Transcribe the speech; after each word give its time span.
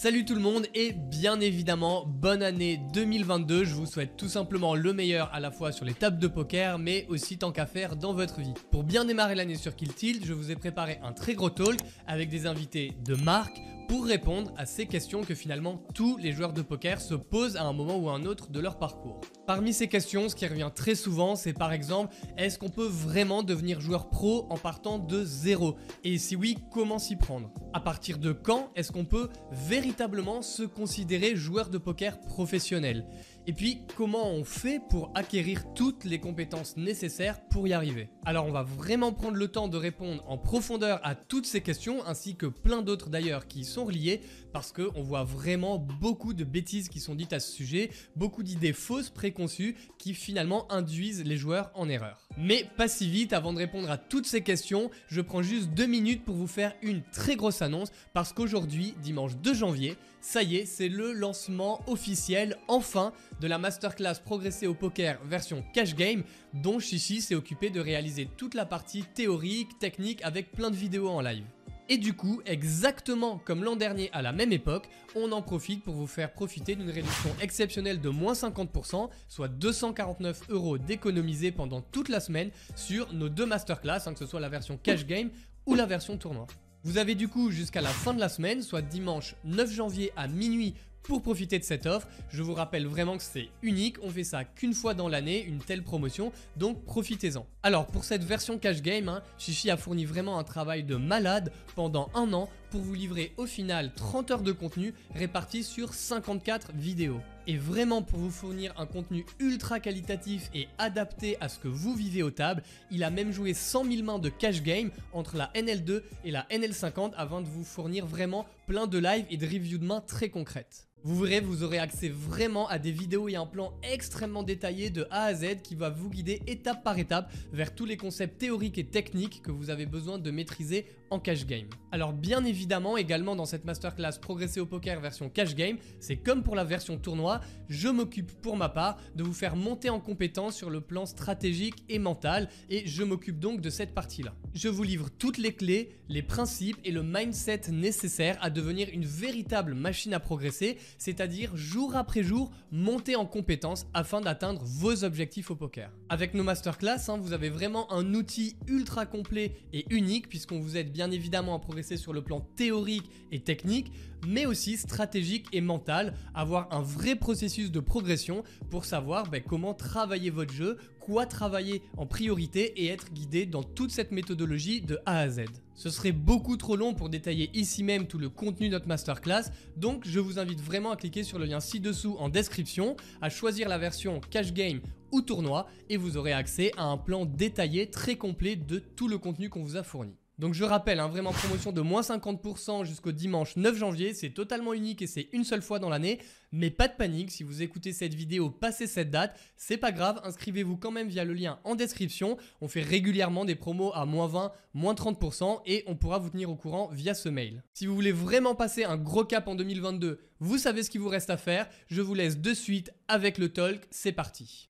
Salut 0.00 0.24
tout 0.24 0.36
le 0.36 0.40
monde 0.40 0.68
et 0.76 0.92
bien 0.92 1.40
évidemment 1.40 2.06
bonne 2.06 2.40
année 2.40 2.80
2022, 2.94 3.64
je 3.64 3.74
vous 3.74 3.84
souhaite 3.84 4.16
tout 4.16 4.28
simplement 4.28 4.76
le 4.76 4.92
meilleur 4.92 5.28
à 5.34 5.40
la 5.40 5.50
fois 5.50 5.72
sur 5.72 5.84
les 5.84 5.92
tables 5.92 6.20
de 6.20 6.28
poker 6.28 6.78
mais 6.78 7.04
aussi 7.08 7.36
tant 7.36 7.50
qu'à 7.50 7.66
faire 7.66 7.96
dans 7.96 8.12
votre 8.12 8.38
vie. 8.38 8.54
Pour 8.70 8.84
bien 8.84 9.04
démarrer 9.04 9.34
l'année 9.34 9.56
sur 9.56 9.74
Kill 9.74 9.92
Tilt, 9.92 10.24
je 10.24 10.34
vous 10.34 10.52
ai 10.52 10.54
préparé 10.54 11.00
un 11.02 11.12
très 11.12 11.34
gros 11.34 11.50
talk 11.50 11.80
avec 12.06 12.28
des 12.28 12.46
invités 12.46 12.92
de 13.04 13.16
marque 13.16 13.60
pour 13.88 14.04
répondre 14.04 14.52
à 14.56 14.66
ces 14.66 14.86
questions 14.86 15.24
que 15.24 15.34
finalement 15.34 15.82
tous 15.94 16.18
les 16.18 16.32
joueurs 16.32 16.52
de 16.52 16.60
poker 16.60 17.00
se 17.00 17.14
posent 17.14 17.56
à 17.56 17.62
un 17.64 17.72
moment 17.72 17.96
ou 17.96 18.10
à 18.10 18.12
un 18.12 18.26
autre 18.26 18.50
de 18.50 18.60
leur 18.60 18.78
parcours. 18.78 19.20
Parmi 19.46 19.72
ces 19.72 19.88
questions, 19.88 20.28
ce 20.28 20.36
qui 20.36 20.46
revient 20.46 20.70
très 20.74 20.94
souvent, 20.94 21.34
c'est 21.34 21.54
par 21.54 21.72
exemple, 21.72 22.14
est-ce 22.36 22.58
qu'on 22.58 22.68
peut 22.68 22.86
vraiment 22.86 23.42
devenir 23.42 23.80
joueur 23.80 24.10
pro 24.10 24.46
en 24.50 24.58
partant 24.58 24.98
de 24.98 25.24
zéro? 25.24 25.76
Et 26.04 26.18
si 26.18 26.36
oui, 26.36 26.58
comment 26.70 26.98
s'y 26.98 27.16
prendre? 27.16 27.50
À 27.72 27.80
partir 27.80 28.18
de 28.18 28.32
quand 28.32 28.70
est-ce 28.76 28.92
qu'on 28.92 29.06
peut 29.06 29.30
véritablement 29.50 30.42
se 30.42 30.64
considérer 30.64 31.34
joueur 31.34 31.70
de 31.70 31.78
poker 31.78 32.20
professionnel? 32.20 33.06
Et 33.48 33.54
puis, 33.54 33.78
comment 33.96 34.30
on 34.30 34.44
fait 34.44 34.78
pour 34.90 35.10
acquérir 35.14 35.64
toutes 35.74 36.04
les 36.04 36.20
compétences 36.20 36.76
nécessaires 36.76 37.40
pour 37.48 37.66
y 37.66 37.72
arriver? 37.72 38.10
Alors, 38.26 38.44
on 38.44 38.52
va 38.52 38.62
vraiment 38.62 39.14
prendre 39.14 39.38
le 39.38 39.48
temps 39.48 39.68
de 39.68 39.78
répondre 39.78 40.22
en 40.28 40.36
profondeur 40.36 41.00
à 41.02 41.14
toutes 41.14 41.46
ces 41.46 41.62
questions, 41.62 42.04
ainsi 42.04 42.36
que 42.36 42.44
plein 42.44 42.82
d'autres 42.82 43.08
d'ailleurs 43.08 43.48
qui 43.48 43.64
sont 43.64 43.86
reliées, 43.86 44.20
parce 44.52 44.70
qu'on 44.70 45.02
voit 45.02 45.24
vraiment 45.24 45.78
beaucoup 45.78 46.34
de 46.34 46.44
bêtises 46.44 46.90
qui 46.90 47.00
sont 47.00 47.14
dites 47.14 47.32
à 47.32 47.40
ce 47.40 47.50
sujet, 47.50 47.88
beaucoup 48.16 48.42
d'idées 48.42 48.74
fausses 48.74 49.08
préconçues 49.08 49.76
qui 49.98 50.12
finalement 50.12 50.70
induisent 50.70 51.24
les 51.24 51.38
joueurs 51.38 51.70
en 51.74 51.88
erreur. 51.88 52.28
Mais 52.36 52.66
pas 52.76 52.86
si 52.86 53.08
vite, 53.08 53.32
avant 53.32 53.54
de 53.54 53.58
répondre 53.58 53.90
à 53.90 53.96
toutes 53.96 54.26
ces 54.26 54.42
questions, 54.42 54.90
je 55.06 55.22
prends 55.22 55.42
juste 55.42 55.70
deux 55.70 55.86
minutes 55.86 56.22
pour 56.22 56.34
vous 56.34 56.46
faire 56.46 56.74
une 56.82 57.02
très 57.12 57.36
grosse 57.36 57.62
annonce, 57.62 57.92
parce 58.12 58.34
qu'aujourd'hui, 58.34 58.94
dimanche 59.02 59.38
2 59.38 59.54
janvier, 59.54 59.96
ça 60.28 60.42
y 60.42 60.56
est, 60.56 60.66
c'est 60.66 60.90
le 60.90 61.14
lancement 61.14 61.80
officiel, 61.86 62.58
enfin, 62.68 63.14
de 63.40 63.46
la 63.46 63.56
masterclass 63.56 64.16
Progresser 64.22 64.66
au 64.66 64.74
poker 64.74 65.18
version 65.24 65.64
cash 65.72 65.94
game, 65.94 66.22
dont 66.52 66.80
Chichi 66.80 67.22
s'est 67.22 67.34
occupé 67.34 67.70
de 67.70 67.80
réaliser 67.80 68.28
toute 68.36 68.52
la 68.52 68.66
partie 68.66 69.04
théorique, 69.14 69.78
technique, 69.78 70.22
avec 70.22 70.52
plein 70.52 70.70
de 70.70 70.76
vidéos 70.76 71.08
en 71.08 71.22
live. 71.22 71.46
Et 71.88 71.96
du 71.96 72.12
coup, 72.12 72.42
exactement 72.44 73.40
comme 73.42 73.64
l'an 73.64 73.74
dernier 73.74 74.10
à 74.12 74.20
la 74.20 74.32
même 74.32 74.52
époque, 74.52 74.90
on 75.14 75.32
en 75.32 75.40
profite 75.40 75.82
pour 75.82 75.94
vous 75.94 76.06
faire 76.06 76.30
profiter 76.34 76.76
d'une 76.76 76.90
réduction 76.90 77.30
exceptionnelle 77.40 77.98
de 77.98 78.10
moins 78.10 78.34
50%, 78.34 79.08
soit 79.28 79.48
249 79.48 80.42
euros 80.50 80.76
d'économiser 80.76 81.52
pendant 81.52 81.80
toute 81.80 82.10
la 82.10 82.20
semaine 82.20 82.50
sur 82.76 83.14
nos 83.14 83.30
deux 83.30 83.46
masterclass, 83.46 84.00
hein, 84.04 84.12
que 84.12 84.18
ce 84.18 84.26
soit 84.26 84.40
la 84.40 84.50
version 84.50 84.76
cash 84.76 85.06
game 85.06 85.30
ou 85.64 85.74
la 85.74 85.86
version 85.86 86.18
tournoi. 86.18 86.46
Vous 86.84 86.96
avez 86.96 87.16
du 87.16 87.26
coup 87.26 87.50
jusqu'à 87.50 87.80
la 87.80 87.88
fin 87.88 88.14
de 88.14 88.20
la 88.20 88.28
semaine, 88.28 88.62
soit 88.62 88.82
dimanche 88.82 89.34
9 89.44 89.72
janvier 89.72 90.12
à 90.16 90.28
minuit 90.28 90.74
pour 91.02 91.22
profiter 91.22 91.58
de 91.58 91.64
cette 91.64 91.86
offre. 91.86 92.06
Je 92.30 92.40
vous 92.40 92.54
rappelle 92.54 92.86
vraiment 92.86 93.16
que 93.16 93.22
c'est 93.24 93.48
unique, 93.62 93.96
on 94.02 94.10
fait 94.10 94.22
ça 94.22 94.44
qu'une 94.44 94.74
fois 94.74 94.94
dans 94.94 95.08
l'année, 95.08 95.42
une 95.42 95.58
telle 95.58 95.82
promotion, 95.82 96.30
donc 96.56 96.84
profitez-en. 96.84 97.46
Alors 97.64 97.86
pour 97.86 98.04
cette 98.04 98.22
version 98.22 98.58
cash 98.58 98.80
game, 98.80 99.08
hein, 99.08 99.22
Chichi 99.38 99.70
a 99.70 99.76
fourni 99.76 100.04
vraiment 100.04 100.38
un 100.38 100.44
travail 100.44 100.84
de 100.84 100.94
malade 100.94 101.52
pendant 101.74 102.10
un 102.14 102.32
an 102.32 102.48
pour 102.70 102.82
vous 102.82 102.94
livrer 102.94 103.32
au 103.38 103.46
final 103.46 103.92
30 103.94 104.30
heures 104.30 104.42
de 104.42 104.52
contenu 104.52 104.94
répartis 105.14 105.64
sur 105.64 105.94
54 105.94 106.72
vidéos. 106.74 107.20
Et 107.48 107.56
vraiment 107.56 108.02
pour 108.02 108.18
vous 108.18 108.30
fournir 108.30 108.74
un 108.78 108.84
contenu 108.84 109.24
ultra 109.40 109.80
qualitatif 109.80 110.50
et 110.54 110.68
adapté 110.76 111.38
à 111.40 111.48
ce 111.48 111.58
que 111.58 111.66
vous 111.66 111.94
vivez 111.94 112.22
aux 112.22 112.30
tables, 112.30 112.62
il 112.90 113.02
a 113.02 113.08
même 113.08 113.32
joué 113.32 113.54
100 113.54 113.90
000 113.90 114.02
mains 114.02 114.18
de 114.18 114.28
cash 114.28 114.62
game 114.62 114.90
entre 115.14 115.38
la 115.38 115.50
NL2 115.54 116.02
et 116.26 116.30
la 116.30 116.42
NL50 116.50 117.14
avant 117.16 117.40
de 117.40 117.46
vous 117.46 117.64
fournir 117.64 118.04
vraiment 118.04 118.44
plein 118.66 118.86
de 118.86 118.98
lives 118.98 119.24
et 119.30 119.38
de 119.38 119.46
reviews 119.46 119.78
de 119.78 119.86
mains 119.86 120.02
très 120.02 120.28
concrètes. 120.28 120.88
Vous 121.04 121.16
verrez, 121.16 121.40
vous 121.40 121.62
aurez 121.62 121.78
accès 121.78 122.08
vraiment 122.08 122.66
à 122.68 122.80
des 122.80 122.90
vidéos 122.90 123.28
et 123.28 123.36
un 123.36 123.46
plan 123.46 123.72
extrêmement 123.84 124.42
détaillé 124.42 124.90
de 124.90 125.06
A 125.10 125.24
à 125.24 125.34
Z 125.34 125.62
qui 125.62 125.76
va 125.76 125.90
vous 125.90 126.10
guider 126.10 126.42
étape 126.48 126.82
par 126.82 126.98
étape 126.98 127.32
vers 127.52 127.72
tous 127.72 127.84
les 127.84 127.96
concepts 127.96 128.38
théoriques 128.38 128.78
et 128.78 128.84
techniques 128.84 129.40
que 129.42 129.52
vous 129.52 129.70
avez 129.70 129.86
besoin 129.86 130.18
de 130.18 130.30
maîtriser 130.32 130.86
en 131.10 131.20
cash 131.20 131.46
game. 131.46 131.68
Alors 131.92 132.12
bien 132.12 132.44
évidemment, 132.44 132.96
également 132.96 133.36
dans 133.36 133.46
cette 133.46 133.64
masterclass 133.64 134.18
Progresser 134.20 134.60
au 134.60 134.66
poker 134.66 135.00
version 135.00 135.30
cash 135.30 135.54
game, 135.54 135.78
c'est 136.00 136.16
comme 136.16 136.42
pour 136.42 136.56
la 136.56 136.64
version 136.64 136.98
tournoi, 136.98 137.40
je 137.68 137.88
m'occupe 137.88 138.32
pour 138.42 138.56
ma 138.56 138.68
part 138.68 138.98
de 139.14 139.22
vous 139.22 139.32
faire 139.32 139.56
monter 139.56 139.90
en 139.90 140.00
compétence 140.00 140.56
sur 140.56 140.68
le 140.68 140.80
plan 140.80 141.06
stratégique 141.06 141.76
et 141.88 141.98
mental 141.98 142.48
et 142.68 142.86
je 142.86 143.04
m'occupe 143.04 143.38
donc 143.38 143.60
de 143.60 143.70
cette 143.70 143.94
partie-là. 143.94 144.34
Je 144.52 144.68
vous 144.68 144.82
livre 144.82 145.08
toutes 145.10 145.38
les 145.38 145.54
clés, 145.54 145.96
les 146.08 146.22
principes 146.22 146.78
et 146.84 146.90
le 146.90 147.02
mindset 147.02 147.62
nécessaires 147.70 148.36
à 148.40 148.50
devenir 148.50 148.88
une 148.92 149.04
véritable 149.04 149.74
machine 149.74 150.12
à 150.12 150.20
progresser 150.20 150.76
c'est-à-dire 150.98 151.56
jour 151.56 151.96
après 151.96 152.22
jour 152.22 152.50
monter 152.70 153.16
en 153.16 153.24
compétences 153.24 153.86
afin 153.94 154.20
d'atteindre 154.20 154.60
vos 154.64 155.04
objectifs 155.04 155.50
au 155.50 155.56
poker. 155.56 155.90
Avec 156.08 156.34
nos 156.34 156.44
masterclass, 156.44 157.08
hein, 157.08 157.18
vous 157.18 157.32
avez 157.32 157.48
vraiment 157.48 157.90
un 157.92 158.14
outil 158.14 158.56
ultra 158.66 159.06
complet 159.06 159.54
et 159.72 159.86
unique 159.90 160.28
puisqu'on 160.28 160.60
vous 160.60 160.76
aide 160.76 160.92
bien 160.92 161.10
évidemment 161.10 161.54
à 161.54 161.58
progresser 161.58 161.96
sur 161.96 162.12
le 162.12 162.22
plan 162.22 162.40
théorique 162.56 163.10
et 163.32 163.40
technique, 163.40 163.92
mais 164.26 164.46
aussi 164.46 164.76
stratégique 164.76 165.46
et 165.52 165.60
mental, 165.60 166.14
avoir 166.34 166.72
un 166.72 166.82
vrai 166.82 167.14
processus 167.14 167.70
de 167.70 167.80
progression 167.80 168.42
pour 168.70 168.84
savoir 168.84 169.30
ben, 169.30 169.42
comment 169.42 169.74
travailler 169.74 170.30
votre 170.30 170.52
jeu, 170.52 170.78
quoi 171.00 171.26
travailler 171.26 171.82
en 171.96 172.06
priorité 172.06 172.82
et 172.82 172.88
être 172.88 173.12
guidé 173.12 173.46
dans 173.46 173.62
toute 173.62 173.90
cette 173.90 174.12
méthodologie 174.12 174.80
de 174.80 174.98
A 175.06 175.20
à 175.20 175.28
Z. 175.28 175.44
Ce 175.78 175.90
serait 175.90 176.10
beaucoup 176.10 176.56
trop 176.56 176.74
long 176.74 176.92
pour 176.92 177.08
détailler 177.08 177.50
ici 177.54 177.84
même 177.84 178.08
tout 178.08 178.18
le 178.18 178.28
contenu 178.28 178.66
de 178.66 178.72
notre 178.72 178.88
masterclass, 178.88 179.44
donc 179.76 180.02
je 180.04 180.18
vous 180.18 180.40
invite 180.40 180.60
vraiment 180.60 180.90
à 180.90 180.96
cliquer 180.96 181.22
sur 181.22 181.38
le 181.38 181.44
lien 181.44 181.60
ci-dessous 181.60 182.16
en 182.18 182.28
description, 182.28 182.96
à 183.22 183.30
choisir 183.30 183.68
la 183.68 183.78
version 183.78 184.20
cash 184.28 184.52
game 184.52 184.80
ou 185.12 185.22
tournoi 185.22 185.68
et 185.88 185.96
vous 185.96 186.16
aurez 186.16 186.32
accès 186.32 186.72
à 186.76 186.82
un 186.82 186.96
plan 186.96 187.26
détaillé 187.26 187.88
très 187.90 188.16
complet 188.16 188.56
de 188.56 188.80
tout 188.80 189.06
le 189.06 189.18
contenu 189.18 189.50
qu'on 189.50 189.62
vous 189.62 189.76
a 189.76 189.84
fourni. 189.84 190.16
Donc 190.38 190.54
je 190.54 190.62
rappelle, 190.62 191.00
hein, 191.00 191.08
vraiment 191.08 191.32
promotion 191.32 191.72
de 191.72 191.80
moins 191.80 192.02
50% 192.02 192.84
jusqu'au 192.84 193.10
dimanche 193.10 193.56
9 193.56 193.76
janvier, 193.76 194.14
c'est 194.14 194.30
totalement 194.30 194.72
unique 194.72 195.02
et 195.02 195.08
c'est 195.08 195.28
une 195.32 195.42
seule 195.42 195.62
fois 195.62 195.80
dans 195.80 195.88
l'année, 195.88 196.20
mais 196.52 196.70
pas 196.70 196.86
de 196.86 196.92
panique, 196.92 197.32
si 197.32 197.42
vous 197.42 197.60
écoutez 197.60 197.92
cette 197.92 198.14
vidéo 198.14 198.48
passé 198.48 198.86
cette 198.86 199.10
date, 199.10 199.36
c'est 199.56 199.76
pas 199.76 199.90
grave, 199.90 200.20
inscrivez-vous 200.22 200.76
quand 200.76 200.92
même 200.92 201.08
via 201.08 201.24
le 201.24 201.34
lien 201.34 201.58
en 201.64 201.74
description, 201.74 202.36
on 202.60 202.68
fait 202.68 202.82
régulièrement 202.82 203.44
des 203.44 203.56
promos 203.56 203.92
à 203.94 204.06
moins 204.06 204.28
20, 204.28 204.52
moins 204.74 204.94
30% 204.94 205.60
et 205.66 205.82
on 205.88 205.96
pourra 205.96 206.18
vous 206.20 206.30
tenir 206.30 206.50
au 206.50 206.56
courant 206.56 206.88
via 206.92 207.14
ce 207.14 207.28
mail. 207.28 207.64
Si 207.74 207.86
vous 207.86 207.96
voulez 207.96 208.12
vraiment 208.12 208.54
passer 208.54 208.84
un 208.84 208.96
gros 208.96 209.24
cap 209.24 209.48
en 209.48 209.56
2022, 209.56 210.20
vous 210.38 210.58
savez 210.58 210.84
ce 210.84 210.90
qu'il 210.90 211.00
vous 211.00 211.08
reste 211.08 211.30
à 211.30 211.36
faire, 211.36 211.68
je 211.88 212.00
vous 212.00 212.14
laisse 212.14 212.38
de 212.38 212.54
suite 212.54 212.92
avec 213.08 213.38
le 213.38 213.48
talk, 213.48 213.80
c'est 213.90 214.12
parti. 214.12 214.68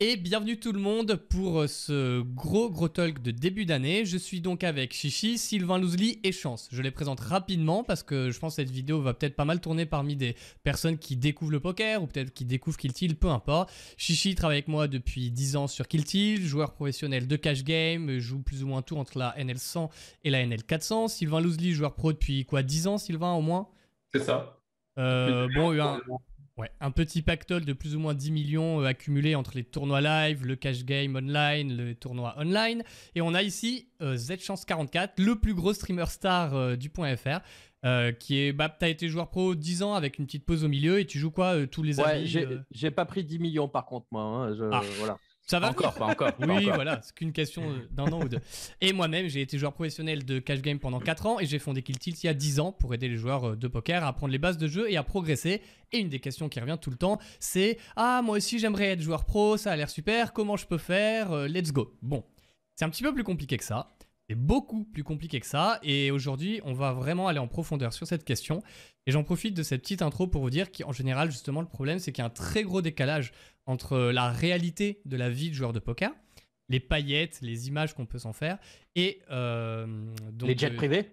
Et 0.00 0.14
bienvenue 0.16 0.60
tout 0.60 0.70
le 0.70 0.78
monde 0.78 1.16
pour 1.16 1.62
euh, 1.62 1.66
ce 1.66 2.20
gros 2.20 2.70
gros 2.70 2.88
talk 2.88 3.20
de 3.20 3.32
début 3.32 3.66
d'année. 3.66 4.04
Je 4.04 4.16
suis 4.16 4.40
donc 4.40 4.62
avec 4.62 4.94
Chichi, 4.94 5.38
Sylvain 5.38 5.76
Louzli 5.76 6.20
et 6.22 6.30
Chance. 6.30 6.68
Je 6.70 6.82
les 6.82 6.92
présente 6.92 7.18
rapidement 7.18 7.82
parce 7.82 8.04
que 8.04 8.30
je 8.30 8.38
pense 8.38 8.54
que 8.54 8.62
cette 8.62 8.70
vidéo 8.70 9.00
va 9.00 9.12
peut-être 9.12 9.34
pas 9.34 9.44
mal 9.44 9.60
tourner 9.60 9.86
parmi 9.86 10.14
des 10.14 10.36
personnes 10.62 10.98
qui 10.98 11.16
découvrent 11.16 11.50
le 11.50 11.58
poker 11.58 12.00
ou 12.00 12.06
peut-être 12.06 12.32
qui 12.32 12.44
découvrent 12.44 12.76
Kiltil, 12.76 13.16
peu 13.16 13.26
importe. 13.26 13.72
Chichi 13.96 14.36
travaille 14.36 14.58
avec 14.58 14.68
moi 14.68 14.86
depuis 14.86 15.32
10 15.32 15.56
ans 15.56 15.66
sur 15.66 15.88
Kiltil, 15.88 16.46
joueur 16.46 16.74
professionnel 16.74 17.26
de 17.26 17.34
cash 17.34 17.64
game, 17.64 18.20
joue 18.20 18.40
plus 18.40 18.62
ou 18.62 18.68
moins 18.68 18.82
tout 18.82 18.98
entre 18.98 19.18
la 19.18 19.34
NL 19.36 19.58
100 19.58 19.90
et 20.22 20.30
la 20.30 20.46
NL 20.46 20.62
400. 20.62 21.08
Sylvain 21.08 21.40
Louzli, 21.40 21.72
joueur 21.72 21.96
pro 21.96 22.12
depuis 22.12 22.44
quoi 22.44 22.62
10 22.62 22.86
ans 22.86 22.98
Sylvain 22.98 23.32
au 23.32 23.40
moins? 23.40 23.66
C'est 24.14 24.22
ça. 24.22 24.60
Euh, 24.96 25.48
bon, 25.56 25.76
un, 25.76 26.00
Ouais, 26.58 26.70
un 26.80 26.90
petit 26.90 27.22
pactole 27.22 27.64
de 27.64 27.72
plus 27.72 27.94
ou 27.94 28.00
moins 28.00 28.14
10 28.14 28.32
millions 28.32 28.80
euh, 28.80 28.86
accumulés 28.86 29.36
entre 29.36 29.52
les 29.54 29.62
tournois 29.62 30.00
live, 30.00 30.44
le 30.44 30.56
cash 30.56 30.84
game 30.84 31.14
online, 31.14 31.76
le 31.76 31.94
tournoi 31.94 32.34
online. 32.36 32.82
Et 33.14 33.20
on 33.20 33.32
a 33.32 33.42
ici 33.42 33.86
euh, 34.02 34.16
Zchance44, 34.16 35.10
le 35.18 35.36
plus 35.36 35.54
gros 35.54 35.72
streamer 35.72 36.06
star 36.06 36.56
euh, 36.56 36.74
du 36.74 36.90
point 36.90 37.14
.fr. 37.16 37.38
qui 38.18 38.40
est, 38.40 38.52
bah, 38.52 38.68
t'as 38.68 38.88
été 38.88 39.08
joueur 39.08 39.30
pro 39.30 39.54
10 39.54 39.84
ans 39.84 39.94
avec 39.94 40.18
une 40.18 40.26
petite 40.26 40.44
pause 40.44 40.64
au 40.64 40.68
milieu 40.68 40.98
et 40.98 41.06
tu 41.06 41.20
joues 41.20 41.30
quoi 41.30 41.64
tous 41.68 41.84
les 41.84 42.00
ouais, 42.00 42.24
J'ai 42.72 42.90
pas 42.90 43.04
pris 43.04 43.22
10 43.22 43.38
millions 43.38 43.68
par 43.68 43.86
contre 43.86 44.06
moi. 44.10 44.22
Hein, 44.22 44.70
ah. 44.72 44.82
Voilà. 44.98 45.16
Ça 45.50 45.60
va 45.60 45.70
encore, 45.70 45.94
pas 45.94 46.06
encore. 46.06 46.32
oui, 46.40 46.66
voilà, 46.66 47.00
c'est 47.02 47.14
qu'une 47.14 47.32
question 47.32 47.62
d'un 47.90 48.04
an 48.12 48.22
ou 48.22 48.28
deux. 48.28 48.40
Et 48.82 48.92
moi-même, 48.92 49.28
j'ai 49.28 49.40
été 49.40 49.56
joueur 49.56 49.72
professionnel 49.72 50.26
de 50.26 50.40
cash 50.40 50.60
game 50.60 50.78
pendant 50.78 51.00
4 51.00 51.26
ans 51.26 51.40
et 51.40 51.46
j'ai 51.46 51.58
fondé 51.58 51.82
Kill 51.82 51.98
Tilt 51.98 52.22
il 52.22 52.26
y 52.26 52.28
a 52.28 52.34
10 52.34 52.60
ans 52.60 52.72
pour 52.72 52.92
aider 52.92 53.08
les 53.08 53.16
joueurs 53.16 53.50
euh, 53.50 53.56
de 53.56 53.66
poker 53.66 54.04
à 54.04 54.08
apprendre 54.08 54.30
les 54.30 54.38
bases 54.38 54.58
de 54.58 54.68
jeu 54.68 54.90
et 54.90 54.98
à 54.98 55.02
progresser. 55.02 55.62
Et 55.92 56.00
une 56.00 56.10
des 56.10 56.20
questions 56.20 56.50
qui 56.50 56.60
revient 56.60 56.76
tout 56.80 56.90
le 56.90 56.98
temps, 56.98 57.18
c'est 57.40 57.78
Ah, 57.96 58.20
moi 58.22 58.36
aussi 58.36 58.58
j'aimerais 58.58 58.88
être 58.88 59.00
joueur 59.00 59.24
pro, 59.24 59.56
ça 59.56 59.72
a 59.72 59.76
l'air 59.76 59.88
super, 59.88 60.34
comment 60.34 60.58
je 60.58 60.66
peux 60.66 60.76
faire 60.76 61.32
euh, 61.32 61.48
Let's 61.48 61.72
go? 61.72 61.96
Bon, 62.02 62.24
c'est 62.76 62.84
un 62.84 62.90
petit 62.90 63.02
peu 63.02 63.14
plus 63.14 63.24
compliqué 63.24 63.56
que 63.56 63.64
ça. 63.64 63.88
C'est 64.28 64.36
beaucoup 64.36 64.84
plus 64.84 65.04
compliqué 65.04 65.40
que 65.40 65.46
ça. 65.46 65.80
Et 65.82 66.10
aujourd'hui, 66.10 66.60
on 66.64 66.74
va 66.74 66.92
vraiment 66.92 67.28
aller 67.28 67.38
en 67.38 67.48
profondeur 67.48 67.92
sur 67.94 68.06
cette 68.06 68.24
question. 68.24 68.62
Et 69.06 69.10
j'en 69.10 69.24
profite 69.24 69.54
de 69.54 69.62
cette 69.62 69.80
petite 69.80 70.02
intro 70.02 70.26
pour 70.26 70.42
vous 70.42 70.50
dire 70.50 70.70
qu'en 70.70 70.92
général, 70.92 71.30
justement, 71.30 71.62
le 71.62 71.66
problème, 71.66 71.98
c'est 71.98 72.12
qu'il 72.12 72.20
y 72.20 72.24
a 72.24 72.26
un 72.26 72.30
très 72.30 72.62
gros 72.62 72.82
décalage 72.82 73.32
entre 73.64 73.98
la 73.98 74.30
réalité 74.30 75.00
de 75.06 75.16
la 75.16 75.30
vie 75.30 75.48
de 75.48 75.54
joueur 75.54 75.72
de 75.72 75.78
poker, 75.78 76.10
les 76.68 76.80
paillettes, 76.80 77.38
les 77.40 77.68
images 77.68 77.94
qu'on 77.94 78.04
peut 78.04 78.18
s'en 78.18 78.34
faire, 78.34 78.58
et 78.96 79.22
euh, 79.30 79.86
les 80.42 80.56
jets 80.56 80.70
privés? 80.70 81.10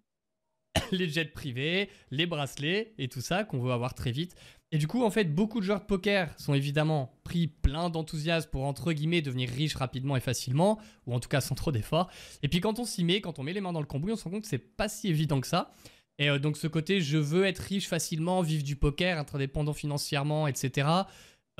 les 0.92 1.08
jets 1.08 1.26
privés, 1.26 1.90
les 2.12 2.26
bracelets 2.26 2.94
et 2.98 3.08
tout 3.08 3.22
ça 3.22 3.46
qu'on 3.46 3.60
veut 3.60 3.72
avoir 3.72 3.94
très 3.94 4.12
vite. 4.12 4.36
Et 4.76 4.78
du 4.78 4.88
coup, 4.88 5.06
en 5.06 5.10
fait, 5.10 5.34
beaucoup 5.34 5.62
de 5.62 5.66
joueurs 5.66 5.80
de 5.80 5.86
poker 5.86 6.38
sont 6.38 6.54
évidemment 6.54 7.18
pris 7.24 7.48
plein 7.48 7.90
d'enthousiasme 7.90 8.50
pour, 8.50 8.66
entre 8.66 8.92
guillemets, 8.92 9.22
devenir 9.22 9.50
riches 9.50 9.76
rapidement 9.76 10.18
et 10.18 10.20
facilement, 10.20 10.82
ou 11.08 11.14
en 11.14 11.22
tout 11.22 11.30
cas 11.30 11.40
sans 11.40 11.56
trop 11.56 11.72
d'efforts. 11.72 12.10
Et 12.44 12.50
puis 12.50 12.60
quand 12.60 12.78
on 12.78 12.84
s'y 12.84 13.06
met, 13.06 13.22
quand 13.22 13.40
on 13.40 13.44
met 13.44 13.54
les 13.54 13.62
mains 13.62 13.72
dans 13.72 13.80
le 13.80 13.86
cambouis, 13.86 14.12
on 14.12 14.18
se 14.18 14.26
rend 14.26 14.32
compte 14.32 14.42
que 14.42 14.50
c'est 14.50 14.58
pas 14.58 14.90
si 14.90 15.08
évident 15.08 15.40
que 15.40 15.48
ça. 15.48 15.72
Et 16.20 16.30
euh, 16.30 16.40
donc 16.40 16.58
ce 16.58 16.68
côté, 16.68 17.00
je 17.00 17.18
veux 17.18 17.46
être 17.46 17.60
riche 17.60 17.88
facilement, 17.88 18.42
vivre 18.42 18.66
du 18.66 18.76
poker, 18.76 19.18
être 19.18 19.36
indépendant 19.36 19.72
financièrement, 19.72 20.46
etc. 20.46 20.90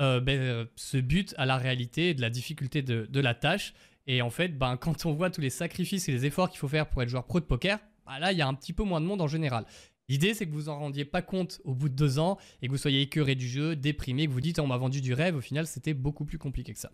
Euh, 0.02 0.20
ben, 0.20 0.38
euh, 0.38 0.66
ce 0.76 0.98
but 0.98 1.34
à 1.38 1.46
la 1.46 1.56
réalité 1.56 2.12
de 2.12 2.20
la 2.20 2.28
difficulté 2.28 2.82
de, 2.82 3.20
la 3.20 3.32
tâche. 3.32 3.72
Et 4.06 4.20
en 4.20 4.28
fait, 4.28 4.58
ben, 4.58 4.76
quand 4.76 5.06
on 5.06 5.14
voit 5.14 5.30
tous 5.30 5.40
les 5.40 5.48
sacrifices 5.48 6.06
et 6.10 6.12
les 6.12 6.26
efforts 6.26 6.50
qu'il 6.50 6.58
faut 6.58 6.68
faire 6.68 6.86
pour 6.86 7.02
être 7.02 7.08
joueur 7.08 7.24
pro 7.24 7.40
de 7.40 7.46
poker, 7.46 7.78
bah 8.04 8.18
là, 8.18 8.32
il 8.32 8.36
y 8.36 8.42
a 8.42 8.46
un 8.46 8.52
petit 8.52 8.74
peu 8.74 8.82
moins 8.82 9.00
de 9.00 9.06
monde 9.06 9.22
en 9.22 9.26
général. 9.26 9.64
L'idée, 10.08 10.34
c'est 10.34 10.46
que 10.46 10.52
vous 10.52 10.68
en 10.68 10.78
rendiez 10.78 11.04
pas 11.04 11.22
compte 11.22 11.60
au 11.64 11.74
bout 11.74 11.88
de 11.88 11.94
deux 11.94 12.18
ans 12.18 12.38
et 12.62 12.66
que 12.66 12.72
vous 12.72 12.78
soyez 12.78 13.02
écœuré 13.02 13.34
du 13.34 13.48
jeu, 13.48 13.74
déprimé, 13.74 14.26
que 14.26 14.32
vous 14.32 14.40
dites 14.40 14.58
on 14.58 14.66
m'a 14.66 14.76
vendu 14.76 15.00
du 15.00 15.14
rêve. 15.14 15.36
Au 15.36 15.40
final, 15.40 15.66
c'était 15.66 15.94
beaucoup 15.94 16.24
plus 16.24 16.38
compliqué 16.38 16.72
que 16.72 16.78
ça. 16.78 16.92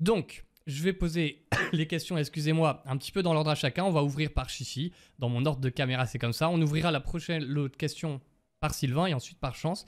Donc, 0.00 0.44
je 0.66 0.82
vais 0.82 0.92
poser 0.92 1.46
les 1.72 1.86
questions, 1.86 2.16
excusez-moi, 2.16 2.82
un 2.86 2.96
petit 2.96 3.12
peu 3.12 3.22
dans 3.22 3.34
l'ordre 3.34 3.50
à 3.50 3.54
chacun. 3.54 3.84
On 3.84 3.90
va 3.90 4.02
ouvrir 4.02 4.32
par 4.32 4.48
Chichi. 4.48 4.92
Dans 5.18 5.28
mon 5.28 5.44
ordre 5.44 5.60
de 5.60 5.68
caméra, 5.68 6.06
c'est 6.06 6.18
comme 6.18 6.32
ça. 6.32 6.48
On 6.48 6.60
ouvrira 6.62 6.90
la 6.90 7.00
prochaine 7.00 7.44
l'autre 7.44 7.76
question 7.76 8.20
par 8.60 8.74
Sylvain 8.74 9.06
et 9.06 9.14
ensuite 9.14 9.38
par 9.38 9.54
Chance. 9.54 9.84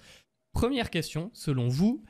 Première 0.53 0.91
question, 0.91 1.31
selon 1.33 1.69
vous, 1.69 2.05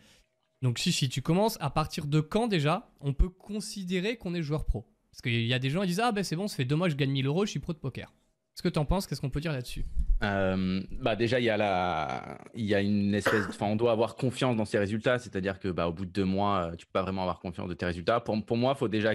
donc 0.63 0.79
Chichi, 0.79 1.09
tu 1.09 1.23
commences. 1.23 1.57
À 1.61 1.71
partir 1.71 2.07
de 2.07 2.21
quand 2.21 2.49
déjà 2.49 2.93
on 3.01 3.13
peut 3.13 3.29
considérer 3.29 4.17
qu'on 4.17 4.35
est 4.35 4.43
joueur 4.43 4.65
pro? 4.65 4.89
Parce 5.11 5.21
qu'il 5.21 5.47
y 5.47 5.55
a 5.55 5.59
des 5.59 5.71
gens 5.71 5.83
qui 5.83 5.89
disent 5.89 6.01
Ah 6.01 6.13
ben 6.13 6.25
c'est 6.25 6.37
bon, 6.37 6.49
ça 6.49 6.57
fait 6.57 6.65
deux 6.65 6.77
mois 6.77 6.89
je 6.89 6.97
gagne 6.97 7.11
1000 7.11 7.27
euros, 7.27 7.45
je 7.45 7.51
suis 7.51 7.61
pro 7.61 7.73
de 7.73 7.79
poker. 7.79 8.13
Qu'est-ce 8.55 8.63
que 8.65 8.69
tu 8.69 8.79
en 8.79 8.85
penses? 8.85 9.07
Qu'est-ce 9.07 9.21
qu'on 9.23 9.31
peut 9.31 9.41
dire 9.41 9.53
là-dessus? 9.53 9.87
Euh, 10.23 10.83
bah 11.01 11.17
déjà 11.17 11.41
il 11.41 11.45
y 11.45 11.51
a 11.51 11.57
la 11.57 12.39
y 12.55 12.75
a 12.75 12.81
une 12.81 13.15
espèce 13.15 13.47
enfin 13.49 13.67
on 13.67 13.77
doit 13.77 13.93
avoir 13.93 14.15
confiance 14.15 14.57
dans 14.57 14.67
ses 14.67 14.79
résultats. 14.79 15.19
C'est-à-dire 15.19 15.59
que 15.59 15.69
bah 15.69 15.89
au 15.89 15.93
bout 15.93 16.05
de 16.05 16.11
deux 16.11 16.27
mois 16.27 16.71
euh, 16.71 16.77
tu 16.77 16.85
peux 16.85 16.93
pas 16.93 17.03
vraiment 17.03 17.23
avoir 17.23 17.41
confiance 17.41 17.69
de 17.69 17.75
tes 17.75 17.87
résultats. 17.87 18.21
Pour, 18.21 18.45
pour 18.45 18.59
moi 18.59 18.75
il 18.77 18.79
faut 18.79 18.89
déjà 18.89 19.15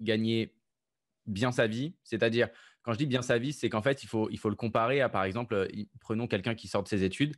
gagner 0.00 0.54
bien 1.26 1.50
sa 1.50 1.66
vie. 1.66 1.96
C'est-à-dire 2.04 2.48
quand 2.82 2.92
je 2.92 2.98
dis 2.98 3.06
bien 3.06 3.22
sa 3.22 3.38
vie 3.38 3.52
c'est 3.52 3.68
qu'en 3.68 3.82
fait 3.82 4.04
il 4.04 4.06
faut 4.06 4.30
il 4.30 4.38
faut 4.38 4.50
le 4.50 4.54
comparer 4.54 5.00
à 5.00 5.08
par 5.08 5.24
exemple 5.24 5.54
euh, 5.54 5.68
prenons 5.98 6.28
quelqu'un 6.28 6.54
qui 6.54 6.68
sort 6.68 6.84
de 6.84 6.88
ses 6.88 7.02
études. 7.02 7.34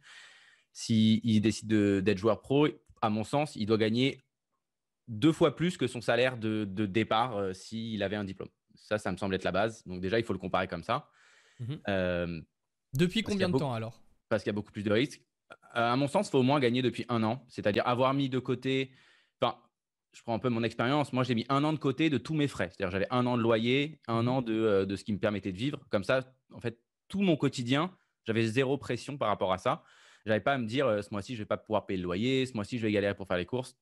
S'il 0.74 1.20
il 1.24 1.40
décide 1.40 1.68
d'être 1.68 2.18
joueur 2.18 2.42
pro 2.42 2.68
à 3.00 3.08
mon 3.08 3.24
sens 3.24 3.56
il 3.56 3.64
doit 3.64 3.78
gagner 3.78 4.22
deux 5.08 5.32
fois 5.32 5.56
plus 5.56 5.78
que 5.78 5.86
son 5.86 6.02
salaire 6.02 6.36
de, 6.36 6.66
de 6.66 6.84
départ 6.84 7.54
s'il 7.54 8.02
avait 8.02 8.16
un 8.16 8.24
diplôme. 8.24 8.50
Ça 8.74 8.98
ça 8.98 9.10
me 9.10 9.16
semble 9.16 9.34
être 9.34 9.44
la 9.44 9.52
base. 9.52 9.82
Donc 9.86 10.02
déjà 10.02 10.18
il 10.18 10.24
faut 10.26 10.34
le 10.34 10.38
comparer 10.38 10.68
comme 10.68 10.82
ça 10.82 11.08
Mhm. 11.58 11.80
Euh, 11.88 12.40
depuis 12.94 13.22
combien 13.22 13.48
de 13.48 13.58
temps 13.58 13.74
alors? 13.74 14.02
Parce 14.28 14.42
qu'il 14.42 14.50
y 14.50 14.54
a 14.54 14.54
beaucoup 14.54 14.72
plus 14.72 14.82
de 14.82 14.92
risques. 14.92 15.22
À 15.72 15.96
mon 15.96 16.08
sens, 16.08 16.28
il 16.28 16.30
faut 16.30 16.38
au 16.38 16.42
moins 16.42 16.60
gagner 16.60 16.82
depuis 16.82 17.04
un 17.08 17.22
an. 17.22 17.44
C'est-à-dire 17.48 17.86
avoir 17.86 18.14
mis 18.14 18.28
de 18.28 18.38
côté. 18.38 18.90
Enfin, 19.40 19.56
je 20.12 20.22
prends 20.22 20.34
un 20.34 20.38
peu 20.38 20.48
mon 20.48 20.62
expérience. 20.62 21.12
Moi, 21.12 21.24
j'ai 21.24 21.34
mis 21.34 21.46
un 21.48 21.64
an 21.64 21.72
de 21.72 21.78
côté 21.78 22.10
de 22.10 22.18
tous 22.18 22.34
mes 22.34 22.48
frais. 22.48 22.70
C'est-à-dire 22.70 22.90
j'avais 22.90 23.08
un 23.10 23.26
an 23.26 23.36
de 23.36 23.42
loyer, 23.42 24.00
un 24.08 24.22
mhm. 24.22 24.28
an 24.28 24.42
de, 24.42 24.54
euh, 24.54 24.86
de, 24.86 24.96
ce 24.96 25.04
qui 25.04 25.12
me 25.12 25.18
permettait 25.18 25.52
de 25.52 25.58
vivre. 25.58 25.80
Comme 25.90 26.04
ça, 26.04 26.32
en 26.52 26.60
fait, 26.60 26.78
tout 27.08 27.22
mon 27.22 27.36
quotidien, 27.36 27.94
j'avais 28.24 28.46
zéro 28.46 28.76
pression 28.76 29.16
par 29.16 29.28
rapport 29.28 29.52
à 29.52 29.58
ça. 29.58 29.82
J'avais 30.26 30.40
pas 30.40 30.54
à 30.54 30.58
me 30.58 30.66
dire 30.66 30.86
euh, 30.86 31.02
ce 31.02 31.08
mois-ci, 31.10 31.34
je 31.34 31.42
vais 31.42 31.46
pas 31.46 31.56
pouvoir 31.56 31.86
payer 31.86 31.98
le 31.98 32.04
loyer, 32.04 32.44
ce 32.44 32.54
mois-ci, 32.54 32.78
je 32.78 32.82
vais 32.86 32.92
galérer 32.92 33.14
pour 33.14 33.26
faire 33.26 33.38
les 33.38 33.46
courses. 33.46 33.76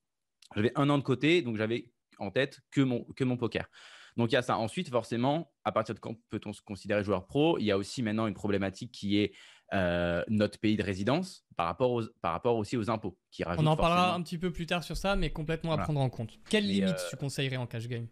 J'avais 0.55 0.73
un 0.77 0.89
an 0.91 0.99
de 0.99 1.03
côté, 1.03 1.43
donc 1.43 1.57
j'avais 1.57 1.91
en 2.19 2.31
tête 2.31 2.61
que 2.71 2.81
mon, 2.81 3.05
que 3.05 3.25
mon 3.25 3.37
poker. 3.37 3.69
Donc 4.17 4.33
il 4.33 4.35
y 4.35 4.39
a 4.39 4.43
ça. 4.43 4.57
Ensuite, 4.57 4.89
forcément, 4.89 5.53
à 5.65 5.73
partir 5.73 5.95
de 5.95 6.01
quand 6.01 6.15
peut-on 6.31 6.53
se 6.53 6.63
considérer 6.63 7.05
joueur 7.05 7.27
pro 7.27 7.59
Il 7.59 7.65
y 7.65 7.71
a 7.71 7.77
aussi 7.77 8.03
maintenant 8.03 8.27
une 8.27 8.35
problématique 8.35 8.93
qui 8.93 9.19
est 9.19 9.33
euh, 9.75 10.23
notre 10.29 10.59
pays 10.59 10.77
de 10.77 10.83
résidence 10.83 11.45
par 11.57 11.67
rapport, 11.67 12.03
par 12.23 12.33
rapport 12.33 12.57
aussi 12.57 12.77
aux 12.77 12.89
impôts. 12.91 13.19
Qui 13.31 13.45
On 13.47 13.67
en 13.67 13.77
parlera 13.77 14.15
un 14.15 14.23
petit 14.23 14.39
peu 14.39 14.53
plus 14.53 14.67
tard 14.67 14.85
sur 14.85 14.97
ça, 14.97 15.17
mais 15.17 15.31
complètement 15.31 15.73
à 15.73 15.79
prendre 15.79 16.01
en 16.01 16.09
compte. 16.09 16.39
Quelle 16.49 16.67
limite 16.67 16.91
euh, 16.91 17.11
tu 17.11 17.17
conseillerais 17.17 17.57
en 17.57 17.67
cash 17.67 17.89
game? 17.89 18.09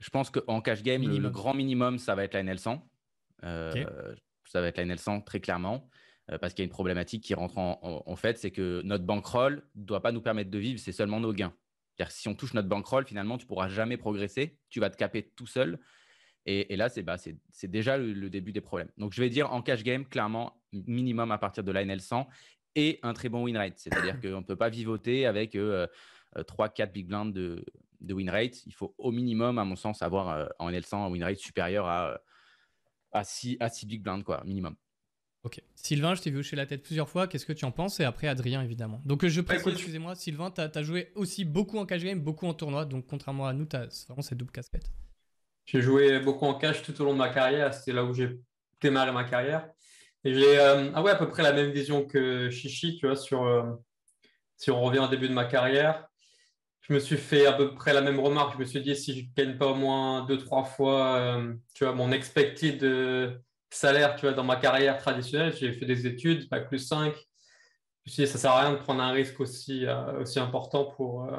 Je 0.00 0.10
pense 0.10 0.30
qu'en 0.30 0.60
cash 0.60 0.82
game, 0.82 1.02
le, 1.02 1.30
grand 1.30 1.54
minimum, 1.54 1.98
ça 1.98 2.14
va 2.16 2.24
être 2.24 2.34
la 2.34 2.42
NL100. 2.42 2.80
Euh, 3.44 4.14
ça 4.44 4.60
va 4.60 4.68
être 4.68 4.78
la 4.78 4.84
NL100 4.84 5.24
très 5.24 5.40
clairement 5.40 5.88
parce 6.40 6.54
qu'il 6.54 6.62
y 6.62 6.64
a 6.64 6.66
une 6.66 6.70
problématique 6.70 7.22
qui 7.22 7.34
rentre 7.34 7.58
en, 7.58 8.02
en 8.06 8.16
fait, 8.16 8.38
c'est 8.38 8.50
que 8.50 8.80
notre 8.84 9.04
bankroll 9.04 9.68
ne 9.74 9.84
doit 9.84 10.00
pas 10.00 10.12
nous 10.12 10.22
permettre 10.22 10.50
de 10.50 10.58
vivre, 10.58 10.80
c'est 10.80 10.92
seulement 10.92 11.20
nos 11.20 11.32
gains 11.32 11.52
si 12.10 12.28
on 12.28 12.34
touche 12.34 12.54
notre 12.54 12.68
bankroll, 12.68 13.06
finalement, 13.06 13.38
tu 13.38 13.46
pourras 13.46 13.68
jamais 13.68 13.96
progresser. 13.96 14.58
Tu 14.70 14.80
vas 14.80 14.90
te 14.90 14.96
caper 14.96 15.30
tout 15.36 15.46
seul. 15.46 15.78
Et, 16.44 16.76
là, 16.76 16.88
c'est 16.88 17.02
bah, 17.02 17.16
déjà 17.64 17.96
le, 17.96 18.28
début 18.28 18.52
des 18.52 18.60
problèmes. 18.60 18.90
Donc, 18.96 19.12
je 19.12 19.22
vais 19.22 19.30
dire 19.30 19.52
en 19.52 19.62
cash 19.62 19.84
game, 19.84 20.04
clairement, 20.04 20.60
minimum 20.72 21.30
à 21.30 21.38
partir 21.38 21.62
de 21.62 21.70
la 21.70 21.84
NL 21.84 22.00
100 22.00 22.28
et 22.74 22.98
un 23.02 23.12
très 23.12 23.28
bon 23.28 23.44
win 23.44 23.56
rate. 23.56 23.78
C'est-à-dire 23.78 24.20
qu'on 24.22 24.40
ne 24.40 24.44
peut 24.44 24.56
pas 24.56 24.68
vivoter 24.68 25.26
avec 25.26 25.54
3-4 25.54 25.58
euh, 25.58 25.84
euh, 26.36 26.86
big 26.86 27.06
blinds 27.06 27.26
de, 27.26 27.64
win 28.08 28.28
rate. 28.28 28.66
Il 28.66 28.74
faut 28.74 28.94
au 28.98 29.12
minimum, 29.12 29.58
à 29.58 29.64
mon 29.64 29.76
sens, 29.76 30.02
avoir 30.02 30.30
euh, 30.30 30.46
en 30.58 30.70
NL 30.70 30.84
100 30.84 31.06
un 31.06 31.10
win 31.10 31.22
rate 31.22 31.38
supérieur 31.38 31.86
à, 31.86 32.18
à, 33.12 33.22
6, 33.22 33.58
à 33.60 33.68
6 33.68 33.86
big 33.86 34.02
blinds, 34.02 34.22
quoi, 34.22 34.42
minimum. 34.44 34.74
Ok. 35.44 35.60
Sylvain, 35.74 36.14
je 36.14 36.22
t'ai 36.22 36.30
vu 36.30 36.38
hocher 36.38 36.54
la 36.54 36.66
tête 36.66 36.82
plusieurs 36.82 37.08
fois. 37.08 37.26
Qu'est-ce 37.26 37.46
que 37.46 37.52
tu 37.52 37.64
en 37.64 37.72
penses? 37.72 37.98
Et 37.98 38.04
après, 38.04 38.28
Adrien, 38.28 38.62
évidemment. 38.62 39.02
Donc, 39.04 39.26
je 39.26 39.40
précise, 39.40 39.72
excusez-moi, 39.72 40.14
Sylvain, 40.14 40.52
tu 40.52 40.60
as, 40.60 40.82
joué 40.82 41.10
aussi 41.16 41.44
beaucoup 41.44 41.78
en 41.78 41.86
cash 41.86 42.04
game, 42.04 42.20
beaucoup 42.20 42.46
en 42.46 42.54
tournoi. 42.54 42.84
Donc, 42.84 43.06
contrairement 43.06 43.46
à 43.46 43.52
nous, 43.52 43.66
tu 43.66 43.74
as 43.74 43.88
vraiment 44.06 44.22
cette 44.22 44.38
double 44.38 44.52
casquette. 44.52 44.92
J'ai 45.66 45.80
joué 45.80 46.20
beaucoup 46.20 46.46
en 46.46 46.54
cash 46.54 46.82
tout 46.82 47.00
au 47.00 47.04
long 47.04 47.12
de 47.12 47.18
ma 47.18 47.28
carrière. 47.28 47.74
C'était 47.74 47.92
là 47.92 48.04
où 48.04 48.14
j'ai 48.14 48.38
démarré 48.80 49.10
ma 49.10 49.24
carrière. 49.24 49.68
Et 50.24 50.32
j'ai 50.34 50.60
euh, 50.60 50.92
ah 50.94 51.02
ouais, 51.02 51.10
à 51.10 51.16
peu 51.16 51.28
près 51.28 51.42
la 51.42 51.52
même 51.52 51.72
vision 51.72 52.04
que 52.06 52.48
Chichi, 52.50 52.96
tu 52.96 53.06
vois, 53.06 53.16
sur, 53.16 53.42
euh, 53.44 53.64
si 54.56 54.70
on 54.70 54.80
revient 54.80 55.00
au 55.00 55.08
début 55.08 55.28
de 55.28 55.34
ma 55.34 55.44
carrière. 55.44 56.06
Je 56.82 56.92
me 56.92 57.00
suis 57.00 57.16
fait 57.16 57.46
à 57.46 57.52
peu 57.52 57.74
près 57.74 57.92
la 57.92 58.00
même 58.00 58.20
remarque. 58.20 58.54
Je 58.54 58.58
me 58.58 58.64
suis 58.64 58.80
dit, 58.80 58.94
si 58.94 59.18
je 59.18 59.24
ne 59.24 59.34
gagne 59.34 59.58
pas 59.58 59.66
au 59.66 59.74
moins 59.74 60.24
deux, 60.26 60.38
trois 60.38 60.62
fois, 60.62 61.16
euh, 61.16 61.54
tu 61.74 61.84
vois, 61.84 61.94
mon 61.94 62.12
expected 62.12 63.40
salaire, 63.74 64.16
tu 64.16 64.26
vois, 64.26 64.34
dans 64.34 64.44
ma 64.44 64.56
carrière 64.56 64.98
traditionnelle, 64.98 65.54
j'ai 65.54 65.72
fait 65.72 65.86
des 65.86 66.06
études, 66.06 66.48
bac 66.48 66.68
plus 66.68 66.78
5. 66.78 67.14
Je 67.14 68.10
me 68.10 68.12
suis 68.12 68.22
dit, 68.24 68.28
ça 68.28 68.38
sert 68.38 68.50
à 68.50 68.62
rien 68.62 68.72
de 68.72 68.78
prendre 68.78 69.02
un 69.02 69.12
risque 69.12 69.40
aussi, 69.40 69.86
euh, 69.86 70.20
aussi 70.20 70.38
important 70.38 70.86
pour. 70.86 71.24
Euh, 71.24 71.30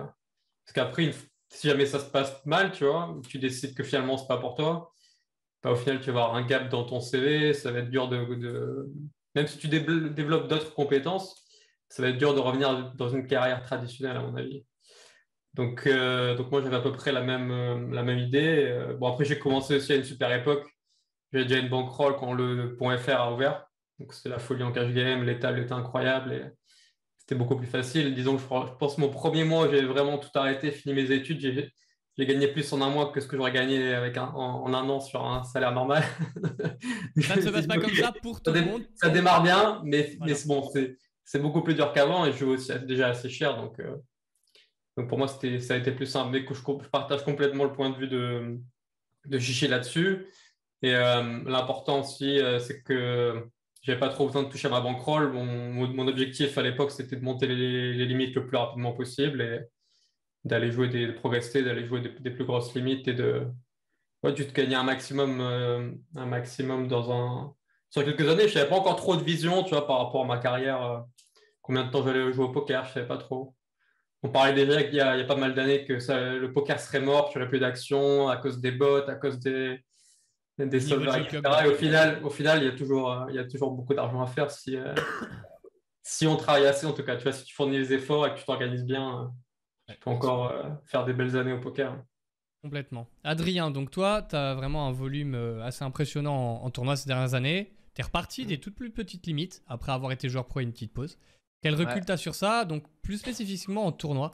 parce 0.66 0.74
qu'après, 0.74 1.12
si 1.50 1.68
jamais 1.68 1.86
ça 1.86 2.00
se 2.00 2.10
passe 2.10 2.46
mal, 2.46 2.72
tu 2.72 2.86
vois, 2.86 3.16
tu 3.28 3.40
décides 3.40 3.76
que 3.76 3.84
finalement, 3.84 4.18
ce 4.18 4.24
n'est 4.24 4.28
pas 4.28 4.38
pour 4.38 4.56
toi, 4.56 4.92
bah, 5.62 5.72
au 5.72 5.76
final, 5.76 6.00
tu 6.00 6.12
vas 6.12 6.24
avoir 6.24 6.36
un 6.36 6.46
gap 6.46 6.70
dans 6.70 6.86
ton 6.86 7.00
CV, 7.00 7.54
ça 7.54 7.72
va 7.72 7.80
être 7.80 7.90
dur 7.90 8.08
de. 8.10 8.90
Même 9.36 9.48
si 9.48 9.58
tu 9.58 9.68
développes 9.68 10.48
d'autres 10.48 10.74
compétences, 10.74 11.44
ça 11.90 12.04
va 12.04 12.10
être 12.10 12.18
dur 12.18 12.34
de 12.34 12.40
revenir 12.40 12.94
dans 12.96 13.10
une 13.10 13.28
carrière 13.28 13.62
traditionnelle, 13.64 14.18
à 14.18 14.22
mon 14.22 14.36
avis. 14.36 14.66
Donc, 15.54 15.86
euh, 15.88 16.36
donc 16.36 16.52
moi, 16.52 16.62
j'avais 16.62 16.76
à 16.76 16.82
peu 16.82 16.92
près 16.92 17.12
la 17.12 17.22
même, 17.22 17.94
la 17.94 18.04
même 18.04 18.20
idée. 18.20 18.96
bon, 19.00 19.08
après, 19.08 19.26
j'ai 19.26 19.40
commencé 19.40 19.76
aussi 19.76 19.94
à 19.94 19.96
une 19.96 20.04
super 20.04 20.32
époque 20.34 20.73
j'ai 21.34 21.46
déjà 21.46 21.60
une 21.60 21.70
bankroll 21.70 22.16
quand 22.16 22.34
le 22.34 22.78
.fr 22.98 23.12
a 23.12 23.34
ouvert. 23.34 23.66
Donc 24.00 24.14
c'est 24.14 24.30
la 24.30 24.40
folie 24.40 24.64
en 24.64 24.72
cash 24.72 24.92
game, 24.94 25.24
les 25.24 25.40
tables 25.40 25.60
étaient 25.60 25.74
incroyables 25.74 26.34
et 26.34 26.44
c'était 27.18 27.36
beaucoup 27.36 27.56
plus 27.56 27.68
facile. 27.68 28.14
Disons 28.14 28.36
que 28.36 28.42
je, 28.42 28.48
pense 28.78 28.96
que 28.96 29.02
mon 29.02 29.10
premier 29.10 29.44
mois, 29.44 29.70
j'ai 29.70 29.82
vraiment 29.84 30.18
tout 30.18 30.30
arrêté, 30.36 30.72
fini 30.72 30.94
mes 30.94 31.12
études. 31.12 31.40
J'ai 32.18 32.26
gagné 32.26 32.48
plus 32.48 32.72
en 32.74 32.82
un 32.82 32.90
mois 32.90 33.12
que 33.12 33.20
ce 33.22 33.28
que 33.28 33.38
j'aurais 33.38 33.52
gagné 33.52 33.94
avec 33.94 34.18
en, 34.18 34.68
un 34.68 34.90
an 34.90 35.00
sur 35.00 35.26
un 35.26 35.44
salaire 35.44 35.72
normal. 35.72 36.04
ça 37.22 37.36
ne 37.36 37.42
se 37.42 37.50
passe 37.50 37.66
pas 37.66 37.78
comme 37.78 37.96
ça 37.96 38.14
pour 38.22 38.42
tout 38.42 38.52
le 38.52 38.62
monde. 38.62 38.84
Ça 38.96 39.10
démarre 39.10 39.42
bien, 39.42 39.82
mais, 39.84 40.16
mais 40.20 40.36
c'est 40.36 40.48
bon, 40.48 40.70
c'est 41.24 41.42
beaucoup 41.42 41.62
plus 41.62 41.74
dur 41.74 41.92
qu'avant 41.94 42.26
et 42.26 42.32
je 42.32 42.38
joue 42.38 42.52
aussi 42.52 42.72
déjà 42.86 43.08
assez 43.08 43.30
cher. 43.30 43.56
Donc, 43.56 43.80
euh, 43.80 43.96
donc 44.98 45.08
pour 45.08 45.18
moi, 45.18 45.28
ça 45.28 45.40
a 45.42 45.78
été 45.78 45.92
plus 45.92 46.06
simple. 46.06 46.32
Mais 46.32 46.46
je, 46.48 46.54
je, 46.54 46.90
partage 46.90 47.24
complètement 47.24 47.64
le 47.64 47.72
point 47.72 47.90
de 47.90 47.96
vue 47.96 48.08
de, 48.08 48.60
de 49.26 49.40
Chichi 49.40 49.68
là-dessus. 49.68 50.28
Et 50.84 50.94
euh, 50.94 51.40
l'important 51.46 52.02
aussi, 52.02 52.40
euh, 52.40 52.60
c'est 52.60 52.84
que 52.84 53.50
j'avais 53.82 54.00
pas 54.00 54.10
trop 54.10 54.28
besoin 54.28 54.44
de 54.44 54.50
toucher 54.50 54.68
à 54.68 54.72
ma 54.72 54.82
bankroll. 54.82 55.32
Mon, 55.32 56.08
objectif 56.08 56.58
à 56.58 56.62
l'époque, 56.62 56.92
c'était 56.92 57.16
de 57.16 57.24
monter 57.24 57.48
les, 57.48 58.06
limites 58.06 58.36
le 58.36 58.46
plus 58.46 58.58
rapidement 58.58 58.92
possible 58.92 59.42
et 59.42 59.62
d'aller 60.44 60.72
jouer 60.72 60.90
des, 60.90 61.08
de 61.08 61.14
progresser, 61.14 61.64
d'aller 61.64 61.86
jouer 61.86 62.02
des, 62.02 62.32
plus 62.32 62.44
grosses 62.44 62.76
limites 62.76 63.08
et 63.08 63.14
de, 63.14 63.48
ouais, 64.24 64.34
gagner 64.54 64.76
un 64.76 64.84
maximum, 64.84 65.40
euh, 65.40 65.90
un 66.18 66.26
maximum 66.26 66.90
dans 66.90 67.12
un. 67.14 67.54
Sur 67.90 68.04
quelques 68.04 68.28
années, 68.28 68.50
je 68.50 68.56
n'avais 68.56 68.70
pas 68.70 68.76
encore 68.76 68.98
trop 68.98 69.16
de 69.16 69.24
vision, 69.24 69.64
tu 69.64 69.70
vois, 69.70 69.88
par 69.88 70.00
rapport 70.00 70.24
à 70.24 70.28
ma 70.28 70.38
carrière. 70.38 71.06
combien 71.62 71.86
de 71.86 71.92
temps 71.92 72.04
j'allais 72.04 72.34
jouer 72.34 72.46
au 72.46 72.50
poker, 72.50 72.84
je 72.86 72.94
savais 72.94 73.08
pas 73.08 73.18
trop. 73.18 73.56
On 74.22 74.30
parlait 74.30 74.54
déjà 74.54 74.84
qu'il 74.84 74.96
y, 74.96 75.02
a 75.02 75.24
pas 75.26 75.36
mal 75.36 75.54
d'années 75.54 75.86
que 75.86 75.94
le 75.94 76.52
poker 76.52 76.80
serait 76.80 77.02
mort, 77.02 77.30
qu'il 77.30 77.38
n'y 77.38 77.44
aurait 77.44 77.50
plus 77.50 77.60
d'action 77.60 78.28
à 78.28 78.38
cause 78.38 78.60
des 78.60 78.72
bots, 78.72 79.08
à 79.08 79.16
cause 79.16 79.40
des, 79.40 79.80
des 80.58 80.94
etc. 80.94 81.42
Et 81.66 81.68
au 81.68 81.74
final, 81.74 82.24
au 82.24 82.30
final, 82.30 82.62
il 82.62 82.66
y 82.66 82.70
a 82.70 82.76
toujours, 82.76 83.26
il 83.30 83.36
y 83.36 83.40
a 83.40 83.46
toujours 83.46 83.72
beaucoup 83.72 83.94
d'argent 83.94 84.22
à 84.22 84.28
faire 84.28 84.52
si, 84.52 84.78
si 86.04 86.28
on 86.28 86.36
travaille 86.36 86.68
assez, 86.68 86.86
en 86.86 86.94
tout 86.94 87.04
cas. 87.04 87.16
Tu 87.16 87.24
vois, 87.24 87.32
si 87.32 87.44
tu 87.44 87.54
fournis 87.54 87.78
les 87.78 87.94
efforts 87.94 88.28
et 88.28 88.34
que 88.34 88.40
tu 88.40 88.46
t'organises 88.46 88.86
bien, 88.86 89.32
tu 89.90 89.98
peux 89.98 90.10
encore 90.10 90.54
faire 90.86 91.06
des 91.06 91.14
belles 91.14 91.36
années 91.38 91.54
au 91.54 91.60
poker. 91.60 91.98
Complètement. 92.64 93.10
Adrien, 93.26 93.72
donc 93.72 93.92
toi, 93.92 94.22
tu 94.22 94.38
as 94.38 94.56
vraiment 94.56 94.88
un 94.88 94.94
volume 94.94 95.36
euh, 95.36 95.62
assez 95.64 95.84
impressionnant 95.84 96.64
en, 96.64 96.70
tournoi 96.70 96.96
ces 96.96 97.08
dernières 97.08 97.34
années. 97.34 97.74
Tu 97.94 98.02
es 98.02 98.06
reparti 98.06 98.46
des 98.46 98.58
toutes 98.58 98.76
plus 98.76 98.90
petites 98.90 99.28
limites 99.28 99.62
après 99.68 99.92
avoir 99.92 100.14
été 100.14 100.30
joueur 100.30 100.48
pro 100.48 100.62
et 100.62 100.64
une 100.64 100.72
petite 100.72 100.94
pause. 100.94 101.18
Quel 101.62 101.76
recul 101.76 102.06
tu 102.06 102.12
as 102.12 102.18
sur 102.18 102.36
ça? 102.36 102.64
Donc, 102.64 102.86
plus 103.02 103.18
spécifiquement 103.18 103.86
en 103.86 103.92
tournoi. 103.92 104.32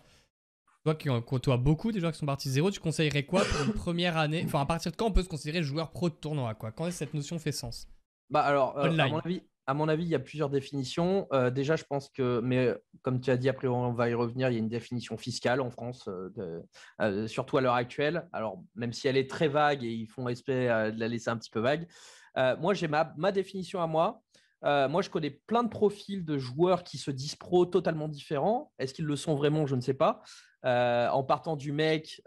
Toi 0.85 0.95
qui 0.95 1.09
côtoies 1.27 1.57
beaucoup 1.57 1.91
des 1.91 1.99
joueurs 1.99 2.13
qui 2.13 2.19
sont 2.19 2.25
partis 2.25 2.49
zéro, 2.49 2.71
tu 2.71 2.79
conseillerais 2.79 3.23
quoi 3.23 3.43
pour 3.43 3.65
une 3.65 3.73
première 3.73 4.17
année? 4.17 4.43
Enfin, 4.45 4.61
à 4.61 4.65
partir 4.65 4.91
de 4.91 4.97
quand 4.97 5.07
on 5.07 5.11
peut 5.11 5.23
se 5.23 5.29
considérer 5.29 5.61
joueur 5.61 5.91
pro 5.91 6.09
de 6.09 6.15
tournoi 6.15 6.55
quoi? 6.55 6.71
Quand 6.71 6.87
est-ce 6.87 6.99
que 6.99 7.05
cette 7.05 7.13
notion 7.13 7.37
fait 7.37 7.51
sens? 7.51 7.87
Bah 8.29 8.41
alors, 8.41 8.77
euh, 8.77 8.97
à 8.97 9.07
mon 9.07 9.19
avis, 9.19 9.41
à 9.69 9.75
mon 9.75 9.87
avis, 9.87 10.03
il 10.03 10.09
y 10.09 10.15
a 10.15 10.19
plusieurs 10.19 10.49
définitions. 10.49 11.27
Euh, 11.31 11.51
déjà, 11.51 11.75
je 11.75 11.83
pense 11.83 12.09
que, 12.09 12.39
mais 12.43 12.73
comme 13.03 13.21
tu 13.21 13.29
as 13.29 13.37
dit, 13.37 13.49
après 13.49 13.67
on 13.67 13.93
va 13.93 14.09
y 14.09 14.15
revenir, 14.15 14.49
il 14.49 14.53
y 14.53 14.55
a 14.55 14.59
une 14.59 14.67
définition 14.67 15.15
fiscale 15.15 15.61
en 15.61 15.69
France, 15.69 16.07
euh, 16.07 16.63
euh, 17.01 17.27
surtout 17.27 17.55
à 17.59 17.61
l'heure 17.61 17.75
actuelle. 17.75 18.27
Alors, 18.33 18.63
même 18.73 18.93
si 18.93 19.07
elle 19.07 19.15
est 19.15 19.29
très 19.29 19.47
vague 19.47 19.83
et 19.83 19.91
ils 19.91 20.07
font 20.07 20.23
respect 20.23 20.65
de 20.91 20.99
la 20.99 21.07
laisser 21.07 21.29
un 21.29 21.37
petit 21.37 21.51
peu 21.51 21.59
vague. 21.59 21.87
moi, 22.35 22.73
j'ai 22.73 22.87
ma, 22.87 23.13
ma, 23.15 23.31
définition 23.31 23.79
à 23.79 23.85
moi. 23.85 24.23
moi, 24.63 25.03
je 25.03 25.09
connais 25.11 25.29
plein 25.29 25.61
de 25.61 25.69
profils 25.69 26.25
de 26.25 26.39
joueurs 26.39 26.83
qui 26.83 26.97
se 26.97 27.11
disent 27.11 27.35
pro 27.35 27.67
totalement 27.67 28.07
différents. 28.07 28.71
Est-ce 28.79 28.95
qu'ils 28.95 29.05
le 29.05 29.15
sont 29.15 29.35
vraiment? 29.35 29.67
Je 29.67 29.75
ne 29.75 29.81
sais 29.81 29.93
pas. 29.93 30.23
En 30.63 31.23
partant 31.23 31.55
du 31.55 31.71
mec 31.71 32.21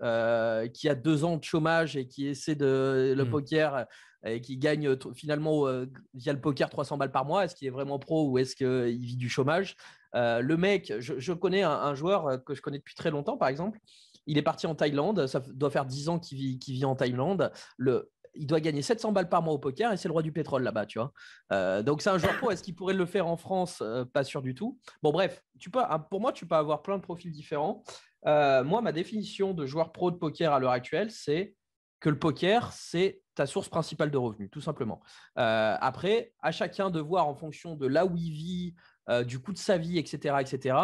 qui 0.75 0.89
a 0.89 0.95
deux 0.95 1.25
ans 1.25 1.37
de 1.37 1.45
chômage 1.45 1.97
et 1.97 2.07
qui 2.07 2.27
essaie 2.27 2.55
de 2.55 3.15
le 3.17 3.25
mmh. 3.25 3.31
poker 3.31 3.87
et 4.25 4.41
qui 4.41 4.57
gagne 4.57 4.89
euh, 4.89 4.99
finalement 5.15 5.67
euh, 5.67 5.87
via 6.15 6.33
le 6.33 6.41
poker 6.41 6.71
300 6.71 6.97
balles 6.97 7.13
par 7.13 7.25
mois. 7.25 7.45
Est-ce 7.45 7.55
qu'il 7.55 7.67
est 7.67 7.73
vraiment 7.73 7.99
pro 7.99 8.29
ou 8.29 8.39
est-ce 8.39 8.55
qu'il 8.55 8.99
vit 8.99 9.17
du 9.17 9.29
chômage? 9.29 9.77
Euh, 10.15 10.41
Le 10.41 10.57
mec, 10.57 10.93
je, 10.99 11.33
connais 11.33 11.63
un, 11.63 11.95
joueur 11.95 12.43
que 12.45 12.55
je 12.55 12.63
connais 12.63 12.79
depuis 12.79 12.95
très 12.95 13.11
longtemps, 13.11 13.37
par 13.37 13.49
exemple. 13.49 13.79
Il 14.27 14.39
est 14.39 14.43
parti 14.43 14.67
en 14.67 14.75
Thaïlande. 14.75 15.27
Ça 15.27 15.41
doit 15.41 15.71
faire 15.71 15.87
10 15.87 16.09
ans 16.09 16.19
qu'il 16.19 16.39
vit, 16.39 16.59
vit 16.69 16.85
en 16.85 16.95
Thaïlande. 16.95 17.51
Le, 17.77 18.11
il 18.35 18.47
doit 18.47 18.61
gagner 18.61 18.83
700 18.83 19.13
balles 19.13 19.29
par 19.29 19.43
mois 19.43 19.55
au 19.55 19.59
poker 19.59 19.93
et 19.93 19.97
c'est 19.97 20.09
le 20.09 20.13
roi 20.13 20.23
du 20.23 20.33
pétrole 20.33 20.63
là-bas, 20.63 20.87
tu 20.87 20.99
vois. 20.99 21.83
donc 21.83 22.03
c'est 22.03 22.11
un 22.11 22.19
joueur 22.19 22.37
pro. 22.39 22.51
Est-ce 22.51 22.63
qu'il 22.63 22.75
pourrait 22.75 22.95
le 22.95 23.07
faire 23.07 23.27
en 23.27 23.37
France? 23.37 23.83
Pas 24.13 24.25
sûr 24.25 24.43
du 24.43 24.55
tout. 24.55 24.79
Bon, 25.03 25.13
bref, 25.13 25.43
tu 25.59 25.71
peux, 25.71 25.81
pour 26.11 26.21
moi, 26.21 26.33
tu 26.33 26.47
peux 26.47 26.55
avoir 26.55 26.83
plein 26.83 26.97
de 26.97 27.03
profils 27.03 27.31
différents. 27.31 27.83
moi, 28.25 28.81
ma 28.81 28.93
définition 28.93 29.53
de 29.53 29.67
joueur 29.67 29.93
pro 29.93 30.11
de 30.11 30.17
poker 30.17 30.53
à 30.53 30.59
l'heure 30.61 30.73
actuelle, 30.73 31.11
c'est 31.11 31.55
que 32.03 32.11
le 32.11 32.19
poker, 32.19 32.73
c'est 32.73 33.23
ta 33.35 33.47
source 33.47 33.69
principale 33.69 34.11
de 34.11 34.19
revenus, 34.19 34.51
tout 34.51 34.61
simplement. 34.61 35.01
Euh, 35.39 35.77
après, 35.81 36.35
à 36.41 36.53
chacun 36.53 36.91
de 36.91 37.01
voir 37.01 37.27
en 37.27 37.35
fonction 37.35 37.77
de 37.77 37.87
là 37.87 38.05
où 38.05 38.17
il 38.17 38.33
vit, 38.33 38.75
euh, 39.09 39.25
du 39.25 39.39
coût 39.39 39.53
de 39.53 39.59
sa 39.59 39.79
vie, 39.79 39.99
etc., 39.99 40.37
etc., 40.41 40.77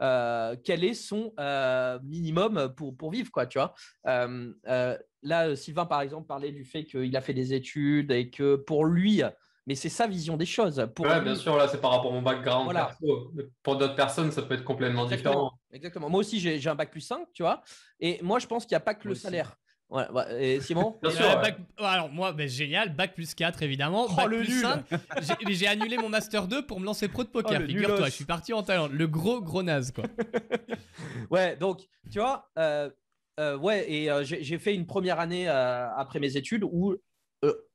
euh, 0.00 0.56
quel 0.62 0.84
est 0.84 0.94
son 0.94 1.32
minimum 2.02 2.72
pour, 2.76 2.96
pour 2.96 3.10
vivre, 3.10 3.30
quoi, 3.30 3.46
tu 3.46 3.58
vois? 3.58 3.74
là, 5.22 5.56
Sylvain, 5.56 5.86
par 5.86 6.02
exemple, 6.02 6.26
parlait 6.26 6.52
du 6.52 6.64
fait 6.64 6.84
qu'il 6.84 7.16
a 7.16 7.20
fait 7.20 7.34
des 7.34 7.52
études 7.52 8.12
et 8.12 8.30
que 8.30 8.54
pour 8.54 8.84
lui, 8.84 9.22
mais 9.66 9.74
c'est 9.74 9.88
sa 9.88 10.06
vision 10.06 10.36
des 10.36 10.46
choses. 10.46 10.86
Pour 10.94 11.06
bien 11.06 11.34
sûr, 11.34 11.56
là, 11.56 11.66
c'est 11.66 11.80
par 11.80 11.90
rapport 11.90 12.12
à 12.12 12.14
mon 12.14 12.22
background 12.22 12.72
Pour 13.62 13.76
d'autres 13.76 13.96
personnes, 13.96 14.30
ça 14.30 14.42
peut 14.42 14.54
être 14.54 14.64
complètement 14.64 15.06
différent. 15.06 15.52
Exactement. 15.72 16.08
Moi 16.08 16.20
aussi, 16.20 16.38
j'ai 16.38 16.68
un 16.68 16.74
bac 16.74 16.90
plus 16.90 17.00
5, 17.00 17.26
tu 17.32 17.42
vois? 17.42 17.62
Et 17.98 18.20
moi, 18.22 18.38
je 18.38 18.46
pense 18.46 18.64
qu'il 18.64 18.74
n'y 18.74 18.78
a 18.78 18.84
pas 18.84 18.94
que 18.94 19.08
le 19.08 19.14
salaire. 19.14 19.56
Ouais, 19.88 20.04
et 20.38 20.60
Simon 20.60 20.98
Alors, 21.78 22.10
moi, 22.10 22.32
ben, 22.32 22.48
génial, 22.48 22.94
bac 22.94 23.14
plus 23.14 23.34
4, 23.34 23.62
évidemment. 23.62 24.06
Oh, 24.10 24.14
bac 24.14 24.26
le 24.26 24.38
plus 24.38 24.60
5. 24.60 24.84
J'ai 25.48 25.68
annulé 25.68 25.96
mon 25.96 26.08
Master 26.08 26.48
2 26.48 26.66
pour 26.66 26.80
me 26.80 26.86
lancer 26.86 27.06
pro 27.06 27.22
de 27.22 27.28
poker. 27.28 27.60
Oh, 27.62 27.66
Figure-toi, 27.66 28.06
je 28.06 28.10
suis 28.10 28.24
parti 28.24 28.52
en 28.52 28.62
Thaïlande. 28.64 28.92
Le 28.92 29.06
gros, 29.06 29.40
gros 29.40 29.62
naze, 29.62 29.92
quoi. 29.92 30.04
ouais, 31.30 31.56
donc, 31.56 31.86
tu 32.10 32.18
vois, 32.18 32.50
euh, 32.58 32.90
euh, 33.38 33.56
ouais, 33.56 33.90
et 33.90 34.10
euh, 34.10 34.24
j'ai 34.24 34.58
fait 34.58 34.74
une 34.74 34.86
première 34.86 35.20
année 35.20 35.46
après 35.48 36.18
mes 36.18 36.36
études 36.36 36.64
où 36.64 36.96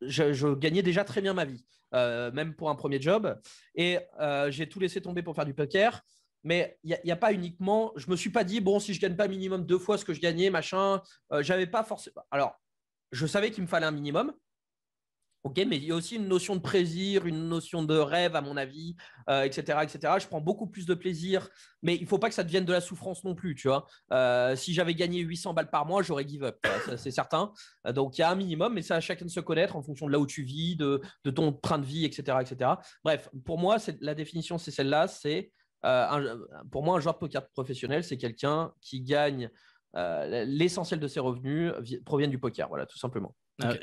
je, 0.01 0.33
je, 0.33 0.53
gagnais 0.53 0.81
déjà 0.81 1.05
très 1.05 1.21
bien 1.21 1.33
ma 1.33 1.45
vie, 1.45 1.63
même 1.93 2.55
pour 2.55 2.69
un 2.69 2.75
premier 2.75 3.01
job. 3.01 3.39
Et 3.75 3.99
j'ai 4.49 4.67
tout 4.67 4.81
laissé 4.81 5.01
tomber 5.01 5.21
pour 5.21 5.35
faire 5.35 5.45
du 5.45 5.53
poker 5.53 6.03
mais 6.43 6.77
il 6.83 6.98
n'y 7.03 7.12
a, 7.12 7.15
pas 7.15 7.33
uniquement. 7.33 7.91
Je 7.95 8.10
me 8.10 8.15
suis 8.15 8.29
pas 8.29 8.43
dit, 8.43 8.62
bon, 8.62 8.79
si 8.79 8.93
je 8.93 9.01
gagne 9.01 9.15
pas 9.15 9.27
minimum 9.27 9.65
deux 9.65 9.79
fois 9.79 9.98
ce 9.98 10.05
que 10.05 10.13
je 10.13 10.21
gagnais, 10.21 10.50
machin, 10.50 11.01
euh, 11.31 11.43
j'avais 11.43 11.67
pas 11.67 11.83
forcément. 11.83 12.24
Alors, 12.31 12.60
je 13.12 13.27
savais 13.27 13.51
qu'il 13.51 13.63
me 13.63 13.67
fallait 13.67 13.86
un 13.86 13.91
minimum. 13.91 14.33
Ok, 15.43 15.57
mais 15.67 15.77
il 15.77 15.86
y 15.86 15.91
a 15.91 15.95
aussi 15.95 16.17
une 16.17 16.27
notion 16.27 16.55
de 16.55 16.62
plaisir, 16.62 17.25
une 17.25 17.48
notion 17.48 17.81
de 17.81 17.98
rêve, 17.98 18.36
à 18.36 18.41
mon 18.41 18.57
avis, 18.57 18.95
etc., 19.27 19.63
euh, 19.69 19.81
etc. 19.81 20.13
Je 20.19 20.27
prends 20.27 20.39
beaucoup 20.39 20.67
plus 20.67 20.86
de 20.86 20.93
plaisir, 20.93 21.50
mais 21.81 21.95
il 21.95 22.05
faut 22.05 22.19
pas 22.19 22.29
que 22.29 22.36
ça 22.36 22.43
devienne 22.43 22.63
de 22.63 22.71
la 22.71 22.79
souffrance 22.79 23.24
non 23.24 23.33
plus, 23.33 23.55
tu 23.55 23.67
vois. 23.67 23.88
Euh, 24.13 24.55
si 24.55 24.71
j'avais 24.75 24.93
gagné 24.93 25.21
800 25.21 25.55
balles 25.55 25.71
par 25.71 25.88
mois, 25.88 26.03
j'aurais 26.03 26.27
give 26.27 26.43
up, 26.43 26.63
c'est 26.95 27.10
certain. 27.10 27.51
donc, 27.91 28.19
il 28.19 28.21
y 28.21 28.24
a 28.24 28.29
un 28.29 28.36
minimum, 28.36 28.75
mais 28.75 28.83
c'est 28.83 28.93
à 28.93 29.01
chacun 29.01 29.25
de 29.25 29.31
se 29.31 29.39
connaître 29.39 29.75
en 29.75 29.81
fonction 29.81 30.05
de 30.05 30.12
là 30.12 30.19
où 30.19 30.27
tu 30.27 30.43
vis, 30.43 30.75
de, 30.75 31.01
de 31.24 31.31
ton 31.31 31.51
train 31.53 31.79
de 31.79 31.86
vie, 31.86 32.05
etc., 32.05 32.38
etc. 32.39 32.74
Bref, 33.03 33.27
pour 33.43 33.57
moi, 33.57 33.77
la 34.00 34.13
définition, 34.13 34.60
c'est 34.60 34.69
celle-là, 34.69 35.07
c'est 35.07 35.51
euh, 35.85 36.38
pour 36.71 36.83
moi, 36.83 36.97
un 36.97 37.00
joueur 37.00 37.15
de 37.15 37.19
poker 37.19 37.47
professionnel, 37.50 38.03
c'est 38.03 38.17
quelqu'un 38.17 38.71
qui 38.81 39.01
gagne 39.01 39.50
euh, 39.95 40.45
l'essentiel 40.45 41.00
de 41.00 41.07
ses 41.07 41.19
revenus 41.19 41.73
proviennent 42.05 42.31
du 42.31 42.39
poker, 42.39 42.67
voilà, 42.69 42.85
tout 42.85 42.97
simplement. 42.97 43.35
Euh, 43.63 43.75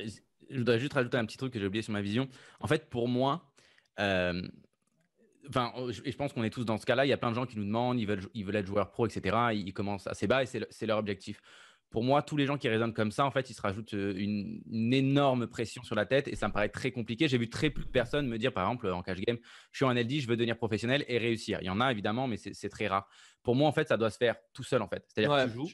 je 0.50 0.58
voudrais 0.58 0.78
juste 0.78 0.94
rajouter 0.94 1.18
un 1.18 1.26
petit 1.26 1.36
truc 1.36 1.52
que 1.52 1.60
j'ai 1.60 1.66
oublié 1.66 1.82
sur 1.82 1.92
ma 1.92 2.00
vision. 2.00 2.28
En 2.60 2.66
fait, 2.66 2.88
pour 2.88 3.08
moi, 3.08 3.44
Enfin, 5.48 5.72
et 6.04 6.12
je 6.12 6.16
pense 6.16 6.34
qu'on 6.34 6.42
est 6.42 6.50
tous 6.50 6.64
dans 6.64 6.76
ce 6.76 6.84
cas-là. 6.84 7.06
Il 7.06 7.08
y 7.08 7.12
a 7.12 7.16
plein 7.16 7.30
de 7.30 7.34
gens 7.34 7.46
qui 7.46 7.56
nous 7.56 7.64
demandent, 7.64 7.98
ils 7.98 8.06
veulent, 8.06 8.20
ils 8.34 8.44
veulent 8.44 8.56
être 8.56 8.66
joueurs 8.66 8.90
pro, 8.90 9.06
etc. 9.06 9.34
Ils 9.54 9.72
commencent 9.72 10.06
assez 10.06 10.26
bas 10.26 10.42
et 10.42 10.46
c'est 10.46 10.86
leur 10.86 10.98
objectif 10.98 11.40
pour 11.90 12.04
moi, 12.04 12.22
tous 12.22 12.36
les 12.36 12.44
gens 12.44 12.58
qui 12.58 12.68
raisonnent 12.68 12.92
comme 12.92 13.10
ça, 13.10 13.24
en 13.24 13.30
fait, 13.30 13.48
ils 13.48 13.54
se 13.54 13.62
rajoutent 13.62 13.94
euh, 13.94 14.14
une, 14.16 14.92
énorme 14.92 15.46
pression 15.46 15.82
sur 15.82 15.94
la 15.94 16.04
tête 16.04 16.28
et 16.28 16.36
ça 16.36 16.48
me 16.48 16.52
paraît 16.52 16.68
très 16.68 16.90
compliqué. 16.90 17.28
J'ai 17.28 17.38
vu 17.38 17.48
très 17.48 17.70
peu 17.70 17.82
de 17.82 17.88
personnes 17.88 18.26
me 18.26 18.38
dire, 18.38 18.52
par 18.52 18.64
exemple, 18.64 18.90
en 18.90 19.02
cash 19.02 19.20
game, 19.20 19.38
je 19.72 19.78
suis 19.78 19.84
en 19.84 19.92
LD, 19.92 20.20
je 20.20 20.28
veux 20.28 20.36
devenir 20.36 20.56
professionnel 20.56 21.04
et 21.08 21.18
réussir. 21.18 21.58
Il 21.62 21.66
y 21.66 21.70
en 21.70 21.80
a 21.80 21.90
évidemment, 21.90 22.28
mais 22.28 22.36
c'est 22.36 22.68
très 22.68 22.88
rare. 22.88 23.08
Pour 23.42 23.54
moi, 23.54 23.68
en 23.68 23.72
fait, 23.72 23.88
ça 23.88 23.96
doit 23.96 24.10
se 24.10 24.18
faire 24.18 24.36
tout 24.52 24.64
seul, 24.64 24.82
en 24.82 24.88
fait. 24.88 25.04
C'est-à-dire 25.08 25.30
que 25.30 25.48
tu 25.48 25.54
joues, 25.54 25.68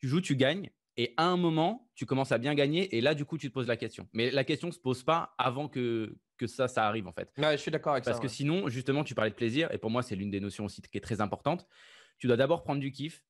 tu 0.00 0.08
joues, 0.08 0.20
tu 0.20 0.36
gagnes 0.36 0.70
et 0.96 1.12
à 1.16 1.26
un 1.26 1.36
moment, 1.36 1.88
tu 1.94 2.06
commences 2.06 2.32
à 2.32 2.38
bien 2.38 2.54
gagner 2.54 2.96
et 2.96 3.00
là, 3.00 3.14
du 3.14 3.24
coup, 3.24 3.38
tu 3.38 3.48
te 3.48 3.54
poses 3.54 3.66
la 3.66 3.76
question. 3.76 4.08
Mais 4.12 4.30
la 4.30 4.44
question 4.44 4.68
ne 4.68 4.72
se 4.72 4.78
pose 4.78 5.02
pas 5.02 5.34
avant 5.38 5.68
que, 5.68 6.16
que 6.36 6.46
ça, 6.46 6.68
ça 6.68 6.86
arrive, 6.86 7.06
en 7.08 7.12
fait. 7.12 7.30
je 7.36 7.56
suis 7.56 7.70
d'accord 7.70 7.92
avec 7.92 8.04
Parce 8.04 8.16
ça. 8.16 8.20
Parce 8.20 8.32
que 8.32 8.36
sinon, 8.36 8.68
justement, 8.68 9.04
tu 9.04 9.14
parlais 9.14 9.30
de 9.30 9.36
plaisir 9.36 9.72
et 9.72 9.78
pour 9.78 9.90
moi, 9.90 10.02
c'est 10.02 10.14
l'une 10.16 10.30
des 10.30 10.40
notions 10.40 10.64
aussi 10.64 10.82
qui 10.82 10.98
est 10.98 11.00
très 11.00 11.20
importante. 11.20 11.66
Tu 12.18 12.28
dois 12.28 12.36
d'abord 12.36 12.62
prendre 12.62 12.80
du 12.80 12.92
kiff, 12.92 13.24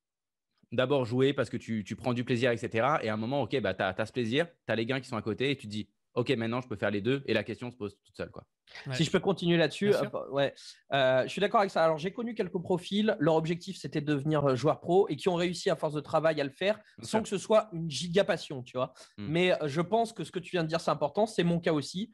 d'abord 0.75 1.04
jouer 1.04 1.33
parce 1.33 1.50
que 1.50 1.57
tu, 1.57 1.85
prends 1.97 2.12
du 2.12 2.25
plaisir, 2.25 2.50
etc. 2.50 2.99
Et 3.02 3.09
à 3.09 3.14
un 3.14 3.16
moment, 3.16 3.43
ok, 3.43 3.61
bah, 3.61 3.75
tu 3.75 3.83
as, 3.83 3.95
as, 3.97 4.07
ce 4.07 4.12
plaisir, 4.12 4.47
tu 4.66 4.73
as 4.73 4.76
les 4.76 4.87
gains 4.87 5.00
qui 5.00 5.09
sont 5.09 5.16
à 5.16 5.23
côté 5.23 5.50
et 5.50 5.57
tu 5.57 5.66
te 5.66 5.73
dis, 5.73 5.88
ok, 6.14 6.30
maintenant 6.30 6.61
je 6.61 6.68
peux 6.68 6.76
faire 6.76 6.90
les 6.90 7.00
deux 7.00 7.23
et 7.26 7.35
la 7.35 7.44
question 7.44 7.71
se 7.71 7.76
pose 7.76 7.97
toute 8.04 8.16
seule. 8.16 8.30
Quoi. 8.30 8.44
Si 8.92 9.04
je 9.04 9.11
peux 9.11 9.21
continuer 9.21 9.56
là-dessus, 9.56 9.94
euh, 9.94 10.02
ouais, 10.30 10.54
euh, 10.92 11.23
je 11.25 11.28
suis 11.28 11.40
d'accord 11.40 11.61
avec 11.61 11.71
ça. 11.71 11.85
Alors 11.85 11.99
j'ai 11.99 12.12
connu 12.12 12.35
quelques 12.35 12.61
profils, 12.61 13.16
leur 13.18 13.35
objectif 13.35 13.76
c'était 13.76 14.00
de 14.00 14.06
devenir 14.06 14.44
euh, 14.44 14.56
joueur 14.56 14.80
pro 14.80 15.09
et 15.09 15.16
qui 15.16 15.28
ont 15.28 15.35
réussi 15.35 15.71
à 15.71 15.76
force 15.76 15.94
de 15.94 16.00
travail 16.00 16.40
à 16.40 16.44
le 16.44 16.50
faire 16.50 16.78
sans 17.02 17.23
que 17.23 17.28
ce 17.28 17.38
soit 17.38 17.68
une 17.73 17.90
giga 17.90 18.25
passion, 18.25 18.62
tu 18.62 18.76
vois. 18.76 18.94
Hmm. 19.18 19.26
Mais 19.28 19.52
je 19.66 19.80
pense 19.80 20.12
que 20.12 20.25
ce 20.25 20.33
que 20.33 20.38
tu 20.38 20.50
viens 20.50 20.62
de 20.62 20.68
dire 20.68 20.80
c'est 20.80 20.90
important, 20.90 21.26
c'est 21.26 21.44
mon 21.44 21.61
cas 21.61 21.73
aussi. 21.73 22.11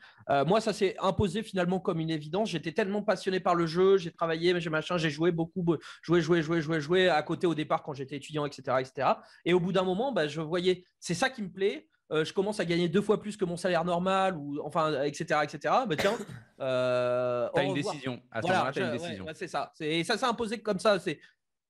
moi 0.46 0.60
ça 0.60 0.72
s'est 0.72 0.96
imposé 0.98 1.42
finalement 1.42 1.80
comme 1.80 2.00
une 2.00 2.10
évidence. 2.10 2.50
J'étais 2.50 2.72
tellement 2.72 3.02
passionné 3.02 3.40
par 3.40 3.54
le 3.54 3.66
jeu, 3.66 3.96
j'ai 3.96 4.10
travaillé, 4.10 4.58
j'ai 4.60 4.70
machin, 4.70 4.98
j'ai 4.98 5.10
joué 5.10 5.30
beaucoup, 5.32 5.64
joué, 6.02 6.20
joué, 6.20 6.42
joué, 6.42 6.60
joué, 6.60 6.80
joué 6.80 7.08
à 7.08 7.22
côté 7.22 7.46
au 7.46 7.54
départ 7.54 7.82
quand 7.82 7.94
j'étais 7.94 8.16
étudiant, 8.16 8.44
etc., 8.46 8.78
etc. 8.80 9.08
Et 9.44 9.52
au 9.52 9.60
bout 9.60 9.72
d'un 9.72 9.84
moment, 9.84 10.12
bah, 10.12 10.28
je 10.28 10.40
voyais, 10.40 10.84
c'est 10.98 11.14
ça 11.14 11.30
qui 11.30 11.42
me 11.42 11.50
plaît. 11.50 11.88
Euh, 12.12 12.24
je 12.24 12.32
commence 12.32 12.58
à 12.58 12.64
gagner 12.64 12.88
deux 12.88 13.02
fois 13.02 13.20
plus 13.20 13.36
que 13.36 13.44
mon 13.44 13.56
salaire 13.56 13.84
normal, 13.84 14.36
ou 14.36 14.60
enfin, 14.64 15.02
etc., 15.02 15.40
etc. 15.44 15.74
Bah 15.86 15.96
tiens, 15.96 16.16
euh, 16.60 17.48
t'as 17.54 17.64
une 17.64 17.74
décision. 17.74 18.20
À 18.30 18.40
voilà, 18.40 18.72
une 18.74 18.92
décision. 18.92 19.26
c'est 19.34 19.46
ça. 19.46 19.72
Et 19.80 20.02
ça 20.02 20.18
s'est 20.18 20.26
imposé 20.26 20.60
comme 20.60 20.80
ça. 20.80 20.98
C'est 20.98 21.20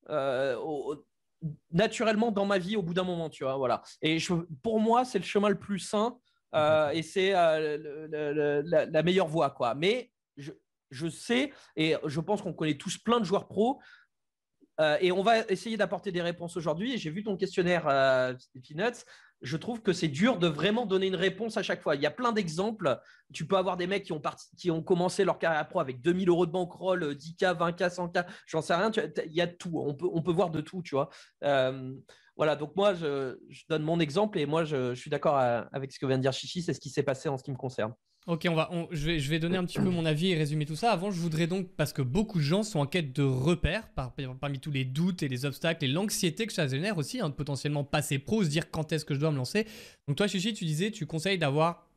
euh, 0.08 0.56
naturellement 1.70 2.30
dans 2.30 2.46
ma 2.46 2.58
vie 2.58 2.76
au 2.76 2.82
bout 2.82 2.94
d'un 2.94 3.04
moment, 3.04 3.28
tu 3.28 3.44
vois. 3.44 3.56
Voilà. 3.56 3.82
Et 4.00 4.18
pour 4.62 4.80
moi, 4.80 5.04
c'est 5.04 5.18
le 5.18 5.24
chemin 5.24 5.50
le 5.50 5.58
plus 5.58 5.78
sain 5.78 6.18
euh, 6.54 6.90
et 6.90 7.02
c'est 7.02 7.32
la, 7.32 8.86
la, 8.86 9.02
meilleure 9.02 9.28
voie, 9.28 9.50
quoi. 9.50 9.74
Mais 9.74 10.10
je, 10.36 10.52
je 10.90 11.08
sais 11.08 11.52
et 11.76 11.96
je 12.06 12.20
pense 12.20 12.40
qu'on 12.40 12.54
connaît 12.54 12.78
tous 12.78 12.96
plein 12.96 13.20
de 13.20 13.24
joueurs 13.24 13.46
pros 13.46 13.80
et 15.00 15.12
on 15.12 15.22
va 15.22 15.40
essayer 15.50 15.76
d'apporter 15.76 16.10
des 16.10 16.22
réponses 16.22 16.56
aujourd'hui. 16.56 16.96
J'ai 16.96 17.10
vu 17.10 17.22
ton 17.22 17.36
questionnaire, 17.36 17.86
euh, 17.86 18.32
Peanuts 18.66 19.04
je 19.42 19.56
trouve 19.56 19.80
que 19.82 19.92
c'est 19.92 20.08
dur 20.08 20.38
de 20.38 20.46
vraiment 20.46 20.86
donner 20.86 21.06
une 21.06 21.16
réponse 21.16 21.56
à 21.56 21.62
chaque 21.62 21.82
fois. 21.82 21.94
Il 21.94 22.02
y 22.02 22.06
a 22.06 22.10
plein 22.10 22.32
d'exemples. 22.32 22.98
Tu 23.32 23.46
peux 23.46 23.56
avoir 23.56 23.76
des 23.76 23.86
mecs 23.86 24.04
qui 24.04 24.70
ont, 24.70 24.82
commencé 24.82 25.24
leur 25.24 25.38
carrière 25.38 25.66
pro 25.68 25.80
avec 25.80 26.02
2000 26.02 26.28
euros 26.28 26.46
de 26.46 26.52
bankroll, 26.52 27.14
10K, 27.14 27.56
20K, 27.56 27.94
100K, 27.94 28.26
j'en 28.46 28.60
sais 28.60 28.74
rien. 28.74 28.90
il 29.26 29.32
y 29.32 29.40
a 29.40 29.46
tout. 29.46 29.72
On 29.74 30.22
peut, 30.22 30.32
voir 30.32 30.50
de 30.50 30.60
tout, 30.60 30.82
tu 30.82 30.94
vois. 30.94 31.08
Euh, 31.44 31.94
voilà, 32.36 32.56
donc 32.56 32.74
moi, 32.76 32.94
je, 32.94 33.36
donne 33.68 33.82
mon 33.82 34.00
exemple 34.00 34.38
et 34.38 34.46
moi, 34.46 34.64
je, 34.64 34.94
suis 34.94 35.10
d'accord 35.10 35.36
avec 35.38 35.92
ce 35.92 35.98
que 35.98 36.06
vient 36.06 36.16
de 36.16 36.22
dire 36.22 36.32
Chichi, 36.32 36.62
c'est 36.62 36.74
ce 36.74 36.80
qui 36.80 36.90
s'est 36.90 37.02
passé 37.02 37.28
en 37.28 37.36
ce 37.36 37.42
qui 37.42 37.50
me 37.50 37.56
concerne. 37.56 37.94
Ok, 38.26 38.46
on 38.48 38.54
va, 38.54 38.70
je, 38.90 39.06
vais, 39.06 39.18
je 39.18 39.30
vais 39.30 39.38
donner 39.38 39.56
un 39.56 39.64
petit 39.64 39.78
peu 39.78 39.88
mon 39.88 40.04
avis 40.04 40.30
et 40.30 40.36
résumer 40.36 40.66
tout 40.66 40.76
ça. 40.76 40.92
Avant, 40.92 41.10
je 41.10 41.18
voudrais 41.18 41.46
donc, 41.46 41.68
parce 41.76 41.92
que 41.92 42.02
beaucoup 42.02 42.38
de 42.38 42.44
gens 42.44 42.62
sont 42.62 42.78
en 42.78 42.86
quête 42.86 43.14
de 43.14 43.22
repères, 43.22 43.88
parmi 44.40 44.60
tous 44.60 44.70
les 44.70 44.84
doutes 44.84 45.22
et 45.22 45.28
les 45.28 45.46
obstacles 45.46 45.84
et 45.84 45.88
l'anxiété 45.88 46.46
que 46.46 46.52
ça 46.52 46.68
génère 46.68 46.98
aussi, 46.98 47.20
hein, 47.20 47.30
de 47.30 47.34
potentiellement 47.34 47.82
passer 47.82 48.18
pro, 48.18 48.44
se 48.44 48.48
dire 48.48 48.70
quand 48.70 48.92
est-ce 48.92 49.06
que 49.06 49.14
je 49.14 49.20
dois 49.20 49.30
me 49.30 49.36
lancer. 49.36 49.66
Donc 50.06 50.18
toi, 50.18 50.28
Chichi, 50.28 50.52
tu 50.52 50.66
disais, 50.66 50.90
tu 50.90 51.06
conseilles 51.06 51.38
d'avoir 51.38 51.90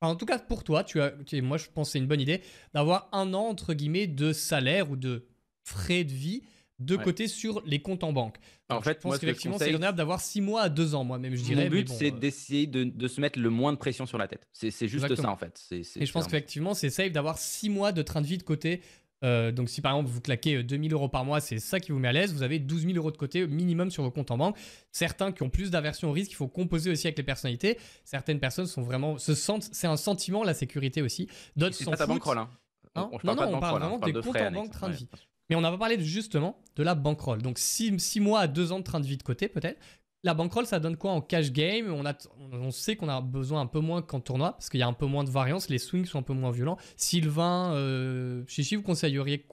en 0.00 0.16
tout 0.16 0.26
cas 0.26 0.38
pour 0.38 0.64
toi, 0.64 0.84
tu 0.84 1.00
as, 1.00 1.14
moi 1.42 1.56
je 1.56 1.66
pense 1.72 1.92
c'est 1.92 1.98
une 1.98 2.06
bonne 2.06 2.20
idée 2.20 2.42
d'avoir 2.74 3.08
un 3.12 3.32
an 3.34 3.46
entre 3.46 3.74
guillemets 3.74 4.06
de 4.06 4.32
salaire 4.32 4.90
ou 4.90 4.96
de 4.96 5.26
frais 5.64 6.04
de 6.04 6.12
vie 6.12 6.42
de 6.84 6.96
côté 6.96 7.28
sur 7.28 7.62
les 7.66 7.80
comptes 7.80 8.04
en 8.04 8.12
banque. 8.12 8.36
en 8.68 8.80
fait, 8.80 8.94
je 8.94 9.00
pense 9.00 9.18
qu'effectivement, 9.18 9.58
c'est 9.58 9.66
raisonnable 9.66 9.96
d'avoir 9.98 10.20
6 10.20 10.40
mois 10.40 10.62
à 10.62 10.68
2 10.68 10.94
ans, 10.94 11.04
moi 11.04 11.18
même, 11.18 11.34
je 11.34 11.42
dirais. 11.42 11.64
Mon 11.64 11.70
but, 11.70 11.88
c'est 11.88 12.12
euh, 12.12 12.16
d'essayer 12.16 12.66
de, 12.66 13.08
se 13.08 13.20
mettre 13.20 13.38
le 13.38 13.50
moins 13.50 13.72
de 13.72 13.78
pression 13.78 14.06
sur 14.06 14.18
la 14.18 14.28
tête. 14.28 14.46
C'est 14.52 14.88
juste 14.88 15.14
ça, 15.14 15.30
en 15.30 15.36
fait. 15.36 15.60
et 15.70 16.06
je 16.06 16.12
pense 16.12 16.24
qu'effectivement, 16.24 16.74
c'est 16.74 16.90
safe 16.90 17.12
d'avoir 17.12 17.38
6 17.38 17.70
mois 17.70 17.92
de 17.92 18.02
train 18.02 18.20
de 18.20 18.26
vie 18.26 18.38
de 18.38 18.42
côté. 18.42 18.80
Euh, 19.24 19.52
donc, 19.52 19.70
si 19.70 19.80
par 19.80 19.92
exemple 19.92 20.10
vous 20.10 20.20
claquez 20.20 20.62
2000 20.62 20.92
euh, 20.92 20.96
euros 20.96 21.08
par 21.08 21.24
mois, 21.24 21.40
c'est 21.40 21.58
ça 21.58 21.80
qui 21.80 21.92
vous 21.92 21.98
met 21.98 22.08
à 22.08 22.12
l'aise, 22.12 22.34
vous 22.34 22.42
avez 22.42 22.58
12 22.58 22.82
000 22.82 22.96
euros 22.96 23.10
de 23.10 23.16
côté 23.16 23.46
minimum 23.46 23.90
sur 23.90 24.02
vos 24.02 24.10
comptes 24.10 24.30
en 24.30 24.36
banque. 24.36 24.56
Certains 24.92 25.32
qui 25.32 25.42
ont 25.42 25.48
plus 25.48 25.70
d'aversion 25.70 26.10
au 26.10 26.12
risque, 26.12 26.32
il 26.32 26.36
faut 26.36 26.48
composer 26.48 26.90
aussi 26.90 27.06
avec 27.06 27.16
les 27.16 27.24
personnalités. 27.24 27.78
Certaines 28.04 28.38
personnes 28.38 28.66
sont 28.66 28.82
vraiment, 28.82 29.16
se 29.16 29.34
sentent, 29.34 29.68
c'est 29.72 29.86
un 29.86 29.96
sentiment, 29.96 30.44
la 30.44 30.52
sécurité 30.52 31.00
aussi. 31.00 31.28
D'autres 31.56 31.74
sont. 31.74 31.90
pas 31.90 31.96
ta 31.96 32.06
bankroll, 32.06 32.38
hein. 32.38 32.50
Non, 32.96 33.10
non, 33.24 33.32
on 33.54 33.60
parle 33.60 33.80
vraiment 33.80 33.98
des 33.98 34.12
comptes 34.12 34.36
en 34.36 34.50
banque, 34.52 34.70
train 34.70 34.88
de 34.88 34.94
vie. 34.94 35.08
Mais 35.48 35.56
on 35.56 35.60
n'a 35.60 35.70
pas 35.70 35.78
parlé 35.78 36.00
justement 36.02 36.58
de 36.76 36.82
la 36.82 36.94
bankroll. 36.94 37.42
Donc 37.42 37.58
6 37.58 38.20
mois 38.20 38.40
à 38.40 38.46
2 38.46 38.72
ans 38.72 38.78
de 38.78 38.84
train 38.84 39.00
de 39.00 39.06
vie 39.06 39.16
de 39.16 39.22
côté 39.22 39.48
peut-être. 39.48 39.78
La 40.22 40.32
bankroll, 40.32 40.64
ça 40.64 40.80
donne 40.80 40.96
quoi 40.96 41.10
en 41.12 41.20
cash 41.20 41.52
game? 41.52 41.92
On, 41.92 42.06
a, 42.06 42.14
on 42.38 42.70
sait 42.70 42.96
qu'on 42.96 43.10
a 43.10 43.20
besoin 43.20 43.60
un 43.60 43.66
peu 43.66 43.80
moins 43.80 44.00
qu'en 44.00 44.20
tournoi 44.20 44.52
parce 44.52 44.70
qu'il 44.70 44.80
y 44.80 44.82
a 44.82 44.86
un 44.86 44.94
peu 44.94 45.04
moins 45.04 45.22
de 45.22 45.28
variance, 45.28 45.68
les 45.68 45.78
swings 45.78 46.06
sont 46.06 46.18
un 46.18 46.22
peu 46.22 46.32
moins 46.32 46.50
violents. 46.50 46.78
Sylvain, 46.96 47.74
euh, 47.74 48.42
Chichi, 48.46 48.76
vous 48.76 48.82
conseilleriez 48.82 49.46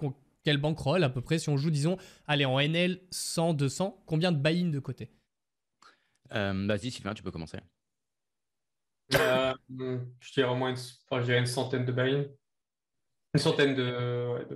quelle 0.45 0.57
bankroll 0.57 1.03
à 1.03 1.09
peu 1.09 1.19
près 1.19 1.39
si 1.39 1.49
on 1.49 1.57
joue, 1.57 1.71
disons, 1.71 1.97
allez, 2.25 2.45
en 2.45 2.57
NL 2.57 3.01
100, 3.11 3.53
200, 3.55 4.01
combien 4.05 4.31
de 4.31 4.37
buy-in 4.37 4.69
de 4.69 4.79
côté? 4.79 5.11
Euh, 6.33 6.65
Vas-y, 6.65 6.89
Sylvain, 6.89 7.13
tu 7.13 7.21
peux 7.21 7.31
commencer. 7.31 7.57
Euh, 9.13 9.53
je 10.21 10.33
dirais 10.33 10.49
au 10.49 10.55
moins 10.55 10.73
une, 10.73 11.31
une 11.31 11.45
centaine 11.45 11.83
de 11.83 11.91
buy-in. 11.91 12.25
Une 13.33 13.39
centaine 13.41 13.75
de, 13.75 14.47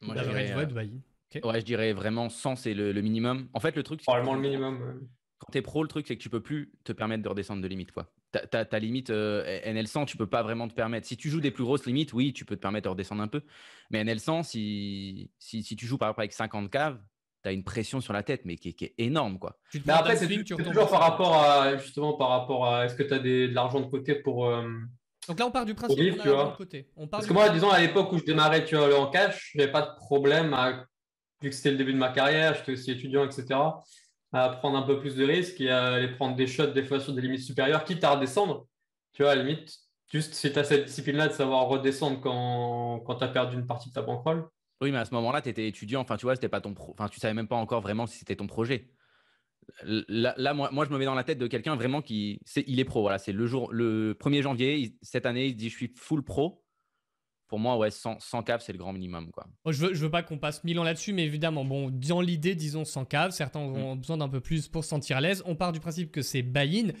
moi, 0.00 0.16
je 0.16 0.22
dirais, 0.22 0.52
euh, 0.52 1.40
ouais, 1.44 1.60
je 1.60 1.64
dirais 1.64 1.92
vraiment 1.92 2.28
100, 2.28 2.56
c'est 2.56 2.74
le, 2.74 2.92
minimum. 3.00 3.48
En 3.52 3.60
fait, 3.60 3.76
le 3.76 3.82
truc. 3.82 4.02
Probablement 4.02 4.34
le 4.34 4.40
minimum. 4.40 5.08
Quand 5.38 5.52
tu 5.52 5.58
es 5.58 5.62
pro, 5.62 5.82
le 5.82 5.88
truc, 5.88 6.06
c'est 6.06 6.16
que 6.16 6.22
tu 6.22 6.30
peux 6.30 6.42
plus 6.42 6.72
te 6.84 6.92
permettre 6.92 7.22
de 7.22 7.28
redescendre 7.28 7.62
de 7.62 7.68
limite. 7.68 7.92
Quoi. 7.92 8.10
Ta, 8.32 8.64
ta, 8.64 8.78
limite 8.78 9.10
euh, 9.10 9.60
NL100, 9.62 10.06
tu 10.06 10.16
peux 10.16 10.26
pas 10.26 10.42
vraiment 10.42 10.68
te 10.68 10.74
permettre. 10.74 11.06
Si 11.06 11.16
tu 11.16 11.30
joues 11.30 11.40
des 11.40 11.50
plus 11.50 11.64
grosses 11.64 11.86
limites, 11.86 12.12
oui, 12.12 12.32
tu 12.32 12.44
peux 12.44 12.56
te 12.56 12.60
permettre 12.60 12.84
de 12.84 12.88
redescendre 12.90 13.22
un 13.22 13.28
peu. 13.28 13.42
Mais 13.90 14.04
NL100, 14.04 14.42
si, 14.42 15.30
si, 15.38 15.62
si 15.62 15.76
tu 15.76 15.86
joues 15.86 15.96
par 15.96 16.08
exemple 16.08 16.22
avec 16.22 16.32
50 16.32 16.70
caves, 16.70 17.00
tu 17.42 17.48
as 17.48 17.52
une 17.52 17.62
pression 17.62 18.00
sur 18.00 18.12
la 18.12 18.22
tête, 18.22 18.42
mais 18.44 18.56
qui, 18.56 18.68
est 18.68 18.94
énorme. 18.98 19.38
Quoi. 19.38 19.58
Mais 19.86 19.92
après, 19.92 20.16
c'est 20.16 20.26
toujours 20.44 20.90
par 20.90 21.00
rapport 21.00 21.36
à, 21.36 21.76
justement, 21.76 22.14
par 22.14 22.30
rapport 22.30 22.66
à 22.66 22.84
est-ce 22.84 22.96
que 22.96 23.04
tu 23.04 23.14
as 23.14 23.18
de 23.20 23.48
l'argent 23.52 23.80
de 23.80 23.86
côté 23.86 24.16
pour. 24.16 24.46
Euh, 24.46 24.68
donc 25.28 25.38
là, 25.38 25.46
on 25.46 25.50
part 25.50 25.66
du 25.66 25.74
principe 25.74 26.16
qu'on 26.16 26.38
a 26.38 26.50
de 26.50 26.56
côté. 26.56 26.88
On 26.96 27.06
Parce 27.06 27.26
que 27.26 27.32
moi, 27.32 27.50
disons, 27.50 27.70
à 27.70 27.80
l'époque 27.80 28.10
où 28.12 28.18
je 28.18 28.24
démarrais 28.24 28.64
tu 28.64 28.76
vois, 28.76 28.98
en 28.98 29.10
cash, 29.10 29.50
je 29.52 29.58
n'avais 29.58 29.70
pas 29.70 29.82
de 29.82 29.94
problème, 29.96 30.54
à, 30.54 30.86
vu 31.42 31.50
que 31.50 31.54
c'était 31.54 31.70
le 31.70 31.76
début 31.76 31.92
de 31.92 31.98
ma 31.98 32.08
carrière, 32.08 32.54
j'étais 32.54 32.72
aussi 32.72 32.90
étudiant, 32.90 33.24
etc., 33.24 33.60
à 34.32 34.48
prendre 34.50 34.76
un 34.76 34.82
peu 34.82 34.98
plus 34.98 35.16
de 35.16 35.24
risques 35.24 35.60
et 35.60 35.70
à 35.70 35.94
aller 35.94 36.08
prendre 36.08 36.34
des 36.34 36.46
shots 36.46 36.68
des 36.68 36.84
fois 36.84 37.00
sur 37.00 37.12
des 37.12 37.20
limites 37.22 37.42
supérieures, 37.42 37.84
quitte 37.84 38.04
à 38.04 38.10
redescendre. 38.14 38.66
Tu 39.12 39.22
vois, 39.22 39.32
à 39.32 39.34
la 39.34 39.42
limite, 39.42 39.70
juste 40.10 40.34
si 40.34 40.50
tu 40.50 40.58
as 40.58 40.64
cette 40.64 40.86
discipline-là 40.86 41.28
de 41.28 41.32
savoir 41.32 41.66
redescendre 41.66 42.20
quand, 42.20 43.00
quand 43.00 43.16
tu 43.16 43.24
as 43.24 43.28
perdu 43.28 43.56
une 43.56 43.66
partie 43.66 43.90
de 43.90 43.94
ta 43.94 44.02
bankroll. 44.02 44.48
Oui, 44.80 44.92
mais 44.92 44.98
à 44.98 45.04
ce 45.04 45.12
moment-là, 45.14 45.42
tu 45.42 45.48
étais 45.48 45.66
étudiant, 45.66 46.00
enfin, 46.00 46.16
tu 46.16 46.24
vois, 46.24 46.34
c'était 46.34 46.48
pas 46.48 46.60
ton 46.60 46.74
enfin, 46.78 47.08
tu 47.08 47.20
savais 47.20 47.34
même 47.34 47.48
pas 47.48 47.56
encore 47.56 47.80
vraiment 47.80 48.06
si 48.06 48.18
c'était 48.18 48.36
ton 48.36 48.46
projet. 48.46 48.90
Là, 49.84 50.54
moi, 50.54 50.70
moi, 50.72 50.84
je 50.84 50.90
me 50.90 50.98
mets 50.98 51.04
dans 51.04 51.14
la 51.14 51.24
tête 51.24 51.38
de 51.38 51.46
quelqu'un 51.46 51.76
vraiment 51.76 52.02
qui, 52.02 52.40
c'est, 52.44 52.64
il 52.66 52.80
est 52.80 52.84
pro. 52.84 53.02
Voilà, 53.02 53.18
c'est 53.18 53.32
le 53.32 53.46
jour, 53.46 53.72
le 53.72 54.14
1er 54.14 54.42
janvier, 54.42 54.96
cette 55.02 55.26
année, 55.26 55.46
il 55.46 55.56
dit 55.56 55.68
je 55.68 55.76
suis 55.76 55.92
full 55.96 56.22
pro. 56.22 56.64
Pour 57.48 57.58
moi, 57.58 57.78
ouais, 57.78 57.90
100, 57.90 58.20
100 58.20 58.42
caves, 58.42 58.62
c'est 58.62 58.72
le 58.72 58.78
grand 58.78 58.92
minimum. 58.92 59.30
Quoi. 59.30 59.46
je 59.66 59.86
veux, 59.86 59.94
je 59.94 60.00
veux 60.02 60.10
pas 60.10 60.22
qu'on 60.22 60.36
passe 60.36 60.62
1000 60.64 60.78
ans 60.78 60.84
là-dessus, 60.84 61.14
mais 61.14 61.24
évidemment, 61.24 61.64
bon, 61.64 61.90
dans 61.90 62.20
l'idée, 62.20 62.54
disons 62.54 62.84
100 62.84 63.06
caves, 63.06 63.30
certains 63.30 63.66
mm. 63.66 63.98
besoin 63.98 64.18
d'un 64.18 64.28
peu 64.28 64.40
plus 64.40 64.68
pour 64.68 64.84
se 64.84 64.90
sentir 64.90 65.16
à 65.16 65.22
l'aise. 65.22 65.42
On 65.46 65.56
part 65.56 65.72
du 65.72 65.80
principe 65.80 66.12
que 66.12 66.20
c'est 66.20 66.42
buy-in. 66.42 66.92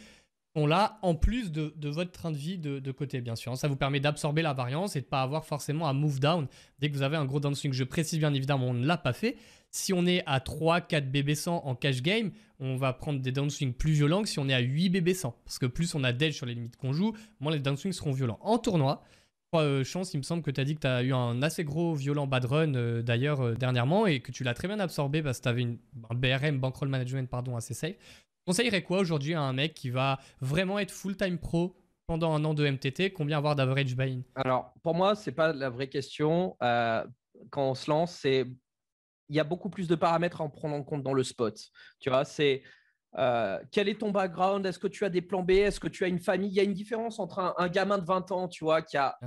On 0.54 0.66
l'a 0.66 0.98
en 1.02 1.14
plus 1.14 1.52
de, 1.52 1.74
de, 1.76 1.88
votre 1.90 2.10
train 2.10 2.32
de 2.32 2.36
vie 2.36 2.58
de, 2.58 2.90
côté, 2.90 3.20
bien 3.20 3.36
sûr. 3.36 3.56
Ça 3.58 3.68
vous 3.68 3.76
permet 3.76 4.00
d'absorber 4.00 4.40
la 4.40 4.54
variance 4.54 4.96
et 4.96 5.02
de 5.02 5.06
pas 5.06 5.20
avoir 5.20 5.44
forcément 5.44 5.86
un 5.86 5.92
move 5.92 6.18
down 6.18 6.48
dès 6.78 6.90
que 6.90 6.96
vous 6.96 7.02
avez 7.02 7.18
un 7.18 7.26
gros 7.26 7.40
downswing. 7.40 7.72
Je 7.72 7.84
précise 7.84 8.18
bien 8.18 8.32
évidemment, 8.32 8.68
on 8.68 8.74
ne 8.74 8.86
l'a 8.86 8.96
pas 8.96 9.12
fait. 9.12 9.36
Si 9.70 9.92
on 9.92 10.06
est 10.06 10.22
à 10.26 10.38
3-4 10.38 11.10
BB100 11.10 11.50
en 11.50 11.74
cash 11.74 12.02
game, 12.02 12.30
on 12.60 12.76
va 12.76 12.92
prendre 12.92 13.20
des 13.20 13.32
downswings 13.32 13.74
plus 13.74 13.92
violents 13.92 14.22
que 14.22 14.28
si 14.28 14.38
on 14.38 14.48
est 14.48 14.54
à 14.54 14.60
8 14.60 14.90
BB100. 14.90 15.34
Parce 15.44 15.58
que 15.58 15.66
plus 15.66 15.94
on 15.94 16.04
a 16.04 16.12
d'edge 16.12 16.34
sur 16.34 16.46
les 16.46 16.54
limites 16.54 16.76
qu'on 16.76 16.92
joue, 16.92 17.14
moins 17.40 17.52
les 17.52 17.60
downswings 17.60 17.92
seront 17.92 18.12
violents. 18.12 18.38
En 18.42 18.58
tournoi, 18.58 19.02
euh, 19.54 19.82
chance, 19.82 20.12
il 20.12 20.18
me 20.18 20.22
semble 20.22 20.42
que 20.42 20.50
tu 20.50 20.60
as 20.60 20.64
dit 20.64 20.74
que 20.74 20.80
tu 20.80 20.86
as 20.86 21.02
eu 21.02 21.14
un 21.14 21.42
assez 21.42 21.64
gros 21.64 21.94
violent 21.94 22.26
bad 22.26 22.44
run 22.44 22.74
euh, 22.74 23.02
d'ailleurs 23.02 23.40
euh, 23.40 23.54
dernièrement 23.54 24.06
et 24.06 24.20
que 24.20 24.30
tu 24.30 24.44
l'as 24.44 24.54
très 24.54 24.68
bien 24.68 24.78
absorbé 24.78 25.22
parce 25.22 25.38
que 25.38 25.44
tu 25.44 25.48
avais 25.48 25.62
un 25.62 26.14
BRM, 26.14 26.58
Bankroll 26.58 26.88
Management, 26.88 27.28
pardon, 27.28 27.56
assez 27.56 27.74
safe. 27.74 27.96
Conseillerais 28.46 28.82
quoi 28.82 28.98
aujourd'hui 28.98 29.34
à 29.34 29.40
un 29.40 29.52
mec 29.52 29.74
qui 29.74 29.90
va 29.90 30.18
vraiment 30.40 30.78
être 30.78 30.90
full-time 30.90 31.38
pro 31.38 31.76
pendant 32.06 32.34
un 32.34 32.44
an 32.44 32.54
de 32.54 32.68
MTT 32.68 33.12
Combien 33.12 33.38
avoir 33.38 33.56
d'average 33.56 33.94
buy-in? 33.94 34.20
Alors, 34.34 34.72
pour 34.82 34.94
moi, 34.94 35.14
c'est 35.14 35.32
pas 35.32 35.52
la 35.52 35.68
vraie 35.68 35.88
question. 35.88 36.56
quand 36.60 37.70
on 37.70 37.74
se 37.74 37.90
lance, 37.90 38.12
c'est 38.12 38.46
il 39.28 39.36
y 39.36 39.40
a 39.40 39.44
beaucoup 39.44 39.70
plus 39.70 39.88
de 39.88 39.94
paramètres 39.94 40.40
à 40.40 40.44
en 40.44 40.50
prendre 40.50 40.74
en 40.74 40.82
compte 40.82 41.02
dans 41.02 41.12
le 41.14 41.22
spot. 41.22 41.70
Tu 42.00 42.10
vois, 42.10 42.24
c'est 42.24 42.62
euh, 43.16 43.58
quel 43.70 43.88
est 43.88 44.00
ton 44.00 44.10
background? 44.10 44.66
Est-ce 44.66 44.78
que 44.78 44.86
tu 44.86 45.04
as 45.04 45.08
des 45.08 45.22
plans 45.22 45.42
B? 45.42 45.52
Est-ce 45.52 45.80
que 45.80 45.88
tu 45.88 46.04
as 46.04 46.08
une 46.08 46.18
famille? 46.18 46.50
Il 46.50 46.54
y 46.54 46.60
a 46.60 46.62
une 46.62 46.74
différence 46.74 47.18
entre 47.18 47.54
un, 47.56 47.68
gamin 47.68 47.98
de 47.98 48.04
20 48.04 48.30
ans, 48.32 48.48
tu 48.48 48.64
vois, 48.64 48.82
qui 48.82 48.96
a, 48.96 49.18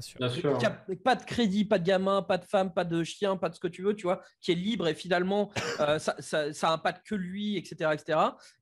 pas 1.04 1.15
de 1.15 1.24
crédit, 1.24 1.65
pas 1.65 1.80
de 1.80 1.86
gamin, 1.86 2.22
pas 2.22 2.38
de 2.38 2.46
femme, 2.46 2.74
pas 2.74 2.84
de 2.84 3.04
chien, 3.04 3.38
pas 3.38 3.50
de 3.50 3.56
ce 3.56 3.60
que 3.60 3.67
tu 3.67 3.82
veux, 3.82 3.96
tu 3.96 4.04
vois, 4.04 4.22
qui 4.39 4.52
est 4.52 4.56
libre 4.56 4.88
et 4.88 4.94
finalement, 4.94 5.52
euh, 5.80 5.98
ça, 6.00 6.15
ça, 6.20 6.72
impacte 6.72 7.06
que 7.08 7.15
lui, 7.15 7.58
etc. 7.58 7.91
etc. 7.94 8.20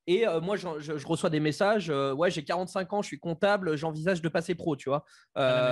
Et 0.08 0.28
euh, 0.28 0.42
moi, 0.42 0.56
je, 0.56 1.06
reçois 1.06 1.30
des 1.30 1.40
messages, 1.40 1.90
ouais, 1.90 2.32
j'ai 2.32 2.44
45 2.44 2.94
ans, 2.94 3.02
je 3.02 3.08
suis 3.08 3.20
comptable, 3.20 3.76
j'envisage 3.76 4.22
de 4.22 4.30
passer 4.30 4.56
pro, 4.56 4.76
tu 4.76 4.90
vois. 4.90 5.06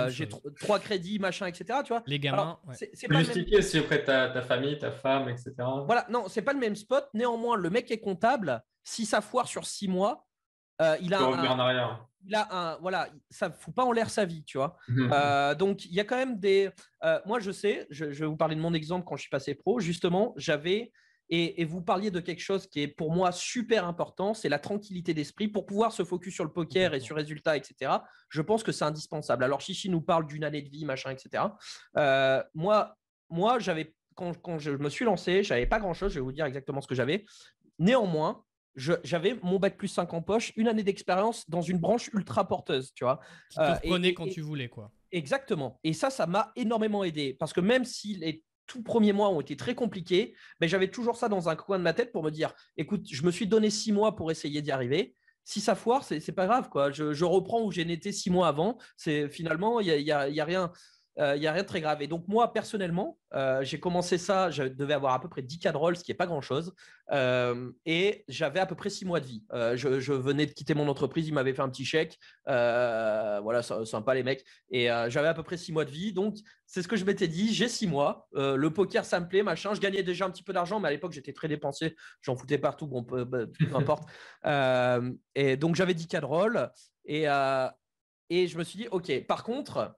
j'ai 0.08 0.28
trois 0.60 0.78
crédits, 0.78 1.18
machin, 1.18 1.46
etc. 1.46 1.80
Tu 1.84 1.92
vois. 1.92 2.02
Les 2.06 2.18
gamins. 2.18 2.58
c'est 2.72 3.08
pas 3.08 3.22
même... 3.22 3.62
si 3.62 3.78
après 3.78 4.04
ta, 4.04 4.28
ta 4.28 4.42
famille, 4.42 4.78
ta 4.78 4.90
femme, 4.90 5.28
etc. 5.28 5.54
Voilà, 5.86 6.06
non, 6.10 6.24
c'est 6.28 6.42
pas 6.42 6.52
le 6.52 6.60
même 6.60 6.76
spot. 6.76 7.08
Néanmoins, 7.14 7.56
le 7.56 7.70
mec 7.70 7.90
est 7.90 8.00
comptable 8.00 8.62
si 8.88 9.04
ça 9.04 9.20
foire 9.20 9.46
sur 9.46 9.66
six 9.66 9.86
mois, 9.86 10.26
euh, 10.80 10.96
il 11.02 11.12
a 11.12 11.20
un, 11.20 11.24
en 11.24 11.58
arrière. 11.58 12.06
Il 12.24 12.34
a 12.34 12.48
un, 12.50 12.78
voilà, 12.78 13.08
ça 13.30 13.50
fout 13.50 13.74
pas 13.74 13.84
en 13.84 13.92
l'air 13.92 14.10
sa 14.10 14.24
vie, 14.24 14.44
tu 14.44 14.58
vois. 14.58 14.76
Mhm. 14.88 15.10
Euh, 15.12 15.54
donc 15.54 15.84
il 15.84 15.92
y 15.92 16.00
a 16.00 16.04
quand 16.04 16.16
même 16.16 16.38
des. 16.38 16.70
Euh, 17.04 17.20
moi, 17.26 17.38
je 17.38 17.50
sais, 17.50 17.86
je, 17.90 18.06
vais 18.06 18.26
vous 18.26 18.36
parler 18.36 18.56
de 18.56 18.60
mon 18.60 18.72
exemple 18.72 19.04
quand 19.06 19.16
je 19.16 19.22
suis 19.22 19.30
passé 19.30 19.54
pro. 19.54 19.78
Justement, 19.80 20.32
j'avais 20.36 20.92
et, 21.30 21.62
vous 21.66 21.82
parliez 21.82 22.10
de 22.10 22.20
quelque 22.20 22.40
chose 22.40 22.66
qui 22.66 22.80
est 22.80 22.88
pour 22.88 23.12
moi 23.12 23.32
super 23.32 23.84
important, 23.84 24.32
c'est 24.32 24.48
la 24.48 24.58
tranquillité 24.58 25.12
d'esprit 25.12 25.48
pour 25.48 25.66
pouvoir 25.66 25.92
se 25.92 26.02
focus 26.02 26.34
sur 26.34 26.44
le 26.44 26.50
poker 26.50 26.94
et 26.94 27.00
sur 27.00 27.16
résultats, 27.16 27.54
etc. 27.54 27.92
Je 28.30 28.40
pense 28.40 28.62
que 28.62 28.72
c'est 28.72 28.86
indispensable. 28.86 29.44
Alors 29.44 29.60
Chichi 29.60 29.90
nous 29.90 30.00
parle 30.00 30.26
d'une 30.26 30.44
année 30.44 30.62
de 30.62 30.70
vie, 30.70 30.86
machin, 30.86 31.10
etc. 31.10 31.44
moi, 32.54 32.96
moi, 33.28 33.58
j'avais 33.58 33.94
quand, 34.14 34.40
quand, 34.40 34.58
je 34.58 34.70
me 34.70 34.88
suis 34.88 35.04
lancé, 35.04 35.42
j'avais 35.42 35.66
pas 35.66 35.80
grand 35.80 35.92
chose. 35.92 36.12
Je 36.12 36.18
vais 36.18 36.24
vous 36.24 36.32
dire 36.32 36.46
exactement 36.46 36.80
ce 36.80 36.88
que 36.88 36.94
j'avais. 36.94 37.26
Néanmoins, 37.78 38.42
j'avais 38.76 39.36
mon 39.42 39.58
bac 39.58 39.76
plus 39.76 39.88
5 39.88 40.12
en 40.14 40.22
poche, 40.22 40.52
une 40.56 40.68
année 40.68 40.82
d'expérience 40.82 41.48
dans 41.48 41.62
une 41.62 41.78
branche 41.78 42.10
ultra 42.12 42.46
porteuse, 42.46 42.92
tu 42.94 43.04
vois. 43.04 43.20
Qui 43.50 43.56
te 43.56 43.62
euh, 43.62 44.12
quand 44.12 44.28
tu 44.28 44.40
voulais, 44.40 44.68
quoi. 44.68 44.92
Exactement. 45.10 45.80
Et 45.84 45.92
ça, 45.92 46.10
ça 46.10 46.26
m'a 46.26 46.52
énormément 46.54 47.02
aidé 47.02 47.34
parce 47.34 47.52
que 47.52 47.60
même 47.60 47.84
si 47.84 48.16
les 48.16 48.44
tout 48.66 48.82
premiers 48.82 49.14
mois 49.14 49.30
ont 49.30 49.40
été 49.40 49.56
très 49.56 49.74
compliqués, 49.74 50.34
mais 50.60 50.66
ben, 50.66 50.68
j'avais 50.68 50.90
toujours 50.90 51.16
ça 51.16 51.28
dans 51.28 51.48
un 51.48 51.56
coin 51.56 51.78
de 51.78 51.82
ma 51.82 51.94
tête 51.94 52.12
pour 52.12 52.22
me 52.22 52.30
dire, 52.30 52.54
écoute, 52.76 53.06
je 53.10 53.22
me 53.22 53.30
suis 53.30 53.46
donné 53.46 53.70
six 53.70 53.92
mois 53.92 54.14
pour 54.14 54.30
essayer 54.30 54.60
d'y 54.60 54.70
arriver. 54.70 55.16
Si 55.44 55.62
ça 55.62 55.74
foire, 55.74 56.04
c'est 56.04 56.32
pas 56.32 56.46
grave, 56.46 56.68
quoi. 56.68 56.90
Je, 56.90 57.24
reprends 57.24 57.62
où 57.62 57.72
j'ai 57.72 57.90
été 57.90 58.12
six 58.12 58.28
mois 58.28 58.48
avant. 58.48 58.76
C'est 58.98 59.30
finalement, 59.30 59.80
il 59.80 59.86
y 59.86 60.12
a, 60.12 60.28
y 60.28 60.40
a 60.40 60.44
rien 60.44 60.70
il 61.18 61.40
n'y 61.40 61.46
a 61.48 61.52
rien 61.52 61.62
de 61.62 61.66
très 61.66 61.80
grave. 61.80 62.00
Et 62.00 62.06
donc, 62.06 62.28
moi, 62.28 62.52
personnellement, 62.52 63.18
j'ai 63.62 63.80
commencé 63.80 64.18
ça, 64.18 64.50
je 64.50 64.62
devais 64.62 64.94
avoir 64.94 65.14
à 65.14 65.20
peu 65.20 65.28
près 65.28 65.42
10 65.42 65.58
cas 65.58 65.72
de 65.72 65.76
roll, 65.76 65.96
ce 65.96 66.04
qui 66.04 66.12
n'est 66.12 66.16
pas 66.16 66.26
grand-chose. 66.26 66.74
et 67.12 68.24
j'avais 68.28 68.60
à 68.60 68.66
peu 68.66 68.76
près 68.76 68.90
6 68.90 69.04
mois 69.04 69.20
de 69.20 69.26
vie. 69.26 69.42
Je, 69.74 70.12
venais 70.12 70.46
de 70.46 70.52
quitter 70.52 70.74
mon 70.74 70.88
entreprise, 70.88 71.26
ils 71.26 71.34
m'avaient 71.34 71.54
fait 71.54 71.62
un 71.62 71.68
petit 71.68 71.84
chèque. 71.84 72.18
voilà, 72.46 73.62
sympa 73.62 74.14
les 74.14 74.22
mecs. 74.22 74.44
Et 74.70 74.86
j'avais 75.08 75.28
à 75.28 75.34
peu 75.34 75.42
près 75.42 75.56
6 75.56 75.72
mois 75.72 75.84
de 75.84 75.90
vie. 75.90 76.12
Donc, 76.12 76.36
c'est 76.66 76.82
ce 76.82 76.88
que 76.88 76.96
je 76.96 77.04
m'étais 77.04 77.28
dit. 77.28 77.52
J'ai 77.52 77.68
6 77.68 77.88
mois. 77.88 78.28
le 78.34 78.68
poker, 78.68 79.04
ça 79.04 79.18
me 79.18 79.26
plaît, 79.26 79.42
machin. 79.42 79.74
Je 79.74 79.80
gagnais 79.80 80.04
déjà 80.04 80.24
un 80.26 80.30
petit 80.30 80.44
peu 80.44 80.52
d'argent, 80.52 80.78
mais 80.78 80.88
à 80.88 80.92
l'époque, 80.92 81.12
j'étais 81.12 81.32
très 81.32 81.48
dépensier. 81.48 81.96
J'en 82.22 82.36
foutais 82.36 82.58
partout. 82.58 82.86
Bon, 82.86 83.02
peu, 83.02 83.28
peu, 83.28 83.48
importe. 83.74 84.08
et 85.34 85.56
donc, 85.56 85.74
j'avais 85.74 85.94
10 85.94 86.06
cas 86.06 86.20
de 86.20 86.26
roll. 86.26 86.70
Et, 87.04 87.24
et 88.30 88.46
je 88.46 88.58
me 88.58 88.62
suis 88.64 88.78
dit, 88.78 88.88
OK, 88.88 89.26
par 89.26 89.42
contre, 89.42 89.97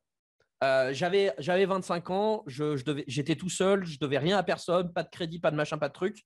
euh, 0.62 0.92
j'avais, 0.92 1.32
j'avais 1.38 1.64
25 1.64 2.10
ans, 2.10 2.42
je, 2.46 2.76
je 2.76 2.84
devais, 2.84 3.04
j'étais 3.06 3.36
tout 3.36 3.48
seul, 3.48 3.84
je 3.84 3.98
devais 3.98 4.18
rien 4.18 4.36
à 4.36 4.42
personne, 4.42 4.92
pas 4.92 5.02
de 5.02 5.08
crédit, 5.08 5.38
pas 5.38 5.50
de 5.50 5.56
machin, 5.56 5.78
pas 5.78 5.88
de 5.88 5.94
truc. 5.94 6.22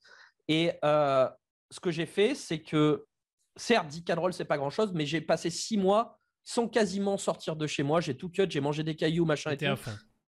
Et 0.49 0.73
euh, 0.85 1.29
ce 1.70 1.81
que 1.81 1.90
j'ai 1.90 2.07
fait, 2.07 2.35
c'est 2.35 2.61
que, 2.61 3.07
certes, 3.57 3.87
10 3.88 4.05
cadrolls, 4.05 4.33
c'est 4.33 4.44
pas 4.44 4.59
grand 4.59 4.70
chose, 4.70 4.92
mais 4.92 5.07
j'ai 5.07 5.20
passé 5.20 5.51
6 5.51 5.77
mois 5.77 6.18
sans 6.42 6.68
quasiment 6.68 7.16
sortir 7.16 7.57
de 7.57 7.66
chez 7.66 7.83
moi. 7.83 8.01
J'ai 8.01 8.16
tout 8.16 8.29
cut, 8.29 8.47
j'ai 8.51 8.61
mangé 8.61 8.83
des 8.83 8.97
cailloux, 8.97 9.25
machin 9.25 9.53
et 9.53 9.57
tout. 9.57 9.64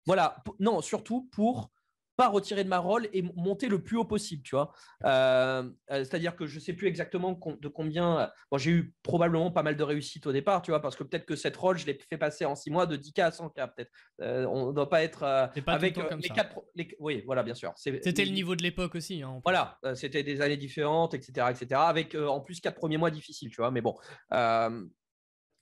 Voilà, 0.05 0.35
non, 0.59 0.81
surtout 0.81 1.29
pour 1.31 1.71
pas 2.15 2.27
retirer 2.27 2.63
de 2.63 2.69
ma 2.69 2.79
rôle 2.79 3.09
et 3.13 3.21
monter 3.35 3.67
le 3.67 3.81
plus 3.81 3.97
haut 3.97 4.05
possible, 4.05 4.43
tu 4.43 4.55
vois. 4.55 4.73
Euh, 5.05 5.63
euh, 5.91 6.03
c'est-à-dire 6.03 6.35
que 6.35 6.45
je 6.45 6.59
sais 6.59 6.73
plus 6.73 6.87
exactement 6.87 7.39
de 7.59 7.67
combien. 7.67 8.31
Bon, 8.51 8.57
j'ai 8.57 8.71
eu 8.71 8.93
probablement 9.03 9.51
pas 9.51 9.63
mal 9.63 9.75
de 9.75 9.83
réussites 9.83 10.27
au 10.27 10.31
départ, 10.31 10.61
tu 10.61 10.71
vois, 10.71 10.81
parce 10.81 10.95
que 10.95 11.03
peut-être 11.03 11.25
que 11.25 11.35
cette 11.35 11.57
rôle, 11.57 11.77
je 11.77 11.85
l'ai 11.85 11.97
fait 12.09 12.17
passer 12.17 12.45
en 12.45 12.55
six 12.55 12.69
mois 12.69 12.85
de 12.85 12.97
10K 12.97 13.23
à 13.23 13.29
100K, 13.29 13.73
peut-être. 13.75 13.91
Euh, 14.21 14.45
on 14.45 14.67
ne 14.67 14.73
doit 14.73 14.89
pas 14.89 15.03
être 15.03 15.23
avec 15.67 15.97
les 15.97 16.29
quatre. 16.29 16.61
Oui, 16.99 17.23
voilà, 17.25 17.43
bien 17.43 17.55
sûr. 17.55 17.73
C'était 17.75 18.25
le 18.25 18.31
niveau 18.31 18.55
de 18.55 18.63
l'époque 18.63 18.95
aussi. 18.95 19.23
Hein, 19.23 19.41
voilà, 19.43 19.79
c'était 19.95 20.23
des 20.23 20.41
années 20.41 20.57
différentes, 20.57 21.13
etc., 21.13 21.47
etc. 21.49 21.81
Avec 21.85 22.15
en 22.15 22.41
plus 22.41 22.59
quatre 22.59 22.75
premiers 22.75 22.97
mois 22.97 23.11
difficiles, 23.11 23.49
tu 23.49 23.57
vois. 23.57 23.71
Mais 23.71 23.81
bon. 23.81 23.95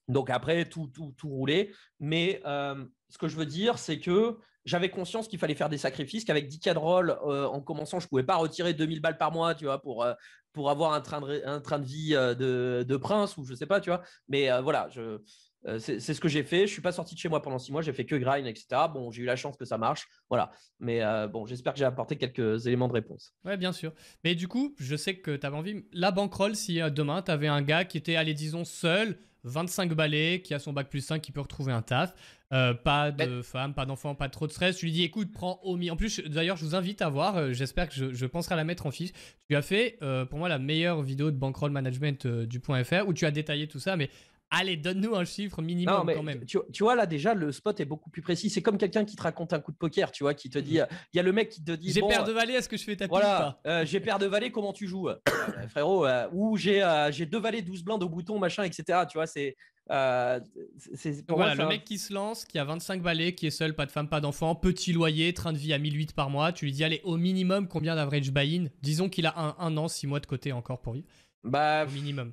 donc 0.08 0.30
après, 0.30 0.66
tout, 0.66 0.88
tout, 0.88 1.14
tout 1.18 1.30
roulait. 1.30 1.72
Mais 2.00 2.42
ce 2.44 3.18
que 3.18 3.28
je 3.28 3.38
veux 3.38 3.46
dire, 3.46 3.78
c'est 3.78 4.00
que 4.00 4.38
j'avais 4.66 4.90
conscience 4.90 5.28
qu'il 5.28 5.40
fallait 5.40 5.56
faire 5.56 5.70
des 5.70 5.78
sacrifices, 5.78 6.26
qu'avec 6.26 6.48
10 6.48 6.60
cas 6.60 6.74
de 6.74 6.80
rôle, 6.80 7.18
euh, 7.26 7.48
en 7.48 7.62
commençant, 7.62 8.00
je 8.00 8.06
ne 8.06 8.10
pouvais 8.10 8.24
pas 8.24 8.36
retirer 8.36 8.74
2000 8.74 9.02
balles 9.02 9.18
par 9.18 9.32
mois, 9.32 9.56
tu 9.56 9.66
vois, 9.66 9.82
pour, 9.82 10.04
euh, 10.04 10.14
avoir 10.68 10.94
un 10.94 11.02
train 11.02 11.22
de, 11.22 11.86
vie 11.86 12.16
euh, 12.16 12.36
de, 12.36 12.84
de, 12.88 12.98
prince 12.98 13.38
ou 13.38 13.44
je 13.44 13.52
ne 13.52 13.56
sais 13.56 13.66
pas, 13.66 13.82
tu 13.82 13.90
vois. 13.90 14.02
Mais 14.28 14.50
voilà, 14.62 14.88
je, 14.90 15.20
c'est, 15.78 16.00
ce 16.00 16.20
que 16.20 16.28
j'ai 16.28 16.44
fait. 16.44 16.60
Je 16.60 16.64
ne 16.64 16.68
suis 16.68 16.82
pas 16.82 16.92
sorti 16.92 17.16
de 17.16 17.20
chez 17.20 17.30
moi 17.30 17.42
pendant 17.42 17.60
six 17.60 17.72
mois, 17.72 17.82
j'ai 17.82 17.94
fait 17.94 18.06
que 18.06 18.16
grind, 18.16 18.48
etc. 18.48 18.68
Bon, 18.94 19.12
j'ai 19.12 19.22
eu 19.22 19.26
la 19.26 19.36
chance 19.36 19.58
que 19.58 19.66
ça 19.66 19.78
marche. 19.78 20.08
Voilà. 20.30 20.52
Mais 20.80 21.02
bon, 21.28 21.46
j'espère 21.46 21.74
que 21.74 21.80
j'ai 21.80 21.86
apporté 21.86 22.16
quelques 22.16 22.66
éléments 22.68 22.88
de 22.88 22.94
réponse. 22.94 23.34
Ouais, 23.46 23.58
bien 23.58 23.72
sûr. 23.72 23.94
Mais 24.24 24.36
du 24.36 24.48
coup, 24.48 24.76
je 24.80 24.96
sais 24.96 25.16
que 25.16 25.36
tu 25.36 25.46
avais 25.46 25.56
envie. 25.56 25.86
La 25.94 26.12
bankroll, 26.12 26.56
si 26.56 26.80
demain, 26.92 27.22
tu 27.22 27.32
avais 27.32 27.48
un 27.48 27.62
gars 27.62 27.86
qui 27.86 27.98
était, 27.98 28.16
allez, 28.16 28.34
disons, 28.34 28.66
seul, 28.66 29.18
25 29.44 29.94
balais, 29.94 30.42
qui 30.44 30.54
a 30.54 30.60
son 30.60 30.74
bac 30.74 30.90
plus 30.90 31.02
5, 31.02 31.22
qui 31.22 31.32
peut 31.32 31.42
retrouver 31.42 31.72
un 31.72 31.82
taf. 31.82 32.14
Euh, 32.54 32.74
pas 32.74 33.12
de 33.12 33.42
femme, 33.42 33.74
pas 33.74 33.86
d'enfant, 33.86 34.14
pas 34.14 34.30
trop 34.30 34.46
de 34.46 34.52
stress. 34.52 34.78
Tu 34.78 34.86
lui 34.86 34.92
dis, 34.92 35.04
écoute, 35.04 35.32
prends 35.32 35.60
Omi. 35.64 35.90
En 35.90 35.96
plus, 35.96 36.20
d'ailleurs, 36.20 36.58
je 36.58 36.66
vous 36.66 36.76
invite 36.76 37.02
à 37.02 37.10
voir. 37.10 37.38
Euh, 37.38 37.54
j'espère 37.54 37.88
que 37.88 38.14
je, 38.14 38.26
penserai 38.26 38.54
à 38.54 38.58
la 38.58 38.64
mettre 38.64 38.86
en 38.86 38.92
fiche. 38.92 39.12
Tu 39.50 39.56
as 39.56 39.62
fait, 39.62 39.98
euh, 40.02 40.26
pour 40.26 40.38
moi, 40.38 40.50
la 40.50 40.60
meilleure 40.60 41.02
vidéo 41.02 41.32
de 41.32 41.38
bankroll 41.38 41.72
management 41.72 42.28
du 42.28 42.60
point 42.60 42.84
.fr 42.84 43.08
où 43.08 43.14
tu 43.14 43.26
as 43.26 43.32
détaillé 43.32 43.68
tout 43.68 43.80
ça. 43.80 43.96
Mais 43.96 44.10
Allez, 44.54 44.76
donne-nous 44.76 45.16
un 45.16 45.24
chiffre 45.24 45.62
minimum 45.62 46.12
quand 46.14 46.24
même. 46.24 46.46
Tu, 46.46 46.60
vois, 46.82 46.96
là, 46.96 47.06
déjà, 47.06 47.34
le 47.34 47.54
spot 47.54 47.80
est 47.80 47.86
beaucoup 47.86 48.10
plus 48.10 48.22
précis. 48.22 48.50
C'est 48.50 48.62
comme 48.62 48.78
quelqu'un 48.78 49.06
qui 49.06 49.16
te 49.16 49.24
raconte 49.24 49.54
un 49.54 49.62
coup 49.62 49.72
de 49.72 49.78
poker, 49.78 50.12
tu 50.12 50.24
vois, 50.24 50.34
qui 50.34 50.50
te 50.50 50.60
dit 50.60 50.80
mhm. 50.80 50.88
il 51.14 51.18
y 51.18 51.20
a 51.20 51.24
le 51.24 51.32
mec 51.32 51.50
qui 51.50 51.64
te 51.64 51.72
dit. 51.72 51.92
J'ai 51.92 52.02
paire 52.02 52.26
de 52.26 52.34
valet, 52.34 52.54
est-ce 52.54 52.70
que 52.70 52.78
je 52.78 52.84
fais 52.84 52.96
ta 52.96 53.08
voilà, 53.08 53.60
J'ai 53.86 54.00
paire 54.00 54.20
de 54.20 54.26
valet, 54.26 54.52
comment 54.52 54.74
tu 54.74 54.88
joues? 54.88 55.10
Frérot, 55.70 56.06
ou 56.34 56.58
j'ai 56.58 56.82
deux 57.26 57.40
valets, 57.40 57.62
12 57.62 57.84
blindes 57.84 58.04
au 58.04 58.10
bouton, 58.10 58.40
machin, 58.40 58.64
etc. 58.64 59.00
Tu 59.10 59.18
vois, 59.18 59.28
c'est. 59.28 59.56
Euh, 59.90 60.40
voilà, 61.28 61.56
le 61.56 61.68
mec 61.68 61.84
qui 61.84 61.98
se 61.98 62.14
lance, 62.14 62.46
qui 62.46 62.58
a 62.58 62.64
25 62.64 63.02
balais, 63.02 63.34
qui 63.34 63.48
est 63.48 63.52
seul, 63.52 63.76
pas 63.76 63.86
de 63.86 63.92
femme, 63.92 64.08
pas 64.08 64.22
d'enfant, 64.22 64.56
petit 64.56 64.94
loyer, 64.94 65.34
train 65.34 65.52
de 65.52 65.58
vie 65.58 65.74
à 65.74 65.78
1008 65.78 66.14
par 66.14 66.30
mois. 66.30 66.54
Tu 66.54 66.66
lui 66.66 66.72
dis, 66.72 66.84
allez, 66.84 67.02
au 67.04 67.18
minimum, 67.18 67.68
combien 67.68 67.96
d'average 67.96 68.32
buy-in? 68.32 68.68
Disons 68.82 69.10
qu'il 69.10 69.26
a 69.26 69.38
un, 69.38 69.56
un, 69.60 69.76
an, 69.78 69.88
6 69.88 70.08
mois 70.08 70.20
de 70.20 70.28
côté 70.28 70.54
encore 70.54 70.82
pour 70.82 70.94
vivre. 70.94 71.08
Bah, 71.44 71.86
au 71.86 71.92
minimum. 71.92 72.32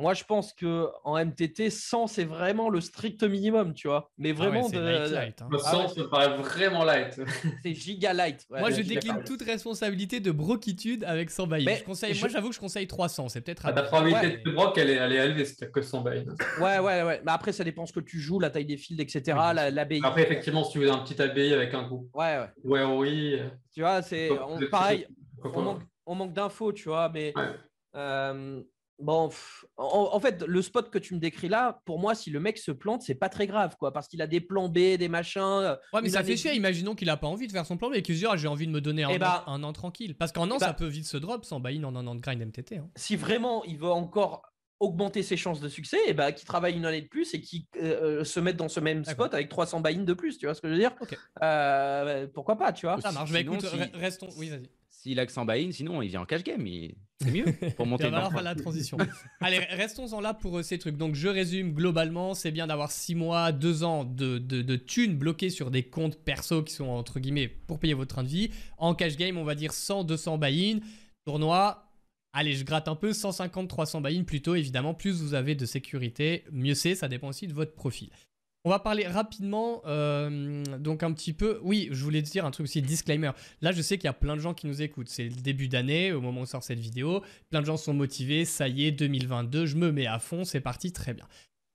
Moi, 0.00 0.14
je 0.14 0.24
pense 0.24 0.52
que 0.52 0.88
en 1.04 1.22
MTT, 1.24 1.70
100, 1.70 2.06
c'est 2.06 2.24
vraiment 2.24 2.70
le 2.70 2.80
strict 2.80 3.22
minimum, 3.24 3.74
tu 3.74 3.88
vois. 3.88 4.10
Mais 4.16 4.30
ah 4.30 4.34
vraiment, 4.34 4.68
de... 4.68 4.78
light, 4.78 5.42
hein. 5.42 5.48
100, 5.58 5.88
ça 5.88 6.04
paraît 6.10 6.36
vraiment 6.36 6.84
light. 6.84 7.20
c'est 7.62 7.74
giga 7.74 8.12
light. 8.12 8.46
moi, 8.50 8.70
je 8.70 8.82
décline 8.82 9.22
toute 9.24 9.42
responsabilité 9.42 10.20
de 10.20 10.30
broquitude 10.30 11.04
avec 11.04 11.30
100 11.30 11.46
buy 11.46 11.64
je 11.64 11.84
conseille... 11.84 12.18
Moi, 12.18 12.28
j'avoue 12.28 12.48
que 12.48 12.54
je 12.54 12.60
conseille 12.60 12.86
300. 12.86 13.28
C'est 13.28 13.40
peut-être. 13.40 13.62
Ah, 13.64 13.72
ta 13.72 13.82
probabilité 13.82 14.42
de 14.44 14.50
broc, 14.50 14.76
elle 14.78 14.90
est, 14.90 14.94
elle 14.94 15.12
est 15.12 15.26
élevée 15.26 15.44
si 15.44 15.56
que 15.56 15.82
100 15.82 16.02
buy 16.02 16.24
Ouais, 16.60 16.78
ouais, 16.78 17.02
ouais. 17.02 17.20
Mais 17.24 17.32
après, 17.32 17.52
ça 17.52 17.64
dépend 17.64 17.86
ce 17.86 17.92
que 17.92 18.00
tu 18.00 18.18
joues, 18.18 18.40
la 18.40 18.50
taille 18.50 18.66
des 18.66 18.76
fields, 18.76 19.00
etc. 19.00 19.36
L'ABI. 19.72 20.00
Après, 20.04 20.22
effectivement, 20.22 20.64
si 20.64 20.72
tu 20.72 20.78
veux 20.80 20.90
un 20.90 20.98
petit 20.98 21.20
ABI 21.20 21.52
avec 21.52 21.74
un 21.74 21.88
coup. 21.88 22.08
Ouais, 22.14 22.38
ouais. 22.38 22.50
Ouais, 22.64 22.84
oui. 22.84 23.40
Tu 23.74 23.80
vois, 23.80 24.02
c'est 24.02 24.30
pareil. 24.70 25.06
On 25.42 25.62
manque, 25.62 25.82
on 26.06 26.14
manque 26.14 26.32
d'infos, 26.32 26.72
tu 26.72 26.88
vois, 26.88 27.08
mais. 27.08 27.32
Euh, 27.94 28.62
Bon, 29.00 29.30
en, 29.76 30.20
fait, 30.20 30.42
le 30.42 30.60
spot 30.60 30.90
que 30.90 30.98
tu 30.98 31.14
me 31.14 31.20
décris 31.20 31.48
là, 31.48 31.80
pour 31.84 32.00
moi, 32.00 32.14
si 32.16 32.30
le 32.30 32.40
mec 32.40 32.58
se 32.58 32.72
plante, 32.72 33.02
c'est 33.02 33.14
pas 33.14 33.28
très 33.28 33.46
grave, 33.46 33.76
quoi, 33.78 33.92
parce 33.92 34.08
qu'il 34.08 34.20
a 34.22 34.26
des 34.26 34.40
plans 34.40 34.68
B, 34.68 34.96
des 34.96 35.08
machins. 35.08 35.40
Euh, 35.40 35.76
ouais, 35.92 36.02
mais 36.02 36.08
ça 36.08 36.24
fait 36.24 36.36
chier. 36.36 36.54
Imaginons 36.54 36.94
qu'il 36.94 37.08
a 37.10 37.16
pas 37.16 37.28
envie 37.28 37.46
de 37.46 37.52
faire 37.52 37.66
son 37.66 37.76
plan 37.76 37.90
B 37.90 37.94
et 37.94 38.02
qu'il 38.02 38.16
se 38.16 38.20
dit, 38.20 38.26
ah, 38.28 38.36
j'ai 38.36 38.48
envie 38.48 38.66
de 38.66 38.72
me 38.72 38.80
donner 38.80 39.04
un, 39.04 39.10
eh 39.10 39.18
bah 39.18 39.44
an, 39.46 39.54
un 39.54 39.62
an 39.62 39.72
tranquille. 39.72 40.16
Parce 40.16 40.32
qu'en 40.32 40.50
an, 40.50 40.56
eh 40.56 40.60
ça 40.60 40.68
bah 40.68 40.74
peut 40.74 40.86
vite 40.86 41.06
se 41.06 41.16
drop 41.16 41.44
sans 41.44 41.60
buy-in 41.60 41.84
en 41.84 41.94
un 41.94 42.06
an 42.06 42.14
de 42.16 42.20
grind 42.20 42.44
MTT. 42.44 42.78
Hein. 42.78 42.90
Si 42.96 43.14
vraiment 43.14 43.64
il 43.64 43.78
veut 43.78 43.90
encore 43.90 44.42
augmenter 44.80 45.22
ses 45.22 45.36
chances 45.36 45.60
de 45.60 45.68
succès, 45.68 45.96
et 46.06 46.10
eh 46.10 46.14
bah, 46.14 46.30
qu'il 46.32 46.46
travaille 46.46 46.76
une 46.76 46.86
année 46.86 47.02
de 47.02 47.08
plus 47.08 47.34
et 47.34 47.40
qu'il 47.40 47.64
euh, 47.82 48.22
se 48.22 48.38
mette 48.38 48.56
dans 48.56 48.68
ce 48.68 48.78
même 48.78 49.04
spot 49.04 49.34
avec 49.34 49.48
300 49.48 49.80
buy-in 49.80 50.04
de 50.04 50.14
plus, 50.14 50.38
tu 50.38 50.46
vois 50.46 50.54
ce 50.54 50.60
que 50.60 50.68
je 50.68 50.72
veux 50.74 50.78
dire? 50.78 50.94
Euh, 51.42 52.26
Pourquoi 52.32 52.56
pas, 52.56 52.72
tu 52.72 52.86
vois? 52.86 53.00
Ça 53.00 53.12
marche, 53.12 53.30
mais 53.32 53.40
écoute, 53.40 53.64
restons. 53.94 54.28
Oui, 54.36 54.48
vas-y. 54.50 54.68
S'il 55.00 55.20
a 55.20 55.26
que 55.26 55.30
100 55.30 55.44
buy-in, 55.44 55.70
sinon 55.70 56.02
il 56.02 56.08
vient 56.08 56.22
en 56.22 56.26
cash 56.26 56.42
game. 56.42 56.66
C'est 57.20 57.30
mieux 57.30 57.44
pour 57.76 57.86
monter 57.86 58.06
Il 58.06 58.10
va 58.10 58.42
la 58.42 58.56
transition. 58.56 58.98
Allez, 59.40 59.58
restons-en 59.58 60.20
là 60.20 60.34
pour 60.34 60.58
euh, 60.58 60.62
ces 60.64 60.76
trucs. 60.76 60.96
Donc, 60.96 61.14
je 61.14 61.28
résume 61.28 61.72
globalement, 61.72 62.34
c'est 62.34 62.50
bien 62.50 62.66
d'avoir 62.66 62.90
6 62.90 63.14
mois, 63.14 63.52
2 63.52 63.84
ans 63.84 64.04
de, 64.04 64.38
de, 64.38 64.76
thunes 64.76 65.16
bloquées 65.16 65.50
sur 65.50 65.70
des 65.70 65.84
comptes 65.84 66.16
perso 66.16 66.64
qui 66.64 66.74
sont 66.74 66.88
entre 66.88 67.20
guillemets 67.20 67.46
pour 67.46 67.78
payer 67.78 67.94
votre 67.94 68.12
train 68.12 68.24
de 68.24 68.28
vie. 68.28 68.50
En 68.76 68.96
cash 68.96 69.16
game, 69.16 69.38
on 69.38 69.44
va 69.44 69.54
dire 69.54 69.72
100, 69.72 70.02
200 70.02 70.36
buy-in. 70.36 70.80
Tournoi, 71.24 71.92
allez, 72.32 72.54
je 72.54 72.64
gratte 72.64 72.88
un 72.88 72.96
peu, 72.96 73.12
150, 73.12 73.68
300 73.68 74.00
buy-in 74.00 74.24
plutôt. 74.24 74.56
Évidemment, 74.56 74.94
plus 74.94 75.22
vous 75.22 75.34
avez 75.34 75.54
de 75.54 75.64
sécurité, 75.64 76.42
mieux 76.50 76.74
c'est. 76.74 76.96
Ça 76.96 77.06
dépend 77.06 77.28
aussi 77.28 77.46
de 77.46 77.54
votre 77.54 77.74
profil. 77.76 78.10
On 78.68 78.70
va 78.70 78.80
parler 78.80 79.06
rapidement, 79.06 79.80
euh, 79.86 80.62
donc 80.78 81.02
un 81.02 81.10
petit 81.14 81.32
peu. 81.32 81.58
Oui, 81.62 81.88
je 81.90 82.04
voulais 82.04 82.20
dire 82.20 82.44
un 82.44 82.50
truc 82.50 82.64
aussi, 82.64 82.82
disclaimer. 82.82 83.30
Là, 83.62 83.72
je 83.72 83.80
sais 83.80 83.96
qu'il 83.96 84.04
y 84.04 84.10
a 84.10 84.12
plein 84.12 84.36
de 84.36 84.42
gens 84.42 84.52
qui 84.52 84.66
nous 84.66 84.82
écoutent. 84.82 85.08
C'est 85.08 85.24
le 85.24 85.40
début 85.40 85.68
d'année, 85.68 86.12
au 86.12 86.20
moment 86.20 86.42
où 86.42 86.44
sort 86.44 86.62
cette 86.62 86.78
vidéo. 86.78 87.22
Plein 87.48 87.62
de 87.62 87.64
gens 87.64 87.78
sont 87.78 87.94
motivés. 87.94 88.44
Ça 88.44 88.68
y 88.68 88.84
est, 88.84 88.90
2022, 88.90 89.64
je 89.64 89.76
me 89.76 89.90
mets 89.90 90.06
à 90.06 90.18
fond, 90.18 90.44
c'est 90.44 90.60
parti, 90.60 90.92
très 90.92 91.14
bien. 91.14 91.24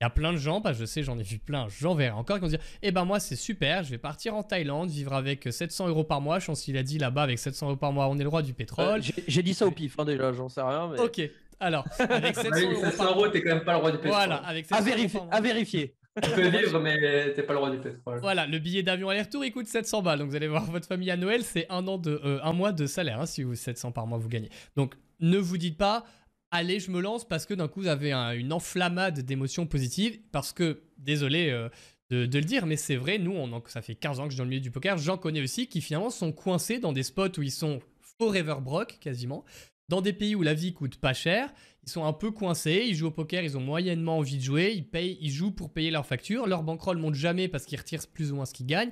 Il 0.02 0.04
y 0.04 0.06
a 0.06 0.12
plein 0.12 0.34
de 0.34 0.38
gens, 0.38 0.62
bah, 0.62 0.72
je 0.74 0.86
sais, 0.86 1.02
j'en 1.02 1.18
ai 1.18 1.24
vu 1.24 1.40
plein, 1.40 1.66
j'en 1.68 1.96
verrai 1.96 2.12
encore, 2.12 2.36
qui 2.36 2.44
vont 2.44 2.48
dire 2.48 2.62
Eh 2.84 2.92
ben 2.92 3.06
moi, 3.06 3.20
c'est 3.20 3.38
super, 3.38 3.82
je 3.82 3.90
vais 3.90 3.98
partir 3.98 4.36
en 4.36 4.44
Thaïlande, 4.44 4.92
vivre 4.92 5.14
avec 5.14 5.48
700 5.50 5.88
euros 5.88 6.04
par 6.04 6.22
mois. 6.22 6.38
Je 6.38 6.46
pense 6.46 6.62
qu'il 6.62 6.78
a 6.78 6.84
dit 6.84 7.00
là-bas, 7.00 7.24
avec 7.24 7.40
700 7.40 7.70
euros 7.70 7.76
par 7.76 7.92
mois, 7.92 8.08
on 8.08 8.20
est 8.20 8.24
le 8.24 8.30
roi 8.30 8.44
du 8.44 8.54
pétrole. 8.54 9.02
Euh, 9.02 9.22
j'ai 9.28 9.42
dit 9.42 9.56
ça 9.56 9.66
au 9.66 9.72
pif, 9.72 9.96
hein, 9.98 10.06
déjà, 10.06 10.32
j'en 10.32 10.48
sais 10.48 10.62
rien. 10.62 10.90
Mais... 10.90 11.00
Ok, 11.00 11.28
alors, 11.60 11.88
avec 11.98 12.36
700 12.92 13.06
euros, 13.06 13.30
t'es 13.30 13.42
quand 13.42 13.56
même 13.56 13.64
pas 13.64 13.74
le 13.74 13.80
roi 13.80 13.92
du 13.92 13.98
pétrole. 13.98 14.12
Voilà, 14.12 14.36
avec 14.46 14.68
700 14.68 15.30
à, 15.32 15.38
à 15.38 15.42
vérifier. 15.42 15.96
Tu 16.22 16.30
peux 16.30 16.48
vivre, 16.48 16.80
mais 16.80 17.34
t'es 17.34 17.42
pas 17.42 17.54
le 17.54 17.60
roi 17.60 17.72
du 17.72 17.80
pétrole. 17.80 18.20
Voilà, 18.20 18.46
le 18.46 18.60
billet 18.60 18.84
d'avion 18.84 19.10
aller-retour, 19.10 19.44
il 19.44 19.52
coûte 19.52 19.66
700 19.66 20.04
balles. 20.04 20.20
Donc 20.20 20.30
vous 20.30 20.36
allez 20.36 20.48
voir 20.48 20.66
votre 20.70 20.88
famille 20.88 21.10
à 21.10 21.18
Noël, 21.18 21.44
c'est 21.44 21.66
un, 21.70 21.88
an 21.88 21.98
de, 21.98 22.22
euh, 22.24 22.40
un 22.44 22.54
mois 22.54 22.72
de 22.72 22.86
salaire, 22.86 23.20
hein, 23.20 23.26
si 23.26 23.42
vous 23.44 23.56
700 23.56 23.92
par 23.92 24.06
mois 24.06 24.20
vous 24.20 24.30
gagnez. 24.30 24.50
Donc 24.76 24.94
ne 25.20 25.38
vous 25.38 25.58
dites 25.58 25.78
pas, 25.78 26.06
allez, 26.52 26.80
je 26.80 26.92
me 26.92 27.02
lance 27.02 27.28
parce 27.28 27.46
que 27.46 27.56
d'un 27.56 27.68
coup 27.68 27.82
vous 27.82 27.88
avez 27.88 28.14
une 28.14 28.54
enflammade 28.54 29.22
d'émotions 29.22 29.66
positives. 29.66 30.20
Parce 30.32 30.54
que, 30.54 30.84
désolé 31.00 31.50
euh, 31.50 31.70
de, 32.12 32.26
le 32.26 32.46
dire, 32.46 32.68
mais 32.68 32.76
c'est 32.76 32.96
vrai, 32.96 33.18
nous, 33.18 33.34
on, 33.34 33.64
ça 33.68 33.82
fait 33.82 33.96
15 33.96 34.20
ans 34.20 34.24
que 34.26 34.30
je 34.30 34.36
suis 34.36 34.38
dans 34.38 34.44
le 34.44 34.50
milieu 34.50 34.62
du 34.62 34.72
poker, 34.72 34.98
j'en 35.00 35.18
connais 35.18 35.42
aussi 35.42 35.68
qui 35.68 35.82
finalement 35.82 36.12
sont 36.12 36.32
coincés 36.32 36.78
dans 36.78 36.94
des 36.94 37.04
spots 37.04 37.40
où 37.40 37.42
ils 37.42 37.52
sont 37.52 37.80
forever 38.20 38.58
broke 38.62 39.00
quasiment 39.00 39.44
dans 39.90 40.02
des 40.02 40.14
pays 40.14 40.36
où 40.36 40.42
la 40.42 40.54
vie 40.54 40.74
coûte 40.74 40.98
pas 40.98 41.14
cher, 41.14 41.54
ils 41.86 41.90
sont 41.90 42.06
un 42.06 42.14
peu 42.14 42.32
coincés, 42.32 42.86
ils 42.88 42.96
jouent 42.96 43.08
au 43.08 43.12
poker, 43.12 43.44
ils 43.44 43.58
ont 43.58 43.62
moyennement 43.62 44.18
envie 44.18 44.38
de 44.38 44.44
jouer, 44.44 44.74
ils 44.76 44.88
payent, 44.88 45.18
ils 45.22 45.32
jouent 45.32 45.52
pour 45.52 45.72
payer 45.72 45.92
leurs 45.92 46.06
factures, 46.06 46.48
leur 46.48 46.64
bankroll 46.64 46.98
monte 46.98 47.16
jamais 47.16 47.48
parce 47.48 47.66
qu'ils 47.66 47.78
retirent 47.78 48.08
plus 48.08 48.32
ou 48.32 48.36
moins 48.36 48.46
ce 48.46 48.54
qu'ils 48.54 48.68
gagnent. 48.68 48.92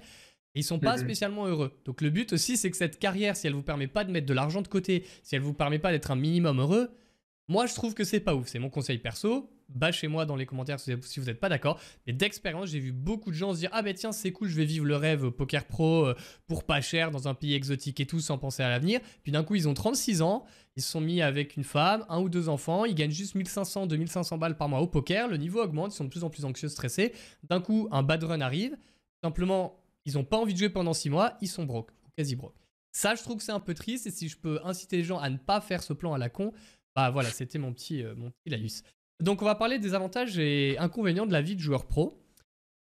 Et 0.53 0.59
ils 0.59 0.63
sont 0.63 0.79
pas 0.79 0.97
mhm. 0.97 1.03
spécialement 1.03 1.47
heureux. 1.47 1.79
Donc 1.85 2.01
le 2.01 2.09
but 2.09 2.33
aussi, 2.33 2.57
c'est 2.57 2.69
que 2.69 2.75
cette 2.75 2.99
carrière, 2.99 3.37
si 3.37 3.47
elle 3.47 3.53
vous 3.53 3.63
permet 3.63 3.87
pas 3.87 4.03
de 4.03 4.11
mettre 4.11 4.27
de 4.27 4.33
l'argent 4.33 4.61
de 4.61 4.67
côté, 4.67 5.05
si 5.23 5.35
elle 5.35 5.41
vous 5.41 5.53
permet 5.53 5.79
pas 5.79 5.91
d'être 5.91 6.11
un 6.11 6.17
minimum 6.17 6.59
heureux, 6.59 6.89
Moi, 7.51 7.65
je 7.65 7.75
trouve 7.75 7.93
que 7.93 8.05
c'est 8.05 8.21
pas 8.21 8.33
ouf. 8.33 8.47
C'est 8.47 8.59
mon 8.59 8.69
conseil 8.69 8.97
perso. 8.97 9.49
Bâchez-moi 9.67 10.25
dans 10.25 10.37
les 10.37 10.45
commentaires 10.45 10.79
si 10.79 10.93
vous 10.95 11.25
n'êtes 11.25 11.41
pas 11.41 11.49
d'accord. 11.49 11.77
Mais 12.07 12.13
d'expérience, 12.13 12.69
j'ai 12.69 12.79
vu 12.79 12.93
beaucoup 12.93 13.29
de 13.29 13.35
gens 13.35 13.53
se 13.53 13.59
dire 13.59 13.69
Ah, 13.73 13.81
ben 13.81 13.93
tiens, 13.93 14.13
c'est 14.13 14.31
cool, 14.31 14.47
je 14.47 14.55
vais 14.55 14.63
vivre 14.63 14.85
le 14.85 14.95
rêve 14.95 15.31
poker 15.31 15.65
pro 15.65 16.05
euh, 16.05 16.15
pour 16.47 16.63
pas 16.63 16.79
cher 16.79 17.11
dans 17.11 17.27
un 17.27 17.33
pays 17.33 17.53
exotique 17.53 17.99
et 17.99 18.05
tout 18.05 18.21
sans 18.21 18.37
penser 18.37 18.63
à 18.63 18.69
l'avenir. 18.69 19.01
Puis 19.23 19.33
d'un 19.33 19.43
coup, 19.43 19.55
ils 19.55 19.67
ont 19.67 19.73
36 19.73 20.21
ans, 20.21 20.45
ils 20.77 20.81
se 20.81 20.89
sont 20.89 21.01
mis 21.01 21.21
avec 21.21 21.57
une 21.57 21.65
femme, 21.65 22.05
un 22.07 22.21
ou 22.21 22.29
deux 22.29 22.47
enfants, 22.47 22.85
ils 22.85 22.95
gagnent 22.95 23.11
juste 23.11 23.35
1500, 23.35 23.85
2500 23.85 24.37
balles 24.37 24.55
par 24.55 24.69
mois 24.69 24.79
au 24.79 24.87
poker. 24.87 25.27
Le 25.27 25.35
niveau 25.35 25.61
augmente, 25.61 25.91
ils 25.93 25.97
sont 25.97 26.05
de 26.05 26.09
plus 26.09 26.23
en 26.23 26.29
plus 26.29 26.45
anxieux, 26.45 26.69
stressés. 26.69 27.11
D'un 27.43 27.59
coup, 27.59 27.89
un 27.91 28.01
bad 28.01 28.23
run 28.23 28.39
arrive. 28.39 28.77
Simplement, 29.21 29.77
ils 30.05 30.13
n'ont 30.13 30.23
pas 30.23 30.37
envie 30.37 30.53
de 30.53 30.57
jouer 30.57 30.69
pendant 30.69 30.93
6 30.93 31.09
mois, 31.09 31.33
ils 31.41 31.49
sont 31.49 31.65
broke, 31.65 31.91
quasi 32.15 32.37
broke. 32.37 32.55
Ça, 32.93 33.15
je 33.15 33.23
trouve 33.23 33.37
que 33.37 33.43
c'est 33.43 33.51
un 33.51 33.59
peu 33.59 33.73
triste. 33.73 34.07
Et 34.07 34.11
si 34.11 34.29
je 34.29 34.37
peux 34.37 34.59
inciter 34.63 34.97
les 34.97 35.03
gens 35.03 35.17
à 35.17 35.29
ne 35.29 35.37
pas 35.37 35.61
faire 35.61 35.83
ce 35.83 35.93
plan 35.93 36.13
à 36.13 36.17
la 36.17 36.29
con, 36.29 36.53
bah 36.95 37.09
voilà, 37.09 37.29
c'était 37.29 37.59
mon 37.59 37.73
petit, 37.73 38.03
euh, 38.03 38.15
mon 38.15 38.31
petit. 38.31 38.83
Donc 39.19 39.41
on 39.41 39.45
va 39.45 39.55
parler 39.55 39.79
des 39.79 39.93
avantages 39.93 40.37
et 40.39 40.77
inconvénients 40.77 41.25
de 41.25 41.31
la 41.31 41.41
vie 41.41 41.55
de 41.55 41.61
joueur 41.61 41.85
pro. 41.85 42.21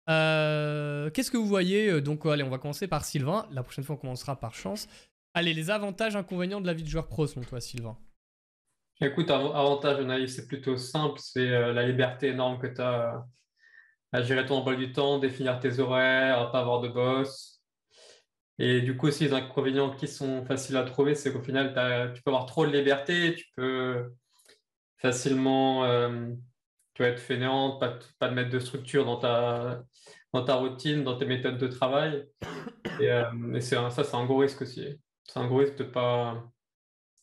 Euh, 0.08 1.10
qu'est-ce 1.10 1.30
que 1.30 1.36
vous 1.36 1.46
voyez 1.46 1.90
euh, 1.90 2.00
Donc 2.00 2.24
allez, 2.24 2.42
on 2.42 2.48
va 2.48 2.58
commencer 2.58 2.88
par 2.88 3.04
Sylvain. 3.04 3.46
La 3.50 3.62
prochaine 3.62 3.84
fois, 3.84 3.96
on 3.96 3.98
commencera 3.98 4.36
par 4.36 4.54
chance. 4.54 4.88
Allez, 5.34 5.52
les 5.52 5.70
avantages, 5.70 6.16
inconvénients 6.16 6.60
de 6.60 6.66
la 6.66 6.72
vie 6.72 6.82
de 6.82 6.88
joueur 6.88 7.06
pro 7.06 7.26
selon 7.26 7.44
toi, 7.44 7.60
Sylvain? 7.60 7.98
Écoute, 9.00 9.30
avantage, 9.30 10.26
c'est 10.26 10.48
plutôt 10.48 10.76
simple. 10.76 11.20
C'est 11.22 11.46
la 11.46 11.86
liberté 11.86 12.28
énorme 12.28 12.58
que 12.58 12.66
tu 12.66 12.80
as 12.80 13.24
à 14.12 14.22
gérer 14.22 14.46
ton 14.46 14.56
emploi 14.56 14.74
du 14.74 14.92
temps, 14.92 15.18
définir 15.18 15.60
tes 15.60 15.78
horaires, 15.78 16.50
pas 16.50 16.60
avoir 16.60 16.80
de 16.80 16.88
boss. 16.88 17.57
Et 18.58 18.80
du 18.80 18.96
coup, 18.96 19.06
aussi, 19.06 19.24
les 19.24 19.32
inconvénients 19.32 19.90
qui 19.90 20.08
sont 20.08 20.44
faciles 20.44 20.76
à 20.76 20.82
trouver, 20.82 21.14
c'est 21.14 21.32
qu'au 21.32 21.42
final, 21.42 21.68
tu 22.14 22.22
peux 22.22 22.30
avoir 22.30 22.46
trop 22.46 22.66
de 22.66 22.72
liberté, 22.72 23.34
tu 23.34 23.46
peux 23.54 24.10
facilement 24.98 25.84
euh, 25.84 26.32
tu 26.94 27.02
vas 27.02 27.08
être 27.08 27.20
fainéante, 27.20 27.80
pas, 27.80 27.98
pas 28.18 28.28
de 28.28 28.34
mettre 28.34 28.50
de 28.50 28.58
structure 28.58 29.04
dans 29.04 29.18
ta, 29.18 29.84
dans 30.32 30.44
ta 30.44 30.56
routine, 30.56 31.04
dans 31.04 31.16
tes 31.16 31.26
méthodes 31.26 31.58
de 31.58 31.68
travail. 31.68 32.26
Et, 33.00 33.10
euh, 33.10 33.60
ça, 33.60 33.90
c'est 33.90 34.16
un 34.16 34.24
gros 34.26 34.38
risque 34.38 34.62
aussi. 34.62 35.00
C'est 35.22 35.38
un 35.38 35.46
gros 35.46 35.58
risque 35.58 35.76
de 35.76 35.84
ne 35.84 35.90
pas, 35.90 36.42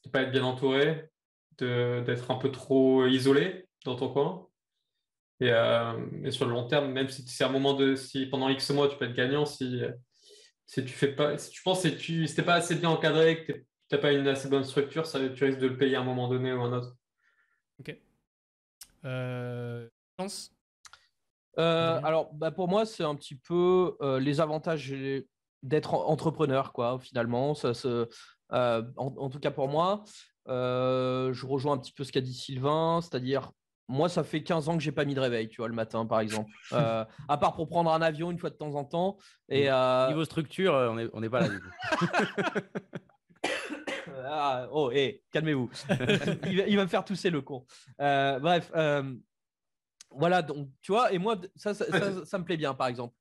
de 0.05 0.09
pas 0.09 0.21
être 0.21 0.31
bien 0.31 0.45
entouré, 0.45 1.09
d'être 1.57 2.31
un 2.31 2.35
peu 2.35 2.51
trop 2.51 3.05
isolé 3.05 3.67
dans 3.83 3.95
ton 3.95 4.09
coin. 4.09 4.47
Et, 5.41 5.51
euh, 5.51 5.93
et, 6.23 6.31
sur 6.31 6.45
le 6.45 6.53
long 6.53 6.67
terme, 6.67 6.93
même 6.93 7.09
si 7.09 7.27
c'est 7.27 7.43
un 7.43 7.49
moment 7.49 7.73
de, 7.73 7.95
si 7.95 8.25
pendant 8.27 8.47
X 8.47 8.69
mois 8.69 8.87
tu 8.87 8.95
peux 8.95 9.03
être 9.03 9.13
gagnant, 9.13 9.45
si, 9.45 9.81
si 10.65 10.84
tu 10.84 10.93
fais 10.93 11.13
pas, 11.13 11.38
si 11.38 11.51
tu 11.51 11.62
penses 11.62 11.84
que 11.84 11.89
tu 11.89 12.25
n'es 12.25 12.43
pas 12.43 12.56
assez 12.56 12.75
bien 12.75 12.89
encadré, 12.89 13.45
que 13.45 13.54
tu 13.54 13.65
n'as 13.91 13.97
pas 13.97 14.12
une 14.12 14.28
assez 14.28 14.49
bonne 14.49 14.63
structure, 14.63 15.06
ça, 15.06 15.19
tu 15.30 15.43
risques 15.43 15.60
de 15.60 15.67
le 15.67 15.78
payer 15.78 15.95
à 15.95 16.01
un 16.01 16.04
moment 16.04 16.28
donné 16.28 16.54
ou 16.54 16.62
un 16.62 16.73
autre. 16.73 16.95
Ok. 17.80 17.95
Euh, 19.06 19.88
euh, 21.58 21.99
alors, 22.04 22.34
bah, 22.34 22.51
pour 22.51 22.67
moi, 22.67 22.86
c'est 22.86 23.04
un 23.04 23.15
petit 23.15 23.36
peu 23.36 23.95
euh, 24.01 24.19
les 24.19 24.41
avantages 24.41 24.93
d'être 25.62 25.93
entrepreneur, 25.93 26.73
quoi, 26.73 26.99
finalement. 26.99 27.54
Ça, 27.54 27.71
en, 28.49 29.30
tout 29.30 29.39
cas 29.39 29.51
pour 29.51 29.67
moi, 29.67 30.04
je 30.47 31.45
rejoins 31.45 31.73
un 31.73 31.78
petit 31.78 31.93
peu 31.93 32.04
ce 32.04 32.12
qu'a 32.12 32.21
dit 32.21 32.34
Sylvain, 32.34 33.01
c'est-à-dire, 33.01 33.51
moi, 33.87 34.09
ça 34.09 34.23
fait 34.23 34.41
15 34.41 34.69
ans 34.69 34.77
que 34.77 34.83
j'ai 34.83 34.91
pas 34.91 35.05
mis 35.05 35.13
de 35.13 35.19
réveil, 35.19 35.47
tu 35.47 35.57
vois, 35.57 35.67
le 35.67 35.73
matin, 35.73 36.05
par 36.05 36.19
exemple. 36.19 36.49
à 36.71 37.37
part 37.39 37.55
pour 37.55 37.67
prendre 37.67 37.91
un 37.91 38.01
avion 38.01 38.31
une 38.31 38.39
fois 38.39 38.49
de 38.49 38.55
temps 38.55 38.75
en 38.75 38.83
temps. 38.83 39.17
Et, 39.49 39.69
Niveau 40.07 40.25
structure, 40.25 40.73
on 40.73 40.95
n'est 40.95 41.09
on 41.13 41.29
pas 41.29 41.41
là 41.41 41.49
du 41.49 41.59
coup. 41.59 41.69
Ah, 44.27 44.67
oh, 44.71 44.91
hé, 44.91 45.23
calmez-vous. 45.31 45.69
il, 46.47 46.75
va, 46.75 46.83
me 46.83 46.87
faire 46.87 47.05
tousser 47.05 47.29
le 47.29 47.41
con. 47.41 47.65
Euh, 48.01 48.39
bref, 48.39 48.71
euh, 48.75 49.13
voilà, 50.11 50.41
donc 50.41 50.69
tu 50.81 50.91
vois, 50.91 51.11
et 51.13 51.17
moi, 51.17 51.35
ça, 51.55 51.73
ça, 51.73 52.37
me 52.37 52.43
plaît 52.43 52.57
bien, 52.57 52.73
par 52.73 52.87
exemple. 52.87 53.13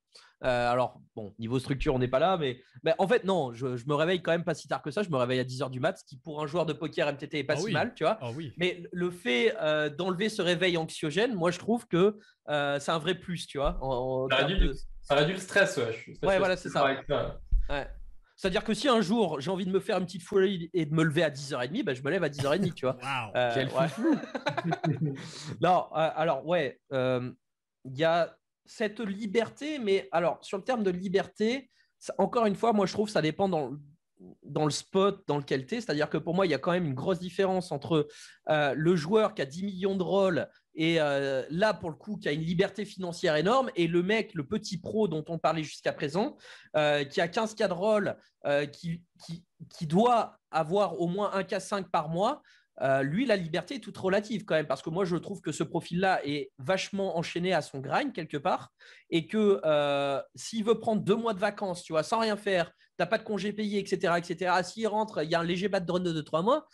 Euh, 0.43 0.71
alors, 0.71 0.99
bon, 1.15 1.33
niveau 1.39 1.59
structure, 1.59 1.95
on 1.95 1.99
n'est 1.99 2.07
pas 2.07 2.19
là, 2.19 2.37
mais, 2.37 2.59
en 2.99 3.07
fait, 3.07 3.23
non, 3.23 3.53
je, 3.53 3.67
me 3.87 3.93
réveille 3.93 4.21
quand 4.21 4.31
même 4.31 4.43
pas 4.43 4.53
si 4.53 4.67
tard 4.67 4.81
que 4.81 4.91
ça. 4.91 5.01
Je 5.01 5.09
me 5.09 5.17
réveille 5.17 5.39
à 5.39 5.43
10h 5.43 5.69
du 5.69 5.79
mat, 5.79 5.97
ce 5.97 6.03
qui 6.03 6.17
pour 6.17 6.43
un 6.43 6.47
joueur 6.47 6.65
de 6.65 6.73
poker 6.73 7.11
MTT 7.11 7.39
est 7.39 7.43
pas 7.43 7.55
ah 7.57 7.61
si 7.61 7.71
mal, 7.71 7.93
tu 7.95 8.03
vois. 8.03 8.17
Ah 8.21 8.31
oui. 8.35 8.53
Mais 8.57 8.83
le 8.91 9.09
fait 9.11 9.55
d'enlever 9.97 10.29
ce 10.29 10.41
réveil 10.41 10.77
anxiogène, 10.77 11.33
moi, 11.33 11.51
je 11.51 11.59
trouve 11.59 11.87
que 11.87 12.17
c'est 12.47 12.91
un 12.91 12.99
vrai 12.99 13.15
plus, 13.15 13.47
tu 13.47 13.57
vois. 13.57 13.79
ça, 14.29 14.45
réduit, 15.15 15.33
le 15.33 15.39
stress, 15.39 15.77
ouais. 15.77 16.17
ouais, 16.23 16.37
voilà, 16.37 16.57
c'est 16.57 16.69
ça. 16.69 16.85
Ouais. 17.69 17.87
C'est-à-dire 18.35 18.63
que 18.63 18.73
si 18.73 18.87
un 18.87 19.01
jour 19.01 19.39
j'ai 19.39 19.49
envie 19.49 19.65
de 19.65 19.71
me 19.71 19.79
faire 19.79 19.97
une 19.97 20.05
petite 20.05 20.23
folie 20.23 20.69
et 20.73 20.85
de 20.85 20.93
me 20.93 21.03
lever 21.03 21.23
à 21.23 21.29
10h30, 21.29 21.83
ben, 21.83 21.95
je 21.95 22.03
me 22.03 22.11
lève 22.11 22.23
à 22.23 22.29
10h30, 22.29 22.73
tu 22.73 22.85
vois. 22.85 22.97
Euh, 23.35 23.65
non, 25.61 25.85
euh, 25.91 26.09
alors 26.15 26.45
ouais, 26.45 26.79
euh, 26.91 27.31
il 27.85 27.97
y 27.97 28.03
a 28.03 28.35
cette 28.65 28.99
liberté, 28.99 29.79
mais 29.79 30.07
alors 30.11 30.39
sur 30.41 30.57
le 30.57 30.63
terme 30.63 30.83
de 30.83 30.91
liberté, 30.91 31.69
encore 32.17 32.45
une 32.45 32.55
fois, 32.55 32.73
moi 32.73 32.85
je 32.85 32.93
trouve 32.93 33.07
que 33.07 33.13
ça 33.13 33.21
dépend 33.21 33.49
dans, 33.49 33.71
le 34.65 34.71
spot 34.71 35.23
dans 35.27 35.37
lequel 35.37 35.65
tu 35.65 35.75
es. 35.75 35.81
C'est-à-dire 35.81 36.09
que 36.09 36.17
pour 36.17 36.35
moi, 36.35 36.45
il 36.45 36.49
y 36.49 36.55
a 36.55 36.57
quand 36.57 36.71
même 36.71 36.85
une 36.85 36.93
grosse 36.93 37.19
différence 37.19 37.71
entre 37.71 38.07
le 38.47 38.95
joueur 38.95 39.33
qui 39.33 39.41
a 39.41 39.45
10 39.45 39.63
millions 39.63 39.95
de 39.95 40.03
rôles 40.03 40.47
et 40.75 40.99
euh, 40.99 41.43
là, 41.49 41.73
pour 41.73 41.89
le 41.89 41.95
coup, 41.95 42.17
qui 42.17 42.27
a 42.27 42.31
une 42.31 42.41
liberté 42.41 42.85
financière 42.85 43.35
énorme, 43.35 43.71
et 43.75 43.87
le 43.87 44.03
mec, 44.03 44.33
le 44.33 44.45
petit 44.45 44.77
pro 44.77 45.07
dont 45.07 45.23
on 45.29 45.39
parlait 45.39 45.63
jusqu'à 45.63 45.93
présent, 45.93 46.35
euh, 46.75 47.05
qui 47.05 47.21
a 47.21 47.27
15 47.27 47.55
cas 47.55 47.69
de 47.69 47.73
rôle, 47.73 48.17
euh, 48.45 48.65
qui, 48.65 49.01
qui, 49.69 49.87
doit 49.87 50.37
avoir 50.51 50.99
au 50.99 51.07
moins 51.07 51.31
un 51.33 51.43
cas 51.43 51.61
5 51.61 51.89
par 51.89 52.09
mois, 52.09 52.41
lui, 53.03 53.25
la 53.25 53.35
liberté 53.35 53.75
est 53.75 53.79
toute 53.79 53.97
relative 53.97 54.45
quand 54.45 54.55
même, 54.55 54.67
parce 54.67 54.81
que 54.81 54.89
moi, 54.89 55.05
je 55.05 55.15
trouve 55.15 55.41
que 55.41 55.51
ce 55.51 55.63
profil-là 55.63 56.25
est 56.25 56.51
vachement 56.57 57.17
enchaîné 57.17 57.53
à 57.53 57.61
son 57.61 57.79
grind 57.79 58.11
quelque 58.13 58.37
part, 58.37 58.73
et 59.09 59.27
que 59.27 59.61
s'il 60.35 60.63
veut 60.63 60.79
prendre 60.79 61.01
deux 61.01 61.15
mois 61.15 61.33
de 61.33 61.39
vacances, 61.39 61.83
tu 61.83 61.93
vois, 61.93 62.03
sans 62.03 62.19
rien 62.19 62.35
faire, 62.35 62.71
t'as 62.97 63.05
pas 63.05 63.17
de 63.17 63.23
congé 63.23 63.53
payé, 63.53 63.79
etc., 63.79 64.13
etc., 64.17 64.51
s'il 64.63 64.87
rentre, 64.87 65.23
il 65.23 65.29
y 65.29 65.35
a 65.35 65.39
un 65.39 65.43
léger 65.43 65.69
bad 65.69 65.89
run 65.89 66.01
de 66.01 66.21
2-3 66.21 66.43
mois, 66.43 66.67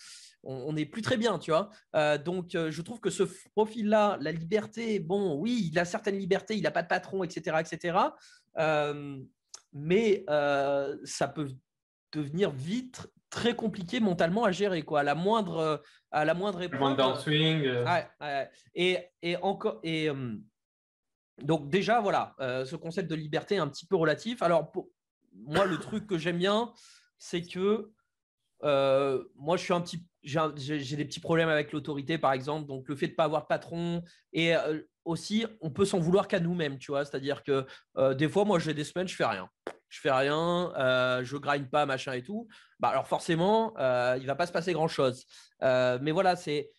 on 0.44 0.74
n'est 0.74 0.86
plus 0.86 1.02
très 1.02 1.18
bien, 1.18 1.38
tu 1.38 1.52
vois. 1.52 1.70
Euh, 1.96 2.18
donc, 2.18 2.56
euh, 2.56 2.72
je 2.72 2.82
trouve 2.82 3.00
que 3.00 3.10
ce 3.10 3.24
profil-là, 3.54 4.18
la 4.22 4.32
liberté, 4.32 5.00
bon, 5.00 5.36
oui, 5.36 5.70
il 5.72 5.78
a 5.78 5.86
certaines 5.86 6.18
libertés, 6.18 6.56
il 6.56 6.64
n'a 6.64 6.72
pas 6.72 6.84
de 6.84 6.88
patron, 6.88 7.24
etc., 7.24 7.58
etc. 7.60 7.98
Euh, 8.58 9.20
mais 9.74 10.26
ça 11.04 11.28
peut 11.28 11.48
devenir 12.12 12.52
vite 12.52 13.08
très 13.32 13.56
compliqué 13.56 14.00
mentalement 14.00 14.44
à 14.44 14.52
gérer, 14.52 14.84
quoi. 14.84 15.00
À 15.00 15.04
la 15.04 15.16
moindre, 15.16 15.82
à 16.12 16.26
la 16.26 16.36
moindre 16.36 16.62
épreuve. 16.62 16.82
swing. 17.20 17.68
Et, 18.76 19.00
et 19.24 19.38
encore, 19.38 19.80
et 19.84 20.10
donc 21.42 21.70
déjà, 21.70 22.00
voilà, 22.02 22.36
ce 22.40 22.76
concept 22.76 23.10
de 23.10 23.16
liberté 23.16 23.56
est 23.56 23.60
un 23.60 23.68
petit 23.68 23.88
peu 23.88 23.96
relatif. 23.96 24.44
Alors, 24.44 24.70
pour, 24.72 24.90
moi, 25.34 25.66
le 25.66 25.78
truc 25.80 26.06
que 26.06 26.20
j'aime 26.20 26.38
bien, 26.38 26.72
c'est 27.18 27.42
que 27.42 27.90
moi, 28.62 29.58
je 29.58 29.64
suis 29.64 29.74
un 29.74 29.82
petit 29.82 30.06
j'ai 30.24 30.96
des 30.96 31.06
petits 31.06 31.20
problèmes 31.20 31.50
avec 31.50 31.72
l'autorité, 31.72 32.18
par 32.18 32.34
exemple. 32.34 32.68
Donc, 32.68 32.88
le 32.88 32.96
fait 32.96 33.08
de 33.08 33.12
ne 33.12 33.16
pas 33.16 33.24
avoir 33.24 33.44
de 33.44 33.48
patron. 33.48 34.04
Et 34.34 34.56
euh, 34.56 34.82
aussi, 35.06 35.46
on 35.62 35.72
peut 35.72 35.86
s'en 35.86 36.00
vouloir 36.00 36.28
qu'à 36.28 36.40
nous-mêmes, 36.40 36.78
tu 36.78 36.92
vois. 36.92 37.06
C'est-à-dire 37.06 37.44
que 37.44 37.66
euh, 37.98 38.14
des 38.14 38.30
fois, 38.30 38.46
moi, 38.46 38.60
j'ai 38.60 38.74
des 38.74 38.84
semaines, 38.84 39.08
je 39.08 39.16
fais 39.16 39.26
rien. 39.26 39.50
Je 39.92 40.00
fais 40.00 40.12
rien, 40.12 40.74
euh, 40.78 41.24
je 41.24 41.38
grind 41.38 41.70
pas, 41.70 41.86
machin 41.86 42.14
et 42.14 42.24
tout. 42.24 42.48
Bah, 42.80 42.90
alors, 42.90 43.08
forcément, 43.08 43.74
euh, 43.78 44.18
il 44.20 44.26
va 44.26 44.36
pas 44.36 44.48
se 44.48 44.52
passer 44.52 44.74
grand-chose. 44.74 45.28
mais 45.62 46.12
voilà, 46.12 46.36
c'est. 46.36 46.72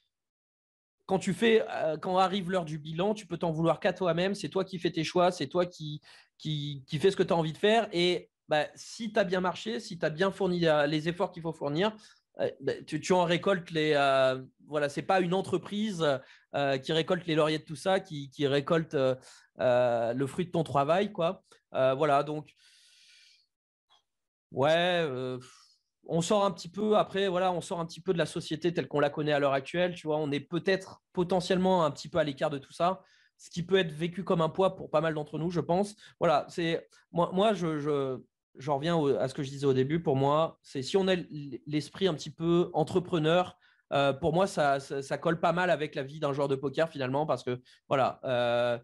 Quand 1.07 1.19
tu 1.19 1.35
fais, 1.35 1.65
quand 2.01 2.17
arrive 2.17 2.51
l'heure 2.51 2.65
du 2.65 2.79
bilan, 2.79 3.13
tu 3.13 3.27
peux 3.27 3.37
t'en 3.37 3.51
vouloir 3.51 3.81
qu'à 3.81 3.93
toi-même. 3.93 4.35
C'est 4.35 4.49
toi 4.49 4.65
qui 4.65 4.79
fais 4.79 4.91
tes 4.91 5.05
choix, 5.05 5.31
c'est 5.31 5.49
toi 5.49 5.67
qui, 5.67 6.01
qui, 6.39 6.85
qui 6.87 6.99
fais 6.99 7.11
ce 7.11 7.17
que 7.17 7.23
tu 7.23 7.33
as 7.33 7.37
envie 7.37 7.53
de 7.53 7.59
faire. 7.59 7.89
Et 7.93 8.31
bah, 8.49 8.67
si 8.77 9.13
tu 9.13 9.19
as 9.19 9.25
bien 9.25 9.41
marché, 9.41 9.79
si 9.79 9.99
tu 9.99 10.07
as 10.07 10.11
bien 10.11 10.31
fourni 10.31 10.65
les 10.89 11.09
efforts 11.09 11.33
qu'il 11.33 11.43
faut 11.43 11.53
fournir, 11.53 11.95
bah, 12.61 12.73
tu, 12.87 13.13
en 13.13 13.25
récoltes 13.25 13.71
les. 13.71 13.93
Euh, 13.95 14.43
voilà, 14.67 14.89
c'est 14.89 15.03
pas 15.03 15.21
une 15.21 15.35
entreprise 15.35 16.07
euh, 16.55 16.79
qui 16.79 16.93
récolte 16.93 17.27
les 17.27 17.35
lauriers 17.35 17.59
de 17.59 17.65
tout 17.65 17.77
ça, 17.77 18.01
qui, 18.01 18.31
récolte 18.47 18.95
euh, 18.95 20.15
le 20.15 20.27
fruit 20.27 20.47
de 20.47 20.51
ton 20.51 20.65
travail, 20.65 21.13
quoi. 21.13 21.45
voilà, 21.73 22.23
donc. 22.23 22.55
Ouais, 24.53 25.07
on 26.07 26.21
sort 26.21 26.45
un 26.45 26.51
petit 26.51 26.69
peu 26.69 26.97
après, 26.97 27.29
voilà, 27.29 27.53
on 27.53 27.61
sort 27.61 27.81
un 27.81 27.87
petit 27.87 28.01
peu 28.01 28.13
de 28.13 28.19
la 28.19 28.27
société 28.27 28.73
telle 28.73 28.89
qu'on 28.89 29.01
la 29.01 29.11
connaît 29.11 29.33
à 29.33 29.39
l'heure 29.39 29.53
actuelle, 29.53 29.95
tu 29.95 30.07
vois. 30.07 30.19
On 30.19 30.31
est 30.31 30.41
peut-être 30.41 31.03
potentiellement 31.13 31.85
un 31.85 31.91
petit 31.91 32.09
peu 32.09 32.19
à 32.19 32.25
l'écart 32.25 32.51
de 32.51 32.59
tout 32.59 32.73
ça, 32.73 33.03
ce 33.39 33.51
qui 33.51 33.63
peut 33.63 33.79
être 33.79 33.93
vécu 33.93 34.25
comme 34.25 34.41
un 34.41 34.49
poids 34.49 34.77
pour 34.77 34.91
pas 34.91 35.01
mal 35.01 35.15
d'entre 35.15 35.39
nous, 35.39 35.51
je 35.51 35.61
pense. 35.61 35.97
Voilà, 36.19 36.47
c'est 36.49 36.89
moi, 37.13 37.31
moi 37.33 37.55
je 37.55 38.21
j'en 38.57 38.77
reviens 38.77 39.03
à 39.17 39.29
ce 39.29 39.35
que 39.35 39.43
je 39.43 39.51
disais 39.51 39.67
au 39.67 39.73
début. 39.73 40.03
Pour 40.03 40.17
moi, 40.17 40.59
c'est 40.63 40.83
si 40.83 40.97
on 40.97 41.09
a 41.09 41.15
l'esprit 41.67 42.07
un 42.07 42.15
petit 42.15 42.31
peu 42.31 42.71
entrepreneur, 42.75 43.57
euh, 43.93 44.13
pour 44.13 44.33
moi, 44.33 44.47
ça, 44.47 44.81
ça, 44.81 45.19
colle 45.19 45.41
pas 45.41 45.53
mal 45.53 45.71
avec 45.71 45.95
la 45.95 46.03
vie 46.03 46.21
d'un 46.21 46.33
joueur 46.33 46.49
de 46.49 46.57
poker 46.57 46.89
finalement, 46.89 47.27
parce 47.27 47.43
que 47.43 47.61
voilà, 47.89 48.21
euh, 48.25 48.79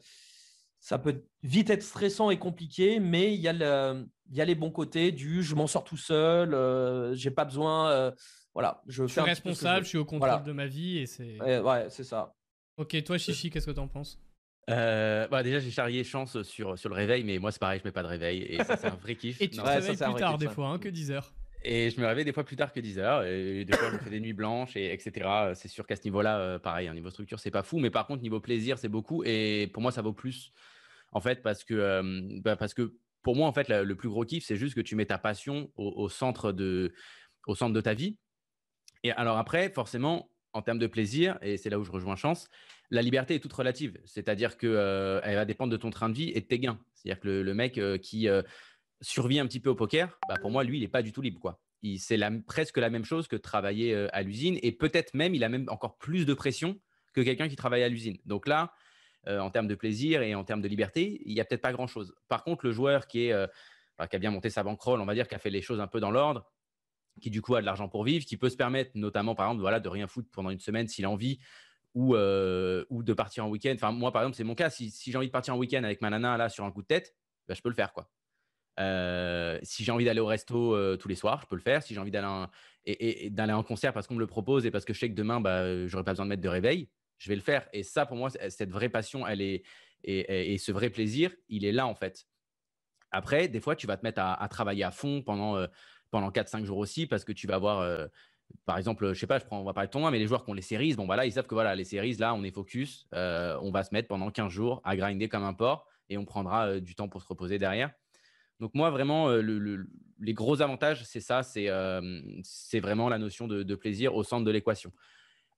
ça 0.81 0.99
peut 0.99 1.25
vite 1.43 1.71
être 1.71 1.83
stressant 1.83 2.31
et 2.31 2.39
compliqué, 2.39 3.01
mais 3.01 3.35
il 3.35 3.41
y, 3.41 3.49
a 3.49 3.95
il 4.31 4.37
y 4.37 4.41
a 4.41 4.45
les 4.45 4.55
bons 4.55 4.71
côtés 4.71 5.13
du 5.13 5.43
je 5.43 5.55
m'en 5.55 5.67
sors 5.67 5.85
tout 5.85 5.97
seul, 5.97 6.55
euh, 6.55 7.15
j'ai 7.15 7.31
pas 7.31 7.45
besoin 7.45 8.13
voilà, 8.55 8.83
je, 8.89 9.07
suis 9.07 9.21
responsable, 9.21 9.85
je, 9.85 9.91
suis 9.91 9.99
au 9.99 10.05
contrôle 10.05 10.43
de 10.43 10.53
ma 10.53 10.67
vie 10.67 10.99
et 10.99 11.07
c'est. 11.07 11.39
Ouais, 11.61 11.87
c'est 11.91 12.03
ça. 12.03 12.35
Ok, 12.77 13.01
toi, 13.05 13.17
Chichi, 13.19 13.51
qu'est-ce 13.51 13.67
que 13.67 13.71
tu 13.71 13.81
en 13.81 13.87
penses? 13.87 14.21
Euh, 14.71 15.27
bah 15.29 15.43
déjà, 15.43 15.59
j'ai 15.61 15.71
charrié 15.71 16.05
chance 16.05 16.43
sur, 16.43 16.79
sur 16.79 16.89
le 16.89 16.95
réveil, 16.95 17.25
mais 17.25 17.39
moi, 17.39 17.51
c'est 17.51 17.59
pareil, 17.59 17.81
je 17.81 17.89
mets 17.89 17.93
pas 17.93 18.03
de 18.03 18.09
réveil 18.09 18.43
et 18.43 18.63
ça, 18.65 18.77
c'est 18.77 18.87
un 18.87 18.97
vrai 18.97 19.15
kiff. 19.15 19.37
et 19.41 19.49
tu 19.49 19.57
te 19.59 19.63
réveilles 19.63 19.97
plus 19.97 20.15
tard, 20.15 20.39
des 20.39 20.49
fois, 20.49 20.69
hein, 20.69 20.79
que 20.79 20.89
10 20.89 21.11
heures. 21.11 21.33
Et 21.65 21.91
je 21.91 22.01
me 22.01 22.07
réveille 22.07 22.25
des 22.25 22.33
fois 22.33 22.45
plus 22.45 22.57
tard 22.57 22.73
que 22.73 22.79
10 22.79 22.99
heures. 22.99 23.25
Et 23.25 23.65
des 23.65 23.77
fois, 23.77 23.89
je 23.89 23.95
me 23.95 23.99
fais 23.99 24.11
des 24.11 24.21
nuits 24.21 24.33
blanches, 24.33 24.77
et 24.77 24.93
etc. 24.93 25.53
C'est 25.55 25.69
sûr 25.69 25.87
qu'à 25.87 25.97
ce 25.97 26.05
niveau-là, 26.05 26.39
euh, 26.39 26.59
pareil, 26.59 26.87
un 26.87 26.93
hein, 26.93 26.95
niveau 26.95 27.11
structure, 27.11 27.41
c'est 27.41 27.51
pas 27.51 27.63
fou. 27.63 27.79
Mais 27.79 27.91
par 27.91 28.07
contre, 28.07 28.23
niveau 28.23 28.41
plaisir, 28.41 28.79
c'est 28.79 28.89
beaucoup. 28.89 29.25
Et 29.25 29.71
pour 29.73 29.83
moi, 29.83 29.91
ça 29.91 30.03
vaut 30.03 30.13
plus, 30.13 30.53
en 31.13 31.21
fait, 31.21 31.43
parce 31.43 31.65
que, 31.65 31.75
euh, 31.75 32.21
bah, 32.43 32.57
parce 32.57 32.75
que 32.75 32.95
pour 33.29 33.37
moi, 33.37 33.47
en 33.47 33.53
fait, 33.53 33.69
le, 33.69 33.95
plus 33.95 34.09
gros 34.09 34.25
kiff, 34.25 34.43
c'est 34.43 34.57
juste 34.57 34.75
que 34.75 34.81
tu 34.81 34.97
mets 34.97 35.05
ta 35.05 35.19
passion 35.19 35.71
au, 35.77 36.09
centre 36.09 36.51
de, 36.51 36.95
au 37.47 37.55
centre 37.55 37.75
de 37.75 37.81
ta 37.83 37.93
vie. 37.93 38.17
Et 39.05 39.13
alors 39.13 39.37
après, 39.37 39.69
forcément, 39.69 40.31
en 40.55 40.63
termes 40.63 40.79
de 40.79 40.87
plaisir, 40.87 41.37
et 41.43 41.59
c'est 41.59 41.69
là 41.69 41.79
où 41.79 41.85
je 41.85 41.91
rejoins 41.91 42.17
Chance, 42.17 42.49
la 42.91 43.03
liberté 43.03 43.35
est 43.35 43.39
toute 43.39 43.53
relative. 43.53 44.01
C'est-à-dire 44.07 44.57
qu'elle 44.57 44.71
euh, 44.71 45.21
va 45.23 45.45
dépendre 45.45 45.71
de 45.71 45.77
ton 45.77 45.91
train 45.91 46.09
de 46.09 46.15
vie 46.15 46.31
et 46.35 46.41
de 46.41 46.47
tes 46.47 46.59
gains. 46.59 46.81
C'est-à-dire 46.95 47.21
que 47.21 47.29
le, 47.29 47.53
mec 47.53 47.77
euh, 47.77 47.99
qui 47.99 48.31
euh, 48.31 48.41
survit 49.03 49.41
un 49.41 49.47
petit 49.47 49.61
peu 49.61 49.69
au 49.69 49.75
poker, 49.75 50.19
bah, 50.27 50.37
pour 50.41 50.51
moi, 50.51 50.65
lui, 50.65 50.79
il 50.79 50.81
n'est 50.81 50.89
pas 50.89 51.03
du 51.03 51.13
tout 51.13 51.21
libre. 51.21 51.39
quoi. 51.39 51.61
C'est 51.99 52.19
presque 52.47 52.79
la 52.79 52.89
même 52.89 53.05
chose 53.05 53.29
que 53.29 53.37
travailler 53.37 53.95
à 54.15 54.23
l'usine. 54.23 54.59
Et 54.63 54.73
peut-être 54.73 55.13
même, 55.13 55.35
il 55.35 55.45
a 55.45 55.51
même 55.51 55.67
encore 55.69 55.99
plus 55.99 56.25
de 56.25 56.33
pression 56.33 56.81
que 57.13 57.21
quelqu'un 57.21 57.49
qui 57.51 57.57
travaille 57.57 57.83
à 57.83 57.91
l'usine. 57.91 58.17
Donc 58.25 58.49
là, 58.49 58.73
en 59.27 59.51
termes 59.51 59.67
de 59.69 59.75
plaisir 59.75 60.23
et 60.23 60.35
en 60.35 60.45
termes 60.45 60.63
de 60.63 60.69
liberté, 60.69 61.21
il 61.27 61.35
n'y 61.35 61.41
a 61.41 61.45
peut-être 61.45 61.61
pas 61.61 61.73
grand-chose. 61.73 62.15
Par 62.29 62.45
contre, 62.45 62.65
le 62.65 62.73
joueur 62.73 63.07
qui, 63.07 63.27
est, 63.27 63.49
bah, 63.99 64.07
qui 64.07 64.17
a 64.17 64.19
bien 64.19 64.31
monté 64.31 64.49
sa 64.49 64.63
bankroll, 64.63 65.01
on 65.01 65.05
va 65.05 65.15
dire, 65.15 65.29
qui 65.29 65.35
a 65.35 65.39
fait 65.39 65.51
les 65.51 65.61
choses 65.61 65.81
un 65.81 65.87
peu 65.87 66.01
dans 66.01 66.11
l'ordre, 66.11 66.51
qui 67.21 67.31
du 67.31 67.43
coup 67.43 67.55
a 67.55 67.61
de 67.61 67.67
l'argent 67.67 67.89
pour 67.89 68.05
vivre, 68.05 68.25
qui 68.25 68.37
peut 68.37 68.49
se 68.49 68.57
permettre 68.57 68.93
notamment, 68.95 69.35
par 69.35 69.47
exemple, 69.47 69.61
voilà, 69.61 69.81
de 69.81 69.89
rien 69.89 70.07
foutre 70.07 70.29
pendant 70.33 70.51
une 70.51 70.61
semaine 70.61 70.89
s'il 70.89 71.05
a 71.05 71.11
envie, 71.11 71.41
ou, 71.95 72.15
euh, 72.15 72.85
ou 72.91 73.03
de 73.03 73.13
partir 73.13 73.45
en 73.45 73.49
week-end. 73.49 73.73
Enfin, 73.75 73.93
moi, 73.93 74.13
par 74.13 74.23
exemple, 74.23 74.37
c'est 74.37 74.45
mon 74.45 74.55
cas. 74.55 74.71
Si, 74.71 74.93
j'ai 75.05 75.17
envie 75.17 75.27
de 75.27 75.33
partir 75.33 75.55
en 75.55 75.59
week-end 75.59 75.83
avec 75.83 76.01
ma 76.01 76.11
nana 76.11 76.37
là 76.37 76.49
sur 76.49 76.65
un 76.65 76.71
coup 76.71 76.83
de 76.83 76.87
tête, 76.87 77.15
bah, 77.49 77.55
je 77.55 77.63
peux 77.63 77.69
le 77.69 77.75
faire. 77.75 77.93
quoi. 77.93 78.11
Euh, 78.79 79.59
si 79.63 79.83
j'ai 79.83 79.91
envie 79.91 80.05
d'aller 80.05 80.21
au 80.21 80.27
resto 80.27 80.75
euh, 80.77 80.97
tous 80.97 81.09
les 81.09 81.17
soirs, 81.17 81.41
je 81.43 81.47
peux 81.47 81.57
le 81.57 81.63
faire. 81.63 81.83
Si 81.83 81.95
j'ai 81.95 82.01
envie 82.01 82.13
d'aller 82.13 82.29
en, 82.29 82.49
et, 82.85 83.33
en 83.37 83.63
concert 83.65 83.93
parce 83.93 84.07
qu'on 84.07 84.15
me 84.15 84.21
le 84.21 84.27
propose 84.27 84.67
et 84.67 84.71
parce 84.71 84.85
que 84.85 84.93
je 84.93 85.01
sais 85.01 85.11
que 85.11 85.15
demain, 85.15 85.41
bah, 85.41 85.87
j'aurai 85.87 86.05
pas 86.05 86.13
besoin 86.13 86.27
de 86.27 86.31
mettre 86.31 86.43
de 86.43 86.49
réveil, 86.49 86.89
je 87.19 87.29
vais 87.29 87.37
le 87.37 87.43
faire. 87.43 87.69
Et 87.73 87.83
ça, 87.83 88.07
pour 88.07 88.17
moi, 88.17 88.31
cette 88.31 88.71
vraie 88.71 88.89
passion, 88.89 89.27
elle 89.27 89.41
est 89.41 89.63
et, 90.05 90.57
ce 90.59 90.71
vrai 90.71 90.91
plaisir, 90.91 91.33
il 91.49 91.65
est 91.65 91.73
là 91.73 91.87
en 91.87 91.95
fait. 91.95 92.27
Après, 93.11 93.49
des 93.49 93.61
fois, 93.61 93.75
tu 93.75 93.87
vas 93.87 93.97
te 93.97 94.05
mettre 94.05 94.21
à, 94.23 94.49
travailler 94.49 94.85
à 94.85 94.93
fond 94.93 95.23
pendant 95.23 95.67
pendant 96.11 96.31
4-5 96.31 96.65
jours 96.65 96.79
aussi 96.79 97.07
parce 97.07 97.25
que 97.25 97.33
tu 97.33 97.47
vas 97.47 97.57
avoir 97.57 98.09
par 98.67 98.79
exemple, 98.79 99.13
je 99.13 99.19
sais 99.19 99.27
pas, 99.27 99.39
je 99.39 99.45
prends, 99.45 99.61
on 99.61 99.65
va 99.65 99.73
parler 99.73 99.89
de 99.89 99.93
ton 99.93 100.11
mais 100.11 100.19
les 100.19 100.27
joueurs 100.27 100.45
qui 100.45 100.51
ont 100.51 100.55
les 100.55 100.63
séries, 100.63 100.95
bon, 100.95 101.07
bah 101.07 101.25
ils 101.25 101.33
savent 101.33 101.47
que 101.47 101.55
voilà, 101.55 101.75
les 101.75 101.85
séries, 101.85 102.15
là, 102.15 102.35
on 102.35 102.43
est 102.43 102.51
focus, 102.51 103.07
euh, 103.15 103.59
on 103.63 103.71
va 103.71 103.83
se 103.83 103.95
mettre 103.95 104.09
pendant 104.09 104.31
15 104.31 104.51
jours 104.51 104.81
à 104.85 104.97
grinder 104.97 105.29
comme 105.29 105.45
un 105.45 105.55
porc 105.55 105.87
et 106.09 106.19
on 106.19 106.25
prendra 106.25 106.67
euh, 106.69 106.81
du 106.81 106.95
temps 106.95 107.09
pour 107.09 107.23
se 107.23 107.29
reposer 107.29 107.59
derrière. 107.59 107.91
Donc, 108.61 108.75
moi, 108.75 108.91
vraiment, 108.91 109.29
euh, 109.29 109.87
les 110.19 110.35
gros 110.35 110.61
avantages, 110.61 111.05
c'est 111.05 111.21
ça, 111.21 111.43
c'est 111.43 112.81
vraiment 112.81 113.09
la 113.09 113.19
notion 113.19 113.47
de, 113.47 113.75
plaisir 113.75 114.15
au 114.15 114.25
centre 114.25 114.45
de 114.45 114.51
l'équation. 114.51 114.93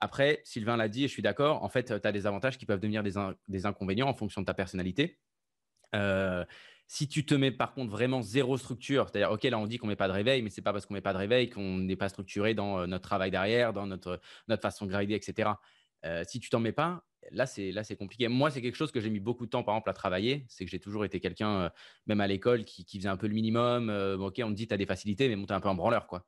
Après, 0.00 0.40
Sylvain 0.44 0.76
l'a 0.76 0.88
dit 0.88 1.04
et 1.04 1.08
je 1.08 1.12
suis 1.12 1.22
d'accord, 1.22 1.62
en 1.62 1.68
fait, 1.68 2.00
tu 2.00 2.06
as 2.06 2.12
des 2.12 2.26
avantages 2.26 2.58
qui 2.58 2.66
peuvent 2.66 2.80
devenir 2.80 3.02
des, 3.02 3.12
des, 3.48 3.66
inconvénients 3.66 4.08
en 4.08 4.14
fonction 4.14 4.40
de 4.40 4.46
ta 4.46 4.54
personnalité. 4.54 5.18
Si 6.92 7.06
tu 7.06 7.24
te 7.24 7.36
mets 7.36 7.52
par 7.52 7.72
contre 7.72 7.92
vraiment 7.92 8.20
zéro 8.20 8.58
structure, 8.58 9.08
c'est-à-dire, 9.08 9.30
OK, 9.30 9.44
là, 9.44 9.56
on 9.60 9.68
dit 9.68 9.78
qu'on 9.78 9.86
ne 9.86 9.92
met 9.92 9.96
pas 9.96 10.08
de 10.08 10.12
réveil, 10.12 10.42
mais 10.42 10.50
ce 10.50 10.60
n'est 10.60 10.64
pas 10.64 10.72
parce 10.72 10.86
qu'on 10.86 10.94
ne 10.94 10.98
met 10.98 11.02
pas 11.02 11.12
de 11.12 11.18
réveil 11.18 11.48
qu'on 11.48 11.78
n'est 11.78 11.94
pas 11.94 12.08
structuré 12.08 12.52
dans 12.52 12.80
euh, 12.80 12.86
notre 12.88 13.04
travail 13.04 13.30
derrière, 13.30 13.72
dans 13.72 13.86
notre, 13.86 14.20
notre 14.48 14.60
façon 14.60 14.86
de 14.86 14.90
grinder, 14.90 15.14
etc. 15.14 15.50
Euh, 16.04 16.24
si 16.26 16.40
tu 16.40 16.50
t'en 16.50 16.58
mets 16.58 16.72
pas, 16.72 17.04
là, 17.30 17.46
c'est 17.46 17.96
compliqué. 17.96 18.26
Moi, 18.26 18.50
c'est 18.50 18.60
quelque 18.60 18.74
chose 18.74 18.90
que 18.90 18.98
j'ai 18.98 19.08
mis 19.08 19.20
beaucoup 19.20 19.46
de 19.46 19.50
temps, 19.50 19.62
par 19.62 19.76
exemple, 19.76 19.88
à 19.88 19.92
travailler. 19.92 20.44
C'est 20.48 20.64
que 20.64 20.70
j'ai 20.72 20.80
toujours 20.80 21.04
été 21.04 21.20
quelqu'un, 21.20 21.60
euh, 21.60 21.68
même 22.06 22.20
à 22.20 22.26
l'école, 22.26 22.64
qui, 22.64 22.84
faisait 22.98 23.08
un 23.08 23.16
peu 23.16 23.28
le 23.28 23.34
minimum. 23.34 23.88
OK, 24.20 24.40
on 24.42 24.48
te 24.48 24.54
dit, 24.54 24.66
tu 24.66 24.74
as 24.74 24.76
des 24.76 24.84
facilités, 24.86 25.28
mais 25.28 25.36
monte 25.36 25.52
un 25.52 25.60
peu 25.60 25.68
en 25.68 25.76
branleur, 25.76 26.08
quoi. 26.08 26.26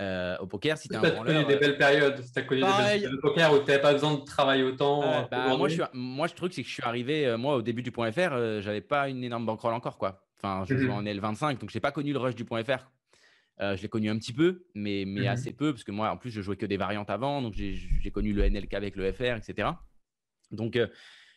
Euh, 0.00 0.38
au 0.38 0.46
poker, 0.46 0.78
si 0.78 0.88
tu 0.88 0.96
as 0.96 1.10
connu 1.10 1.44
des 1.44 1.56
belles 1.56 1.76
périodes, 1.76 2.24
tu 2.32 2.38
as 2.38 2.42
connu 2.42 2.62
des 2.62 2.66
périodes 2.66 3.12
de 3.12 3.16
poker 3.18 3.52
où 3.52 3.58
tu 3.58 3.66
n'avais 3.66 3.82
pas 3.82 3.92
besoin 3.92 4.14
de 4.14 4.24
travailler 4.24 4.62
autant. 4.62 5.02
Euh, 5.02 5.22
bah, 5.30 5.54
moi, 5.56 5.68
je 5.68 5.82
moi, 5.92 6.26
je 6.26 6.34
trouve 6.34 6.48
que 6.48 6.54
c'est 6.54 6.62
que 6.62 6.68
je 6.68 6.74
suis 6.74 6.82
arrivé, 6.82 7.26
euh, 7.26 7.36
moi, 7.36 7.56
au 7.56 7.62
début 7.62 7.82
du 7.82 7.92
point 7.92 8.10
.fr, 8.10 8.60
j'avais 8.60 8.80
pas 8.80 9.08
une 9.08 9.22
énorme 9.22 9.44
bankroll 9.44 9.74
encore, 9.74 9.98
quoi. 9.98 10.26
Enfin, 10.38 10.64
je 10.66 10.74
jouais 10.74 10.90
en 10.90 11.02
L25, 11.02 11.58
donc 11.58 11.70
je 11.70 11.76
n'ai 11.76 11.80
pas 11.80 11.92
connu 11.92 12.14
le 12.14 12.18
rush 12.18 12.34
du 12.34 12.46
point 12.46 12.64
.fr. 12.64 12.90
je 13.58 13.82
l'ai 13.82 13.88
connu 13.88 14.08
un 14.08 14.16
petit 14.16 14.32
peu, 14.32 14.64
mais, 14.74 15.04
mais 15.06 15.22
mhm. 15.22 15.26
assez 15.26 15.52
peu, 15.52 15.72
parce 15.72 15.84
que 15.84 15.92
moi, 15.92 16.10
en 16.10 16.16
plus, 16.16 16.30
je 16.30 16.40
jouais 16.40 16.56
que 16.56 16.66
des 16.66 16.78
variantes 16.78 17.10
avant, 17.10 17.42
donc 17.42 17.52
j'ai 17.52 18.10
connu 18.10 18.32
le 18.32 18.48
NLK 18.48 18.72
avec 18.72 18.96
le 18.96 19.12
FR, 19.12 19.36
etc. 19.36 19.68
Donc, 20.50 20.78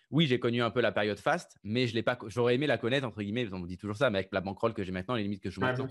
oui, 0.10 0.26
j'ai 0.26 0.40
connu 0.40 0.62
un 0.62 0.70
peu 0.70 0.80
la 0.80 0.94
période 0.94 1.20
fast, 1.20 1.58
mais 1.64 1.88
je 1.88 1.96
l'ai 1.96 2.04
pas. 2.04 2.18
J'aurais 2.28 2.56
aimé 2.56 2.68
la 2.68 2.78
connaître 2.78 3.06
entre 3.06 3.22
guillemets. 3.22 3.52
On 3.52 3.60
me 3.60 3.68
dit 3.68 3.78
toujours 3.78 3.98
ça, 3.98 4.10
mais 4.10 4.20
avec 4.20 4.30
la 4.32 4.42
bankroll 4.42 4.74
que 4.74 4.84
j'ai 4.84 4.92
maintenant, 4.92 5.16
les 5.16 5.24
limites 5.24 5.42
que 5.42 5.50
je 5.50 5.56
joue 5.56 5.62
maintenant. 5.62 5.88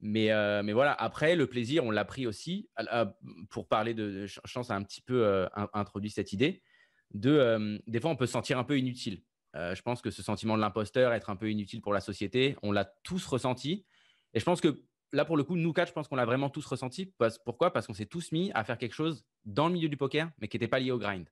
Mais, 0.00 0.30
euh, 0.30 0.62
mais 0.62 0.72
voilà, 0.72 0.92
après, 0.92 1.36
le 1.36 1.46
plaisir, 1.46 1.84
on 1.84 1.90
l'a 1.90 2.04
pris 2.04 2.26
aussi, 2.26 2.68
pour 3.50 3.68
parler 3.68 3.94
de, 3.94 4.26
pense, 4.52 4.70
a 4.70 4.74
un 4.74 4.82
petit 4.82 5.00
peu 5.00 5.24
euh, 5.24 5.48
introduit 5.72 6.10
cette 6.10 6.32
idée, 6.32 6.62
de, 7.14 7.30
euh, 7.30 7.78
des 7.86 8.00
fois, 8.00 8.10
on 8.10 8.16
peut 8.16 8.26
se 8.26 8.32
sentir 8.32 8.58
un 8.58 8.64
peu 8.64 8.78
inutile. 8.78 9.22
je 9.54 9.80
pense 9.82 10.02
que 10.02 10.10
ce 10.10 10.22
sentiment 10.22 10.56
de 10.56 10.60
l'imposteur, 10.60 11.12
être 11.12 11.30
un 11.30 11.36
peu 11.36 11.50
inutile 11.50 11.80
pour 11.80 11.94
la 11.94 12.00
société, 12.00 12.56
on 12.62 12.72
l'a 12.72 12.84
tous 13.04 13.24
ressenti. 13.26 13.86
Et 14.34 14.40
je 14.40 14.44
pense 14.44 14.60
que 14.60 14.82
là, 15.12 15.24
pour 15.24 15.36
le 15.36 15.44
coup, 15.44 15.56
nous 15.56 15.72
quatre, 15.72 15.88
je 15.88 15.94
pense 15.94 16.08
qu'on 16.08 16.16
l'a 16.16 16.26
vraiment 16.26 16.50
tous 16.50 16.66
ressenti. 16.66 17.14
pourquoi? 17.44 17.72
Parce 17.72 17.86
qu'on 17.86 17.94
s'est 17.94 18.06
tous 18.06 18.32
mis 18.32 18.52
à 18.54 18.64
faire 18.64 18.76
quelque 18.76 18.94
chose 18.94 19.24
dans 19.44 19.68
le 19.68 19.74
milieu 19.74 19.88
du 19.88 19.96
poker, 19.96 20.30
mais 20.38 20.48
qui 20.48 20.56
n'était 20.56 20.68
pas 20.68 20.78
lié 20.78 20.90
au 20.90 20.98
grind. 20.98 21.26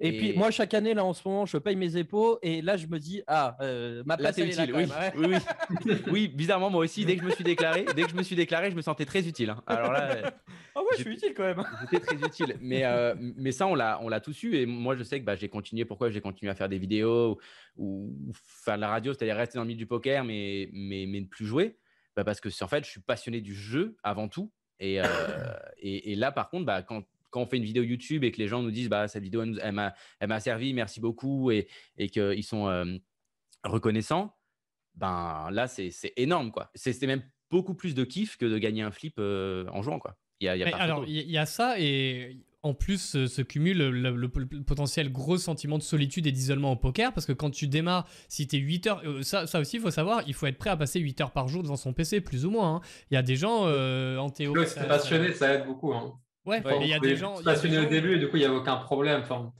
Et, 0.00 0.16
puis 0.16 0.32
moi 0.36 0.50
chaque 0.50 0.74
année 0.74 0.94
là 0.94 1.04
en 1.04 1.12
ce 1.12 1.26
moment 1.26 1.44
je 1.44 1.58
paye 1.58 1.74
mes 1.74 1.96
épauts 1.96 2.38
et 2.42 2.62
là 2.62 2.76
je 2.76 2.86
me 2.86 2.98
dis 2.98 3.22
ah 3.26 3.56
euh, 3.60 4.02
ma 4.06 4.16
place 4.16 4.38
est 4.38 4.46
utile 4.46 4.72
oui. 4.72 4.84
oui, 5.16 5.36
oui. 5.86 5.92
oui 6.12 6.28
bizarrement 6.28 6.70
moi 6.70 6.84
aussi 6.84 7.04
dès 7.04 7.16
que 7.16 7.22
je 7.22 7.26
me 7.26 7.32
suis 7.32 7.42
déclaré 7.42 7.84
dès 7.96 8.04
que 8.04 8.10
je 8.10 8.14
me 8.14 8.22
suis 8.22 8.36
déclaré 8.36 8.70
je 8.70 8.76
me 8.76 8.82
sentais 8.82 9.04
très 9.06 9.26
utile 9.26 9.50
hein. 9.50 9.62
alors 9.66 9.92
là 9.92 10.32
ah 10.78 10.80
ouais 10.80 10.96
je 10.96 11.02
suis 11.02 11.12
utile 11.12 11.34
quand 11.34 11.42
même. 11.42 11.62
j'étais 11.80 12.04
très 12.04 12.16
utile. 12.16 12.56
Mais 12.60 12.84
euh, 12.84 13.14
mais 13.18 13.52
ça 13.52 13.66
on 13.66 13.74
l'a 13.74 13.98
on 14.02 14.08
l'a 14.08 14.20
tous 14.20 14.42
eu 14.42 14.54
et 14.54 14.66
moi 14.66 14.96
je 14.96 15.02
sais 15.02 15.20
que 15.20 15.24
bah, 15.24 15.34
j'ai 15.34 15.48
continué. 15.48 15.84
Pourquoi? 15.84 16.10
J'ai 16.10 16.20
continué 16.20 16.50
à 16.50 16.54
faire 16.54 16.68
des 16.68 16.78
vidéos 16.78 17.38
ou, 17.76 18.14
faire 18.32 18.76
de 18.76 18.80
la 18.80 18.88
radio 18.88 19.12
c'est-à-dire 19.12 19.36
rester 19.36 19.58
dans 19.58 19.62
le 19.62 19.68
milieu 19.68 19.78
du 19.78 19.86
poker 19.86 20.24
mais 20.24 20.68
mais, 20.72 21.06
mais 21.06 21.20
ne 21.20 21.26
plus 21.26 21.46
jouer. 21.46 21.76
Bah, 22.16 22.24
parce 22.24 22.40
que 22.40 22.48
en 22.62 22.68
fait 22.68 22.84
je 22.84 22.90
suis 22.90 23.00
passionné 23.00 23.40
du 23.40 23.54
jeu 23.54 23.96
avant 24.02 24.28
tout. 24.28 24.52
Et, 24.80 25.00
euh, 25.00 25.04
et, 25.78 26.12
et, 26.12 26.14
là 26.14 26.30
par 26.30 26.50
contre 26.50 26.64
bah, 26.64 26.82
quand 26.82 27.02
quand 27.30 27.42
on 27.42 27.46
fait 27.46 27.56
une 27.56 27.64
vidéo 27.64 27.82
YouTube 27.82 28.24
et 28.24 28.32
que 28.32 28.38
les 28.38 28.48
gens 28.48 28.62
nous 28.62 28.70
disent 28.70 28.88
bah, 28.88 29.08
cette 29.08 29.22
vidéo, 29.22 29.42
elle, 29.42 29.72
m'a 29.72 30.40
servi, 30.40 30.72
merci 30.72 31.00
beaucoup, 31.00 31.50
et, 31.50 31.68
et 31.96 32.08
qu'ils 32.08 32.44
sont 32.44 32.68
euh, 32.68 32.84
reconnaissants, 33.64 34.36
ben 34.94 35.48
là, 35.50 35.68
c'est 35.68 35.92
énorme. 36.16 36.50
quoi. 36.50 36.70
C'est 36.74 37.00
même 37.06 37.22
beaucoup 37.50 37.74
plus 37.74 37.94
de 37.94 38.04
kiff 38.04 38.36
que 38.36 38.46
de 38.46 38.58
gagner 38.58 38.82
un 38.82 38.90
flip 38.90 39.14
euh, 39.18 39.66
en 39.70 39.82
jouant. 39.82 39.98
quoi. 39.98 40.16
Il 40.40 40.44
y 40.44 40.48
a, 40.48 40.76
alors, 40.76 41.04
il 41.06 41.28
y 41.28 41.38
a 41.38 41.46
ça, 41.46 41.80
et 41.80 42.38
en 42.62 42.72
plus 42.72 43.16
euh, 43.16 43.26
se 43.26 43.42
cumule 43.42 43.78
le, 43.78 44.28
potentiel 44.62 45.10
gros 45.10 45.36
sentiment 45.36 45.78
de 45.78 45.82
solitude 45.82 46.28
et 46.28 46.32
d'isolement 46.32 46.72
au 46.72 46.76
poker, 46.76 47.12
parce 47.12 47.26
que 47.26 47.32
quand 47.32 47.50
tu 47.50 47.66
démarres, 47.66 48.08
si 48.28 48.46
tu 48.46 48.56
es 48.56 48.60
8 48.60 48.86
heures, 48.86 49.02
ça, 49.22 49.48
ça 49.48 49.58
aussi, 49.58 49.76
il 49.76 49.82
faut 49.82 49.90
savoir, 49.90 50.22
il 50.28 50.34
faut 50.34 50.46
être 50.46 50.58
prêt 50.58 50.70
à 50.70 50.76
passer 50.76 51.00
8 51.00 51.20
heures 51.22 51.32
par 51.32 51.48
jour 51.48 51.64
devant 51.64 51.76
son 51.76 51.92
PC, 51.92 52.20
plus 52.20 52.44
ou 52.46 52.50
moins. 52.50 52.76
Hein. 52.76 52.80
Il 53.10 53.14
y 53.14 53.16
a 53.16 53.22
des 53.22 53.36
gens 53.36 53.64
en 53.64 54.30
théorie. 54.30 54.68
Si 54.68 54.78
passionné, 54.78 55.32
ça 55.32 55.54
aide 55.54 55.66
beaucoup. 55.66 55.92
Hein. 55.92 56.18
Ouais, 56.48 56.62
il 56.80 56.88
y 56.88 56.94
a 56.94 56.98
des 56.98 57.16
gens. 57.16 57.42
Passionné 57.42 57.78
au 57.78 57.84
début 57.84 58.16
et 58.16 58.18
du 58.18 58.28
coup, 58.28 58.36
il 58.36 58.40
n'y 58.40 58.46
a 58.46 58.52
aucun 58.52 58.76
problème. 58.76 59.20
Enfin, 59.22 59.52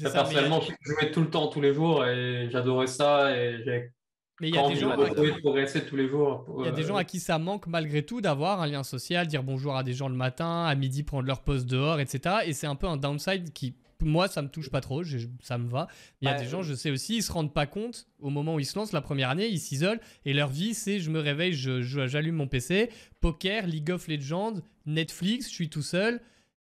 personnellement, 0.00 0.60
je 0.60 0.72
jouais 0.82 1.10
tout 1.10 1.22
le 1.22 1.30
temps, 1.30 1.48
tous 1.48 1.60
les 1.60 1.72
jours 1.72 2.04
et 2.04 2.48
j'adorais 2.50 2.86
ça 2.86 3.36
et 3.36 3.62
j'ai. 3.64 3.92
Mais 4.40 4.50
il 4.50 4.54
y 4.54 4.58
a 4.58 4.68
des 4.68 4.76
gens 4.76 4.90
à... 4.90 4.96
progresser 5.40 5.84
tous 5.84 5.96
les 5.96 6.08
jours. 6.08 6.46
Il 6.60 6.66
y 6.66 6.68
a 6.68 6.70
des 6.70 6.84
gens 6.84 6.94
à 6.94 7.02
qui 7.02 7.18
ça 7.18 7.38
manque 7.40 7.66
malgré 7.66 8.04
tout 8.04 8.20
d'avoir 8.20 8.60
un 8.60 8.68
lien 8.68 8.84
social, 8.84 9.26
dire 9.26 9.42
bonjour 9.42 9.74
à 9.76 9.82
des 9.82 9.94
gens 9.94 10.08
le 10.08 10.14
matin, 10.14 10.64
à 10.64 10.74
midi 10.76 11.02
prendre 11.02 11.26
leur 11.26 11.42
pause 11.42 11.66
dehors, 11.66 11.98
etc. 11.98 12.36
Et 12.46 12.52
c'est 12.52 12.68
un 12.68 12.76
peu 12.76 12.86
un 12.86 12.96
downside 12.96 13.52
qui 13.52 13.74
moi, 14.00 14.28
ça 14.28 14.42
me 14.42 14.48
touche 14.48 14.70
pas 14.70 14.80
trop, 14.80 15.02
ça 15.42 15.58
me 15.58 15.68
va. 15.68 15.88
Il 16.20 16.28
y 16.28 16.30
a 16.30 16.38
des 16.38 16.46
gens, 16.46 16.62
je 16.62 16.74
sais 16.74 16.90
aussi, 16.90 17.16
ils 17.16 17.22
se 17.22 17.32
rendent 17.32 17.52
pas 17.52 17.66
compte 17.66 18.06
au 18.20 18.30
moment 18.30 18.54
où 18.54 18.60
ils 18.60 18.66
se 18.66 18.78
lancent 18.78 18.92
la 18.92 19.00
première 19.00 19.30
année, 19.30 19.48
ils 19.48 19.58
s'isolent 19.58 20.00
et 20.24 20.32
leur 20.32 20.48
vie, 20.48 20.74
c'est 20.74 21.00
je 21.00 21.10
me 21.10 21.20
réveille, 21.20 21.52
j'allume 21.52 22.36
mon 22.36 22.48
PC, 22.48 22.90
poker, 23.20 23.66
League 23.66 23.90
of 23.90 24.08
Legends, 24.08 24.60
Netflix, 24.86 25.48
je 25.48 25.54
suis 25.54 25.68
tout 25.68 25.82
seul 25.82 26.20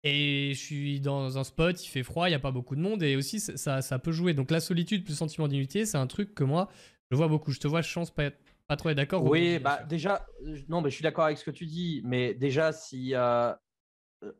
et 0.02 0.52
je 0.54 0.60
suis 0.60 1.00
dans 1.00 1.38
un 1.38 1.44
spot, 1.44 1.82
il 1.84 1.88
fait 1.88 2.02
froid, 2.02 2.28
il 2.28 2.32
y 2.32 2.36
a 2.36 2.40
pas 2.40 2.52
beaucoup 2.52 2.76
de 2.76 2.80
monde 2.80 3.02
et 3.02 3.16
aussi 3.16 3.40
ça, 3.40 3.80
ça 3.80 3.98
peut 3.98 4.12
jouer. 4.12 4.34
Donc 4.34 4.50
la 4.50 4.60
solitude 4.60 5.04
plus 5.04 5.14
sentiment 5.14 5.48
d'inutilité, 5.48 5.86
c'est 5.86 5.98
un 5.98 6.06
truc 6.06 6.34
que 6.34 6.44
moi, 6.44 6.68
je 7.10 7.16
vois 7.16 7.28
beaucoup. 7.28 7.52
Je 7.52 7.60
te 7.60 7.68
vois, 7.68 7.80
je 7.80 7.88
chance 7.88 8.10
pas 8.10 8.30
pas 8.66 8.76
trop 8.76 8.92
d'accord 8.94 9.24
Oui, 9.24 9.58
bah 9.58 9.82
déjà, 9.88 10.26
non, 10.68 10.80
mais 10.80 10.88
je 10.90 10.94
suis 10.94 11.02
d'accord 11.02 11.24
avec 11.24 11.36
ce 11.36 11.44
que 11.44 11.50
tu 11.50 11.66
dis, 11.66 12.00
mais 12.04 12.32
déjà, 12.32 12.72
si, 12.72 13.14
euh, 13.14 13.50
euh, 13.50 13.54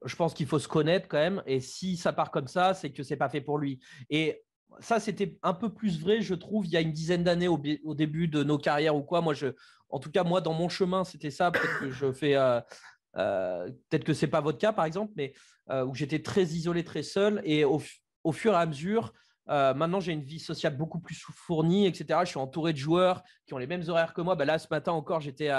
je 0.04 0.16
pense 0.16 0.34
qu'il 0.34 0.46
faut 0.46 0.58
se 0.58 0.68
connaître 0.68 1.08
quand 1.08 1.18
même. 1.18 1.42
Et 1.46 1.60
si 1.60 1.96
ça 1.96 2.12
part 2.12 2.30
comme 2.30 2.48
ça, 2.48 2.74
c'est 2.74 2.90
que 2.90 3.02
c'est 3.02 3.16
pas 3.16 3.28
fait 3.28 3.40
pour 3.40 3.58
lui. 3.58 3.80
Et 4.10 4.42
ça, 4.80 5.00
c'était 5.00 5.38
un 5.42 5.54
peu 5.54 5.72
plus 5.72 6.00
vrai, 6.00 6.20
je 6.20 6.34
trouve, 6.34 6.66
il 6.66 6.72
y 6.72 6.76
a 6.76 6.80
une 6.80 6.92
dizaine 6.92 7.24
d'années 7.24 7.48
au, 7.48 7.58
début 7.94 8.28
de 8.28 8.42
nos 8.42 8.58
carrières 8.58 8.96
ou 8.96 9.02
quoi. 9.02 9.20
Moi, 9.20 9.34
je, 9.34 9.48
en 9.88 9.98
tout 9.98 10.10
cas, 10.10 10.24
moi, 10.24 10.40
dans 10.40 10.54
mon 10.54 10.68
chemin, 10.68 11.04
c'était 11.04 11.30
ça. 11.30 11.50
Peut-être 11.50 11.80
que 11.80 11.90
je 11.90 12.12
fais. 12.12 12.36
Euh, 12.36 13.70
peut-être 13.88 14.04
que 14.04 14.14
c'est 14.14 14.26
pas 14.26 14.40
votre 14.40 14.58
cas 14.58 14.72
par 14.72 14.84
exemple, 14.84 15.12
mais 15.16 15.34
où 15.70 15.94
j'étais 15.94 16.20
très 16.20 16.42
isolé, 16.42 16.84
très 16.84 17.02
seul, 17.02 17.40
et 17.44 17.64
au 17.64 18.32
fur 18.32 18.52
et 18.52 18.56
à 18.56 18.66
mesure, 18.66 19.12
euh, 19.50 19.74
maintenant, 19.74 20.00
j'ai 20.00 20.12
une 20.12 20.22
vie 20.22 20.38
sociale 20.38 20.76
beaucoup 20.76 20.98
plus 20.98 21.14
fournie, 21.14 21.86
etc. 21.86 22.20
Je 22.22 22.30
suis 22.30 22.38
entouré 22.38 22.72
de 22.72 22.78
joueurs 22.78 23.22
qui 23.46 23.54
ont 23.54 23.58
les 23.58 23.66
mêmes 23.66 23.82
horaires 23.88 24.14
que 24.14 24.20
moi. 24.20 24.34
Bah, 24.36 24.44
là, 24.44 24.58
ce 24.58 24.66
matin 24.70 24.92
encore, 24.92 25.20
j'étais 25.20 25.50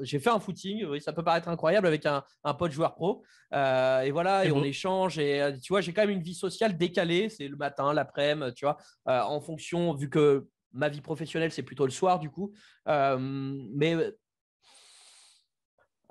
j'ai 0.00 0.18
fait 0.18 0.30
un 0.30 0.40
footing. 0.40 0.84
Oui, 0.84 1.00
ça 1.00 1.12
peut 1.12 1.24
paraître 1.24 1.48
incroyable 1.48 1.86
avec 1.86 2.06
un, 2.06 2.22
un 2.44 2.54
pote 2.54 2.72
joueur 2.72 2.94
pro. 2.94 3.22
Euh, 3.52 4.00
et 4.00 4.10
voilà, 4.10 4.44
et, 4.44 4.52
on 4.52 4.62
échange. 4.62 5.18
Et 5.18 5.40
euh, 5.40 5.52
tu 5.56 5.72
vois, 5.72 5.80
j'ai 5.80 5.92
quand 5.92 6.02
même 6.02 6.10
une 6.10 6.22
vie 6.22 6.34
sociale 6.34 6.76
décalée. 6.76 7.28
C'est 7.28 7.48
le 7.48 7.56
matin, 7.56 7.92
l'après-midi, 7.92 8.54
tu 8.54 8.66
vois, 8.66 8.76
en 9.06 9.40
fonction, 9.40 9.94
vu 9.94 10.10
que 10.10 10.46
ma 10.72 10.88
vie 10.88 11.00
professionnelle, 11.00 11.52
c'est 11.52 11.62
plutôt 11.62 11.84
le 11.84 11.92
soir, 11.92 12.18
du 12.18 12.30
coup. 12.30 12.52
mais 12.86 13.96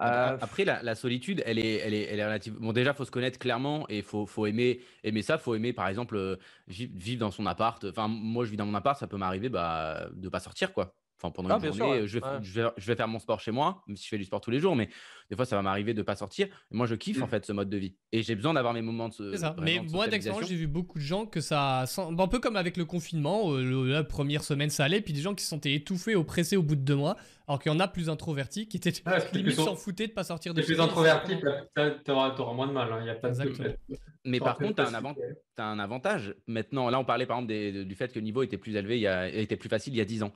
euh, 0.02 0.38
après, 0.42 0.66
la, 0.66 0.96
solitude, 0.96 1.44
elle 1.46 1.60
est, 1.60 1.76
elle 1.76 1.94
est, 1.94 2.04
elle 2.04 2.20
est 2.20 2.26
relative. 2.26 2.56
Bon, 2.60 2.74
déjà, 2.74 2.94
faut 2.94 3.06
se 3.06 3.12
connaître 3.12 3.40
clairement 3.40 3.86
et 3.90 4.02
faut, 4.02 4.26
faut 4.26 4.46
aimer, 4.46 4.82
aimer 5.04 5.22
ça. 5.22 5.38
Faut 5.38 5.56
aimer, 5.56 5.74
par 5.74 5.88
exemple, 5.88 6.16
euh, 6.16 6.36
vivre, 6.68 7.20
dans 7.20 7.32
son 7.32 7.46
appart. 7.46 7.84
Enfin, 7.86 8.08
moi, 8.08 8.46
je 8.46 8.52
vis 8.52 8.58
dans 8.58 8.66
mon 8.66 8.76
appart, 8.76 9.00
ça 9.00 9.08
peut 9.08 9.18
m'arriver 9.18 9.50
bah, 9.50 10.08
de 10.14 10.30
pas 10.30 10.40
sortir, 10.40 10.74
quoi 10.74 10.96
pendant 11.32 11.50
ah, 11.50 11.60
une 11.64 11.74
journée, 11.74 12.08
je, 12.08 12.20
vais, 12.20 12.96
faire 12.96 13.08
mon 13.08 13.20
sport 13.20 13.40
chez 13.40 13.52
moi, 13.52 13.84
même 13.88 13.98
si 13.98 14.06
je 14.06 14.10
fais 14.10 14.18
du 14.18 14.26
sport 14.26 14.42
tous 14.42 14.52
les 14.52 14.60
jours, 14.60 14.76
mais 14.76 14.90
des 15.30 15.36
fois, 15.36 15.46
ça 15.46 15.56
va 15.56 15.62
m'arriver 15.62 15.94
de 15.94 16.00
ne 16.00 16.04
pas 16.04 16.16
sortir. 16.16 16.48
moi, 16.72 16.86
je 16.86 16.96
kiffe 16.96 17.22
en 17.22 17.26
mm. 17.26 17.30
fait 17.30 17.46
ce 17.46 17.54
mode 17.54 17.70
de 17.70 17.78
vie. 17.78 17.96
Et 18.12 18.22
j'ai 18.24 18.36
besoin 18.36 18.54
d'avoir 18.54 18.74
mes 18.74 18.82
moments 18.82 19.10
de. 19.10 19.32
C'est 19.32 19.38
ça. 19.38 19.56
Mais 19.62 19.80
moi, 19.92 20.08
d'expérience, 20.08 20.48
j'ai 20.48 20.56
vu 20.56 20.68
beaucoup 20.68 21.00
de 21.00 21.04
gens 21.04 21.26
que 21.26 21.42
ça. 21.42 21.86
Un 21.98 22.28
peu 22.28 22.40
comme 22.40 22.56
avec 22.56 22.78
le 22.78 22.86
confinement, 22.86 23.52
euh, 23.54 23.86
la 23.86 24.04
première 24.04 24.44
semaine, 24.44 24.70
ça 24.70 24.84
allait, 24.86 25.02
puis 25.02 25.14
des 25.14 25.22
gens 25.22 25.36
qui 25.36 25.44
se 25.44 25.50
sentaient 25.50 25.74
étouffés, 25.74 26.16
oppressés 26.16 26.58
au 26.58 26.64
bout 26.64 26.76
de 26.76 26.82
deux 26.82 26.96
mois, 26.96 27.18
alors 27.48 27.60
qu'il 27.60 27.72
y 27.72 27.76
en 27.76 27.80
a 27.80 27.88
plus 27.88 28.10
introvertis 28.10 28.68
qui 28.68 28.78
étaient 28.78 28.94
ah, 29.06 29.18
limite 29.34 29.56
s'en 29.56 29.76
foutaient 29.76 30.08
de 30.08 30.14
pas 30.14 30.24
sortir 30.24 30.54
de 30.54 30.62
chez 30.62 30.68
plus 30.68 30.80
introverti, 30.80 31.38
tu 31.38 32.12
auras 32.12 32.54
moins 32.54 32.68
de 32.68 32.74
mal. 32.74 32.90
Il 33.04 33.10
hein. 33.10 33.14
a 33.14 33.16
pas 33.16 33.32
de... 33.32 33.78
Mais 34.26 34.40
par 34.40 34.58
contre, 34.58 34.76
tu 34.76 34.82
as, 34.82 35.64
as, 35.64 35.66
un 35.66 35.80
avantage. 35.80 36.36
Maintenant, 36.48 36.90
là, 36.90 37.00
on 37.00 37.06
parlait 37.06 37.26
par 37.26 37.40
exemple 37.40 37.86
du 37.86 37.96
fait 37.96 38.12
que 38.12 38.20
le 38.20 38.24
niveau 38.24 38.44
était 38.44 38.58
plus 38.58 38.76
élevé, 38.76 38.98
il 38.98 39.02
y 39.02 39.08
a, 39.08 39.28
était 39.28 39.58
plus 39.58 39.70
facile 39.70 39.94
il 39.94 39.98
y 39.98 40.02
a 40.02 40.06
10 40.06 40.24
ans. 40.24 40.34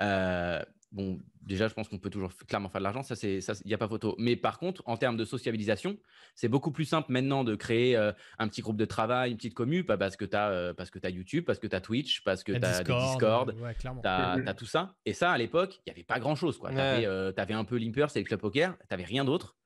Euh, 0.00 0.62
bon, 0.92 1.20
déjà, 1.42 1.68
je 1.68 1.74
pense 1.74 1.88
qu'on 1.88 1.98
peut 1.98 2.10
toujours 2.10 2.32
clairement 2.46 2.68
faire 2.68 2.80
de 2.80 2.84
l'argent, 2.84 3.02
ça, 3.02 3.16
c'est, 3.16 3.38
il 3.38 3.66
n'y 3.66 3.74
a 3.74 3.78
pas 3.78 3.88
photo. 3.88 4.14
Mais 4.18 4.36
par 4.36 4.58
contre, 4.58 4.82
en 4.86 4.96
termes 4.96 5.16
de 5.16 5.24
sociabilisation, 5.24 5.96
c'est 6.34 6.48
beaucoup 6.48 6.70
plus 6.70 6.84
simple 6.84 7.12
maintenant 7.12 7.44
de 7.44 7.54
créer 7.54 7.96
euh, 7.96 8.12
un 8.38 8.48
petit 8.48 8.62
groupe 8.62 8.76
de 8.76 8.84
travail, 8.84 9.30
une 9.30 9.36
petite 9.36 9.54
commu, 9.54 9.84
pas 9.84 9.96
parce 9.96 10.16
que 10.16 10.24
tu 10.24 10.36
as, 10.36 10.50
euh, 10.50 10.74
parce 10.74 10.90
que 10.90 10.98
as 11.04 11.10
YouTube, 11.10 11.44
parce 11.44 11.58
que 11.58 11.66
tu 11.66 11.76
as 11.76 11.80
Twitch, 11.80 12.22
parce 12.24 12.44
que 12.44 12.52
tu 12.52 12.64
as 12.64 12.82
Discord, 12.82 13.54
tu 13.54 14.08
as, 14.08 14.54
tout 14.54 14.66
ça. 14.66 14.94
Et 15.04 15.12
ça, 15.12 15.32
à 15.32 15.38
l'époque, 15.38 15.80
il 15.86 15.90
n'y 15.90 15.92
avait 15.92 16.04
pas 16.04 16.18
grand 16.18 16.34
chose. 16.34 16.58
Tu 16.60 16.66
avais, 16.66 17.54
un 17.54 17.64
peu 17.64 17.76
Limper, 17.76 18.06
c'est 18.08 18.20
le 18.20 18.26
club 18.26 18.40
poker, 18.40 18.76
tu 18.78 18.86
n'avais 18.90 19.04
rien 19.04 19.24
d'autre. 19.24 19.56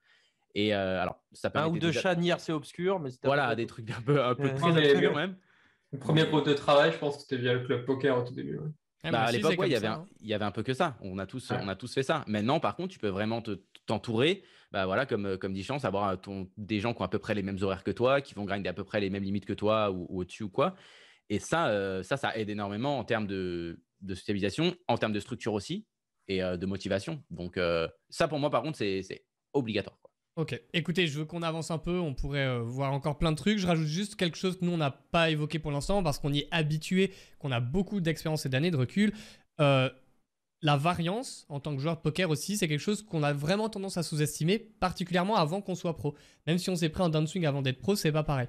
Et 0.55 0.73
alors, 0.73 1.23
ça 1.33 1.51
Un 1.55 1.69
ou 1.69 1.79
deux 1.79 1.93
chats 1.93 2.17
c'est 2.39 2.53
obscur, 2.53 2.99
mais 3.01 3.11
Voilà, 3.23 3.55
des 3.55 3.67
trucs 3.67 3.91
un 3.91 4.01
peu, 4.01 4.23
un 4.23 4.35
peu 4.35 4.53
très 4.55 4.77
obscurs 4.77 5.15
même. 5.15 5.37
Le 5.93 5.99
premier 5.99 6.25
groupe 6.25 6.47
de 6.47 6.55
travail, 6.55 6.93
je 6.93 6.99
pense 6.99 7.17
que 7.17 7.23
c'était 7.23 7.39
via 7.39 7.53
le 7.53 7.65
club 7.65 7.85
poker 7.85 8.17
au 8.17 8.23
tout 8.23 8.33
début. 8.33 8.61
Ah, 9.03 9.11
bah, 9.11 9.23
à 9.23 9.33
l'époque, 9.33 9.55
il 9.65 9.73
y, 9.73 9.75
avait 9.75 9.87
un, 9.87 9.93
hein. 9.93 10.07
y 10.21 10.35
avait 10.35 10.45
un 10.45 10.51
peu 10.51 10.63
que 10.63 10.75
ça. 10.75 10.97
On 11.01 11.19
a 11.19 11.27
tous, 11.27 11.51
on 11.51 11.69
a 11.69 11.77
tous 11.77 11.93
fait 11.95 12.03
ça. 12.03 12.23
Maintenant, 12.27 12.61
par 12.61 12.77
contre, 12.77 12.93
tu 12.93 12.99
peux 12.99 13.09
vraiment 13.09 13.43
t'entourer, 13.87 14.43
bah, 14.73 14.85
voilà, 14.85 15.07
comme, 15.07 15.27
euh, 15.27 15.37
comme 15.39 15.55
dit 15.55 15.63
Chance, 15.63 15.85
avoir 15.85 16.09
euh, 16.09 16.17
ton, 16.17 16.51
des 16.59 16.81
gens 16.81 16.93
qui 16.93 17.01
ont 17.01 17.05
à 17.05 17.09
peu 17.09 17.19
près 17.19 17.35
les 17.35 17.43
mêmes 17.43 17.59
horaires 17.63 17.83
que 17.83 17.91
toi, 17.91 18.21
qui 18.21 18.35
vont 18.35 18.45
gagner 18.45 18.69
à 18.69 18.75
peu 18.75 18.85
près 18.85 19.01
les 19.01 19.09
mêmes 19.09 19.23
limites 19.23 19.47
que 19.47 19.55
toi 19.55 19.91
ou, 19.91 20.07
au-dessus 20.11 20.43
ou 20.43 20.51
quoi. 20.51 20.75
Et 21.31 21.39
ça, 21.39 21.69
euh, 21.69 22.03
ça, 22.03 22.19
ça 22.19 22.37
aide 22.37 22.51
énormément 22.51 22.99
en 22.99 23.05
termes 23.05 23.27
de, 23.27 23.81
de 24.03 24.15
socialisation, 24.15 24.77
en 24.87 24.99
termes 24.99 25.13
de 25.13 25.21
structure 25.21 25.55
aussi 25.55 25.87
et 26.29 26.41
de 26.41 26.65
motivation. 26.67 27.25
Donc, 27.31 27.59
ça, 28.09 28.29
pour 28.29 28.39
moi, 28.39 28.51
par 28.51 28.63
contre, 28.63 28.79
c'est 28.79 29.25
obligatoire. 29.53 30.00
Ok, 30.37 30.59
écoutez, 30.73 31.07
je 31.07 31.19
veux 31.19 31.25
qu'on 31.25 31.43
avance 31.43 31.71
un 31.71 31.79
peu, 31.79 31.99
on 31.99 32.15
pourrait 32.15 32.47
euh, 32.47 32.61
voir 32.63 32.93
encore 32.93 33.19
plein 33.19 33.33
de 33.33 33.37
trucs. 33.37 33.59
Je 33.59 33.67
rajoute 33.67 33.89
juste 33.89 34.15
quelque 34.15 34.39
chose 34.39 34.59
que 34.59 34.65
nous, 34.65 34.73
on 34.73 34.77
n'a 34.77 34.91
pas 34.91 35.29
évoqué 35.31 35.59
pour 35.59 35.73
l'instant 35.73 36.03
parce 36.03 36.19
qu'on 36.19 36.33
y 36.33 36.41
est 36.41 36.49
habitué, 36.51 37.13
qu'on 37.39 37.51
a 37.51 37.61
beaucoup 37.61 38.01
d'expérience 38.01 38.47
et 38.47 38.49
d'années 38.49 38.71
de 38.71 38.77
recul. 38.77 39.13
Euh, 39.61 39.91
la 40.63 40.77
variance 40.77 41.47
en 41.49 41.59
tant 41.59 41.75
que 41.75 41.83
joueur 41.83 41.97
de 41.97 42.01
poker 42.01 42.31
aussi, 42.31 42.57
c'est 42.57 42.69
quelque 42.69 42.81
chose 42.81 43.03
qu'on 43.03 43.23
a 43.23 43.33
vraiment 43.33 43.69
tendance 43.69 43.97
à 43.97 44.03
sous-estimer, 44.03 44.59
particulièrement 44.59 45.37
avant 45.37 45.63
qu'on 45.63 45.75
soit 45.75 45.97
pro. 45.97 46.15
Même 46.47 46.59
si 46.59 46.71
on 46.71 46.77
s'est 46.77 46.91
pris 46.91 47.03
un 47.03 47.09
downswing 47.09 47.45
avant 47.45 47.63
d'être 47.63 47.81
pro, 47.81 47.97
c'est 47.97 48.13
pas 48.13 48.23
pareil. 48.23 48.47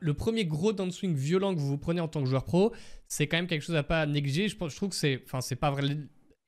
le 0.00 0.14
premier 0.14 0.46
gros 0.46 0.72
downswing 0.72 1.14
violent 1.14 1.54
que 1.54 1.60
vous 1.60 1.68
vous 1.68 1.78
prenez 1.78 2.00
en 2.00 2.08
tant 2.08 2.22
que 2.22 2.28
joueur 2.28 2.44
pro, 2.44 2.74
c'est 3.08 3.28
quand 3.28 3.36
même 3.36 3.46
quelque 3.46 3.62
chose 3.62 3.76
à 3.76 3.82
pas 3.82 4.04
négliger. 4.06 4.48
Je, 4.48 4.56
je 4.58 4.76
trouve 4.76 4.88
que 4.88 4.96
c'est, 4.96 5.22
enfin, 5.24 5.40
c'est 5.40 5.56
pas 5.56 5.74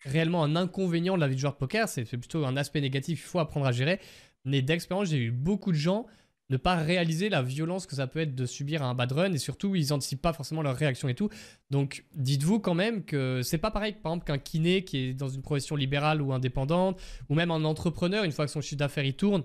réellement 0.05 0.43
un 0.43 0.57
inconvénient 0.57 1.14
de 1.14 1.20
la 1.20 1.28
vie 1.28 1.37
de 1.37 1.41
joueur 1.41 1.53
de 1.53 1.59
poker, 1.59 1.89
c'est 1.89 2.05
plutôt 2.05 2.45
un 2.45 2.57
aspect 2.57 2.80
négatif 2.80 3.20
qu'il 3.20 3.28
faut 3.28 3.39
apprendre 3.39 3.66
à 3.66 3.72
gérer. 3.72 4.01
Mais 4.45 4.62
d'expérience, 4.62 5.09
j'ai 5.09 5.18
eu 5.18 5.30
beaucoup 5.30 5.72
de 5.72 5.76
gens 5.76 6.07
ne 6.53 6.59
pas 6.59 6.76
réaliser 6.76 7.30
la 7.30 7.43
violence 7.43 7.86
que 7.86 7.97
ça 7.97 8.07
peut 8.07 8.20
être 8.20 8.34
de 8.34 8.47
subir 8.47 8.82
un 8.82 8.95
bad 8.95 9.11
run 9.12 9.32
et 9.32 9.38
surtout 9.38 9.74
ils 9.74 9.93
anticipent 9.93 10.22
pas 10.22 10.34
forcément 10.34 10.62
leur 10.62 10.76
réaction 10.76 11.09
et 11.09 11.14
tout. 11.14 11.30
Donc 11.70 12.05
dites-vous 12.14 12.61
quand 12.61 12.74
même 12.74 13.05
que 13.05 13.40
c'est 13.43 13.59
pas 13.59 13.70
pareil 13.70 13.95
par 13.95 14.12
exemple 14.12 14.26
qu'un 14.26 14.38
kiné 14.38 14.84
qui 14.84 14.99
est 14.99 15.14
dans 15.14 15.28
une 15.28 15.43
profession 15.43 15.76
libérale 15.76 16.20
ou 16.20 16.32
indépendante 16.32 17.01
ou 17.30 17.34
même 17.34 17.51
un 17.51 17.64
entrepreneur 17.64 18.24
une 18.24 18.32
fois 18.32 18.45
que 18.45 18.53
son 18.53 18.61
chiffre 18.61 18.76
d'affaires 18.76 19.05
il 19.05 19.14
tourne. 19.14 19.43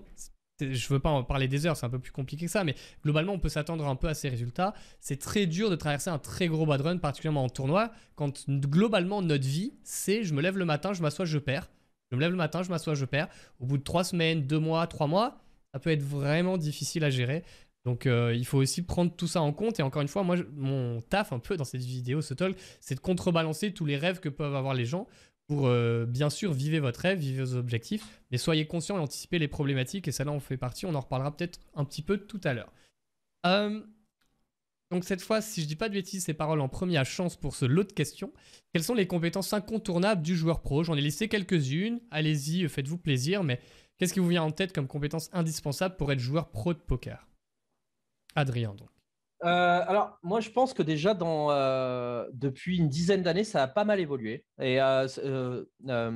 Je 0.60 0.88
veux 0.88 1.00
pas 1.00 1.12
en 1.12 1.24
parler 1.24 1.48
des 1.48 1.68
heures, 1.68 1.78
c'est 1.78 1.86
un 1.86 1.90
peu 1.90 2.00
plus 2.00 2.12
compliqué 2.12 2.48
que 2.48 2.52
ça, 2.52 2.64
mais 2.64 2.74
globalement 3.04 3.34
on 3.34 3.40
peut 3.40 3.48
s'attendre 3.48 3.88
un 3.88 3.96
peu 3.96 4.08
à 4.08 4.16
ces 4.16 4.28
résultats. 4.28 4.74
C'est 5.00 5.20
très 5.20 5.46
dur 5.46 5.70
de 5.70 5.76
traverser 5.76 6.10
un 6.10 6.18
très 6.18 6.48
gros 6.48 6.66
bad 6.66 6.82
run, 6.82 6.98
particulièrement 6.98 7.44
en 7.44 7.50
tournoi, 7.50 7.92
quand 8.16 8.50
globalement 8.50 9.22
notre 9.22 9.48
vie 9.48 9.74
c'est 9.84 10.24
je 10.24 10.34
me 10.34 10.42
lève 10.42 10.58
le 10.58 10.66
matin, 10.66 10.94
je 10.94 11.02
m'assois, 11.02 11.26
je 11.26 11.38
perds. 11.38 11.70
Je 12.12 12.16
me 12.16 12.22
lève 12.22 12.32
le 12.32 12.38
matin, 12.38 12.64
je 12.64 12.70
m'assois, 12.70 12.94
je 12.96 13.06
perds. 13.06 13.28
Au 13.60 13.66
bout 13.66 13.78
de 13.78 13.84
trois 13.84 14.04
semaines, 14.04 14.48
deux 14.48 14.60
mois, 14.60 14.88
trois 14.88 15.08
mois, 15.08 15.42
ça 15.74 15.80
peut 15.80 15.92
être 15.92 16.04
vraiment 16.04 16.58
difficile 16.58 17.04
à 17.04 17.10
gérer. 17.10 17.44
Donc 17.86 18.06
euh, 18.06 18.34
il 18.36 18.46
faut 18.46 18.58
aussi 18.58 18.82
prendre 18.82 19.16
tout 19.16 19.28
ça 19.28 19.42
en 19.42 19.54
compte. 19.54 19.80
Et 19.80 19.84
encore 19.84 20.02
une 20.02 20.08
fois, 20.08 20.24
moi, 20.24 20.36
mon 20.56 21.02
taf 21.02 21.32
un 21.32 21.40
peu 21.40 21.58
dans 21.58 21.64
cette 21.64 21.82
vidéo, 21.82 22.22
ce 22.22 22.34
talk, 22.34 22.58
c'est 22.82 22.96
de 22.96 23.00
contrebalancer 23.00 23.72
tous 23.74 23.86
les 23.86 23.98
rêves 23.98 24.20
que 24.20 24.30
peuvent 24.30 24.56
avoir 24.56 24.74
les 24.74 24.86
gens 24.86 25.08
pour 25.48 25.68
euh, 25.68 26.06
bien 26.06 26.30
sûr 26.30 26.52
vivre 26.52 26.80
votre 26.80 27.00
rêve, 27.00 27.20
vivre 27.20 27.46
vos 27.46 27.56
objectifs, 27.56 28.22
mais 28.32 28.38
soyez 28.38 28.68
conscient 28.68 28.98
et 28.98 29.00
anticipez 29.00 29.40
les 29.40 29.48
problématiques. 29.48 30.08
Et 30.08 30.12
ça 30.12 30.26
là, 30.26 30.32
on 30.32 30.42
fait 30.42 30.58
partie. 30.58 30.86
On 30.86 30.96
en 30.96 31.00
reparlera 31.00 31.36
peut-être 31.36 31.60
un 31.76 31.86
petit 31.86 32.02
peu 32.02 32.18
tout 32.18 32.42
à 32.44 32.54
l'heure. 32.54 32.72
Euh, 33.46 33.82
donc 34.92 35.04
cette 35.04 35.22
fois, 35.22 35.42
si 35.42 35.62
je 35.62 35.68
dis 35.68 35.76
pas 35.76 35.90
de 35.90 35.94
bêtises, 35.94 36.26
ces 36.26 36.34
paroles 36.34 36.62
en 36.62 36.70
première 36.70 37.06
chance 37.06 37.36
pour 37.36 37.56
ce 37.56 37.66
lot 37.66 37.84
de 37.84 37.92
questions. 37.92 38.32
Quelles 38.74 38.84
sont 38.84 38.94
les 38.94 39.08
compétences 39.08 39.52
incontournables 39.52 40.22
du 40.22 40.36
joueur 40.36 40.62
pro? 40.62 40.84
J'en 40.84 40.96
ai 40.96 41.02
listé 41.02 41.28
quelques-unes. 41.28 42.00
Allez-y, 42.10 42.68
faites-vous 42.70 42.98
plaisir. 42.98 43.44
Mais 43.44 43.60
qu'est-ce 43.98 44.14
qui 44.14 44.20
vous 44.20 44.30
vient 44.30 44.44
en 44.44 44.52
tête 44.52 44.72
comme 44.72 44.88
compétence 44.88 45.30
indispensable 45.34 45.98
pour 45.98 46.12
être 46.12 46.20
joueur 46.20 46.52
pro 46.52 46.74
de 46.74 46.80
poker? 46.80 47.28
Adrien, 48.36 48.74
donc. 48.76 48.90
Euh, 49.44 49.48
alors, 49.88 50.18
moi, 50.24 50.40
je 50.40 50.50
pense 50.50 50.74
que 50.74 50.82
déjà, 50.82 51.16
euh, 51.22 52.28
depuis 52.34 52.78
une 52.78 52.90
dizaine 52.90 53.22
d'années, 53.22 53.44
ça 53.44 53.64
a 53.64 53.68
pas 53.68 53.84
mal 53.84 54.00
évolué. 54.00 54.46
Et 54.60 54.82
euh, 54.82 55.64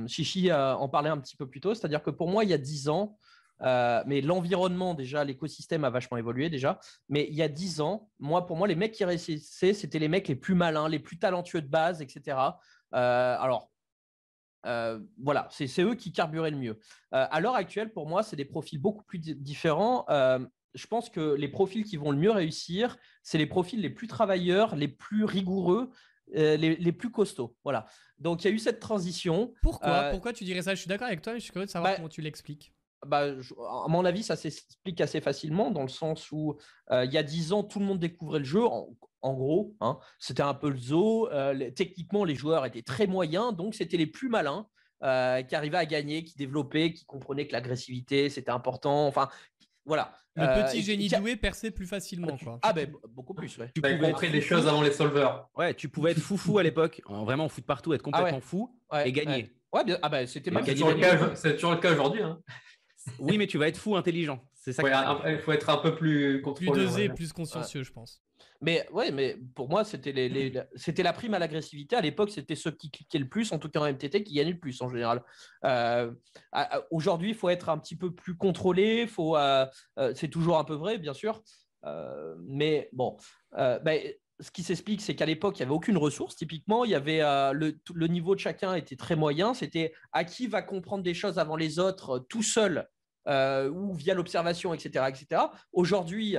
Chichi 0.06 0.50
en 0.52 0.88
parlait 0.88 1.10
un 1.10 1.18
petit 1.18 1.36
peu 1.36 1.46
plus 1.46 1.60
tôt. 1.60 1.74
C'est-à-dire 1.74 2.02
que 2.02 2.10
pour 2.10 2.28
moi, 2.28 2.44
il 2.44 2.50
y 2.50 2.54
a 2.54 2.58
dix 2.58 2.88
ans, 2.88 3.18
euh, 3.62 4.02
mais 4.06 4.20
l'environnement, 4.20 4.94
déjà, 4.94 5.24
l'écosystème 5.24 5.84
a 5.84 5.90
vachement 5.90 6.16
évolué 6.16 6.50
déjà. 6.50 6.80
Mais 7.08 7.26
il 7.28 7.34
y 7.34 7.42
a 7.42 7.48
dix 7.48 7.80
ans, 7.80 8.08
moi, 8.18 8.46
pour 8.46 8.56
moi, 8.56 8.66
les 8.66 8.74
mecs 8.74 8.92
qui 8.92 9.04
réussissaient, 9.04 9.74
c'était 9.74 9.98
les 9.98 10.08
mecs 10.08 10.28
les 10.28 10.36
plus 10.36 10.54
malins, 10.54 10.88
les 10.88 10.98
plus 10.98 11.18
talentueux 11.18 11.62
de 11.62 11.68
base, 11.68 12.02
etc. 12.02 12.38
Euh, 12.94 13.36
alors, 13.38 13.70
euh, 14.66 15.00
voilà, 15.22 15.48
c'est 15.50 15.82
eux 15.82 15.94
qui 15.94 16.12
carburaient 16.12 16.50
le 16.50 16.56
mieux. 16.56 16.78
à 17.10 17.40
l'heure 17.40 17.56
actuelle, 17.56 17.92
pour 17.92 18.06
moi, 18.08 18.22
c'est 18.22 18.36
des 18.36 18.44
profils 18.44 18.80
beaucoup 18.80 19.04
plus 19.04 19.18
différents. 19.18 20.06
je 20.74 20.86
pense 20.86 21.10
que 21.10 21.34
les 21.34 21.48
profils 21.48 21.84
qui 21.84 21.96
vont 21.96 22.10
le 22.10 22.18
mieux 22.18 22.30
réussir, 22.30 22.96
c'est 23.22 23.38
les 23.38 23.46
profils 23.46 23.80
les 23.80 23.90
plus 23.90 24.06
travailleurs, 24.06 24.74
les 24.76 24.88
plus 24.88 25.24
rigoureux, 25.24 25.90
les, 26.32 26.92
plus 26.92 27.10
costauds. 27.10 27.56
Voilà. 27.64 27.86
Donc 28.18 28.44
il 28.44 28.48
y 28.48 28.50
a 28.50 28.54
eu 28.54 28.58
cette 28.58 28.78
transition. 28.78 29.52
Pourquoi? 29.62 30.10
Pourquoi 30.10 30.32
tu 30.32 30.44
dirais 30.44 30.62
ça? 30.62 30.74
Je 30.74 30.80
suis 30.80 30.88
d'accord 30.88 31.08
avec 31.08 31.22
toi, 31.22 31.32
mais 31.32 31.40
je 31.40 31.44
suis 31.44 31.52
curieux 31.52 31.66
de 31.66 31.70
savoir 31.70 31.92
bah 31.92 31.96
comment 31.96 32.08
tu 32.08 32.22
l'expliques 32.22 32.72
bah, 33.06 33.26
à 33.84 33.88
mon 33.88 34.04
avis, 34.04 34.22
ça 34.22 34.36
s'explique 34.36 35.00
assez 35.00 35.20
facilement 35.20 35.70
dans 35.70 35.82
le 35.82 35.88
sens 35.88 36.30
où 36.30 36.56
euh, 36.90 37.04
il 37.04 37.12
y 37.12 37.18
a 37.18 37.22
dix 37.22 37.52
ans, 37.52 37.64
tout 37.64 37.80
le 37.80 37.84
monde 37.84 37.98
découvrait 37.98 38.38
le 38.38 38.44
jeu. 38.44 38.64
En, 38.64 39.34
gros, 39.34 39.76
hein. 39.80 39.98
c'était 40.18 40.42
un 40.42 40.54
peu 40.54 40.70
le 40.70 40.78
zoo. 40.78 41.28
Euh, 41.30 41.70
techniquement, 41.70 42.24
les 42.24 42.34
joueurs 42.34 42.66
étaient 42.66 42.82
très 42.82 43.06
moyens, 43.06 43.54
donc 43.54 43.74
c'était 43.74 43.96
les 43.96 44.06
plus 44.06 44.28
malins 44.28 44.66
euh, 45.04 45.42
qui 45.42 45.54
arrivaient 45.54 45.78
à 45.78 45.86
gagner, 45.86 46.24
qui 46.24 46.36
développaient, 46.36 46.92
qui 46.92 47.04
comprenaient 47.04 47.46
que 47.46 47.52
l'agressivité 47.52 48.28
c'était 48.30 48.50
important. 48.50 49.06
Enfin, 49.06 49.28
voilà. 49.84 50.12
Le 50.34 50.46
petit 50.64 50.82
génie 50.82 51.08
doué 51.08 51.36
perçait 51.36 51.70
plus 51.70 51.86
facilement. 51.86 52.38
Quoi. 52.42 52.58
Ah 52.62 52.72
ben 52.72 52.90
beaucoup 53.10 53.34
plus. 53.34 53.58
Ouais. 53.58 53.70
Tu 53.74 53.82
pouvais 53.82 53.98
compris 53.98 54.30
des 54.30 54.40
choses 54.40 54.66
avant 54.66 54.80
les 54.80 54.92
solvers. 54.92 55.46
Ouais, 55.54 55.74
tu 55.74 55.88
pouvais 55.88 56.12
être 56.12 56.20
foufou 56.20 56.58
à 56.58 56.62
l'époque, 56.62 57.02
vraiment 57.06 57.48
fou 57.48 57.60
de 57.60 57.66
partout, 57.66 57.92
être 57.92 58.02
ah 58.06 58.10
complètement 58.10 58.40
fou 58.40 58.74
et 59.04 59.12
gagner. 59.12 59.50
Ouais, 59.72 59.84
bien, 59.84 59.98
ah 60.02 60.08
ben 60.08 60.26
c'était 60.26 60.50
C'est 60.64 61.54
toujours 61.54 61.72
le 61.72 61.78
cas 61.78 61.92
aujourd'hui. 61.92 62.22
Hein. 62.22 62.40
Oui, 63.18 63.38
mais 63.38 63.46
tu 63.46 63.58
vas 63.58 63.68
être 63.68 63.78
fou 63.78 63.96
intelligent. 63.96 64.42
C'est 64.54 64.72
ça. 64.72 64.82
Il 65.26 65.38
faut 65.38 65.52
être 65.52 65.70
un 65.70 65.78
peu 65.78 65.94
plus 65.94 66.40
contrôlé. 66.42 66.70
Plus 66.70 66.80
dosé, 66.80 67.08
plus 67.08 67.32
consciencieux, 67.32 67.82
je 67.82 67.92
pense. 67.92 68.22
Mais 68.62 68.88
ouais, 68.92 69.10
mais 69.10 69.36
pour 69.56 69.68
moi, 69.68 69.82
c'était 69.82 70.12
les, 70.12 70.52
c'était 70.76 71.02
la 71.02 71.12
prime 71.12 71.34
à 71.34 71.40
l'agressivité. 71.40 71.96
À 71.96 72.00
l'époque, 72.00 72.30
c'était 72.30 72.54
ceux 72.54 72.70
qui 72.70 72.92
cliquaient 72.92 73.18
le 73.18 73.28
plus, 73.28 73.50
en 73.50 73.58
tout 73.58 73.68
cas 73.68 73.80
en 73.80 73.92
MTT, 73.92 74.22
qui 74.22 74.34
gagnaient 74.34 74.52
le 74.52 74.58
plus 74.58 74.80
en 74.82 74.88
général. 74.88 75.24
Euh, 75.64 76.12
aujourd'hui, 76.92 77.30
il 77.30 77.34
faut 77.34 77.48
être 77.48 77.68
un 77.68 77.78
petit 77.78 77.96
peu 77.96 78.14
plus 78.14 78.36
contrôlé. 78.36 79.08
Faut, 79.08 79.36
euh, 79.36 79.66
euh, 79.98 80.12
c'est 80.14 80.28
toujours 80.28 80.58
un 80.58 80.64
peu 80.64 80.74
vrai, 80.74 80.98
bien 80.98 81.12
sûr. 81.12 81.42
mais 82.38 82.88
bon, 82.92 83.16
ben, 83.52 84.00
ce 84.42 84.50
qui 84.50 84.62
s'explique, 84.62 85.00
c'est 85.00 85.14
qu'à 85.14 85.24
l'époque, 85.24 85.58
il 85.58 85.62
n'y 85.62 85.66
avait 85.66 85.74
aucune 85.74 85.96
ressource. 85.96 86.36
Typiquement, 86.36 86.84
il 86.84 86.90
y 86.90 86.94
avait 86.94 87.20
le, 87.54 87.78
le, 87.94 88.06
niveau 88.08 88.34
de 88.34 88.40
chacun 88.40 88.74
était 88.74 88.96
très 88.96 89.16
moyen. 89.16 89.54
C'était 89.54 89.94
à 90.12 90.24
qui 90.24 90.46
va 90.48 90.60
comprendre 90.60 91.02
des 91.02 91.14
choses 91.14 91.38
avant 91.38 91.56
les 91.56 91.78
autres 91.78 92.18
tout 92.28 92.42
seul 92.42 92.88
ou 93.26 93.94
via 93.94 94.14
l'observation, 94.14 94.74
etc., 94.74 95.06
etc. 95.08 95.42
Aujourd'hui, 95.72 96.36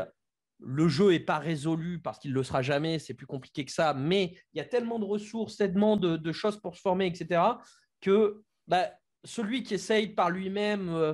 le 0.66 0.88
jeu 0.88 1.12
n'est 1.12 1.20
pas 1.20 1.40
résolu 1.40 2.00
parce 2.00 2.20
qu'il 2.20 2.32
ne 2.32 2.36
le 2.36 2.44
sera 2.44 2.62
jamais, 2.62 3.00
c'est 3.00 3.14
plus 3.14 3.26
compliqué 3.26 3.66
que 3.66 3.72
ça, 3.72 3.94
mais 3.94 4.38
il 4.54 4.58
y 4.58 4.62
a 4.62 4.66
tellement 4.66 5.00
de 5.00 5.06
ressources, 5.06 5.58
tellement 5.58 5.98
de, 5.98 6.32
choses 6.32 6.60
pour 6.60 6.76
se 6.76 6.82
former, 6.82 7.08
etc., 7.08 7.42
que 8.02 8.42
bah, 8.68 8.92
celui 9.24 9.64
qui 9.64 9.76
essaye 9.76 10.10
par 10.10 10.30
lui-même, 10.30 10.90
euh, 10.90 11.14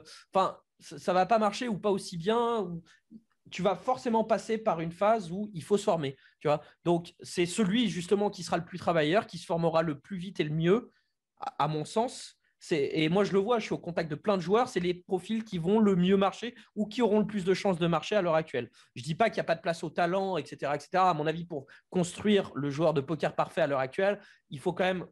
ça 0.80 1.12
ne 1.12 1.14
va 1.14 1.26
pas 1.26 1.40
marcher 1.40 1.68
ou 1.68 1.78
pas 1.78 1.92
aussi 1.92 2.18
bien. 2.18 2.68
Tu 3.52 3.62
vas 3.62 3.76
forcément 3.76 4.24
passer 4.24 4.58
par 4.58 4.80
une 4.80 4.92
phase 4.92 5.32
où 5.32 5.50
il 5.54 5.64
faut 5.64 5.78
se 5.78 5.84
former. 5.84 6.16
Tu 6.40 6.48
vois 6.48 6.62
Donc, 6.86 7.14
c'est 7.22 7.46
celui 7.46 7.90
justement 7.90 8.30
qui 8.30 8.44
sera 8.44 8.58
le 8.58 8.66
plus 8.66 8.78
travailleur, 8.78 9.28
qui 9.28 9.38
se 9.38 9.46
formera 9.46 9.82
le 9.82 10.00
plus 10.00 10.18
vite 10.18 10.40
et 10.40 10.44
le 10.44 10.54
mieux, 10.54 10.92
à 11.38 11.68
mon 11.68 11.86
sens, 11.86 12.40
et 12.72 13.08
moi, 13.10 13.24
je 13.24 13.32
le 13.32 13.40
vois, 13.40 13.60
je 13.60 13.66
suis 13.66 13.74
au 13.74 13.78
contact 13.78 14.12
de 14.12 14.16
plein 14.16 14.36
de 14.36 14.42
joueurs, 14.42 14.68
c'est 14.68 14.82
les 14.82 14.94
profils 14.94 15.44
qui 15.44 15.58
vont 15.58 15.80
le 15.80 15.96
mieux 15.96 16.18
marcher 16.18 16.56
ou 16.76 16.86
qui 16.86 17.02
auront 17.02 17.20
le 17.20 17.26
plus 17.26 17.46
de 17.46 17.54
chances 17.54 17.80
de 17.80 17.88
marcher 17.88 18.16
à 18.16 18.22
l'heure 18.22 18.36
actuelle. 18.36 18.70
Je 18.96 19.02
ne 19.02 19.06
dis 19.06 19.16
pas 19.16 19.30
qu'il 19.30 19.36
n'y 19.36 19.42
a 19.42 19.46
pas 19.46 19.56
de 19.56 19.62
place 19.62 19.84
au 19.84 19.90
talent, 19.90 20.38
etc., 20.38 20.74
etc. 20.76 20.90
À 20.96 21.14
mon 21.14 21.26
avis, 21.26 21.46
pour 21.46 21.68
construire 21.90 22.52
le 22.56 22.70
joueur 22.70 22.94
de 22.94 23.02
poker 23.02 23.34
parfait 23.34 23.62
à 23.62 23.68
l'heure 23.68 23.80
actuelle, 23.80 24.20
il 24.50 24.60
faut 24.60 24.74
quand 24.74 24.84
même 24.84 25.06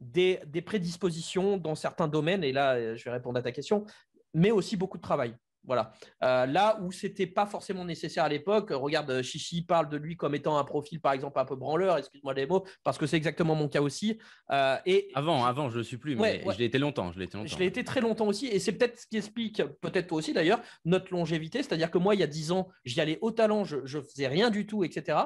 des, 0.00 0.40
des 0.46 0.62
prédispositions 0.62 1.58
dans 1.58 1.74
certains 1.74 2.08
domaines. 2.08 2.42
Et 2.44 2.52
là, 2.52 2.96
je 2.96 3.04
vais 3.04 3.10
répondre 3.10 3.38
à 3.38 3.42
ta 3.42 3.52
question, 3.52 3.84
mais 4.32 4.50
aussi 4.50 4.76
beaucoup 4.76 4.96
de 4.96 5.02
travail. 5.02 5.36
Voilà. 5.64 5.92
Euh, 6.22 6.46
là 6.46 6.78
où 6.82 6.90
c'était 6.90 7.26
pas 7.26 7.46
forcément 7.46 7.84
nécessaire 7.84 8.24
à 8.24 8.28
l'époque, 8.28 8.70
regarde, 8.70 9.22
Chichi 9.22 9.62
parle 9.62 9.88
de 9.88 9.96
lui 9.96 10.16
comme 10.16 10.34
étant 10.34 10.58
un 10.58 10.64
profil, 10.64 11.00
par 11.00 11.12
exemple, 11.12 11.38
un 11.38 11.44
peu 11.44 11.56
branleur, 11.56 11.98
excuse-moi 11.98 12.34
les 12.34 12.46
mots, 12.46 12.64
parce 12.82 12.98
que 12.98 13.06
c'est 13.06 13.16
exactement 13.16 13.54
mon 13.54 13.68
cas 13.68 13.82
aussi. 13.82 14.18
Euh, 14.50 14.76
et 14.86 15.10
avant, 15.14 15.44
avant, 15.44 15.68
je 15.68 15.78
ne 15.78 15.82
suis 15.82 15.98
plus, 15.98 16.16
mais 16.16 16.42
je 16.50 16.58
l'ai 16.58 16.64
été 16.64 16.78
longtemps. 16.78 17.12
Je 17.12 17.18
l'ai 17.18 17.26
été, 17.26 17.38
je 17.44 17.58
l'ai 17.58 17.66
été 17.66 17.84
très 17.84 18.00
longtemps 18.00 18.26
aussi, 18.26 18.46
et 18.46 18.58
c'est 18.58 18.72
peut-être 18.72 18.98
ce 18.98 19.06
qui 19.06 19.18
explique, 19.18 19.62
peut-être 19.80 20.08
toi 20.08 20.18
aussi 20.18 20.32
d'ailleurs, 20.32 20.60
notre 20.84 21.12
longévité. 21.12 21.62
C'est-à-dire 21.62 21.90
que 21.90 21.98
moi, 21.98 22.14
il 22.14 22.20
y 22.20 22.24
a 22.24 22.28
10 22.28 22.52
ans, 22.52 22.68
j'y 22.84 23.00
allais 23.00 23.18
au 23.20 23.30
talent, 23.30 23.64
je, 23.64 23.76
ne 23.76 24.02
faisais 24.02 24.28
rien 24.28 24.50
du 24.50 24.66
tout, 24.66 24.82
etc. 24.82 25.18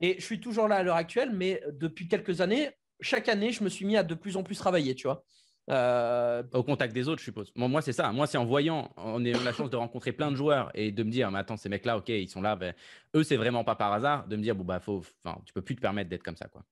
Et 0.00 0.16
je 0.18 0.24
suis 0.24 0.40
toujours 0.40 0.66
là 0.66 0.76
à 0.76 0.82
l'heure 0.82 0.96
actuelle, 0.96 1.30
mais 1.32 1.62
depuis 1.72 2.08
quelques 2.08 2.40
années, 2.40 2.70
chaque 3.00 3.28
année, 3.28 3.52
je 3.52 3.62
me 3.62 3.68
suis 3.68 3.84
mis 3.84 3.96
à 3.96 4.02
de 4.02 4.14
plus 4.14 4.36
en 4.36 4.42
plus 4.42 4.56
travailler, 4.56 4.94
tu 4.94 5.06
vois. 5.06 5.24
Euh, 5.68 6.42
Au 6.52 6.62
contact 6.62 6.94
des 6.94 7.08
autres, 7.08 7.20
je 7.20 7.24
suppose. 7.24 7.52
moi, 7.54 7.82
c'est 7.82 7.92
ça. 7.92 8.12
Moi, 8.12 8.26
c'est 8.26 8.38
en 8.38 8.44
voyant, 8.44 8.92
en 8.96 9.24
ayant 9.24 9.42
la 9.44 9.52
chance 9.52 9.70
de 9.70 9.76
rencontrer 9.76 10.12
plein 10.12 10.30
de 10.30 10.36
joueurs 10.36 10.70
et 10.74 10.90
de 10.90 11.02
me 11.02 11.10
dire, 11.10 11.30
mais 11.30 11.38
attends, 11.38 11.56
ces 11.56 11.68
mecs-là, 11.68 11.98
ok, 11.98 12.08
ils 12.08 12.28
sont 12.28 12.42
là. 12.42 12.56
Ben, 12.56 12.74
eux, 13.14 13.22
c'est 13.22 13.36
vraiment 13.36 13.64
pas 13.64 13.76
par 13.76 13.92
hasard. 13.92 14.26
De 14.26 14.36
me 14.36 14.42
dire, 14.42 14.54
bon, 14.54 14.64
bah, 14.64 14.80
faut, 14.80 15.04
tu 15.44 15.52
peux 15.52 15.62
plus 15.62 15.76
te 15.76 15.80
permettre 15.80 16.10
d'être 16.10 16.22
comme 16.22 16.36
ça, 16.36 16.48
quoi. 16.48 16.64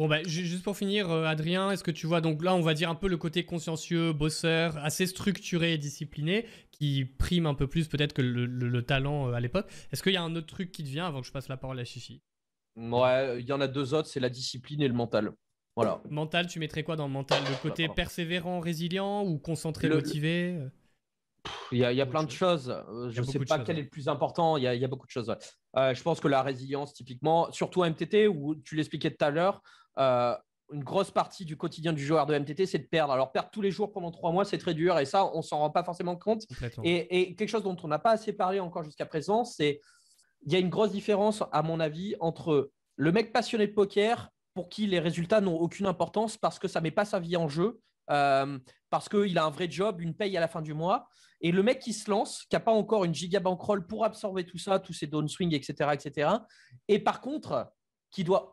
Bon, 0.00 0.08
bah, 0.08 0.22
juste 0.22 0.62
pour 0.62 0.78
finir, 0.78 1.10
euh, 1.10 1.24
Adrien, 1.24 1.70
est-ce 1.70 1.84
que 1.84 1.90
tu 1.90 2.06
vois, 2.06 2.22
donc 2.22 2.42
là, 2.42 2.54
on 2.54 2.62
va 2.62 2.72
dire 2.72 2.88
un 2.88 2.94
peu 2.94 3.06
le 3.06 3.18
côté 3.18 3.44
consciencieux, 3.44 4.14
bosseur, 4.14 4.78
assez 4.78 5.06
structuré 5.06 5.74
et 5.74 5.78
discipliné, 5.78 6.46
qui 6.70 7.04
prime 7.04 7.44
un 7.44 7.52
peu 7.52 7.66
plus 7.66 7.86
peut-être 7.86 8.14
que 8.14 8.22
le, 8.22 8.82
talent 8.82 9.28
euh, 9.28 9.34
à 9.34 9.40
l'époque. 9.40 9.70
Est-ce 9.92 10.02
qu'il 10.02 10.14
y 10.14 10.16
a 10.16 10.22
un 10.22 10.34
autre 10.36 10.46
truc 10.46 10.72
qui 10.72 10.84
te 10.84 10.88
vient 10.88 11.06
avant 11.06 11.20
que 11.20 11.26
je 11.26 11.32
passe 11.32 11.48
la 11.48 11.58
parole 11.58 11.78
à 11.78 11.84
Chichi? 11.84 12.22
Ouais, 12.76 13.40
il 13.42 13.46
y 13.46 13.52
en 13.52 13.60
a 13.60 13.68
deux 13.68 13.92
autres, 13.92 14.08
c'est 14.08 14.20
la 14.20 14.30
discipline 14.30 14.80
et 14.80 14.88
le 14.88 14.94
mental. 14.94 15.32
Voilà. 15.76 16.00
Mental, 16.10 16.46
tu 16.46 16.58
mettrais 16.58 16.82
quoi 16.82 16.96
dans 16.96 17.06
le 17.06 17.12
mental? 17.12 17.42
Le 17.48 17.62
côté 17.62 17.88
persévérant, 17.88 18.60
résilient 18.60 19.24
ou 19.24 19.38
concentré, 19.38 19.88
motivé? 19.88 20.58
Il 21.72 21.78
y 21.78 22.00
a, 22.00 22.06
plein 22.06 22.24
de 22.24 22.30
choses. 22.30 22.68
Euh, 22.70 23.10
je 23.10 23.20
ne 23.20 23.26
sais 23.26 23.38
pas 23.38 23.60
quel 23.60 23.78
est 23.78 23.82
le 23.82 23.88
plus 23.88 24.08
important. 24.08 24.56
Il 24.56 24.64
y 24.64 24.84
a, 24.84 24.88
beaucoup 24.88 25.06
de 25.06 25.10
choses. 25.10 25.34
Euh, 25.76 25.94
je 25.94 26.02
pense 26.02 26.20
que 26.20 26.28
la 26.28 26.42
résilience, 26.42 26.92
typiquement, 26.92 27.50
surtout 27.52 27.82
à 27.82 27.90
MTT, 27.90 28.28
où 28.28 28.56
tu 28.56 28.76
l'expliquais 28.76 29.10
tout 29.10 29.24
à 29.24 29.30
l'heure, 29.30 29.62
euh, 29.98 30.34
une 30.72 30.84
grosse 30.84 31.10
partie 31.10 31.44
du 31.44 31.56
quotidien 31.56 31.92
du 31.92 32.04
joueur 32.04 32.26
de 32.26 32.38
MTT, 32.38 32.66
c'est 32.66 32.78
de 32.78 32.86
perdre. 32.86 33.12
Alors, 33.12 33.32
perdre 33.32 33.50
tous 33.50 33.62
les 33.62 33.70
jours 33.70 33.92
pendant 33.92 34.10
trois 34.10 34.32
mois, 34.32 34.44
c'est 34.44 34.58
très 34.58 34.74
dur. 34.74 34.98
Et 34.98 35.04
ça, 35.04 35.30
on 35.34 35.42
s'en 35.42 35.58
rend 35.58 35.70
pas 35.70 35.84
forcément 35.84 36.16
compte. 36.16 36.42
Et, 36.84 37.20
et, 37.20 37.34
quelque 37.34 37.48
chose 37.48 37.62
dont 37.62 37.76
on 37.82 37.88
n'a 37.88 37.98
pas 37.98 38.12
assez 38.12 38.32
parlé 38.32 38.60
encore 38.60 38.84
jusqu'à 38.84 39.06
présent, 39.06 39.44
c'est 39.44 39.80
il 40.46 40.52
y 40.52 40.56
a 40.56 40.58
une 40.58 40.70
grosse 40.70 40.92
différence, 40.92 41.42
à 41.52 41.62
mon 41.62 41.80
avis, 41.80 42.14
entre 42.20 42.70
le 42.96 43.12
mec 43.12 43.32
passionné 43.32 43.66
de 43.66 43.72
poker 43.72 44.30
pour 44.54 44.68
qui 44.68 44.86
les 44.86 44.98
résultats 44.98 45.40
n'ont 45.40 45.56
aucune 45.56 45.86
importance 45.86 46.36
parce 46.36 46.58
que 46.58 46.68
ça 46.68 46.80
ne 46.80 46.84
met 46.84 46.90
pas 46.90 47.04
sa 47.04 47.20
vie 47.20 47.36
en 47.36 47.48
jeu, 47.48 47.80
euh, 48.10 48.58
parce 48.90 49.08
qu'il 49.08 49.38
a 49.38 49.44
un 49.44 49.50
vrai 49.50 49.70
job, 49.70 50.00
une 50.00 50.14
paye 50.14 50.36
à 50.36 50.40
la 50.40 50.48
fin 50.48 50.62
du 50.62 50.74
mois. 50.74 51.08
Et 51.40 51.52
le 51.52 51.62
mec 51.62 51.78
qui 51.78 51.92
se 51.92 52.10
lance, 52.10 52.44
qui 52.50 52.56
n'a 52.56 52.60
pas 52.60 52.72
encore 52.72 53.04
une 53.04 53.14
giga 53.14 53.40
bankroll 53.40 53.86
pour 53.86 54.04
absorber 54.04 54.44
tout 54.44 54.58
ça, 54.58 54.78
tous 54.78 54.92
ces 54.92 55.06
downswings, 55.06 55.54
etc., 55.54 55.90
etc. 55.92 56.30
Et 56.88 56.98
par 56.98 57.20
contre, 57.20 57.72
qui 58.10 58.24
doit 58.24 58.50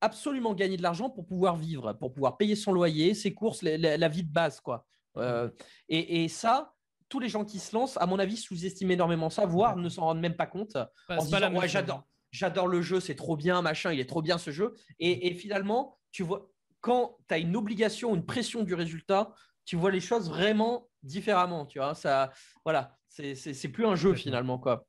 absolument 0.00 0.54
gagner 0.54 0.76
de 0.76 0.82
l'argent 0.82 1.10
pour 1.10 1.26
pouvoir 1.26 1.56
vivre, 1.56 1.94
pour 1.94 2.12
pouvoir 2.12 2.36
payer 2.36 2.54
son 2.54 2.72
loyer, 2.72 3.14
ses 3.14 3.34
courses, 3.34 3.62
la, 3.62 4.08
vie 4.08 4.22
de 4.22 4.32
base, 4.32 4.60
quoi. 4.60 4.86
Euh, 5.16 5.50
et, 5.88 6.28
ça, 6.28 6.72
tous 7.08 7.18
les 7.18 7.28
gens 7.28 7.44
qui 7.44 7.58
se 7.58 7.74
lancent, 7.74 7.96
à 7.96 8.06
mon 8.06 8.20
avis, 8.20 8.36
sous-estiment 8.36 8.92
énormément 8.92 9.30
ça, 9.30 9.46
voire 9.46 9.76
ne 9.76 9.88
s'en 9.88 10.02
rendent 10.02 10.20
même 10.20 10.36
pas 10.36 10.46
compte. 10.46 10.76
en 11.08 11.24
disant, 11.24 11.52
ouais, 11.54 11.68
j'adore 11.68 12.04
j'adore 12.30 12.68
le 12.68 12.82
jeu, 12.82 13.00
c'est 13.00 13.14
trop 13.14 13.36
bien, 13.36 13.62
machin, 13.62 13.92
il 13.92 14.00
est 14.00 14.08
trop 14.08 14.22
bien 14.22 14.38
ce 14.38 14.50
jeu. 14.50 14.74
Et, 14.98 15.34
finalement, 15.34 15.98
tu 16.12 16.22
vois, 16.22 16.50
quand 16.80 17.18
tu 17.28 17.34
as 17.34 17.38
une 17.38 17.56
obligation, 17.56 18.14
une 18.14 18.24
pression 18.24 18.62
du 18.62 18.74
résultat, 18.74 19.34
tu 19.64 19.76
vois 19.76 19.90
les 19.90 20.00
choses 20.00 20.28
vraiment 20.28 20.88
différemment, 21.02 21.66
tu 21.66 21.78
vois. 21.78 21.94
Ça, 21.94 22.32
voilà, 22.64 22.96
c'est 23.08 23.68
plus 23.68 23.86
un 23.86 23.96
jeu 23.96 24.14
finalement, 24.14 24.58
quoi. 24.58 24.86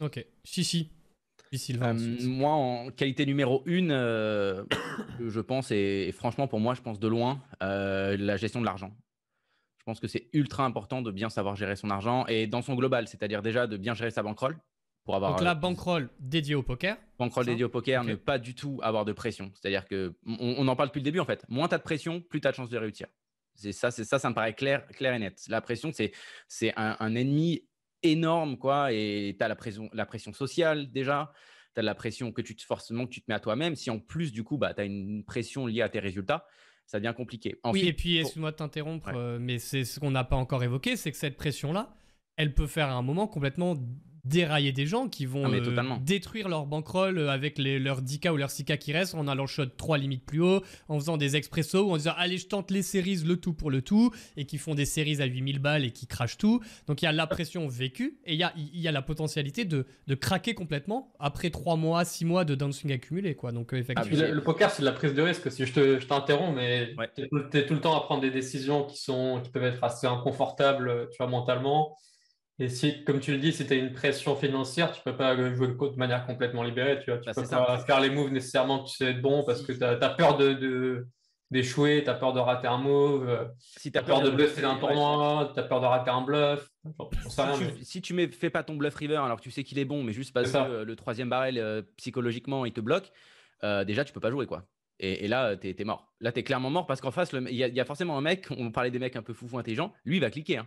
Ok, 0.00 0.24
si, 0.44 0.64
si. 0.64 0.90
Euh, 1.70 1.94
moi, 2.22 2.52
en 2.52 2.90
qualité 2.90 3.24
numéro 3.24 3.62
une, 3.66 3.92
euh, 3.92 4.64
je 5.26 5.40
pense, 5.40 5.70
et, 5.70 6.12
franchement 6.12 6.48
pour 6.48 6.60
moi, 6.60 6.74
je 6.74 6.82
pense 6.82 6.98
de 6.98 7.08
loin, 7.08 7.42
euh, 7.62 8.16
la 8.18 8.36
gestion 8.36 8.60
de 8.60 8.66
l'argent. 8.66 8.92
Je 9.78 9.84
pense 9.84 10.00
que 10.00 10.08
c'est 10.08 10.28
ultra 10.32 10.64
important 10.64 11.02
de 11.02 11.10
bien 11.10 11.30
savoir 11.30 11.54
gérer 11.54 11.76
son 11.76 11.90
argent 11.90 12.26
et 12.26 12.46
dans 12.46 12.62
son 12.62 12.74
global, 12.74 13.06
c'est-à-dire 13.06 13.42
déjà 13.42 13.66
de 13.66 13.76
bien 13.76 13.94
gérer 13.94 14.10
sa 14.10 14.22
bankroll, 14.22 14.58
donc 15.06 15.40
la 15.40 15.54
bankroll 15.54 16.10
dédiée 16.18 16.54
au 16.54 16.62
poker. 16.62 16.96
Bankroll 17.18 17.46
dédiée 17.46 17.64
au 17.64 17.68
poker, 17.68 18.04
ne 18.04 18.14
pas 18.14 18.38
du 18.38 18.54
tout 18.54 18.80
avoir 18.82 19.04
de 19.04 19.12
pression. 19.12 19.50
C'est-à-dire 19.54 19.86
que 19.86 20.14
on, 20.26 20.66
en 20.66 20.76
parle 20.76 20.88
depuis 20.88 21.00
le 21.00 21.04
début 21.04 21.20
en 21.20 21.24
fait. 21.24 21.44
Moins 21.48 21.68
tu 21.68 21.74
as 21.74 21.78
de 21.78 21.82
pression, 21.82 22.20
plus 22.20 22.40
tu 22.40 22.48
as 22.48 22.50
de 22.50 22.56
chances 22.56 22.70
de 22.70 22.78
réussir. 22.78 23.06
C'est 23.54 23.72
ça, 23.72 23.90
c'est 23.90 24.04
ça, 24.04 24.18
ça 24.18 24.28
me 24.28 24.34
paraît 24.34 24.54
clair, 24.54 24.86
clair 24.88 25.14
et 25.14 25.18
net. 25.18 25.42
La 25.48 25.60
pression, 25.60 25.90
c'est 25.92 26.12
c'est 26.48 26.72
un, 26.76 27.14
ennemi 27.14 27.62
énorme 28.02 28.58
quoi. 28.58 28.92
Et 28.92 29.36
tu 29.38 29.44
as 29.44 29.48
la 29.48 29.56
pression, 29.56 29.88
la 29.92 30.06
pression 30.06 30.32
sociale 30.32 30.90
déjà. 30.90 31.32
Tu 31.74 31.80
as 31.80 31.82
la 31.82 31.94
pression 31.94 32.32
que 32.32 32.42
tu 32.42 32.56
te 32.56 32.62
forcément 32.62 33.06
que 33.06 33.12
tu 33.12 33.20
te 33.20 33.26
mets 33.28 33.34
à 33.34 33.40
toi-même. 33.40 33.76
Si 33.76 33.90
en 33.90 33.98
plus 33.98 34.32
du 34.32 34.44
coup 34.44 34.58
bah 34.58 34.74
tu 34.74 34.80
as 34.80 34.84
une 34.84 35.24
pression 35.24 35.66
liée 35.66 35.82
à 35.82 35.88
tes 35.88 36.00
résultats, 36.00 36.46
ça 36.86 36.98
devient 37.00 37.14
compliqué. 37.16 37.60
oui, 37.64 37.86
et 37.86 37.92
puis 37.92 38.18
excuse-moi 38.18 38.52
de 38.52 38.56
t'interrompre, 38.56 39.10
euh, 39.14 39.38
mais 39.40 39.58
c'est 39.58 39.84
ce 39.84 40.00
qu'on 40.00 40.10
n'a 40.10 40.24
pas 40.24 40.36
encore 40.36 40.62
évoqué, 40.62 40.96
c'est 40.96 41.10
que 41.10 41.16
cette 41.16 41.36
pression 41.36 41.72
là, 41.72 41.96
elle 42.36 42.54
peut 42.54 42.66
faire 42.66 42.88
à 42.88 42.92
un 42.92 43.02
moment 43.02 43.26
complètement 43.26 43.74
dérailler 44.26 44.72
des 44.72 44.86
gens 44.86 45.08
qui 45.08 45.26
vont 45.26 45.52
euh, 45.52 45.96
détruire 46.00 46.48
leur 46.48 46.66
bankroll 46.66 47.18
euh, 47.18 47.30
avec 47.30 47.58
les, 47.58 47.78
leurs 47.78 48.02
10K 48.02 48.30
ou 48.30 48.36
leurs 48.36 48.50
6K 48.50 48.78
qui 48.78 48.92
restent 48.92 49.14
en 49.14 49.28
allant 49.28 49.46
shot 49.46 49.66
3 49.76 49.98
limites 49.98 50.24
plus 50.24 50.40
haut, 50.40 50.62
en 50.88 50.98
faisant 50.98 51.16
des 51.16 51.36
expressos 51.36 51.86
ou 51.86 51.92
en 51.92 51.96
disant 51.96 52.14
allez 52.16 52.38
je 52.38 52.46
tente 52.46 52.70
les 52.70 52.82
séries 52.82 53.22
le 53.24 53.36
tout 53.36 53.52
pour 53.52 53.70
le 53.70 53.82
tout 53.82 54.12
et 54.36 54.44
qui 54.44 54.58
font 54.58 54.74
des 54.74 54.84
séries 54.84 55.20
à 55.22 55.26
8000 55.26 55.58
balles 55.58 55.84
et 55.84 55.90
qui 55.90 56.06
crachent 56.06 56.38
tout. 56.38 56.60
Donc 56.86 57.02
il 57.02 57.04
y 57.04 57.08
a 57.08 57.12
la 57.12 57.26
pression 57.26 57.68
vécue 57.68 58.18
et 58.24 58.34
il 58.34 58.38
y 58.38 58.42
a, 58.42 58.52
il 58.56 58.80
y 58.80 58.88
a 58.88 58.92
la 58.92 59.02
potentialité 59.02 59.64
de, 59.64 59.86
de 60.06 60.14
craquer 60.14 60.54
complètement 60.54 61.12
après 61.18 61.50
3 61.50 61.76
mois, 61.76 62.04
6 62.04 62.24
mois 62.24 62.44
de 62.44 62.54
dancing 62.54 62.92
accumulé. 62.92 63.34
Quoi. 63.34 63.52
Donc, 63.52 63.72
euh, 63.72 63.78
effectivement... 63.78 64.26
le, 64.32 64.42
poker 64.42 64.70
c'est 64.70 64.82
de 64.82 64.86
la 64.86 64.92
prise 64.92 65.14
de 65.14 65.22
risque. 65.22 65.50
Si 65.50 65.64
je 65.64 66.04
t'interromps, 66.04 66.54
mais 66.54 66.94
tu 67.14 67.22
es, 67.58 67.66
tout 67.66 67.74
le 67.74 67.80
temps 67.80 67.96
à 67.96 68.00
prendre 68.02 68.20
des 68.20 68.30
décisions 68.30 68.84
qui, 68.84 68.98
sont, 68.98 69.40
qui 69.42 69.50
peuvent 69.50 69.64
être 69.64 69.82
assez 69.82 70.06
inconfortables 70.06 71.08
tu 71.10 71.16
vois, 71.18 71.26
mentalement. 71.26 71.96
Et 72.58 72.68
si, 72.70 73.04
comme 73.04 73.20
tu 73.20 73.32
le 73.32 73.38
dis, 73.38 73.52
si 73.52 73.66
tu 73.66 73.72
as 73.74 73.76
une 73.76 73.92
pression 73.92 74.34
financière, 74.34 74.90
tu 74.90 75.00
ne 75.00 75.12
peux 75.12 75.16
pas 75.16 75.36
jouer 75.36 75.66
le 75.66 75.74
de 75.74 75.96
manière 75.96 76.24
complètement 76.26 76.62
libérée. 76.62 76.98
Tu 77.04 77.10
ne 77.10 77.16
bah, 77.16 77.32
peux 77.34 77.42
pas 77.42 77.78
faire 77.80 78.00
les 78.00 78.08
moves 78.08 78.30
nécessairement 78.30 78.82
que 78.82 78.88
tu 78.88 78.96
sais 78.96 79.10
être 79.10 79.20
bon 79.20 79.44
parce 79.44 79.62
que 79.62 79.72
tu 79.72 79.84
as, 79.84 80.10
peur 80.10 80.38
de, 80.38 81.06
d'échouer, 81.50 82.02
tu 82.02 82.08
as 82.08 82.14
peur 82.14 82.32
de 82.32 82.40
rater 82.40 82.66
un 82.66 82.78
move, 82.78 83.50
si 83.58 83.92
tu 83.92 83.98
as 83.98 84.02
peur 84.02 84.22
de 84.22 84.30
bluffer 84.30 84.64
un 84.64 84.76
tournoi, 84.76 85.50
tu 85.52 85.60
as 85.60 85.64
peur 85.64 85.80
de 85.80 85.86
rater 85.86 86.10
un 86.10 86.22
bluff. 86.22 86.70
si, 87.82 88.00
tu, 88.00 88.14
ne 88.14 88.26
fais 88.28 88.50
pas 88.50 88.62
ton 88.62 88.74
bluff 88.74 88.94
river 88.94 89.16
alors 89.16 89.36
que 89.36 89.42
tu 89.42 89.50
sais 89.50 89.62
qu'il 89.62 89.78
est 89.78 89.84
bon, 89.84 90.02
mais 90.02 90.12
juste 90.12 90.32
parce 90.32 90.50
que 90.50 90.56
euh, 90.56 90.84
le 90.84 90.96
troisième 90.96 91.28
barrel, 91.28 91.58
euh, 91.58 91.82
psychologiquement, 91.98 92.64
il 92.64 92.72
te 92.72 92.80
bloque, 92.80 93.12
euh, 93.64 93.84
déjà, 93.84 94.04
tu 94.04 94.14
peux 94.14 94.20
pas 94.20 94.30
jouer. 94.30 94.46
quoi. 94.46 94.64
Et, 94.98 95.28
là, 95.28 95.56
tu 95.56 95.68
es, 95.68 95.84
mort. 95.84 96.10
Là, 96.22 96.32
tu 96.32 96.40
es 96.40 96.42
clairement 96.42 96.70
mort 96.70 96.86
parce 96.86 97.02
qu'en 97.02 97.10
face, 97.10 97.30
il 97.32 97.54
y, 97.54 97.80
a 97.80 97.84
forcément 97.84 98.16
un 98.16 98.22
mec, 98.22 98.46
on 98.56 98.70
parlait 98.70 98.90
des 98.90 98.98
mecs 98.98 99.14
un 99.14 99.22
peu 99.22 99.34
foufou 99.34 99.58
intelligents, 99.58 99.92
lui, 100.06 100.16
il 100.16 100.20
va 100.20 100.30
cliquer. 100.30 100.56
Hein 100.56 100.66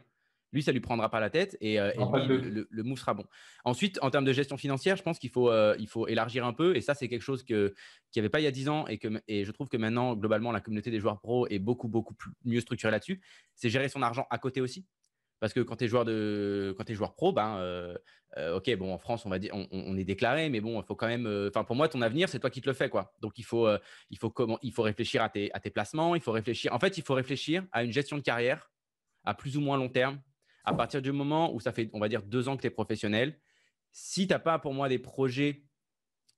lui, 0.51 0.63
ça 0.63 0.71
lui 0.71 0.79
prendra 0.79 1.09
pas 1.09 1.19
la 1.19 1.29
tête 1.29 1.57
et, 1.61 1.79
euh, 1.79 1.91
le, 1.95 2.67
le, 2.69 2.83
move 2.83 2.99
sera 2.99 3.13
bon. 3.13 3.25
Ensuite, 3.65 3.99
en 4.01 4.09
termes 4.09 4.25
de 4.25 4.33
gestion 4.33 4.57
financière, 4.57 4.95
je 4.95 5.03
pense 5.03 5.19
qu'il 5.19 5.29
faut, 5.29 5.49
euh, 5.49 5.75
il 5.79 5.87
faut 5.87 6.07
élargir 6.07 6.45
un 6.45 6.53
peu. 6.53 6.75
Et 6.75 6.81
ça, 6.81 6.95
c'est 6.95 7.07
quelque 7.07 7.21
chose 7.21 7.43
que, 7.43 7.73
qu'il 8.11 8.21
n'y 8.21 8.25
avait 8.25 8.29
pas 8.29 8.39
il 8.39 8.43
y 8.43 8.47
a 8.47 8.51
10 8.51 8.69
ans 8.69 8.87
et, 8.87 8.97
que, 8.97 9.07
et 9.27 9.45
je 9.45 9.51
trouve 9.51 9.69
que 9.69 9.77
maintenant, 9.77 10.15
globalement, 10.15 10.51
la 10.51 10.61
communauté 10.61 10.89
des 10.91 10.99
joueurs 10.99 11.19
pro 11.19 11.47
est 11.47 11.59
beaucoup, 11.59 11.87
beaucoup 11.87 12.15
plus, 12.15 12.31
mieux 12.45 12.61
structurée 12.61 12.91
là-dessus. 12.91 13.21
C'est 13.55 13.69
gérer 13.69 13.89
son 13.89 14.01
argent 14.01 14.25
à 14.29 14.37
côté 14.37 14.61
aussi. 14.61 14.85
Parce 15.39 15.53
que 15.53 15.61
quand 15.61 15.77
tu 15.77 15.85
es 15.85 15.87
joueur 15.87 16.03
de, 16.03 16.75
quand 16.77 16.89
es 16.89 16.95
joueur 16.95 17.15
pro, 17.15 17.31
ben, 17.31 17.55
euh, 17.57 17.95
ok, 18.55 18.75
bon, 18.75 18.93
en 18.93 18.97
France, 18.97 19.25
on 19.25 19.29
va 19.29 19.39
dire, 19.39 19.53
on, 19.53 19.97
est 19.97 20.03
déclaré, 20.03 20.49
mais 20.49 20.59
bon, 20.59 20.81
il 20.81 20.85
faut 20.85 20.95
quand 20.95 21.07
même, 21.07 21.47
enfin, 21.47 21.63
pour 21.63 21.77
moi, 21.77 21.87
ton 21.87 22.01
avenir, 22.01 22.27
c'est 22.27 22.39
toi 22.39 22.49
qui 22.49 22.59
te 22.59 22.67
le 22.67 22.73
fais, 22.73 22.89
quoi. 22.89 23.13
Donc, 23.21 23.39
il 23.39 23.45
faut, 23.45 23.69
il 24.09 24.17
faut 24.17 24.29
comment, 24.29 24.59
il 24.63 24.73
faut 24.73 24.81
réfléchir 24.81 25.23
à 25.23 25.29
tes, 25.29 25.49
à 25.53 25.61
tes 25.61 25.69
placements, 25.69 26.13
il 26.15 26.21
faut 26.21 26.33
réfléchir. 26.33 26.73
En 26.73 26.79
fait, 26.79 26.97
il 26.97 27.03
faut 27.05 27.13
réfléchir 27.13 27.63
à 27.71 27.85
une 27.85 27.93
gestion 27.93 28.17
de 28.17 28.21
carrière 28.21 28.69
à 29.23 29.33
plus 29.33 29.55
ou 29.55 29.61
moins 29.61 29.77
long 29.77 29.87
terme 29.87 30.19
à 30.63 30.73
partir 30.73 31.01
du 31.01 31.11
moment 31.11 31.53
où 31.53 31.59
ça 31.59 31.71
fait, 31.71 31.89
on 31.93 31.99
va 31.99 32.09
dire, 32.09 32.21
deux 32.23 32.47
ans 32.47 32.55
que 32.55 32.61
tu 32.61 32.67
es 32.67 32.71
professionnel, 32.71 33.39
si 33.91 34.27
tu 34.27 34.33
n'as 34.33 34.39
pas 34.39 34.59
pour 34.59 34.73
moi 34.73 34.89
des 34.89 34.99
projets 34.99 35.63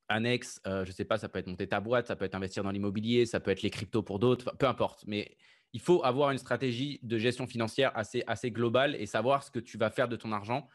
annexes, 0.07 0.61
euh, 0.67 0.83
je 0.85 0.89
ne 0.89 0.93
sais 0.93 1.05
pas, 1.05 1.17
ça 1.17 1.29
peut 1.29 1.39
être 1.39 1.47
monter 1.47 1.67
ta 1.67 1.79
boîte, 1.79 2.07
ça 2.07 2.15
peut 2.15 2.25
être 2.25 2.35
investir 2.35 2.63
dans 2.63 2.71
l'immobilier, 2.71 3.25
ça 3.25 3.39
peut 3.39 3.51
être 3.51 3.61
les 3.61 3.69
cryptos 3.69 4.03
pour 4.03 4.19
d'autres, 4.19 4.55
peu 4.57 4.67
importe. 4.67 5.03
Mais 5.07 5.37
il 5.73 5.79
faut 5.79 6.03
avoir 6.03 6.31
une 6.31 6.37
stratégie 6.37 6.99
de 7.03 7.17
gestion 7.17 7.47
financière 7.47 7.91
assez, 7.95 8.23
assez 8.27 8.51
globale 8.51 8.95
et 8.95 9.05
savoir 9.05 9.43
ce 9.43 9.51
que 9.51 9.59
tu 9.59 9.77
vas 9.77 9.89
faire 9.89 10.07
de 10.07 10.15
ton 10.15 10.31
argent. 10.31 10.67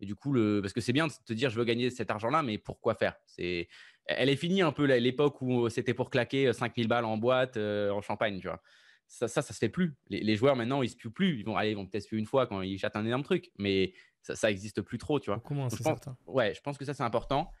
Et 0.00 0.06
du 0.06 0.14
coup, 0.14 0.34
parce 0.60 0.72
que 0.72 0.80
c'est 0.80 0.92
bien 0.92 1.06
de 1.06 1.12
te 1.24 1.32
dire, 1.32 1.50
je 1.50 1.56
veux 1.56 1.64
gagner 1.64 1.90
cet 1.90 2.10
argent-là, 2.10 2.42
mais 2.42 2.58
pourquoi 2.58 2.94
faire? 2.94 3.16
Elle 3.38 4.28
est 4.28 4.36
finie 4.36 4.62
un 4.62 4.72
peu 4.72 4.84
l'époque 4.84 5.40
où 5.40 5.68
c'était 5.68 5.94
pour 5.94 6.10
claquer 6.10 6.52
5000 6.52 6.88
balles 6.88 7.04
en 7.04 7.16
boîte, 7.16 7.56
euh, 7.56 7.90
en 7.90 8.00
champagne, 8.00 8.38
tu 8.40 8.48
vois 8.48 8.60
ça, 9.14 9.28
ça, 9.28 9.42
ça 9.42 9.54
se 9.54 9.58
fait 9.58 9.68
plus. 9.68 9.94
Les, 10.08 10.36
joueurs 10.36 10.56
maintenant, 10.56 10.82
ils 10.82 10.88
se 10.88 10.96
puent 10.96 11.10
plus. 11.10 11.38
Ils 11.38 11.44
vont 11.44 11.56
aller, 11.56 11.70
ils 11.70 11.76
vont 11.76 11.86
peut-être 11.86 12.12
une 12.12 12.26
fois 12.26 12.46
quand 12.48 12.62
ils 12.62 12.78
chattent 12.78 12.96
un 12.96 13.06
énorme 13.06 13.22
truc, 13.22 13.52
mais 13.58 13.94
ça, 14.22 14.34
ça 14.34 14.50
existe 14.50 14.82
plus 14.82 14.98
trop, 14.98 15.20
tu 15.20 15.30
vois. 15.30 15.40
Comment 15.40 15.70
c'est 15.70 15.84
certain. 15.84 16.16
Ouais, 16.26 16.52
je 16.52 16.60
pense 16.60 16.76
que 16.76 16.84
ça 16.84 16.94
c'est 16.94 17.04
important. 17.04 17.52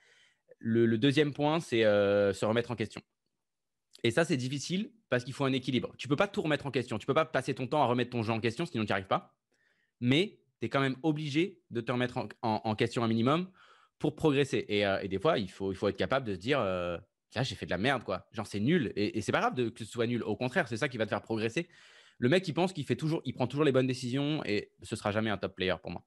Le, 0.58 0.98
deuxième 0.98 1.32
point, 1.32 1.60
c'est 1.60 1.84
euh, 1.84 2.32
se 2.32 2.44
remettre 2.44 2.72
en 2.72 2.74
question. 2.74 3.00
Et 4.02 4.10
ça, 4.10 4.24
c'est 4.24 4.36
difficile 4.36 4.92
parce 5.08 5.22
qu'il 5.22 5.32
faut 5.32 5.44
un 5.44 5.52
équilibre. 5.52 5.94
Tu 5.96 6.08
peux 6.08 6.16
pas 6.16 6.26
tout 6.26 6.42
remettre 6.42 6.66
en 6.66 6.70
question. 6.70 6.98
Tu 6.98 7.06
peux 7.06 7.14
pas 7.14 7.24
passer 7.24 7.54
ton 7.54 7.66
temps 7.68 7.82
à 7.82 7.86
remettre 7.86 8.10
ton 8.10 8.22
jeu 8.22 8.32
en 8.32 8.40
question, 8.40 8.66
sinon 8.66 8.82
tu 8.82 8.88
n'y 8.88 8.92
arrives 8.92 9.06
pas. 9.06 9.36
Mais 10.00 10.40
tu 10.60 10.66
es 10.66 10.68
quand 10.68 10.80
même 10.80 10.96
obligé 11.02 11.62
de 11.70 11.80
te 11.80 11.92
remettre 11.92 12.26
en, 12.42 12.74
question 12.74 13.04
un 13.04 13.08
minimum 13.08 13.48
pour 14.00 14.16
progresser. 14.16 14.66
Euh, 14.70 14.98
et, 15.02 15.08
des 15.08 15.18
fois, 15.20 15.38
il 15.38 15.50
faut, 15.50 15.72
il 15.72 15.76
faut 15.76 15.88
être 15.88 15.96
capable 15.96 16.26
de 16.26 16.34
se 16.34 16.40
dire 16.40 16.58
euh, 16.58 16.98
là, 17.34 17.42
j'ai 17.42 17.54
fait 17.54 17.66
de 17.66 17.70
la 17.70 17.78
merde, 17.78 18.04
quoi. 18.04 18.26
Genre, 18.32 18.46
c'est 18.46 18.60
nul. 18.60 18.92
Et, 18.96 19.20
c'est 19.20 19.32
pas 19.32 19.40
grave 19.40 19.70
que 19.70 19.84
ce 19.84 19.90
soit 19.90 20.06
nul. 20.06 20.22
Au 20.22 20.36
contraire, 20.36 20.68
c'est 20.68 20.76
ça 20.76 20.88
qui 20.88 20.98
va 20.98 21.04
te 21.04 21.10
faire 21.10 21.22
progresser. 21.22 21.68
Le 22.18 22.28
mec, 22.28 22.46
il 22.46 22.54
pense 22.54 22.72
qu'il 22.72 22.84
fait 22.84 22.96
toujours, 22.96 23.22
il 23.24 23.34
prend 23.34 23.46
toujours 23.46 23.64
les 23.64 23.72
bonnes 23.72 23.86
décisions 23.86 24.44
et 24.44 24.70
ce 24.82 24.96
sera 24.96 25.10
jamais 25.10 25.30
un 25.30 25.36
top 25.36 25.56
player 25.56 25.74
pour 25.82 25.90
moi. 25.90 26.04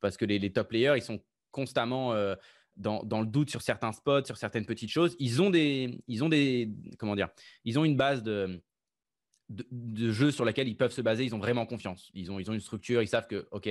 Parce 0.00 0.16
que 0.16 0.24
les, 0.24 0.52
top 0.52 0.68
players, 0.68 0.94
ils 0.96 1.02
sont 1.02 1.20
constamment 1.50 2.12
euh, 2.12 2.36
dans, 2.76 3.02
le 3.02 3.26
doute 3.26 3.50
sur 3.50 3.62
certains 3.62 3.92
spots, 3.92 4.24
sur 4.24 4.36
certaines 4.36 4.66
petites 4.66 4.90
choses. 4.90 5.16
Ils 5.18 5.42
ont 5.42 5.50
des, 5.50 6.00
ils 6.06 6.22
ont 6.22 6.28
des, 6.28 6.70
comment 6.98 7.16
dire, 7.16 7.28
ils 7.64 7.78
ont 7.78 7.84
une 7.84 7.96
base 7.96 8.22
de, 8.22 8.62
de, 9.48 10.12
jeu 10.12 10.30
sur 10.30 10.44
laquelle 10.44 10.68
ils 10.68 10.76
peuvent 10.76 10.92
se 10.92 11.00
baser. 11.00 11.24
Ils 11.24 11.34
ont 11.34 11.40
vraiment 11.40 11.66
confiance. 11.66 12.10
Ils 12.14 12.30
ont, 12.30 12.38
ils 12.38 12.48
ont 12.50 12.54
une 12.54 12.60
structure. 12.60 13.02
Ils 13.02 13.08
savent 13.08 13.26
que, 13.26 13.48
ok, 13.50 13.68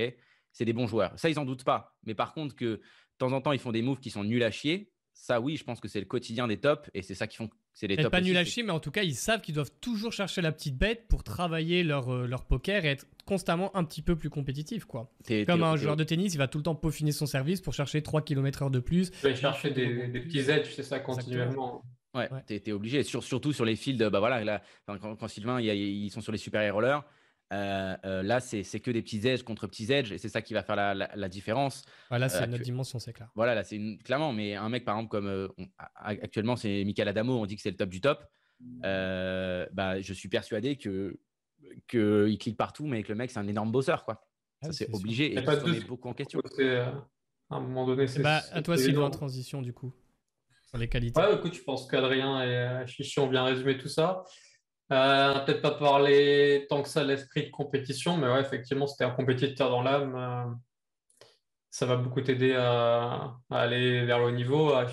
c'est 0.52 0.66
des 0.66 0.74
bons 0.74 0.86
joueurs. 0.86 1.18
Ça, 1.18 1.30
ils 1.30 1.38
en 1.38 1.46
doutent 1.46 1.64
pas. 1.64 1.96
Mais 2.04 2.14
par 2.14 2.34
contre, 2.34 2.54
que 2.54 2.64
de 2.64 2.82
temps 3.16 3.32
en 3.32 3.40
temps, 3.40 3.52
ils 3.52 3.58
font 3.58 3.72
des 3.72 3.82
moves 3.82 4.00
qui 4.00 4.10
sont 4.10 4.24
nuls 4.24 4.42
à 4.42 4.50
chier 4.50 4.92
ça, 5.20 5.40
oui, 5.40 5.56
je 5.56 5.64
pense 5.64 5.80
que 5.80 5.88
c'est 5.88 5.98
le 5.98 6.06
quotidien 6.06 6.46
des 6.46 6.58
tops 6.58 6.88
et 6.94 7.02
c'est 7.02 7.14
ça 7.14 7.26
qui 7.26 7.36
font. 7.36 7.50
C'est 7.74 7.88
les 7.88 7.96
tops. 7.96 8.10
Pas 8.10 8.20
nul 8.20 8.36
à 8.36 8.44
chier, 8.44 8.62
mais 8.62 8.70
en 8.70 8.80
tout 8.80 8.92
cas, 8.92 9.02
ils 9.02 9.16
savent 9.16 9.40
qu'ils 9.40 9.54
doivent 9.54 9.72
toujours 9.80 10.12
chercher 10.12 10.40
la 10.42 10.52
petite 10.52 10.78
bête 10.78 11.06
pour 11.08 11.24
travailler 11.24 11.82
leur, 11.82 12.14
euh, 12.14 12.26
leur 12.26 12.44
poker 12.44 12.84
et 12.84 12.88
être 12.88 13.06
constamment 13.26 13.76
un 13.76 13.84
petit 13.84 14.00
peu 14.00 14.16
plus 14.16 14.30
compétitif. 14.30 14.84
Quoi. 14.84 15.12
Comme 15.46 15.64
un 15.64 15.76
joueur 15.76 15.96
de 15.96 16.04
tennis, 16.04 16.34
il 16.34 16.38
va 16.38 16.46
tout 16.46 16.58
le 16.58 16.64
temps 16.64 16.76
peaufiner 16.76 17.12
son 17.12 17.26
service 17.26 17.60
pour 17.60 17.74
chercher 17.74 18.00
3 18.00 18.22
km/h 18.22 18.70
de 18.70 18.78
plus. 18.78 19.10
Il 19.22 19.30
va 19.30 19.34
chercher 19.34 19.70
des, 19.70 20.20
petits 20.20 20.50
edges, 20.50 20.72
c'est 20.74 20.84
ça, 20.84 21.00
continuellement. 21.00 21.82
Ouais, 22.14 22.28
tu 22.46 22.54
es, 22.54 22.72
obligé. 22.72 23.02
surtout 23.02 23.52
sur 23.52 23.64
les 23.64 23.76
fields, 23.76 24.08
bah 24.10 24.20
voilà, 24.20 24.42
là, 24.44 24.62
quand, 24.86 25.28
Sylvain, 25.28 25.60
ils 25.60 26.10
sont 26.10 26.20
sur 26.20 26.32
les 26.32 26.38
super 26.38 26.72
rollers, 26.72 27.04
euh, 27.52 27.96
euh, 28.04 28.22
là, 28.22 28.40
c'est 28.40 28.62
que 28.80 28.90
des 28.90 29.02
petits 29.02 29.26
edges 29.26 29.42
contre 29.42 29.66
petits 29.66 29.90
edges 29.90 30.12
et 30.12 30.18
c'est 30.18 30.28
ça 30.28 30.42
qui 30.42 30.52
va 30.52 30.62
faire 30.62 30.76
la, 30.76 31.28
différence. 31.28 31.84
Voilà, 32.10 32.28
c'est 32.28 32.44
euh, 32.44 32.46
notre 32.46 32.64
dimension, 32.64 32.98
c'est 32.98 33.12
clair. 33.12 33.30
Voilà, 33.34 33.54
là, 33.54 33.64
c'est 33.64 33.80
clairement, 34.04 34.32
mais 34.32 34.54
un 34.54 34.68
mec, 34.68 34.84
par 34.84 34.96
exemple, 34.96 35.10
comme 35.10 35.48
actuellement, 35.94 36.56
c'est 36.56 36.84
Michael 36.84 37.08
Adamo, 37.08 37.38
on 37.38 37.46
dit 37.46 37.56
que 37.56 37.62
c'est 37.62 37.70
le 37.70 37.76
top 37.76 37.88
du 37.88 38.00
top. 38.00 38.22
bah, 38.60 40.00
je 40.00 40.12
suis 40.12 40.28
persuadé 40.28 40.76
que 40.76 41.18
qu'il 41.88 42.38
clique 42.38 42.56
partout, 42.56 42.86
mais 42.86 43.02
que 43.02 43.08
le 43.08 43.16
mec, 43.16 43.30
c'est 43.30 43.40
un 43.40 43.48
énorme 43.48 43.72
bosseur, 43.72 44.04
quoi. 44.04 44.24
Ah 44.60 44.72
c'est 44.72 44.92
obligé 44.92 45.38
et 45.38 45.44
ça 45.44 45.64
met 45.64 45.80
beaucoup 45.80 46.08
en 46.08 46.14
question. 46.14 46.40
à 46.40 46.92
un 47.50 47.60
moment 47.60 47.86
donné, 47.86 48.06
c'est. 48.06 48.22
Bah, 48.22 48.42
à 48.52 48.60
toi, 48.62 48.76
Sylvain, 48.76 49.04
en 49.04 49.10
transition, 49.10 49.62
du 49.62 49.72
coup, 49.72 49.92
sur 50.68 50.78
les 50.78 50.88
qualités. 50.88 51.20
Ouais, 51.20 51.34
écoute, 51.34 51.54
je 51.54 51.62
pense 51.62 51.86
qu'Adrien 51.86 52.42
et 52.42 52.86
Chichi 52.86 53.20
ont 53.20 53.28
bien 53.28 53.44
résumé 53.44 53.78
tout 53.78 53.88
ça. 53.88 54.24
Euh, 54.90 55.40
peut-être 55.40 55.60
pas 55.60 55.72
parler 55.72 56.66
tant 56.70 56.82
que 56.82 56.88
ça 56.88 57.04
l'esprit 57.04 57.46
de 57.46 57.50
compétition, 57.50 58.16
mais 58.16 58.26
ouais, 58.26 58.40
effectivement, 58.40 58.86
c'était 58.86 59.04
un 59.04 59.10
compétiteur 59.10 59.70
dans 59.70 59.82
l'âme. 59.82 60.14
Euh, 60.16 60.54
ça 61.70 61.84
va 61.84 61.96
beaucoup 61.96 62.22
t'aider 62.22 62.54
à, 62.54 63.36
aller 63.50 64.04
vers 64.06 64.18
le 64.18 64.26
haut 64.26 64.30
niveau, 64.30 64.72
à 64.72 64.86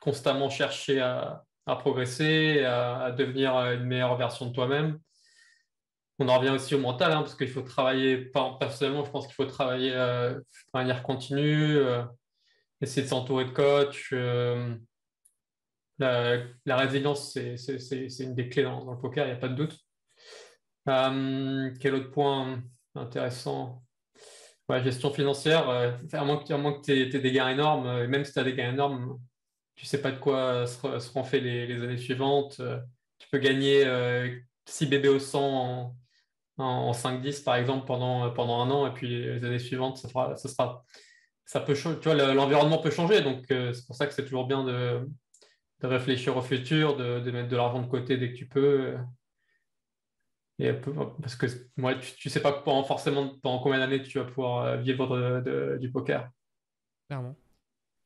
constamment 0.00 0.48
chercher 0.48 1.00
à, 1.00 1.44
progresser, 1.66 2.64
à, 2.64 3.10
devenir 3.12 3.54
une 3.72 3.84
meilleure 3.84 4.16
version 4.16 4.46
de 4.46 4.54
toi-même. 4.54 4.98
On 6.18 6.28
en 6.28 6.38
revient 6.38 6.50
aussi 6.50 6.74
au 6.74 6.78
mental, 6.78 7.12
hein, 7.12 7.20
parce 7.20 7.36
qu'il 7.36 7.48
faut 7.50 7.62
travailler, 7.62 8.16
personnellement, 8.58 9.04
je 9.04 9.10
pense 9.10 9.26
qu'il 9.26 9.34
faut 9.34 9.44
travailler 9.44 9.92
euh, 9.94 10.34
de 10.34 10.44
manière 10.72 11.02
continue, 11.02 11.78
essayer 12.80 13.02
de 13.02 13.08
s'entourer 13.08 13.44
de 13.44 13.50
coach 13.50 14.14
la, 15.98 16.76
résilience, 16.76 17.32
c'est 17.32 18.18
une 18.20 18.34
des 18.34 18.48
clés 18.48 18.62
dans, 18.62 18.90
le 18.90 18.98
poker, 18.98 19.26
il 19.26 19.30
n'y 19.30 19.36
a 19.36 19.40
pas 19.40 19.48
de 19.48 19.54
doute. 19.54 19.76
Euh, 20.88 21.70
quel 21.80 21.94
autre 21.94 22.10
point 22.10 22.62
intéressant? 22.94 23.82
Gestion 24.82 25.10
financière, 25.10 25.70
euh, 25.70 25.92
à 26.12 26.24
moins 26.24 26.36
que, 26.36 26.82
tu 26.82 26.92
aies, 26.92 27.06
des 27.06 27.32
gains 27.32 27.48
énormes, 27.48 27.86
euh, 27.86 28.06
même 28.06 28.24
si 28.24 28.34
tu 28.34 28.38
as 28.38 28.44
des 28.44 28.54
gains 28.54 28.70
énormes, 28.70 29.18
tu 29.74 29.86
ne 29.86 29.88
sais 29.88 30.02
pas 30.02 30.10
de 30.10 30.18
quoi 30.18 30.66
seront 30.66 31.24
faits 31.24 31.42
les, 31.42 31.82
années 31.82 31.96
suivantes. 31.96 32.60
tu 33.18 33.28
peux 33.30 33.38
gagner 33.38 33.84
6 34.66 34.86
bébés 34.86 35.08
au 35.08 35.18
100 35.18 35.94
en, 36.58 36.92
5-10 36.92 37.44
par 37.44 37.54
exemple 37.54 37.86
pendant, 37.86 38.30
pendant 38.32 38.60
un 38.60 38.70
an, 38.70 38.86
et 38.86 38.92
puis 38.92 39.08
les 39.08 39.44
années 39.44 39.58
suivantes, 39.58 39.96
ça, 39.96 40.08
fera, 40.08 40.36
ça 40.36 40.48
sera. 40.48 40.84
Ça 41.46 41.60
peut, 41.60 41.72
tu 41.72 41.88
vois, 42.04 42.14
l'environnement 42.34 42.76
peut 42.76 42.90
changer, 42.90 43.22
donc 43.22 43.46
c'est 43.48 43.86
pour 43.86 43.96
ça 43.96 44.06
que 44.06 44.12
c'est 44.12 44.24
toujours 44.24 44.46
bien 44.46 44.64
de, 44.64 45.08
de 45.80 45.86
réfléchir 45.86 46.36
au 46.36 46.42
futur, 46.42 46.96
de, 46.96 47.30
mettre 47.30 47.48
de 47.48 47.56
l'argent 47.56 47.82
de 47.82 47.88
côté 47.88 48.16
dès 48.16 48.32
que 48.32 48.36
tu 48.36 48.46
peux. 48.46 48.96
Et 50.58 50.72
parce 50.72 51.36
que 51.36 51.46
moi, 51.76 51.94
tu 51.94 52.28
ne 52.28 52.30
sais 52.32 52.42
pas 52.42 52.52
pendant, 52.52 52.82
forcément 52.82 53.38
pendant 53.42 53.60
combien 53.60 53.78
d'années 53.78 54.02
tu 54.02 54.18
vas 54.18 54.24
pouvoir 54.24 54.64
euh, 54.64 54.76
vivre 54.76 55.76
du 55.78 55.90
poker. 55.92 56.30
Clairement. 57.08 57.36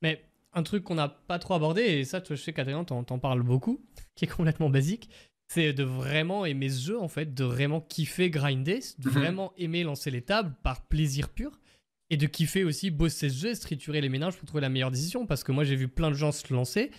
Mais 0.02 0.22
un 0.52 0.62
truc 0.62 0.84
qu'on 0.84 0.96
n'a 0.96 1.08
pas 1.08 1.38
trop 1.38 1.54
abordé, 1.54 1.82
et 1.82 2.04
ça, 2.04 2.22
je 2.28 2.34
sais 2.34 2.52
qu'Adrien 2.52 2.84
t'en, 2.84 3.04
t'en 3.04 3.18
parles 3.18 3.42
beaucoup, 3.42 3.84
qui 4.14 4.26
est 4.26 4.28
complètement 4.28 4.70
basique, 4.70 5.08
c'est 5.48 5.72
de 5.72 5.84
vraiment 5.84 6.44
aimer 6.46 6.68
ce 6.68 6.86
jeu, 6.86 7.00
en 7.00 7.08
fait, 7.08 7.34
de 7.34 7.44
vraiment 7.44 7.80
kiffer 7.80 8.30
grinder, 8.30 8.80
de 8.98 9.08
mhm. 9.08 9.14
vraiment 9.14 9.52
aimer 9.56 9.82
lancer 9.82 10.10
les 10.10 10.22
tables 10.22 10.54
par 10.62 10.86
plaisir 10.86 11.28
pur, 11.30 11.58
et 12.10 12.16
de 12.16 12.26
kiffer 12.26 12.64
aussi 12.64 12.90
bosser 12.90 13.30
ce 13.30 13.36
jeu 13.36 13.50
et 13.50 13.56
triturer 13.56 14.02
les 14.02 14.10
ménages 14.10 14.36
pour 14.36 14.46
trouver 14.46 14.60
la 14.60 14.68
meilleure 14.68 14.90
décision, 14.90 15.26
parce 15.26 15.44
que 15.44 15.52
moi, 15.52 15.64
j'ai 15.64 15.76
vu 15.76 15.88
plein 15.88 16.10
de 16.10 16.16
gens 16.16 16.32
se 16.32 16.52
lancer, 16.52 16.90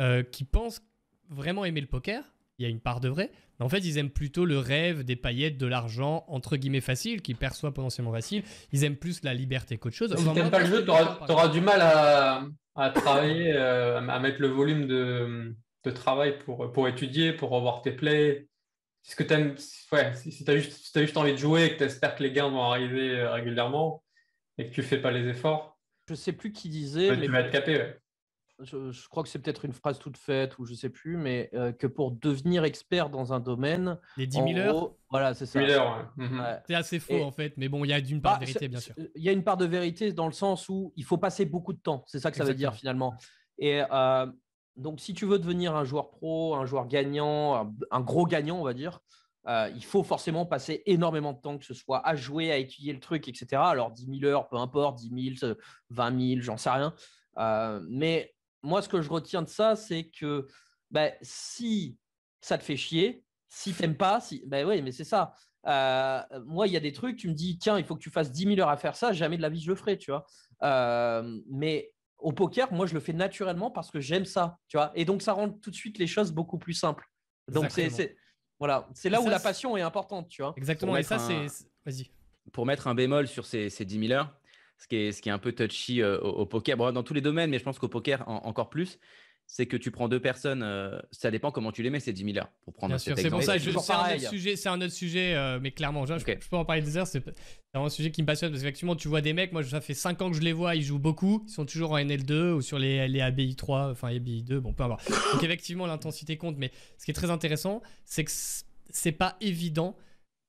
euh, 0.00 0.22
qui 0.22 0.44
pensent 0.44 0.82
vraiment 1.28 1.64
aimer 1.64 1.80
le 1.80 1.86
poker. 1.86 2.24
Il 2.58 2.62
y 2.62 2.66
a 2.66 2.68
une 2.68 2.80
part 2.80 3.00
de 3.00 3.08
vrai. 3.08 3.30
Mais 3.58 3.64
en 3.64 3.68
fait, 3.68 3.78
ils 3.78 3.98
aiment 3.98 4.10
plutôt 4.10 4.44
le 4.44 4.58
rêve 4.58 5.02
des 5.02 5.16
paillettes, 5.16 5.56
de 5.56 5.66
l'argent, 5.66 6.24
entre 6.28 6.56
guillemets, 6.56 6.80
facile, 6.80 7.22
qui 7.22 7.34
perçoit 7.34 7.72
potentiellement 7.72 8.12
facile. 8.12 8.42
Ils 8.72 8.84
aiment 8.84 8.96
plus 8.96 9.22
la 9.22 9.32
liberté 9.32 9.78
qu'autre 9.78 9.96
chose. 9.96 10.14
Si 10.16 10.22
tu 10.22 10.30
n'aimes 10.30 10.50
pas 10.50 10.60
le 10.60 10.66
jeu, 10.66 10.84
tu 10.84 10.90
auras, 10.90 11.48
du 11.48 11.60
mal 11.60 11.80
à, 11.80 12.44
à 12.74 12.90
travailler, 12.90 13.52
euh, 13.54 14.06
à 14.08 14.18
mettre 14.20 14.40
le 14.40 14.48
volume 14.48 14.86
de, 14.86 15.54
de, 15.84 15.90
travail 15.90 16.38
pour, 16.38 16.70
pour 16.72 16.88
étudier, 16.88 17.32
pour 17.32 17.50
revoir 17.50 17.82
tes 17.82 17.92
plays. 17.92 18.46
Si, 19.02 19.16
que 19.16 19.32
aimes, 19.32 19.54
ouais, 19.92 20.12
si, 20.14 20.44
tu 20.44 20.50
as, 20.50 20.56
juste, 20.56 20.94
as 20.96 21.00
juste 21.00 21.16
envie 21.16 21.32
de 21.32 21.38
jouer 21.38 21.64
et 21.64 21.72
que 21.72 21.78
tu 21.78 21.84
espères 21.84 22.14
que 22.14 22.22
les 22.22 22.32
gains 22.32 22.48
vont 22.48 22.62
arriver 22.62 23.18
euh, 23.18 23.32
régulièrement 23.32 24.02
et 24.58 24.68
que 24.68 24.74
tu 24.74 24.82
fais 24.82 24.98
pas 24.98 25.10
les 25.10 25.26
efforts. 25.28 25.78
Je 26.08 26.14
sais 26.14 26.32
plus 26.32 26.52
qui 26.52 26.68
disait. 26.68 27.16
mais... 27.16 27.24
Tu 27.24 27.32
vas 27.32 27.40
être 27.40 27.50
capé, 27.50 27.76
ouais 27.76 27.99
je, 28.62 29.08
crois 29.08 29.22
que 29.22 29.28
c'est 29.28 29.38
peut-être 29.38 29.64
une 29.64 29.72
phrase 29.72 29.98
toute 29.98 30.16
faite 30.16 30.58
ou 30.58 30.64
je 30.64 30.74
sais 30.74 30.90
plus, 30.90 31.16
mais 31.16 31.50
euh, 31.54 31.72
que 31.72 31.86
pour 31.86 32.12
devenir 32.12 32.64
expert 32.64 33.10
dans 33.10 33.32
un 33.32 33.40
domaine. 33.40 33.98
Les 34.16 34.26
10 34.26 34.36
000 34.54 34.58
heures 34.58 34.94
Voilà, 35.10 35.34
c'est 35.34 35.46
ça. 35.46 35.60
Mhm. 36.16 36.42
C'est 36.66 36.74
assez 36.74 36.98
faux 36.98 37.22
en 37.22 37.32
fait, 37.32 37.54
mais 37.56 37.68
bon, 37.68 37.84
il 37.84 37.88
y 37.88 37.92
a 37.92 37.98
une 37.98 38.20
part 38.20 38.34
de 38.34 38.40
bah, 38.40 38.46
vérité, 38.46 38.68
bien 38.68 38.80
sûr. 38.80 38.94
Il 39.14 39.22
y 39.22 39.28
a 39.28 39.32
une 39.32 39.44
part 39.44 39.56
de 39.56 39.66
vérité 39.66 40.12
dans 40.12 40.26
le 40.26 40.32
sens 40.32 40.68
où 40.68 40.92
il 40.96 41.04
faut 41.04 41.18
passer 41.18 41.44
beaucoup 41.44 41.72
de 41.72 41.80
temps. 41.80 42.04
C'est 42.06 42.20
ça 42.20 42.30
que 42.30 42.36
ça 42.36 42.44
veut 42.44 42.54
dire 42.54 42.74
finalement. 42.74 43.14
Et 43.58 43.82
euh, 43.90 44.26
donc, 44.76 45.00
si 45.00 45.14
tu 45.14 45.26
veux 45.26 45.38
devenir 45.38 45.76
un 45.76 45.84
joueur 45.84 46.10
pro, 46.10 46.54
un 46.54 46.64
joueur 46.64 46.86
gagnant, 46.86 47.72
un, 47.90 48.00
gros 48.00 48.26
gagnant, 48.26 48.58
on 48.58 48.64
va 48.64 48.74
dire, 48.74 49.00
euh, 49.46 49.70
il 49.74 49.84
faut 49.84 50.02
forcément 50.02 50.46
passer 50.46 50.82
énormément 50.86 51.32
de 51.32 51.40
temps, 51.40 51.58
que 51.58 51.64
ce 51.64 51.74
soit 51.74 52.06
à 52.06 52.14
jouer, 52.14 52.52
à 52.52 52.56
étudier 52.56 52.92
le 52.92 53.00
truc, 53.00 53.28
etc. 53.28 53.48
Alors 53.54 53.90
10 53.90 54.20
000 54.20 54.30
heures, 54.30 54.48
peu 54.48 54.56
importe, 54.56 54.98
10 54.98 55.36
000, 55.40 55.54
20 55.90 56.28
000, 56.34 56.40
j'en 56.42 56.56
sais 56.56 56.70
rien. 56.70 56.94
Euh, 57.38 57.80
mais 57.88 58.34
moi, 58.62 58.82
ce 58.82 58.88
que 58.88 59.00
je 59.00 59.08
retiens 59.08 59.42
de 59.42 59.48
ça, 59.48 59.76
c'est 59.76 60.04
que 60.04 60.46
ben, 60.90 61.12
si 61.22 61.98
ça 62.40 62.58
te 62.58 62.64
fait 62.64 62.76
chier, 62.76 63.24
si 63.48 63.72
t'aimes 63.74 63.96
pas, 63.96 64.20
si... 64.20 64.42
ben 64.46 64.66
oui, 64.66 64.82
mais 64.82 64.92
c'est 64.92 65.04
ça. 65.04 65.34
Euh, 65.66 66.22
moi, 66.46 66.66
il 66.66 66.72
y 66.72 66.76
a 66.76 66.80
des 66.80 66.92
trucs, 66.92 67.16
tu 67.16 67.28
me 67.28 67.34
dis, 67.34 67.58
tiens, 67.58 67.78
il 67.78 67.84
faut 67.84 67.94
que 67.94 68.02
tu 68.02 68.10
fasses 68.10 68.32
10 68.32 68.54
000 68.54 68.60
heures 68.60 68.68
à 68.68 68.76
faire 68.76 68.96
ça, 68.96 69.12
jamais 69.12 69.36
de 69.36 69.42
la 69.42 69.48
vie 69.48 69.60
je 69.60 69.68
le 69.68 69.74
ferai, 69.74 69.98
tu 69.98 70.10
vois. 70.10 70.24
mais 71.48 71.92
au 72.18 72.32
poker, 72.32 72.72
moi, 72.72 72.86
je 72.86 72.94
le 72.94 73.00
fais 73.00 73.12
naturellement 73.12 73.70
parce 73.70 73.90
que 73.90 74.00
j'aime 74.00 74.24
ça, 74.24 74.58
tu 74.68 74.76
vois. 74.76 74.92
Et 74.94 75.04
donc, 75.04 75.22
ça 75.22 75.32
rend 75.32 75.48
tout 75.50 75.70
de 75.70 75.74
suite 75.74 75.98
les 75.98 76.06
choses 76.06 76.32
beaucoup 76.32 76.58
plus 76.58 76.74
simples. 76.74 77.06
Donc, 77.48 77.70
c'est 77.70 78.16
voilà, 78.58 78.86
c'est 78.92 79.08
là 79.08 79.22
où 79.22 79.28
la 79.28 79.40
passion 79.40 79.74
est 79.78 79.80
importante, 79.80 80.28
tu 80.28 80.42
vois. 80.42 80.52
Exactement. 80.56 80.94
Et 80.96 81.02
ça, 81.02 81.18
c'est. 81.18 81.46
Vas-y. 81.86 82.10
Pour 82.52 82.66
mettre 82.66 82.88
un 82.88 82.94
bémol 82.94 83.26
sur 83.26 83.46
ces, 83.46 83.70
ces 83.70 83.86
10 83.86 84.08
000 84.08 84.12
heures, 84.12 84.38
ce 84.80 84.88
qui 84.88 84.96
est, 84.96 85.12
ce 85.12 85.20
qui 85.20 85.28
est 85.28 85.32
un 85.32 85.38
peu 85.38 85.52
touchy 85.52 86.02
euh, 86.02 86.18
au, 86.20 86.46
poker, 86.46 86.76
bon, 86.76 86.90
dans 86.90 87.02
tous 87.02 87.14
les 87.14 87.20
domaines, 87.20 87.50
mais 87.50 87.58
je 87.58 87.64
pense 87.64 87.78
qu'au 87.78 87.88
poker 87.88 88.26
encore 88.26 88.70
plus, 88.70 88.98
c'est 89.46 89.66
que 89.66 89.76
tu 89.76 89.90
prends 89.90 90.08
deux 90.08 90.20
personnes, 90.20 90.62
euh, 90.62 90.98
ça 91.10 91.30
dépend 91.30 91.50
comment 91.50 91.70
tu 91.70 91.82
les 91.82 91.90
mets, 91.90 92.00
ces 92.00 92.12
10 92.12 92.24
000 92.24 92.38
heures. 92.38 92.50
Pour 92.62 92.72
prendre 92.72 92.92
Bien 92.92 92.98
sûr, 92.98 93.14
c'est 93.18 93.28
pour 93.28 93.42
ça, 93.42 93.58
c'est 93.58 93.92
un, 93.92 94.14
autre 94.14 94.28
sujet, 94.30 94.56
c'est 94.56 94.68
un 94.68 94.80
autre 94.80 94.92
sujet, 94.92 95.34
euh, 95.34 95.58
mais 95.60 95.72
clairement, 95.72 96.06
je, 96.06 96.14
peux 96.48 96.56
en 96.56 96.64
parler 96.64 96.82
des 96.82 96.96
heures, 96.96 97.06
c'est 97.06 97.22
un 97.74 97.88
sujet 97.90 98.10
qui 98.10 98.22
me 98.22 98.26
passionne 98.26 98.50
parce 98.50 98.62
qu'effectivement, 98.62 98.96
tu 98.96 99.08
vois 99.08 99.20
des 99.20 99.34
mecs, 99.34 99.52
moi, 99.52 99.62
ça 99.64 99.82
fait 99.82 99.92
5 99.92 100.22
ans 100.22 100.30
que 100.30 100.36
je 100.36 100.40
les 100.40 100.54
vois, 100.54 100.76
ils 100.76 100.82
jouent 100.82 100.98
beaucoup, 100.98 101.44
ils 101.46 101.52
sont 101.52 101.66
toujours 101.66 101.92
en 101.92 101.98
NL2 101.98 102.52
ou 102.52 102.62
sur 102.62 102.78
les, 102.78 103.06
les 103.08 103.20
ABI 103.20 103.56
3, 103.56 103.90
enfin 103.90 104.14
ABI 104.14 104.44
2, 104.44 104.60
bon, 104.60 104.72
peu 104.72 104.84
importe. 104.84 105.06
Donc, 105.34 105.42
effectivement, 105.42 105.86
l'intensité 105.86 106.38
compte, 106.38 106.56
mais 106.56 106.70
ce 106.96 107.04
qui 107.04 107.10
est 107.10 107.14
très 107.14 107.30
intéressant, 107.30 107.82
c'est 108.06 108.24
que 108.24 108.30
c'est 108.88 109.12
pas 109.12 109.36
évident 109.42 109.94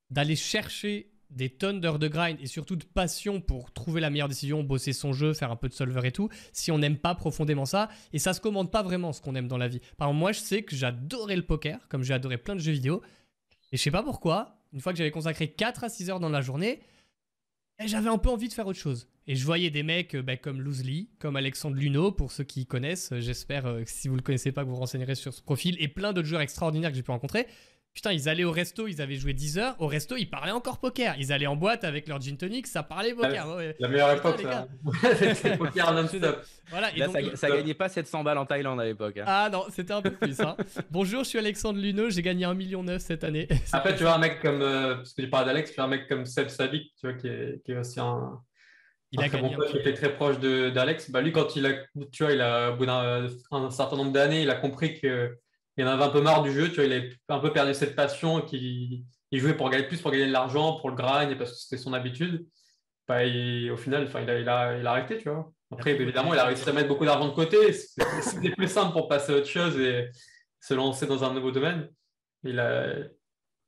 d'aller 0.10 0.36
chercher 0.38 1.11
des 1.32 1.50
tonnes 1.50 1.80
d'heures 1.80 2.00
de 2.00 2.08
grind 2.08 2.38
et 2.40 2.48
surtout 2.48 2.76
de 2.76 2.84
passion 2.84 3.42
pour 3.42 3.72
trouver 3.72 4.02
la 4.02 4.10
meilleure 4.10 4.28
décision, 4.28 4.64
bosser 4.64 4.94
son 4.94 5.14
jeu, 5.14 5.34
faire 5.34 5.52
un 5.52 5.56
peu 5.56 5.70
de 5.70 5.74
solver 5.74 6.08
et 6.08 6.12
tout, 6.12 6.30
si 6.54 6.72
on 6.72 6.78
n'aime 6.78 6.98
pas 6.98 7.16
profondément 7.16 7.66
ça. 7.66 7.90
Et 8.14 8.20
ça 8.20 8.34
se 8.34 8.42
commande 8.42 8.72
pas 8.72 8.84
vraiment 8.84 9.14
ce 9.14 9.22
qu'on 9.22 9.36
aime 9.36 9.48
dans 9.48 9.58
la 9.58 9.68
vie. 9.68 9.80
Par 9.98 10.08
exemple, 10.08 10.20
moi, 10.20 10.32
je 10.32 10.40
sais 10.40 10.64
que 10.64 10.76
j'adorais 10.76 11.36
le 11.36 11.46
poker, 11.46 11.88
comme 11.90 12.04
j'ai 12.04 12.14
adoré 12.14 12.38
plein 12.38 12.56
de 12.56 12.62
jeux 12.62 12.74
vidéo. 12.74 13.02
Et 13.72 13.78
je 13.78 13.82
sais 13.82 13.92
pas 13.92 14.04
pourquoi, 14.04 14.60
une 14.74 14.82
fois 14.82 14.92
que 14.92 14.98
j'avais 14.98 15.12
consacré 15.12 15.50
4 15.50 15.86
à 15.86 15.90
6 15.90 16.10
heures 16.10 16.20
dans 16.20 16.30
la 16.30 16.42
journée, 16.42 16.82
eh, 17.80 17.88
j'avais 17.88 18.10
un 18.10 18.18
peu 18.18 18.30
envie 18.30 18.48
de 18.48 18.54
faire 18.54 18.68
autre 18.68 18.80
chose. 18.80 19.08
Et 19.28 19.36
je 19.36 19.46
voyais 19.46 19.70
des 19.70 19.84
mecs 19.84 20.16
euh, 20.16 20.22
bah, 20.22 20.38
comme 20.38 20.62
Loosely, 20.62 21.10
comme 21.20 21.36
Alexandre 21.36 21.78
Luno, 21.78 22.12
pour 22.12 22.32
ceux 22.32 22.44
qui 22.44 22.66
connaissent. 22.66 23.14
J'espère 23.20 23.66
euh, 23.66 23.84
que 23.84 23.90
si 23.90 24.08
vous 24.08 24.16
le 24.16 24.22
connaissez 24.22 24.52
pas, 24.52 24.64
que 24.64 24.68
vous 24.68 24.74
vous 24.74 24.80
renseignerez 24.80 25.16
sur 25.16 25.34
ce 25.34 25.42
profil. 25.42 25.78
Et 25.80 25.88
plein 25.88 26.14
d'autres 26.14 26.28
joueurs 26.28 26.42
extraordinaires 26.42 26.92
que 26.92 26.96
j'ai 26.96 27.04
pu 27.04 27.12
rencontrer. 27.12 27.48
Putain, 27.94 28.14
ils 28.14 28.30
allaient 28.30 28.46
au 28.46 28.52
resto, 28.52 28.88
ils 28.88 29.02
avaient 29.02 29.18
joué 29.18 29.34
10 29.34 29.58
heures. 29.58 29.76
Au 29.80 29.88
resto, 29.88 30.16
ils 30.16 30.30
parlaient 30.30 30.54
encore 30.54 30.80
poker. 30.80 31.14
Ils 31.20 31.34
allaient 31.34 31.48
en 31.48 31.58
boîte 31.58 31.84
avec 31.84 32.08
leur 32.08 32.22
gin 32.22 32.38
tonic, 32.38 32.66
ça 32.66 32.84
parlait 32.84 33.14
poker. 33.14 33.46
La, 33.80 33.88
meilleure 33.90 34.12
époque, 34.14 34.40
ça. 34.42 34.68
C'était 35.34 35.58
poker 35.58 35.94
non-stop. 36.02 36.42
Voilà, 36.70 36.90
Là, 36.96 37.08
ça, 37.36 37.50
gagnait 37.50 37.74
pas 37.74 37.90
700 37.90 38.24
balles 38.24 38.38
en 38.38 38.46
Thaïlande 38.46 38.80
à 38.80 38.86
l'époque. 38.86 39.18
Hein. 39.18 39.26
Ah 39.28 39.50
non, 39.52 39.66
c'était 39.70 39.92
un 39.92 40.02
peu 40.02 40.12
plus. 40.12 40.40
Hein. 40.40 40.56
Bonjour, 40.90 41.26
je 41.26 41.30
suis 41.30 41.40
Alexandre 41.40 41.82
Luno, 41.82 42.10
j'ai 42.10 42.22
gagné 42.22 42.46
1,9 42.46 42.56
million 42.56 42.86
cette 42.98 43.26
année. 43.26 43.50
Après, 43.74 43.94
tu 43.94 44.04
vois 44.04 44.16
un 44.16 44.20
mec 44.20 44.40
comme, 44.42 44.62
euh, 44.62 44.96
parce 44.96 45.14
que 45.14 45.22
tu 45.22 45.30
parles 45.30 45.48
d'Alex, 45.48 45.72
tu 45.72 45.76
vois 45.76 45.86
un 45.86 45.90
mec 45.90 46.08
comme 46.08 46.26
Seb 46.26 46.48
Sadik, 46.48 46.94
tu 46.98 47.08
vois, 47.08 47.18
qui 47.18 47.28
est, 47.28 47.62
qui 47.66 47.74
est 47.74 47.78
aussi 47.78 48.00
un. 48.00 48.40
Il 49.12 49.22
a 49.22 49.28
gagné. 49.28 49.54
Bon 49.58 49.66
qui 49.70 49.78
était 49.78 49.94
très 49.94 50.14
proche 50.14 50.40
d'Alex. 50.40 51.12
Bah, 51.12 51.20
lui, 51.20 51.34
quand 51.34 51.58
il 51.58 51.66
a, 51.66 51.74
tu 52.14 52.24
vois, 52.24 52.32
il 52.32 52.40
a, 52.40 52.72
au 52.72 52.78
bout 52.78 52.86
d'un 52.86 53.28
certain 53.70 53.98
nombre 53.98 54.14
d'années, 54.14 54.44
il 54.44 54.50
a 54.50 54.56
compris 54.56 54.98
que 55.02 55.38
il 55.78 55.86
en 55.86 55.92
avait 55.92 56.04
un 56.04 56.10
peu 56.10 56.22
marre 56.22 56.44
du 56.44 56.52
jeu, 56.52 56.70
tu 56.70 56.76
vois, 56.76 56.86
il 56.86 56.94
avait 56.94 57.14
un 57.30 57.40
peu 57.40 57.54
perdu 57.54 57.74
cette 57.74 57.96
passion, 57.96 58.42
qu'il 58.42 59.06
il 59.32 59.40
jouait 59.40 59.56
pour 59.56 59.70
gagner 59.70 59.88
plus, 59.88 60.02
pour 60.02 60.12
gagner 60.12 60.28
de 60.28 60.32
l'argent, 60.32 60.80
pour 60.80 60.90
le 60.90 60.96
grind, 60.96 61.32
et 61.32 61.36
parce 61.36 61.52
que 61.52 61.58
c'était 61.58 61.82
son 61.82 61.94
habitude. 61.94 62.46
Bah, 63.08 63.20
au 63.24 63.78
final, 63.78 64.04
enfin, 64.04 64.22
il, 64.22 64.30
a, 64.30 64.40
il, 64.40 64.50
a, 64.50 64.78
il 64.78 64.88
a 64.88 64.92
arrêté, 64.92 65.18
tu 65.18 65.30
vois. 65.30 65.52
Après, 65.72 65.92
évidemment, 65.92 66.34
il 66.34 66.40
a 66.40 66.46
réussi 66.46 66.68
à 66.68 66.74
mettre 66.74 66.90
beaucoup 66.90 67.06
d'argent 67.06 67.28
de 67.28 67.34
côté. 67.34 67.72
C'était 67.74 68.52
plus 68.52 68.68
simple 68.68 68.92
pour 68.92 69.08
passer 69.08 69.34
à 69.34 69.38
autre 69.38 69.48
chose 69.48 69.78
et 69.80 70.10
se 70.60 70.74
lancer 70.74 71.08
dans 71.08 71.24
un 71.24 71.34
nouveau 71.34 71.52
domaine. 71.52 71.90
Il 72.44 72.60
a, 72.60 72.94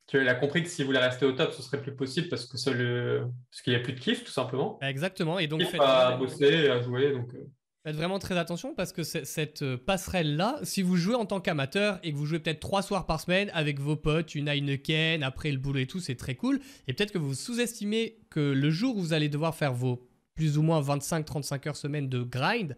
tu 0.07 0.17
vois, 0.17 0.23
il 0.23 0.29
a 0.29 0.35
compris 0.35 0.63
que 0.63 0.69
s'il 0.69 0.85
voulait 0.85 0.99
rester 0.99 1.25
au 1.25 1.31
top, 1.31 1.53
ce 1.53 1.61
serait 1.61 1.81
plus 1.81 1.95
possible 1.95 2.27
parce 2.27 2.45
que 2.45 2.51
parce 2.51 3.61
qu'il 3.61 3.73
n'y 3.73 3.79
a 3.79 3.81
plus 3.81 3.93
de 3.93 3.99
kiff, 3.99 4.23
tout 4.23 4.31
simplement. 4.31 4.79
Exactement. 4.81 5.39
Et 5.39 5.47
donc, 5.47 5.61
kiff 5.61 5.79
à 5.79 6.17
bosser, 6.17 6.69
à 6.69 6.81
jouer. 6.81 7.13
Donc, 7.13 7.33
euh. 7.33 7.45
Faites 7.85 7.97
vraiment 7.97 8.17
très 8.17 8.37
attention 8.37 8.73
parce 8.73 8.93
que 8.93 9.03
cette 9.03 9.61
euh, 9.61 9.77
passerelle-là, 9.77 10.57
si 10.63 10.81
vous 10.81 10.95
jouez 10.95 11.15
en 11.15 11.25
tant 11.25 11.41
qu'amateur 11.41 11.99
et 12.01 12.13
que 12.13 12.17
vous 12.17 12.25
jouez 12.25 12.39
peut-être 12.39 12.61
trois 12.61 12.81
soirs 12.81 13.05
par 13.05 13.19
semaine 13.19 13.51
avec 13.53 13.77
vos 13.81 13.97
potes, 13.97 14.35
une 14.35 14.47
Heineken, 14.47 15.21
après 15.21 15.51
le 15.51 15.57
boulot 15.57 15.79
et 15.79 15.85
tout, 15.85 15.99
c'est 15.99 16.15
très 16.15 16.35
cool. 16.35 16.61
Et 16.87 16.93
peut-être 16.93 17.11
que 17.11 17.17
vous 17.17 17.33
sous-estimez 17.33 18.19
que 18.29 18.39
le 18.39 18.69
jour 18.71 18.95
où 18.95 19.01
vous 19.01 19.11
allez 19.11 19.27
devoir 19.27 19.53
faire 19.53 19.73
vos 19.73 20.07
plus 20.33 20.57
ou 20.57 20.61
moins 20.61 20.81
25-35 20.81 21.67
heures 21.67 21.75
semaine 21.75 22.07
de 22.07 22.23
grind 22.23 22.77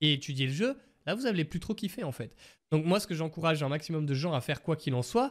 et 0.00 0.14
étudier 0.14 0.46
le 0.46 0.52
jeu, 0.52 0.78
là 1.04 1.14
vous 1.14 1.26
allez 1.26 1.44
plus 1.44 1.60
trop 1.60 1.74
kiffer 1.74 2.02
en 2.02 2.12
fait. 2.12 2.34
Donc 2.72 2.86
moi 2.86 3.00
ce 3.00 3.06
que 3.06 3.14
j'encourage 3.14 3.62
un 3.62 3.68
maximum 3.68 4.06
de 4.06 4.14
gens 4.14 4.32
à 4.32 4.40
faire 4.40 4.62
quoi 4.62 4.76
qu'il 4.76 4.94
en 4.94 5.02
soit, 5.02 5.30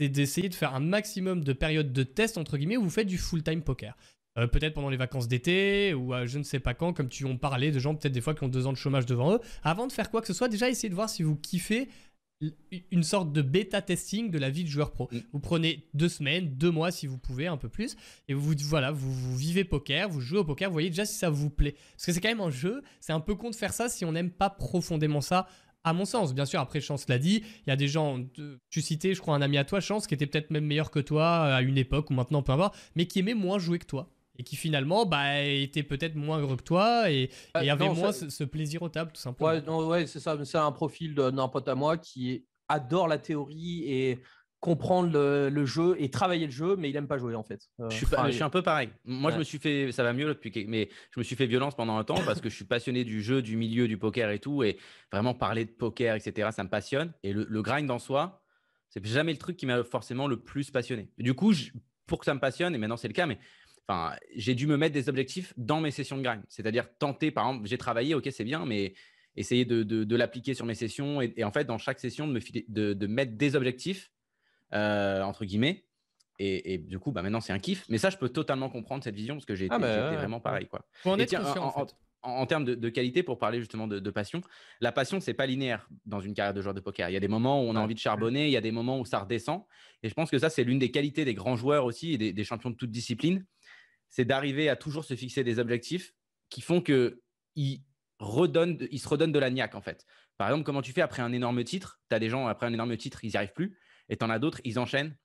c'est 0.00 0.08
d'essayer 0.08 0.48
de 0.48 0.54
faire 0.54 0.74
un 0.74 0.80
maximum 0.80 1.44
de 1.44 1.52
périodes 1.52 1.92
de 1.92 2.02
test 2.02 2.36
entre 2.36 2.56
guillemets 2.56 2.76
où 2.76 2.82
vous 2.82 2.90
faites 2.90 3.06
du 3.06 3.16
full-time 3.16 3.62
poker. 3.62 3.96
Euh, 4.38 4.46
peut-être 4.46 4.74
pendant 4.74 4.90
les 4.90 4.96
vacances 4.96 5.28
d'été 5.28 5.94
ou 5.94 6.12
je 6.24 6.38
ne 6.38 6.42
sais 6.42 6.60
pas 6.60 6.74
quand, 6.74 6.92
comme 6.92 7.08
tu 7.08 7.24
en 7.24 7.36
parlais, 7.36 7.70
de 7.70 7.78
gens 7.78 7.94
peut-être 7.94 8.12
des 8.12 8.20
fois 8.20 8.34
qui 8.34 8.44
ont 8.44 8.48
deux 8.48 8.66
ans 8.66 8.72
de 8.72 8.76
chômage 8.76 9.06
devant 9.06 9.34
eux. 9.34 9.40
Avant 9.62 9.86
de 9.86 9.92
faire 9.92 10.10
quoi 10.10 10.20
que 10.20 10.26
ce 10.26 10.34
soit, 10.34 10.48
déjà 10.48 10.68
essayez 10.68 10.90
de 10.90 10.94
voir 10.94 11.08
si 11.08 11.22
vous 11.22 11.36
kiffez 11.36 11.88
une 12.90 13.02
sorte 13.02 13.32
de 13.32 13.40
bêta 13.40 13.80
testing 13.80 14.30
de 14.30 14.38
la 14.38 14.50
vie 14.50 14.64
de 14.64 14.68
joueur 14.68 14.92
pro. 14.92 15.08
Mm. 15.10 15.18
Vous 15.32 15.40
prenez 15.40 15.88
deux 15.94 16.08
semaines, 16.08 16.54
deux 16.56 16.70
mois 16.70 16.90
si 16.90 17.06
vous 17.06 17.18
pouvez, 17.18 17.46
un 17.46 17.56
peu 17.56 17.68
plus, 17.68 17.96
et 18.28 18.34
vous 18.34 18.54
voilà, 18.64 18.90
vous, 18.90 19.12
vous, 19.12 19.36
vivez 19.36 19.64
poker, 19.64 20.08
vous 20.08 20.20
jouez 20.20 20.38
au 20.38 20.44
poker, 20.44 20.68
vous 20.68 20.74
voyez 20.74 20.90
déjà 20.90 21.06
si 21.06 21.14
ça 21.14 21.30
vous 21.30 21.50
plaît. 21.50 21.74
Parce 21.92 22.06
que 22.06 22.12
c'est 22.12 22.20
quand 22.20 22.28
même 22.28 22.40
un 22.40 22.50
jeu, 22.50 22.82
c'est 23.00 23.12
un 23.12 23.20
peu 23.20 23.34
con 23.34 23.50
de 23.50 23.54
faire 23.54 23.72
ça 23.72 23.88
si 23.88 24.04
on 24.04 24.12
n'aime 24.12 24.30
pas 24.30 24.50
profondément 24.50 25.20
ça. 25.20 25.48
À 25.82 25.92
mon 25.92 26.04
sens, 26.04 26.34
bien 26.34 26.46
sûr, 26.46 26.60
après 26.60 26.80
Chance 26.80 27.08
l'a 27.08 27.18
dit, 27.18 27.44
il 27.66 27.70
y 27.70 27.72
a 27.72 27.76
des 27.76 27.86
gens, 27.86 28.20
tu 28.70 28.82
citais, 28.82 29.14
je 29.14 29.20
crois, 29.20 29.36
un 29.36 29.40
ami 29.40 29.56
à 29.56 29.64
toi, 29.64 29.80
Chance, 29.80 30.06
qui 30.08 30.14
était 30.14 30.26
peut-être 30.26 30.50
même 30.50 30.66
meilleur 30.66 30.90
que 30.90 30.98
toi 30.98 31.44
à 31.44 31.62
une 31.62 31.78
époque 31.78 32.10
ou 32.10 32.14
maintenant, 32.14 32.42
peu 32.42 32.52
importe, 32.52 32.76
mais 32.96 33.06
qui 33.06 33.20
aimait 33.20 33.34
moins 33.34 33.60
jouer 33.60 33.78
que 33.78 33.86
toi 33.86 34.10
et 34.38 34.42
qui 34.42 34.56
finalement 34.56 35.06
bah, 35.06 35.42
était 35.42 35.82
peut-être 35.82 36.14
moins 36.14 36.38
heureux 36.38 36.56
que 36.56 36.62
toi 36.62 37.10
et, 37.10 37.30
ah, 37.54 37.60
avait 37.60 37.88
moins 37.88 38.12
ce, 38.12 38.44
plaisir 38.44 38.82
au 38.82 38.88
table 38.88 39.12
tout 39.12 39.20
simplement. 39.20 39.78
Ouais, 39.78 39.86
ouais 39.86 40.06
c'est 40.06 40.20
ça. 40.20 40.36
C'est 40.44 40.58
un 40.58 40.72
profil 40.72 41.14
d'un 41.14 41.48
pote 41.48 41.68
à 41.68 41.74
moi 41.74 41.96
qui 41.96 42.44
adore 42.68 43.08
la 43.08 43.18
théorie 43.18 43.84
et 43.86 44.20
comprendre 44.60 45.10
le, 45.48 45.66
jeu 45.66 45.94
et 45.98 46.10
travailler 46.10 46.46
le 46.46 46.52
jeu, 46.52 46.76
mais 46.76 46.90
il 46.90 46.96
aime 46.96 47.06
pas 47.06 47.18
jouer 47.18 47.34
en 47.34 47.44
fait. 47.44 47.68
Euh, 47.80 47.88
je, 47.90 48.04
suis 48.32 48.42
un 48.42 48.50
peu 48.50 48.62
pareil. 48.62 48.88
Moi, 49.04 49.30
je 49.30 49.38
me 49.38 49.44
suis 49.44 49.58
fait, 49.58 49.92
ça 49.92 50.02
va 50.02 50.12
mieux 50.12 50.26
depuis, 50.26 50.66
mais 50.66 50.88
je 51.14 51.20
me 51.20 51.24
suis 51.24 51.36
fait 51.36 51.46
violence 51.46 51.76
pendant 51.76 51.96
un 51.96 52.04
temps 52.04 52.20
parce 52.24 52.40
que 52.40 52.48
je 52.48 52.54
suis 52.56 52.64
passionné 52.64 53.04
du 53.04 53.22
jeu, 53.22 53.42
du 53.42 53.56
milieu, 53.56 53.86
du 53.86 53.98
poker 53.98 54.30
et 54.30 54.38
tout, 54.38 54.62
et 54.62 54.78
vraiment 55.12 55.34
parler 55.34 55.66
de 55.66 55.70
poker, 55.70 56.16
etc. 56.16 56.48
Ça 56.52 56.64
me 56.64 56.68
passionne. 56.68 57.12
Et 57.22 57.32
le, 57.32 57.46
le 57.48 57.62
grind 57.62 57.90
en 57.90 57.98
soi, 57.98 58.42
c'est 58.88 59.04
jamais 59.06 59.32
le 59.32 59.38
truc 59.38 59.56
qui 59.56 59.66
m'a 59.66 59.84
forcément 59.84 60.26
le 60.26 60.38
plus 60.40 60.70
passionné. 60.70 61.10
Du 61.18 61.34
coup, 61.34 61.52
pour 62.06 62.18
que 62.18 62.24
ça 62.24 62.34
me 62.34 62.40
passionne, 62.40 62.74
et 62.74 62.78
maintenant 62.78 62.96
c'est 62.96 63.08
le 63.08 63.14
cas, 63.14 63.26
mais 63.26 63.38
enfin, 63.88 64.16
j'ai 64.34 64.54
dû 64.54 64.66
me 64.66 64.76
mettre 64.76 64.94
des 64.94 65.08
objectifs 65.08 65.52
dans 65.56 65.80
mes 65.80 65.90
sessions 65.90 66.16
de 66.16 66.22
grind. 66.22 66.42
C'est-à-dire 66.48 66.88
tenter, 66.98 67.30
par 67.30 67.48
exemple, 67.48 67.68
j'ai 67.68 67.78
travaillé, 67.78 68.14
ok, 68.14 68.28
c'est 68.30 68.44
bien, 68.44 68.64
mais 68.66 68.94
essayer 69.36 69.64
de, 69.64 70.16
l'appliquer 70.16 70.54
sur 70.54 70.66
mes 70.66 70.74
sessions 70.74 71.20
et, 71.20 71.44
en 71.44 71.52
fait, 71.52 71.64
dans 71.64 71.78
chaque 71.78 72.00
session, 72.00 72.26
de, 72.26 72.32
me 72.32 72.94
de, 72.94 73.06
mettre 73.06 73.36
des 73.36 73.54
objectifs, 73.54 74.10
euh, 74.72 75.22
entre 75.22 75.44
guillemets. 75.44 75.84
Et, 76.38 76.78
du 76.78 76.98
coup, 76.98 77.12
bah, 77.12 77.22
maintenant, 77.22 77.40
c'est 77.40 77.52
un 77.52 77.58
kiff. 77.58 77.86
Mais 77.88 77.98
ça, 77.98 78.10
je 78.10 78.18
peux 78.18 78.28
totalement 78.28 78.68
comprendre 78.68 79.02
cette 79.02 79.14
vision 79.14 79.36
parce 79.36 79.46
que 79.46 79.54
j'ai 79.54 79.68
ah 79.70 79.76
été, 79.76 79.82
bah, 79.82 80.16
vraiment 80.16 80.40
pareil. 80.40 80.66
Quoi. 80.66 80.86
en, 81.04 81.16
en, 82.22 82.46
termes 82.46 82.64
de, 82.64 82.88
qualité, 82.90 83.22
pour 83.22 83.38
parler 83.38 83.58
justement 83.58 83.86
de, 83.86 84.10
passion, 84.10 84.42
la 84.80 84.92
passion, 84.92 85.20
c'est 85.20 85.32
pas 85.32 85.46
linéaire 85.46 85.88
dans 86.04 86.20
une 86.20 86.34
carrière 86.34 86.52
de 86.52 86.60
joueur 86.60 86.74
de 86.74 86.80
poker. 86.80 87.08
Il 87.08 87.14
y 87.14 87.16
a 87.16 87.20
des 87.20 87.28
moments 87.28 87.62
où 87.62 87.66
on 87.66 87.76
a 87.76 87.80
envie 87.80 87.94
de 87.94 88.00
charbonner, 88.00 88.46
il 88.46 88.52
y 88.52 88.56
a 88.56 88.60
des 88.60 88.72
moments 88.72 89.00
où 89.00 89.06
ça 89.06 89.20
redescend. 89.20 89.64
Et 90.02 90.10
je 90.10 90.14
pense 90.14 90.30
que 90.30 90.38
ça, 90.38 90.50
c'est 90.50 90.64
l'une 90.64 90.78
des 90.78 90.90
qualités 90.90 91.24
des 91.24 91.34
grands 91.34 91.56
joueurs 91.56 91.86
aussi 91.86 92.12
et 92.12 92.18
des, 92.18 92.34
des 92.34 92.44
champions 92.44 92.70
de 92.70 92.76
toute 92.76 92.90
discipline 92.90 93.46
c'est 94.08 94.24
d'arriver 94.24 94.68
à 94.68 94.76
toujours 94.76 95.04
se 95.04 95.14
fixer 95.14 95.44
des 95.44 95.58
objectifs 95.58 96.14
qui 96.48 96.60
font 96.60 96.82
il 97.56 97.80
se 98.18 99.08
redonne 99.08 99.32
de 99.32 99.38
la 99.38 99.74
en 99.74 99.80
fait. 99.80 100.06
Par 100.38 100.48
exemple, 100.48 100.64
comment 100.64 100.82
tu 100.82 100.92
fais 100.92 101.00
après 101.00 101.22
un 101.22 101.32
énorme 101.32 101.64
titre? 101.64 102.00
Tu 102.08 102.14
as 102.14 102.18
des 102.18 102.28
gens 102.28 102.46
après 102.46 102.66
un 102.66 102.72
énorme 102.72 102.96
titre, 102.96 103.24
ils 103.24 103.30
n'y 103.30 103.36
arrivent 103.36 103.54
plus, 103.54 103.78
et 104.08 104.16
tu 104.16 104.24
en 104.24 104.30
as 104.30 104.38
d'autres, 104.38 104.60
ils 104.64 104.78
enchaînent 104.78 105.16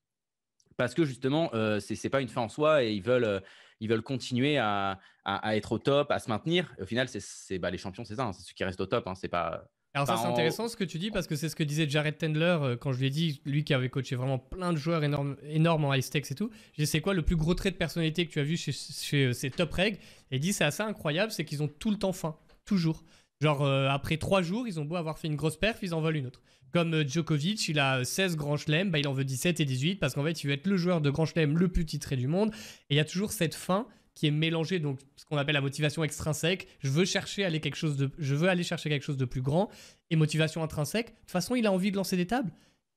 parce 0.77 0.93
que 0.93 1.05
justement, 1.05 1.51
euh, 1.53 1.79
ce 1.79 1.93
n'est 1.93 2.09
pas 2.09 2.21
une 2.21 2.27
fin 2.27 2.41
en 2.41 2.49
soi 2.49 2.83
et 2.83 2.91
ils 2.93 3.03
veulent, 3.03 3.25
euh, 3.25 3.39
ils 3.79 3.89
veulent 3.89 4.01
continuer 4.01 4.57
à, 4.57 4.99
être 5.53 5.73
au 5.73 5.77
top, 5.77 6.09
à 6.09 6.19
se 6.19 6.29
maintenir. 6.29 6.73
au 6.79 6.85
final, 6.85 7.07
c'est 7.07 7.59
bah, 7.59 7.69
les 7.69 7.77
champions, 7.77 8.03
c'est 8.03 8.15
ça, 8.15 8.23
hein, 8.23 8.33
c'est 8.33 8.41
ceux 8.41 8.53
qui 8.53 8.63
restent 8.63 8.81
au 8.81 8.87
top. 8.87 9.07
Hein, 9.07 9.15
c'est 9.15 9.27
pas 9.27 9.63
alors 9.93 10.07
ça 10.07 10.15
c'est 10.17 10.27
intéressant 10.27 10.69
ce 10.69 10.77
que 10.77 10.85
tu 10.85 10.99
dis 10.99 11.11
parce 11.11 11.27
que 11.27 11.35
c'est 11.35 11.49
ce 11.49 11.55
que 11.55 11.63
disait 11.63 11.89
Jared 11.89 12.17
Tendler 12.17 12.57
euh, 12.61 12.77
quand 12.77 12.93
je 12.93 12.99
lui 12.99 13.07
ai 13.07 13.09
dit, 13.09 13.41
lui 13.45 13.65
qui 13.65 13.73
avait 13.73 13.89
coaché 13.89 14.15
vraiment 14.15 14.39
plein 14.39 14.71
de 14.71 14.77
joueurs 14.77 15.03
énormes, 15.03 15.35
énormes 15.43 15.83
en 15.83 15.93
high 15.93 16.01
stakes 16.01 16.31
et 16.31 16.35
tout. 16.35 16.49
J'ai 16.77 16.85
c'est 16.85 17.01
quoi 17.01 17.13
le 17.13 17.23
plus 17.23 17.35
gros 17.35 17.53
trait 17.55 17.71
de 17.71 17.75
personnalité 17.75 18.25
que 18.25 18.31
tu 18.31 18.39
as 18.39 18.43
vu 18.43 18.55
chez, 18.55 18.71
chez 18.71 19.33
ces 19.33 19.51
top 19.51 19.73
reg 19.73 19.95
Et 20.31 20.37
il 20.37 20.39
dit 20.39 20.53
c'est 20.53 20.63
assez 20.63 20.81
incroyable, 20.81 21.31
c'est 21.31 21.43
qu'ils 21.43 21.61
ont 21.61 21.67
tout 21.67 21.91
le 21.91 21.97
temps 21.97 22.13
faim, 22.13 22.37
toujours. 22.63 23.03
Genre 23.41 23.63
euh, 23.63 23.89
après 23.89 24.15
trois 24.15 24.41
jours, 24.41 24.65
ils 24.65 24.79
ont 24.79 24.85
beau 24.85 24.95
avoir 24.95 25.19
fait 25.19 25.27
une 25.27 25.35
grosse 25.35 25.57
perf, 25.57 25.79
ils 25.81 25.93
en 25.93 25.99
veulent 25.99 26.17
une 26.17 26.27
autre. 26.27 26.41
Comme 26.71 26.93
euh, 26.93 27.05
Djokovic, 27.05 27.67
il 27.67 27.79
a 27.79 28.05
16 28.05 28.37
grands 28.37 28.55
chelems, 28.55 28.91
bah, 28.91 28.99
il 28.99 29.07
en 29.09 29.13
veut 29.13 29.25
17 29.25 29.59
et 29.59 29.65
18 29.65 29.95
parce 29.97 30.13
qu'en 30.13 30.23
fait, 30.23 30.41
il 30.43 30.47
veut 30.47 30.53
être 30.53 30.67
le 30.67 30.77
joueur 30.77 31.01
de 31.01 31.09
grand 31.09 31.25
chelem 31.25 31.57
le 31.57 31.67
plus 31.67 31.85
titré 31.85 32.15
du 32.15 32.27
monde. 32.27 32.53
Et 32.89 32.95
il 32.95 32.97
y 32.97 33.01
a 33.01 33.05
toujours 33.05 33.33
cette 33.33 33.55
fin 33.55 33.87
qui 34.13 34.27
est 34.27 34.31
mélangée, 34.31 34.79
donc 34.79 34.99
ce 35.15 35.25
qu'on 35.25 35.37
appelle 35.37 35.55
la 35.55 35.61
motivation 35.61 36.03
extrinsèque. 36.03 36.67
Je 36.79 36.89
veux 36.89 37.05
chercher 37.05 37.45
aller 37.45 37.59
quelque 37.59 37.75
chose 37.75 37.97
de, 37.97 38.11
je 38.17 38.35
veux 38.35 38.49
aller 38.49 38.63
chercher 38.63 38.89
quelque 38.89 39.03
chose 39.03 39.17
de 39.17 39.25
plus 39.25 39.41
grand 39.41 39.69
et 40.09 40.15
motivation 40.15 40.63
intrinsèque. 40.63 41.07
De 41.07 41.19
toute 41.21 41.31
façon, 41.31 41.55
il 41.55 41.65
a 41.65 41.71
envie 41.71 41.91
de 41.91 41.97
lancer 41.97 42.17
des 42.17 42.27
tables. 42.27 42.51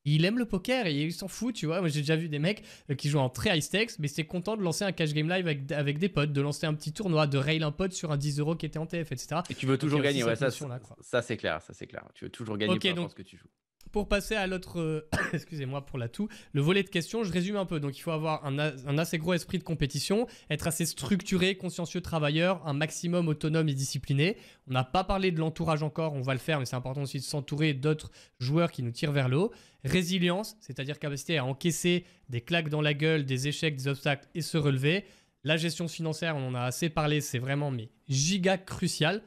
Il 0.07 0.27
aime 0.27 0.39
le 0.39 0.45
poker 0.45 0.87
et 0.87 0.95
il 0.95 1.13
s'en 1.15 1.29
fout, 1.29 1.55
tu 1.55 1.65
vois. 1.65 1.81
Moi, 1.81 1.89
j'ai 1.89 2.01
déjà 2.01 2.17
vu 2.17 2.29
des 2.29 2.39
mecs 2.39 2.63
euh, 2.91 2.95
qui 2.95 3.09
jouent 3.09 3.21
en 3.21 3.31
très 3.31 3.57
high 3.57 3.63
stakes, 3.63 3.99
mais 3.99 4.09
c'est 4.09 4.25
content 4.25 4.55
de 4.55 4.61
lancer 4.61 4.85
un 4.85 4.93
cash 4.93 5.15
game 5.15 5.31
live 5.31 5.47
avec, 5.47 5.73
avec, 5.73 5.99
des 5.99 6.11
potes, 6.11 6.31
de 6.31 6.41
lancer 6.43 6.67
un 6.67 6.75
petit 6.75 6.93
tournoi, 6.93 7.27
de 7.27 7.39
rail 7.39 7.63
un 7.63 7.73
pote 7.73 7.95
sur 7.95 8.13
un 8.13 8.19
10 8.19 8.41
euros 8.41 8.55
qui 8.55 8.67
était 8.67 8.79
en 8.79 8.85
TF, 8.85 9.13
etc. 9.13 9.41
Et 9.49 9.55
tu 9.55 9.65
veux 9.65 9.79
toujours 9.79 10.03
gagner, 10.03 10.23
ouais, 10.23 10.37
ça, 10.37 10.51
ça 10.51 11.23
c'est 11.23 11.39
clair, 11.39 11.63
ça 11.63 11.73
c'est 11.73 11.87
clair. 11.87 12.05
Tu 12.15 12.27
veux 12.27 12.31
toujours 12.31 12.59
gagner 12.59 12.75
okay, 12.75 12.93
donc, 12.93 13.11
ce 13.11 13.15
que 13.15 13.23
tu 13.23 13.39
joues 13.39 13.49
pour 13.93 14.09
passer 14.09 14.35
à 14.35 14.47
l'autre, 14.47 14.81
euh, 14.81 15.09
excusez-moi 15.33 15.87
pour 15.87 15.99
la 15.99 16.09
toux, 16.09 16.29
le 16.53 16.61
volet 16.61 16.83
de 16.83 16.89
questions, 16.89 17.25
je 17.25 17.33
résume 17.33 17.57
un 17.57 17.67
peu. 17.67 17.81
Donc 17.81 17.97
il 17.97 18.01
faut 18.01 18.11
avoir 18.11 18.45
un, 18.45 18.59
assez 18.99 19.19
gros 19.19 19.35
esprit 19.35 19.59
de 19.59 19.65
compétition, 19.65 20.27
être 20.51 20.67
assez 20.67 20.87
structuré, 20.87 21.57
consciencieux 21.57 22.01
travailleur, 22.01 22.67
un 22.67 22.73
maximum 22.73 23.29
autonome 23.29 23.69
et 23.69 23.75
discipliné. 23.75 24.37
On 24.69 24.73
n'a 24.73 24.85
pas 24.85 25.05
parlé 25.05 25.31
de 25.31 25.39
l'entourage 25.39 25.83
encore, 25.83 26.15
on 26.15 26.23
va 26.23 26.33
le 26.33 26.41
faire, 26.41 26.59
mais 26.59 26.67
c'est 26.67 26.77
important 26.77 27.03
aussi 27.03 27.19
de 27.19 27.25
s'entourer 27.25 27.75
d'autres 27.75 28.11
joueurs 28.41 28.71
qui 28.71 28.83
nous 28.83 28.91
tirent 28.91 29.13
vers 29.13 29.29
le 29.29 29.37
haut. 29.37 29.53
Résilience, 29.85 30.57
c'est-à-dire 30.61 30.99
capacité 30.99 31.39
à 31.39 31.45
encaisser 31.45 32.05
des 32.29 32.41
claques 32.41 32.71
dans 32.71 32.81
la 32.81 32.95
gueule, 32.95 33.25
des 33.25 33.49
échecs, 33.49 33.77
des 33.77 33.89
obstacles 33.89 34.27
et 34.35 34.43
se 34.43 34.57
relever. 34.57 35.05
La 35.45 35.59
gestion 35.59 35.89
financière, 35.89 36.37
on 36.37 36.49
en 36.49 36.55
a 36.55 36.63
assez 36.63 36.89
parlé, 36.89 37.21
c'est 37.21 37.39
vraiment 37.39 37.71
mais 37.71 37.91
giga 38.09 38.57
crucial. 38.57 39.23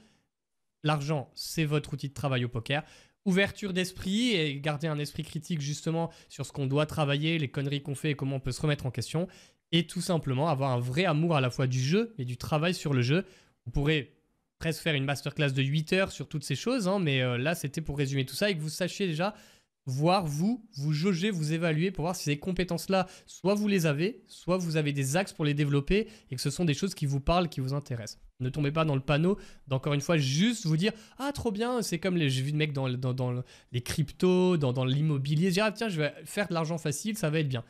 L'argent, 0.84 1.30
c'est 1.36 1.66
votre 1.66 1.94
outil 1.94 2.10
de 2.10 2.14
travail 2.14 2.46
au 2.46 2.50
poker 2.50 2.84
ouverture 3.28 3.74
d'esprit 3.74 4.32
et 4.32 4.60
garder 4.60 4.88
un 4.88 4.98
esprit 4.98 5.24
critique 5.24 5.62
justement 5.62 6.10
sur 6.30 6.46
ce 6.46 6.52
qu'on 6.52 6.66
doit 6.66 6.86
travailler, 6.86 7.38
les 7.38 7.50
conneries 7.50 7.84
qu'on 7.84 7.94
fait 7.94 8.12
et 8.12 8.16
comment 8.16 8.38
on 8.38 8.40
peut 8.40 8.54
se 8.54 8.62
remettre 8.62 8.86
en 8.86 8.92
question. 8.92 9.28
Et 9.74 9.86
tout 9.86 10.02
simplement 10.02 10.48
avoir 10.48 10.72
un 10.72 10.80
vrai 10.80 11.06
amour 11.06 11.36
à 11.36 11.42
la 11.42 11.50
fois 11.50 11.68
du 11.68 11.80
jeu 11.80 12.16
et 12.18 12.26
du 12.26 12.38
travail 12.38 12.74
sur 12.74 12.94
le 12.94 13.02
jeu. 13.02 13.26
On 13.68 13.70
pourrait 13.70 14.14
presque 14.60 14.82
faire 14.82 14.96
une 14.96 15.04
masterclass 15.04 15.52
de 15.52 15.62
8 15.62 15.94
heures 15.94 16.12
sur 16.12 16.30
toutes 16.30 16.46
ces 16.46 16.56
choses, 16.56 16.88
hein, 16.88 17.00
mais 17.00 17.22
euh, 17.22 17.38
là 17.38 17.54
c'était 17.54 17.82
pour 17.82 17.98
résumer 17.98 18.26
tout 18.26 18.34
ça 18.34 18.50
et 18.50 18.56
que 18.56 18.62
vous 18.62 18.70
sachiez 18.70 19.06
déjà 19.08 19.36
voir 19.88 20.26
vous, 20.26 20.64
vous 20.76 20.94
jauger, 20.94 21.32
vous 21.32 21.54
évaluer 21.54 21.92
pour 21.92 22.04
voir 22.04 22.16
si 22.16 22.26
ces 22.26 22.38
compétences-là, 22.38 23.08
soit 23.26 23.56
vous 23.56 23.68
les 23.68 23.86
avez, 23.86 24.22
soit 24.28 24.58
vous 24.58 24.78
avez 24.78 24.92
des 24.92 25.16
axes 25.16 25.34
pour 25.34 25.46
les 25.46 25.54
développer 25.54 26.08
et 26.30 26.36
que 26.36 26.42
ce 26.42 26.50
sont 26.50 26.66
des 26.66 26.74
choses 26.74 26.94
qui 26.94 27.06
vous 27.06 27.22
parlent, 27.22 27.50
qui 27.50 27.62
vous 27.62 27.74
intéressent. 27.74 28.20
Ne 28.40 28.50
tombez 28.50 28.72
pas 28.72 28.86
dans 28.86 28.96
le 28.96 29.02
panneau 29.02 29.38
d'encore 29.68 29.94
une 29.94 30.02
fois 30.02 30.18
juste 30.18 30.68
vous 30.68 30.78
dire 30.78 30.92
Ah, 31.18 31.32
trop 31.32 31.52
bien, 31.52 31.82
c'est 31.82 31.98
comme 31.98 32.18
les, 32.18 32.30
j'ai 32.30 32.44
vu 32.44 32.52
de 32.52 32.58
mecs 32.58 32.74
dans, 32.74 32.90
dans, 32.90 33.44
les 33.72 33.82
cryptos, 33.82 34.58
dans, 34.58 34.74
dans 34.74 34.86
l'immobilier, 34.86 35.50
dire 35.50 35.66
Ah, 35.66 35.72
tiens, 35.72 35.90
je 35.90 36.02
vais 36.02 36.14
faire 36.26 36.48
de 36.48 36.54
l'argent 36.54 36.78
facile, 36.78 37.18
ça 37.18 37.30
va 37.30 37.40
être 37.40 37.50
bien. 37.50 37.64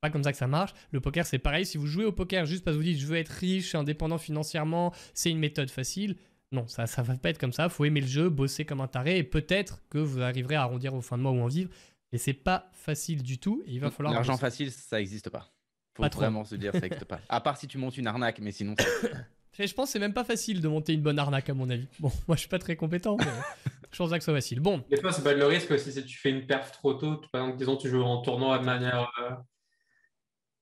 Pas 0.00 0.10
comme 0.10 0.24
ça 0.24 0.32
que 0.32 0.38
ça 0.38 0.46
marche. 0.46 0.72
Le 0.92 1.00
poker, 1.00 1.26
c'est 1.26 1.38
pareil. 1.38 1.66
Si 1.66 1.76
vous 1.76 1.86
jouez 1.86 2.06
au 2.06 2.12
poker 2.12 2.46
juste 2.46 2.64
parce 2.64 2.74
que 2.74 2.78
vous 2.78 2.84
dites 2.84 2.98
Je 2.98 3.06
veux 3.06 3.16
être 3.16 3.28
riche, 3.28 3.74
indépendant 3.74 4.18
financièrement, 4.18 4.94
c'est 5.14 5.30
une 5.30 5.38
méthode 5.38 5.70
facile. 5.70 6.16
Non, 6.52 6.66
ça 6.66 6.86
ça 6.86 7.02
va 7.02 7.16
pas 7.16 7.30
être 7.30 7.38
comme 7.38 7.52
ça. 7.52 7.68
Faut 7.68 7.84
aimer 7.84 8.00
le 8.00 8.06
jeu, 8.06 8.28
bosser 8.28 8.64
comme 8.64 8.80
un 8.80 8.88
taré 8.88 9.18
et 9.18 9.24
peut-être 9.24 9.82
que 9.88 9.98
vous 9.98 10.20
arriverez 10.20 10.56
à 10.56 10.62
arrondir 10.62 10.94
au 10.94 11.00
fin 11.00 11.16
de 11.16 11.22
mois 11.22 11.32
ou 11.32 11.40
en 11.40 11.46
vivre. 11.46 11.70
Mais 12.12 12.18
c'est 12.18 12.34
pas 12.34 12.70
facile 12.72 13.22
du 13.22 13.38
tout 13.38 13.62
et 13.66 13.72
il 13.72 13.80
va 13.80 13.90
falloir. 13.90 14.14
L'argent 14.14 14.36
facile, 14.36 14.72
ça 14.72 14.98
n'existe 14.98 15.30
pas. 15.30 15.52
Faut 15.94 16.02
pas 16.02 16.08
vraiment 16.08 16.44
se 16.44 16.56
dire 16.56 16.72
ça 16.72 16.80
n'existe 16.80 17.04
pas. 17.04 17.20
À 17.28 17.40
part 17.40 17.56
si 17.56 17.68
tu 17.68 17.78
montes 17.78 17.96
une 17.96 18.06
arnaque, 18.06 18.40
mais 18.40 18.52
sinon. 18.52 18.74
je 19.58 19.74
pense 19.74 19.88
que 19.88 19.92
c'est 19.92 19.98
même 19.98 20.14
pas 20.14 20.24
facile 20.24 20.60
de 20.60 20.68
monter 20.68 20.92
une 20.92 21.02
bonne 21.02 21.18
arnaque 21.18 21.50
à 21.50 21.54
mon 21.54 21.70
avis. 21.70 21.86
Bon, 22.00 22.10
moi 22.26 22.36
je 22.36 22.40
suis 22.40 22.48
pas 22.48 22.58
très 22.58 22.74
compétent, 22.74 23.16
mais 23.16 23.26
je 23.92 23.98
pense 23.98 24.10
que 24.10 24.18
ça 24.18 24.20
soit 24.20 24.34
facile. 24.34 24.60
Bon. 24.60 24.82
Des 24.90 24.96
fois, 24.96 25.12
c'est 25.12 25.22
pas 25.22 25.34
le 25.34 25.46
risque 25.46 25.70
aussi 25.70 25.92
si 25.92 26.04
tu 26.04 26.18
fais 26.18 26.30
une 26.30 26.46
perf 26.46 26.72
trop 26.72 26.94
tôt. 26.94 27.20
Par 27.32 27.42
exemple, 27.42 27.58
disons 27.58 27.76
tu 27.76 27.88
joues 27.88 28.02
en 28.02 28.22
tournoi 28.22 28.58
de 28.58 28.64
manière 28.64 29.12
euh, 29.20 29.30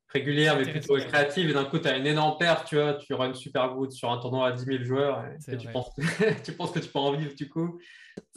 régulière, 0.09 0.57
mais 0.57 0.71
plutôt 0.71 0.97
créative. 0.97 1.51
Et 1.51 1.53
d'un 1.53 1.65
coup, 1.65 1.79
tu 1.79 1.89
as 1.89 1.97
une 1.97 2.07
énorme 2.07 2.39
perte, 2.39 2.67
tu 2.67 2.77
vois, 2.77 2.95
tu 2.95 3.15
une 3.15 3.35
super 3.35 3.75
good 3.75 3.93
sur 3.93 4.11
un 4.11 4.19
tournoi 4.19 4.49
à 4.49 4.53
10 4.53 4.65
000 4.65 4.85
joueurs 4.85 5.25
et, 5.27 5.57
tu, 5.57 5.69
penses, 5.69 5.91
tu 6.45 6.53
penses 6.53 6.73
que 6.73 6.79
tu 6.79 6.89
peux 6.89 6.99
en 6.99 7.13
vivre 7.13 7.35
du 7.35 7.49
coup. 7.49 7.79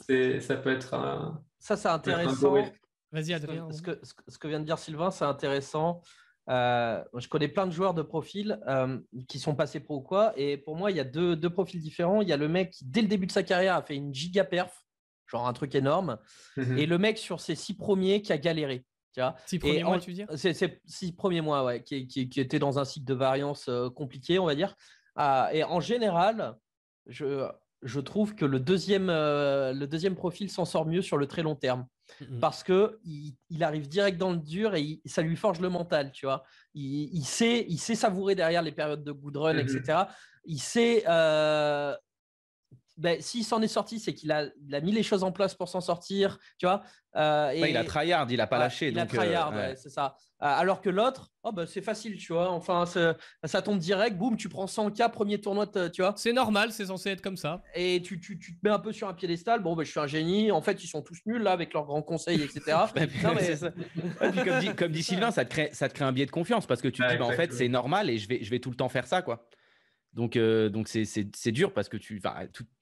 Ça 0.08 0.56
peut 0.56 0.72
être 0.72 0.94
un. 0.94 1.42
Ça, 1.58 1.76
c'est 1.76 1.88
intéressant. 1.88 2.54
Vas-y, 3.12 3.34
Adrien. 3.34 3.70
Ce 3.70 3.82
que, 3.82 4.00
ce 4.02 4.38
que, 4.38 4.48
vient 4.48 4.60
de 4.60 4.64
dire 4.64 4.78
Sylvain, 4.78 5.10
c'est 5.10 5.26
intéressant. 5.26 6.00
Euh, 6.48 7.04
je 7.16 7.28
connais 7.28 7.48
plein 7.48 7.66
de 7.66 7.72
joueurs 7.72 7.94
de 7.94 8.02
profil 8.02 8.58
euh, 8.66 8.98
qui 9.28 9.38
sont 9.38 9.54
passés 9.54 9.80
pro 9.80 9.98
ou 9.98 10.00
quoi. 10.00 10.32
Et 10.36 10.56
pour 10.56 10.76
moi, 10.76 10.90
il 10.90 10.96
y 10.96 11.00
a 11.00 11.04
deux, 11.04 11.36
deux, 11.36 11.50
profils 11.50 11.80
différents. 11.80 12.22
Il 12.22 12.28
y 12.28 12.32
a 12.32 12.36
le 12.36 12.48
mec 12.48 12.70
qui, 12.70 12.84
dès 12.84 13.02
le 13.02 13.08
début 13.08 13.26
de 13.26 13.32
sa 13.32 13.42
carrière, 13.42 13.76
a 13.76 13.82
fait 13.82 13.94
une 13.94 14.14
giga 14.14 14.44
perf, 14.44 14.86
genre 15.26 15.46
un 15.46 15.52
truc 15.52 15.74
énorme. 15.74 16.18
Et 16.78 16.86
le 16.86 16.98
mec 16.98 17.18
sur 17.18 17.40
ses 17.40 17.54
six 17.54 17.76
premiers 17.76 18.22
qui 18.22 18.32
a 18.32 18.38
galéré. 18.38 18.84
Six 19.46 19.58
premiers 19.58 19.84
mois, 19.84 19.98
tu 19.98 20.10
veux 20.10 20.16
dire? 20.16 20.28
C'est 20.34 20.80
six 20.86 21.12
premiers 21.12 21.40
mois, 21.40 21.64
ouais, 21.64 21.82
qui, 21.82 22.06
qui, 22.06 22.28
qui, 22.28 22.40
était 22.40 22.58
dans 22.58 22.78
un 22.78 22.84
cycle 22.84 23.06
de 23.06 23.14
variance 23.14 23.68
euh, 23.68 23.90
compliqué, 23.90 24.38
on 24.38 24.46
va 24.46 24.54
dire. 24.54 24.74
Ah, 25.16 25.50
et 25.52 25.64
en 25.64 25.80
général, 25.80 26.56
je, 27.06 27.48
je 27.82 28.00
trouve 28.00 28.34
que 28.34 28.44
le 28.44 28.60
deuxième, 28.60 29.10
euh, 29.10 29.72
le 29.72 29.86
deuxième 29.86 30.14
profil 30.14 30.50
s'en 30.50 30.64
sort 30.64 30.86
mieux 30.86 31.02
sur 31.02 31.16
le 31.16 31.26
très 31.26 31.42
long 31.42 31.56
terme. 31.56 31.86
Mmh 32.20 32.40
Parce 32.40 32.62
que 32.62 32.98
il, 33.04 33.62
arrive 33.62 33.88
direct 33.88 34.18
dans 34.18 34.32
le 34.32 34.38
dur 34.38 34.74
et 34.74 35.00
ça 35.06 35.22
lui 35.22 35.36
forge 35.36 35.60
le 35.60 35.68
mental, 35.68 36.12
tu 36.12 36.26
vois. 36.26 36.42
Il, 36.74 37.24
sait, 37.24 37.64
il 37.68 37.78
sait 37.78 37.94
savourer 37.94 38.34
derrière 38.34 38.62
les 38.62 38.72
périodes 38.72 39.04
de 39.04 39.12
good 39.12 39.36
run, 39.36 39.58
etc. 39.58 39.80
Mmh 39.88 40.12
il 40.44 40.58
sait 40.60 41.04
euh, 41.08 41.94
ben, 42.96 43.20
s'il 43.20 43.44
s'en 43.44 43.62
est 43.62 43.68
sorti, 43.68 43.98
c'est 43.98 44.14
qu'il 44.14 44.30
a, 44.32 44.50
mis 44.82 44.92
les 44.92 45.02
choses 45.02 45.24
en 45.24 45.32
place 45.32 45.54
pour 45.54 45.68
s'en 45.68 45.80
sortir, 45.80 46.38
tu 46.58 46.66
vois. 46.66 46.82
Euh, 47.16 47.50
et, 47.50 47.70
il 47.70 47.76
a 47.76 47.84
tryhard, 47.84 48.30
il 48.30 48.40
a 48.40 48.46
pas 48.46 48.58
lâché. 48.58 48.88
Il 48.88 48.98
a 48.98 49.06
tryhard, 49.06 49.52
euh, 49.54 49.74
c'est 49.76 49.90
ça. 49.90 50.16
Euh, 50.42 50.46
alors 50.46 50.80
que 50.80 50.90
l'autre, 50.90 51.30
oh, 51.42 51.52
ben, 51.52 51.66
c'est 51.66 51.80
facile, 51.80 52.16
tu 52.16 52.32
vois. 52.32 52.50
Enfin, 52.50 52.84
ça 52.86 53.62
tombe 53.62 53.78
direct, 53.78 54.16
boum, 54.16 54.36
tu 54.36 54.48
prends 54.48 54.66
100K, 54.66 55.10
premier 55.10 55.40
tournoi, 55.40 55.66
tu 55.90 56.02
vois. 56.02 56.14
C'est 56.16 56.32
normal, 56.32 56.72
c'est 56.72 56.86
censé 56.86 57.10
être 57.10 57.22
comme 57.22 57.36
ça. 57.36 57.62
Et 57.74 58.02
tu, 58.02 58.20
tu, 58.20 58.38
tu, 58.38 58.54
te 58.54 58.58
mets 58.62 58.72
un 58.72 58.78
peu 58.78 58.92
sur 58.92 59.08
un 59.08 59.14
piédestal. 59.14 59.62
Bon, 59.62 59.74
ben, 59.74 59.84
je 59.84 59.90
suis 59.90 60.00
un 60.00 60.06
génie. 60.06 60.50
En 60.50 60.60
fait, 60.60 60.82
ils 60.84 60.88
sont 60.88 61.02
tous 61.02 61.18
nuls 61.26 61.42
là 61.42 61.52
avec 61.52 61.72
leurs 61.72 61.86
grands 61.86 62.02
conseils, 62.02 62.42
etc. 62.42 62.78
comme, 64.18 64.60
dit, 64.60 64.74
comme 64.74 64.92
dit 64.92 65.02
Sylvain, 65.02 65.30
ça 65.30 65.44
te, 65.44 65.50
crée, 65.50 65.70
ça 65.72 65.88
te 65.88 65.94
crée 65.94 66.04
un 66.04 66.12
biais 66.12 66.26
de 66.26 66.30
confiance 66.30 66.66
parce 66.66 66.82
que 66.82 66.88
tu 66.88 67.02
te 67.02 67.16
dis, 67.16 67.22
en 67.22 67.30
fait, 67.30 67.52
c'est 67.52 67.68
normal 67.68 68.10
et 68.10 68.18
je 68.18 68.28
vais, 68.28 68.42
je 68.42 68.50
vais 68.50 68.58
tout 68.58 68.70
le 68.70 68.76
temps 68.76 68.88
faire 68.88 69.06
ça, 69.06 69.22
quoi. 69.22 69.48
Donc, 70.14 70.36
euh, 70.36 70.68
donc 70.68 70.88
c'est 70.88 71.52
dur 71.52 71.72
parce 71.72 71.88
que 71.88 71.96
tu 71.96 72.20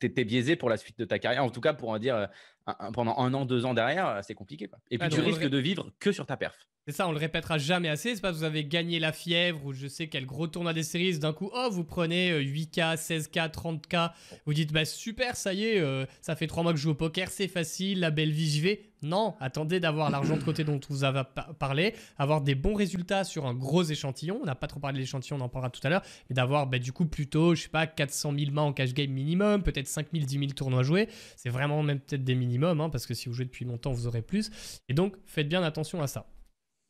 étais 0.03 0.25
biaisé 0.25 0.57
pour 0.57 0.69
la 0.69 0.77
suite 0.77 0.99
de 0.99 1.05
ta 1.05 1.19
carrière. 1.19 1.45
En 1.45 1.51
tout 1.51 1.61
cas, 1.61 1.75
pour 1.75 1.91
en 1.91 1.99
dire 1.99 2.17
euh, 2.17 2.73
pendant 2.93 3.17
un 3.19 3.33
an, 3.35 3.45
deux 3.45 3.65
ans 3.65 3.75
derrière, 3.75 4.09
euh, 4.09 4.21
c'est 4.23 4.35
compliqué. 4.35 4.67
Quoi. 4.67 4.79
Et 4.91 4.99
puis, 4.99 5.09
tu 5.09 5.21
risques 5.21 5.49
de 5.49 5.59
vivre 5.59 5.91
que 6.01 6.13
sur 6.13 6.27
ta 6.27 6.37
perf. 6.37 6.67
Ça, 6.91 7.09
on 7.09 7.13
le 7.13 7.19
répétera 7.19 7.59
jamais 7.59 7.89
assez. 7.89 8.15
C'est 8.15 8.21
pas 8.21 8.31
que 8.31 8.37
vous 8.37 8.45
avez 8.45 8.65
gagné 8.65 8.99
la 8.99 9.13
fièvre 9.13 9.65
ou 9.65 9.73
je 9.73 9.87
sais 9.87 10.09
quel 10.09 10.27
gros 10.27 10.47
tournoi 10.47 10.73
des 10.73 10.83
séries. 10.83 11.19
D'un 11.19 11.33
coup, 11.33 11.51
oh, 11.53 11.69
vous 11.71 11.85
prenez 11.85 12.33
8K, 12.33 12.97
16K, 12.97 13.51
30K. 13.51 14.13
Vous 14.47 14.55
dites, 14.55 14.73
bah 14.73 14.85
super, 14.85 15.37
ça 15.37 15.53
y 15.53 15.65
est, 15.65 16.07
ça 16.21 16.37
fait 16.37 16.47
trois 16.47 16.63
mois 16.63 16.73
que 16.73 16.79
je 16.79 16.85
joue 16.85 16.91
au 16.91 16.95
poker, 16.95 17.31
c'est 17.31 17.49
facile, 17.49 18.01
la 18.01 18.11
belle 18.11 18.31
vie, 18.31 18.49
j'y 18.49 18.61
vais. 18.61 18.91
Non, 19.03 19.35
attendez 19.41 19.81
d'avoir 19.81 20.11
l'argent 20.11 20.37
de 20.37 20.43
côté 20.43 20.63
dont 20.63 20.79
vous 20.91 21.05
avez 21.05 21.23
parlé, 21.59 21.95
avoir 22.19 22.43
des 22.43 22.55
bons 22.55 22.75
résultats 22.75 23.25
sur 23.25 23.47
un 23.47 23.55
gros 23.55 23.83
échantillon. 23.83 24.39
On 24.43 24.45
n'a 24.45 24.55
pas 24.55 24.67
trop 24.67 24.79
parlé 24.79 24.97
de 24.97 25.01
l'échantillon, 25.01 25.39
on 25.39 25.41
en 25.41 25.49
parlera 25.49 25.71
tout 25.71 25.81
à 25.85 25.89
l'heure. 25.89 26.03
Mais 26.29 26.35
d'avoir 26.35 26.67
bah, 26.67 26.79
du 26.79 26.93
coup 26.93 27.07
plutôt, 27.07 27.55
je 27.55 27.63
sais 27.63 27.69
pas, 27.69 27.87
400 27.87 28.35
000 28.39 28.51
mains 28.53 28.63
en 28.63 28.73
cash 28.73 28.93
game 28.93 29.11
minimum, 29.11 29.63
peut-être 29.63 29.89
5 29.89 30.09
000, 30.13 30.27
10 30.27 30.39
000 30.39 30.47
tournois 30.53 30.83
joués. 30.83 31.09
C'est 31.37 31.51
vraiment 31.51 31.83
même 31.83 32.01
peut-être 32.01 32.25
des 32.25 32.35
minimums, 32.35 32.81
hein, 32.81 32.91
parce 32.91 33.07
que 33.07 33.15
si 33.15 33.29
vous 33.29 33.35
jouez 33.35 33.47
depuis 33.47 33.65
longtemps, 33.65 33.93
vous 33.93 34.07
aurez 34.07 34.23
plus. 34.23 34.51
Et 34.89 34.95
donc, 34.95 35.17
faites 35.25 35.49
bien 35.49 35.63
attention 35.63 36.03
à 36.03 36.07
ça. 36.07 36.27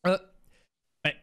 Euh, 0.07 0.19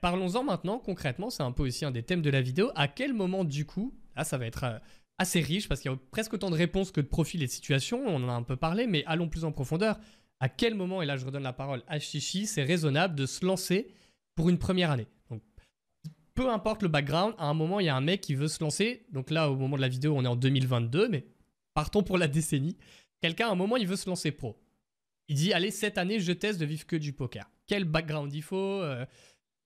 parlons-en 0.01 0.43
maintenant 0.43 0.79
concrètement, 0.79 1.29
c'est 1.29 1.43
un 1.43 1.51
peu 1.51 1.63
aussi 1.63 1.85
un 1.85 1.91
des 1.91 2.03
thèmes 2.03 2.21
de 2.21 2.29
la 2.29 2.41
vidéo. 2.41 2.71
À 2.75 2.87
quel 2.87 3.13
moment 3.13 3.43
du 3.43 3.65
coup, 3.65 3.93
là 4.15 4.23
ça 4.23 4.37
va 4.37 4.45
être 4.45 4.63
euh, 4.63 4.79
assez 5.17 5.41
riche 5.41 5.67
parce 5.67 5.81
qu'il 5.81 5.91
y 5.91 5.93
a 5.93 5.97
presque 6.11 6.33
autant 6.33 6.49
de 6.49 6.55
réponses 6.55 6.91
que 6.91 7.01
de 7.01 7.07
profils 7.07 7.41
et 7.41 7.47
de 7.47 7.51
situations, 7.51 8.03
on 8.05 8.23
en 8.23 8.29
a 8.29 8.33
un 8.33 8.43
peu 8.43 8.55
parlé, 8.55 8.87
mais 8.87 9.03
allons 9.05 9.29
plus 9.29 9.45
en 9.45 9.51
profondeur 9.51 9.99
à 10.39 10.49
quel 10.49 10.75
moment, 10.75 11.01
et 11.01 11.05
là 11.05 11.17
je 11.17 11.25
redonne 11.25 11.43
la 11.43 11.53
parole 11.53 11.83
à 11.87 11.99
Chichi, 11.99 12.45
c'est 12.45 12.63
raisonnable 12.63 13.15
de 13.15 13.25
se 13.25 13.45
lancer 13.45 13.91
pour 14.35 14.49
une 14.49 14.59
première 14.59 14.91
année? 14.91 15.07
Peu 16.35 16.51
importe 16.51 16.83
le 16.83 16.87
background, 16.87 17.33
à 17.39 17.47
un 17.47 17.55
moment, 17.55 17.79
il 17.79 17.87
y 17.87 17.89
a 17.89 17.95
un 17.95 18.01
mec 18.01 18.21
qui 18.21 18.35
veut 18.35 18.47
se 18.47 18.63
lancer. 18.63 19.07
Donc 19.11 19.31
là, 19.31 19.49
au 19.49 19.55
moment 19.55 19.75
de 19.75 19.81
la 19.81 19.87
vidéo, 19.87 20.13
on 20.15 20.23
est 20.23 20.27
en 20.27 20.35
2022, 20.35 21.09
mais 21.09 21.25
partons 21.73 22.03
pour 22.03 22.19
la 22.19 22.27
décennie. 22.27 22.77
Quelqu'un, 23.21 23.47
à 23.47 23.51
un 23.53 23.55
moment, 23.55 23.75
il 23.75 23.87
veut 23.87 23.95
se 23.95 24.07
lancer 24.07 24.29
pro. 24.31 24.55
Il 25.29 25.35
dit, 25.35 25.51
allez, 25.51 25.71
cette 25.71 25.97
année, 25.97 26.19
je 26.19 26.31
teste 26.31 26.59
de 26.59 26.65
vivre 26.67 26.85
que 26.85 26.95
du 26.95 27.11
poker. 27.11 27.49
Quel 27.67 27.83
background 27.83 28.33
il 28.33 28.41
faut 28.41 28.81
euh, 28.81 29.05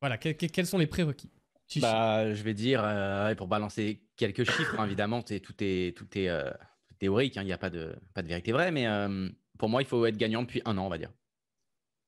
Voilà, 0.01 0.17
quels 0.17 0.65
sont 0.65 0.79
les 0.79 0.87
prérequis? 0.87 1.29
Bah, 1.77 2.33
Je 2.33 2.43
vais 2.43 2.53
dire, 2.53 2.81
euh, 2.83 3.33
pour 3.35 3.47
balancer 3.47 4.01
quelques 4.17 4.43
chiffres, 4.43 4.77
hein, 4.77 4.85
évidemment, 4.85 5.21
tout 5.21 5.53
est, 5.61 5.95
tout 5.95 6.17
est 6.17 6.27
euh, 6.27 6.51
théorique, 6.99 7.37
hein, 7.37 7.43
il 7.43 7.45
n'y 7.45 7.53
a 7.53 7.57
pas 7.57 7.69
de, 7.69 7.95
pas 8.13 8.21
de 8.21 8.27
vérité 8.27 8.51
vraie, 8.51 8.71
mais 8.71 8.87
pour 9.57 9.69
moi, 9.69 9.81
il 9.81 9.87
faut 9.87 10.05
être 10.05 10.17
gagnant 10.17 10.41
depuis 10.41 10.61
un 10.65 10.77
an, 10.77 10.85
on 10.87 10.89
va 10.89 10.97
dire. 10.97 11.11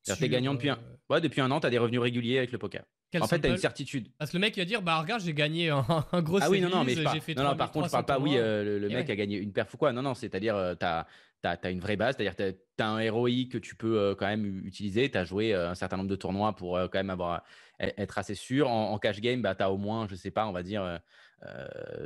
Tu 0.04 0.12
es 0.12 0.30
gagnant 0.30 0.54
depuis 0.54 0.70
un... 0.70 0.80
Ouais, 1.10 1.22
depuis 1.22 1.40
un 1.40 1.50
an, 1.52 1.62
tu 1.62 1.68
as 1.68 1.70
des 1.70 1.78
revenus 1.78 2.02
réguliers 2.02 2.40
avec 2.40 2.52
le 2.52 2.58
poker. 2.58 2.84
en 3.18 3.28
fait, 3.28 3.40
tu 3.40 3.48
as 3.48 3.52
une 3.52 3.58
certitude. 3.58 4.10
Parce 4.18 4.32
que 4.32 4.38
le 4.38 4.42
mec, 4.42 4.58
il 4.58 4.60
va 4.60 4.66
dire 4.66 4.82
Bah, 4.82 5.00
regarde, 5.00 5.22
j'ai 5.22 5.34
gagné 5.34 5.70
un, 5.70 5.86
gros 6.22 6.40
Ah 6.42 6.50
oui, 6.50 6.60
non, 6.60 6.70
non, 6.70 6.84
mais 6.84 6.96
fait 6.96 7.36
non, 7.36 7.44
non, 7.44 7.56
par 7.56 7.72
contre, 7.72 7.88
je 7.88 7.92
parle 7.92 8.06
pas, 8.06 8.20
oui, 8.20 8.34
le, 8.36 8.90
mec 8.90 9.10
a 9.10 9.16
gagné 9.16 9.38
une 9.38 9.54
perf 9.54 9.74
ou 9.74 9.78
quoi. 9.78 9.94
Non, 9.94 10.02
non, 10.02 10.16
c'est-à-dire, 10.16 10.76
tu 10.78 10.86
as, 10.86 11.08
as, 11.48 11.70
une 11.70 11.80
vraie 11.80 11.96
base, 11.96 12.16
c'est-à-dire 12.16 12.36
tu 12.36 12.84
as, 12.84 12.88
un 12.88 13.12
ROI 13.12 13.48
que 13.52 13.58
tu 13.58 13.76
peux 13.76 14.16
quand 14.18 14.28
même 14.28 14.66
utiliser. 14.66 15.10
Tu 15.10 15.18
as 15.18 15.24
joué 15.24 15.54
un 15.54 15.76
certain 15.76 15.98
nombre 15.98 16.10
de 16.10 16.16
tournois 16.16 16.56
pour 16.56 16.80
quand 16.80 17.00
même 17.00 17.10
avoir, 17.10 17.44
e, 17.82 17.90
être 17.98 18.18
assez 18.18 18.36
sûr. 18.36 18.70
En, 18.70 18.98
cash 19.00 19.22
game, 19.22 19.42
bah, 19.42 19.56
tu 19.56 19.64
as 19.64 19.72
au 19.72 19.78
moins, 19.78 20.08
je 20.08 20.16
sais 20.16 20.32
pas, 20.32 20.48
on 20.48 20.52
va 20.52 20.64
dire 20.64 21.00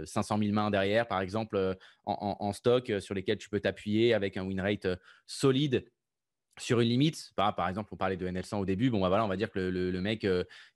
500 0.05 0.37
000 0.39 0.51
mains 0.51 0.71
derrière, 0.71 1.07
par 1.07 1.21
exemple, 1.21 1.75
en, 2.05 2.53
stock 2.53 2.91
sur 2.99 3.13
lesquels 3.13 3.37
tu 3.37 3.49
peux 3.49 3.59
t'appuyer 3.59 4.13
avec 4.13 4.37
un 4.37 4.43
win 4.43 4.61
rate 4.61 4.87
solide 5.25 5.85
sur 6.59 6.79
une 6.79 6.89
limite, 6.89 7.31
par, 7.35 7.55
par, 7.55 7.69
exemple, 7.69 7.89
on 7.93 7.97
parlait 7.97 8.17
de 8.17 8.27
NL100 8.27 8.57
au 8.57 8.65
début, 8.65 8.89
bon, 8.89 9.07
bah, 9.07 9.23
on 9.23 9.27
va 9.27 9.37
dire 9.37 9.51
que 9.51 9.59
le, 9.59 10.01
mec, 10.01 10.27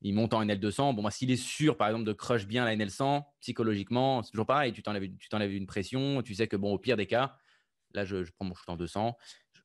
il 0.02 0.14
monte 0.14 0.34
en 0.34 0.46
NL200. 0.46 0.96
Bon, 0.96 1.04
bah, 1.04 1.12
s'il 1.12 1.32
est 1.32 1.36
sûr, 1.36 1.78
par 1.78 1.88
exemple, 1.88 2.06
de 2.06 2.14
crush 2.14 2.46
bien 2.46 2.66
la 2.66 2.76
NL100, 2.76 3.24
psychologiquement, 3.40 4.22
c'est 4.24 4.32
toujours 4.32 4.46
pareil, 4.46 4.74
tu 4.74 4.84
tu 4.84 5.30
t'enlèves 5.30 5.54
une 5.54 5.66
pression, 5.66 6.22
tu 6.22 6.36
sais 6.36 6.48
que, 6.48 6.56
bon, 6.56 6.74
au 6.74 6.78
pire 6.78 6.98
des 6.98 7.08
cas, 7.08 7.38
là, 7.94 8.06
je, 8.06 8.18
prends 8.32 8.46
mon 8.46 8.56
shoot 8.56 8.70
en 8.70 8.78
200, 8.78 9.18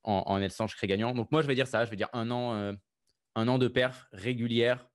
en, 0.03 0.11
en, 0.13 0.39
NL100, 0.39 0.69
je 0.69 0.75
serai 0.75 0.87
gagnant. 0.87 1.13
Donc, 1.13 1.31
moi, 1.31 1.41
je 1.41 1.47
vais 1.47 1.55
dire 1.55 1.67
ça, 1.67 1.85
je 1.85 1.89
vais 1.89 1.97
dire 1.97 2.09
un 2.13 2.31
an, 2.31 2.75
un 3.35 3.47
an 3.47 3.57
de 3.57 3.67
perf 3.67 4.07
régulière 4.11 4.87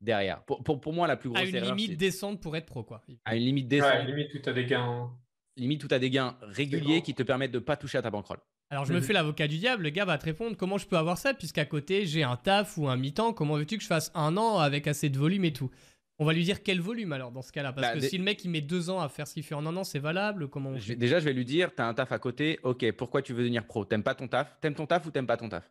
derrière. 0.00 0.44
Pour, 0.44 0.62
pour, 0.62 0.92
moi, 0.92 1.06
la 1.06 1.16
plus 1.16 1.30
grosse 1.30 1.42
erreur. 1.48 1.62
À 1.62 1.70
une 1.70 1.76
limite 1.76 1.98
descente 1.98 2.40
pour 2.40 2.56
être 2.56 2.66
pro, 2.66 2.84
quoi. 2.84 3.02
À 3.24 3.36
une 3.36 3.42
limite 3.42 3.68
descente. 3.68 3.92
Ouais, 3.92 4.04
limite 4.04 4.30
tout 4.30 4.48
à 4.48 4.52
des 4.52 4.66
gains. 4.66 5.10
Limite 5.56 5.80
tout 5.80 5.88
à 5.90 5.98
des 5.98 6.10
gains 6.10 6.36
réguliers 6.42 7.02
qui 7.02 7.14
te 7.14 7.22
permettent 7.22 7.52
de 7.52 7.58
ne 7.58 7.64
pas 7.64 7.76
toucher 7.76 7.98
à 7.98 8.02
ta 8.02 8.10
bankroll. 8.10 8.38
Alors 8.70 8.86
je 8.86 8.92
me 8.92 9.00
fais 9.00 9.12
l'avocat 9.12 9.46
du 9.46 9.58
diable, 9.58 9.84
le 9.84 9.90
gars 9.90 10.04
va 10.04 10.18
te 10.18 10.24
répondre 10.24 10.56
comment 10.56 10.78
je 10.78 10.86
peux 10.86 10.96
avoir 10.96 11.18
ça 11.18 11.34
puisqu'à 11.34 11.64
côté 11.64 12.06
j'ai 12.06 12.24
un 12.24 12.36
taf 12.36 12.76
ou 12.76 12.88
un 12.88 12.96
mi-temps, 12.96 13.32
comment 13.32 13.56
veux-tu 13.56 13.76
que 13.76 13.82
je 13.82 13.86
fasse 13.86 14.10
un 14.14 14.36
an 14.36 14.58
avec 14.58 14.88
assez 14.88 15.10
de 15.10 15.18
volume 15.18 15.44
et 15.44 15.52
tout? 15.52 15.70
On 16.18 16.24
va 16.24 16.32
lui 16.32 16.44
dire 16.44 16.62
quel 16.62 16.80
volume 16.80 17.12
alors 17.12 17.32
dans 17.32 17.42
ce 17.42 17.52
cas-là 17.52 17.72
Parce 17.72 17.88
bah, 17.88 17.94
que 17.94 18.00
si 18.00 18.18
le 18.18 18.24
mec 18.24 18.44
il 18.44 18.50
met 18.50 18.60
deux 18.60 18.90
ans 18.90 19.00
à 19.00 19.08
faire 19.08 19.26
ce 19.26 19.34
qu'il 19.34 19.42
fait 19.42 19.54
en 19.54 19.66
un 19.66 19.76
an, 19.76 19.84
c'est 19.84 19.98
valable 19.98 20.48
comment 20.48 20.72
Déjà, 20.72 21.18
je 21.18 21.24
vais 21.24 21.32
lui 21.32 21.44
dire, 21.44 21.74
tu 21.74 21.82
as 21.82 21.86
un 21.86 21.94
taf 21.94 22.12
à 22.12 22.18
côté, 22.18 22.60
ok, 22.62 22.92
pourquoi 22.92 23.22
tu 23.22 23.32
veux 23.32 23.40
devenir 23.40 23.66
pro? 23.66 23.84
T'aimes 23.84 24.02
pas 24.02 24.14
ton 24.14 24.28
taf? 24.28 24.58
T'aimes 24.60 24.74
ton 24.74 24.86
taf 24.86 25.06
ou 25.06 25.10
t'aimes 25.10 25.26
pas 25.26 25.36
ton 25.36 25.48
taf? 25.48 25.70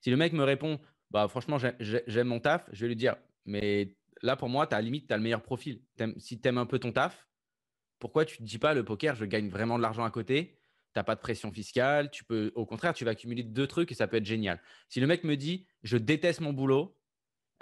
Si 0.00 0.10
le 0.10 0.16
mec 0.16 0.32
me 0.32 0.42
répond, 0.44 0.80
bah 1.10 1.28
franchement, 1.28 1.58
j'aime 1.58 2.28
mon 2.28 2.40
taf, 2.40 2.68
je 2.72 2.82
vais 2.82 2.88
lui 2.88 2.96
dire, 2.96 3.16
mais 3.44 3.96
là, 4.22 4.36
pour 4.36 4.48
moi, 4.48 4.66
tu 4.66 4.74
as 4.74 4.80
limite, 4.80 5.06
tu 5.08 5.14
as 5.14 5.16
le 5.16 5.22
meilleur 5.22 5.42
profil. 5.42 5.80
si 6.16 6.40
tu 6.40 6.48
aimes 6.48 6.58
un 6.58 6.66
peu 6.66 6.78
ton 6.78 6.92
taf, 6.92 7.28
pourquoi 7.98 8.24
tu 8.24 8.42
ne 8.42 8.46
te 8.46 8.50
dis 8.50 8.58
pas 8.58 8.74
le 8.74 8.84
poker, 8.84 9.14
je 9.14 9.24
gagne 9.24 9.48
vraiment 9.48 9.76
de 9.76 9.82
l'argent 9.82 10.04
à 10.04 10.10
côté? 10.10 10.58
Tu 10.94 10.98
n'as 10.98 11.04
pas 11.04 11.14
de 11.14 11.20
pression 11.20 11.52
fiscale. 11.52 12.10
Tu 12.10 12.24
peux, 12.24 12.52
au 12.54 12.64
contraire, 12.64 12.94
tu 12.94 13.04
vas 13.04 13.10
accumuler 13.10 13.42
deux 13.42 13.66
trucs 13.66 13.92
et 13.92 13.94
ça 13.94 14.06
peut 14.06 14.16
être 14.16 14.24
génial. 14.24 14.60
Si 14.88 15.00
le 15.00 15.06
mec 15.06 15.24
me 15.24 15.36
dit, 15.36 15.66
je 15.82 15.96
déteste 15.96 16.40
mon 16.40 16.52
boulot, 16.52 16.96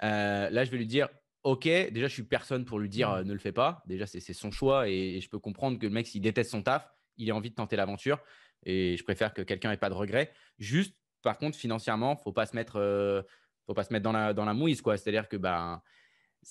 euh, 0.03 0.49
là, 0.49 0.63
je 0.63 0.71
vais 0.71 0.77
lui 0.77 0.87
dire, 0.87 1.09
OK, 1.47 1.63
déjà, 1.63 2.09
je 2.09 2.13
suis 2.13 2.23
personne 2.23 2.65
pour 2.65 2.77
lui 2.77 2.89
dire, 2.89 3.09
mmh. 3.09 3.15
euh, 3.19 3.23
ne 3.23 3.31
le 3.31 3.39
fais 3.39 3.53
pas. 3.53 3.81
Déjà, 3.87 4.05
c'est 4.05 4.33
son 4.33 4.51
choix 4.51 4.89
et, 4.89 5.21
je 5.21 5.29
peux 5.29 5.39
comprendre 5.39 5.79
que 5.79 5.85
le 5.85 5.93
mec, 5.93 6.05
s'il 6.05 6.19
déteste 6.19 6.51
son 6.51 6.61
taf, 6.61 6.91
il 7.15 7.31
a 7.31 7.35
envie 7.35 7.51
de 7.51 7.55
tenter 7.55 7.77
l'aventure. 7.77 8.19
Et 8.65 8.97
je 8.97 9.03
préfère 9.05 9.33
que 9.33 9.41
quelqu'un 9.41 9.69
n'ait 9.69 9.77
pas 9.77 9.87
de 9.87 9.93
regrets. 9.93 10.33
Juste, 10.59 10.93
par 11.21 11.37
contre, 11.37 11.57
financièrement, 11.57 12.17
faut 12.17 12.33
pas 12.33 12.47
se 12.47 12.53
mettre, 12.53 12.81
euh, 12.81 13.21
faut 13.65 13.73
pas 13.73 13.85
se 13.85 13.93
mettre 13.93 14.03
dans 14.03 14.11
la, 14.11 14.33
dans 14.33 14.43
la 14.43 14.53
mouise, 14.53 14.81
quoi. 14.81 14.97
C'est-à-dire 14.97 15.29
que, 15.29 15.37
ben, 15.37 15.81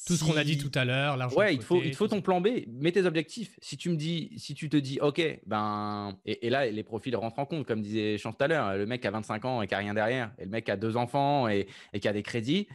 tout 0.06 0.14
ce 0.14 0.24
qu'on 0.24 0.36
a 0.38 0.44
dit 0.44 0.56
tout 0.56 0.72
à 0.74 0.86
l'heure, 0.86 1.18
l'argent. 1.18 1.36
Ouais, 1.36 1.54
il 1.54 1.62
faut, 1.62 1.82
il 1.82 1.94
faut 1.94 2.08
ton 2.08 2.22
plan 2.22 2.40
B. 2.40 2.48
Mets 2.66 2.92
tes 2.92 3.04
objectifs. 3.04 3.58
Si 3.60 3.76
tu 3.76 3.90
me 3.90 3.96
dis, 3.96 4.32
si 4.38 4.54
tu 4.54 4.70
te 4.70 4.78
dis, 4.78 4.98
ok, 5.02 5.20
ben, 5.44 6.18
et, 6.24 6.48
là, 6.48 6.70
les 6.70 6.82
profils 6.82 7.14
rentrent 7.16 7.38
en 7.38 7.44
compte, 7.44 7.66
comme 7.66 7.82
disait 7.82 8.16
Chance 8.16 8.34
tout 8.38 8.44
à 8.44 8.48
l'heure. 8.48 8.76
Le 8.78 8.86
mec 8.86 9.04
a 9.04 9.10
25 9.10 9.44
ans 9.44 9.60
et 9.60 9.66
qui 9.66 9.74
a 9.74 9.78
rien 9.78 9.92
derrière, 9.92 10.32
et 10.38 10.44
le 10.44 10.50
mec 10.50 10.70
a 10.70 10.76
deux 10.76 10.96
enfants 10.96 11.48
et, 11.48 11.66
et 11.92 12.00
qui 12.00 12.08
a 12.08 12.14
des 12.14 12.22
crédits, 12.22 12.66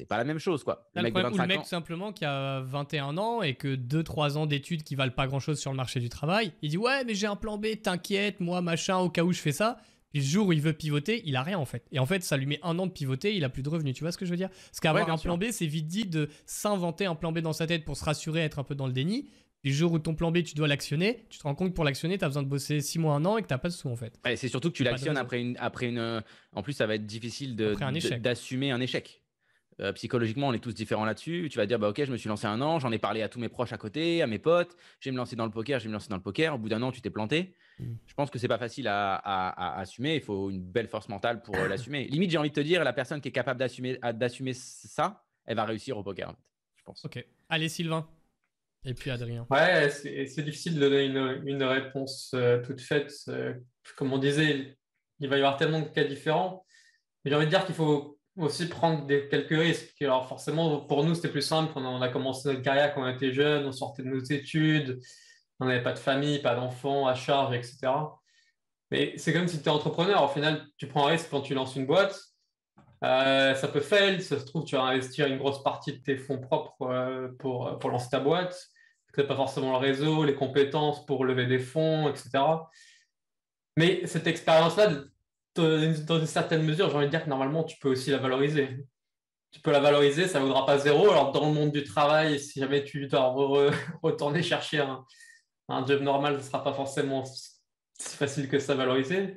c'est 0.00 0.06
pas 0.06 0.16
la 0.16 0.24
même 0.24 0.38
chose, 0.38 0.64
quoi. 0.64 0.88
Le, 0.94 1.02
mec, 1.02 1.14
ou 1.14 1.36
le 1.36 1.46
mec 1.46 1.66
simplement 1.66 2.10
qui 2.10 2.24
a 2.24 2.60
21 2.60 3.18
ans 3.18 3.42
et 3.42 3.54
que 3.54 3.76
2-3 3.76 4.38
ans 4.38 4.46
d'études 4.46 4.82
qui 4.82 4.94
valent 4.94 5.12
pas 5.12 5.26
grand 5.26 5.40
chose 5.40 5.60
sur 5.60 5.70
le 5.70 5.76
marché 5.76 6.00
du 6.00 6.08
travail, 6.08 6.52
il 6.62 6.70
dit 6.70 6.78
ouais, 6.78 7.04
mais 7.04 7.14
j'ai 7.14 7.26
un 7.26 7.36
plan 7.36 7.58
B, 7.58 7.66
t'inquiète, 7.82 8.40
moi 8.40 8.62
machin, 8.62 8.96
au 8.96 9.10
cas 9.10 9.22
où 9.22 9.32
je 9.32 9.40
fais 9.40 9.52
ça. 9.52 9.76
Puis 10.10 10.22
le 10.22 10.26
jour 10.26 10.46
où 10.46 10.52
il 10.54 10.62
veut 10.62 10.72
pivoter, 10.72 11.22
il 11.26 11.36
a 11.36 11.42
rien 11.42 11.58
en 11.58 11.66
fait. 11.66 11.84
Et 11.92 11.98
en 11.98 12.06
fait, 12.06 12.22
ça 12.24 12.38
lui 12.38 12.46
met 12.46 12.60
un 12.62 12.78
an 12.78 12.86
de 12.86 12.92
pivoter, 12.92 13.36
il 13.36 13.44
a 13.44 13.50
plus 13.50 13.62
de 13.62 13.68
revenus. 13.68 13.94
Tu 13.94 14.02
vois 14.02 14.10
ce 14.10 14.16
que 14.16 14.24
je 14.24 14.30
veux 14.30 14.38
dire? 14.38 14.48
Parce 14.48 14.80
qu'avoir 14.80 15.08
un 15.10 15.18
plan 15.18 15.36
B, 15.36 15.50
c'est 15.50 15.66
vite 15.66 15.86
dit 15.86 16.06
de 16.06 16.30
s'inventer 16.46 17.04
un 17.04 17.14
plan 17.14 17.30
B 17.30 17.40
dans 17.40 17.52
sa 17.52 17.66
tête 17.66 17.84
pour 17.84 17.98
se 17.98 18.04
rassurer, 18.04 18.40
être 18.40 18.58
un 18.58 18.64
peu 18.64 18.74
dans 18.74 18.86
le 18.86 18.94
déni. 18.94 19.28
Puis 19.60 19.72
le 19.72 19.76
jour 19.76 19.92
où 19.92 19.98
ton 19.98 20.14
plan 20.14 20.32
B, 20.32 20.42
tu 20.42 20.54
dois 20.54 20.66
l'actionner, 20.66 21.26
tu 21.28 21.38
te 21.38 21.42
rends 21.42 21.54
compte 21.54 21.70
que 21.70 21.74
pour 21.74 21.84
l'actionner, 21.84 22.16
tu 22.16 22.24
as 22.24 22.28
besoin 22.28 22.42
de 22.42 22.48
bosser 22.48 22.80
6 22.80 22.98
mois, 22.98 23.14
un 23.14 23.26
an 23.26 23.36
et 23.36 23.42
que 23.42 23.46
tu 23.46 23.58
pas 23.58 23.68
de 23.68 23.74
sous 23.74 23.90
en 23.90 23.96
fait. 23.96 24.18
c'est 24.36 24.48
surtout 24.48 24.70
que 24.70 24.76
tu 24.76 24.84
l'actionnes 24.84 25.18
après 25.18 25.42
une, 25.42 25.58
après 25.58 25.88
une. 25.88 26.22
En 26.54 26.62
plus, 26.62 26.72
ça 26.72 26.86
va 26.86 26.94
être 26.94 27.04
difficile 27.04 27.54
d'assumer 27.54 28.70
un 28.70 28.80
échec. 28.80 29.19
Euh, 29.80 29.92
psychologiquement, 29.92 30.48
on 30.48 30.52
est 30.52 30.58
tous 30.58 30.74
différents 30.74 31.04
là-dessus. 31.04 31.48
Tu 31.50 31.56
vas 31.56 31.64
dire, 31.64 31.78
bah, 31.78 31.88
ok, 31.88 32.04
je 32.04 32.12
me 32.12 32.16
suis 32.16 32.28
lancé 32.28 32.46
un 32.46 32.60
an, 32.60 32.78
j'en 32.78 32.92
ai 32.92 32.98
parlé 32.98 33.22
à 33.22 33.28
tous 33.28 33.38
mes 33.38 33.48
proches 33.48 33.72
à 33.72 33.78
côté, 33.78 34.20
à 34.20 34.26
mes 34.26 34.38
potes, 34.38 34.76
je 35.00 35.08
vais 35.08 35.12
me 35.12 35.16
lancer 35.16 35.36
dans 35.36 35.46
le 35.46 35.50
poker, 35.50 35.78
je 35.78 35.84
vais 35.84 35.88
me 35.88 35.94
lancer 35.94 36.08
dans 36.08 36.16
le 36.16 36.22
poker. 36.22 36.54
Au 36.54 36.58
bout 36.58 36.68
d'un 36.68 36.82
an, 36.82 36.92
tu 36.92 37.00
t'es 37.00 37.10
planté. 37.10 37.54
Mm. 37.78 37.94
Je 38.06 38.14
pense 38.14 38.30
que 38.30 38.38
c'est 38.38 38.48
pas 38.48 38.58
facile 38.58 38.88
à, 38.88 39.78
assumer. 39.78 40.16
Il 40.16 40.20
faut 40.20 40.50
une 40.50 40.60
belle 40.60 40.88
force 40.88 41.08
mentale 41.08 41.42
pour 41.42 41.56
euh, 41.56 41.66
l'assumer. 41.66 42.04
Limite, 42.10 42.30
j'ai 42.30 42.38
envie 42.38 42.50
de 42.50 42.54
te 42.54 42.60
dire, 42.60 42.84
la 42.84 42.92
personne 42.92 43.20
qui 43.20 43.28
est 43.28 43.32
capable 43.32 43.58
d'assumer, 43.58 43.98
d'assumer 44.14 44.52
ça, 44.52 45.24
elle 45.46 45.56
va 45.56 45.64
réussir 45.64 45.96
au 45.96 46.02
poker, 46.02 46.34
je 46.76 46.82
pense. 46.84 47.04
Ok. 47.04 47.24
Allez, 47.48 47.68
Sylvain. 47.68 48.06
Et 48.84 48.94
puis 48.94 49.10
Adrien. 49.10 49.46
Ouais, 49.50 49.90
c'est 49.90 50.42
difficile 50.42 50.74
de 50.74 50.80
donner 50.80 51.04
une, 51.04 51.62
réponse 51.62 52.32
euh, 52.34 52.62
toute 52.62 52.80
faite. 52.80 53.12
comme 53.96 54.12
on 54.12 54.18
disait, 54.18 54.76
il 55.20 55.28
va 55.28 55.36
y 55.36 55.40
avoir 55.40 55.56
tellement 55.56 55.80
de 55.80 55.88
cas 55.88 56.04
différents. 56.04 56.64
Mais 57.24 57.30
j'ai 57.30 57.36
envie 57.36 57.46
de 57.46 57.50
dire 57.50 57.66
qu'il 57.66 57.74
faut 57.74 58.19
aussi 58.36 58.68
prendre 58.68 59.06
quelques 59.06 59.50
risques. 59.50 60.00
Alors 60.02 60.28
forcément, 60.28 60.80
pour 60.80 61.04
nous, 61.04 61.14
c'était 61.14 61.28
plus 61.28 61.42
simple. 61.42 61.72
On 61.76 61.84
a, 61.84 61.88
on 61.88 62.02
a 62.02 62.08
commencé 62.08 62.48
notre 62.48 62.62
carrière 62.62 62.94
quand 62.94 63.02
on 63.02 63.08
était 63.08 63.32
jeune, 63.32 63.66
on 63.66 63.72
sortait 63.72 64.02
de 64.02 64.08
nos 64.08 64.22
études, 64.22 65.00
on 65.58 65.66
n'avait 65.66 65.82
pas 65.82 65.92
de 65.92 65.98
famille, 65.98 66.40
pas 66.40 66.54
d'enfants 66.54 67.06
à 67.06 67.14
charge, 67.14 67.54
etc. 67.54 67.92
Mais 68.90 69.14
c'est 69.16 69.32
comme 69.32 69.46
si 69.46 69.60
tu 69.60 69.64
es 69.66 69.68
entrepreneur. 69.68 70.22
Au 70.22 70.28
final, 70.28 70.66
tu 70.76 70.86
prends 70.86 71.06
un 71.06 71.10
risque 71.10 71.28
quand 71.30 71.42
tu 71.42 71.54
lances 71.54 71.76
une 71.76 71.86
boîte. 71.86 72.18
Euh, 73.02 73.54
ça 73.54 73.68
peut 73.68 73.80
fail, 73.80 74.20
ça 74.20 74.38
se 74.38 74.44
trouve, 74.44 74.64
tu 74.64 74.76
vas 74.76 74.82
investir 74.82 75.26
une 75.26 75.38
grosse 75.38 75.62
partie 75.62 75.94
de 75.94 76.02
tes 76.02 76.16
fonds 76.16 76.38
propres 76.38 76.82
euh, 76.82 77.28
pour, 77.38 77.78
pour 77.78 77.90
lancer 77.90 78.10
ta 78.10 78.20
boîte. 78.20 78.58
Tu 79.14 79.20
n'as 79.20 79.26
pas 79.26 79.36
forcément 79.36 79.72
le 79.72 79.78
réseau, 79.78 80.24
les 80.24 80.34
compétences 80.34 81.04
pour 81.06 81.24
lever 81.24 81.46
des 81.46 81.58
fonds, 81.58 82.08
etc. 82.08 82.30
Mais 83.76 84.06
cette 84.06 84.26
expérience-là, 84.26 84.90
dans 85.54 86.18
une 86.18 86.26
certaine 86.26 86.62
mesure, 86.62 86.90
j'ai 86.90 86.96
envie 86.96 87.06
de 87.06 87.10
dire 87.10 87.24
que 87.24 87.28
normalement, 87.28 87.64
tu 87.64 87.78
peux 87.78 87.90
aussi 87.90 88.10
la 88.10 88.18
valoriser. 88.18 88.86
Tu 89.50 89.60
peux 89.60 89.72
la 89.72 89.80
valoriser, 89.80 90.28
ça 90.28 90.38
ne 90.38 90.44
vaudra 90.44 90.64
pas 90.64 90.78
zéro. 90.78 91.10
Alors, 91.10 91.32
dans 91.32 91.46
le 91.46 91.52
monde 91.52 91.72
du 91.72 91.82
travail, 91.82 92.38
si 92.38 92.60
jamais 92.60 92.84
tu 92.84 93.06
dois 93.08 93.34
retourner 94.02 94.42
chercher 94.42 94.78
un, 94.78 95.86
job 95.86 96.02
normal, 96.02 96.34
ce 96.34 96.38
ne 96.38 96.44
sera 96.44 96.62
pas 96.62 96.72
forcément 96.72 97.24
si 97.24 98.16
facile 98.16 98.48
que 98.48 98.58
ça 98.58 98.74
valoriser. 98.74 99.36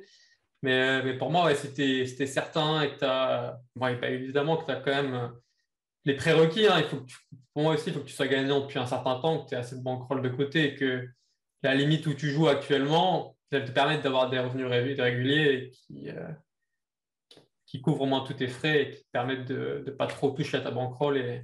Mais, 0.62 1.16
pour 1.18 1.30
moi, 1.30 1.54
c'était 1.54 2.26
certain 2.26 2.82
et 2.82 2.96
que 2.96 3.04
as. 3.04 3.58
Bon, 3.74 3.88
évidemment 3.88 4.56
que 4.56 4.66
tu 4.66 4.70
as 4.70 4.76
quand 4.76 5.02
même 5.02 5.32
les 6.04 6.14
prérequis. 6.14 6.66
Hein. 6.66 6.82
pour 7.52 7.62
moi 7.62 7.74
aussi, 7.74 7.88
il 7.88 7.92
faut 7.92 8.00
que 8.00 8.06
tu 8.06 8.14
sois 8.14 8.28
gagnant 8.28 8.60
depuis 8.60 8.78
un 8.78 8.86
certain 8.86 9.20
temps, 9.20 9.44
que 9.44 9.48
tu 9.48 9.54
aies 9.54 9.58
assez 9.58 9.76
de 9.76 9.82
bankroll 9.82 10.22
de 10.22 10.28
côté 10.28 10.72
et 10.72 10.74
que 10.74 11.06
la 11.62 11.74
limite 11.74 12.06
où 12.06 12.14
tu 12.14 12.30
joues 12.30 12.48
actuellement, 12.48 13.33
te 13.60 13.70
permettre 13.70 14.02
d'avoir 14.02 14.30
des 14.30 14.38
revenus 14.38 14.66
réguliers 14.66 15.70
qui, 15.72 16.10
euh, 16.10 16.28
qui, 17.66 17.80
couvrent 17.80 18.02
au 18.02 18.06
moins 18.06 18.24
tous 18.24 18.34
tes 18.34 18.48
frais 18.48 18.82
et 18.82 18.90
qui 18.90 19.04
te 19.04 19.10
permettent 19.12 19.46
de 19.46 19.84
ne 19.86 19.90
pas 19.90 20.06
trop 20.06 20.30
toucher 20.30 20.58
à 20.58 20.60
ta 20.60 20.70
bankroll 20.70 21.18
et, 21.18 21.42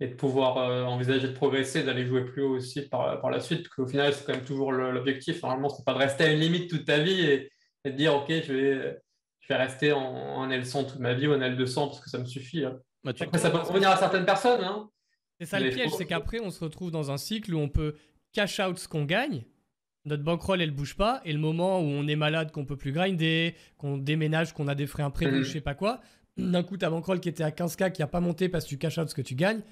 et 0.00 0.08
de 0.08 0.14
pouvoir 0.14 0.58
euh, 0.58 0.84
envisager 0.84 1.28
de 1.28 1.32
progresser, 1.32 1.82
d'aller 1.82 2.06
jouer 2.06 2.24
plus 2.24 2.42
haut 2.42 2.56
aussi 2.56 2.82
par, 2.82 3.20
par 3.20 3.30
la 3.30 3.40
suite. 3.40 3.68
Qu'au 3.68 3.86
final, 3.86 4.12
c'est 4.12 4.24
quand 4.24 4.34
même 4.34 4.44
toujours 4.44 4.72
l'objectif. 4.72 5.42
Normalement, 5.42 5.68
ce 5.68 5.78
n'est 5.78 5.84
pas 5.84 5.94
de 5.94 5.98
rester 5.98 6.24
à 6.24 6.32
une 6.32 6.40
limite 6.40 6.70
toute 6.70 6.84
ta 6.84 6.98
vie 6.98 7.20
et, 7.20 7.50
de 7.84 7.90
dire, 7.90 8.14
OK, 8.14 8.28
je 8.28 8.52
vais, 8.52 8.98
je 9.40 9.48
vais 9.48 9.56
rester 9.56 9.92
en, 9.92 10.00
en, 10.00 10.48
L100 10.48 10.86
toute 10.90 11.00
ma 11.00 11.12
vie 11.12 11.26
ou 11.26 11.34
en 11.34 11.38
L200 11.38 11.88
parce 11.88 12.00
que 12.00 12.08
ça 12.08 12.18
me 12.18 12.24
suffit. 12.24 12.64
Hein. 12.64 12.80
ça 13.34 13.50
peut 13.50 13.58
convenir 13.58 13.90
à 13.90 13.96
certaines 13.96 14.24
personnes. 14.24 14.64
Hein. 14.64 14.88
C'est 15.38 15.46
ça 15.46 15.60
le 15.60 15.70
piège, 15.70 15.90
c'est 15.90 16.06
qu'après, 16.06 16.40
on 16.40 16.50
se 16.50 16.62
retrouve 16.64 16.90
dans 16.90 17.10
un 17.10 17.18
cycle 17.18 17.52
où 17.54 17.58
on 17.58 17.68
peut 17.68 17.94
cash 18.32 18.58
out 18.60 18.78
ce 18.78 18.88
qu'on 18.88 19.04
gagne 19.04 19.44
notre 20.04 20.22
bankroll 20.22 20.60
elle 20.60 20.70
bouge 20.70 20.96
pas 20.96 21.20
et 21.24 21.32
le 21.32 21.38
moment 21.38 21.80
où 21.80 21.84
on 21.84 22.06
est 22.06 22.16
malade 22.16 22.50
qu'on 22.52 22.64
peut 22.64 22.76
plus 22.76 22.92
grinder 22.92 23.54
qu'on 23.78 23.96
déménage 23.96 24.52
qu'on 24.52 24.68
a 24.68 24.74
des 24.74 24.86
frais 24.86 25.02
imprévus 25.02 25.40
mm. 25.40 25.44
je 25.44 25.52
sais 25.52 25.60
pas 25.60 25.74
quoi 25.74 26.00
d'un 26.36 26.62
coup 26.62 26.76
ta 26.76 26.90
bankroll 26.90 27.20
qui 27.20 27.28
était 27.28 27.44
à 27.44 27.50
15k 27.50 27.92
qui 27.92 28.02
a 28.02 28.06
pas 28.06 28.20
monté 28.20 28.48
parce 28.48 28.64
que 28.64 28.70
tu 28.70 28.78
caches 28.78 28.98
out 28.98 29.08
ce 29.08 29.14
que 29.14 29.22
tu 29.22 29.34
gagnes 29.34 29.62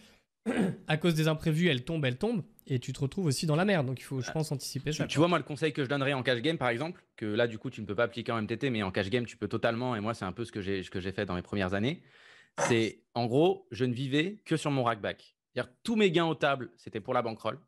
à 0.88 0.96
cause 0.96 1.14
des 1.14 1.28
imprévus 1.28 1.68
elle 1.68 1.84
tombe 1.84 2.04
elle 2.04 2.16
tombe 2.16 2.42
et 2.66 2.78
tu 2.78 2.92
te 2.92 3.00
retrouves 3.00 3.26
aussi 3.26 3.46
dans 3.46 3.56
la 3.56 3.64
merde. 3.64 3.86
Donc 3.86 4.00
il 4.00 4.04
faut 4.04 4.20
je 4.20 4.30
pense 4.30 4.52
anticiper 4.52 4.92
ça 4.92 5.06
tu 5.06 5.18
vois 5.18 5.28
moi 5.28 5.38
le 5.38 5.44
conseil 5.44 5.72
que 5.72 5.84
je 5.84 5.88
donnerais 5.88 6.12
en 6.12 6.22
cash 6.22 6.40
game 6.40 6.58
par 6.58 6.68
exemple 6.68 7.04
que 7.16 7.26
là 7.26 7.46
du 7.46 7.58
coup 7.58 7.70
tu 7.70 7.80
ne 7.80 7.86
peux 7.86 7.94
pas 7.94 8.04
appliquer 8.04 8.32
en 8.32 8.42
MTT 8.42 8.70
mais 8.70 8.82
en 8.82 8.90
cash 8.90 9.10
game 9.10 9.26
tu 9.26 9.36
peux 9.36 9.48
totalement 9.48 9.94
et 9.96 10.00
moi 10.00 10.14
c'est 10.14 10.24
un 10.24 10.32
peu 10.32 10.44
ce 10.44 10.52
que 10.52 10.60
j'ai 10.60 10.82
ce 10.82 10.90
que 10.90 11.00
j'ai 11.00 11.12
fait 11.12 11.26
dans 11.26 11.34
mes 11.34 11.42
premières 11.42 11.74
années 11.74 12.02
c'est 12.68 13.00
en 13.14 13.26
gros 13.26 13.66
je 13.70 13.84
ne 13.84 13.92
vivais 13.92 14.40
que 14.44 14.56
sur 14.56 14.70
mon 14.70 14.84
rackback 14.84 15.36
tous 15.82 15.96
mes 15.96 16.10
gains 16.10 16.26
aux 16.26 16.34
tables 16.34 16.70
c'était 16.76 17.00
pour 17.00 17.14
la 17.14 17.22
bankroll 17.22 17.58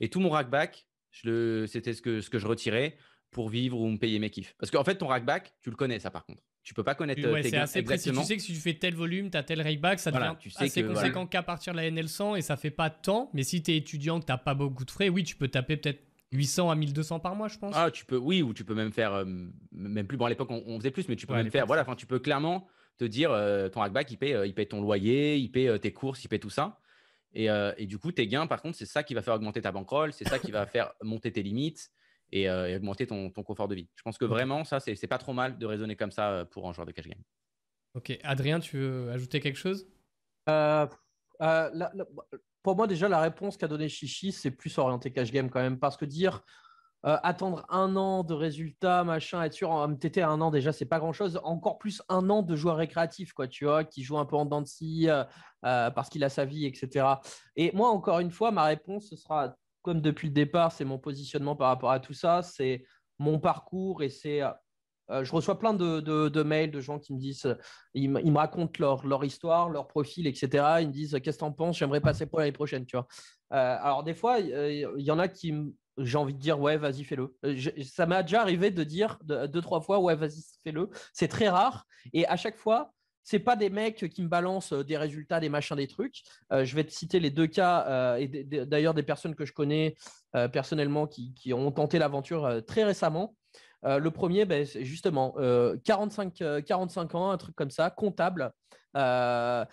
et 0.00 0.08
tout 0.08 0.20
mon 0.20 0.30
rackback 0.30 0.86
c'était 1.12 1.92
ce 1.92 2.02
que, 2.02 2.20
ce 2.20 2.30
que 2.30 2.38
je 2.38 2.46
retirais 2.46 2.96
pour 3.30 3.48
vivre 3.48 3.78
ou 3.80 3.88
me 3.88 3.98
payer 3.98 4.18
mes 4.18 4.30
kiffs. 4.30 4.54
Parce 4.58 4.70
qu'en 4.70 4.84
fait, 4.84 4.96
ton 4.96 5.06
rackback, 5.06 5.54
tu 5.62 5.70
le 5.70 5.76
connais, 5.76 5.98
ça 5.98 6.10
par 6.10 6.24
contre. 6.24 6.42
Tu 6.62 6.74
peux 6.74 6.82
pas 6.82 6.96
connaître 6.96 7.22
ouais, 7.30 7.42
tes 7.42 7.50
gains 7.50 7.62
assez 7.62 7.82
Précis. 7.82 8.10
Tu 8.10 8.24
sais 8.24 8.36
que 8.36 8.42
si 8.42 8.52
tu 8.52 8.58
fais 8.58 8.74
tel 8.74 8.94
volume, 8.94 9.30
tu 9.30 9.36
as 9.36 9.44
tel 9.44 9.62
rakeback, 9.62 10.00
ça 10.00 10.10
devient 10.10 10.34
tu 10.38 10.50
sais 10.50 10.64
assez 10.64 10.82
conséquent 10.82 11.26
qu'à 11.26 11.42
partir 11.42 11.72
de 11.72 11.78
la 11.78 11.88
NL100 11.90 12.38
et 12.38 12.42
ça 12.42 12.56
fait 12.56 12.70
pas 12.70 12.90
tant. 12.90 13.30
Mais 13.34 13.44
si 13.44 13.62
tu 13.62 13.70
es 13.70 13.76
étudiant, 13.76 14.18
que 14.18 14.26
tu 14.26 14.32
pas 14.44 14.54
beaucoup 14.54 14.84
de 14.84 14.90
frais, 14.90 15.08
oui, 15.08 15.22
tu 15.22 15.36
peux 15.36 15.48
taper 15.48 15.76
peut-être 15.76 16.02
800 16.32 16.70
à 16.70 16.74
1200 16.74 17.20
par 17.20 17.36
mois, 17.36 17.46
je 17.46 17.58
pense. 17.58 17.72
Ah, 17.76 17.90
tu 17.92 18.04
peux, 18.04 18.16
oui, 18.16 18.42
ou 18.42 18.52
tu 18.52 18.64
peux 18.64 18.74
même 18.74 18.90
faire, 18.90 19.24
même 19.70 20.06
plus. 20.08 20.16
Bon, 20.16 20.24
à 20.24 20.28
l'époque, 20.28 20.50
on, 20.50 20.78
faisait 20.78 20.90
plus, 20.90 21.08
mais 21.08 21.14
tu 21.14 21.26
peux 21.26 21.34
même 21.34 21.50
faire. 21.50 21.66
Voilà, 21.66 21.82
enfin, 21.82 21.94
tu 21.94 22.06
peux 22.06 22.18
clairement 22.18 22.66
te 22.98 23.04
dire, 23.04 23.30
ton 23.72 23.80
rackback, 23.80 24.10
il 24.10 24.16
paye, 24.16 24.36
il 24.44 24.54
paye 24.54 24.66
ton 24.66 24.80
loyer, 24.80 25.36
il 25.36 25.50
paye 25.50 25.78
tes 25.78 25.92
courses, 25.92 26.24
il 26.24 26.28
paye 26.28 26.40
tout 26.40 26.50
ça. 26.50 26.80
Et, 27.38 27.48
et, 27.76 27.86
du 27.86 27.98
coup, 27.98 28.12
tes 28.12 28.26
gains, 28.26 28.46
par 28.46 28.62
contre, 28.62 28.78
c'est 28.78 28.86
ça 28.86 29.02
qui 29.02 29.12
va 29.12 29.20
faire 29.20 29.34
augmenter 29.34 29.60
ta 29.60 29.70
bankroll, 29.70 30.12
c'est 30.12 30.26
ça 30.26 30.38
qui 30.38 30.50
va 30.50 30.64
faire 30.66 30.92
monter 31.02 31.30
tes 31.30 31.42
limites 31.42 31.90
et, 32.32 32.50
augmenter 32.50 33.06
ton, 33.06 33.30
ton, 33.30 33.42
confort 33.42 33.68
de 33.68 33.74
vie. 33.74 33.88
Je 33.94 34.02
pense 34.02 34.16
que 34.16 34.24
vraiment, 34.24 34.64
ça, 34.64 34.80
c'est 34.80 35.06
pas 35.06 35.18
trop 35.18 35.34
mal 35.34 35.58
de 35.58 35.66
raisonner 35.66 35.96
comme 35.96 36.10
ça 36.10 36.46
pour 36.50 36.66
un 36.66 36.72
joueur 36.72 36.86
de 36.86 36.92
cash 36.92 37.06
game. 37.06 37.20
Ok, 37.96 38.18
Adrien, 38.22 38.60
tu 38.60 38.78
veux 38.78 39.10
ajouter 39.10 39.40
quelque 39.40 39.58
chose? 39.58 39.86
Euh, 40.50 40.86
euh, 41.40 41.88
Pour 42.62 42.76
moi, 42.76 42.86
déjà, 42.86 43.08
la 43.08 43.20
réponse 43.20 43.56
qu'a 43.56 43.68
donné 43.68 43.88
Chichi, 43.88 44.32
c'est 44.32 44.50
plus 44.50 44.76
orienté 44.78 45.10
cash 45.10 45.32
game 45.32 45.48
quand 45.48 45.62
même. 45.62 45.78
Parce 45.78 45.96
que 45.96 46.04
dire 46.04 46.42
euh, 47.06 47.16
attendre 47.22 47.64
un 47.68 47.96
an 47.96 48.24
de 48.24 48.34
résultats, 48.34 49.04
machin, 49.04 49.42
être 49.42 49.52
sûr 49.52 49.70
en 49.70 49.88
MTT 49.88 50.22
un 50.22 50.40
an 50.40 50.50
déjà, 50.50 50.72
c'est 50.72 50.86
pas 50.86 50.98
grand 50.98 51.12
chose. 51.12 51.40
Encore 51.44 51.78
plus 51.78 52.02
un 52.08 52.28
an 52.30 52.42
de 52.42 52.56
joueur 52.56 52.76
récréatif, 52.76 53.32
quoi, 53.32 53.48
tu 53.48 53.64
vois, 53.64 53.84
qui 53.84 54.02
joue 54.02 54.18
un 54.18 54.26
peu 54.26 54.36
en 54.36 54.44
dents 54.44 54.62
de 54.62 54.66
scie 54.66 55.08
parce 55.62 56.08
qu'il 56.08 56.22
a 56.24 56.28
sa 56.28 56.44
vie, 56.44 56.66
etc. 56.66 57.06
Et 57.56 57.70
moi, 57.72 57.90
encore 57.90 58.20
une 58.20 58.30
fois, 58.30 58.50
ma 58.50 58.64
réponse, 58.64 59.08
ce 59.10 59.16
sera 59.16 59.54
comme 59.82 60.00
depuis 60.00 60.28
le 60.28 60.34
départ, 60.34 60.72
c'est 60.72 60.84
mon 60.84 60.98
positionnement 60.98 61.54
par 61.54 61.68
rapport 61.68 61.92
à 61.92 62.00
tout 62.00 62.12
ça, 62.12 62.42
c'est 62.42 62.84
mon 63.20 63.38
parcours 63.38 64.02
et 64.02 64.10
c'est 64.10 64.42
euh, 65.10 65.22
je 65.22 65.32
reçois 65.32 65.58
plein 65.58 65.74
de, 65.74 66.42
mails 66.42 66.70
de 66.70 66.80
gens 66.80 66.98
qui 66.98 67.14
me 67.14 67.18
disent, 67.18 67.56
ils, 67.94 68.10
me 68.10 68.36
racontent 68.36 68.72
leur, 69.04 69.24
histoire, 69.24 69.70
leur 69.70 69.86
profil, 69.86 70.26
etc. 70.26 70.78
Ils 70.80 70.88
me 70.88 70.92
disent, 70.92 71.18
qu'est-ce 71.22 71.38
que 71.38 71.40
t'en 71.40 71.52
penses? 71.52 71.78
J'aimerais 71.78 72.00
passer 72.00 72.26
pour 72.26 72.40
l'année 72.40 72.52
prochaine, 72.52 72.84
tu 72.84 72.96
vois. 72.96 73.06
Euh, 73.52 73.76
alors 73.80 74.02
des 74.02 74.14
fois, 74.14 74.40
il 74.40 74.90
y 74.98 75.10
en 75.10 75.18
a 75.18 75.28
qui, 75.28 75.54
j'ai 75.98 76.18
envie 76.18 76.34
de 76.34 76.38
dire, 76.38 76.60
ouais, 76.60 76.76
vas-y, 76.76 77.04
fais-le. 77.04 77.36
Euh, 77.44 77.56
ça 77.84 78.06
m'a 78.06 78.22
déjà 78.22 78.42
arrivé 78.42 78.70
de 78.70 78.84
dire 78.84 79.18
deux, 79.24 79.60
trois 79.60 79.80
fois, 79.80 79.98
ouais, 79.98 80.14
vas-y, 80.14 80.42
fais-le. 80.64 80.90
C'est 81.12 81.28
très 81.28 81.48
rare. 81.48 81.86
Et 82.12 82.26
à 82.26 82.36
chaque 82.36 82.56
fois, 82.56 82.92
c'est 83.22 83.40
pas 83.40 83.56
des 83.56 83.70
mecs 83.70 84.08
qui 84.08 84.22
me 84.22 84.28
balancent 84.28 84.72
des 84.72 84.96
résultats, 84.96 85.40
des 85.40 85.48
machins, 85.48 85.76
des 85.76 85.88
trucs. 85.88 86.22
je 86.52 86.74
vais 86.76 86.84
te 86.84 86.92
citer 86.92 87.18
les 87.18 87.30
deux 87.30 87.48
cas, 87.48 88.18
et 88.18 88.28
d'ailleurs 88.28 88.94
des 88.94 89.02
personnes 89.02 89.34
que 89.34 89.44
je 89.44 89.52
connais 89.52 89.96
personnellement 90.52 91.08
qui, 91.08 91.52
ont 91.52 91.72
tenté 91.72 91.98
l'aventure 91.98 92.62
très 92.66 92.84
récemment. 92.84 93.34
Euh, 93.84 93.98
le 93.98 94.10
premier, 94.10 94.44
ben, 94.44 94.64
c'est 94.64 94.84
justement 94.84 95.34
45, 95.84 96.40
euh, 96.42 96.60
45 96.60 97.14
euh, 97.14 97.18
ans, 97.18 97.30
un 97.30 97.36
truc 97.36 97.54
comme 97.54 97.70
ça, 97.70 97.90
comptable. 97.90 98.52
une 98.94 99.66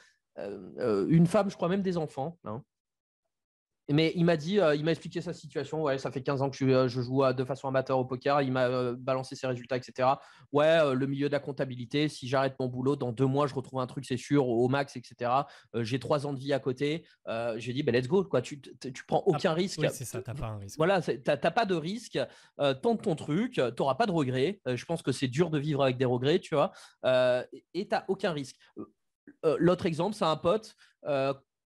femme, 1.27 1.49
je 1.49 1.55
crois 1.55 1.69
même 1.69 1.81
des 1.81 1.97
enfants. 1.97 2.37
Hein. 2.45 2.63
Mais 3.89 4.13
il 4.15 4.23
m'a 4.23 4.37
dit, 4.37 4.59
euh, 4.59 4.75
il 4.75 4.85
m'a 4.85 4.91
expliqué 4.91 5.19
sa 5.19 5.33
situation. 5.33 5.83
Ouais, 5.83 5.97
ça 5.97 6.09
fait 6.09 6.21
15 6.21 6.41
ans 6.41 6.49
que 6.49 6.55
je, 6.55 6.65
euh, 6.65 6.87
joue 6.87 7.23
de 7.33 7.43
façon 7.43 7.67
amateur 7.67 7.99
au 7.99 8.05
poker. 8.05 8.41
Il 8.41 8.51
m'a 8.51 8.67
euh, 8.67 8.95
balancé 8.97 9.35
ses 9.35 9.45
résultats, 9.45 9.75
etc. 9.75 10.09
Ouais, 10.53 10.95
le 10.95 11.05
milieu 11.05 11.27
de 11.27 11.33
la 11.33 11.39
comptabilité. 11.39 12.07
Si 12.07 12.27
j'arrête 12.29 12.55
mon 12.59 12.67
boulot, 12.67 12.95
dans 12.95 13.11
deux 13.11 13.25
mois, 13.25 13.47
je 13.47 13.53
retrouve 13.53 13.81
un 13.81 13.87
truc, 13.87 14.05
c'est 14.05 14.17
sûr, 14.17 14.47
au 14.47 14.67
max, 14.69 14.95
etc. 14.95 15.31
j'ai 15.75 15.99
trois 15.99 16.25
ans 16.25 16.33
de 16.33 16.39
vie 16.39 16.53
à 16.53 16.59
côté. 16.59 17.05
j'ai 17.57 17.73
dit, 17.73 17.83
ben 17.83 17.93
let's 17.93 18.07
go. 18.07 18.23
Quoi. 18.23 18.41
Tu, 18.41 18.61
tu 18.61 19.03
prends 19.05 19.23
aucun 19.25 19.53
risque. 19.53 19.79
Oui, 19.81 19.87
c'est 19.91 20.05
ça, 20.05 20.21
t'as 20.21 20.33
pas 20.33 20.47
un 20.47 20.57
risque. 20.57 20.77
Voilà, 20.77 21.01
t'as 21.01 21.51
pas 21.51 21.65
de 21.65 21.75
risque. 21.75 22.19
tente 22.81 23.01
ton 23.01 23.15
truc. 23.15 23.59
T'auras 23.75 23.95
pas 23.95 24.05
de 24.05 24.11
regrets. 24.11 24.61
je 24.65 24.85
pense 24.85 25.01
que 25.01 25.11
c'est 25.11 25.27
dur 25.27 25.49
de 25.49 25.59
vivre 25.59 25.83
avec 25.83 25.97
des 25.97 26.05
regrets, 26.05 26.39
tu 26.39 26.55
vois. 26.55 26.71
et 27.73 27.87
t'as 27.87 28.05
aucun 28.07 28.31
risque. 28.31 28.55
L'autre 29.43 29.85
exemple, 29.85 30.15
c'est 30.15 30.25
un 30.25 30.37
pote 30.37 30.75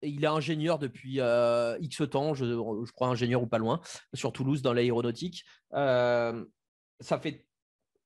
il 0.04 0.24
est 0.24 0.28
ingénieur 0.28 0.80
depuis 0.80 1.20
euh, 1.20 1.78
X 1.82 2.02
temps, 2.10 2.34
je, 2.34 2.92
crois 2.92 3.08
ingénieur 3.08 3.42
ou 3.42 3.48
pas 3.48 3.58
loin, 3.58 3.80
sur 4.14 4.32
Toulouse 4.34 4.62
dans 4.62 4.74
l'aéronautique. 4.74 5.46
Euh, 5.74 6.44
ça 7.00 7.20
fait 7.20 7.46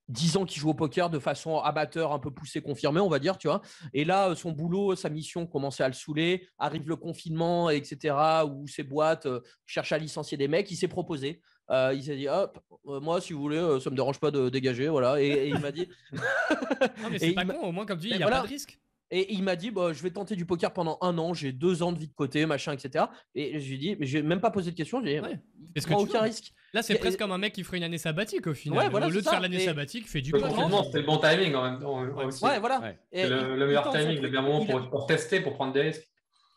10 0.09 0.37
ans 0.37 0.45
qu'il 0.45 0.61
joue 0.61 0.69
au 0.69 0.73
poker 0.73 1.09
de 1.09 1.17
façon 1.17 1.59
amateur, 1.59 2.11
un 2.11 2.19
peu 2.19 2.31
poussée, 2.31 2.61
confirmée, 2.61 2.99
on 2.99 3.09
va 3.09 3.19
dire, 3.19 3.37
tu 3.37 3.47
vois. 3.47 3.61
Et 3.93 4.05
là, 4.05 4.35
son 4.35 4.51
boulot, 4.51 4.95
sa 4.95 5.09
mission 5.09 5.47
commençait 5.47 5.83
à 5.83 5.87
le 5.87 5.93
saouler. 5.93 6.47
Arrive 6.59 6.87
le 6.87 6.95
confinement, 6.95 7.69
etc., 7.69 8.15
où 8.47 8.67
ses 8.67 8.83
boîtes 8.83 9.25
euh, 9.25 9.41
cherchent 9.65 9.93
à 9.93 9.97
licencier 9.97 10.37
des 10.37 10.47
mecs. 10.47 10.69
Il 10.69 10.75
s'est 10.75 10.87
proposé. 10.87 11.41
il 11.71 12.03
s'est 12.03 12.17
dit, 12.17 12.27
hop, 12.27 12.59
moi, 12.83 13.19
si 13.19 13.33
vous 13.33 13.41
voulez, 13.41 13.79
ça 13.81 13.89
me 13.89 13.95
dérange 13.95 14.19
pas 14.19 14.29
de 14.29 14.49
dégager, 14.49 14.89
voilà. 14.89 15.19
Et, 15.19 15.49
il 15.49 15.59
m'a 15.59 15.71
dit. 15.71 15.87
non, 16.11 17.09
mais 17.09 17.19
c'est 17.19 17.31
pas 17.31 17.45
con, 17.45 17.67
au 17.67 17.71
moins, 17.71 17.85
comme 17.85 17.97
tu 17.97 18.07
dis, 18.07 18.13
il 18.13 18.17
n'y 18.17 18.23
a 18.23 18.29
pas 18.29 18.41
de 18.41 18.47
risque. 18.47 18.79
Et 19.15 19.33
il 19.33 19.43
m'a 19.43 19.55
dit, 19.55 19.71
bah, 19.71 19.93
je 19.93 20.03
vais 20.03 20.11
tenter 20.11 20.35
du 20.35 20.45
poker 20.45 20.73
pendant 20.73 20.97
un 20.99 21.17
an, 21.17 21.33
j'ai 21.33 21.53
deux 21.53 21.83
ans 21.83 21.93
de 21.93 21.97
vie 21.97 22.09
de 22.09 22.13
côté, 22.13 22.45
machin, 22.45 22.73
etc. 22.73 23.05
Et 23.33 23.61
je 23.61 23.69
lui 23.69 23.75
ai 23.75 23.77
dit, 23.77 23.95
mais 23.97 24.05
je 24.05 24.17
n'ai 24.17 24.23
même 24.23 24.41
pas 24.41 24.51
posé 24.51 24.71
de 24.71 24.75
question, 24.75 25.01
j'ai 25.01 25.13
dit, 25.13 25.19
ouais. 25.21 25.95
aucun 25.95 26.19
risque. 26.19 26.51
Là, 26.73 26.83
c'est 26.83 26.95
presque 26.95 27.19
comme 27.19 27.31
un 27.31 27.37
mec 27.37 27.53
qui 27.53 27.63
ferait 27.63 27.77
une 27.77 27.83
année 27.83 27.97
sabbatique 27.97 28.45
au 28.45 28.53
final. 28.53 28.93
au 28.93 28.99
lieu 29.09 29.21
de 29.21 29.21
faire 29.21 29.39
l'année 29.39 29.59
sabbatique, 29.59 30.09
fait 30.09 30.19
du 30.19 30.31
poker. 30.31 30.83
c'était 30.83 30.99
le 30.99 31.05
bon 31.05 31.17
timing 31.17 31.55
en 31.55 31.63
même 31.63 31.79
temps. 31.79 32.03
Ouais, 32.03 32.59
voilà. 32.59 32.93
le, 33.13 33.65
meilleur 33.65 33.89
timing, 33.89 34.19
le 34.19 34.27
meilleur 34.27 34.43
moment 34.43 34.65
pour, 34.89 35.05
tester, 35.05 35.39
pour 35.39 35.53
prendre 35.53 35.71
des 35.71 35.81
risques. 35.81 36.11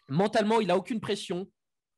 Mentalement, 0.09 0.61
il 0.61 0.73
a 0.73 0.77
aucune 0.77 0.99
pression. 0.99 1.47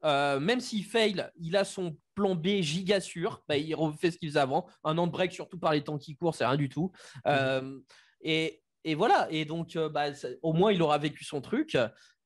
Euh, 0.05 0.41
même 0.41 0.61
s'il 0.61 0.85
fail, 0.85 1.27
il 1.41 1.57
a 1.57 1.65
son 1.65 1.97
plan 2.15 2.35
B 2.35 2.61
giga 2.61 3.01
sûr. 3.01 3.43
Bah, 3.49 3.57
il 3.57 3.75
refait 3.75 4.11
ce 4.11 4.19
qu'il 4.19 4.29
faisait 4.29 4.41
avant. 4.41 4.67
Un 4.85 4.99
an 4.99 5.07
de 5.07 5.13
break, 5.13 5.33
surtout 5.33 5.59
par 5.59 5.73
les 5.73 5.83
temps 5.83 5.97
qui 5.97 6.17
courent, 6.17 6.35
c'est 6.35 6.45
rien 6.45 6.57
du 6.57 6.69
tout. 6.69 6.93
Mhm. 7.15 7.21
Euh, 7.29 7.79
et 8.23 8.60
et 8.85 8.95
voilà. 8.95 9.29
Et 9.31 9.45
donc, 9.45 9.77
euh, 9.77 9.89
bah, 9.89 10.07
au 10.43 10.53
moins, 10.53 10.73
il 10.73 10.83
aura 10.83 10.99
vécu 10.99 11.25
son 11.25 11.41
truc 11.41 11.77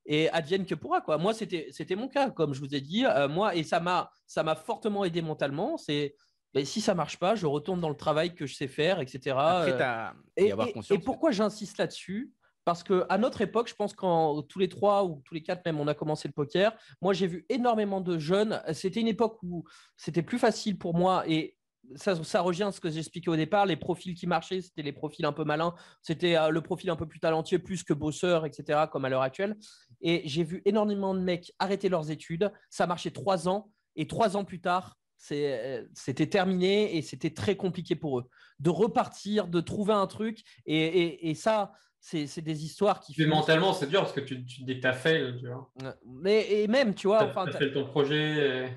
et 0.07 0.28
advienne 0.30 0.66
que 0.66 0.74
pourra 0.74 1.00
quoi. 1.00 1.18
Moi 1.18 1.32
c'était 1.32 1.68
c'était 1.70 1.96
mon 1.96 2.09
cas 2.09 2.30
comme 2.30 2.52
je 2.52 2.61
vous 2.61 2.74
ai 2.74 2.80
dit 2.82 3.07
euh, 3.07 3.26
moi 3.26 3.55
et 3.55 3.62
ça 3.62 3.80
m'a 3.80 4.11
ça 4.26 4.42
m'a 4.42 4.55
fortement 4.55 5.05
aidé 5.05 5.22
mentalement. 5.22 5.78
C'est 5.78 6.14
ben, 6.52 6.64
si 6.64 6.80
ça 6.80 6.94
marche 6.94 7.18
pas, 7.18 7.34
je 7.34 7.46
retourne 7.46 7.80
dans 7.80 7.88
le 7.88 7.96
travail 7.96 8.34
que 8.34 8.46
je 8.46 8.55
sais 8.55 8.68
faire, 8.68 9.00
etc. 9.00 9.36
Euh, 9.36 10.11
et, 10.36 10.52
et, 10.90 10.98
pourquoi 10.98 11.32
j'insiste 11.32 11.78
là-dessus? 11.78 12.32
Parce 12.64 12.84
que 12.84 13.05
à 13.09 13.18
notre 13.18 13.40
époque, 13.40 13.68
je 13.68 13.74
pense 13.74 13.92
quand 13.92 14.40
tous 14.42 14.61
les 14.61 14.68
trois 14.68 15.05
ou 15.05 15.20
tous 15.24 15.34
les 15.34 15.42
quatre 15.42 15.64
même, 15.66 15.80
on 15.80 15.88
a 15.88 15.94
commencé 15.94 16.28
le 16.28 16.32
poker. 16.32 16.72
Moi, 17.02 17.12
j'ai 17.12 17.26
vu 17.26 17.44
énormément 17.48 18.00
de 18.00 18.18
jeunes. 18.18 18.62
C'était 18.72 19.00
une 19.00 19.09
époque 19.09 19.42
où 19.42 19.64
c'était 19.96 20.22
plus 20.22 20.38
facile 20.38 20.78
pour 20.78 20.94
moi 20.94 21.24
et 21.26 21.57
ça, 21.97 22.22
ça 22.22 22.41
revient 22.41 22.64
à 22.64 22.72
ce 22.72 22.80
que 22.80 22.91
j'expliquais 22.91 23.30
au 23.30 23.37
départ. 23.37 23.66
Les 23.66 23.76
profils 23.76 24.14
qui 24.14 24.26
marchaient, 24.26 24.61
c'était 24.61 24.82
les 24.82 24.93
profils 24.93 25.24
un 25.24 25.32
peu 25.32 25.45
malins. 25.45 25.74
C'était 26.03 26.37
euh, 26.37 26.51
le 26.51 26.61
profil 26.61 26.91
un 26.91 26.97
peu 26.97 27.07
plus 27.07 27.20
talentueux, 27.20 27.59
plus 27.59 27.82
que 27.82 27.93
bosseur, 27.93 28.47
etc., 28.47 28.85
comme 28.91 29.05
à 29.05 29.09
l'heure 29.09 29.22
actuelle. 29.22 29.57
Et 30.01 30.22
j'ai 30.26 30.45
vu 30.45 30.62
énormément 30.64 31.14
de 31.14 31.20
mecs 31.20 31.53
arrêter 31.59 31.89
leurs 31.89 32.11
études. 32.11 32.51
Ça 32.70 32.87
marchait 32.87 33.11
trois 33.11 33.49
ans. 33.49 33.70
Et 33.97 34.09
trois 34.09 34.37
ans 34.37 34.45
plus 34.45 34.61
tard, 34.61 34.97
euh, 35.32 35.85
c'était 35.95 36.26
terminé 36.26 36.97
et 36.97 37.03
c'était 37.03 37.30
très 37.30 37.57
compliqué 37.57 37.95
pour 37.95 38.18
eux 38.18 38.24
de 38.59 38.70
repartir, 38.70 39.47
de 39.47 39.61
trouver 39.61 39.93
un 39.93 40.07
truc. 40.07 40.43
Et, 40.66 41.30
et, 41.30 41.35
ça, 41.35 41.72
c'est 42.01 42.41
des 42.41 42.64
histoires 42.64 43.01
qui. 43.01 43.14
Mais 43.18 43.26
mentalement, 43.26 43.72
c'est 43.72 43.87
dur 43.87 44.01
parce 44.01 44.12
que 44.12 44.20
tu, 44.20 44.45
tu 44.45 44.64
dis 44.64 44.76
que 44.76 44.80
tu 44.80 44.87
as 44.87 44.93
fait. 44.93 45.37
Tu 45.39 45.49
vois. 45.49 45.70
Mais 46.05 46.51
et 46.51 46.68
même, 46.68 46.95
tu 46.95 47.07
vois. 47.07 47.26
Tu 47.26 47.39
as, 47.39 47.53
fait 47.53 47.72
ton 47.72 47.87
projet. 47.87 48.70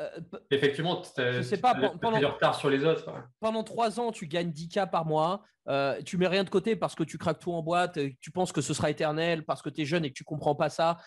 Euh, 0.00 0.08
Effectivement, 0.50 1.00
tu 1.00 1.42
sais 1.42 1.58
pas, 1.58 1.74
pendant, 1.74 2.18
retard 2.18 2.54
sur 2.54 2.68
les 2.68 2.84
autres. 2.84 3.12
Pendant 3.40 3.62
trois 3.62 4.00
ans, 4.00 4.10
tu 4.10 4.26
gagnes 4.26 4.50
10K 4.50 4.90
par 4.90 5.04
mois, 5.06 5.42
euh, 5.68 6.00
tu 6.02 6.16
mets 6.16 6.26
rien 6.26 6.42
de 6.42 6.50
côté 6.50 6.74
parce 6.74 6.94
que 6.94 7.04
tu 7.04 7.16
craques 7.16 7.38
tout 7.38 7.52
en 7.52 7.62
boîte, 7.62 7.98
tu 8.20 8.30
penses 8.30 8.52
que 8.52 8.60
ce 8.60 8.74
sera 8.74 8.90
éternel, 8.90 9.44
parce 9.44 9.62
que 9.62 9.70
tu 9.70 9.82
es 9.82 9.84
jeune 9.84 10.04
et 10.04 10.08
que 10.08 10.14
tu 10.14 10.24
comprends 10.24 10.56
pas 10.56 10.68
ça, 10.68 10.98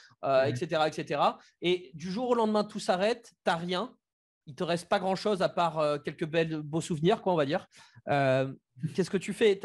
etc., 0.45 0.67
euh, 0.73 0.85
etc. 0.85 1.21
Et 1.61 1.91
du 1.93 2.11
jour 2.11 2.29
au 2.29 2.35
lendemain, 2.35 2.63
tout 2.63 2.79
s'arrête, 2.79 3.31
tu 3.45 3.51
rien, 3.51 3.93
il 4.47 4.55
te 4.55 4.63
reste 4.63 4.87
pas 4.87 4.99
grand 4.99 5.15
chose 5.15 5.41
à 5.41 5.49
part 5.49 5.79
euh, 5.79 5.97
quelques 5.97 6.25
belles, 6.25 6.61
beaux 6.61 6.81
souvenirs, 6.81 7.21
quoi, 7.21 7.33
on 7.33 7.35
va 7.35 7.45
dire. 7.45 7.67
Euh, 8.07 8.51
qu'est-ce 8.95 9.09
que 9.09 9.17
tu 9.17 9.33
fais? 9.33 9.59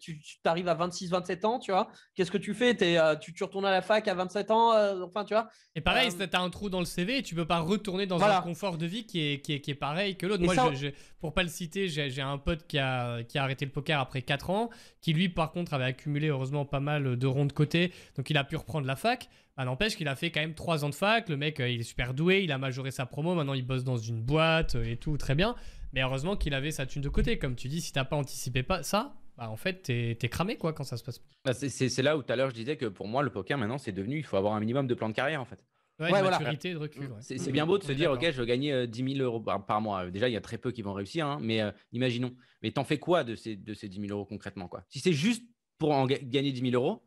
Tu, 0.00 0.22
arrives 0.44 0.68
à 0.68 0.74
26, 0.74 1.10
27 1.10 1.44
ans, 1.44 1.58
tu 1.58 1.70
vois? 1.70 1.88
Qu'est-ce 2.14 2.30
que 2.30 2.38
tu 2.38 2.54
fais? 2.54 2.74
Euh, 2.82 3.14
tu, 3.16 3.34
tu, 3.34 3.44
retournes 3.44 3.66
à 3.66 3.70
la 3.70 3.82
fac 3.82 4.08
à 4.08 4.14
27 4.14 4.50
ans, 4.50 4.72
enfin, 5.04 5.24
tu 5.24 5.34
vois? 5.34 5.48
Et 5.74 5.82
pareil, 5.82 6.10
tu 6.16 6.22
as 6.36 6.40
un 6.40 6.48
trou 6.48 6.70
dans 6.70 6.78
le 6.78 6.86
CV 6.86 7.18
et 7.18 7.22
tu 7.22 7.34
peux 7.34 7.46
pas 7.46 7.60
retourner 7.60 8.06
dans 8.06 8.22
un 8.22 8.40
confort 8.40 8.78
de 8.78 8.86
vie 8.86 9.04
qui 9.04 9.20
est, 9.20 9.40
qui 9.42 9.52
est, 9.52 9.74
pareil 9.74 10.16
que 10.16 10.26
l'autre. 10.26 10.42
Moi, 10.42 10.72
je, 10.72 10.88
pour 11.20 11.34
pas 11.34 11.42
le 11.42 11.50
citer, 11.50 11.88
j'ai 11.88 12.22
un 12.22 12.38
pote 12.38 12.66
qui 12.66 12.78
a, 12.78 13.22
qui 13.24 13.36
a 13.36 13.42
arrêté 13.42 13.66
le 13.66 13.70
poker 13.70 14.00
après 14.00 14.22
4 14.22 14.48
ans, 14.48 14.70
qui 15.02 15.12
lui, 15.12 15.28
par 15.28 15.52
contre, 15.52 15.74
avait 15.74 15.84
accumulé 15.84 16.28
heureusement 16.28 16.64
pas 16.64 16.80
mal 16.80 17.16
de 17.18 17.26
ronds 17.26 17.46
de 17.46 17.52
côté, 17.52 17.92
donc 18.16 18.30
il 18.30 18.38
a 18.38 18.44
pu 18.44 18.56
reprendre 18.56 18.86
la 18.86 18.96
fac. 18.96 19.28
Bah, 19.56 19.64
n'empêche 19.64 19.96
qu'il 19.96 20.06
a 20.08 20.16
fait 20.16 20.30
quand 20.30 20.40
même 20.40 20.54
3 20.54 20.84
ans 20.84 20.90
de 20.90 20.94
fac. 20.94 21.28
Le 21.28 21.36
mec, 21.36 21.60
euh, 21.60 21.68
il 21.68 21.80
est 21.80 21.84
super 21.84 22.12
doué, 22.12 22.42
il 22.42 22.52
a 22.52 22.58
majoré 22.58 22.90
sa 22.90 23.06
promo. 23.06 23.34
Maintenant, 23.34 23.54
il 23.54 23.66
bosse 23.66 23.84
dans 23.84 23.96
une 23.96 24.20
boîte 24.20 24.74
euh, 24.74 24.84
et 24.84 24.96
tout, 24.96 25.16
très 25.16 25.34
bien. 25.34 25.54
Mais 25.92 26.02
heureusement 26.02 26.36
qu'il 26.36 26.52
avait 26.52 26.70
sa 26.70 26.84
thune 26.84 27.00
de 27.00 27.08
côté. 27.08 27.38
Comme 27.38 27.56
tu 27.56 27.68
dis, 27.68 27.80
si 27.80 27.92
t'as 27.92 28.04
pas 28.04 28.16
anticipé 28.16 28.62
pas 28.62 28.82
ça, 28.82 29.14
bah, 29.38 29.48
en 29.48 29.56
fait, 29.56 29.82
t'es 29.84 30.18
es 30.20 30.28
cramé 30.28 30.56
quoi 30.56 30.74
quand 30.74 30.84
ça 30.84 30.98
se 30.98 31.04
passe. 31.04 31.22
Bah, 31.44 31.54
c'est 31.54 32.02
là 32.02 32.18
où 32.18 32.22
tout 32.22 32.32
à 32.32 32.36
l'heure 32.36 32.50
je 32.50 32.54
disais 32.54 32.76
que 32.76 32.84
pour 32.84 33.08
moi, 33.08 33.22
le 33.22 33.30
poker 33.30 33.56
maintenant, 33.56 33.78
c'est 33.78 33.92
devenu, 33.92 34.18
il 34.18 34.24
faut 34.24 34.36
avoir 34.36 34.54
un 34.54 34.60
minimum 34.60 34.86
de 34.86 34.94
plan 34.94 35.08
de 35.08 35.14
carrière 35.14 35.40
en 35.40 35.46
fait. 35.46 35.64
Ouais, 35.98 36.10
maturité, 36.10 36.74
de 36.74 36.78
recul. 36.78 37.08
C'est 37.20 37.50
bien 37.50 37.64
beau 37.64 37.78
de 37.78 37.84
se 37.84 37.92
dire, 37.92 38.12
ok, 38.12 38.30
je 38.30 38.36
veux 38.38 38.44
gagner 38.44 38.86
10 38.86 39.14
000 39.16 39.24
euros 39.24 39.40
par, 39.40 39.80
mois. 39.80 40.10
Déjà, 40.10 40.28
il 40.28 40.32
y 40.32 40.36
a 40.36 40.42
très 40.42 40.58
peu 40.58 40.70
qui 40.70 40.82
vont 40.82 40.92
réussir, 40.92 41.26
hein, 41.26 41.38
mais 41.40 41.62
imaginons. 41.92 42.34
Mais 42.62 42.70
t'en 42.70 42.84
fais 42.84 42.98
quoi 42.98 43.24
de 43.24 43.34
ces, 43.34 43.56
de 43.56 43.72
ces 43.72 43.88
10 43.88 44.02
000 44.02 44.12
euros 44.12 44.26
concrètement 44.26 44.68
quoi? 44.68 44.84
Si 44.90 45.00
c'est 45.00 45.14
juste 45.14 45.42
pour 45.78 45.92
en 45.92 46.04
gagner 46.04 46.52
10 46.52 46.70
000 46.70 46.74
euros, 46.74 47.02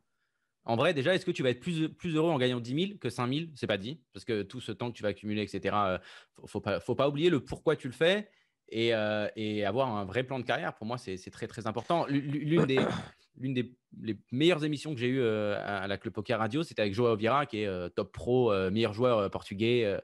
en 0.65 0.75
vrai, 0.75 0.93
déjà, 0.93 1.15
est-ce 1.15 1.25
que 1.25 1.31
tu 1.31 1.43
vas 1.43 1.49
être 1.49 1.59
plus, 1.59 1.89
plus 1.89 2.15
heureux 2.15 2.29
en 2.29 2.37
gagnant 2.37 2.59
10 2.59 2.87
000 2.87 2.97
que 2.99 3.09
5 3.09 3.33
000 3.33 3.45
C'est 3.55 3.67
pas 3.67 3.77
dit, 3.77 4.01
parce 4.13 4.25
que 4.25 4.43
tout 4.43 4.61
ce 4.61 4.71
temps 4.71 4.91
que 4.91 4.97
tu 4.97 5.03
vas 5.03 5.09
accumuler, 5.09 5.41
etc., 5.41 5.59
il 5.63 6.43
ne 6.43 6.47
faut 6.47 6.61
pas, 6.61 6.79
faut 6.79 6.95
pas 6.95 7.07
oublier 7.07 7.29
le 7.29 7.43
pourquoi 7.43 7.75
tu 7.75 7.87
le 7.87 7.93
fais 7.93 8.29
et, 8.69 8.91
et 9.35 9.65
avoir 9.65 9.95
un 9.95 10.05
vrai 10.05 10.23
plan 10.23 10.37
de 10.37 10.43
carrière. 10.43 10.75
Pour 10.75 10.85
moi, 10.85 10.97
c'est 10.97 11.17
très, 11.31 11.47
très 11.47 11.65
important. 11.65 12.05
L'une 12.07 12.65
des, 12.65 12.79
l'une 13.37 13.53
des 13.53 13.75
les 14.01 14.19
meilleures 14.31 14.63
émissions 14.63 14.93
que 14.93 14.99
j'ai 14.99 15.07
eues 15.07 15.23
à 15.23 15.87
la 15.87 15.97
Club 15.97 16.13
Poker 16.13 16.37
Radio, 16.37 16.61
c'était 16.61 16.83
avec 16.83 16.93
Joao 16.93 17.15
Vieira, 17.15 17.47
qui 17.47 17.61
est 17.61 17.95
top 17.95 18.11
pro, 18.11 18.53
meilleur 18.69 18.93
joueur 18.93 19.31
portugais. 19.31 19.99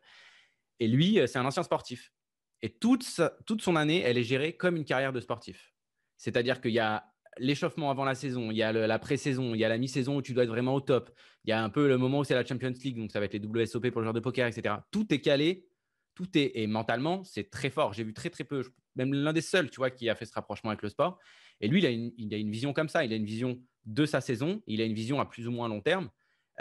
et 0.79 0.87
lui, 0.87 1.19
c'est 1.27 1.37
un 1.37 1.45
ancien 1.45 1.63
sportif. 1.63 2.11
Et 2.61 2.69
toute, 2.69 3.21
toute 3.45 3.61
son 3.61 3.75
année, 3.75 4.01
elle 4.01 4.17
est 4.17 4.23
gérée 4.23 4.53
comme 4.53 4.75
une 4.75 4.85
carrière 4.85 5.13
de 5.13 5.19
sportif. 5.19 5.75
C'est-à-dire 6.17 6.61
qu'il 6.61 6.71
y 6.71 6.79
a 6.79 7.05
l'échauffement 7.37 7.91
avant 7.91 8.05
la 8.05 8.15
saison, 8.15 8.51
il 8.51 8.57
y 8.57 8.63
a 8.63 8.71
la 8.71 8.99
pré-saison, 8.99 9.53
il 9.53 9.59
y 9.59 9.65
a 9.65 9.69
la 9.69 9.77
mi-saison 9.77 10.17
où 10.17 10.21
tu 10.21 10.33
dois 10.33 10.43
être 10.43 10.49
vraiment 10.49 10.75
au 10.75 10.81
top, 10.81 11.11
il 11.43 11.49
y 11.49 11.53
a 11.53 11.63
un 11.63 11.69
peu 11.69 11.87
le 11.87 11.97
moment 11.97 12.19
où 12.19 12.23
c'est 12.23 12.33
la 12.33 12.45
Champions 12.45 12.73
League, 12.83 12.97
donc 12.97 13.11
ça 13.11 13.19
va 13.19 13.25
être 13.25 13.33
les 13.33 13.45
WSOP 13.45 13.89
pour 13.91 14.01
le 14.01 14.05
joueur 14.05 14.13
de 14.13 14.19
poker, 14.19 14.47
etc. 14.47 14.75
Tout 14.91 15.13
est 15.13 15.21
calé, 15.21 15.65
tout 16.13 16.37
est 16.37 16.51
et 16.55 16.67
mentalement 16.67 17.23
c'est 17.23 17.49
très 17.49 17.69
fort. 17.69 17.93
J'ai 17.93 18.03
vu 18.03 18.13
très 18.13 18.29
très 18.29 18.43
peu, 18.43 18.63
même 18.95 19.13
l'un 19.13 19.33
des 19.33 19.41
seuls, 19.41 19.69
tu 19.69 19.77
vois, 19.77 19.89
qui 19.91 20.09
a 20.09 20.15
fait 20.15 20.25
ce 20.25 20.33
rapprochement 20.33 20.69
avec 20.69 20.81
le 20.81 20.89
sport. 20.89 21.19
Et 21.61 21.67
lui, 21.67 21.79
il 21.79 21.85
a, 21.85 21.91
il 21.91 22.33
a 22.33 22.37
une 22.37 22.51
vision 22.51 22.73
comme 22.73 22.89
ça, 22.89 23.05
il 23.05 23.13
a 23.13 23.15
une 23.15 23.25
vision 23.25 23.61
de 23.85 24.05
sa 24.05 24.21
saison, 24.21 24.61
il 24.67 24.81
a 24.81 24.85
une 24.85 24.93
vision 24.93 25.19
à 25.19 25.25
plus 25.25 25.47
ou 25.47 25.51
moins 25.51 25.67
long 25.67 25.81
terme 25.81 26.09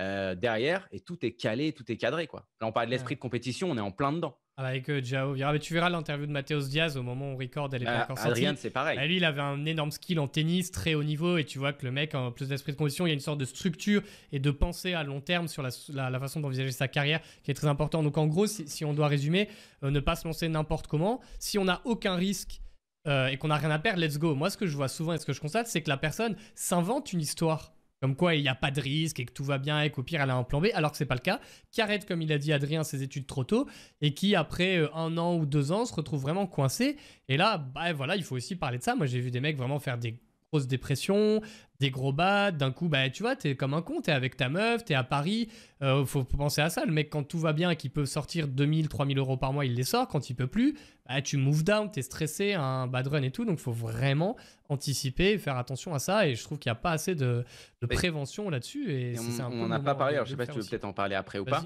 euh, 0.01 0.35
derrière, 0.35 0.89
et 0.91 1.01
tout 1.01 1.25
est 1.25 1.33
calé, 1.33 1.73
tout 1.73 1.91
est 1.91 1.97
cadré, 1.97 2.27
quoi. 2.27 2.47
Là, 2.61 2.67
on 2.67 2.73
parle 2.73 2.87
de 2.87 2.91
l'esprit 2.91 3.15
de 3.15 3.21
compétition, 3.21 3.71
on 3.71 3.77
est 3.77 3.81
en 3.81 3.93
plein 3.93 4.13
dedans. 4.13 4.37
Avec 4.57 4.89
euh, 4.89 5.01
Jao 5.03 5.35
Mais 5.35 5.59
tu 5.59 5.75
verras 5.75 5.89
l'interview 5.89 6.27
de 6.27 6.31
Matheus 6.31 6.69
Diaz 6.69 6.97
au 6.97 7.03
moment 7.03 7.31
où 7.31 7.35
on 7.35 7.37
record, 7.37 7.71
elle 7.73 7.83
est 7.83 7.87
pas 7.87 7.99
bah, 7.99 8.07
encore 8.11 8.25
Adrien, 8.25 8.55
c'est 8.57 8.71
pareil. 8.71 8.97
Bah, 8.97 9.05
lui, 9.05 9.17
il 9.17 9.25
avait 9.25 9.41
un 9.41 9.65
énorme 9.67 9.91
skill 9.91 10.21
en 10.21 10.29
tennis, 10.29 10.71
très 10.71 10.95
haut 10.95 11.03
niveau, 11.03 11.39
et 11.39 11.45
tu 11.45 11.59
vois 11.59 11.73
que 11.73 11.85
le 11.85 11.91
mec, 11.91 12.15
en 12.15 12.31
plus 12.31 12.49
d'esprit 12.49 12.73
de 12.73 12.77
compétition, 12.77 13.07
il 13.07 13.11
y 13.11 13.13
a 13.13 13.15
une 13.15 13.21
sorte 13.21 13.39
de 13.39 13.45
structure 13.45 14.03
et 14.31 14.39
de 14.39 14.51
pensée 14.53 14.95
à 14.95 15.03
long 15.03 15.21
terme 15.21 15.49
sur 15.49 15.63
la, 15.63 15.71
la, 16.11 16.21
façon 16.21 16.39
d'envisager 16.39 16.71
sa 16.71 16.87
carrière 16.87 17.21
qui 17.43 17.51
est 17.51 17.55
très 17.55 17.67
important. 17.67 18.05
Donc 18.05 18.17
en 18.17 18.27
gros, 18.27 18.47
si, 18.47 18.85
on 18.85 18.95
doit 18.95 19.09
résumer, 19.09 19.49
euh, 19.83 19.91
ne 19.91 20.01
pas 20.01 20.15
se 20.15 20.27
lancer 20.27 20.49
n'importe 20.49 20.87
comment. 20.87 21.21
Si 21.41 21.59
on 21.59 21.65
n'a 21.65 21.81
aucun 21.85 22.15
risque 22.15 22.61
euh, 23.09 23.27
et 23.27 23.37
qu'on 23.37 23.49
n'a 23.49 23.57
rien 23.57 23.71
à 23.73 23.81
perdre, 23.81 24.01
let's 24.01 24.19
go. 24.19 24.37
Moi, 24.37 24.51
ce 24.51 24.57
que 24.57 24.67
je 24.67 24.77
vois 24.77 24.89
souvent 24.89 25.13
et 25.13 25.19
ce 25.19 25.27
que 25.27 25.33
je 25.33 25.41
constate, 25.41 25.67
c'est 25.67 25.83
que 25.83 25.89
la 25.89 25.97
personne 25.97 26.37
s'invente 26.55 27.13
une 27.13 27.21
histoire 27.21 27.74
comme 28.05 28.17
quoi 28.17 28.35
il 28.35 28.43
n'y 28.43 28.49
a 28.49 28.55
pas 28.55 28.71
de 28.71 28.83
risque 28.83 29.19
et 29.19 29.25
que 29.25 29.33
tout 29.33 29.45
va 29.45 29.57
bien 29.57 29.81
et 29.81 29.89
qu'au 29.89 30.03
pire 30.03 30.21
elle 30.21 30.29
a 30.29 30.37
un 30.37 30.43
plan 30.43 30.61
B, 30.61 30.67
alors 30.75 30.91
que 30.91 30.99
c'est 30.99 31.07
pas 31.07 31.15
le 31.15 31.23
cas, 31.23 31.41
qui 31.71 31.81
arrête, 31.81 32.05
comme 32.05 32.21
il 32.21 32.31
a 32.35 32.37
dit 32.37 32.53
Adrien, 32.53 32.85
ses 32.85 33.03
études 33.03 33.27
trop 33.27 33.45
tôt 33.45 33.67
et 34.03 34.13
qui 34.13 34.35
après 34.35 34.77
euh, 34.77 34.95
un 34.95 35.17
an 35.17 35.37
ou 35.37 35.47
deux 35.47 35.73
ans 35.73 35.87
se 35.87 35.95
retrouve 35.95 36.21
vraiment 36.21 36.47
coincé. 36.47 36.99
Et 37.31 37.39
là, 37.39 37.57
bah 37.57 37.95
voilà, 37.95 38.17
il 38.17 38.23
faut 38.23 38.37
aussi 38.37 38.57
parler 38.57 38.77
de 38.77 38.83
ça. 38.83 38.95
Moi 38.95 39.07
j'ai 39.07 39.21
vu 39.21 39.31
des 39.31 39.41
mecs 39.41 39.57
vraiment 39.57 39.79
faire 39.79 39.97
des 39.97 40.21
grosses 40.55 40.69
dépressions, 40.69 41.41
des 41.81 41.91
gros 41.91 42.13
bats, 42.13 42.53
d'un 42.53 42.71
coup, 42.71 42.89
bah, 42.89 43.11
tu 43.11 43.25
vois, 43.25 43.35
t'es 43.35 43.57
comme 43.57 43.75
un 43.75 43.83
con, 43.83 44.01
t'es 44.01 44.13
avec 44.13 44.37
ta 44.37 44.49
meuf, 44.49 44.85
t'es 44.85 44.95
à 44.95 45.03
Paris, 45.03 45.49
euh, 45.83 46.05
faut 46.05 46.23
penser 46.23 46.61
à 46.61 46.71
ça. 46.71 46.85
Le 46.85 46.93
mec, 46.93 47.11
quand 47.11 47.25
tout 47.25 47.41
va 47.41 47.53
bien 47.53 47.71
et 47.71 47.77
qu'il 47.77 47.91
peut 47.91 48.07
sortir 48.07 48.47
2000, 48.47 48.89
3000 48.89 49.19
euros 49.19 49.37
par 49.37 49.53
mois, 49.53 49.65
il 49.65 49.75
les 49.75 49.83
sort. 49.83 50.07
Quand 50.07 50.31
il 50.31 50.35
peut 50.35 50.47
plus, 50.47 50.77
bah, 51.09 51.21
tu 51.23 51.39
move 51.39 51.65
down, 51.65 51.91
t'es 51.91 52.03
stressé, 52.03 52.53
un 52.55 52.87
bad 52.87 53.09
run 53.09 53.23
et 53.23 53.33
tout. 53.33 53.45
Donc, 53.45 53.59
faut 53.59 53.73
vraiment 53.73 54.37
anticiper, 54.69 55.37
faire 55.39 55.57
attention 55.57 55.93
à 55.93 55.99
ça. 55.99 56.29
Et 56.29 56.37
je 56.37 56.45
trouve 56.45 56.61
qu'il 56.61 56.71
n'y 56.71 56.77
a 56.77 56.81
pas 56.81 56.93
assez 56.93 57.17
de, 57.17 57.45
prévention 57.91 58.49
là-dessus. 58.49 58.93
Et, 58.93 59.17
on 59.41 59.51
n'en 59.51 59.71
a 59.73 59.81
pas 59.81 59.97
parlé, 59.97 60.15
alors 60.15 60.27
je 60.27 60.31
sais 60.31 60.37
pas 60.37 60.47
si 60.47 60.53
tu 60.53 60.61
veux 60.61 60.65
peut-être 60.65 60.85
en 60.85 60.93
parler 60.93 61.17
après 61.17 61.41
ou 61.41 61.45
pas. 61.45 61.65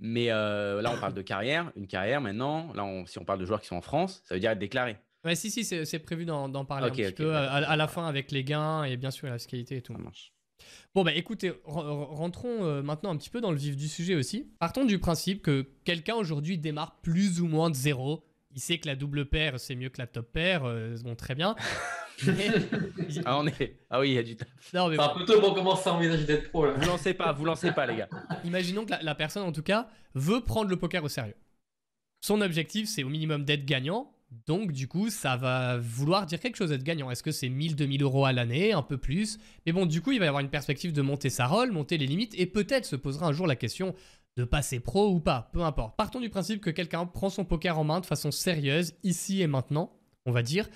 Mais 0.00 0.30
euh, 0.30 0.80
là, 0.80 0.90
on 0.92 0.98
parle 0.98 1.14
de 1.14 1.22
carrière, 1.22 1.70
une 1.76 1.86
carrière 1.86 2.22
maintenant. 2.22 2.72
Là, 2.74 2.86
si 3.06 3.18
on 3.18 3.24
parle 3.24 3.38
de 3.38 3.44
joueurs 3.44 3.60
qui 3.60 3.68
sont 3.68 3.76
en 3.76 3.82
France, 3.82 4.22
ça 4.24 4.34
veut 4.34 4.40
dire 4.40 4.50
être 4.50 4.58
déclaré. 4.58 4.96
Ouais, 5.24 5.34
si, 5.34 5.50
si, 5.50 5.64
c'est 5.64 5.98
prévu 6.00 6.24
d'en 6.26 6.64
parler 6.64 6.88
un 6.88 6.90
petit 6.90 7.12
peu 7.12 7.34
à, 7.34 7.76
la 7.76 7.88
fin 7.88 8.06
avec 8.06 8.30
les 8.30 8.44
gains 8.44 8.84
et 8.84 8.96
bien 8.96 9.10
sûr 9.10 9.28
la 9.28 9.38
fiscalité 9.38 9.76
et 9.76 9.82
tout. 9.82 9.94
Bon, 10.94 11.02
bah 11.02 11.12
écoutez, 11.12 11.52
rentrons 11.64 12.64
euh, 12.64 12.82
maintenant 12.82 13.10
un 13.10 13.16
petit 13.16 13.30
peu 13.30 13.40
dans 13.40 13.50
le 13.50 13.56
vif 13.56 13.76
du 13.76 13.88
sujet 13.88 14.14
aussi. 14.14 14.52
Partons 14.60 14.84
du 14.84 14.98
principe 14.98 15.42
que 15.42 15.66
quelqu'un 15.84 16.14
aujourd'hui 16.14 16.58
démarre 16.58 17.00
plus 17.00 17.40
ou 17.40 17.46
moins 17.46 17.70
de 17.70 17.74
zéro. 17.74 18.24
Il 18.54 18.60
sait 18.60 18.78
que 18.78 18.86
la 18.86 18.94
double 18.94 19.26
paire, 19.26 19.58
c'est 19.58 19.74
mieux 19.74 19.88
que 19.88 19.98
la 19.98 20.06
top 20.06 20.30
paire. 20.32 20.62
Euh, 20.64 20.96
bon, 21.02 21.16
très 21.16 21.34
bien. 21.34 21.56
ah, 23.24 23.38
on 23.38 23.46
est... 23.48 23.76
ah 23.90 23.98
oui, 23.98 24.10
il 24.10 24.14
y 24.14 24.18
a 24.18 24.22
du 24.22 24.36
Non, 24.72 24.88
mais... 24.88 25.00
un 25.00 25.08
peu 25.08 25.24
tôt 25.24 25.40
pour 25.40 25.54
commencer 25.54 25.88
à 25.88 25.94
envisager 25.94 26.24
d'être 26.24 26.50
pro. 26.50 26.66
Là. 26.66 26.74
Vous 26.74 26.86
lancez 26.86 27.14
pas, 27.14 27.32
vous 27.32 27.44
lancez 27.44 27.72
pas, 27.72 27.86
les 27.86 27.96
gars. 27.96 28.08
Imaginons 28.44 28.86
que 28.86 28.92
la 29.00 29.14
personne, 29.16 29.42
en 29.42 29.52
tout 29.52 29.62
cas, 29.64 29.88
veut 30.14 30.42
prendre 30.42 30.70
le 30.70 30.76
poker 30.76 31.02
au 31.02 31.08
sérieux. 31.08 31.34
Son 32.20 32.40
objectif, 32.40 32.88
c'est 32.88 33.02
au 33.02 33.08
minimum 33.08 33.44
d'être 33.44 33.64
gagnant 33.64 34.13
donc, 34.46 34.72
du 34.72 34.88
coup, 34.88 35.10
ça 35.10 35.36
va 35.36 35.78
vouloir 35.78 36.26
dire 36.26 36.40
quelque 36.40 36.56
chose 36.56 36.70
d'être 36.70 36.82
gagnant. 36.82 37.10
Est-ce 37.10 37.22
que 37.22 37.30
c'est 37.30 37.48
1000, 37.48 37.76
2000 37.76 38.02
euros 38.02 38.24
à 38.24 38.32
l'année, 38.32 38.72
un 38.72 38.82
peu 38.82 38.98
plus? 38.98 39.38
Mais 39.66 39.72
bon, 39.72 39.86
du 39.86 40.00
coup, 40.00 40.12
il 40.12 40.18
va 40.18 40.26
y 40.26 40.28
avoir 40.28 40.42
une 40.42 40.50
perspective 40.50 40.92
de 40.92 41.02
monter 41.02 41.30
sa 41.30 41.46
rôle, 41.46 41.72
monter 41.72 41.98
les 41.98 42.06
limites, 42.06 42.34
et 42.38 42.46
peut-être 42.46 42.84
se 42.84 42.96
posera 42.96 43.26
un 43.26 43.32
jour 43.32 43.46
la 43.46 43.56
question 43.56 43.94
de 44.36 44.44
passer 44.44 44.80
pro 44.80 45.10
ou 45.10 45.20
pas, 45.20 45.50
peu 45.52 45.62
importe. 45.62 45.96
Partons 45.96 46.20
du 46.20 46.28
principe 46.28 46.60
que 46.60 46.70
quelqu'un 46.70 47.06
prend 47.06 47.30
son 47.30 47.44
poker 47.44 47.78
en 47.78 47.84
main 47.84 48.00
de 48.00 48.06
façon 48.06 48.30
sérieuse, 48.30 48.94
ici 49.02 49.42
et 49.42 49.46
maintenant, 49.46 49.92
on 50.26 50.32
va 50.32 50.42
dire. 50.42 50.68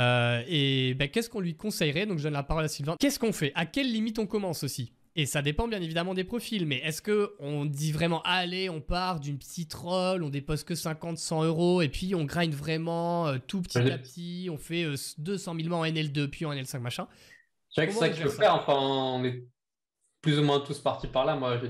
Euh, 0.00 0.42
et 0.48 0.94
ben, 0.94 1.08
qu'est-ce 1.08 1.30
qu'on 1.30 1.40
lui 1.40 1.56
conseillerait? 1.56 2.06
Donc, 2.06 2.18
je 2.18 2.24
donne 2.24 2.32
la 2.32 2.42
parole 2.42 2.64
à 2.64 2.68
Sylvain. 2.68 2.96
Qu'est-ce 2.98 3.18
qu'on 3.18 3.32
fait? 3.32 3.52
À 3.54 3.66
quelle 3.66 3.90
limite 3.92 4.18
on 4.18 4.26
commence 4.26 4.64
aussi? 4.64 4.92
Et 5.16 5.26
ça 5.26 5.42
dépend 5.42 5.68
bien 5.68 5.80
évidemment 5.80 6.14
des 6.14 6.24
profils, 6.24 6.66
mais 6.66 6.78
est-ce 6.78 7.00
que 7.00 7.34
on 7.38 7.64
dit 7.64 7.92
vraiment 7.92 8.20
allez, 8.22 8.68
on 8.68 8.80
part 8.80 9.20
d'une 9.20 9.38
petite 9.38 9.72
roll, 9.72 10.24
on 10.24 10.28
dépose 10.28 10.64
que 10.64 10.74
50, 10.74 11.18
100 11.18 11.44
euros 11.44 11.82
et 11.82 11.88
puis 11.88 12.14
on 12.14 12.24
grind 12.24 12.52
vraiment 12.52 13.28
euh, 13.28 13.38
tout 13.46 13.62
petit 13.62 13.78
à 13.78 13.98
petit, 13.98 14.48
on 14.50 14.58
fait 14.58 14.86
200 15.18 15.54
000 15.56 15.68
mois 15.68 15.78
en 15.78 15.84
NL2 15.84 16.28
puis 16.28 16.44
en 16.46 16.52
NL5 16.52 16.80
machin. 16.80 17.06
C'est 17.70 17.90
ça 17.90 18.08
que 18.08 18.16
je 18.16 18.22
veux 18.22 18.30
faire. 18.30 18.54
Enfin, 18.54 18.78
on 18.78 19.24
est 19.24 19.44
plus 20.20 20.38
ou 20.38 20.42
moins 20.42 20.60
tous 20.60 20.78
partis 20.78 21.08
par 21.08 21.24
là. 21.24 21.36
Moi, 21.36 21.60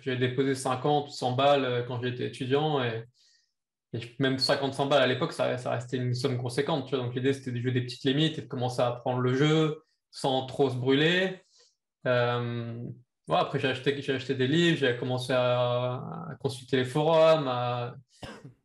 j'ai 0.00 0.16
déposé 0.16 0.54
50 0.54 1.08
ou 1.08 1.10
100 1.10 1.32
balles 1.32 1.64
euh, 1.64 1.82
quand 1.82 2.00
j'étais 2.02 2.26
étudiant 2.26 2.82
et, 2.82 3.04
même 4.20 4.38
50, 4.38 4.72
100 4.72 4.86
balles 4.86 5.02
à 5.02 5.06
l'époque, 5.08 5.32
ça, 5.32 5.58
ça, 5.58 5.72
restait 5.72 5.96
une 5.96 6.14
somme 6.14 6.38
conséquente. 6.38 6.86
Tu 6.86 6.94
vois 6.94 7.04
donc 7.04 7.14
l'idée 7.14 7.32
c'était 7.32 7.50
de 7.50 7.60
jouer 7.60 7.72
des 7.72 7.82
petites 7.82 8.04
limites 8.04 8.38
et 8.38 8.42
de 8.42 8.46
commencer 8.46 8.80
à 8.82 8.86
apprendre 8.86 9.18
le 9.18 9.34
jeu 9.34 9.82
sans 10.12 10.46
trop 10.46 10.70
se 10.70 10.76
brûler. 10.76 11.40
Euh, 12.06 12.82
après, 13.38 13.58
j'ai 13.58 13.68
acheté, 13.68 14.00
j'ai 14.00 14.14
acheté 14.14 14.34
des 14.34 14.48
livres, 14.48 14.78
j'ai 14.78 14.96
commencé 14.96 15.32
à, 15.32 16.02
consulter 16.40 16.78
les 16.78 16.84
forums, 16.84 17.46
à, 17.46 17.94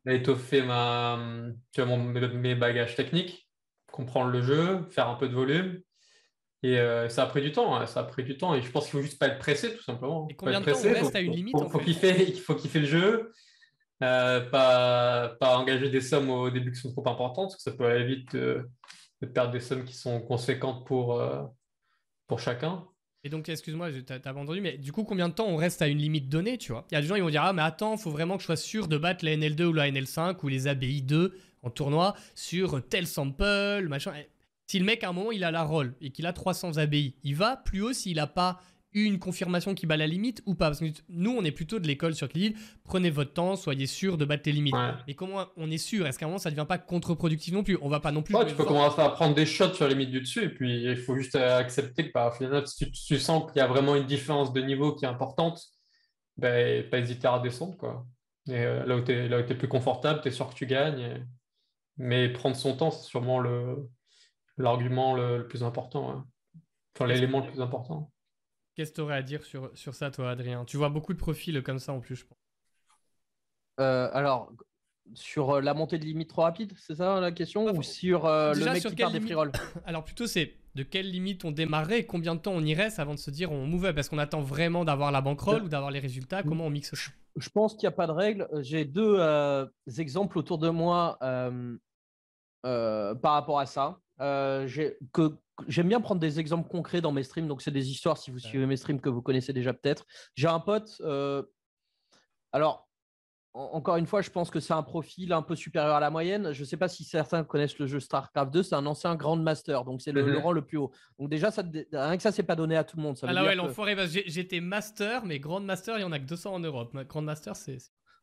étoffer 0.07 0.61
ma, 0.63 1.19
tu 1.71 1.81
vois, 1.81 1.97
mes, 1.97 2.55
bagages 2.55 2.95
techniques, 2.95 3.49
comprendre 3.91 4.31
le 4.31 4.41
jeu, 4.41 4.85
faire 4.89 5.07
un 5.07 5.15
peu 5.15 5.27
de 5.27 5.35
volume. 5.35 5.81
Et 6.63 6.79
euh, 6.79 7.09
ça 7.09 7.23
a 7.23 7.27
pris 7.27 7.41
du 7.41 7.51
temps, 7.51 7.75
hein, 7.75 7.85
ça 7.85 7.99
a 7.99 8.03
pris 8.03 8.23
du 8.23 8.37
temps. 8.37 8.55
Et 8.55 8.61
je 8.61 8.71
pense 8.71 8.85
qu'il 8.85 8.93
faut 8.93 9.01
juste 9.01 9.19
pas 9.19 9.27
être 9.27 9.37
pressé, 9.37 9.75
tout 9.75 9.83
simplement. 9.83 10.27
Et 10.29 10.35
combien 10.35 10.61
de 10.61 10.65
temps 10.65 10.77
on 10.83 10.93
reste 10.93 11.15
à 11.15 11.19
une 11.19 11.33
limite 11.33 11.55
Il 11.59 11.69
faut, 11.69 11.79
qu'il 11.79 11.95
fait, 11.95 12.23
il 12.23 12.39
faut 12.39 12.55
kiffer 12.55 12.79
le 12.79 12.85
jeu, 12.85 13.33
euh, 14.01 14.41
pas, 14.49 15.35
pas 15.39 15.57
engager 15.57 15.89
des 15.89 16.01
sommes 16.01 16.29
au 16.31 16.49
début 16.49 16.71
qui 16.71 16.79
sont 16.79 16.91
trop 16.91 17.07
importantes, 17.07 17.51
parce 17.51 17.57
que 17.57 17.69
ça 17.69 17.77
peut 17.77 17.85
aller 17.85 18.05
vite 18.05 18.35
de, 18.35 18.67
perdre 19.33 19.51
des 19.51 19.59
sommes 19.59 19.85
qui 19.85 19.95
sont 19.95 20.21
conséquentes 20.21 20.87
pour, 20.87 21.21
pour 22.27 22.39
chacun. 22.39 22.87
Et 23.25 23.29
donc, 23.29 23.49
excuse-moi, 23.49 23.89
t'as 24.05 24.33
entendu, 24.33 24.61
mais 24.61 24.77
du 24.77 24.91
coup, 24.91 25.03
combien 25.03 25.27
de 25.29 25.33
temps 25.33 25.47
on 25.47 25.55
reste 25.55 25.81
à 25.81 25.87
une 25.87 25.97
limite 25.97 26.29
donnée, 26.29 26.59
tu 26.59 26.71
vois? 26.71 26.85
Il 26.91 26.93
y 26.93 26.97
a 26.97 27.01
des 27.01 27.07
gens 27.07 27.15
qui 27.15 27.21
vont 27.21 27.31
dire 27.31 27.41
Ah, 27.41 27.53
mais 27.53 27.63
attends, 27.63 27.97
faut 27.97 28.11
vraiment 28.11 28.35
que 28.35 28.41
je 28.41 28.45
sois 28.45 28.55
sûr 28.55 28.87
de 28.87 28.99
battre 28.99 29.25
la 29.25 29.35
NL2 29.35 29.63
ou 29.63 29.73
la 29.73 29.89
NL5 29.89 30.37
ou 30.43 30.47
les 30.47 30.67
ABI 30.67 31.01
2 31.01 31.35
en 31.63 31.71
tournoi 31.71 32.13
sur 32.35 32.87
tel 32.87 33.07
sample, 33.07 33.87
machin. 33.89 34.13
Si 34.67 34.77
le 34.77 34.85
mec, 34.85 35.03
à 35.03 35.09
un 35.09 35.13
moment, 35.13 35.31
il 35.31 35.43
a 35.43 35.49
la 35.49 35.63
roll 35.63 35.95
et 36.01 36.11
qu'il 36.11 36.27
a 36.27 36.33
300 36.33 36.77
ABI, 36.77 37.15
il 37.23 37.35
va 37.35 37.57
plus 37.57 37.81
haut 37.81 37.93
s'il 37.93 38.17
n'a 38.17 38.27
pas 38.27 38.61
une 39.03 39.19
confirmation 39.19 39.75
qui 39.75 39.85
bat 39.85 39.97
la 39.97 40.07
limite 40.07 40.41
ou 40.45 40.55
pas? 40.55 40.67
Parce 40.67 40.79
que 40.79 40.85
nous, 41.09 41.31
on 41.31 41.43
est 41.43 41.51
plutôt 41.51 41.79
de 41.79 41.87
l'école 41.87 42.15
sur 42.15 42.29
Cleveland. 42.29 42.55
Prenez 42.83 43.09
votre 43.09 43.33
temps, 43.33 43.55
soyez 43.55 43.87
sûr 43.87 44.17
de 44.17 44.25
battre 44.25 44.43
les 44.45 44.53
limites. 44.53 44.75
Mais 45.07 45.13
comment 45.13 45.45
on 45.57 45.69
est 45.69 45.77
sûr? 45.77 46.07
Est-ce 46.07 46.17
qu'à 46.17 46.25
un 46.25 46.29
moment, 46.29 46.39
ça 46.39 46.49
ne 46.49 46.55
devient 46.55 46.67
pas 46.67 46.77
contre-productif 46.77 47.53
non 47.53 47.63
plus? 47.63 47.77
On 47.81 47.89
va 47.89 47.99
pas 47.99 48.11
non 48.11 48.21
plus. 48.21 48.35
Ouais, 48.35 48.45
tu 48.45 48.55
peux 48.55 48.65
commencer 48.65 49.01
à 49.01 49.09
prendre 49.09 49.35
des 49.35 49.45
shots 49.45 49.73
sur 49.73 49.87
les 49.87 49.93
limites 49.93 50.11
du 50.11 50.21
dessus. 50.21 50.43
Et 50.43 50.49
puis, 50.49 50.83
il 50.83 50.97
faut 50.97 51.15
juste 51.15 51.35
accepter 51.35 52.07
que, 52.07 52.13
bah, 52.13 52.31
finalement, 52.35 52.65
si 52.65 52.89
tu, 52.91 53.19
sens 53.19 53.51
qu'il 53.51 53.59
y 53.59 53.63
a 53.63 53.67
vraiment 53.67 53.95
une 53.95 54.05
différence 54.05 54.53
de 54.53 54.61
niveau 54.61 54.93
qui 54.93 55.05
est 55.05 55.09
importante, 55.09 55.61
ben, 56.37 56.89
pas 56.89 56.99
hésiter 56.99 57.27
à 57.27 57.37
redescendre. 57.37 57.77
Quoi. 57.77 58.05
Et 58.47 58.53
euh, 58.53 58.85
là 58.85 58.97
où 58.97 59.01
tu 59.01 59.11
es, 59.11 59.55
plus 59.55 59.67
confortable, 59.67 60.21
tu 60.21 60.27
es 60.27 60.31
sûr 60.31 60.49
que 60.49 60.55
tu 60.55 60.65
gagnes. 60.65 61.25
Mais 61.97 62.29
prendre 62.29 62.55
son 62.55 62.75
temps, 62.75 62.91
c'est 62.91 63.07
sûrement 63.07 63.41
l'argument 64.57 65.15
le, 65.15 65.47
plus 65.47 65.63
important. 65.63 66.25
Enfin, 66.95 67.07
l'élément 67.07 67.39
le 67.39 67.51
plus 67.51 67.61
important. 67.61 68.11
Qu'est-ce 68.75 68.91
que 68.91 68.95
tu 68.95 69.01
aurais 69.01 69.15
à 69.15 69.21
dire 69.21 69.43
sur, 69.43 69.71
sur 69.73 69.95
ça, 69.95 70.11
toi, 70.11 70.31
Adrien? 70.31 70.65
Tu 70.65 70.75
vois 70.75 70.89
beaucoup 70.89 71.13
de 71.13 71.17
profils 71.17 71.63
comme 71.63 71.79
ça 71.79 71.93
en 71.93 72.01
plus, 72.01 72.15
je 72.15 72.25
pense. 72.25 72.37
Euh, 73.79 74.09
alors, 74.13 74.51
sur 75.13 75.51
euh, 75.51 75.61
la 75.61 75.73
montée 75.73 75.97
de 75.97 76.05
limite 76.05 76.29
trop 76.29 76.41
rapide, 76.41 76.73
c'est 76.77 76.95
ça 76.95 77.19
la 77.19 77.31
question? 77.31 77.65
Ou 77.73 77.83
sur 77.83 78.25
euh, 78.25 78.53
le 78.53 78.65
mec 78.65 78.83
qui 78.83 78.95
part 78.95 79.11
des 79.11 79.21
free 79.21 79.33
Alors, 79.85 80.03
plutôt, 80.03 80.27
c'est 80.27 80.55
de 80.75 80.83
quelle 80.83 81.09
limite 81.09 81.45
on 81.45 81.51
démarrait 81.51 81.99
et 81.99 82.05
combien 82.05 82.35
de 82.35 82.41
temps 82.41 82.51
on 82.51 82.63
y 82.63 82.73
reste 82.73 82.99
avant 82.99 83.13
de 83.13 83.19
se 83.19 83.31
dire 83.31 83.51
on 83.51 83.65
move 83.65 83.93
Parce 83.93 84.09
qu'on 84.09 84.17
attend 84.17 84.41
vraiment 84.41 84.83
d'avoir 84.83 85.11
la 85.11 85.21
bankroll 85.21 85.63
ou 85.63 85.69
d'avoir 85.69 85.91
les 85.91 85.99
résultats. 85.99 86.43
Comment 86.43 86.65
on 86.65 86.69
mixe 86.69 86.93
ça? 86.93 87.11
Je 87.37 87.49
pense 87.49 87.73
qu'il 87.73 87.83
n'y 87.83 87.93
a 87.93 87.95
pas 87.95 88.07
de 88.07 88.11
règle. 88.11 88.49
J'ai 88.61 88.83
deux 88.83 89.15
euh, 89.19 89.65
exemples 89.97 90.37
autour 90.37 90.57
de 90.57 90.69
moi 90.69 91.17
par 91.21 93.33
rapport 93.33 93.59
à 93.59 93.65
ça. 93.65 93.99
que, 94.19 95.37
J'aime 95.67 95.87
bien 95.87 96.01
prendre 96.01 96.19
des 96.19 96.39
exemples 96.39 96.69
concrets 96.69 97.01
dans 97.01 97.11
mes 97.11 97.23
streams. 97.23 97.47
Donc, 97.47 97.61
c'est 97.61 97.71
des 97.71 97.89
histoires, 97.89 98.17
si 98.17 98.31
vous 98.31 98.39
suivez 98.39 98.65
mes 98.65 98.77
streams, 98.77 98.99
que 98.99 99.09
vous 99.09 99.21
connaissez 99.21 99.53
déjà 99.53 99.73
peut-être. 99.73 100.05
J'ai 100.35 100.47
un 100.47 100.59
pote. 100.59 101.01
alors, 102.51 102.85
encore 103.55 103.95
une 103.95 104.05
fois, 104.05 104.21
je 104.21 104.29
pense 104.29 104.49
que 104.51 104.59
c'est 104.59 104.73
un 104.73 104.83
profil 104.83 105.31
un 105.31 105.41
peu 105.41 105.55
supérieur 105.55 105.95
à 105.95 105.99
la 106.01 106.09
moyenne. 106.09 106.51
Je 106.51 106.59
ne 106.59 106.65
sais 106.65 106.75
pas 106.75 106.89
si 106.89 107.05
certains 107.05 107.43
connaissent 107.45 107.79
le 107.79 107.87
jeu 107.87 108.01
StarCraft 108.01 108.51
2. 108.51 108.63
C'est 108.63 108.75
un 108.75 108.85
ancien 108.85 109.15
Grand 109.15 109.37
Master, 109.37 109.85
donc 109.85 110.01
c'est 110.01 110.11
le, 110.11 110.25
mhm. 110.25 110.37
rang 110.39 110.51
le 110.51 110.61
plus 110.61 110.77
haut. 110.77 110.91
Donc 111.17 111.29
déjà, 111.29 111.51
ça, 111.51 111.63
rien 111.93 112.17
que 112.17 112.23
ça, 112.23 112.33
c'est 112.33 112.43
pas 112.43 112.57
donné 112.57 112.75
à 112.75 112.83
tout 112.83 112.97
le 112.97 113.03
monde. 113.03 113.17
Ça 113.17 113.27
ah 113.29 113.33
là 113.33 113.45
ouais, 113.45 113.55
l'enfoiré, 113.55 113.95
j'étais 114.07 114.59
Master, 114.59 115.25
mais 115.25 115.39
Grand 115.39 115.61
Master, 115.61 115.97
il 115.97 116.01
y 116.01 116.03
en 116.03 116.11
a 116.11 116.19
que 116.19 116.25
200 116.25 116.53
en 116.53 116.59
Europe. 116.59 116.95
Grand 117.07 117.21
Master, 117.21 117.55
c'est... 117.55 117.77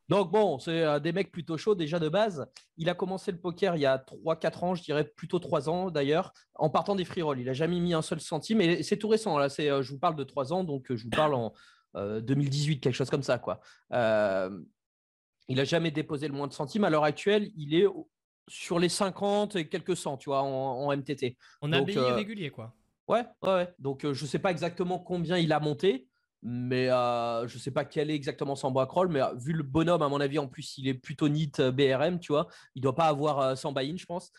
Donc 0.09 0.31
bon, 0.31 0.59
c'est 0.59 0.81
euh, 0.83 0.99
des 0.99 1.11
mecs 1.11 1.31
plutôt 1.31 1.57
chauds 1.57 1.75
déjà 1.75 1.99
de 1.99 2.09
base. 2.09 2.45
Il 2.77 2.89
a 2.89 2.93
commencé 2.93 3.31
le 3.31 3.39
poker 3.39 3.75
il 3.75 3.81
y 3.81 3.85
a 3.85 3.97
3-4 3.97 4.63
ans, 4.63 4.75
je 4.75 4.83
dirais 4.83 5.05
plutôt 5.05 5.39
3 5.39 5.69
ans 5.69 5.91
d'ailleurs, 5.91 6.33
en 6.55 6.69
partant 6.69 6.95
des 6.95 7.05
free 7.05 7.21
rolls. 7.21 7.39
Il 7.39 7.45
n'a 7.45 7.53
jamais 7.53 7.79
mis 7.79 7.93
un 7.93 8.01
seul 8.01 8.19
centime, 8.19 8.61
et 8.61 8.83
c'est 8.83 8.97
tout 8.97 9.07
récent. 9.07 9.37
Là, 9.37 9.49
c'est, 9.49 9.69
euh, 9.69 9.81
je 9.81 9.91
vous 9.91 9.99
parle 9.99 10.15
de 10.15 10.23
3 10.23 10.53
ans, 10.53 10.63
donc 10.63 10.91
euh, 10.91 10.95
je 10.95 11.03
vous 11.05 11.09
parle 11.09 11.33
en 11.33 11.53
2018, 11.95 12.79
quelque 12.79 12.95
chose 12.95 13.11
comme 13.11 13.21
ça. 13.21 13.37
quoi. 13.37 13.59
Il 15.47 15.57
n'a 15.57 15.63
jamais 15.63 15.91
déposé 15.91 16.27
le 16.27 16.33
moins 16.33 16.47
de 16.47 16.53
centimes. 16.53 16.85
À 16.85 16.89
l'heure 16.89 17.03
actuelle, 17.03 17.51
il 17.55 17.75
est 17.75 17.85
sur 18.47 18.79
les 18.79 18.89
50 18.89 19.55
et 19.55 19.67
quelques 19.67 19.95
cents, 19.95 20.17
tu 20.17 20.29
vois, 20.29 20.41
en, 20.41 20.91
MTT. 20.95 21.37
On 21.61 21.71
a 21.71 21.79
euh, 21.79 22.13
régulier, 22.15 22.49
quoi. 22.49 22.73
Ouais, 23.07 23.23
ouais, 23.43 23.73
Donc, 23.79 24.05
euh, 24.05 24.13
je 24.13 24.23
ne 24.23 24.27
sais 24.27 24.39
pas 24.39 24.51
exactement 24.51 24.99
combien 24.99 25.37
il 25.37 25.51
a 25.51 25.59
monté, 25.59 26.07
mais 26.43 26.89
euh, 26.89 27.47
je 27.47 27.57
sais 27.57 27.71
pas 27.71 27.85
quel 27.85 28.11
est 28.11 28.15
exactement 28.15 28.55
son 28.55 28.71
backroll. 28.71 29.09
Mais 29.09 29.21
vu 29.37 29.53
le 29.53 29.63
bonhomme, 29.63 30.01
à 30.01 30.09
mon 30.09 30.19
avis, 30.21 30.39
en 30.39 30.47
plus, 30.47 30.77
il 30.77 30.87
est 30.87 30.93
plutôt 30.93 31.29
NIT 31.29 31.61
BRM, 31.71 32.19
tu 32.19 32.31
vois. 32.31 32.47
Il 32.75 32.81
doit 32.81 32.95
pas 32.95 33.07
avoir 33.07 33.57
100 33.57 33.71
buy-in, 33.73 33.97
je 33.97 34.05
pense. 34.05 34.31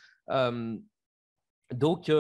donc, 1.71 2.11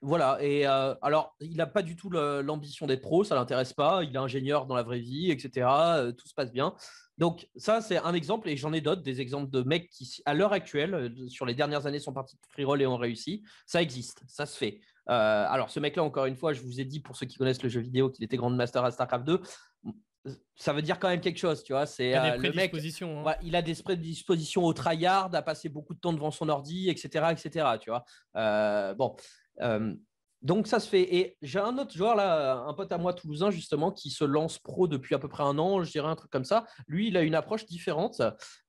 voilà. 0.00 0.38
Et 0.40 0.66
alors, 0.66 1.36
il 1.40 1.56
n'a 1.56 1.66
pas 1.66 1.82
du 1.82 1.96
tout 1.96 2.10
l'ambition 2.10 2.86
d'être 2.86 3.02
pro, 3.02 3.24
ça 3.24 3.34
l'intéresse 3.34 3.72
pas. 3.72 4.02
Il 4.02 4.14
est 4.14 4.18
ingénieur 4.18 4.66
dans 4.66 4.74
la 4.74 4.82
vraie 4.82 5.00
vie, 5.00 5.30
etc. 5.30 5.68
tout 6.16 6.28
se 6.28 6.34
passe 6.34 6.52
bien. 6.52 6.74
Donc 7.18 7.48
ça, 7.56 7.80
c'est 7.80 7.98
un 7.98 8.12
exemple, 8.12 8.48
et 8.48 8.56
j'en 8.56 8.72
ai 8.72 8.80
d'autres, 8.80 9.02
des 9.02 9.20
exemples 9.20 9.50
de 9.50 9.62
mecs 9.62 9.88
qui, 9.88 10.20
à 10.24 10.34
l'heure 10.34 10.52
actuelle, 10.52 10.94
euh, 10.94 11.28
sur 11.28 11.46
les 11.46 11.54
dernières 11.54 11.86
années, 11.86 12.00
sont 12.00 12.12
partis 12.12 12.36
de 12.36 12.40
free 12.50 12.64
roll 12.64 12.82
et 12.82 12.86
ont 12.86 12.96
réussi. 12.96 13.44
Ça 13.66 13.80
existe, 13.80 14.22
ça 14.26 14.46
se 14.46 14.56
fait. 14.56 14.80
Euh, 15.10 15.46
alors 15.48 15.70
ce 15.70 15.80
mec-là, 15.80 16.02
encore 16.02 16.26
une 16.26 16.36
fois, 16.36 16.52
je 16.52 16.62
vous 16.62 16.80
ai 16.80 16.84
dit, 16.84 17.00
pour 17.00 17.16
ceux 17.16 17.26
qui 17.26 17.36
connaissent 17.36 17.62
le 17.62 17.68
jeu 17.68 17.80
vidéo, 17.80 18.10
qu'il 18.10 18.24
était 18.24 18.36
Grand 18.36 18.50
Master 18.50 18.84
à 18.84 18.90
StarCraft 18.90 19.24
2. 19.24 19.40
Ça 20.54 20.72
veut 20.72 20.80
dire 20.80 20.98
quand 20.98 21.08
même 21.08 21.20
quelque 21.20 21.38
chose, 21.38 21.62
tu 21.64 21.74
vois. 21.74 21.84
C'est 21.84 22.10
il, 22.10 22.14
a 22.14 22.38
des 22.38 22.46
euh, 22.46 22.50
le 22.50 22.54
mec, 22.54 22.74
hein. 22.74 23.34
il 23.42 23.54
a 23.56 23.60
des 23.60 23.74
prédispositions 23.74 24.64
au 24.64 24.72
tryhard, 24.72 25.34
à 25.34 25.42
passer 25.42 25.68
beaucoup 25.68 25.92
de 25.92 26.00
temps 26.00 26.14
devant 26.14 26.30
son 26.30 26.48
ordi, 26.48 26.88
etc., 26.88 27.26
etc. 27.32 27.66
Tu 27.78 27.90
vois. 27.90 28.94
bon, 28.94 29.16
donc 30.44 30.66
ça 30.66 30.78
se 30.78 30.88
fait. 30.88 31.14
Et 31.16 31.38
j'ai 31.40 31.58
un 31.58 31.78
autre 31.78 31.96
joueur 31.96 32.14
là, 32.14 32.64
un 32.68 32.74
pote 32.74 32.92
à 32.92 32.98
moi 32.98 33.14
toulousain 33.14 33.50
justement, 33.50 33.90
qui 33.90 34.10
se 34.10 34.24
lance 34.24 34.58
pro 34.58 34.86
depuis 34.86 35.14
à 35.14 35.18
peu 35.18 35.26
près 35.26 35.42
un 35.42 35.58
an, 35.58 35.82
je 35.82 35.90
dirais 35.90 36.08
un 36.08 36.16
truc 36.16 36.30
comme 36.30 36.44
ça. 36.44 36.66
Lui, 36.86 37.08
il 37.08 37.16
a 37.16 37.22
une 37.22 37.34
approche 37.34 37.64
différente. 37.64 38.20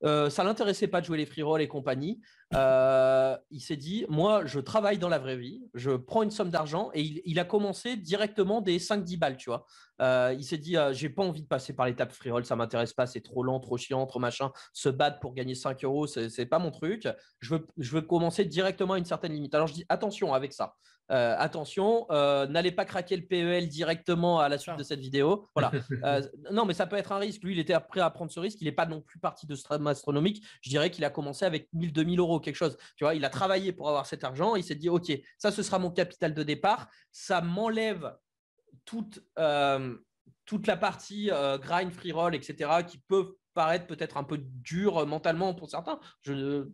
Euh, 0.06 0.30
ça 0.30 0.46
l'intéressait 0.46 0.88
pas 0.88 1.02
de 1.02 1.06
jouer 1.06 1.18
les 1.18 1.26
free 1.26 1.44
et 1.60 1.68
compagnie. 1.68 2.22
Euh, 2.54 3.36
il 3.52 3.60
s'est 3.60 3.76
dit, 3.76 4.06
moi, 4.08 4.46
je 4.46 4.62
travaille 4.62 4.98
dans 4.98 5.10
la 5.10 5.20
vraie 5.20 5.36
vie, 5.36 5.68
je 5.74 5.92
prends 5.92 6.24
une 6.24 6.32
somme 6.32 6.50
d'argent 6.50 6.92
et 6.94 7.02
il, 7.02 7.40
a 7.40 7.44
commencé 7.44 7.98
directement 7.98 8.62
des 8.62 8.80
5-10 8.80 9.20
balles, 9.20 9.36
tu 9.36 9.50
vois. 9.50 9.66
Euh, 10.02 10.34
il 10.38 10.46
s'est 10.46 10.58
dit, 10.58 10.78
j'ai 10.94 11.10
pas 11.10 11.24
envie 11.24 11.42
de 11.42 11.48
passer 11.48 11.74
par 11.74 11.88
l'étape 11.88 12.14
free 12.14 12.32
roll, 12.32 12.46
ça 12.46 12.56
m'intéresse 12.56 12.94
pas, 12.94 13.08
c'est 13.08 13.22
trop 13.22 13.44
lent, 13.44 13.60
trop 13.60 13.76
chiant, 13.76 14.06
trop 14.06 14.20
machin. 14.20 14.52
Se 14.72 14.88
battre 14.88 15.20
pour 15.20 15.34
gagner 15.34 15.56
5 15.56 15.84
euros, 15.84 16.08
c'est 16.08 16.46
pas 16.46 16.60
mon 16.60 16.72
truc. 16.72 17.10
Je 17.40 17.56
veux, 17.56 17.68
je 17.78 17.92
veux 17.92 18.02
commencer 18.02 18.46
directement 18.46 18.94
à 18.94 18.98
une 18.98 19.06
certaine 19.06 19.34
limite. 19.34 19.54
Alors 19.54 19.68
je 19.68 19.74
dis, 19.74 19.86
attention 19.90 20.34
avec 20.34 20.54
ça. 20.54 20.76
Euh, 21.12 21.36
attention, 21.38 22.08
euh, 22.10 22.48
n'allez 22.48 22.72
pas 22.72 22.84
craquer 22.84 23.16
le 23.16 23.26
PEL 23.26 23.68
directement 23.68 24.40
à 24.40 24.50
la 24.50 24.58
suite 24.58 24.78
de 24.78 24.84
cette 24.84 25.00
vidéo. 25.00 25.48
Voilà. 25.54 25.72
Euh, 26.04 26.22
non, 26.52 26.66
mais 26.66 26.74
ça 26.74 26.86
peut 26.86 26.98
être 26.98 27.12
un 27.12 27.18
risque. 27.18 27.44
Lui, 27.44 27.54
il 27.54 27.60
était 27.60 27.80
prêt 27.80 28.02
à 28.02 28.10
prendre 28.10 28.32
ce 28.32 28.40
risque. 28.40 28.60
Il 28.62 28.66
n'est 28.66 28.72
pas 28.72 28.86
non 28.86 29.02
plus 29.02 29.18
parti 29.18 29.48
de 29.48 29.56
stream 29.56 29.88
astronomique. 29.88 30.46
Je 30.62 30.70
dirais 30.70 30.92
qu'il 30.92 31.04
a 31.04 31.10
commencé 31.10 31.46
avec 31.46 31.68
1000, 31.74 31.94
2000 31.94 32.20
euros, 32.20 32.40
quelque 32.40 32.56
chose. 32.56 32.78
Tu 32.96 33.04
vois, 33.04 33.16
il 33.16 33.24
a 33.26 33.30
travaillé 33.30 33.72
pour 33.72 33.88
avoir 33.88 34.06
cet 34.06 34.24
argent. 34.24 34.56
Il 34.56 34.64
s'est 34.64 34.76
dit, 34.76 34.90
OK, 34.90 35.12
ça, 35.38 35.52
ce 35.52 35.64
sera 35.64 35.80
mon 35.80 35.90
capital 35.90 36.34
de 36.34 36.44
départ. 36.44 36.90
Ça 37.12 37.42
m'enlève 37.42 38.16
toute, 38.84 39.24
toute 40.46 40.68
la 40.68 40.78
partie 40.78 41.32
grind, 41.62 41.92
free 41.92 42.12
roll, 42.12 42.36
etc., 42.36 42.70
qui 42.88 43.00
peuvent 43.00 43.32
paraître 43.54 43.88
peut-être 43.88 44.18
un 44.18 44.24
peu 44.24 44.38
dur 44.38 45.08
mentalement 45.08 45.54
pour 45.54 45.70
certains. 45.70 46.00
Je 46.22 46.68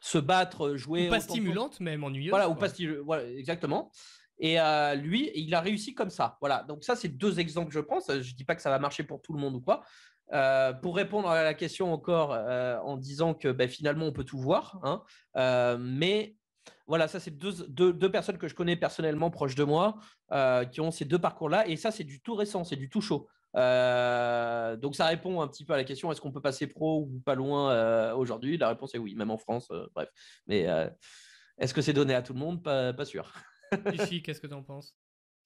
se 0.00 0.18
battre, 0.18 0.76
jouer. 0.76 1.08
Ou 1.08 1.10
pas 1.10 1.20
stimulante, 1.20 1.80
même 1.80 2.04
ennuyeuse. 2.04 2.30
Voilà, 2.30 2.48
ou 2.48 2.54
pas 2.54 2.68
voilà, 3.04 3.28
exactement. 3.30 3.90
Et 4.38 4.60
euh, 4.60 4.94
lui, 4.94 5.30
il 5.34 5.54
a 5.54 5.60
réussi 5.60 5.94
comme 5.94 6.10
ça. 6.10 6.36
Voilà. 6.40 6.64
Donc 6.68 6.84
ça, 6.84 6.96
c'est 6.96 7.08
deux 7.08 7.40
exemples, 7.40 7.72
je 7.72 7.80
pense. 7.80 8.10
Je 8.12 8.34
dis 8.34 8.44
pas 8.44 8.54
que 8.54 8.62
ça 8.62 8.70
va 8.70 8.78
marcher 8.78 9.02
pour 9.02 9.22
tout 9.22 9.32
le 9.32 9.40
monde 9.40 9.54
ou 9.54 9.60
quoi. 9.60 9.82
Euh, 10.32 10.72
pour 10.72 10.96
répondre 10.96 11.28
à 11.28 11.44
la 11.44 11.54
question 11.54 11.92
encore 11.92 12.32
euh, 12.32 12.78
en 12.78 12.96
disant 12.96 13.32
que 13.32 13.52
ben, 13.52 13.68
finalement 13.68 14.06
on 14.06 14.12
peut 14.12 14.24
tout 14.24 14.40
voir, 14.40 14.80
hein, 14.82 15.76
mais 15.78 16.34
voilà, 16.88 17.06
ça 17.06 17.20
c'est 17.20 17.30
deux, 17.30 17.52
deux, 17.68 17.92
deux, 17.92 18.10
personnes 18.10 18.36
que 18.36 18.48
je 18.48 18.54
connais 18.56 18.74
personnellement 18.74 19.30
proches 19.30 19.54
de 19.54 19.62
moi 19.62 20.00
qui 20.72 20.80
ont 20.80 20.90
ces 20.90 21.04
deux 21.04 21.20
parcours-là, 21.20 21.68
et 21.68 21.76
ça 21.76 21.92
c'est 21.92 22.02
du 22.02 22.20
tout 22.20 22.34
récent, 22.34 22.64
c'est 22.64 22.74
du 22.74 22.90
tout 22.90 23.00
chaud. 23.00 23.28
Euh, 23.56 24.76
donc 24.76 24.94
ça 24.96 25.06
répond 25.06 25.40
un 25.40 25.48
petit 25.48 25.64
peu 25.64 25.72
à 25.72 25.76
la 25.76 25.84
question 25.84 26.12
est-ce 26.12 26.20
qu'on 26.20 26.32
peut 26.32 26.42
passer 26.42 26.66
pro 26.66 27.00
ou 27.00 27.20
pas 27.24 27.34
loin 27.34 27.72
euh, 27.72 28.14
aujourd'hui? 28.14 28.58
La 28.58 28.68
réponse 28.68 28.94
est 28.94 28.98
oui, 28.98 29.14
même 29.14 29.30
en 29.30 29.38
France, 29.38 29.68
euh, 29.70 29.86
bref. 29.94 30.10
Mais 30.46 30.66
est-ce 31.58 31.72
que 31.72 31.82
c'est 31.82 31.92
donné 31.92 32.14
à 32.14 32.22
tout 32.22 32.34
le 32.34 32.38
monde? 32.38 32.62
Pas, 32.62 32.92
pas 32.92 33.04
sûr. 33.04 33.32
qu'est-ce 34.24 34.40
que 34.40 34.46
tu 34.46 34.54
en 34.54 34.62
penses? 34.62 34.96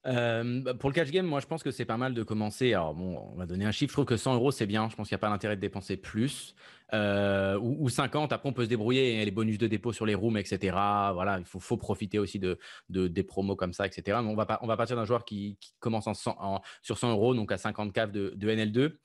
Bah, 0.03 0.73
pour 0.73 0.89
le 0.89 0.93
catch 0.93 1.11
game, 1.11 1.25
moi 1.25 1.39
je 1.39 1.47
pense 1.47 1.63
que 1.63 1.71
c'est 1.71 1.85
pas 1.85 1.97
mal 1.97 2.13
de 2.13 2.23
commencer. 2.23 2.73
Alors 2.73 2.93
bon, 2.93 3.19
on 3.33 3.37
va 3.37 3.45
donner 3.45 3.65
un 3.65 3.71
chiffre. 3.71 3.91
Je 3.91 3.95
trouve 3.95 4.05
que 4.05 4.17
100 4.17 4.35
euros 4.35 4.51
c'est 4.51 4.65
bien. 4.65 4.89
Je 4.89 4.95
pense 4.95 5.07
qu'il 5.07 5.15
n'y 5.15 5.19
a 5.19 5.25
pas 5.25 5.29
d'intérêt 5.29 5.55
de 5.55 5.61
dépenser 5.61 5.97
plus. 5.97 6.55
Euh, 6.93 7.57
ou, 7.59 7.89
50. 7.89 8.33
Après, 8.33 8.49
on 8.49 8.53
peut 8.53 8.65
se 8.65 8.69
débrouiller. 8.69 9.23
les 9.23 9.31
bonus 9.31 9.57
de 9.57 9.67
dépôt 9.67 9.93
sur 9.93 10.05
les 10.05 10.15
rooms, 10.15 10.37
etc. 10.37 10.75
Voilà, 11.13 11.39
il 11.39 11.45
faut, 11.45 11.77
profiter 11.77 12.19
aussi 12.19 12.39
de, 12.39 12.59
de, 12.89 13.07
des 13.07 13.23
promos 13.23 13.55
comme 13.55 13.73
ça, 13.73 13.85
etc. 13.85 14.19
Mais 14.21 14.29
on 14.29 14.35
va, 14.35 14.45
partir 14.45 14.95
d'un 14.95 15.05
joueur 15.05 15.25
qui, 15.25 15.57
commence 15.79 16.07
en 16.07 16.13
sur 16.13 16.97
100 16.97 17.11
euros, 17.11 17.33
donc 17.33 17.51
à 17.51 17.57
50 17.57 17.93
caves 17.93 18.11
de, 18.11 18.33
de 18.35 18.49
NL2. 18.49 18.97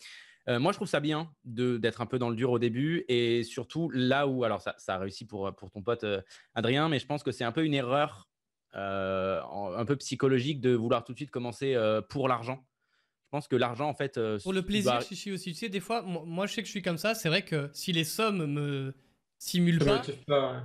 Euh, 0.49 0.61
moi, 0.61 0.73
je 0.73 0.79
trouve 0.79 0.89
ça 0.89 1.01
bien 1.01 1.31
d'être 1.45 2.01
un 2.01 2.07
peu 2.07 2.19
dans 2.19 2.31
le 2.31 2.37
dur 2.37 2.53
au 2.53 2.59
début 2.59 3.05
et 3.09 3.43
surtout 3.43 3.91
là 3.91 4.29
où, 4.29 4.45
alors 4.45 4.61
ça, 4.61 4.75
a 4.87 4.99
réussi 4.99 5.27
pour, 5.27 5.53
pour 5.57 5.71
ton 5.71 5.83
pote 5.83 6.05
euh, 6.05 6.21
Adrien, 6.55 6.89
mais 6.89 6.99
je 6.99 7.07
pense 7.07 7.23
que 7.23 7.33
c'est 7.33 7.45
un 7.45 7.53
peu 7.53 7.65
une 7.65 7.75
erreur 7.75 8.29
un 8.77 9.85
peu 9.87 9.97
psychologique 9.97 10.61
de 10.61 10.75
vouloir 10.75 11.05
tout 11.05 11.13
de 11.13 11.19
suite 11.19 11.31
commencer 11.31 11.77
pour 12.09 12.29
l'argent. 12.29 12.65
Je 13.27 13.31
pense 13.33 13.49
que 13.49 13.57
l'argent, 13.57 13.89
en 13.89 13.95
fait. 13.95 14.19
Euh, 14.19 14.39
Pour 14.41 14.53
le 14.53 14.63
plaisir, 14.63 15.01
je 15.01 15.15
suis 15.17 15.33
aussi. 15.33 15.53
Tu 15.53 15.59
sais, 15.59 15.69
des 15.69 15.81
fois, 15.81 16.03
moi, 16.03 16.47
je 16.47 16.55
sais 16.55 16.63
que 16.63 16.67
je 16.67 16.71
suis 16.71 16.83
comme 16.83 16.97
ça. 16.97 17.15
C'est 17.15 17.29
vrai 17.29 17.43
que 17.43 17.69
si 17.73 17.93
les 17.93 18.05
sommes 18.05 18.47
me 18.47 18.95
simulent 19.39 19.85
pas, 19.85 20.03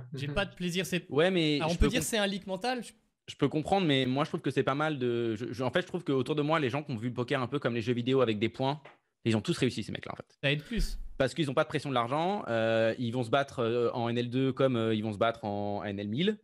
j'ai 0.14 0.28
pas 0.28 0.44
de 0.44 0.54
plaisir. 0.54 0.86
C'est. 0.86 1.10
Ouais, 1.10 1.32
mais. 1.32 1.58
on 1.62 1.74
peut 1.74 1.88
dire 1.88 2.04
c'est 2.04 2.18
un 2.18 2.26
leak 2.26 2.46
mental. 2.46 2.82
Je... 3.26 3.34
peux 3.34 3.48
comprendre, 3.48 3.86
mais 3.86 4.06
moi, 4.06 4.22
je 4.22 4.30
trouve 4.30 4.42
que 4.42 4.52
c'est 4.52 4.62
pas 4.62 4.76
mal 4.76 5.00
de. 5.00 5.36
en 5.60 5.70
fait, 5.70 5.82
je 5.82 5.86
trouve 5.88 6.04
qu'autour 6.04 6.36
de 6.36 6.42
moi, 6.42 6.60
les 6.60 6.70
gens 6.70 6.84
qui 6.84 6.92
ont 6.92 6.96
vu 6.96 7.08
le 7.08 7.14
poker 7.14 7.42
un 7.42 7.48
peu 7.48 7.58
comme 7.58 7.74
les 7.74 7.82
jeux 7.82 7.94
vidéo 7.94 8.20
avec 8.20 8.38
des 8.38 8.48
points, 8.48 8.80
ils 9.24 9.36
ont 9.36 9.40
tous 9.40 9.58
réussi, 9.58 9.82
ces 9.82 9.90
mecs-là, 9.90 10.12
en 10.12 10.16
fait. 10.16 10.38
Ça 10.40 10.52
aide 10.52 10.62
plus. 10.62 11.00
Parce 11.18 11.34
qu'ils 11.34 11.46
n'ont 11.46 11.54
pas 11.54 11.64
de 11.64 11.68
pression 11.68 11.90
de 11.90 11.94
l'argent. 11.94 12.44
Euh, 12.46 12.94
ils 12.96 13.10
vont 13.10 13.24
se 13.24 13.30
battre 13.30 13.58
euh, 13.58 13.90
en 13.90 14.08
NL2 14.08 14.52
comme 14.52 14.92
ils 14.94 15.02
vont 15.02 15.12
se 15.12 15.18
battre 15.18 15.44
en 15.44 15.82
NL1000. 15.84 16.36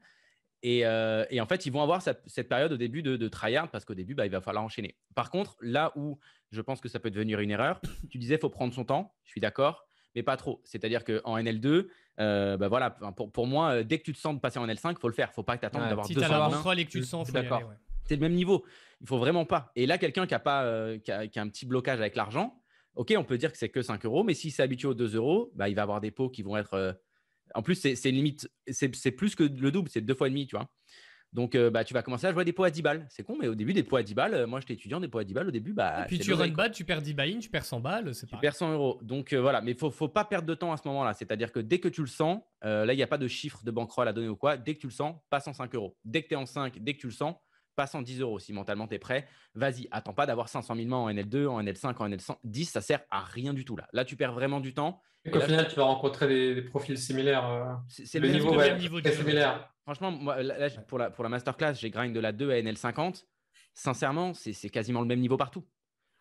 Euh, 0.65 1.25
et, 1.31 1.41
en 1.41 1.47
fait, 1.47 1.67
ils 1.67 1.73
vont 1.73 1.83
avoir 1.83 2.03
cette, 2.03 2.49
période 2.49 2.73
au 2.73 2.77
début 2.77 3.03
de, 3.03 3.17
de 3.17 3.29
tryhard 3.29 3.71
parce 3.71 3.85
qu'au 3.85 3.95
début, 3.95 4.15
bah, 4.15 4.27
il 4.27 4.33
va 4.33 4.41
falloir 4.41 4.65
enchaîner. 4.65 4.97
Par 5.15 5.31
contre, 5.31 5.57
là 5.61 5.93
où 5.97 6.19
je 6.51 6.61
pense 6.61 6.81
que 6.81 6.89
ça 6.89 6.99
peut 6.99 7.11
devenir 7.11 7.41
une 7.41 7.51
erreur, 7.51 7.81
tu 8.11 8.19
disais, 8.19 8.35
il 8.35 8.41
faut 8.41 8.51
prendre 8.51 8.75
son 8.75 8.85
temps. 8.85 9.15
Je 9.25 9.31
suis 9.31 9.41
d'accord, 9.41 9.87
mais 10.15 10.23
pas 10.23 10.37
trop. 10.37 10.61
C'est-à-dire 10.65 11.05
qu'en 11.05 11.39
NL2, 11.39 11.89
euh, 12.21 12.57
bah 12.57 12.69
voilà, 12.69 12.91
pour, 12.91 13.47
moi, 13.47 13.71
euh, 13.71 13.83
dès 13.85 13.99
que 13.99 14.05
tu 14.05 14.13
te 14.13 14.19
sens 14.19 14.35
de 14.35 14.41
passer 14.41 14.59
en 14.59 14.67
NL5, 14.67 14.93
il 14.93 14.99
faut 14.99 15.09
le 15.09 15.15
faire. 15.15 15.29
Il 15.29 15.31
ne 15.31 15.35
faut 15.35 15.43
pas 15.45 15.57
que 15.57 15.61
tu 15.61 15.67
attendes 15.67 15.89
d'avoir 15.89 16.07
si 16.07 16.15
deux 16.15 16.25
ans. 16.25 16.73
et 16.73 16.85
que 16.85 16.91
tu 16.91 17.01
te 17.01 17.07
sens, 17.07 17.31
d'accord. 17.33 17.63
C'est 18.05 18.17
le 18.17 18.23
même 18.23 18.35
niveau. 18.35 18.65
Il 19.01 19.07
faut 19.07 19.19
vraiment 19.19 19.45
pas. 19.45 19.71
Et 19.77 19.87
là, 19.87 19.99
quelqu'un 19.99 20.27
qui 20.27 20.35
a, 20.35 20.39
pas, 20.39 20.97
qui 20.99 21.11
a, 21.13 21.29
un 21.37 21.49
petit 21.49 21.67
blocage 21.67 22.01
avec 22.01 22.17
l'argent, 22.17 22.61
ok, 22.97 23.15
on 23.17 23.23
peut 23.23 23.39
dire 23.39 23.53
que 23.53 23.59
c'est 23.59 23.69
que 23.69 23.83
5 23.83 24.05
euros, 24.07 24.25
mais 24.25 24.33
s'il 24.35 24.51
s'est 24.51 24.63
habitué 24.63 24.89
aux 24.89 24.95
2 24.95 25.15
euros, 25.15 25.53
bah, 25.55 25.69
il 25.69 25.75
va 25.75 25.83
avoir 25.83 26.01
des 26.01 26.11
pots 26.11 26.31
qui 26.31 26.43
vont 26.43 26.57
être. 26.57 26.99
En 27.55 27.63
plus, 27.63 27.75
c'est 27.77 28.11
limite, 28.11 28.51
c'est 28.69 29.11
plus 29.11 29.35
que 29.35 29.45
le 29.45 29.71
double, 29.71 29.89
c'est 29.89 30.01
deux 30.01 30.15
fois 30.15 30.29
et 30.29 30.31
demi, 30.31 30.47
tu 30.47 30.57
vois. 30.57 30.69
Donc, 31.33 31.55
euh, 31.55 31.69
bah, 31.69 31.85
tu 31.85 31.93
vas 31.93 32.03
commencer 32.03 32.27
à 32.27 32.33
jouer 32.33 32.45
des 32.45 32.55
pots 32.55 32.65
à 32.65 32.71
10 32.71 32.81
balles. 32.81 33.07
C'est 33.11 33.23
con, 33.23 33.37
mais 33.39 33.49
au 33.49 33.55
début, 33.55 33.75
des 33.75 33.83
pots 33.83 33.97
à 33.97 34.03
10 34.03 34.15
balles, 34.15 34.35
euh, 34.35 34.47
moi 34.47 34.61
j'étais 34.61 34.75
étudiant, 34.75 34.99
des 34.99 35.09
pots 35.09 35.19
à 35.19 35.25
10 35.25 35.35
balles, 35.35 35.49
au 35.49 35.51
début, 35.51 35.75
bah. 35.75 36.03
Et 36.03 36.07
puis 36.07 36.19
tu 36.19 36.33
run 36.33 36.49
bad, 36.49 36.73
tu 36.73 36.85
perds 36.85 37.03
10 37.03 37.15
buy 37.15 37.39
tu 37.39 37.51
perds 37.51 37.67
100 37.67 37.81
balles, 37.81 38.15
c'est 38.15 38.27
Tu 38.27 38.37
perds 38.39 38.55
100 38.55 38.73
euros. 38.73 38.99
Donc 39.03 39.35
voilà, 39.35 39.61
mais 39.61 39.73
il 39.73 39.79
faut, 39.79 39.91
faut 39.91 40.09
pas 40.09 40.25
perdre 40.25 40.47
de 40.49 40.55
temps 40.55 40.73
à 40.73 40.79
ce 40.79 40.89
moment-là. 40.89 41.13
C'est-à-dire 41.13 41.53
que 41.53 41.61
dès 41.61 41.81
que 41.81 41.89
tu 41.89 42.01
le 42.01 42.07
sens, 42.07 42.41
là, 42.63 42.93
il 42.93 42.97
n'y 42.97 43.03
a 43.03 43.07
pas 43.07 43.19
de 43.19 43.29
chiffre 43.29 43.63
de 43.63 43.71
bankroll 43.71 44.09
à 44.09 44.13
donner 44.13 44.29
ou 44.29 44.37
quoi. 44.37 44.57
Dès 44.57 44.75
que 44.75 44.81
tu 44.81 44.87
le 44.87 44.93
sens, 44.93 45.17
passe 45.29 45.47
en 45.49 45.53
5 45.53 45.75
euros. 45.75 45.97
Dès 46.05 46.23
que 46.23 46.29
tu 46.29 46.35
es 46.35 46.37
en 46.37 46.47
5, 46.47 46.79
dès 46.81 46.95
que 46.95 47.01
tu 47.01 47.07
le 47.09 47.13
sens, 47.13 47.35
passe 47.79 47.95
en 47.95 48.03
10 48.03 48.21
euros. 48.21 48.41
Si 48.41 48.53
mentalement 48.53 48.89
tu 48.89 48.97
es 48.97 48.99
prêt, 48.99 49.29
vas-y. 49.55 49.87
Attends 49.93 50.13
pas 50.13 50.27
d'avoir 50.27 50.49
500 50.49 50.75
000 50.75 50.89
mains 50.89 50.97
en 50.97 51.09
NL2, 51.09 51.47
en 51.47 51.63
NL5, 51.63 51.95
en 51.97 52.09
NL10. 52.09 52.65
Ça 52.65 52.81
sert 52.81 53.01
à 53.11 53.21
rien 53.21 53.55
du 53.55 53.65
tout 53.65 53.77
là. 53.77 53.89
Là, 53.93 54.05
tu 54.05 54.17
perds 54.17 54.33
vraiment 54.33 54.59
du 54.59 54.75
temps. 54.75 55.01
Et 55.25 55.31
qu'au 55.31 55.41
final, 55.41 55.69
tu 55.69 55.77
vas 55.77 55.85
rencontrer 55.85 56.27
des, 56.55 56.63
profils 56.63 56.99
similaires. 56.99 57.81
c'est 57.89 58.19
le, 58.19 58.29
niveau, 58.29 58.55
niveau 58.75 59.01
très 59.01 59.13
similaire. 59.13 59.73
Franchement, 59.83 60.11
moi, 60.11 60.37
pour, 60.89 60.99
la, 60.99 61.11
pour 61.11 61.23
la 61.23 61.31
masterclass, 61.31 61.75
j'ai 61.75 61.91
grind 61.91 62.15
de 62.15 62.21
la 62.21 62.33
2 62.33 62.51
à 62.51 62.61
NL50. 62.61 63.25
Sincèrement, 63.75 64.35
c'est 64.35 64.71
quasiment 64.71 65.01
le 65.01 65.07
même 65.07 65.21
niveau 65.21 65.37
partout. 65.37 65.65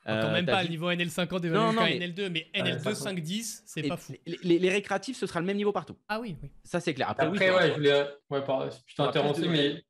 Euh, 0.08 0.32
même 0.32 0.46
pas 0.46 0.64
le 0.64 0.70
niveau 0.70 0.90
NL50 0.90 1.46
et 1.46 1.50
non, 1.50 1.74
non, 1.74 1.82
NL2, 1.82 2.30
mais 2.30 2.48
NL2 2.54 2.94
5 2.94 3.20
10, 3.20 3.64
c'est 3.66 3.84
pas 3.84 3.98
fou. 3.98 4.14
Les, 4.26 4.70
récréatifs, 4.70 5.18
ce 5.18 5.28
sera 5.28 5.42
le 5.42 5.46
même 5.46 5.58
niveau 5.58 5.74
partout. 5.74 5.98
Ah 6.08 6.20
oui, 6.20 6.38
oui. 6.42 6.50
Ça 6.64 6.80
c'est 6.80 6.94
clair. 6.94 7.10
Après, 7.10 7.28
oui, 7.28 7.38
ouais, 7.38 7.70
je 7.70 7.74
voulais. 7.74 8.08
Ouais, 8.30 8.42
pardon, 8.42 8.70
je 8.70 9.42
t'ai 9.42 9.48
mais. 9.50 9.84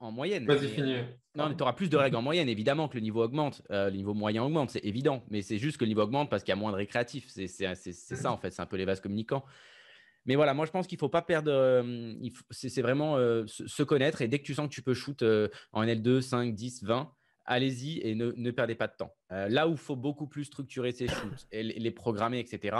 En, 0.00 0.12
moyenne. 0.12 0.44
Vas-y, 0.46 0.68
finis. 0.68 0.96
Non, 1.34 1.54
tu 1.54 1.62
auras 1.62 1.72
plus 1.72 1.88
de 1.88 1.96
règles 1.96 2.16
en 2.16 2.22
moyenne, 2.22 2.48
évidemment 2.48 2.88
que 2.88 2.94
le 2.94 3.00
niveau 3.00 3.22
augmente, 3.22 3.62
euh, 3.70 3.88
le 3.88 3.96
niveau 3.96 4.12
moyen 4.12 4.42
augmente, 4.42 4.70
c'est 4.70 4.84
évident. 4.84 5.24
Mais 5.30 5.40
c'est 5.40 5.58
juste 5.58 5.78
que 5.78 5.84
le 5.84 5.88
niveau 5.88 6.02
augmente 6.02 6.28
parce 6.28 6.42
qu'il 6.42 6.50
y 6.50 6.52
a 6.52 6.56
moins 6.56 6.72
de 6.72 6.76
récréatifs. 6.76 7.28
C'est 7.28 7.46
ça 7.48 8.32
en 8.32 8.36
fait, 8.36 8.50
c'est 8.50 8.62
un 8.62 8.66
peu 8.66 8.76
les 8.76 8.84
vases 8.84 9.00
communicants. 9.00 9.44
Mais 10.26 10.36
voilà, 10.36 10.54
moi 10.54 10.66
je 10.66 10.70
pense 10.70 10.86
qu'il 10.86 10.96
ne 10.96 11.00
faut 11.00 11.08
pas 11.08 11.22
perdre. 11.22 11.50
Euh, 11.50 12.14
c'est 12.50 12.82
vraiment 12.82 13.16
euh, 13.16 13.44
se, 13.46 13.82
connaître 13.82 14.22
et 14.22 14.28
dès 14.28 14.38
que 14.38 14.44
tu 14.44 14.54
sens 14.54 14.68
que 14.68 14.74
tu 14.74 14.82
peux 14.82 14.94
shoot 14.94 15.20
euh, 15.22 15.48
en 15.72 15.84
L2, 15.84 16.20
5, 16.20 16.54
10, 16.54 16.84
20, 16.84 17.12
allez-y 17.44 18.00
et 18.00 18.14
ne, 18.14 18.50
perdez 18.50 18.74
pas 18.74 18.86
de 18.86 18.94
temps. 18.96 19.14
là 19.30 19.66
où 19.68 19.72
il 19.72 19.78
faut 19.78 19.96
beaucoup 19.96 20.28
plus 20.28 20.44
structurer 20.44 20.92
ses 20.92 21.08
shoots 21.08 21.46
et 21.50 21.62
les 21.62 21.90
programmer, 21.90 22.38
etc., 22.38 22.76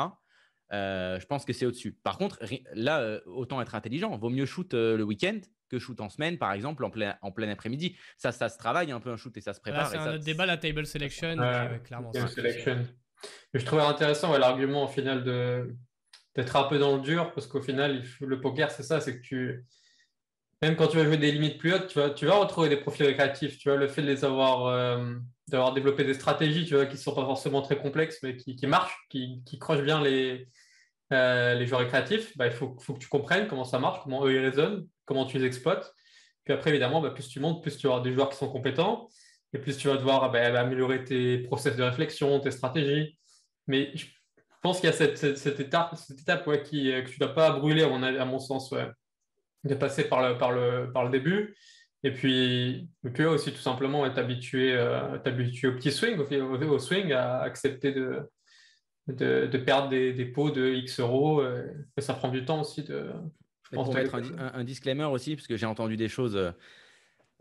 je 0.70 1.26
pense 1.26 1.44
que 1.44 1.52
c'est 1.52 1.66
au-dessus. 1.66 1.92
Par 1.92 2.16
contre, 2.16 2.38
là, 2.74 3.20
autant 3.26 3.60
être 3.60 3.74
intelligent. 3.74 4.16
Vaut 4.16 4.30
mieux 4.30 4.46
shoot 4.46 4.72
le 4.72 5.02
week-end 5.02 5.40
que 5.72 5.78
shoot 5.78 5.98
en 6.00 6.10
semaine, 6.10 6.36
par 6.36 6.52
exemple, 6.52 6.84
en 6.84 6.90
plein, 6.90 7.16
en 7.22 7.32
plein 7.32 7.48
après-midi. 7.48 7.96
Ça, 8.18 8.30
ça 8.30 8.48
se 8.50 8.58
travaille 8.58 8.92
un 8.92 9.00
peu 9.00 9.10
un 9.10 9.16
shoot 9.16 9.34
et 9.36 9.40
ça 9.40 9.54
se 9.54 9.60
prépare. 9.60 9.88
C'est 9.88 9.96
un 9.96 10.14
autre 10.14 10.24
débat, 10.24 10.46
la 10.46 10.58
table 10.58 10.86
selection. 10.86 11.36
clairement. 11.84 12.12
selection. 12.12 12.86
je 13.54 13.64
trouvais 13.64 13.82
intéressant 13.82 14.36
l'argument 14.36 14.84
au 14.84 14.88
final 14.88 15.24
de 15.24 15.74
d'être 16.34 16.56
un 16.56 16.64
peu 16.64 16.78
dans 16.78 16.96
le 16.96 17.02
dur 17.02 17.30
parce 17.34 17.46
qu'au 17.46 17.60
final, 17.60 18.02
le 18.20 18.40
poker, 18.40 18.70
c'est 18.70 18.82
ça, 18.82 19.02
c'est 19.02 19.18
que 19.18 19.22
tu, 19.22 19.66
même 20.62 20.76
quand 20.76 20.86
tu 20.86 20.96
vas 20.96 21.04
jouer 21.04 21.18
des 21.18 21.30
limites 21.30 21.58
plus 21.58 21.74
hautes, 21.74 21.88
tu 21.88 21.98
vas, 21.98 22.08
tu 22.08 22.24
vas 22.24 22.36
retrouver 22.36 22.68
des 22.68 22.78
profils 22.78 23.04
récréatifs. 23.04 23.58
Tu 23.58 23.68
vois, 23.68 23.76
le 23.76 23.88
fait 23.88 24.00
de 24.00 24.06
les 24.06 24.24
avoir, 24.24 24.66
euh, 24.66 25.14
d'avoir 25.48 25.74
développé 25.74 26.04
des 26.04 26.14
stratégies, 26.14 26.64
tu 26.64 26.74
vois, 26.74 26.86
qui 26.86 26.94
ne 26.94 27.00
sont 27.00 27.14
pas 27.14 27.26
forcément 27.26 27.60
très 27.60 27.76
complexes, 27.76 28.20
mais 28.22 28.36
qui, 28.36 28.56
qui 28.56 28.66
marchent, 28.66 28.96
qui, 29.10 29.42
qui, 29.44 29.58
crochent 29.58 29.82
bien 29.82 30.00
les, 30.00 30.48
euh, 31.12 31.54
les 31.54 31.66
joueurs 31.66 31.80
récréatifs, 31.80 32.36
bah, 32.38 32.46
il 32.46 32.52
faut, 32.52 32.76
faut, 32.80 32.94
que 32.94 33.00
tu 33.00 33.08
comprennes 33.08 33.46
comment 33.48 33.64
ça 33.64 33.78
marche, 33.78 34.00
comment 34.02 34.24
eux 34.24 34.32
ils 34.32 34.38
raisonnent, 34.38 34.86
comment 35.04 35.26
tu 35.26 35.38
les 35.38 35.46
exploites. 35.46 35.94
Puis 36.44 36.52
après, 36.52 36.70
évidemment, 36.70 37.00
bah, 37.00 37.10
plus 37.10 37.28
tu 37.28 37.40
montes, 37.40 37.62
plus 37.62 37.76
tu 37.76 37.86
avoir 37.86 38.02
des 38.02 38.12
joueurs 38.12 38.28
qui 38.28 38.36
sont 38.36 38.50
compétents, 38.50 39.08
et 39.52 39.58
plus 39.58 39.76
tu 39.76 39.88
vas 39.88 39.96
devoir 39.96 40.30
bah, 40.30 40.58
améliorer 40.58 41.04
tes 41.04 41.38
process 41.38 41.76
de 41.76 41.82
réflexion, 41.82 42.40
tes 42.40 42.50
stratégies. 42.50 43.18
Mais 43.66 43.92
je 43.94 44.06
pense 44.62 44.80
qu'il 44.80 44.90
y 44.90 44.92
a 44.92 44.96
cette, 44.96 45.60
étape, 45.60 45.94
qui, 46.64 46.92
euh, 46.92 47.02
que 47.02 47.08
tu 47.08 47.20
ne 47.20 47.26
dois 47.26 47.34
pas 47.34 47.50
brûler, 47.52 47.82
à 47.82 48.24
mon, 48.24 48.38
sens, 48.38 48.74
de 49.64 49.74
passer 49.74 50.04
par 50.04 50.22
le, 50.22 51.08
début. 51.10 51.56
Et 52.04 52.10
puis, 52.12 52.88
et 53.04 53.10
puis 53.10 53.24
aussi, 53.24 53.52
tout 53.52 53.60
simplement, 53.60 54.04
euh, 54.04 54.08
au 54.08 54.12
petit 55.72 55.92
swing, 55.92 56.18
au, 56.18 56.78
swing, 56.80 57.12
à 57.12 57.40
accepter 57.42 57.92
de, 57.92 58.28
perdre 59.58 59.88
des, 59.90 60.24
pots 60.26 60.50
de 60.50 60.68
X 60.74 60.98
euros. 60.98 61.40
Euh, 61.40 61.72
ça 61.98 62.14
prend 62.14 62.28
du 62.28 62.44
temps 62.44 62.62
aussi. 62.62 62.82
De, 62.82 63.12
je 63.72 63.76
pense 63.76 63.92
mettre 63.94 64.14
un, 64.14 64.52
un, 64.54 64.64
disclaimer 64.64 65.04
aussi, 65.04 65.34
parce 65.34 65.48
que 65.48 65.56
j'ai 65.56 65.66
entendu 65.66 65.96
des 65.96 66.08
choses 66.08 66.36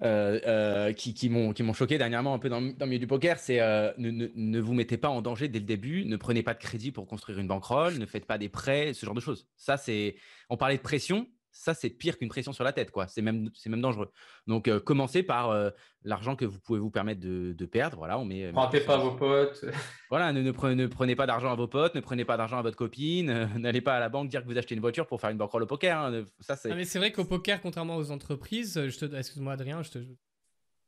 euh, 0.03 0.39
euh, 0.47 0.93
qui, 0.93 1.13
qui 1.13 1.29
m'ont 1.29 1.73
choqué 1.73 1.99
dernièrement 1.99 2.33
un 2.33 2.39
peu 2.39 2.49
dans, 2.49 2.59
dans 2.59 2.85
le 2.85 2.85
milieu 2.87 2.99
du 2.99 3.05
poker, 3.05 3.37
c'est 3.37 3.61
euh, 3.61 3.91
ne, 3.99 4.09
ne, 4.09 4.29
ne, 4.33 4.59
vous 4.59 4.73
mettez 4.73 4.97
pas 4.97 5.09
en 5.09 5.21
danger 5.21 5.47
dès 5.47 5.59
le 5.59 5.65
début, 5.65 6.05
ne 6.05 6.17
prenez 6.17 6.41
pas 6.41 6.55
de 6.55 6.59
crédit 6.59 6.91
pour 6.91 7.05
construire 7.05 7.37
une 7.37 7.47
bankroll, 7.47 7.99
ne 7.99 8.07
faites 8.07 8.25
pas 8.25 8.39
des 8.39 8.49
prêts, 8.49 8.93
ce 8.95 9.05
genre 9.05 9.13
de 9.13 9.19
choses. 9.19 9.47
Ça, 9.57 9.77
c'est. 9.77 10.15
On 10.49 10.57
parlait 10.57 10.77
de 10.77 10.81
pression, 10.81 11.27
ça, 11.51 11.73
c'est 11.73 11.89
pire 11.89 12.17
qu'une 12.17 12.29
pression 12.29 12.53
sur 12.53 12.63
la 12.63 12.71
tête, 12.71 12.91
quoi. 12.91 13.07
C'est 13.07 13.21
même, 13.21 13.49
c'est 13.53 13.69
même 13.69 13.81
dangereux. 13.81 14.11
Donc, 14.47 14.67
euh, 14.67 14.79
commencez 14.79 15.21
par 15.21 15.49
euh, 15.49 15.69
l'argent 16.03 16.35
que 16.35 16.45
vous 16.45 16.59
pouvez 16.59 16.79
vous 16.79 16.89
permettre 16.89 17.19
de, 17.19 17.65
perdre. 17.65 17.97
Voilà, 17.97 18.17
on 18.17 18.25
met. 18.25 18.49
Rentez 18.51 18.81
pas 18.81 18.95
à 18.95 18.97
vos 18.97 19.11
potes. 19.11 19.65
Voilà, 20.09 20.33
ne, 20.33 20.41
ne, 20.41 20.51
prenez, 20.87 21.15
pas 21.15 21.25
d'argent 21.25 21.51
à 21.51 21.55
vos 21.55 21.67
potes, 21.67 21.95
ne 21.95 22.01
prenez 22.01 22.25
pas 22.25 22.35
d'argent 22.35 22.57
à 22.57 22.61
votre 22.61 22.75
copine, 22.75 23.29
euh, 23.29 23.45
n'allez 23.57 23.79
pas 23.79 23.95
à 23.95 23.99
la 24.01 24.09
banque 24.09 24.27
dire 24.27 24.41
que 24.41 24.47
vous 24.47 24.57
achetez 24.57 24.75
une 24.75 24.81
voiture 24.81 25.07
pour 25.07 25.21
faire 25.21 25.29
une 25.29 25.37
bankroll 25.37 25.63
au 25.63 25.67
poker. 25.67 25.97
Hein. 25.97 26.25
Ça, 26.41 26.57
c'est. 26.57 26.69
Ah, 26.71 26.75
mais 26.75 26.83
c'est 26.83 26.99
vrai 26.99 27.13
qu'au 27.13 27.23
poker, 27.23 27.61
contrairement 27.61 27.95
aux 27.95 28.11
entreprises, 28.11 28.87
je 28.87 28.97
te, 28.97 29.15
excuse-moi 29.15 29.53
Adrien, 29.53 29.83
je 29.83 29.91
te, 29.91 29.99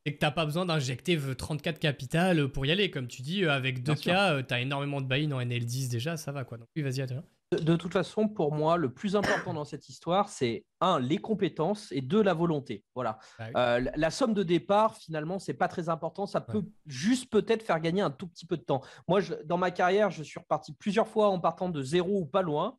et 0.06 0.14
que 0.14 0.20
t'as 0.20 0.32
pas 0.32 0.44
besoin 0.46 0.66
d'injecter 0.66 1.18
34 1.38 1.80
capital 1.80 2.50
pour 2.50 2.66
y 2.66 2.72
aller. 2.72 2.92
Comme 2.92 3.08
tu 3.08 3.22
dis, 3.22 3.46
avec 3.46 3.82
2K, 3.82 4.46
tu 4.46 4.54
as 4.54 4.60
énormément 4.60 5.00
de 5.00 5.08
buy-in 5.08 5.32
en 5.32 5.40
NL10 5.40 5.90
déjà, 5.90 6.18
ça 6.18 6.34
va 6.34 6.44
quoi. 6.44 6.58
Donc 6.58 6.68
oui, 6.76 6.82
vas-y, 6.82 7.02
Adrien. 7.02 7.24
De, 7.62 7.76
toute 7.76 7.94
façon, 7.94 8.28
pour 8.28 8.54
moi, 8.54 8.78
le 8.78 8.94
plus 8.94 9.16
important 9.16 9.54
dans 9.54 9.66
cette 9.66 9.90
histoire, 9.90 10.30
c'est 10.30 10.66
un, 10.82 11.00
les 11.00 11.18
compétences 11.18 11.92
et 11.92 12.02
deux, 12.02 12.22
la 12.22 12.34
volonté. 12.34 12.84
Voilà. 12.96 13.20
Bah 13.40 13.46
euh, 13.56 13.92
la, 13.96 14.10
somme 14.12 14.34
de 14.34 14.44
départ, 14.44 14.98
finalement, 14.98 15.40
c'est 15.40 15.54
pas 15.54 15.68
très 15.68 15.90
important. 15.90 16.26
Ça 16.26 16.42
peut 16.42 16.64
juste 16.86 17.32
peut-être 17.32 17.64
faire 17.64 17.80
gagner 17.80 18.02
un 18.02 18.12
tout 18.12 18.28
petit 18.28 18.46
peu 18.46 18.58
de 18.58 18.64
temps. 18.64 18.82
Moi, 19.08 19.22
dans 19.46 19.58
ma 19.58 19.72
carrière, 19.72 20.10
je 20.12 20.24
suis 20.24 20.40
reparti 20.40 20.74
plusieurs 20.74 21.08
fois 21.08 21.30
en 21.30 21.40
partant 21.40 21.70
de 21.70 21.82
zéro 21.82 22.22
ou 22.22 22.26
pas 22.26 22.42
loin. 22.42 22.78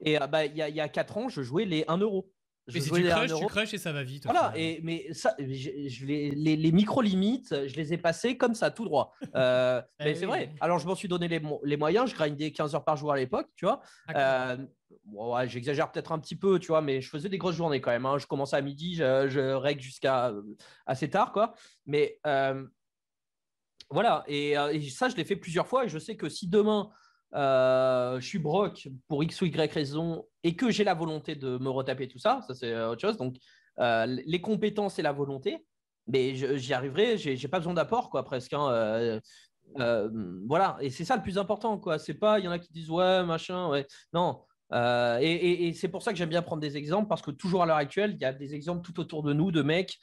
Et 0.00 0.20
euh, 0.20 0.26
bah, 0.26 0.44
il 0.44 0.56
y, 0.56 0.62
a, 0.62 0.68
y, 0.68 0.80
a 0.80 0.88
4 0.88 1.18
ans, 1.18 1.28
je 1.28 1.42
jouais 1.42 1.64
les 1.64 1.84
1 1.88 1.98
euro. 1.98 2.30
Mais 2.72 2.80
si 2.80 2.90
tu 2.90 3.02
crushes, 3.02 3.34
tu 3.34 3.46
crushes 3.46 3.74
et 3.74 3.78
ça 3.78 3.92
va 3.92 4.02
vite. 4.02 4.24
Voilà, 4.24 4.52
et, 4.56 4.80
mais 4.82 5.12
ça, 5.12 5.34
je, 5.38 6.04
les, 6.04 6.30
les, 6.56 6.72
micro-limites, 6.72 7.66
je 7.66 7.74
les 7.76 7.94
ai 7.94 7.98
passées 7.98 8.36
comme 8.36 8.54
ça, 8.54 8.70
tout 8.70 8.84
droit. 8.84 9.14
Euh, 9.34 9.80
eh 10.00 10.04
mais 10.04 10.14
c'est 10.14 10.26
vrai. 10.26 10.50
Alors, 10.60 10.78
je 10.78 10.86
m'en 10.86 10.96
suis 10.96 11.06
donné 11.06 11.28
les, 11.28 11.40
les, 11.62 11.76
moyens. 11.76 12.10
Je 12.10 12.14
grindais 12.14 12.50
15 12.50 12.74
heures 12.74 12.84
par 12.84 12.96
jour 12.96 13.12
à 13.12 13.16
l'époque, 13.16 13.46
tu 13.54 13.66
vois. 13.66 13.80
Euh, 14.16 14.56
ouais, 15.12 15.48
J'exagère 15.48 15.92
peut-être 15.92 16.10
un 16.10 16.18
petit 16.18 16.34
peu, 16.34 16.58
tu 16.58 16.68
vois, 16.68 16.80
mais 16.80 17.00
je 17.00 17.08
faisais 17.08 17.28
des 17.28 17.38
grosses 17.38 17.54
journées 17.54 17.80
quand 17.80 17.90
même. 17.90 18.06
Hein. 18.06 18.18
Je 18.18 18.26
commençais 18.26 18.56
à 18.56 18.62
midi, 18.62 18.96
je, 18.96 19.28
je 19.28 19.54
règle 19.54 19.80
jusqu'à 19.80 20.28
euh, 20.28 20.42
assez 20.86 21.08
tard, 21.08 21.32
quoi. 21.32 21.54
Mais 21.86 22.18
voilà, 23.90 24.24
et, 24.26 24.52
et, 24.52 24.88
ça, 24.90 25.08
je 25.08 25.14
l'ai 25.14 25.24
fait 25.24 25.36
plusieurs 25.36 25.68
fois. 25.68 25.84
Et 25.84 25.88
je 25.88 25.98
sais 25.98 26.16
que 26.16 26.28
si 26.28 26.48
demain, 26.48 26.90
euh, 27.34 28.18
je 28.20 28.26
suis 28.26 28.38
broc 28.38 28.88
pour 29.06 29.22
X 29.22 29.42
ou 29.42 29.46
Y 29.46 29.72
raison 29.72 30.26
et 30.42 30.56
que 30.56 30.70
j'ai 30.70 30.84
la 30.84 30.94
volonté 30.94 31.34
de 31.34 31.58
me 31.58 31.68
retaper 31.68 32.08
tout 32.08 32.18
ça, 32.18 32.40
ça 32.46 32.54
c'est 32.54 32.72
euh, 32.72 32.90
autre 32.90 33.00
chose. 33.00 33.16
Donc, 33.16 33.36
euh, 33.80 34.06
les 34.06 34.40
compétences 34.40 34.98
et 34.98 35.02
la 35.02 35.12
volonté, 35.12 35.66
mais 36.06 36.34
j'y 36.34 36.72
arriverai, 36.72 37.18
j'ai 37.18 37.48
pas 37.48 37.58
besoin 37.58 37.74
d'apport, 37.74 38.10
quoi, 38.10 38.24
presque. 38.24 38.54
Hein, 38.54 39.20
voilà, 40.46 40.78
et 40.80 40.90
c'est 40.90 41.04
ça 41.04 41.16
le 41.16 41.22
plus 41.22 41.38
important, 41.38 41.78
quoi. 41.78 41.98
C'est 41.98 42.14
pas, 42.14 42.38
il 42.38 42.46
y 42.46 42.48
en 42.48 42.50
a 42.50 42.58
qui 42.58 42.72
disent 42.72 42.90
ouais, 42.90 43.22
machin, 43.24 43.68
ouais. 43.68 43.86
Non. 44.14 44.44
et, 44.72 45.72
c'est 45.74 45.88
pour 45.88 46.02
ça 46.02 46.12
que 46.12 46.18
j'aime 46.18 46.30
bien 46.30 46.42
prendre 46.42 46.62
des 46.62 46.76
exemples 46.78 47.08
parce 47.08 47.22
que 47.22 47.30
toujours 47.30 47.62
à 47.62 47.66
l'heure 47.66 47.76
actuelle, 47.76 48.12
il 48.14 48.22
y 48.22 48.24
a 48.24 48.32
des 48.32 48.54
exemples 48.54 48.80
tout 48.82 48.98
autour 49.00 49.22
de 49.22 49.34
nous 49.34 49.52
de 49.52 49.62
mecs 49.62 49.98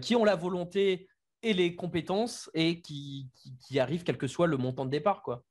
qui 0.00 0.16
ont 0.16 0.24
la 0.24 0.36
volonté 0.36 1.06
et 1.42 1.52
les 1.52 1.76
compétences 1.76 2.50
et 2.54 2.80
qui, 2.80 3.28
qui, 3.34 3.56
qui 3.58 3.78
arrivent 3.78 4.04
quel 4.04 4.16
que 4.16 4.26
soit 4.26 4.46
le 4.46 4.56
montant 4.56 4.86
de 4.86 4.90
départ, 4.90 5.22
quoi. 5.22 5.44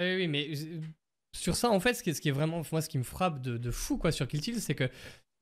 Oui, 0.00 0.16
oui, 0.16 0.28
mais 0.28 0.48
euh, 0.50 0.80
sur 1.34 1.56
ça, 1.56 1.70
en 1.70 1.80
fait, 1.80 1.94
ce 1.94 2.02
qui 2.02 2.28
est, 2.28 2.32
vraiment, 2.32 2.62
moi, 2.70 2.80
ce 2.80 2.88
qui 2.88 2.98
me 2.98 3.02
frappe 3.02 3.40
de, 3.40 3.70
fou 3.70 3.98
quoi, 3.98 4.12
sur 4.12 4.26
Kill 4.28 4.60
c'est 4.60 4.74
que 4.74 4.88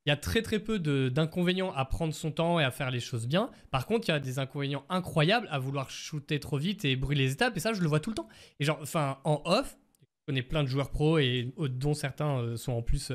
il 0.07 0.09
y 0.09 0.13
a 0.13 0.17
très 0.17 0.41
très 0.41 0.59
peu 0.59 0.79
d'inconvénients 1.11 1.73
à 1.75 1.85
prendre 1.85 2.15
son 2.15 2.33
temps 2.33 2.59
et 2.59 2.65
à 2.65 2.71
faire 2.71 2.91
les 2.91 3.01
choses 3.01 3.27
bien. 3.27 3.51
Par 3.71 3.87
contre, 3.87 4.09
il 4.09 4.13
y 4.13 4.15
a 4.15 4.21
des 4.21 4.39
inconvénients 4.39 4.85
incroyables 4.89 5.47
à 5.51 5.59
vouloir 5.59 5.91
shooter 5.91 6.41
trop 6.41 6.57
vite 6.57 6.87
et 6.87 6.97
brûler 6.97 7.25
les 7.25 7.33
étapes. 7.33 7.55
Et 7.57 7.61
ça, 7.61 7.75
je 7.75 7.83
le 7.83 7.89
vois 7.89 8.01
tout 8.01 8.11
le 8.11 8.17
temps. 8.17 8.29
Et 8.59 8.65
genre, 8.65 8.79
enfin, 8.81 9.19
en 9.25 9.43
off, 9.45 9.77
je 10.01 10.07
connais 10.27 10.43
plein 10.43 10.63
de 10.63 10.69
joueurs 10.69 10.91
pros 10.91 11.19
et 11.19 11.53
dont 11.59 11.93
certains 11.93 12.39
euh, 12.39 12.57
sont 12.57 12.73
en 12.73 12.83
plus 12.83 13.13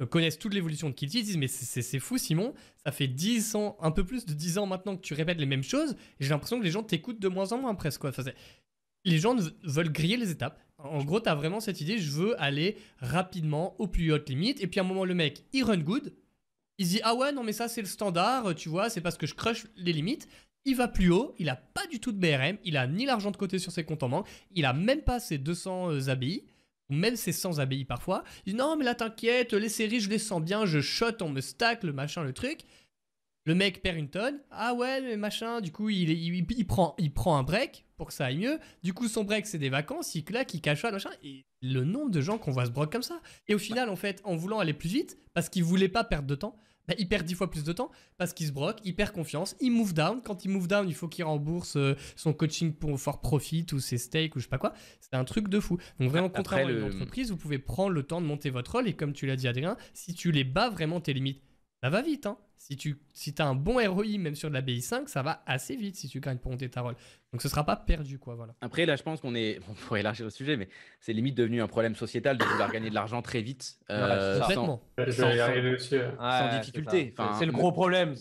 euh, 0.00 0.06
connaissent 0.06 0.38
toute 0.38 0.54
l'évolution 0.54 0.88
de 0.88 0.94
Kill 0.94 1.08
Tilt. 1.08 1.22
Ils 1.22 1.26
disent 1.26 1.36
mais 1.36 1.46
c'est 1.46 1.98
fou, 2.00 2.18
Simon. 2.18 2.52
Ça 2.84 2.90
fait 2.90 3.06
10 3.08 3.54
ans, 3.54 3.76
un 3.80 3.92
peu 3.92 4.04
plus 4.04 4.26
de 4.26 4.32
10 4.32 4.58
ans 4.58 4.66
maintenant 4.66 4.96
que 4.96 5.02
tu 5.02 5.14
répètes 5.14 5.38
les 5.38 5.46
mêmes 5.46 5.62
choses. 5.62 5.92
Et 6.18 6.24
j'ai 6.24 6.30
l'impression 6.30 6.58
que 6.58 6.64
les 6.64 6.70
gens 6.72 6.82
t'écoutent 6.82 7.20
de 7.20 7.28
moins 7.28 7.52
en 7.52 7.58
moins 7.58 7.74
presque. 7.76 8.00
Quoi. 8.00 8.10
Les 9.08 9.18
gens 9.18 9.36
veulent 9.62 9.92
griller 9.92 10.16
les 10.16 10.30
étapes. 10.30 10.60
En 10.78 11.02
gros, 11.02 11.20
tu 11.20 11.28
as 11.28 11.34
vraiment 11.34 11.60
cette 11.60 11.80
idée, 11.80 11.98
je 11.98 12.10
veux 12.10 12.40
aller 12.40 12.76
rapidement 12.98 13.74
au 13.80 13.88
plus 13.88 14.12
haute 14.12 14.28
limite. 14.28 14.60
Et 14.62 14.68
puis 14.68 14.78
à 14.78 14.84
un 14.84 14.86
moment, 14.86 15.04
le 15.04 15.14
mec, 15.14 15.44
il 15.52 15.64
run 15.64 15.78
good. 15.78 16.14
Il 16.78 16.86
dit, 16.86 17.00
ah 17.02 17.14
ouais, 17.14 17.32
non, 17.32 17.42
mais 17.42 17.52
ça, 17.52 17.66
c'est 17.66 17.80
le 17.80 17.88
standard, 17.88 18.54
tu 18.54 18.68
vois, 18.68 18.88
c'est 18.88 19.00
parce 19.00 19.18
que 19.18 19.26
je 19.26 19.34
crush 19.34 19.66
les 19.76 19.92
limites. 19.92 20.28
Il 20.64 20.76
va 20.76 20.86
plus 20.86 21.10
haut, 21.10 21.34
il 21.38 21.48
a 21.48 21.56
pas 21.56 21.86
du 21.88 21.98
tout 21.98 22.12
de 22.12 22.18
BRM, 22.18 22.58
il 22.62 22.76
a 22.76 22.86
ni 22.86 23.04
l'argent 23.04 23.30
de 23.30 23.36
côté 23.36 23.58
sur 23.58 23.72
ses 23.72 23.84
comptes 23.84 24.02
en 24.02 24.08
banque, 24.08 24.28
il 24.54 24.64
a 24.64 24.72
même 24.72 25.02
pas 25.02 25.18
ses 25.18 25.38
200 25.38 25.90
euh, 25.90 26.08
ABI, 26.08 26.44
ou 26.90 26.94
même 26.94 27.16
ses 27.16 27.32
100 27.32 27.58
ABI 27.58 27.84
parfois. 27.84 28.22
Il 28.46 28.52
dit, 28.52 28.58
non, 28.58 28.76
mais 28.76 28.84
là, 28.84 28.94
t'inquiète, 28.94 29.52
les 29.54 29.68
séries, 29.68 30.00
je 30.00 30.08
les 30.08 30.18
sens 30.18 30.40
bien, 30.40 30.66
je 30.66 30.80
shot, 30.80 31.20
on 31.20 31.30
me 31.30 31.40
stack, 31.40 31.82
le 31.82 31.92
machin, 31.92 32.22
le 32.22 32.32
truc. 32.32 32.60
Le 33.48 33.54
mec 33.54 33.80
perd 33.80 33.96
une 33.96 34.10
tonne. 34.10 34.40
Ah 34.50 34.74
ouais, 34.74 35.00
mais 35.00 35.16
machin. 35.16 35.62
Du 35.62 35.72
coup, 35.72 35.88
il, 35.88 36.10
il, 36.10 36.66
prend, 36.66 36.94
il 36.98 37.10
prend 37.10 37.38
un 37.38 37.42
break 37.42 37.86
pour 37.96 38.08
que 38.08 38.12
ça 38.12 38.26
aille 38.26 38.36
mieux. 38.36 38.58
Du 38.82 38.92
coup, 38.92 39.08
son 39.08 39.24
break, 39.24 39.46
c'est 39.46 39.56
des 39.56 39.70
vacances. 39.70 40.14
Il 40.14 40.22
claque, 40.22 40.52
il 40.52 40.60
cache 40.60 40.82
machin. 40.82 41.08
Et 41.24 41.46
le 41.62 41.82
nombre 41.82 42.10
de 42.10 42.20
gens 42.20 42.36
qu'on 42.36 42.50
voit 42.50 42.66
se 42.66 42.70
broc 42.70 42.92
comme 42.92 43.02
ça. 43.02 43.22
Et 43.46 43.54
au 43.54 43.58
final, 43.58 43.88
en 43.88 43.96
fait, 43.96 44.20
en 44.24 44.36
voulant 44.36 44.58
aller 44.58 44.74
plus 44.74 44.90
vite, 44.90 45.16
parce 45.32 45.48
qu'il 45.48 45.64
voulait 45.64 45.88
pas 45.88 46.04
perdre 46.04 46.28
de 46.28 46.34
temps, 46.34 46.58
bah, 46.88 46.94
il 46.98 47.08
perd 47.08 47.24
dix 47.24 47.34
fois 47.34 47.50
plus 47.50 47.64
de 47.64 47.72
temps 47.72 47.90
parce 48.18 48.34
qu'il 48.34 48.46
se 48.46 48.52
broque, 48.52 48.80
il 48.84 48.94
perd 48.94 49.12
confiance, 49.12 49.56
il 49.60 49.70
move 49.70 49.94
down. 49.94 50.20
Quand 50.22 50.44
il 50.44 50.50
move 50.50 50.68
down, 50.68 50.86
il 50.86 50.94
faut 50.94 51.08
qu'il 51.08 51.24
rembourse 51.24 51.76
euh, 51.76 51.94
son 52.16 52.34
coaching 52.34 52.74
pour 52.74 53.00
fort 53.00 53.22
profit 53.22 53.64
ou 53.72 53.80
ses 53.80 53.96
stakes 53.96 54.36
ou 54.36 54.40
je 54.40 54.44
sais 54.44 54.50
pas 54.50 54.58
quoi. 54.58 54.74
C'est 55.00 55.14
un 55.14 55.24
truc 55.24 55.48
de 55.48 55.58
fou. 55.58 55.78
Donc 56.00 56.10
vraiment, 56.10 56.28
contrairement 56.28 56.68
à 56.68 56.72
une 56.72 56.84
entreprise, 56.84 57.30
vous 57.30 57.38
pouvez 57.38 57.58
prendre 57.58 57.92
le 57.92 58.02
temps 58.02 58.20
de 58.20 58.26
monter 58.26 58.50
votre 58.50 58.72
rôle 58.72 58.88
et 58.88 58.92
comme 58.92 59.14
tu 59.14 59.26
l'as 59.26 59.36
dit 59.36 59.48
Adrien, 59.48 59.78
si 59.94 60.12
tu 60.12 60.32
les 60.32 60.44
bats 60.44 60.68
vraiment 60.68 61.00
tes 61.00 61.14
limites, 61.14 61.42
ça 61.82 61.90
va 61.90 62.02
vite. 62.02 62.26
Hein. 62.26 62.36
Si 62.56 62.76
tu 62.76 62.98
si 63.14 63.32
as 63.38 63.46
un 63.46 63.54
bon 63.54 63.74
ROI, 63.74 64.18
même 64.18 64.34
sur 64.34 64.48
de 64.48 64.54
la 64.54 64.62
BI5, 64.62 65.06
ça 65.06 65.22
va 65.22 65.42
assez 65.46 65.76
vite 65.76 65.94
si 65.94 66.08
tu 66.08 66.18
gagnes 66.18 66.38
pour 66.38 66.50
monter 66.50 66.68
ta 66.68 66.80
rôle. 66.80 66.96
Donc 67.32 67.40
ce 67.40 67.48
sera 67.48 67.64
pas 67.64 67.76
perdu. 67.76 68.18
quoi. 68.18 68.34
Voilà. 68.34 68.54
Après, 68.60 68.84
là, 68.84 68.96
je 68.96 69.02
pense 69.04 69.20
qu'on 69.20 69.36
est. 69.36 69.60
On 69.70 69.74
pourrait 69.74 70.00
élargir 70.00 70.24
le 70.24 70.30
sujet, 70.30 70.56
mais 70.56 70.68
c'est 71.00 71.12
limite 71.12 71.36
devenu 71.36 71.62
un 71.62 71.68
problème 71.68 71.94
sociétal 71.94 72.36
de 72.36 72.44
vouloir 72.44 72.72
gagner 72.72 72.90
de 72.90 72.94
l'argent 72.94 73.22
très 73.22 73.42
vite. 73.42 73.78
Euh, 73.90 74.40
sans, 74.40 74.80
sans, 75.12 76.58
difficulté. 76.58 77.14
c'est 77.38 77.46
le 77.46 77.52
gros 77.52 77.70
problème. 77.70 78.14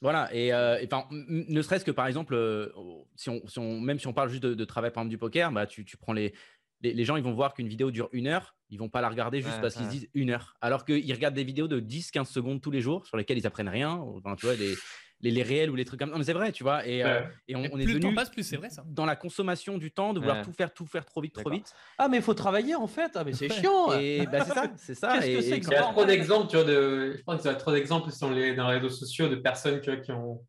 Voilà. 0.00 0.32
Et, 0.32 0.52
euh, 0.52 0.78
ne 1.10 1.62
serait-ce 1.62 1.84
que 1.84 1.90
par 1.90 2.06
exemple, 2.06 2.34
euh, 2.34 2.68
si 3.16 3.28
on, 3.28 3.44
si 3.48 3.58
on, 3.58 3.80
même 3.80 3.98
si 3.98 4.06
on 4.06 4.12
parle 4.12 4.28
juste 4.28 4.44
de, 4.44 4.64
travail 4.64 4.92
par 4.92 5.02
exemple 5.02 5.10
du 5.10 5.18
poker, 5.18 5.50
bah, 5.50 5.66
tu, 5.66 5.84
tu 5.84 5.96
prends 5.96 6.12
les, 6.12 6.32
les, 6.80 7.04
gens, 7.04 7.16
ils 7.16 7.22
vont 7.22 7.32
voir 7.32 7.54
qu'une 7.54 7.68
vidéo 7.68 7.90
dure 7.90 8.08
une 8.12 8.26
heure, 8.26 8.54
ils 8.74 8.76
vont 8.76 8.88
pas 8.88 9.00
la 9.00 9.08
regarder 9.08 9.40
juste 9.40 9.60
parce 9.60 9.76
qu'ils 9.76 9.86
se 9.86 9.90
disent 9.90 10.08
une 10.14 10.30
heure. 10.30 10.56
Alors 10.60 10.84
qu'ils 10.84 11.12
regardent 11.12 11.34
des 11.34 11.44
vidéos 11.44 11.68
de 11.68 11.80
10-15 11.80 12.24
secondes 12.24 12.60
tous 12.60 12.72
les 12.72 12.80
jours 12.80 13.06
sur 13.06 13.16
lesquelles 13.16 13.38
ils 13.38 13.46
apprennent 13.46 13.68
rien. 13.68 14.04
tu 14.36 14.46
vois, 14.46 14.56
les, 14.56 14.74
les, 15.20 15.42
réels 15.44 15.70
ou 15.70 15.76
les 15.76 15.84
trucs 15.84 16.00
comme 16.00 16.08
ça. 16.08 16.12
Non, 16.14 16.18
mais 16.18 16.24
c'est 16.24 16.32
vrai, 16.32 16.50
tu 16.50 16.64
vois. 16.64 16.84
Et, 16.84 17.04
euh, 17.04 17.20
et 17.46 17.54
on, 17.54 17.62
est 17.62 17.84
plus 17.84 17.94
le 17.94 18.00
temps 18.00 18.12
passe, 18.12 18.30
plus 18.30 18.42
c'est 18.42 18.56
vrai 18.56 18.70
ça. 18.70 18.82
Dans 18.88 19.06
la 19.06 19.14
consommation 19.14 19.78
du 19.78 19.92
temps, 19.92 20.12
de 20.12 20.18
vouloir 20.18 20.42
tout 20.42 20.52
faire, 20.52 20.74
tout 20.74 20.86
faire 20.86 21.04
trop 21.04 21.20
vite, 21.20 21.34
trop 21.34 21.50
vite. 21.50 21.72
Ah, 21.98 22.08
mais 22.08 22.16
il 22.16 22.22
faut 22.22 22.34
travailler 22.34 22.74
en 22.74 22.88
fait. 22.88 23.12
Ah, 23.14 23.22
mais 23.22 23.32
c'est 23.32 23.48
chiant. 23.48 23.92
et 23.92 24.26
bah, 24.26 24.44
c'est 24.44 24.52
ça, 24.52 24.72
c'est 24.76 24.94
ça. 24.94 25.24
et, 25.24 25.34
il 25.34 25.68
y 25.70 25.74
a 25.74 25.82
trop 25.82 26.04
d'exemples, 26.04 26.48
tu 26.48 26.56
vois. 26.56 26.64
De... 26.64 27.14
Je 27.16 27.22
pense 27.22 27.42
qu'il 27.42 27.50
y 27.50 27.54
a 27.54 27.56
trop 27.56 27.70
d'exemples 27.70 28.10
dans 28.20 28.30
les, 28.30 28.56
dans 28.56 28.68
les 28.68 28.78
réseaux 28.78 28.90
sociaux 28.90 29.28
de 29.28 29.36
personnes 29.36 29.80
tu 29.80 29.92
vois, 29.92 30.00
qui 30.00 30.10
ont 30.10 30.44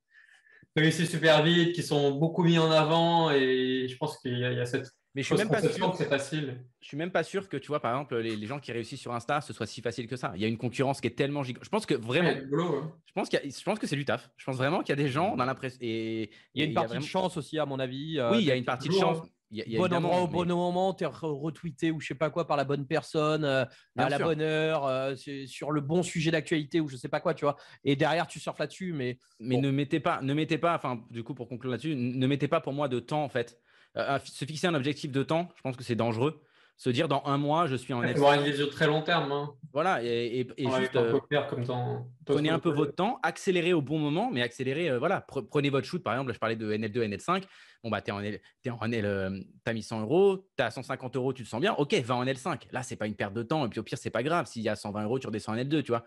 réussi 0.75 1.05
super 1.05 1.43
vite, 1.43 1.75
qui 1.75 1.83
sont 1.83 2.17
beaucoup 2.17 2.43
mis 2.43 2.57
en 2.57 2.71
avant. 2.71 3.29
Et 3.29 3.85
je 3.87 3.97
pense 3.97 4.17
qu'il 4.17 4.35
y, 4.35 4.41
y, 4.41 4.59
a 4.59 4.65
cette 4.65 4.87
mais 5.15 5.23
je 5.23 5.27
suis 5.27 5.37
même 5.37 5.49
pas 5.49 5.61
sûr 5.61 5.91
que 5.91 5.97
c'est 5.97 6.09
facile. 6.09 6.61
Je 6.81 6.87
suis 6.87 6.97
même 6.97 7.11
pas 7.11 7.23
sûr 7.23 7.47
que 7.47 7.55
tu 7.55 7.67
vois 7.67 7.79
par 7.79 7.93
exemple 7.93 8.17
les, 8.17 8.45
gens 8.45 8.59
qui 8.59 8.73
réussissent 8.73 8.99
sur 8.99 9.13
Insta 9.13 9.39
ce 9.39 9.53
soit 9.53 9.65
si 9.65 9.81
facile 9.81 10.07
que 10.07 10.17
ça. 10.17 10.33
Il 10.35 10.41
y 10.41 10.45
a 10.45 10.47
une 10.47 10.57
concurrence 10.57 10.99
qui 10.99 11.07
est 11.07 11.15
tellement 11.15 11.41
gigantesque. 11.41 11.65
Je 11.65 11.69
pense 11.69 11.85
que 11.85 11.93
vraiment 11.93 12.29
hein. 12.29 12.91
Je 13.05 13.13
pense 13.13 13.29
qu'il 13.29 13.39
je 13.43 13.63
pense 13.63 13.79
que 13.79 13.87
c'est 13.87 13.95
du 13.95 14.03
taf. 14.03 14.29
Je 14.35 14.45
pense 14.45 14.57
vraiment 14.57 14.81
qu'il 14.81 14.89
y 14.89 14.99
a 14.99 15.01
des 15.01 15.09
gens 15.09 15.37
dans 15.37 15.45
l'impression 15.45 15.79
et 15.81 16.29
il 16.53 16.61
y 16.61 16.65
a 16.65 16.67
une 16.67 16.73
partie 16.73 16.97
de 16.97 17.03
chance 17.03 17.37
aussi 17.37 17.57
à 17.57 17.65
mon 17.65 17.79
avis. 17.79 18.19
Euh, 18.19 18.31
oui, 18.31 18.39
il 18.39 18.45
y 18.45 18.51
a 18.51 18.55
une 18.55 18.65
partie 18.65 18.89
de 18.89 18.93
chance. 18.93 19.19
Hein. 19.23 19.29
Il 19.51 19.71
y 19.71 19.77
a, 19.77 19.79
bon 19.79 19.93
endroit 19.93 20.21
au 20.21 20.27
bon 20.27 20.45
moment, 20.45 20.93
tu 20.93 21.03
es 21.03 21.07
retweeté 21.07 21.91
ou 21.91 22.01
je 22.01 22.07
sais 22.07 22.15
pas 22.15 22.29
quoi 22.29 22.47
par 22.47 22.57
la 22.57 22.65
bonne 22.65 22.85
personne, 22.87 23.45
euh, 23.45 23.63
à 23.95 24.09
la 24.09 24.17
bonne 24.17 24.41
heure, 24.41 24.85
euh, 24.85 25.15
sur 25.45 25.71
le 25.71 25.81
bon 25.81 26.03
sujet 26.03 26.31
d'actualité 26.31 26.81
ou 26.81 26.89
je 26.89 26.97
sais 26.97 27.07
pas 27.07 27.19
quoi, 27.19 27.33
tu 27.33 27.45
vois. 27.45 27.55
Et 27.83 27.95
derrière, 27.95 28.27
tu 28.27 28.39
surfes 28.39 28.59
là-dessus, 28.59 28.91
mais. 28.91 29.19
Mais 29.39 29.57
ne 29.57 29.71
mettez 29.71 29.99
pas, 29.99 30.19
ne 30.21 30.33
mettez 30.33 30.57
pas, 30.57 30.75
enfin, 30.75 31.03
du 31.09 31.23
coup, 31.23 31.35
pour 31.35 31.47
conclure 31.47 31.71
là-dessus, 31.71 31.95
ne 31.95 32.27
mettez 32.27 32.47
pas 32.47 32.59
pour 32.59 32.73
moi 32.73 32.87
de 32.87 32.99
temps 32.99 33.23
en 33.23 33.29
fait. 33.29 33.57
Euh, 33.97 34.19
se 34.23 34.45
fixer 34.45 34.67
un 34.67 34.75
objectif 34.75 35.11
de 35.11 35.23
temps, 35.23 35.49
je 35.55 35.61
pense 35.61 35.77
que 35.77 35.83
c'est 35.83 35.95
dangereux. 35.95 36.41
Se 36.77 36.89
dire 36.89 37.07
dans 37.07 37.23
un 37.25 37.37
mois, 37.37 37.67
je 37.67 37.77
suis 37.77 37.93
en 37.93 38.03
Il 38.03 38.09
faut 38.09 38.25
avoir 38.25 38.33
une 38.33 38.43
vision 38.43 38.67
très 38.67 38.85
long 38.85 39.01
terme. 39.01 39.31
Hein. 39.31 39.53
Voilà, 39.71 40.03
et, 40.03 40.45
juste 40.57 40.95
euh, 40.97 41.17
comme 41.49 42.05
prenez 42.25 42.49
un 42.49 42.59
peu 42.59 42.69
votre 42.69 42.93
temps, 42.93 43.17
accélérez 43.23 43.71
au 43.71 43.81
bon 43.81 43.97
moment, 43.97 44.29
mais 44.29 44.41
accélérez, 44.41 44.89
euh, 44.89 44.99
voilà, 44.99 45.25
prenez 45.49 45.69
votre 45.69 45.87
shoot. 45.87 46.03
Par 46.03 46.13
exemple, 46.13 46.33
je 46.33 46.39
parlais 46.39 46.57
de 46.57 46.73
NL2, 46.73 47.07
NL5. 47.07 47.43
Bon, 47.81 47.89
bah, 47.89 48.01
tu 48.01 48.11
en, 48.11 48.21
es 48.21 48.41
en 48.69 48.87
NL, 48.89 49.45
as 49.65 49.73
mis 49.73 49.83
100 49.83 50.01
euros, 50.01 50.49
tu 50.57 50.63
as 50.63 50.71
150 50.71 51.15
euros, 51.15 51.31
tu 51.31 51.45
te 51.45 51.47
sens 51.47 51.61
bien. 51.61 51.73
Ok, 51.75 51.93
va 51.93 52.17
en 52.17 52.25
L5. 52.25 52.63
Là, 52.73 52.83
c'est 52.83 52.97
pas 52.97 53.07
une 53.07 53.15
perte 53.15 53.33
de 53.33 53.43
temps. 53.43 53.65
Et 53.65 53.69
puis 53.69 53.79
au 53.79 53.83
pire, 53.83 53.97
c'est 53.97 54.09
pas 54.09 54.23
grave. 54.23 54.45
S'il 54.45 54.61
y 54.61 54.69
a 54.69 54.75
120 54.75 55.05
euros, 55.05 55.17
tu 55.17 55.27
redescends 55.27 55.53
en 55.53 55.57
L2, 55.57 55.81
tu 55.81 55.93
vois. 55.93 56.03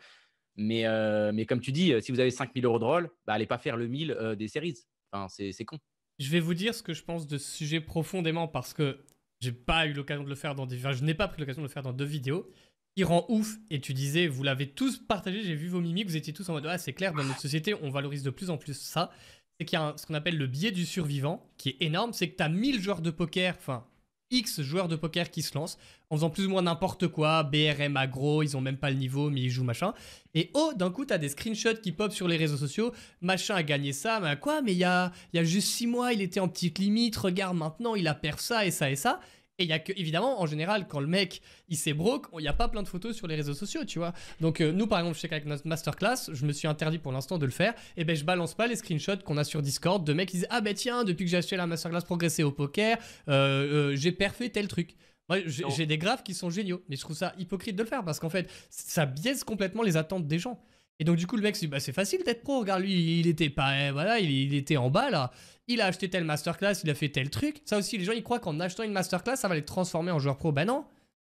Mais, 0.56 0.84
mais 1.32 1.46
comme 1.46 1.60
tu 1.60 1.72
dis, 1.72 1.94
si 2.02 2.12
vous 2.12 2.20
avez 2.20 2.30
5000 2.30 2.62
euros 2.66 2.78
de 2.78 2.84
rôle, 2.84 3.10
bah, 3.26 3.32
allez 3.32 3.46
pas 3.46 3.56
faire 3.56 3.78
le 3.78 3.86
1000 3.86 4.36
des 4.38 4.48
séries. 4.48 4.76
Enfin, 5.10 5.28
c'est 5.30 5.64
con. 5.64 5.78
Je 6.18 6.30
vais 6.30 6.40
vous 6.40 6.54
dire 6.54 6.74
ce 6.74 6.82
que 6.82 6.94
je 6.94 7.02
pense 7.02 7.26
de 7.26 7.38
ce 7.38 7.56
sujet 7.56 7.80
profondément 7.80 8.48
parce 8.48 8.74
que 8.74 8.98
j'ai 9.40 9.52
pas 9.52 9.86
eu 9.86 9.92
l'occasion 9.92 10.24
de 10.24 10.28
le 10.28 10.34
faire 10.34 10.54
dans 10.54 10.66
des. 10.66 10.78
Enfin, 10.78 10.92
je 10.92 11.04
n'ai 11.04 11.14
pas 11.14 11.28
pris 11.28 11.40
l'occasion 11.40 11.62
de 11.62 11.66
le 11.66 11.72
faire 11.72 11.82
dans 11.82 11.92
deux 11.92 12.04
vidéos. 12.04 12.50
Il 12.96 13.04
rend 13.04 13.24
ouf. 13.28 13.56
Et 13.70 13.80
tu 13.80 13.94
disais, 13.94 14.26
vous 14.26 14.42
l'avez 14.42 14.68
tous 14.68 14.98
partagé, 14.98 15.42
j'ai 15.42 15.54
vu 15.54 15.68
vos 15.68 15.80
mimiques, 15.80 16.08
vous 16.08 16.16
étiez 16.16 16.32
tous 16.32 16.48
en 16.48 16.54
mode 16.54 16.66
Ah, 16.66 16.78
c'est 16.78 16.92
clair, 16.92 17.12
dans 17.12 17.22
notre 17.22 17.40
société, 17.40 17.74
on 17.74 17.90
valorise 17.90 18.24
de 18.24 18.30
plus 18.30 18.50
en 18.50 18.56
plus 18.56 18.76
ça. 18.76 19.12
C'est 19.58 19.64
qu'il 19.64 19.78
y 19.78 19.82
a 19.82 19.94
ce 19.96 20.06
qu'on 20.06 20.14
appelle 20.14 20.36
le 20.36 20.46
biais 20.46 20.72
du 20.72 20.86
survivant, 20.86 21.48
qui 21.56 21.70
est 21.70 21.76
énorme. 21.80 22.12
C'est 22.12 22.28
que 22.28 22.36
tu 22.36 22.42
as 22.42 22.48
1000 22.48 22.80
joueurs 22.80 23.00
de 23.00 23.10
poker, 23.10 23.54
enfin, 23.56 23.86
X 24.30 24.60
joueurs 24.62 24.88
de 24.88 24.96
poker 24.96 25.30
qui 25.30 25.42
se 25.42 25.54
lancent 25.54 25.78
en 26.10 26.16
faisant 26.16 26.30
plus 26.30 26.46
ou 26.46 26.50
moins 26.50 26.62
n'importe 26.62 27.08
quoi, 27.08 27.42
BRM 27.42 27.96
agro, 27.96 28.42
ils 28.42 28.56
ont 28.56 28.60
même 28.60 28.76
pas 28.76 28.90
le 28.90 28.96
niveau 28.96 29.30
mais 29.30 29.42
ils 29.42 29.50
jouent 29.50 29.64
machin. 29.64 29.92
Et 30.34 30.50
oh, 30.54 30.72
d'un 30.76 30.90
coup, 30.90 31.04
t'as 31.04 31.18
des 31.18 31.28
screenshots 31.28 31.80
qui 31.82 31.92
pop 31.92 32.12
sur 32.12 32.28
les 32.28 32.36
réseaux 32.36 32.56
sociaux, 32.56 32.92
machin 33.20 33.54
a 33.54 33.62
gagné 33.62 33.92
ça, 33.92 34.20
mais 34.20 34.38
quoi, 34.38 34.62
mais 34.62 34.72
il 34.72 34.78
y 34.78 34.84
a, 34.84 35.12
y 35.32 35.38
a 35.38 35.44
juste 35.44 35.68
6 35.68 35.86
mois, 35.86 36.12
il 36.12 36.22
était 36.22 36.40
en 36.40 36.48
petite 36.48 36.78
limite, 36.78 37.16
regarde 37.16 37.56
maintenant, 37.56 37.94
il 37.94 38.06
a 38.08 38.14
perdu 38.14 38.42
ça 38.42 38.66
et 38.66 38.70
ça 38.70 38.90
et 38.90 38.96
ça. 38.96 39.20
Et 39.58 39.64
il 39.64 39.68
y 39.68 39.72
a 39.72 39.80
que, 39.80 39.92
évidemment, 39.96 40.40
en 40.40 40.46
général, 40.46 40.86
quand 40.86 41.00
le 41.00 41.08
mec, 41.08 41.42
il 41.68 41.76
s'est 41.76 41.92
broke, 41.92 42.26
il 42.34 42.42
n'y 42.42 42.48
a 42.48 42.52
pas 42.52 42.68
plein 42.68 42.82
de 42.82 42.88
photos 42.88 43.16
sur 43.16 43.26
les 43.26 43.34
réseaux 43.34 43.54
sociaux, 43.54 43.84
tu 43.84 43.98
vois. 43.98 44.12
Donc, 44.40 44.60
euh, 44.60 44.70
nous, 44.70 44.86
par 44.86 45.00
exemple, 45.00 45.16
je 45.16 45.20
sais 45.20 45.28
qu'avec 45.28 45.46
notre 45.46 45.66
masterclass, 45.66 46.32
je 46.32 46.46
me 46.46 46.52
suis 46.52 46.68
interdit 46.68 46.98
pour 46.98 47.10
l'instant 47.10 47.38
de 47.38 47.44
le 47.44 47.50
faire. 47.50 47.74
Et 47.96 48.04
ben, 48.04 48.14
je 48.14 48.24
balance 48.24 48.54
pas 48.54 48.68
les 48.68 48.76
screenshots 48.76 49.18
qu'on 49.24 49.36
a 49.36 49.42
sur 49.42 49.60
Discord 49.60 50.06
de 50.06 50.12
mecs 50.12 50.28
qui 50.28 50.36
disent 50.36 50.46
Ah 50.50 50.60
ben 50.60 50.74
tiens, 50.74 51.02
depuis 51.02 51.24
que 51.24 51.30
j'ai 51.30 51.38
acheté 51.38 51.56
la 51.56 51.66
masterclass 51.66 52.02
progresser 52.02 52.44
au 52.44 52.52
poker, 52.52 52.98
euh, 53.28 53.90
euh, 53.92 53.96
j'ai 53.96 54.12
perfait 54.12 54.48
tel 54.48 54.68
truc. 54.68 54.94
Moi, 55.28 55.40
j'ai 55.46 55.86
des 55.86 55.98
graphes 55.98 56.22
qui 56.22 56.32
sont 56.32 56.48
géniaux, 56.48 56.82
mais 56.88 56.96
je 56.96 57.02
trouve 57.02 57.16
ça 57.16 57.34
hypocrite 57.38 57.76
de 57.76 57.82
le 57.82 57.88
faire 57.88 58.02
parce 58.02 58.18
qu'en 58.18 58.30
fait, 58.30 58.48
ça 58.70 59.04
biaise 59.04 59.44
complètement 59.44 59.82
les 59.82 59.96
attentes 59.98 60.26
des 60.26 60.38
gens. 60.38 60.58
Et 61.00 61.04
donc, 61.04 61.16
du 61.16 61.26
coup, 61.26 61.36
le 61.36 61.42
mec 61.42 61.56
se 61.56 61.60
dit 61.60 61.66
Bah, 61.66 61.80
c'est 61.80 61.92
facile 61.92 62.22
d'être 62.24 62.42
pro, 62.42 62.60
regarde, 62.60 62.82
lui, 62.82 63.20
il 63.20 63.26
était 63.26 63.50
pas. 63.50 63.92
Voilà, 63.92 64.18
il, 64.18 64.30
il 64.30 64.54
était 64.54 64.76
en 64.76 64.90
bas 64.90 65.10
là 65.10 65.30
il 65.68 65.82
a 65.82 65.86
acheté 65.86 66.08
telle 66.08 66.24
masterclass, 66.24 66.80
il 66.82 66.90
a 66.90 66.94
fait 66.94 67.10
tel 67.10 67.30
truc. 67.30 67.60
Ça 67.64 67.78
aussi, 67.78 67.98
les 67.98 68.04
gens, 68.04 68.12
ils 68.12 68.22
croient 68.22 68.40
qu'en 68.40 68.58
achetant 68.58 68.82
une 68.82 68.92
masterclass, 68.92 69.36
ça 69.36 69.48
va 69.48 69.54
les 69.54 69.64
transformer 69.64 70.10
en 70.10 70.18
joueur 70.18 70.38
pro. 70.38 70.50
Ben 70.50 70.64
non, 70.64 70.86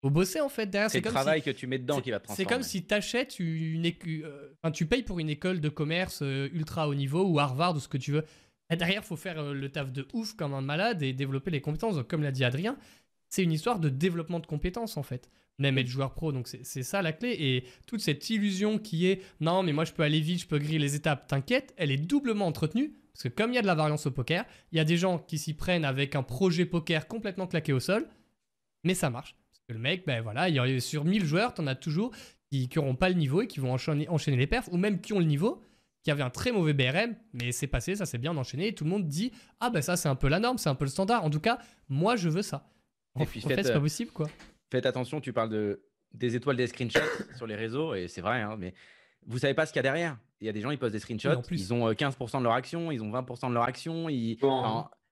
faut 0.01 0.09
bosser 0.09 0.41
en 0.41 0.49
fait 0.49 0.65
derrière. 0.65 0.89
C'est 0.89 1.05
le 1.05 1.09
travail 1.09 1.41
que 1.41 1.51
tu 1.51 1.67
mets 1.67 1.77
dedans 1.77 2.01
qui 2.01 2.11
va 2.11 2.19
te 2.19 2.25
transformer. 2.25 2.49
C'est 2.49 2.53
comme 2.53 2.63
si 2.63 2.85
tu 2.85 2.93
achètes 2.93 3.39
une 3.39 3.85
euh, 3.85 4.71
tu 4.73 4.87
payes 4.87 5.03
pour 5.03 5.19
une 5.19 5.29
école 5.29 5.61
de 5.61 5.69
commerce 5.69 6.19
euh, 6.23 6.49
ultra 6.51 6.89
haut 6.89 6.95
niveau 6.95 7.23
ou 7.23 7.39
Harvard 7.39 7.75
ou 7.75 7.79
ce 7.79 7.87
que 7.87 7.97
tu 7.97 8.11
veux. 8.11 8.25
Et 8.71 8.75
derrière, 8.75 9.05
faut 9.05 9.15
faire 9.15 9.39
euh, 9.39 9.53
le 9.53 9.69
taf 9.69 9.91
de 9.91 10.07
ouf 10.13 10.33
comme 10.33 10.53
un 10.53 10.61
malade 10.61 11.03
et 11.03 11.13
développer 11.13 11.51
les 11.51 11.61
compétences. 11.61 11.95
Donc, 11.95 12.07
comme 12.07 12.23
l'a 12.23 12.31
dit 12.31 12.43
Adrien, 12.43 12.75
c'est 13.29 13.43
une 13.43 13.51
histoire 13.51 13.79
de 13.79 13.89
développement 13.89 14.39
de 14.39 14.47
compétences 14.47 14.97
en 14.97 15.03
fait. 15.03 15.29
Même 15.59 15.77
être 15.77 15.87
joueur 15.87 16.13
pro, 16.13 16.31
donc 16.31 16.47
c'est 16.47 16.83
ça 16.83 17.01
la 17.01 17.13
clé. 17.13 17.35
Et 17.39 17.65
toute 17.85 18.01
cette 18.01 18.29
illusion 18.29 18.79
qui 18.79 19.07
est 19.07 19.21
non, 19.39 19.63
mais 19.63 19.71
moi 19.71 19.85
je 19.85 19.93
peux 19.93 20.03
aller 20.03 20.19
vite, 20.19 20.41
je 20.41 20.47
peux 20.47 20.57
griller 20.57 20.79
les 20.79 20.95
étapes, 20.95 21.27
t'inquiète, 21.27 21.73
elle 21.77 21.91
est 21.91 21.97
doublement 21.97 22.47
entretenue 22.47 22.95
parce 23.13 23.23
que 23.23 23.29
comme 23.29 23.51
il 23.51 23.55
y 23.55 23.59
a 23.59 23.61
de 23.61 23.67
la 23.67 23.75
variance 23.75 24.05
au 24.07 24.11
poker, 24.11 24.43
il 24.71 24.77
y 24.77 24.81
a 24.81 24.83
des 24.83 24.97
gens 24.97 25.19
qui 25.19 25.37
s'y 25.37 25.53
prennent 25.53 25.85
avec 25.85 26.15
un 26.15 26.23
projet 26.23 26.65
poker 26.65 27.07
complètement 27.07 27.47
claqué 27.47 27.71
au 27.71 27.79
sol, 27.79 28.07
mais 28.83 28.95
ça 28.95 29.09
marche. 29.09 29.35
Parce 29.51 29.61
que 29.67 29.73
le 29.73 29.79
mec, 29.79 30.05
ben 30.05 30.21
voilà, 30.21 30.49
il 30.49 30.55
y 30.55 30.59
a, 30.59 30.79
sur 30.79 31.05
1000 31.05 31.23
joueurs, 31.23 31.53
tu 31.53 31.61
en 31.61 31.67
as 31.67 31.75
toujours 31.75 32.11
qui 32.49 32.69
n'auront 32.75 32.95
pas 32.95 33.09
le 33.09 33.15
niveau 33.15 33.41
et 33.41 33.47
qui 33.47 33.59
vont 33.59 33.73
enchaîner, 33.73 34.07
enchaîner, 34.09 34.37
les 34.37 34.47
perfs, 34.47 34.69
ou 34.71 34.77
même 34.77 34.99
qui 35.01 35.13
ont 35.13 35.19
le 35.19 35.25
niveau, 35.25 35.61
qui 36.03 36.11
avaient 36.11 36.23
un 36.23 36.29
très 36.29 36.51
mauvais 36.51 36.73
BRM, 36.73 37.15
mais 37.33 37.51
c'est 37.51 37.67
passé, 37.67 37.95
ça 37.95 38.05
s'est 38.05 38.17
bien 38.17 38.35
enchaîné, 38.35 38.67
et 38.67 38.75
tout 38.75 38.83
le 38.83 38.89
monde 38.89 39.07
dit 39.07 39.31
Ah 39.59 39.69
ben 39.69 39.81
ça 39.81 39.95
c'est 39.95 40.09
un 40.09 40.15
peu 40.15 40.27
la 40.27 40.39
norme, 40.39 40.57
c'est 40.57 40.69
un 40.69 40.75
peu 40.75 40.85
le 40.85 40.91
standard. 40.91 41.23
En 41.23 41.29
tout 41.29 41.39
cas, 41.39 41.59
moi 41.89 42.15
je 42.15 42.29
veux 42.29 42.41
ça. 42.41 42.69
En, 43.15 43.25
fait, 43.25 43.41
c'est 43.41 43.73
pas 43.73 43.79
possible 43.79 44.11
quoi. 44.11 44.27
Faites 44.73 44.87
attention, 44.87 45.21
tu 45.21 45.33
parles 45.33 45.49
de, 45.49 45.83
des 46.15 46.35
étoiles 46.35 46.55
des 46.55 46.65
screenshots 46.65 46.99
sur 47.37 47.45
les 47.45 47.53
réseaux, 47.53 47.93
et 47.93 48.07
c'est 48.07 48.21
vrai, 48.21 48.41
hein, 48.41 48.55
mais 48.57 48.73
vous 49.27 49.37
savez 49.37 49.53
pas 49.53 49.67
ce 49.67 49.71
qu'il 49.71 49.77
y 49.77 49.81
a 49.81 49.83
derrière. 49.83 50.17
Il 50.41 50.47
y 50.47 50.49
a 50.49 50.51
des 50.51 50.61
gens, 50.61 50.71
ils 50.71 50.79
postent 50.79 50.93
des 50.93 50.99
screenshots, 50.99 51.43
ils 51.51 51.71
ont 51.75 51.91
15% 51.91 52.37
euh, 52.37 52.39
de 52.39 52.43
leur 52.43 52.53
action, 52.53 52.91
ils 52.91 53.03
ont 53.03 53.11
20% 53.11 53.49
de 53.49 53.53
leur 53.53 53.65
action, 53.65 54.09
ils, 54.09 54.39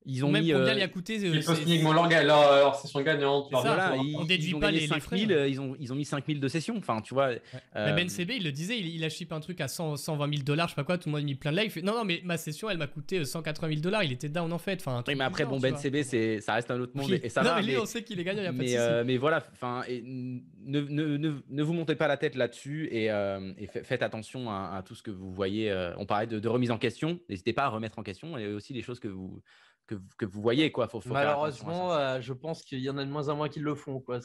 ils 0.05 0.25
ont 0.25 0.31
même 0.31 0.43
mis. 0.43 0.51
Combien 0.51 0.73
euh, 0.73 0.77
il 0.77 0.81
a 0.81 0.87
coûté 0.87 1.17
euh, 1.19 1.39
Ils 1.67 1.83
leur, 1.83 2.09
leur, 2.09 2.23
leur, 2.23 2.75
session 2.75 3.01
gagnante. 3.01 3.49
Voilà, 3.51 3.95
ils, 3.97 4.15
on 4.17 4.25
déduit 4.25 4.55
pas 4.55 4.71
les, 4.71 4.87
5000, 4.87 5.29
les 5.29 5.49
ils, 5.51 5.61
ont, 5.61 5.75
ils 5.79 5.93
ont 5.93 5.95
mis 5.95 6.05
5000 6.05 6.39
de 6.39 6.47
session. 6.47 6.75
Enfin, 6.77 7.01
tu 7.01 7.13
vois. 7.13 7.31
Euh... 7.75 7.95
Ben 7.95 8.09
CB, 8.09 8.37
il 8.37 8.43
le 8.43 8.51
disait, 8.51 8.79
il, 8.79 8.87
il, 8.87 9.03
a 9.03 9.09
shippé 9.09 9.35
un 9.35 9.39
truc 9.39 9.61
à 9.61 9.67
100, 9.67 9.97
120 9.97 10.29
000 10.33 10.43
dollars, 10.43 10.67
je 10.67 10.71
sais 10.71 10.75
pas 10.75 10.83
quoi, 10.83 10.97
tout 10.97 11.09
le 11.09 11.11
monde 11.11 11.21
a 11.21 11.25
mis 11.25 11.35
plein 11.35 11.51
de 11.51 11.59
likes. 11.59 11.75
non, 11.83 11.93
non, 11.93 12.03
mais 12.03 12.21
ma 12.23 12.37
session, 12.37 12.69
elle 12.69 12.79
m'a 12.79 12.87
coûté 12.87 13.23
180 13.23 13.69
000 13.69 13.81
dollars. 13.81 14.03
Il 14.03 14.11
était 14.11 14.29
down 14.29 14.51
en 14.51 14.57
fait. 14.57 14.79
Enfin, 14.79 15.03
oui, 15.07 15.15
mais 15.15 15.23
après, 15.23 15.45
bon, 15.45 15.59
Ben 15.59 15.77
CB, 15.77 16.39
ça 16.41 16.55
reste 16.55 16.71
un 16.71 16.79
autre 16.79 16.97
monde. 16.97 17.11
Et 17.11 17.29
ça 17.29 17.43
non, 17.43 17.51
va, 17.51 17.55
mais 17.57 17.67
lui, 17.67 17.77
on 17.77 17.85
sait 17.85 18.03
qu'il 18.03 18.19
est 18.19 18.23
gagnant, 18.23 18.41
il 18.41 18.45
y 18.45 18.47
a 18.47 18.51
mais, 18.51 18.75
pas 18.75 18.99
de 18.99 19.03
Mais 19.03 19.17
voilà, 19.17 19.43
enfin, 19.53 19.83
ne, 19.87 20.39
ne, 20.65 21.17
ne, 21.17 21.33
ne, 21.47 21.63
vous 21.63 21.73
montez 21.73 21.95
pas 21.95 22.07
la 22.07 22.17
tête 22.17 22.33
là-dessus 22.33 22.87
et, 22.91 23.05
et, 23.05 23.67
faites 23.83 24.01
attention 24.01 24.49
à, 24.49 24.83
tout 24.83 24.95
ce 24.95 25.03
que 25.03 25.11
vous 25.11 25.31
voyez. 25.31 25.71
On 25.97 26.07
parlait 26.07 26.25
de, 26.25 26.47
remise 26.49 26.71
en 26.71 26.79
question. 26.79 27.19
N'hésitez 27.29 27.53
pas 27.53 27.65
à 27.65 27.69
remettre 27.69 27.99
en 27.99 28.03
question 28.03 28.37
et 28.37 28.47
aussi 28.47 28.73
les 28.73 28.81
choses 28.81 28.99
que 28.99 29.07
vous 29.07 29.41
que, 30.17 30.25
vous 30.25 30.41
voyez. 30.41 30.71
Quoi. 30.71 30.87
Faut, 30.87 31.01
Malheureusement, 31.05 32.19
je 32.21 32.33
pense 32.33 32.63
qu'il 32.63 32.79
y 32.79 32.89
en 32.89 32.97
a 32.97 33.05
de 33.05 33.09
moins 33.09 33.29
en 33.29 33.35
moins 33.35 33.49
qui 33.49 33.59
le 33.59 33.75
font. 33.75 33.99
Quoi. 33.99 34.19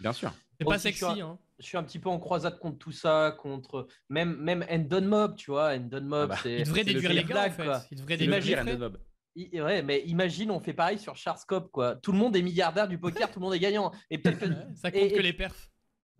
Bien 0.00 0.12
sûr. 0.12 0.32
C'est 0.58 0.64
pas 0.64 0.78
sexy. 0.78 1.04
Hein. 1.04 1.38
Je 1.58 1.66
suis, 1.66 1.76
un, 1.76 1.82
petit 1.82 1.98
peu 1.98 2.08
en 2.08 2.18
croisade 2.18 2.58
contre 2.58 2.78
tout 2.78 2.92
ça, 2.92 3.36
contre 3.38 3.86
même, 4.08 4.36
même 4.36 4.64
Endon 4.70 5.02
Mob, 5.02 5.36
tu 5.36 5.50
vois. 5.50 5.74
Endon 5.74 6.02
Mob, 6.02 6.30
ah 6.32 6.34
bah. 6.34 6.40
c'est. 6.42 6.58
Il 6.58 6.64
devrait 6.64 6.84
déduire 6.84 7.12
les 7.12 7.24
gars, 7.24 7.46
en 7.46 7.50
fait. 7.50 7.88
Il 7.90 7.98
devrait 7.98 8.16
déduire 8.16 8.64
Mob. 8.64 8.98
Ouais, 9.36 9.82
mais 9.82 10.02
imagine, 10.06 10.50
on 10.50 10.60
fait 10.60 10.72
pareil 10.72 10.98
sur 10.98 11.16
Charscope, 11.16 11.70
quoi. 11.70 11.96
Tout 11.96 12.12
le 12.12 12.18
monde 12.18 12.36
est 12.36 12.42
milliardaire 12.42 12.88
du 12.88 12.98
poker, 12.98 13.30
tout 13.30 13.38
le 13.38 13.44
monde 13.44 13.54
est 13.54 13.60
gagnant. 13.60 13.92
Et 14.10 14.18
peut-être 14.18 14.40
ça 14.76 14.90
compte 14.90 15.10
que 15.10 15.20
les 15.20 15.32
perfs. 15.32 15.70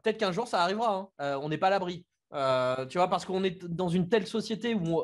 Peut-être 0.02 0.18
qu'un 0.18 0.32
jour 0.32 0.46
ça 0.46 0.62
arrivera. 0.62 0.94
Hein. 0.96 1.08
Euh, 1.20 1.38
on 1.42 1.48
n'est 1.48 1.58
pas 1.58 1.66
à 1.66 1.70
l'abri. 1.70 2.06
Euh, 2.32 2.86
tu 2.86 2.98
vois, 2.98 3.08
parce 3.08 3.24
qu'on 3.24 3.42
est 3.42 3.64
dans 3.64 3.88
une 3.88 4.08
telle 4.08 4.26
société 4.26 4.74
où, 4.74 5.02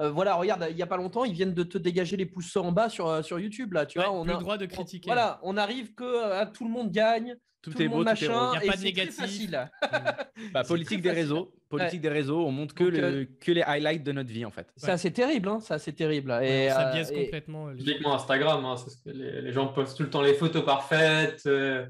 euh, 0.00 0.10
voilà, 0.10 0.34
regarde, 0.34 0.66
il 0.70 0.76
y 0.76 0.82
a 0.82 0.86
pas 0.86 0.96
longtemps, 0.96 1.24
ils 1.24 1.32
viennent 1.32 1.54
de 1.54 1.62
te 1.62 1.78
dégager 1.78 2.16
les 2.16 2.26
pouces 2.26 2.56
en 2.56 2.72
bas 2.72 2.88
sur, 2.88 3.24
sur 3.24 3.38
YouTube, 3.38 3.72
là. 3.72 3.86
Tu 3.86 3.98
vois, 3.98 4.12
on 4.12 4.28
a 4.28 4.32
le 4.32 4.38
droit 4.38 4.58
de 4.58 4.66
critiquer. 4.66 5.06
voilà, 5.06 5.40
on 5.42 5.56
arrive 5.56 5.94
que 5.94 6.44
tout 6.52 6.64
le 6.64 6.70
monde 6.70 6.90
gagne. 6.90 7.36
Tout, 7.60 7.82
est 7.82 7.88
beau, 7.88 8.04
machin, 8.04 8.52
il 8.54 8.60
n'y 8.60 8.68
a 8.68 8.72
pas 8.72 8.78
de 8.78 8.84
négatif. 8.84 9.50
bah, 9.50 10.62
politique 10.68 11.02
des 11.02 11.10
réseaux, 11.10 11.52
politique 11.68 12.00
des 12.00 12.08
réseaux, 12.08 12.46
on 12.46 12.52
montre 12.52 12.72
que, 12.72 12.84
le, 12.84 13.24
que 13.24 13.50
les 13.50 13.62
highlights 13.62 14.04
de 14.04 14.12
notre 14.12 14.30
vie 14.30 14.44
en 14.44 14.50
fait. 14.50 14.72
Ça 14.76 14.96
c'est 14.96 15.10
terrible, 15.10 15.48
hein, 15.48 15.58
ça 15.58 15.78
c'est 15.78 15.92
terrible. 15.92 16.38
Et, 16.42 16.68
ça 16.68 16.92
biaise 16.92 17.10
complètement. 17.10 17.74
Typiquement 17.74 18.14
Instagram, 18.14 18.64
hein, 18.64 18.76
que 19.04 19.10
les, 19.10 19.52
gens 19.52 19.68
postent 19.68 19.96
tout 19.96 20.04
le 20.04 20.10
temps 20.10 20.22
les 20.22 20.34
photos 20.34 20.64
parfaites, 20.64 21.42
euh, 21.46 21.84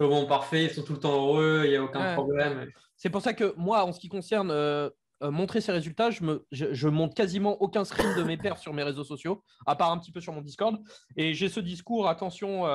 le 0.00 0.08
bon 0.08 0.24
parfait, 0.24 0.64
ils 0.64 0.70
sont 0.70 0.82
tout 0.82 0.94
le 0.94 1.00
temps 1.00 1.14
heureux, 1.14 1.62
il 1.64 1.70
n'y 1.70 1.76
a 1.76 1.84
aucun 1.84 2.14
problème. 2.14 2.70
C'est 2.96 3.10
pour 3.10 3.20
ça 3.20 3.34
que 3.34 3.54
moi, 3.58 3.84
en 3.84 3.92
ce 3.92 4.00
qui 4.00 4.08
concerne 4.08 4.50
euh, 4.50 4.88
euh, 5.22 5.30
montrer 5.30 5.60
ces 5.60 5.72
résultats, 5.72 6.10
je, 6.10 6.24
me, 6.24 6.46
je, 6.50 6.88
montre 6.88 7.14
quasiment 7.14 7.60
aucun 7.60 7.84
screen 7.84 8.16
de 8.16 8.22
mes 8.22 8.36
pairs 8.36 8.58
sur 8.58 8.72
mes 8.72 8.82
réseaux 8.82 9.04
sociaux, 9.04 9.42
à 9.66 9.76
part 9.76 9.90
un 9.90 9.98
petit 9.98 10.12
peu 10.12 10.20
sur 10.20 10.32
mon 10.32 10.40
Discord. 10.40 10.78
Et 11.16 11.34
j'ai 11.34 11.48
ce 11.48 11.60
discours, 11.60 12.08
attention, 12.08 12.66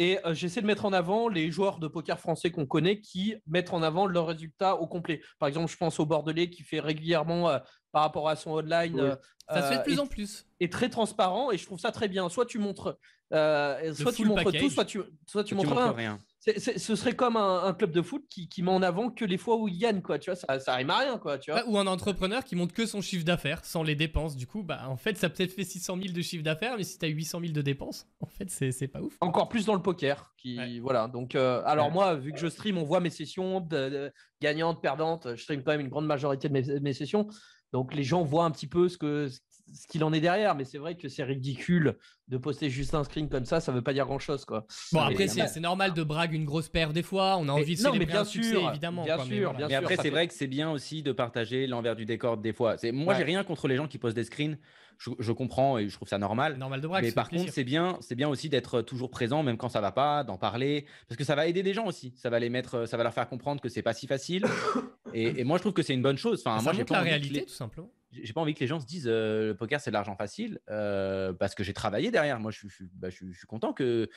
et 0.00 0.18
euh, 0.24 0.32
j'essaie 0.32 0.62
de 0.62 0.66
mettre 0.66 0.86
en 0.86 0.94
avant 0.94 1.28
les 1.28 1.50
joueurs 1.50 1.78
de 1.78 1.86
poker 1.86 2.18
français 2.18 2.50
qu'on 2.50 2.64
connaît 2.64 3.00
qui 3.00 3.34
mettent 3.46 3.74
en 3.74 3.82
avant 3.82 4.06
leurs 4.06 4.28
résultats 4.28 4.76
au 4.76 4.86
complet. 4.86 5.20
Par 5.38 5.46
exemple, 5.46 5.70
je 5.70 5.76
pense 5.76 6.00
au 6.00 6.06
Bordelais 6.06 6.48
qui 6.48 6.62
fait 6.62 6.80
régulièrement, 6.80 7.50
euh, 7.50 7.58
par 7.92 8.02
rapport 8.02 8.26
à 8.26 8.34
son 8.34 8.52
online. 8.52 8.98
Euh, 8.98 9.16
ça 9.50 9.62
se 9.62 9.68
fait 9.68 9.78
de 9.78 9.82
plus 9.82 9.98
en 9.98 10.06
plus. 10.06 10.46
Et 10.58 10.70
très 10.70 10.88
transparent, 10.88 11.50
et 11.50 11.58
je 11.58 11.66
trouve 11.66 11.78
ça 11.78 11.92
très 11.92 12.08
bien. 12.08 12.30
Soit 12.30 12.46
tu 12.46 12.58
montres, 12.58 12.96
soit 13.30 14.12
tu 14.12 14.24
montres 14.24 14.52
tout, 14.52 14.70
soit 14.70 14.84
tu, 14.84 15.00
soit 15.26 15.44
tu, 15.44 15.54
montres, 15.54 15.94
rien 15.94 16.18
ce 16.40 16.96
serait 16.96 17.14
comme 17.14 17.36
un, 17.36 17.74
club 17.74 17.90
de 17.90 18.00
foot 18.00 18.24
qui, 18.28 18.62
met 18.62 18.70
en 18.70 18.82
avant 18.82 19.10
que 19.10 19.26
les 19.26 19.36
fois 19.36 19.56
où 19.56 19.68
il 19.68 19.78
gagne, 19.78 20.00
quoi. 20.00 20.18
Tu 20.18 20.30
vois, 20.30 20.36
ça, 20.36 20.58
ça 20.58 20.74
rime 20.74 20.88
à 20.88 20.98
rien, 20.98 21.18
quoi. 21.18 21.38
Tu 21.38 21.50
vois. 21.50 21.68
ou 21.68 21.76
un 21.76 21.86
entrepreneur 21.86 22.44
qui 22.44 22.56
montre 22.56 22.72
que 22.72 22.86
son 22.86 23.02
chiffre 23.02 23.24
d'affaires 23.24 23.64
sans 23.64 23.82
les 23.82 23.94
dépenses. 23.94 24.36
Du 24.36 24.46
coup, 24.46 24.62
bah, 24.62 24.86
en 24.88 24.96
fait, 24.96 25.18
ça 25.18 25.28
peut-être 25.28 25.52
fait 25.52 25.64
600 25.64 25.98
000 26.02 26.14
de 26.14 26.22
chiffre 26.22 26.42
d'affaires, 26.42 26.76
mais 26.78 26.84
si 26.84 26.98
tu 26.98 27.04
as 27.04 27.08
800 27.08 27.40
000 27.40 27.52
de 27.52 27.60
dépenses, 27.60 28.06
en 28.20 28.26
fait, 28.26 28.48
c'est 28.48 28.88
pas 28.88 29.02
ouf. 29.02 29.16
Encore 29.20 29.48
plus 29.48 29.66
dans 29.66 29.74
le 29.74 29.82
poker. 29.82 30.32
Qui, 30.38 30.80
Voilà. 30.80 31.08
Donc, 31.08 31.34
euh, 31.34 31.62
alors, 31.66 31.90
moi, 31.90 32.14
vu 32.14 32.32
que 32.32 32.38
je 32.38 32.48
stream, 32.48 32.78
on 32.78 32.84
voit 32.84 33.00
mes 33.00 33.10
sessions 33.10 33.60
de, 33.60 34.10
gagnantes, 34.40 34.80
perdantes. 34.80 35.28
Je 35.34 35.42
stream 35.42 35.62
quand 35.62 35.72
même 35.72 35.82
une 35.82 35.88
grande 35.88 36.06
majorité 36.06 36.48
de 36.48 36.54
mes, 36.54 36.80
mes 36.80 36.94
sessions. 36.94 37.28
Donc, 37.72 37.94
les 37.94 38.02
gens 38.02 38.24
voient 38.24 38.44
un 38.44 38.50
petit 38.50 38.66
peu 38.66 38.88
ce 38.88 38.96
que, 38.96 39.28
ce 39.72 39.86
qu'il 39.86 40.04
en 40.04 40.12
est 40.12 40.20
derrière, 40.20 40.54
mais 40.54 40.64
c'est 40.64 40.78
vrai 40.78 40.96
que 40.96 41.08
c'est 41.08 41.22
ridicule 41.22 41.96
de 42.28 42.36
poster 42.36 42.70
juste 42.70 42.94
un 42.94 43.04
screen 43.04 43.28
comme 43.28 43.44
ça, 43.44 43.60
ça 43.60 43.72
veut 43.72 43.82
pas 43.82 43.92
dire 43.92 44.06
grand 44.06 44.18
chose 44.18 44.44
quoi. 44.44 44.66
Bon 44.92 45.00
après 45.00 45.28
c'est 45.28 45.60
normal 45.60 45.94
de 45.94 46.02
braguer 46.02 46.36
une 46.36 46.44
grosse 46.44 46.68
paire 46.68 46.92
des 46.92 47.02
fois, 47.02 47.36
on 47.38 47.48
a 47.48 47.52
envie 47.52 47.74
de 47.74 47.80
célébrer 47.80 48.06
bien 48.06 48.20
un 48.20 48.24
sûr, 48.24 48.44
succès 48.44 48.62
évidemment. 48.62 49.04
Bien 49.04 49.24
sûr, 49.24 49.54
mais, 49.56 49.74
après 49.74 49.96
c'est 49.96 50.10
vrai 50.10 50.28
que 50.28 50.34
c'est 50.34 50.46
bien 50.46 50.70
aussi 50.70 51.02
de 51.02 51.12
partager 51.12 51.66
l'envers 51.66 51.96
du 51.96 52.04
décor 52.04 52.36
des 52.36 52.52
fois. 52.52 52.76
Moi 52.92 53.14
j'ai 53.14 53.24
rien 53.24 53.44
contre 53.44 53.68
les 53.68 53.76
gens 53.76 53.88
qui 53.88 53.98
postent 53.98 54.16
des 54.16 54.24
screens, 54.24 54.58
je, 54.98 55.32
comprends 55.32 55.78
et 55.78 55.88
je 55.88 55.94
trouve 55.96 56.08
ça 56.08 56.18
normal. 56.18 56.56
Normal 56.58 56.80
de 56.80 56.86
brague. 56.86 57.04
Mais 57.04 57.12
par 57.12 57.28
contre 57.28 57.50
c'est 57.52 57.64
bien, 57.64 57.98
c'est 58.00 58.14
bien 58.14 58.28
aussi 58.28 58.48
d'être 58.48 58.82
toujours 58.82 59.10
présent 59.10 59.42
même 59.42 59.56
quand 59.56 59.68
ça 59.68 59.80
va 59.80 59.92
pas, 59.92 60.24
d'en 60.24 60.36
parler, 60.36 60.86
parce 61.08 61.16
que 61.16 61.24
ça 61.24 61.34
va 61.34 61.46
aider 61.46 61.62
des 61.62 61.74
gens 61.74 61.86
aussi, 61.86 62.12
ça 62.16 62.30
va 62.30 62.38
les 62.38 62.50
mettre, 62.50 62.86
ça 62.86 62.96
va 62.96 63.02
leur 63.02 63.14
faire 63.14 63.28
comprendre 63.28 63.60
que 63.60 63.68
c'est 63.68 63.82
pas 63.82 63.94
si 63.94 64.06
facile. 64.06 64.44
et, 65.14 65.42
moi 65.44 65.56
je 65.58 65.62
trouve 65.62 65.72
que 65.72 65.82
c'est 65.82 65.94
une 65.94 66.02
bonne 66.02 66.18
chose. 66.18 66.42
Enfin, 66.44 66.62
moi 66.62 66.72
j'ai 66.72 66.84
pas 66.84 66.96
la 66.96 67.02
réalité 67.02 67.44
tout 67.44 67.54
simplement 67.54 67.90
j'ai 68.12 68.32
pas 68.32 68.40
envie 68.40 68.54
que 68.54 68.60
les 68.60 68.66
gens 68.66 68.80
se 68.80 68.86
disent 68.86 69.08
euh, 69.08 69.48
le 69.48 69.56
poker 69.56 69.80
c'est 69.80 69.90
de 69.90 69.94
l'argent 69.94 70.16
facile 70.16 70.60
euh, 70.68 71.32
parce 71.32 71.54
que 71.54 71.62
j'ai 71.62 71.72
travaillé 71.72 72.10
derrière. 72.10 72.40
Moi, 72.40 72.50
je, 72.50 72.66
bah, 72.94 73.10
suis 73.10 73.32
content 73.46 73.72
que, 73.72 74.08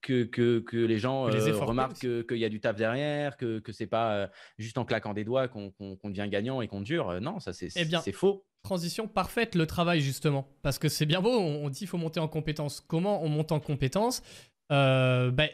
que, 0.00 0.24
que, 0.24 0.76
les 0.76 0.98
gens 0.98 1.28
euh, 1.28 1.52
remarquent 1.58 1.98
qu'il 1.98 2.38
y 2.38 2.44
a 2.44 2.48
du 2.48 2.60
taf 2.60 2.76
derrière, 2.76 3.36
que, 3.36 3.58
que 3.58 3.72
c'est 3.72 3.86
pas 3.86 4.30
juste 4.58 4.78
en 4.78 4.84
claquant 4.84 5.14
des 5.14 5.24
doigts 5.24 5.48
qu'on 5.48 5.72
devient 6.04 6.28
gagnant 6.28 6.60
et 6.60 6.68
qu'on 6.68 6.80
dure. 6.80 7.20
non, 7.20 7.40
ça 7.40 7.52
c'est 7.52 7.68
eh 7.76 8.12
faux. 8.12 8.44
Transition 8.62 9.06
parfaite, 9.06 9.54
le 9.54 9.66
travail 9.66 10.00
justement. 10.00 10.48
Parce 10.62 10.78
que 10.78 10.88
c'est 10.88 11.06
bien 11.06 11.20
beau, 11.20 11.38
on, 11.38 11.68
dit 11.68 11.80
qu'il 11.80 11.88
faut 11.88 11.98
monter 11.98 12.20
en 12.20 12.28
compétence. 12.28 12.80
Comment 12.80 13.22
on 13.22 13.28
monte 13.28 13.52
en 13.52 13.60
compétence? 13.60 14.22
Ben, 14.70 15.48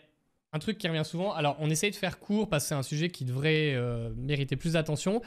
Un 0.52 0.58
truc 0.58 0.78
qui 0.78 0.88
revient 0.88 1.04
souvent. 1.04 1.32
Alors, 1.32 1.56
on 1.58 1.68
essaye 1.68 1.90
de 1.90 1.96
faire 1.96 2.18
court 2.18 2.48
parce 2.48 2.64
que 2.64 2.68
c'est 2.68 2.74
un 2.74 2.82
sujet 2.82 3.10
qui 3.10 3.24
devrait 3.24 3.76
mériter 4.16 4.56
plus 4.56 4.74
d'attention. 4.74 5.20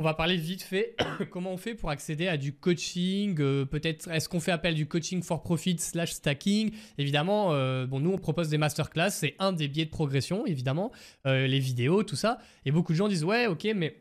On 0.00 0.02
va 0.02 0.14
parler 0.14 0.38
vite 0.38 0.62
fait. 0.62 0.96
Comment 1.30 1.52
on 1.52 1.56
fait 1.58 1.74
pour 1.74 1.90
accéder 1.90 2.26
à 2.26 2.38
du 2.38 2.54
coaching 2.54 3.36
euh, 3.38 3.66
Peut-être 3.66 4.08
est-ce 4.08 4.30
qu'on 4.30 4.40
fait 4.40 4.50
appel 4.50 4.74
du 4.74 4.88
coaching 4.88 5.22
for 5.22 5.42
profit 5.42 5.76
slash 5.78 6.12
stacking? 6.12 6.72
Évidemment, 6.96 7.52
euh, 7.52 7.86
bon, 7.86 8.00
nous 8.00 8.10
on 8.10 8.16
propose 8.16 8.48
des 8.48 8.56
masterclass, 8.56 9.10
c'est 9.10 9.34
un 9.38 9.52
des 9.52 9.68
biais 9.68 9.84
de 9.84 9.90
progression, 9.90 10.46
évidemment, 10.46 10.90
euh, 11.26 11.46
les 11.46 11.58
vidéos, 11.58 12.02
tout 12.02 12.16
ça. 12.16 12.38
Et 12.64 12.72
beaucoup 12.72 12.92
de 12.92 12.96
gens 12.96 13.08
disent 13.08 13.24
ouais, 13.24 13.46
ok, 13.46 13.68
mais 13.76 13.94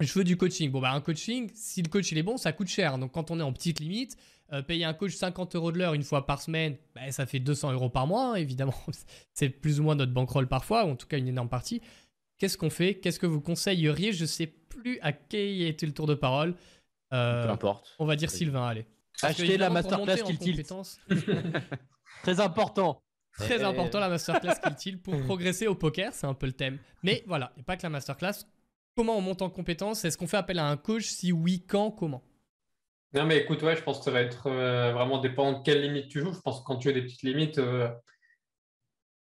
je 0.00 0.12
veux 0.12 0.24
du 0.24 0.36
coaching. 0.36 0.72
Bon, 0.72 0.80
bah 0.80 0.90
un 0.90 1.00
coaching, 1.00 1.48
si 1.54 1.82
le 1.82 1.88
coach 1.88 2.10
il 2.10 2.18
est 2.18 2.24
bon, 2.24 2.36
ça 2.36 2.50
coûte 2.50 2.66
cher. 2.66 2.98
Donc 2.98 3.12
quand 3.12 3.30
on 3.30 3.38
est 3.38 3.44
en 3.44 3.52
petite 3.52 3.78
limite, 3.78 4.16
payer 4.66 4.86
un 4.86 4.94
coach 4.94 5.14
50 5.14 5.54
euros 5.54 5.70
de 5.70 5.78
l'heure 5.78 5.94
une 5.94 6.02
fois 6.02 6.26
par 6.26 6.42
semaine, 6.42 6.74
bah, 6.96 7.12
ça 7.12 7.26
fait 7.26 7.38
200 7.38 7.74
euros 7.74 7.90
par 7.90 8.08
mois, 8.08 8.32
hein, 8.32 8.34
évidemment. 8.34 8.74
c'est 9.34 9.50
plus 9.50 9.78
ou 9.78 9.84
moins 9.84 9.94
notre 9.94 10.12
bankroll 10.12 10.48
parfois, 10.48 10.84
ou 10.84 10.88
en 10.90 10.96
tout 10.96 11.06
cas 11.06 11.16
une 11.16 11.28
énorme 11.28 11.48
partie. 11.48 11.80
Qu'est-ce 12.38 12.58
qu'on 12.58 12.70
fait? 12.70 12.94
Qu'est-ce 12.94 13.20
que 13.20 13.26
vous 13.26 13.40
conseilleriez? 13.40 14.12
Je 14.12 14.24
sais 14.24 14.52
plus 14.68 14.98
à 15.02 15.12
qui 15.12 15.64
était 15.64 15.86
le 15.86 15.92
tour 15.92 16.06
de 16.06 16.14
parole. 16.14 16.54
Euh, 17.12 17.44
Peu 17.44 17.50
importe. 17.50 17.94
On 17.98 18.06
va 18.06 18.16
dire 18.16 18.30
Sylvain, 18.30 18.66
allez. 18.66 18.86
Acheter 19.22 19.56
la 19.56 19.70
masterclass 19.70 20.22
qu'il 20.22 20.38
tilt. 20.38 20.72
Très 22.22 22.40
important. 22.40 23.02
Très 23.32 23.62
important 23.62 24.00
la 24.00 24.08
masterclass 24.08 24.54
qu'il 24.62 24.74
tilt 24.74 25.02
pour 25.02 25.18
progresser 25.24 25.66
au 25.66 25.74
poker, 25.74 26.12
c'est 26.12 26.26
un 26.26 26.34
peu 26.34 26.46
le 26.46 26.52
thème. 26.52 26.78
Mais 27.02 27.22
voilà, 27.26 27.52
et 27.56 27.62
pas 27.62 27.76
que 27.76 27.82
la 27.82 27.90
masterclass. 27.90 28.44
Comment 28.96 29.16
on 29.16 29.20
monte 29.20 29.42
en 29.42 29.50
compétence? 29.50 30.04
Est-ce 30.04 30.18
qu'on 30.18 30.26
fait 30.26 30.36
appel 30.36 30.58
à 30.58 30.66
un 30.66 30.76
coach? 30.76 31.04
Si 31.04 31.30
oui, 31.30 31.64
quand? 31.66 31.92
Comment? 31.92 32.22
Non, 33.14 33.24
mais 33.24 33.38
écoute, 33.38 33.62
ouais, 33.62 33.76
je 33.76 33.82
pense 33.82 33.98
que 33.98 34.04
ça 34.04 34.10
va 34.10 34.20
être 34.20 34.48
euh, 34.48 34.92
vraiment 34.92 35.18
dépendant 35.18 35.60
de 35.60 35.64
quelle 35.64 35.82
limite 35.82 36.08
tu 36.08 36.20
joues. 36.20 36.32
Je 36.32 36.40
pense 36.40 36.60
que 36.60 36.64
quand 36.64 36.76
tu 36.76 36.88
as 36.88 36.92
des 36.92 37.02
petites 37.02 37.22
limites, 37.22 37.58
euh, 37.58 37.88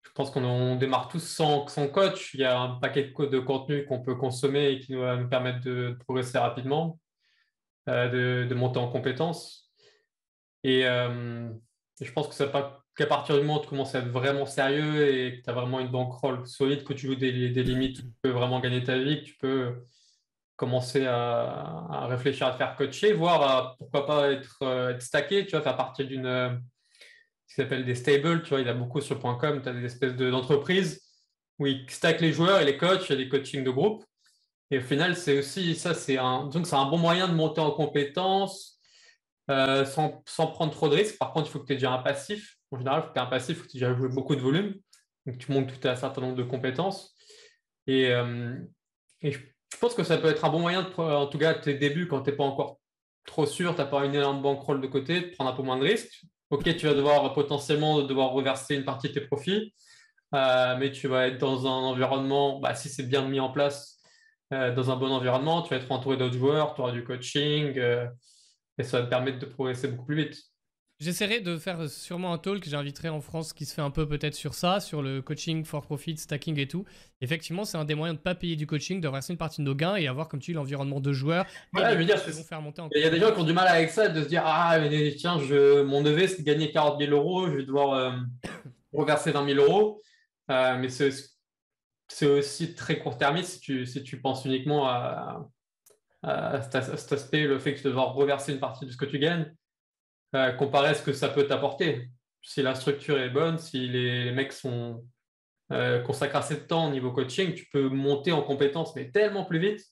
je 0.05 0.11
pense 0.13 0.31
qu'on 0.31 0.77
démarre 0.77 1.09
tous 1.09 1.21
sans, 1.21 1.67
coach. 1.89 2.35
Il 2.35 2.41
y 2.41 2.45
a 2.45 2.59
un 2.59 2.77
paquet 2.77 3.13
de, 3.19 3.39
contenu 3.41 3.85
qu'on 3.87 4.01
peut 4.01 4.15
consommer 4.15 4.71
et 4.71 4.81
qui 4.81 4.95
va 4.95 5.17
nous 5.17 5.29
permettre 5.29 5.61
de, 5.65 5.97
progresser 6.05 6.39
rapidement, 6.39 7.01
euh, 7.89 8.47
de, 8.47 8.55
monter 8.55 8.79
en 8.79 8.89
compétences. 8.89 9.73
Euh, 10.67 11.51
et, 12.01 12.05
je 12.05 12.13
pense 12.13 12.29
que 12.29 12.45
qu'à 12.97 13.07
partir 13.07 13.37
du 13.37 13.43
moment 13.43 13.59
où 13.59 13.63
tu 13.63 13.69
commences 13.69 13.95
à 13.95 13.99
être 14.01 14.09
vraiment 14.09 14.47
sérieux 14.47 15.09
et 15.09 15.39
que 15.39 15.43
tu 15.43 15.51
as 15.51 15.53
vraiment 15.53 15.81
une 15.81 15.89
bankroll 15.89 16.47
solide, 16.47 16.85
que 16.85 16.93
tu 16.93 17.09
joues 17.09 17.17
des, 17.17 17.33
limites, 17.33 17.97
tu 17.97 18.13
peux 18.23 18.31
vraiment 18.31 18.61
gagner 18.61 18.85
ta 18.85 18.97
vie, 18.99 19.21
que 19.21 19.25
tu 19.25 19.37
peux 19.39 19.85
commencer 20.55 21.07
à, 21.07 22.07
réfléchir 22.09 22.47
à 22.47 22.53
te 22.53 22.57
faire 22.59 22.77
coacher, 22.77 23.15
voire 23.15 23.77
pourquoi 23.79 24.07
pas 24.07 24.31
être, 24.31 24.59
euh, 24.63 24.91
être 24.91 25.03
stacké, 25.03 25.45
tu 25.45 25.53
vois, 25.53 25.63
faire 25.63 25.77
partie 25.77 26.05
d'une 26.05 26.63
qui 27.55 27.63
s'appelle 27.63 27.85
des 27.85 27.95
stables. 27.95 28.43
Tu 28.43 28.51
vois, 28.51 28.61
il 28.61 28.67
y 28.67 28.71
a 28.71 28.75
beaucoup 28.75 29.01
sur 29.01 29.21
.com. 29.21 29.61
Tu 29.63 29.69
as 29.69 29.73
des 29.73 29.85
espèces 29.85 30.17
d'entreprises 30.17 31.03
où 31.59 31.67
ils 31.67 31.89
stackent 31.89 32.21
les 32.21 32.33
joueurs 32.33 32.61
et 32.61 32.65
les 32.65 32.77
coachs. 32.77 33.09
Il 33.09 33.11
y 33.11 33.15
a 33.15 33.17
des 33.17 33.29
coachings 33.29 33.63
de 33.63 33.71
groupe. 33.71 34.05
Et 34.71 34.79
au 34.79 34.81
final, 34.81 35.15
c'est 35.17 35.39
aussi 35.39 35.75
ça, 35.77 35.95
c'est 35.95 36.19
un, 36.19 36.51
un 36.51 36.85
bon 36.87 36.99
moyen 36.99 37.29
de 37.29 37.35
monter 37.35 37.61
en 37.61 37.71
compétences 37.71 38.81
euh, 39.51 39.85
sans, 39.85 40.23
sans, 40.27 40.49
prendre 40.49 40.73
trop 40.73 40.89
de 40.89 40.97
risques. 40.97 41.19
Par 41.19 41.33
contre, 41.33 41.49
il 41.49 41.53
faut 41.53 41.61
que 41.61 41.67
tu 41.67 41.75
aies 41.75 41.77
déjà 41.77 41.93
un 41.93 42.03
passif. 42.03 42.57
En 42.73 42.79
général, 42.79 43.01
il 43.01 43.03
faut 43.03 43.09
que 43.09 43.15
tu 43.15 43.21
aies 43.21 43.23
un 43.23 43.27
passif, 43.27 43.51
il 43.51 43.55
faut 43.57 43.67
que 43.67 43.71
tu 43.71 43.77
aies 43.77 43.81
déjà 43.81 43.95
joué 43.95 44.09
beaucoup 44.09 44.35
de 44.35 44.41
volume. 44.41 44.75
Donc, 45.27 45.39
tu 45.39 45.53
montes 45.53 45.69
tout 45.69 45.87
à 45.87 45.93
un 45.93 45.97
certain 45.97 46.23
nombre 46.23 46.35
de 46.35 46.43
compétences. 46.43 47.15
Et, 47.87 48.09
euh, 48.13 48.57
je, 49.23 49.39
pense 49.79 49.95
que 49.95 50.03
ça 50.03 50.19
peut 50.19 50.29
être 50.29 50.45
un 50.45 50.51
bon 50.51 50.61
moyen, 50.61 50.83
de, 50.83 51.01
en 51.01 51.27
tout 51.27 51.39
cas, 51.39 51.55
tes 51.55 51.75
débuts, 51.75 52.09
quand 52.09 52.23
tu 52.23 52.31
n'es 52.31 52.37
pas 52.37 52.45
encore 52.45 52.81
trop 53.27 53.47
sûr, 53.47 53.75
tu 53.75 53.81
n'as 53.81 53.87
pas 53.87 54.05
une 54.07 54.15
énorme 54.15 54.43
bankroll 54.43 54.81
de 54.81 54.87
côté, 54.87 55.21
de 55.21 55.27
prendre 55.35 55.51
un 55.51 55.55
peu 55.55 55.63
moins 55.63 55.79
de 55.79 55.85
risques. 55.85 56.25
Ok, 56.55 56.77
tu 56.77 56.87
vas 56.87 56.95
devoir 56.95 57.33
potentiellement 57.35 58.03
devoir 58.03 58.31
reverser 58.31 58.77
une 58.77 58.85
partie 58.85 59.09
de 59.09 59.15
tes 59.15 59.23
profits, 59.23 59.75
euh, 60.37 60.77
mais 60.79 60.93
tu 60.93 61.09
vas 61.09 61.27
être 61.27 61.39
dans 61.39 61.67
un 61.67 61.71
environnement, 61.71 62.61
bah, 62.61 62.77
si 62.77 62.89
c'est 62.89 63.03
bien 63.03 63.27
mis 63.29 63.41
en 63.41 63.51
place, 63.51 64.01
euh, 64.53 64.73
dans 64.73 64.89
un 64.93 64.97
bon 64.97 65.11
environnement, 65.11 65.63
tu 65.63 65.71
vas 65.71 65.79
être 65.79 65.91
entouré 65.91 66.17
d'autres 66.17 66.39
joueurs, 66.39 66.75
tu 66.75 66.81
auras 66.81 66.93
du 66.93 67.03
coaching, 67.03 67.77
euh, 67.77 68.07
et 68.79 68.85
ça 68.85 69.01
va 69.01 69.07
te 69.07 69.11
permettre 69.11 69.41
de 69.41 69.47
progresser 69.47 69.89
beaucoup 69.89 70.07
plus 70.07 70.17
vite. 70.27 70.37
J'essaierai 71.05 71.41
de 71.41 71.59
faire 71.59 71.87
sûrement 71.91 72.33
un 72.33 72.39
talk, 72.39 72.67
j'inviterai 72.67 73.11
en 73.11 73.21
France 73.21 73.53
qui 73.53 73.67
se 73.67 73.75
fait 73.75 73.83
un 73.83 73.91
peu 73.91 74.09
peut-être 74.09 74.35
sur 74.35 74.55
ça, 74.55 74.81
sur 74.81 75.03
le 75.03 75.21
coaching 75.21 75.63
for 75.63 75.83
profit, 75.83 76.17
stacking 76.17 76.59
et 76.59 76.67
tout. 76.67 76.87
Effectivement, 77.21 77.67
c'est 77.67 77.77
un 77.77 77.85
des 77.85 77.95
moyens 77.95 78.17
de 78.17 78.21
ne 78.21 78.23
pas 78.23 78.35
payer 78.35 78.57
du 78.57 78.67
coaching, 78.67 79.03
de 79.03 79.09
verser 79.11 79.35
une 79.35 79.39
partie 79.39 79.61
de 79.61 79.67
nos 79.67 79.75
gains 79.75 79.97
et 79.97 80.09
avoir, 80.09 80.29
comme 80.29 80.41
tu 80.41 80.53
dis, 80.53 80.55
l'environnement 80.55 81.01
de 81.01 81.13
joueurs. 81.13 81.45
Je 81.77 81.95
veux 81.95 82.05
dire, 82.07 82.19
faire 82.19 82.63
monter 82.63 82.81
Il 82.95 83.03
y 83.03 83.05
a 83.05 83.11
des 83.11 83.21
gens 83.21 83.35
qui 83.35 83.39
ont 83.39 83.45
du 83.45 83.53
mal 83.53 83.69
avec 83.69 83.91
ça, 83.91 84.09
de 84.09 84.23
se 84.23 84.29
dire 84.29 84.45
Ah, 84.47 84.79
mais 84.81 85.15
tiens, 85.15 85.39
je, 85.39 85.83
mon 85.83 86.01
neveu, 86.01 86.27
c'est 86.27 86.39
de 86.39 86.47
gagner 86.47 86.73
40 86.73 86.99
000 86.99 87.13
euros, 87.13 87.49
je 87.49 87.57
vais 87.57 87.65
devoir 87.67 87.93
euh, 87.93 88.13
reverser 88.95 89.31
20 89.31 89.47
000 89.47 89.63
euros. 89.63 90.01
Euh, 90.51 90.79
mais 90.79 90.89
c'est 90.89 92.27
aussi 92.27 92.75
très 92.75 92.99
court-termiste 92.99 93.51
si 93.51 93.61
tu, 93.61 93.85
si 93.85 94.03
tu 94.03 94.23
penses 94.23 94.47
uniquement 94.47 94.89
à, 94.89 95.51
à, 96.23 96.63
cet 96.63 97.13
aspect, 97.13 97.43
le 97.43 97.59
fait 97.59 97.75
que 97.75 97.83
tu 97.83 97.93
dois 97.93 98.05
reverser 98.05 98.55
une 98.55 98.61
partie 98.61 98.87
de 98.87 98.91
ce 98.91 98.97
que 98.97 99.05
tu 99.05 99.19
gagnes. 99.19 99.55
Euh, 100.35 100.51
comparé 100.53 100.89
à 100.89 100.95
ce 100.95 101.03
que 101.03 101.13
ça 101.13 101.29
peut 101.29 101.47
t'apporter. 101.47 102.09
Si 102.43 102.61
la 102.61 102.75
structure 102.75 103.19
est 103.19 103.31
bonne, 103.31 103.57
si 103.57 103.89
les, 103.89 104.33
mecs 104.33 104.53
sont 104.53 105.05
euh, 105.71 106.01
consacrés 106.03 106.39
assez 106.39 106.57
de 106.57 106.61
temps 106.61 106.89
au 106.89 106.91
niveau 106.91 107.13
coaching, 107.13 107.55
tu 107.55 107.67
peux 107.67 107.89
monter 107.89 108.33
en 108.33 108.43
compétences, 108.43 108.97
mais 108.97 109.11
tellement 109.11 109.45
plus 109.45 109.61
vite. 109.61 109.85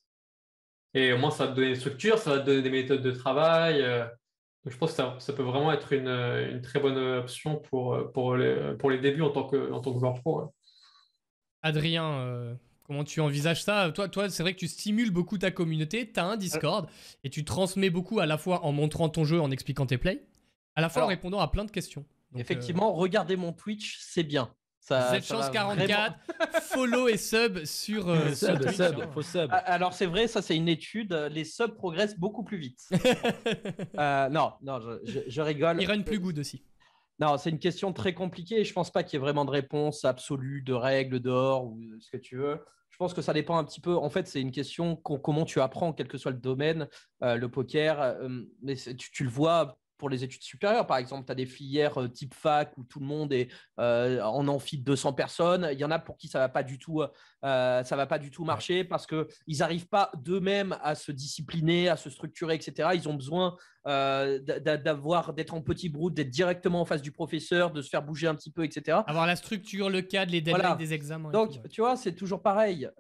Et 0.95 1.13
au 1.13 1.19
moins, 1.19 1.31
ça 1.31 1.47
va 1.47 1.53
te 1.53 1.57
donner 1.57 1.69
une 1.69 1.77
structure, 1.77 2.19
ça 2.19 2.31
va 2.31 2.41
te 2.41 2.47
donner 2.47 2.63
des 2.63 2.71
méthodes 2.71 3.03
de 3.03 3.13
travail. 3.13 3.83
Euh. 3.83 4.05
je 4.67 4.77
pense 4.77 4.91
que 4.91 4.97
ça, 4.97 5.33
peut 5.33 5.45
vraiment 5.45 5.73
être 5.73 5.93
une, 5.93 6.61
très 6.61 6.81
bonne 6.81 6.99
option 6.99 7.57
pour, 7.57 8.11
pour, 8.13 8.37
les, 8.37 8.75
pour 8.79 8.91
les 8.91 8.99
débuts 8.99 9.23
en 9.23 9.31
tant 9.31 9.47
que, 9.47 9.71
en 9.71 9.81
tant 9.81 9.95
que 9.95 10.01
joueur 10.01 10.15
pro. 10.15 10.53
Adrien, 11.63 12.59
comment 12.83 13.05
tu 13.05 13.21
envisages 13.21 13.63
ça? 13.63 13.93
Toi, 13.93 14.09
toi 14.09 14.29
c'est 14.29 14.43
vrai 14.43 14.55
que 14.55 14.59
tu 14.59 14.69
stimules 14.69 15.13
beaucoup 15.13 15.39
ta 15.39 15.53
communauté, 15.53 16.11
tu 16.13 16.19
as 16.19 16.27
un 16.27 16.37
Discord 16.37 16.89
et 17.23 17.31
tu 17.31 17.45
transmets 17.45 17.91
beaucoup 17.91 18.19
à 18.19 18.27
la 18.27 18.37
fois 18.37 18.65
en 18.65 18.73
montrant 18.73 19.09
ton 19.09 19.25
jeu, 19.25 19.41
en 19.41 19.51
expliquant 19.53 19.87
tes 19.87 19.99
plays, 19.99 20.27
à 20.75 20.81
la 20.81 20.89
fois 20.89 21.05
en 21.05 21.07
répondant 21.07 21.41
à 21.41 21.49
plein 21.49 21.65
de 21.65 21.71
questions. 21.71 22.05
effectivement, 22.37 22.91
euh, 22.91 23.01
regardez 23.01 23.37
mon 23.37 23.53
Twitch, 23.53 23.99
c'est 24.01 24.23
bien. 24.23 24.55
Ça, 24.81 25.21
chance 25.21 25.49
44, 25.51 26.17
follow 26.63 27.07
et 27.07 27.17
sub 27.17 27.65
sur, 27.65 28.09
euh, 28.09 28.31
Twitch. 28.31 28.81
Hein. 28.81 29.23
sub. 29.23 29.49
Ah, 29.53 29.59
alors 29.59 29.93
c'est 29.93 30.07
vrai, 30.07 30.27
ça 30.27 30.43
c'est 30.43 30.57
une 30.57 30.69
étude. 30.69 31.13
Les 31.31 31.45
subs 31.45 31.77
progressent 31.77 32.19
beaucoup 32.19 32.43
plus 32.43 32.59
vite. 32.59 32.89
Euh, 33.99 34.29
non, 34.31 34.53
non, 34.63 34.81
je, 35.05 35.41
rigole. 35.41 35.81
Ils 35.81 35.87
run 35.87 36.03
plus 36.03 36.19
good 36.19 36.39
aussi. 36.39 36.65
Non, 37.21 37.37
c'est 37.37 37.51
une 37.51 37.59
question 37.59 37.93
très 37.93 38.15
compliquée 38.15 38.61
et 38.61 38.65
je 38.65 38.73
pense 38.73 38.91
pas 38.91 39.03
qu'il 39.03 39.15
y 39.15 39.17
ait 39.17 39.25
vraiment 39.25 39.45
de 39.45 39.51
réponse 39.51 40.05
absolue, 40.05 40.63
de 40.63 40.73
règles 40.73 41.21
d'or 41.21 41.67
ou 41.67 41.79
ce 42.01 42.11
que 42.11 42.17
tu 42.17 42.37
veux. 42.37 42.59
Je 42.91 42.97
pense 42.97 43.13
que 43.13 43.21
ça 43.23 43.33
dépend 43.33 43.59
un 43.59 43.65
petit 43.65 43.81
peu. 43.81 43.95
En 43.95 44.09
fait, 44.09 44.27
c'est 44.27 44.41
une 44.41 44.51
question 44.51 44.97
comment 44.97 45.45
tu 45.45 45.61
apprends, 45.61 45.93
quel 45.93 46.09
que 46.09 46.19
soit 46.19 46.31
le 46.31 46.39
domaine, 46.39 46.89
le 47.21 47.47
poker. 47.47 48.17
mais 48.63 48.75
tu, 48.75 49.25
le 49.25 49.31
vois 49.31 49.79
pour 50.03 50.11
les 50.11 50.25
études 50.25 50.43
supérieures. 50.43 50.85
Par 50.85 50.97
exemple, 50.97 51.27
tu 51.27 51.31
as 51.31 51.37
des 51.37 51.47
filières 51.47 51.97
euh, 52.03 52.09
type 52.09 52.35
fac 52.35 52.77
où 52.77 52.83
tout 52.83 52.99
le 52.99 53.07
monde 53.07 53.33
est 53.33 53.47
euh, 53.79 54.21
en 54.21 54.49
amphi 54.49 54.77
de 54.77 54.83
200 54.83 55.13
personnes. 55.13 55.69
Il 55.71 55.79
y 55.79 55.85
en 55.85 55.93
a 55.93 56.01
pour 56.01 56.17
qui 56.17 56.27
ça 56.27 56.41
va 56.41 56.49
pas 56.49 56.65
du 56.65 56.77
tout, 56.77 57.03
euh, 57.03 57.85
ça 57.85 57.95
va 57.95 58.07
pas 58.07 58.19
du 58.19 58.33
tout 58.33 58.43
marcher 58.45 58.83
parce 58.83 59.07
que 59.07 59.29
ils 59.47 59.59
n'arrivent 59.59 59.87
pas 59.87 60.11
d'eux-mêmes 60.17 60.77
à 60.83 60.97
se 60.97 61.13
discipliner, 61.13 61.89
à 61.89 61.97
se 61.97 62.11
structurer, 62.11 62.57
etc. 62.57 62.89
Ils 62.95 63.09
ont 63.09 63.15
besoin 63.15 63.57
d'avoir, 63.85 65.35
d'être 65.35 65.55
en 65.55 65.61
petit 65.61 65.89
groupe, 65.89 66.15
d'être 66.15 66.31
directement 66.31 66.81
en 66.81 66.85
face 66.85 67.03
du 67.03 67.13
professeur, 67.13 67.71
de 67.71 67.81
se 67.81 67.89
faire 67.89 68.03
bouger 68.03 68.27
un 68.27 68.35
petit 68.35 68.51
peu, 68.51 68.65
etc. 68.65 69.03
Avoir 69.07 69.29
la 69.29 69.37
structure, 69.37 69.89
le 69.89 70.03
cadre, 70.03 70.33
les 70.33 70.41
deadlines 70.41 70.77
des 70.79 70.95
examens. 70.95 71.31
Donc, 71.31 71.69
tu 71.69 71.81
vois, 71.81 71.95
c'est 71.95 72.17
toujours 72.17 72.43
pareil 72.43 72.91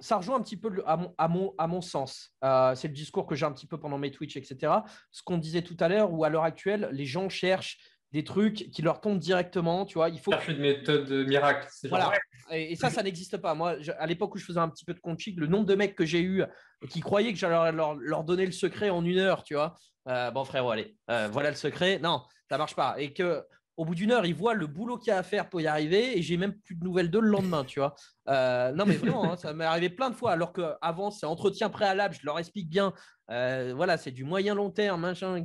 ça 0.00 0.16
rejoint 0.16 0.36
un 0.36 0.42
petit 0.42 0.56
peu 0.56 0.82
à, 0.86 0.96
mon, 0.96 1.14
à, 1.18 1.28
mon, 1.28 1.54
à 1.58 1.66
mon 1.66 1.80
sens. 1.80 2.34
Euh, 2.44 2.74
c'est 2.74 2.88
le 2.88 2.94
discours 2.94 3.26
que 3.26 3.34
j'ai 3.34 3.46
un 3.46 3.52
petit 3.52 3.66
peu 3.66 3.78
pendant 3.78 3.98
mes 3.98 4.10
Twitch, 4.10 4.36
etc. 4.36 4.72
Ce 5.10 5.22
qu'on 5.22 5.38
disait 5.38 5.62
tout 5.62 5.76
à 5.80 5.88
l'heure, 5.88 6.12
où 6.12 6.24
à 6.24 6.28
l'heure 6.28 6.44
actuelle, 6.44 6.88
les 6.92 7.06
gens 7.06 7.28
cherchent 7.28 7.78
des 8.12 8.24
trucs 8.24 8.70
qui 8.70 8.82
leur 8.82 9.00
tombent 9.00 9.20
directement, 9.20 9.86
tu 9.86 9.94
vois. 9.94 10.08
Il 10.08 10.18
faut 10.18 10.32
une 10.48 10.58
méthode 10.58 11.10
miracle. 11.28 11.68
Voilà. 11.88 12.12
Et, 12.50 12.74
ça, 12.74 12.90
ça 12.90 13.02
n'existe 13.02 13.36
pas. 13.36 13.54
Moi, 13.54 13.76
à 13.98 14.06
l'époque 14.06 14.34
où 14.34 14.38
je 14.38 14.44
faisais 14.44 14.58
un 14.58 14.68
petit 14.68 14.84
peu 14.84 14.94
de 14.94 14.98
coaching, 14.98 15.36
le 15.36 15.46
nombre 15.46 15.66
de 15.66 15.76
mecs 15.76 15.94
que 15.94 16.04
j'ai 16.04 16.20
eu 16.20 16.42
qui 16.88 17.00
croyaient 17.00 17.32
que 17.32 17.38
j'allais 17.38 17.70
leur, 17.70 17.94
leur, 17.94 18.24
donner 18.24 18.46
le 18.46 18.52
secret 18.52 18.90
en 18.90 19.04
une 19.04 19.18
heure, 19.18 19.44
tu 19.44 19.54
vois. 19.54 19.76
Euh, 20.08 20.30
bon 20.30 20.44
frère, 20.44 20.66
allez, 20.68 20.96
euh, 21.10 21.28
voilà 21.30 21.50
le 21.50 21.56
secret. 21.56 21.98
Non, 22.00 22.22
ça 22.48 22.58
marche 22.58 22.74
pas. 22.74 22.96
Et 22.98 23.12
que 23.12 23.44
au 23.80 23.86
bout 23.86 23.94
d'une 23.94 24.12
heure, 24.12 24.26
ils 24.26 24.34
voient 24.34 24.52
le 24.52 24.66
boulot 24.66 24.98
qu'il 24.98 25.08
y 25.08 25.10
a 25.10 25.16
à 25.16 25.22
faire 25.22 25.48
pour 25.48 25.58
y 25.62 25.66
arriver 25.66 26.18
et 26.18 26.20
j'ai 26.20 26.36
même 26.36 26.52
plus 26.52 26.74
de 26.74 26.84
nouvelles 26.84 27.10
d'eux 27.10 27.22
le 27.22 27.30
lendemain, 27.30 27.64
tu 27.64 27.80
vois. 27.80 27.94
Euh, 28.28 28.72
non, 28.72 28.84
mais 28.84 28.96
vraiment, 28.96 29.32
hein, 29.32 29.36
ça 29.38 29.54
m'est 29.54 29.64
arrivé 29.64 29.88
plein 29.88 30.10
de 30.10 30.14
fois, 30.14 30.32
alors 30.32 30.52
qu'avant, 30.52 31.10
c'est 31.10 31.24
entretien 31.24 31.70
préalable, 31.70 32.14
je 32.14 32.26
leur 32.26 32.38
explique 32.38 32.68
bien, 32.68 32.92
euh, 33.30 33.72
voilà, 33.74 33.96
c'est 33.96 34.10
du 34.10 34.22
moyen 34.22 34.54
long 34.54 34.68
terme, 34.68 35.00
machin, 35.00 35.42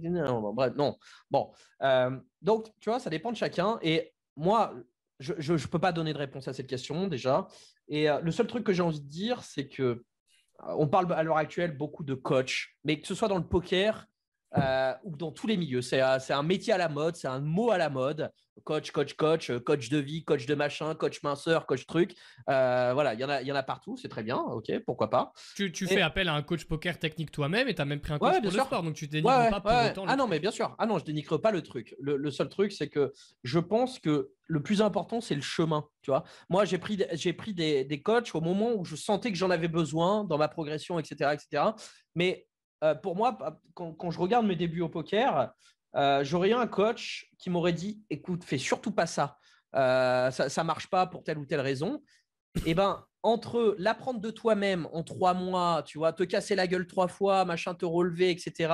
bref, 0.54 0.74
non. 0.76 0.98
Bon, 1.32 1.50
euh, 1.82 2.12
donc, 2.42 2.68
tu 2.82 2.90
vois, 2.90 3.00
ça 3.00 3.10
dépend 3.10 3.32
de 3.32 3.38
chacun. 3.38 3.80
Et 3.82 4.14
moi, 4.36 4.74
je 5.20 5.54
ne 5.54 5.68
peux 5.68 5.80
pas 5.80 5.94
donner 5.94 6.12
de 6.12 6.18
réponse 6.18 6.50
à 6.50 6.54
cette 6.54 6.68
question 6.68 7.08
déjà. 7.08 7.48
Et 7.88 8.08
le 8.22 8.32
seul 8.32 8.48
truc 8.48 8.66
que 8.66 8.74
j'ai 8.74 8.84
envie 8.84 9.00
de 9.00 9.08
dire, 9.08 9.44
c'est 9.44 9.70
que 9.70 10.04
on 10.60 10.90
parle 10.90 11.14
à 11.14 11.24
l'heure 11.24 11.38
actuelle 11.38 11.78
beaucoup 11.78 12.04
de 12.04 12.16
coach, 12.16 12.76
mais 12.84 13.00
que 13.00 13.08
ce 13.08 13.16
soit 13.16 13.30
dans 13.30 13.38
le 13.38 13.48
poker, 13.48 14.08
euh, 14.58 14.94
ou 15.04 15.16
dans 15.16 15.32
tous 15.32 15.48
les 15.48 15.58
milieux. 15.58 15.82
C'est 15.82 16.02
un 16.02 16.44
métier 16.44 16.74
à 16.74 16.78
la 16.78 16.90
mode, 16.90 17.16
c'est 17.16 17.28
un 17.28 17.40
mot 17.40 17.72
à 17.72 17.78
la 17.78 17.90
mode. 17.90 18.32
Coach, 18.64 18.92
coach, 18.92 19.16
coach, 19.16 19.50
euh, 19.50 19.60
coach 19.60 19.90
de 19.90 19.98
vie, 19.98 20.24
coach 20.24 20.46
de 20.46 20.56
machin, 20.56 20.96
coach 20.96 21.22
minceur, 21.24 21.66
coach 21.66 21.86
truc. 21.86 22.16
Euh, 22.50 22.92
voilà, 22.94 23.14
il 23.14 23.20
y, 23.20 23.26
en 23.26 23.30
a, 23.30 23.42
y 23.42 23.52
en 23.52 23.56
a 23.56 23.64
partout, 23.64 23.98
c'est 23.98 24.08
très 24.08 24.24
bien, 24.24 24.38
ok, 24.38 24.72
pourquoi 24.86 25.10
pas. 25.10 25.34
Tu, 25.56 25.70
fais 25.86 26.02
appel 26.02 26.30
à 26.30 26.34
un 26.36 26.42
coach 26.42 26.64
poker 26.64 26.98
technique 26.98 27.32
toi-même 27.32 27.68
et 27.68 27.76
tu 27.76 27.82
as 27.82 27.86
même 27.86 28.00
pris 28.00 28.14
un 28.14 28.18
coach 28.18 28.42
pour 28.42 28.52
le 28.52 28.60
sport, 28.60 28.82
donc 28.82 28.96
tu 28.96 29.08
dénigres 29.08 29.50
pas 29.50 29.60
pour 29.60 29.92
autant. 29.92 30.06
Ah 30.08 30.16
non, 30.16 30.28
mais 30.28 30.40
bien 30.40 30.52
sûr. 30.52 30.74
Ah 30.80 30.86
non, 30.86 31.00
je 31.00 31.04
dénigre 31.04 31.38
pas 31.38 31.52
le 31.52 31.62
truc. 31.62 31.96
Le, 32.00 32.32
seul 32.32 32.48
truc, 32.48 32.72
c'est 32.72 32.88
que 32.88 33.12
je 33.44 33.60
pense 33.60 34.00
que 34.00 34.32
le 34.48 34.64
plus 34.64 34.82
important, 34.82 35.20
c'est 35.20 35.36
le 35.36 35.42
chemin. 35.42 35.86
Tu 36.02 36.12
vois, 36.12 36.24
moi, 36.50 36.64
j'ai 36.64 36.78
pris, 36.78 37.04
j'ai 37.12 37.34
pris 37.34 37.54
des, 37.54 37.84
des 37.84 38.02
coachs 38.02 38.34
au 38.36 38.42
moment 38.42 38.72
où 38.74 38.86
je 38.86 38.96
sentais 38.96 39.32
que 39.32 39.38
j'en 39.38 39.50
avais 39.50 39.68
besoin 39.68 40.24
dans 40.24 40.38
ma 40.38 40.48
progression, 40.48 40.98
etc., 40.98 41.32
etc. 41.34 41.64
Mais 42.16 42.48
euh, 42.86 42.96
pour 42.96 43.16
moi, 43.16 43.38
quand, 43.74 44.12
je 44.12 44.20
regarde 44.20 44.46
mes 44.46 44.56
débuts 44.56 44.82
au 44.82 44.90
poker, 44.90 45.54
euh, 45.96 46.24
j'aurais 46.24 46.50
eu 46.50 46.54
un 46.54 46.68
coach 46.68 47.32
qui 47.38 47.50
m'aurait 47.50 47.74
dit 47.74 48.04
écoute, 48.10 48.44
fais 48.44 48.58
surtout 48.58 48.92
pas 48.92 49.08
ça. 49.08 49.38
Euh, 49.76 50.32
ça, 50.32 50.62
ne 50.62 50.68
marche 50.68 50.88
pas 50.88 51.06
pour 51.06 51.24
telle 51.24 51.38
ou 51.38 51.46
telle 51.46 51.62
raison. 51.62 52.02
Et 52.60 52.62
eh 52.68 52.74
ben, 52.74 53.06
entre 53.24 53.76
l'apprendre 53.80 54.22
de 54.22 54.32
toi-même 54.32 54.88
en 54.94 55.04
trois 55.04 55.34
mois, 55.34 55.84
tu 55.86 55.98
vois, 55.98 56.14
te 56.14 56.24
casser 56.24 56.56
la 56.56 56.68
gueule 56.68 56.88
trois 56.88 57.10
fois, 57.10 57.44
machin, 57.44 57.74
te 57.74 57.86
relever, 57.86 58.30
etc 58.30 58.74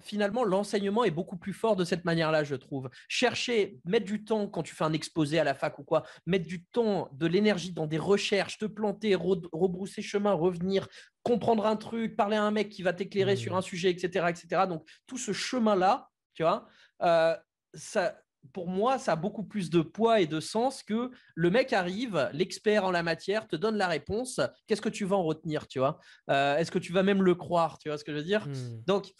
finalement, 0.00 0.44
l'enseignement 0.44 1.04
est 1.04 1.10
beaucoup 1.10 1.36
plus 1.36 1.52
fort 1.52 1.76
de 1.76 1.84
cette 1.84 2.04
manière-là, 2.04 2.44
je 2.44 2.54
trouve. 2.54 2.90
Chercher, 3.08 3.78
mettre 3.84 4.06
du 4.06 4.24
temps 4.24 4.46
quand 4.46 4.62
tu 4.62 4.74
fais 4.74 4.84
un 4.84 4.92
exposé 4.92 5.38
à 5.38 5.44
la 5.44 5.54
fac 5.54 5.78
ou 5.78 5.84
quoi, 5.84 6.04
mettre 6.26 6.46
du 6.46 6.64
temps, 6.64 7.08
de 7.12 7.26
l'énergie 7.26 7.72
dans 7.72 7.86
des 7.86 7.98
recherches, 7.98 8.58
te 8.58 8.66
planter, 8.66 9.14
rebrousser 9.14 10.02
chemin, 10.02 10.32
revenir, 10.32 10.88
comprendre 11.22 11.66
un 11.66 11.76
truc, 11.76 12.16
parler 12.16 12.36
à 12.36 12.44
un 12.44 12.50
mec 12.50 12.70
qui 12.70 12.82
va 12.82 12.92
t'éclairer 12.92 13.36
sur 13.36 13.54
mmh. 13.54 13.58
un 13.58 13.62
sujet, 13.62 13.90
etc., 13.90 14.26
etc. 14.28 14.62
Donc, 14.68 14.88
tout 15.06 15.18
ce 15.18 15.32
chemin-là, 15.32 16.08
tu 16.34 16.42
vois, 16.42 16.66
euh, 17.02 17.36
ça, 17.74 18.16
pour 18.52 18.68
moi, 18.68 18.98
ça 18.98 19.12
a 19.12 19.16
beaucoup 19.16 19.44
plus 19.44 19.70
de 19.70 19.80
poids 19.80 20.20
et 20.20 20.26
de 20.26 20.40
sens 20.40 20.82
que 20.82 21.10
le 21.34 21.50
mec 21.50 21.72
arrive, 21.72 22.30
l'expert 22.32 22.84
en 22.84 22.90
la 22.90 23.02
matière, 23.02 23.46
te 23.46 23.56
donne 23.56 23.76
la 23.76 23.86
réponse. 23.86 24.40
Qu'est-ce 24.66 24.80
que 24.80 24.88
tu 24.88 25.04
vas 25.04 25.16
en 25.16 25.24
retenir, 25.24 25.66
tu 25.68 25.78
vois? 25.78 25.98
Euh, 26.30 26.56
Est-ce 26.56 26.70
que 26.70 26.78
tu 26.78 26.92
vas 26.92 27.02
même 27.02 27.22
le 27.22 27.34
croire, 27.34 27.78
tu 27.78 27.88
vois 27.88 27.98
ce 27.98 28.04
que 28.04 28.12
je 28.12 28.16
veux 28.18 28.24
dire? 28.24 28.48
Mmh. 28.48 28.82
Donc, 28.86 29.12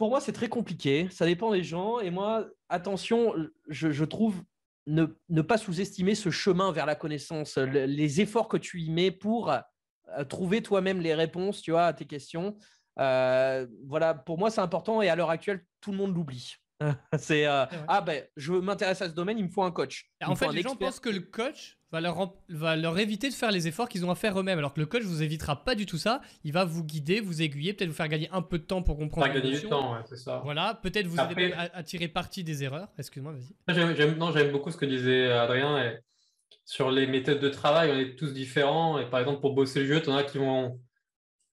pour 0.00 0.08
moi, 0.08 0.22
c'est 0.22 0.32
très 0.32 0.48
compliqué. 0.48 1.08
Ça 1.10 1.26
dépend 1.26 1.52
des 1.52 1.62
gens. 1.62 2.00
Et 2.00 2.08
moi, 2.08 2.46
attention, 2.70 3.34
je, 3.68 4.04
trouve 4.06 4.42
ne, 4.86 5.04
pas 5.42 5.58
sous-estimer 5.58 6.14
ce 6.14 6.30
chemin 6.30 6.72
vers 6.72 6.86
la 6.86 6.94
connaissance, 6.94 7.58
les 7.58 8.22
efforts 8.22 8.48
que 8.48 8.56
tu 8.56 8.80
y 8.80 8.88
mets 8.88 9.10
pour 9.10 9.50
euh, 9.50 10.24
trouver 10.26 10.62
toi-même 10.62 11.02
les 11.02 11.14
réponses, 11.14 11.60
tu 11.60 11.72
vois, 11.72 11.84
à 11.84 11.92
tes 11.92 12.06
questions. 12.06 12.56
Euh, 12.98 13.66
voilà, 13.86 14.14
pour 14.14 14.38
moi, 14.38 14.50
c'est 14.50 14.62
important. 14.62 15.02
Et 15.02 15.10
à 15.10 15.16
l'heure 15.16 15.28
actuelle, 15.28 15.66
tout 15.82 15.90
le 15.90 15.98
monde 15.98 16.14
l'oublie. 16.14 16.54
c'est 17.18 17.46
euh, 17.46 17.66
ah 17.88 18.00
ben 18.00 18.24
je 18.36 18.52
m'intéresse 18.52 19.02
à 19.02 19.08
ce 19.08 19.14
domaine, 19.14 19.38
il 19.38 19.44
me 19.44 19.50
faut 19.50 19.62
un 19.62 19.70
coach. 19.70 20.10
en 20.24 20.34
fait, 20.34 20.48
les 20.52 20.62
gens 20.62 20.76
pensent 20.76 21.00
que 21.00 21.10
le 21.10 21.20
coach 21.20 21.78
va 21.92 22.00
leur, 22.00 22.34
va 22.48 22.76
leur 22.76 22.98
éviter 22.98 23.28
de 23.28 23.34
faire 23.34 23.50
les 23.50 23.66
efforts 23.66 23.88
qu'ils 23.88 24.06
ont 24.06 24.10
à 24.10 24.14
faire 24.14 24.38
eux-mêmes, 24.38 24.58
alors 24.58 24.72
que 24.72 24.80
le 24.80 24.86
coach 24.86 25.02
vous 25.02 25.22
évitera 25.22 25.64
pas 25.64 25.74
du 25.74 25.86
tout 25.86 25.98
ça. 25.98 26.20
Il 26.44 26.52
va 26.52 26.64
vous 26.64 26.84
guider, 26.84 27.20
vous 27.20 27.42
aiguiller, 27.42 27.72
peut-être 27.72 27.90
vous 27.90 27.96
faire 27.96 28.08
gagner 28.08 28.28
un 28.32 28.42
peu 28.42 28.58
de 28.58 28.64
temps 28.64 28.82
pour 28.82 28.96
comprendre. 28.96 29.32
gagner 29.32 29.58
du 29.58 29.68
temps, 29.68 29.96
c'est 30.08 30.16
ça. 30.16 30.40
Voilà, 30.44 30.78
peut-être 30.82 31.06
vous 31.06 31.20
aider 31.20 31.52
à, 31.52 31.82
tirer 31.82 32.08
parti 32.08 32.44
des 32.44 32.62
erreurs. 32.64 32.88
Excuse-moi, 32.98 33.34
vas-y. 33.66 33.96
J'aime 33.96 34.52
beaucoup 34.52 34.70
ce 34.70 34.76
que 34.76 34.86
disait 34.86 35.30
Adrien. 35.32 35.82
Et 35.84 35.98
sur 36.64 36.90
les 36.90 37.06
méthodes 37.06 37.40
de 37.40 37.48
travail, 37.48 37.90
on 37.90 37.98
est 37.98 38.16
tous 38.16 38.32
différents. 38.32 38.98
Et 38.98 39.08
par 39.08 39.20
exemple, 39.20 39.40
pour 39.40 39.54
bosser 39.54 39.80
le 39.80 39.86
jeu, 39.86 40.02
tu 40.02 40.08
en 40.08 40.16
as 40.16 40.22
qui 40.22 40.38
vont 40.38 40.80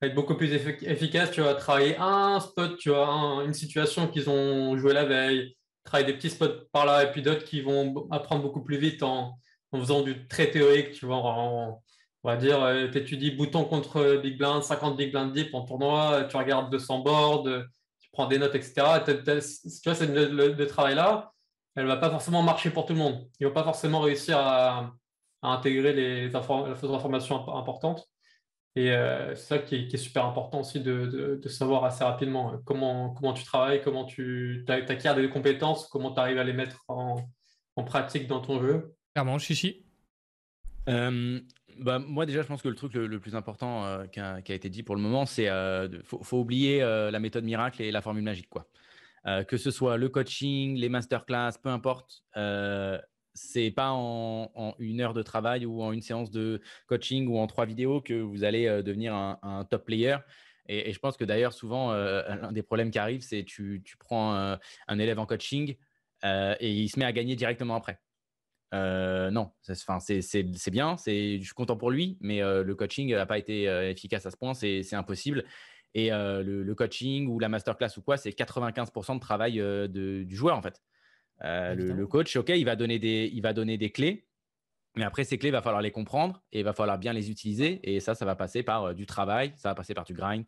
être 0.01 0.15
beaucoup 0.15 0.35
plus 0.35 0.53
efficace. 0.53 1.31
Tu 1.31 1.41
vas 1.41 1.55
travailler 1.55 1.97
un 1.97 2.39
spot, 2.39 2.77
tu 2.77 2.89
vois, 2.89 3.43
une 3.45 3.53
situation 3.53 4.07
qu'ils 4.07 4.29
ont 4.29 4.77
joué 4.77 4.93
la 4.93 5.05
veille, 5.05 5.55
travailler 5.83 6.11
des 6.11 6.17
petits 6.17 6.29
spots 6.29 6.65
par 6.71 6.85
là, 6.85 7.03
et 7.03 7.11
puis 7.11 7.21
d'autres 7.21 7.45
qui 7.45 7.61
vont 7.61 8.07
apprendre 8.11 8.43
beaucoup 8.43 8.63
plus 8.63 8.77
vite 8.77 9.03
en, 9.03 9.37
faisant 9.73 10.01
du 10.01 10.27
très 10.27 10.49
théorique, 10.49 10.91
tu 10.91 11.05
vois, 11.05 11.17
on 11.17 11.81
va 12.23 12.35
dire, 12.35 12.63
euh, 12.63 12.87
tu 12.87 12.97
étudies 12.97 13.31
bouton 13.31 13.65
contre 13.65 14.19
Big 14.23 14.37
Blind, 14.37 14.63
50 14.63 14.97
Big 14.97 15.11
Blind 15.11 15.31
Deep 15.33 15.53
en 15.53 15.65
tournoi, 15.65 16.23
tu 16.29 16.37
regardes 16.37 16.71
200 16.71 16.99
boards, 16.99 17.43
tu 17.99 18.09
prends 18.11 18.27
des 18.27 18.39
notes, 18.39 18.55
etc. 18.55 19.03
tu 19.05 19.13
vois, 19.85 19.95
cette 19.95 20.13
de 20.13 20.65
travail-là, 20.65 21.31
elle 21.77 21.83
ne 21.83 21.89
va 21.89 21.97
pas 21.97 22.09
forcément 22.09 22.41
marcher 22.41 22.71
pour 22.71 22.87
tout 22.87 22.93
le 22.93 22.99
monde. 22.99 23.27
Ils 23.39 23.43
ne 23.43 23.49
vont 23.49 23.53
pas 23.53 23.63
forcément 23.63 23.99
réussir 23.99 24.39
à, 24.39 24.91
intégrer 25.43 25.93
les, 25.93 26.35
informations 26.35 27.55
importantes. 27.55 28.03
Et 28.77 28.91
euh, 28.91 29.33
c'est 29.33 29.47
ça 29.47 29.57
qui 29.57 29.75
est, 29.75 29.97
super 29.97 30.25
important 30.25 30.59
aussi 30.59 30.79
de, 30.79 31.41
savoir 31.47 31.83
assez 31.83 32.03
rapidement 32.03 32.53
euh, 32.53 32.57
comment, 32.63 33.09
comment 33.09 33.33
tu 33.33 33.43
travailles, 33.43 33.81
comment 33.81 34.05
tu 34.05 34.63
acquiers 34.67 35.15
des 35.15 35.29
compétences, 35.31 35.87
comment 35.87 36.13
tu 36.13 36.19
arrives 36.19 36.37
à 36.37 36.43
les 36.43 36.53
mettre 36.53 36.85
en, 36.87 37.27
pratique 37.87 38.27
dans 38.27 38.39
ton 38.39 38.61
jeu. 38.61 38.93
Clairement, 39.15 39.39
Chichi 39.39 39.83
euh, 40.89 41.39
bah, 41.79 41.97
Moi, 41.97 42.27
déjà, 42.27 42.43
je 42.43 42.47
pense 42.47 42.61
que 42.61 42.69
le 42.69 42.75
truc 42.75 42.93
le, 42.93 43.19
plus 43.19 43.35
important 43.35 44.05
qui, 44.11 44.19
a, 44.19 44.39
été 44.47 44.69
dit 44.69 44.83
pour 44.83 44.95
le 44.95 45.01
moment, 45.01 45.25
c'est 45.25 45.49
qu'il 45.89 46.03
faut, 46.03 46.21
faut, 46.21 46.37
oublier 46.37 46.81
la 46.81 47.19
méthode 47.19 47.45
miracle 47.45 47.81
et 47.81 47.89
la 47.89 48.03
formule 48.03 48.23
magique. 48.23 48.49
Quoi. 48.49 48.67
que 49.45 49.57
ce 49.57 49.71
soit 49.71 49.97
le 49.97 50.09
coaching, 50.09 50.75
les 50.75 50.89
masterclass, 50.89 51.53
peu 51.63 51.69
importe 51.69 52.21
c'est 53.37 53.71
pas 53.71 53.91
en, 53.91 54.75
une 54.79 54.99
heure 54.99 55.13
de 55.13 55.21
travail 55.21 55.65
ou 55.65 55.81
en 55.81 55.91
une 55.91 56.01
séance 56.01 56.31
de 56.31 56.61
coaching 56.87 57.27
ou 57.27 57.37
en 57.37 57.47
trois 57.47 57.65
vidéos 57.65 58.01
que 58.01 58.15
vous 58.15 58.43
allez 58.43 58.67
euh, 58.67 58.81
devenir 58.81 59.13
un, 59.13 59.65
top 59.69 59.85
player. 59.85 60.17
Et, 60.67 60.91
je 60.91 60.99
pense 60.99 61.15
que 61.15 61.23
d'ailleurs, 61.23 61.53
souvent, 61.53 61.91
euh, 61.91 62.23
l'un 62.41 62.51
des 62.51 62.63
problèmes 62.63 62.91
qui 62.91 62.99
arrive, 62.99 63.21
c'est 63.21 63.43
tu, 63.43 63.81
tu 63.85 63.97
prends 63.97 64.35
euh, 64.35 64.55
un, 64.87 64.99
élève 64.99 65.19
en 65.19 65.25
coaching 65.25 65.75
et 66.23 66.71
il 66.71 66.89
se 66.89 66.97
met 66.97 67.05
à 67.05 67.11
gagner 67.11 67.35
directement 67.35 67.75
après. 67.75 67.99
non, 68.73 69.51
c'est 69.61 70.71
bien, 70.71 70.95
je 71.05 71.39
suis 71.39 71.53
content 71.53 71.77
pour 71.77 71.91
lui, 71.91 72.17
mais 72.21 72.41
le 72.41 72.73
coaching 72.73 73.13
n'a 73.13 73.27
pas 73.27 73.37
été 73.37 73.65
efficace 73.91 74.25
à 74.25 74.31
ce 74.31 74.37
point, 74.37 74.55
c'est 74.55 74.95
impossible. 74.95 75.45
Et 75.93 76.09
le, 76.09 76.73
coaching 76.73 77.27
ou 77.27 77.37
la 77.37 77.49
masterclass 77.49 77.91
ou 77.97 78.01
quoi, 78.01 78.17
c'est 78.17 78.31
95% 78.31 79.13
de 79.13 79.19
travail 79.19 79.61
du 79.89 80.35
joueur 80.35 80.57
en 80.57 80.63
fait. 80.63 80.81
Euh, 81.43 81.75
le, 81.75 82.07
coach, 82.07 82.35
OK, 82.35 82.49
il 82.49 82.65
va, 82.65 82.75
donner 82.75 82.99
des, 82.99 83.29
il 83.33 83.41
va 83.41 83.53
donner 83.53 83.77
des 83.77 83.91
clés, 83.91 84.27
mais 84.95 85.03
après, 85.03 85.23
ces 85.23 85.37
clés, 85.37 85.49
il 85.49 85.53
va 85.53 85.61
falloir 85.61 85.81
les 85.81 85.91
comprendre 85.91 86.41
et 86.51 86.59
il 86.59 86.63
va 86.63 86.73
falloir 86.73 86.97
bien 86.97 87.13
les 87.13 87.29
utiliser. 87.29 87.79
Et 87.83 87.99
ça, 87.99 88.15
ça 88.15 88.25
va 88.25 88.35
passer 88.35 88.63
par 88.63 88.85
euh, 88.85 88.93
du 88.93 89.05
travail, 89.05 89.53
ça 89.55 89.69
va 89.69 89.75
passer 89.75 89.93
par 89.93 90.05
du 90.05 90.13
grind. 90.13 90.45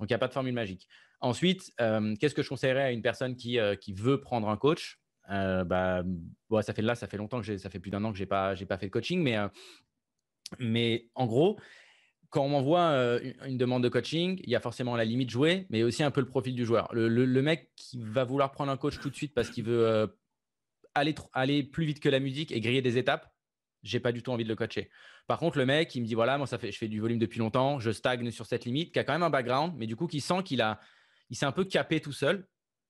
Donc, 0.00 0.08
il 0.08 0.12
n'y 0.12 0.14
a 0.14 0.18
pas 0.18 0.28
de 0.28 0.32
formule 0.32 0.54
magique. 0.54 0.88
Ensuite, 1.20 1.72
euh, 1.80 2.14
qu'est-ce 2.16 2.34
que 2.34 2.42
je 2.42 2.48
conseillerais 2.48 2.82
à 2.82 2.92
une 2.92 3.02
personne 3.02 3.36
qui, 3.36 3.58
qui 3.80 3.92
veut 3.92 4.20
prendre 4.20 4.48
un 4.48 4.56
coach? 4.56 5.00
Bah, 5.28 6.02
ça 6.60 6.74
fait 6.74 6.82
là, 6.82 6.94
ça 6.94 7.06
fait 7.06 7.16
longtemps 7.16 7.40
que 7.40 7.56
ça 7.56 7.70
fait 7.70 7.78
plus 7.78 7.90
d'un 7.90 8.04
an 8.04 8.12
que 8.12 8.18
j'ai 8.18 8.26
pas, 8.26 8.54
j'ai 8.54 8.66
pas 8.66 8.76
fait 8.76 8.86
de 8.86 8.90
coaching, 8.90 9.22
mais, 9.22 9.38
mais 10.58 11.08
en 11.14 11.26
gros, 11.26 11.58
quand 12.34 12.42
on 12.42 12.48
m'envoie 12.48 12.80
euh, 12.80 13.32
une 13.46 13.56
demande 13.56 13.84
de 13.84 13.88
coaching, 13.88 14.40
il 14.42 14.50
y 14.50 14.56
a 14.56 14.60
forcément 14.60 14.96
la 14.96 15.04
limite 15.04 15.30
jouée, 15.30 15.66
mais 15.70 15.84
aussi 15.84 16.02
un 16.02 16.10
peu 16.10 16.20
le 16.20 16.26
profil 16.26 16.56
du 16.56 16.66
joueur. 16.66 16.88
Le, 16.92 17.42
mec 17.42 17.70
qui 17.76 17.96
va 17.96 18.24
vouloir 18.24 18.50
prendre 18.50 18.72
un 18.72 18.76
coach 18.76 18.98
tout 18.98 19.08
de 19.08 19.14
suite 19.14 19.34
parce 19.34 19.50
qu'il 19.50 19.62
veut 19.62 19.86
euh, 19.86 20.08
aller, 20.96 21.14
aller 21.32 21.62
plus 21.62 21.86
vite 21.86 22.00
que 22.00 22.08
la 22.08 22.18
musique 22.18 22.50
et 22.50 22.60
griller 22.60 22.82
des 22.82 22.98
étapes, 22.98 23.32
j'ai 23.84 24.00
pas 24.00 24.10
du 24.10 24.20
tout 24.20 24.32
envie 24.32 24.42
de 24.42 24.48
le 24.48 24.56
coacher. 24.56 24.90
Par 25.28 25.38
contre, 25.38 25.58
le 25.58 25.64
mec, 25.64 25.94
il 25.94 26.00
me 26.00 26.06
dit 26.06 26.16
voilà, 26.16 26.36
moi 26.36 26.48
ça 26.48 26.58
fait, 26.58 26.72
je 26.72 26.78
fais 26.78 26.88
du 26.88 26.98
volume 26.98 27.20
depuis 27.20 27.38
longtemps, 27.38 27.78
je 27.78 27.92
stagne 27.92 28.28
sur 28.32 28.46
cette 28.46 28.64
limite, 28.64 28.92
qui 28.92 28.98
a 28.98 29.04
quand 29.04 29.12
même 29.12 29.22
un 29.22 29.30
background, 29.30 29.74
mais 29.76 29.86
du 29.86 29.94
coup 29.94 30.08
qui 30.08 30.20
sent 30.20 30.42
qu'il 30.44 30.60
a, 30.60 30.80
il 31.30 31.36
s'est 31.36 31.46
un 31.46 31.52
peu 31.52 31.64
capé 31.64 32.00
tout 32.00 32.12
seul. 32.12 32.48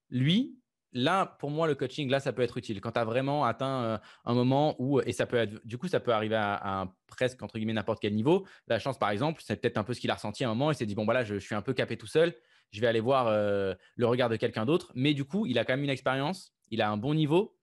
Lui, 0.09 0.57
là, 0.95 1.25
pour 1.39 1.51
moi, 1.51 1.67
le 1.67 1.75
coaching, 1.75 2.09
là, 2.09 2.19
ça 2.19 2.33
peut 2.33 2.41
être 2.41 2.57
utile. 2.57 2.81
Quand 2.81 2.93
tu 2.93 2.99
as 2.99 3.03
vraiment 3.03 3.43
atteint 3.43 3.83
euh, 3.83 3.97
un 4.23 4.33
moment 4.33 4.75
où, 4.79 5.01
et 5.01 5.11
ça 5.11 5.27
peut 5.27 5.37
être, 5.37 5.59
du 5.65 5.77
coup, 5.77 5.87
ça 5.87 5.99
peut 5.99 6.13
arriver 6.13 6.37
à, 6.37 6.87
presque, 7.05 7.43
entre 7.43 7.57
guillemets, 7.57 7.73
n'importe 7.73 8.01
quel 8.01 8.15
niveau. 8.15 8.47
La 8.67 8.79
chance, 8.79 8.97
par 8.97 9.09
exemple, 9.09 9.43
c'est 9.45 9.61
peut-être 9.61 9.77
un 9.77 9.83
peu 9.83 9.93
ce 9.93 9.99
qu'il 9.99 10.09
a 10.09 10.15
ressenti 10.15 10.43
à 10.43 10.49
un 10.49 10.55
moment. 10.55 10.71
Il 10.71 10.75
s'est 10.75 10.85
dit, 10.85 10.95
bon, 10.95 11.05
voilà, 11.05 11.23
je, 11.23 11.35
suis 11.35 11.53
un 11.53 11.61
peu 11.61 11.73
capé 11.73 11.97
tout 11.97 12.07
seul. 12.07 12.33
Je 12.71 12.81
vais 12.81 12.87
aller 12.87 13.01
voir 13.01 13.27
euh, 13.27 13.75
le 13.95 14.07
regard 14.07 14.29
de 14.29 14.37
quelqu'un 14.37 14.65
d'autre. 14.65 14.91
Mais 14.95 15.13
du 15.13 15.25
coup, 15.25 15.45
il 15.45 15.59
a 15.59 15.65
quand 15.65 15.73
même 15.73 15.83
une 15.83 15.89
expérience. 15.89 16.53
Il 16.71 16.81
a 16.81 16.89
un 16.89 16.97
bon 16.97 17.13
niveau. 17.13 17.55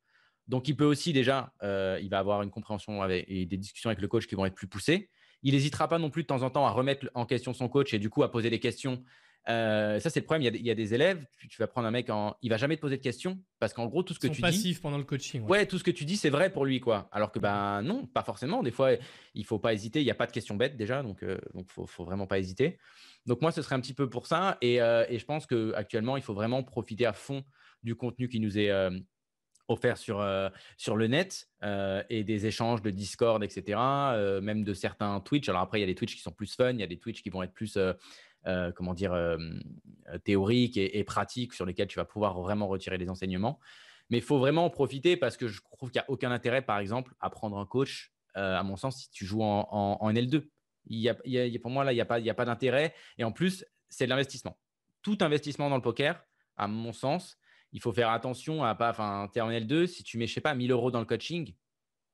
Donc, 0.46 0.68
il 0.68 0.76
peut 0.76 0.84
aussi 0.84 1.14
déjà, 1.14 1.52
euh, 1.62 1.98
il 2.02 2.10
va 2.10 2.18
avoir 2.18 2.42
une 2.42 2.50
compréhension 2.50 3.08
et 3.08 3.46
des 3.46 3.56
discussions 3.56 3.88
avec 3.88 4.02
le 4.02 4.08
coach 4.08 4.26
qui 4.26 4.34
vont 4.34 4.44
être 4.44 4.54
plus 4.54 4.66
poussées. 4.66 5.08
Il 5.42 5.54
n'hésitera 5.54 5.88
pas 5.88 5.98
non 5.98 6.10
plus 6.10 6.22
de 6.22 6.26
temps 6.26 6.42
en 6.42 6.50
temps 6.50 6.66
à 6.66 6.70
remettre 6.70 7.08
en 7.14 7.24
question 7.26 7.52
son 7.52 7.68
coach 7.68 7.94
et 7.94 7.98
du 7.98 8.10
coup 8.10 8.22
à 8.22 8.30
poser 8.30 8.50
des 8.50 8.60
questions 8.60 9.02
euh, 9.48 9.98
ça, 9.98 10.10
c'est 10.10 10.20
le 10.20 10.24
problème. 10.24 10.54
Il 10.54 10.66
y, 10.66 10.70
a, 10.70 10.74
des 10.74 10.94
élèves, 10.94 11.24
tu, 11.48 11.58
vas 11.58 11.66
prendre 11.66 11.88
un 11.88 11.90
mec, 11.90 12.08
en... 12.10 12.36
il 12.42 12.50
va 12.50 12.56
jamais 12.56 12.76
te 12.76 12.80
poser 12.80 12.96
de 12.96 13.02
questions 13.02 13.40
parce 13.58 13.72
qu'en 13.72 13.86
gros, 13.86 14.02
tout 14.02 14.14
ce 14.14 14.20
que 14.20 14.28
tu 14.28 14.40
passif 14.40 14.80
pendant 14.80 14.98
le 14.98 15.04
coaching. 15.04 15.42
Ouais. 15.42 15.66
tout 15.66 15.78
ce 15.78 15.84
que 15.84 15.90
tu 15.90 16.04
dis, 16.04 16.16
c'est 16.16 16.30
vrai 16.30 16.52
pour 16.52 16.64
lui, 16.64 16.80
quoi. 16.80 17.08
Alors 17.10 17.32
que 17.32 17.38
ben 17.38 17.82
non, 17.82 18.06
pas 18.06 18.22
forcément. 18.22 18.62
Des 18.62 18.70
fois, 18.70 18.92
il 19.34 19.44
faut 19.44 19.58
pas 19.58 19.72
hésiter. 19.74 20.00
Il 20.00 20.04
n'y 20.04 20.10
a 20.10 20.14
pas 20.16 20.26
de 20.26 20.32
questions 20.32 20.56
bêtes 20.56 20.76
déjà, 20.76 21.02
donc 21.02 21.22
euh, 21.22 21.38
donc 21.54 21.70
faut, 21.70 21.86
faut 21.86 22.04
vraiment 22.04 22.26
pas 22.26 22.38
hésiter. 22.38 22.78
Donc 23.26 23.40
moi, 23.40 23.50
ce 23.52 23.62
serait 23.62 23.74
un 23.74 23.80
petit 23.80 23.94
peu 23.94 24.08
pour 24.08 24.26
ça. 24.26 24.58
Et, 24.60 24.80
euh, 24.80 25.04
et 25.08 25.18
je 25.18 25.24
pense 25.24 25.46
que 25.46 25.72
actuellement, 25.74 26.16
il 26.16 26.22
faut 26.22 26.34
vraiment 26.34 26.62
profiter 26.62 27.06
à 27.06 27.12
fond 27.12 27.42
du 27.82 27.96
contenu 27.96 28.28
qui 28.28 28.38
nous 28.38 28.58
est 28.58 28.70
offert 29.66 29.96
sur, 29.96 30.24
sur 30.76 30.96
le 30.96 31.06
net 31.08 31.48
et 32.10 32.22
des 32.22 32.46
échanges 32.46 32.80
de 32.80 32.90
Discord, 32.90 33.42
etc. 33.42 33.76
même 34.40 34.62
de 34.62 34.72
certains 34.72 35.18
Twitch. 35.18 35.48
Alors 35.48 35.62
après, 35.62 35.78
il 35.78 35.80
y 35.80 35.84
a 35.84 35.88
des 35.88 35.96
Twitch 35.96 36.14
qui 36.14 36.22
sont 36.22 36.30
plus 36.30 36.54
fun, 36.54 36.70
il 36.70 36.78
y 36.78 36.84
a 36.84 36.86
des 36.86 36.98
Twitch 36.98 37.22
qui 37.22 37.30
vont 37.30 37.42
être 37.42 37.52
plus 37.52 37.76
euh, 38.46 38.72
comment 38.72 38.92
dire, 38.92 39.12
euh, 39.12 39.38
théoriques 40.24 40.76
et, 40.76 41.04
pratiques 41.04 41.52
sur 41.52 41.64
lesquels 41.64 41.86
tu 41.86 41.98
vas 41.98 42.04
pouvoir 42.04 42.40
vraiment 42.40 42.66
retirer 42.66 42.98
les 42.98 43.08
enseignements. 43.08 43.60
Mais 44.10 44.18
il 44.18 44.22
faut 44.22 44.38
vraiment 44.38 44.64
en 44.64 44.70
profiter 44.70 45.16
parce 45.16 45.36
que 45.36 45.46
je 45.46 45.60
trouve 45.62 45.90
qu'il 45.90 46.00
n'y 46.00 46.04
a 46.04 46.10
aucun 46.10 46.32
intérêt, 46.32 46.60
par 46.60 46.78
exemple, 46.78 47.14
à 47.20 47.30
prendre 47.30 47.56
un 47.56 47.66
coach, 47.66 48.12
euh, 48.36 48.56
à 48.56 48.62
mon 48.64 48.76
sens, 48.76 48.96
si 48.96 49.10
tu 49.10 49.24
joues 49.24 49.42
en, 49.42 49.68
en, 49.70 50.12
L2. 50.12 50.48
Il 50.86 50.98
y 50.98 51.08
a, 51.08 51.58
pour 51.60 51.70
moi, 51.70 51.84
là, 51.84 51.92
il 51.92 51.94
n'y 51.94 52.00
a 52.00 52.04
pas, 52.04 52.16
a 52.16 52.34
pas 52.34 52.44
d'intérêt. 52.44 52.94
Et 53.16 53.22
en 53.22 53.30
plus, 53.30 53.64
c'est 53.88 54.06
de 54.06 54.10
l'investissement. 54.10 54.58
Tout 55.02 55.18
investissement 55.20 55.70
dans 55.70 55.76
le 55.76 55.82
poker, 55.82 56.20
à 56.56 56.66
mon 56.66 56.92
sens, 56.92 57.38
il 57.70 57.80
faut 57.80 57.92
faire 57.92 58.10
attention 58.10 58.64
à 58.64 58.74
pas. 58.74 58.90
Enfin, 58.90 59.30
tu 59.32 59.38
es 59.38 59.42
en 59.42 59.50
L2, 59.50 59.86
si 59.86 60.02
tu 60.02 60.18
mets, 60.18 60.26
je 60.26 60.34
sais 60.34 60.40
pas, 60.40 60.54
1000 60.54 60.72
euros 60.72 60.90
dans 60.90 61.00
le 61.00 61.06
coaching, 61.06 61.54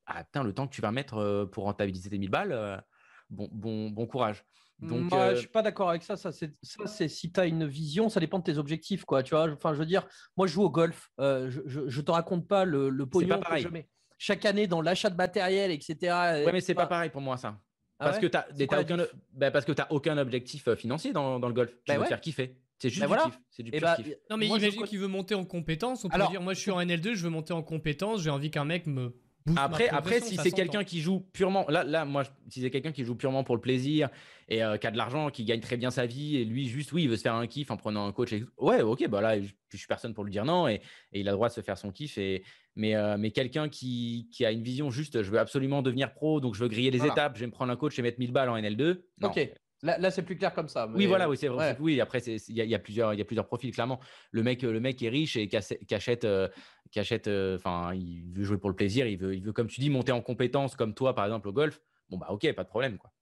ah, 0.05 0.24
le 0.34 0.52
temps 0.52 0.68
que 0.68 0.74
tu 0.74 0.82
vas 0.82 0.92
mettre 0.92 1.48
pour 1.52 1.64
rentabiliser 1.64 2.10
tes 2.10 2.18
1000 2.18 2.30
balles, 2.30 2.84
bon, 3.30 3.48
bon, 3.50 3.90
bon 3.90 4.06
courage. 4.06 4.44
Donc, 4.80 5.10
Moi, 5.10 5.34
je 5.34 5.40
suis 5.40 5.48
pas 5.48 5.62
d'accord 5.62 5.90
avec 5.90 6.02
ça. 6.05 6.16
Ça, 6.16 6.30
c'est 6.32 7.09
si 7.09 7.32
tu 7.32 7.40
as 7.40 7.46
une 7.46 7.66
vision, 7.66 8.09
ça 8.09 8.20
dépend 8.20 8.38
de 8.38 8.44
tes 8.44 8.59
objectifs, 8.59 9.05
quoi. 9.05 9.22
Tu 9.22 9.34
vois, 9.34 9.50
enfin, 9.50 9.74
je 9.74 9.78
veux 9.78 9.86
dire, 9.86 10.06
moi, 10.36 10.46
je 10.46 10.52
joue 10.52 10.62
au 10.62 10.70
golf. 10.70 11.10
je, 11.18 11.60
je, 11.86 12.00
te 12.00 12.10
raconte 12.10 12.46
pas 12.46 12.64
le, 12.64 12.88
le 12.88 13.06
pognon 13.06 13.40
que 13.40 13.59
je 13.59 13.68
mets 13.68 13.88
chaque 14.18 14.44
année 14.44 14.66
dans 14.66 14.82
l'achat 14.82 15.10
de 15.10 15.16
matériel, 15.16 15.70
etc. 15.70 15.96
Ouais, 16.02 16.52
mais 16.52 16.60
c'est 16.60 16.74
pas 16.74 16.86
pareil 16.86 17.10
pour 17.10 17.20
moi, 17.20 17.36
ça. 17.36 17.59
Ah 18.00 18.06
parce, 18.06 18.18
que 18.20 18.26
aucun... 18.26 19.06
bah, 19.32 19.50
parce 19.50 19.64
que 19.64 19.72
tu 19.72 19.82
aucun 19.90 20.18
objectif 20.18 20.72
financier 20.74 21.12
dans, 21.12 21.40
dans 21.40 21.48
le 21.48 21.55
golf. 21.55 21.70
Tu 21.70 21.76
bah 21.88 21.96
veux 21.96 22.05
te 22.05 22.09
faire 22.09 22.20
kiffer. 22.20 22.56
C'est 22.78 22.90
juste 22.90 23.05
bah 23.09 23.16
du 23.16 23.30
kiff. 23.30 23.40
C'est 23.50 23.62
du 23.64 23.70
eh 23.72 23.80
bah, 23.80 23.96
kiff. 23.96 24.14
Non, 24.30 24.36
mais 24.36 24.46
imagine 24.46 24.84
qu'il 24.84 25.00
veut 25.00 25.09
monter 25.09 25.34
en 25.34 25.44
compétence. 25.44 26.05
On 26.05 26.09
peut 26.09 26.18
dire, 26.30 26.40
moi, 26.40 26.55
je 26.55 26.60
suis 26.60 26.70
en 26.70 26.80
NL2, 26.80 27.14
je 27.14 27.24
veux 27.24 27.30
monter 27.30 27.52
en 27.52 27.62
compétence. 27.62 28.22
J'ai 28.22 28.30
envie 28.30 28.52
qu'un 28.52 28.64
mec 28.64 28.86
me 28.86 29.16
après, 29.57 29.89
après, 29.89 30.20
si 30.20 30.37
c'est 30.37 30.51
quelqu'un 30.51 30.85
qui 30.85 31.01
joue 31.01 31.20
purement, 31.33 31.66
là, 31.69 31.85
là, 31.85 32.05
moi, 32.05 32.25
si 32.49 32.61
c'est 32.61 32.70
quelqu'un 32.70 32.93
qui 32.93 33.05
joue 33.05 33.15
purement 33.15 33.45
pour 33.45 33.55
le 33.55 33.61
plaisir 33.61 34.09
et 34.49 34.62
euh, 34.62 34.77
qui 34.77 34.87
a 34.87 34.91
de 34.91 34.97
l'argent, 34.97 35.31
qui 35.31 35.45
gagne 35.45 35.61
très 35.61 35.77
bien 35.77 35.91
sa 35.91 36.07
vie, 36.07 36.37
et 36.37 36.45
lui, 36.45 36.69
juste, 36.69 36.93
oui, 36.93 37.05
il 37.05 37.09
veut 37.09 37.16
se 37.16 37.23
faire 37.23 37.35
un 37.35 37.47
kiff 37.47 37.70
en 37.70 37.77
prenant 37.77 38.07
un 38.07 38.12
coach. 38.12 38.35
Ouais, 38.59 38.83
ok, 38.83 39.09
bah 39.09 39.20
là, 39.20 39.41
je, 39.41 39.77
suis 39.77 39.87
personne 39.87 40.15
pour 40.15 40.25
lui 40.25 40.33
dire 40.33 40.45
non, 40.45 40.69
et, 40.69 40.81
il 41.12 41.29
a 41.29 41.33
le 41.33 41.37
droit 41.37 41.49
de 41.49 41.55
se 41.55 41.61
faire 41.61 41.79
son 41.79 41.91
kiff. 41.91 42.19
Et, 42.19 42.43
mais, 42.77 42.95
euh, 42.95 43.16
mais 43.19 43.31
quelqu'un 43.31 43.69
qui, 43.69 44.29
qui, 44.33 44.45
a 44.45 44.53
une 44.53 44.62
vision 44.62 44.91
juste, 44.91 45.23
je 45.23 45.31
veux 45.31 45.39
absolument 45.39 45.83
devenir 45.83 46.12
pro, 46.12 46.41
donc 46.41 46.55
je 46.55 46.62
veux 46.62 46.69
griller 46.69 46.91
les 46.91 47.05
étapes, 47.05 47.37
je 47.37 47.41
vais 47.41 47.47
me 47.47 47.53
prendre 47.53 47.73
un 47.73 47.77
coach 47.77 47.99
et 47.99 48.03
mettre 48.03 48.19
1000 48.19 48.33
balles 48.33 48.49
en 48.49 48.57
NL2. 48.57 49.01
Ok. 49.23 49.51
Là, 49.82 50.10
c'est 50.10 50.22
plus 50.22 50.36
clair 50.36 50.52
comme 50.52 50.68
ça. 50.68 50.88
Oui, 50.92 51.06
voilà, 51.06 51.28
oui, 51.28 51.36
c'est 51.36 51.48
vrai. 51.48 51.76
Oui, 51.78 52.00
après, 52.00 52.18
il 52.18 52.56
y, 52.56 52.74
a 52.74 52.78
plusieurs, 52.78 53.14
il 53.14 53.18
y 53.18 53.22
a 53.22 53.24
plusieurs 53.24 53.46
profils, 53.46 53.72
clairement. 53.72 54.00
Le 54.32 54.42
mec, 54.42 54.62
le 54.62 54.80
mec 54.80 55.00
est 55.02 55.09
riche 55.09 55.36
et 55.36 55.46
qui 55.48 55.56
achète, 55.94 56.24
euh, 56.24 56.48
achète, 56.96 57.28
euh, 57.28 57.56
enfin, 57.56 57.94
il 57.94 58.32
veut 58.32 58.42
jouer 58.42 58.59
pour 58.59 58.70
le 58.70 58.76
plaisir, 58.76 59.06
il 59.06 59.16
veut, 59.18 59.36
il 59.36 59.42
veut, 59.42 59.52
comme 59.52 59.68
tu 59.68 59.80
dis, 59.80 59.88
monter 59.88 60.10
en 60.10 60.20
compétence, 60.20 60.74
comme 60.74 60.94
toi, 60.94 61.14
par 61.14 61.26
exemple, 61.26 61.48
au 61.48 61.52
golf. 61.52 61.80
Bon, 62.10 62.18
bah, 62.18 62.26
ok, 62.30 62.52
pas 62.55 62.64
de 62.64 62.68
problème, 62.68 62.98
quoi. 62.98 63.12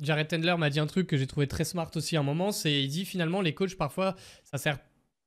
Jared 0.00 0.28
Tendler 0.28 0.54
m'a 0.56 0.70
dit 0.70 0.80
un 0.80 0.86
truc 0.86 1.06
que 1.06 1.16
j'ai 1.16 1.26
trouvé 1.26 1.46
très 1.46 1.64
smart 1.64 1.90
aussi 1.94 2.16
à 2.16 2.20
un 2.20 2.22
moment, 2.22 2.50
c'est 2.50 2.82
il 2.82 2.88
dit 2.88 3.04
finalement 3.04 3.42
les 3.42 3.52
coachs 3.52 3.76
parfois 3.76 4.14
ça 4.42 4.56
sert 4.56 4.78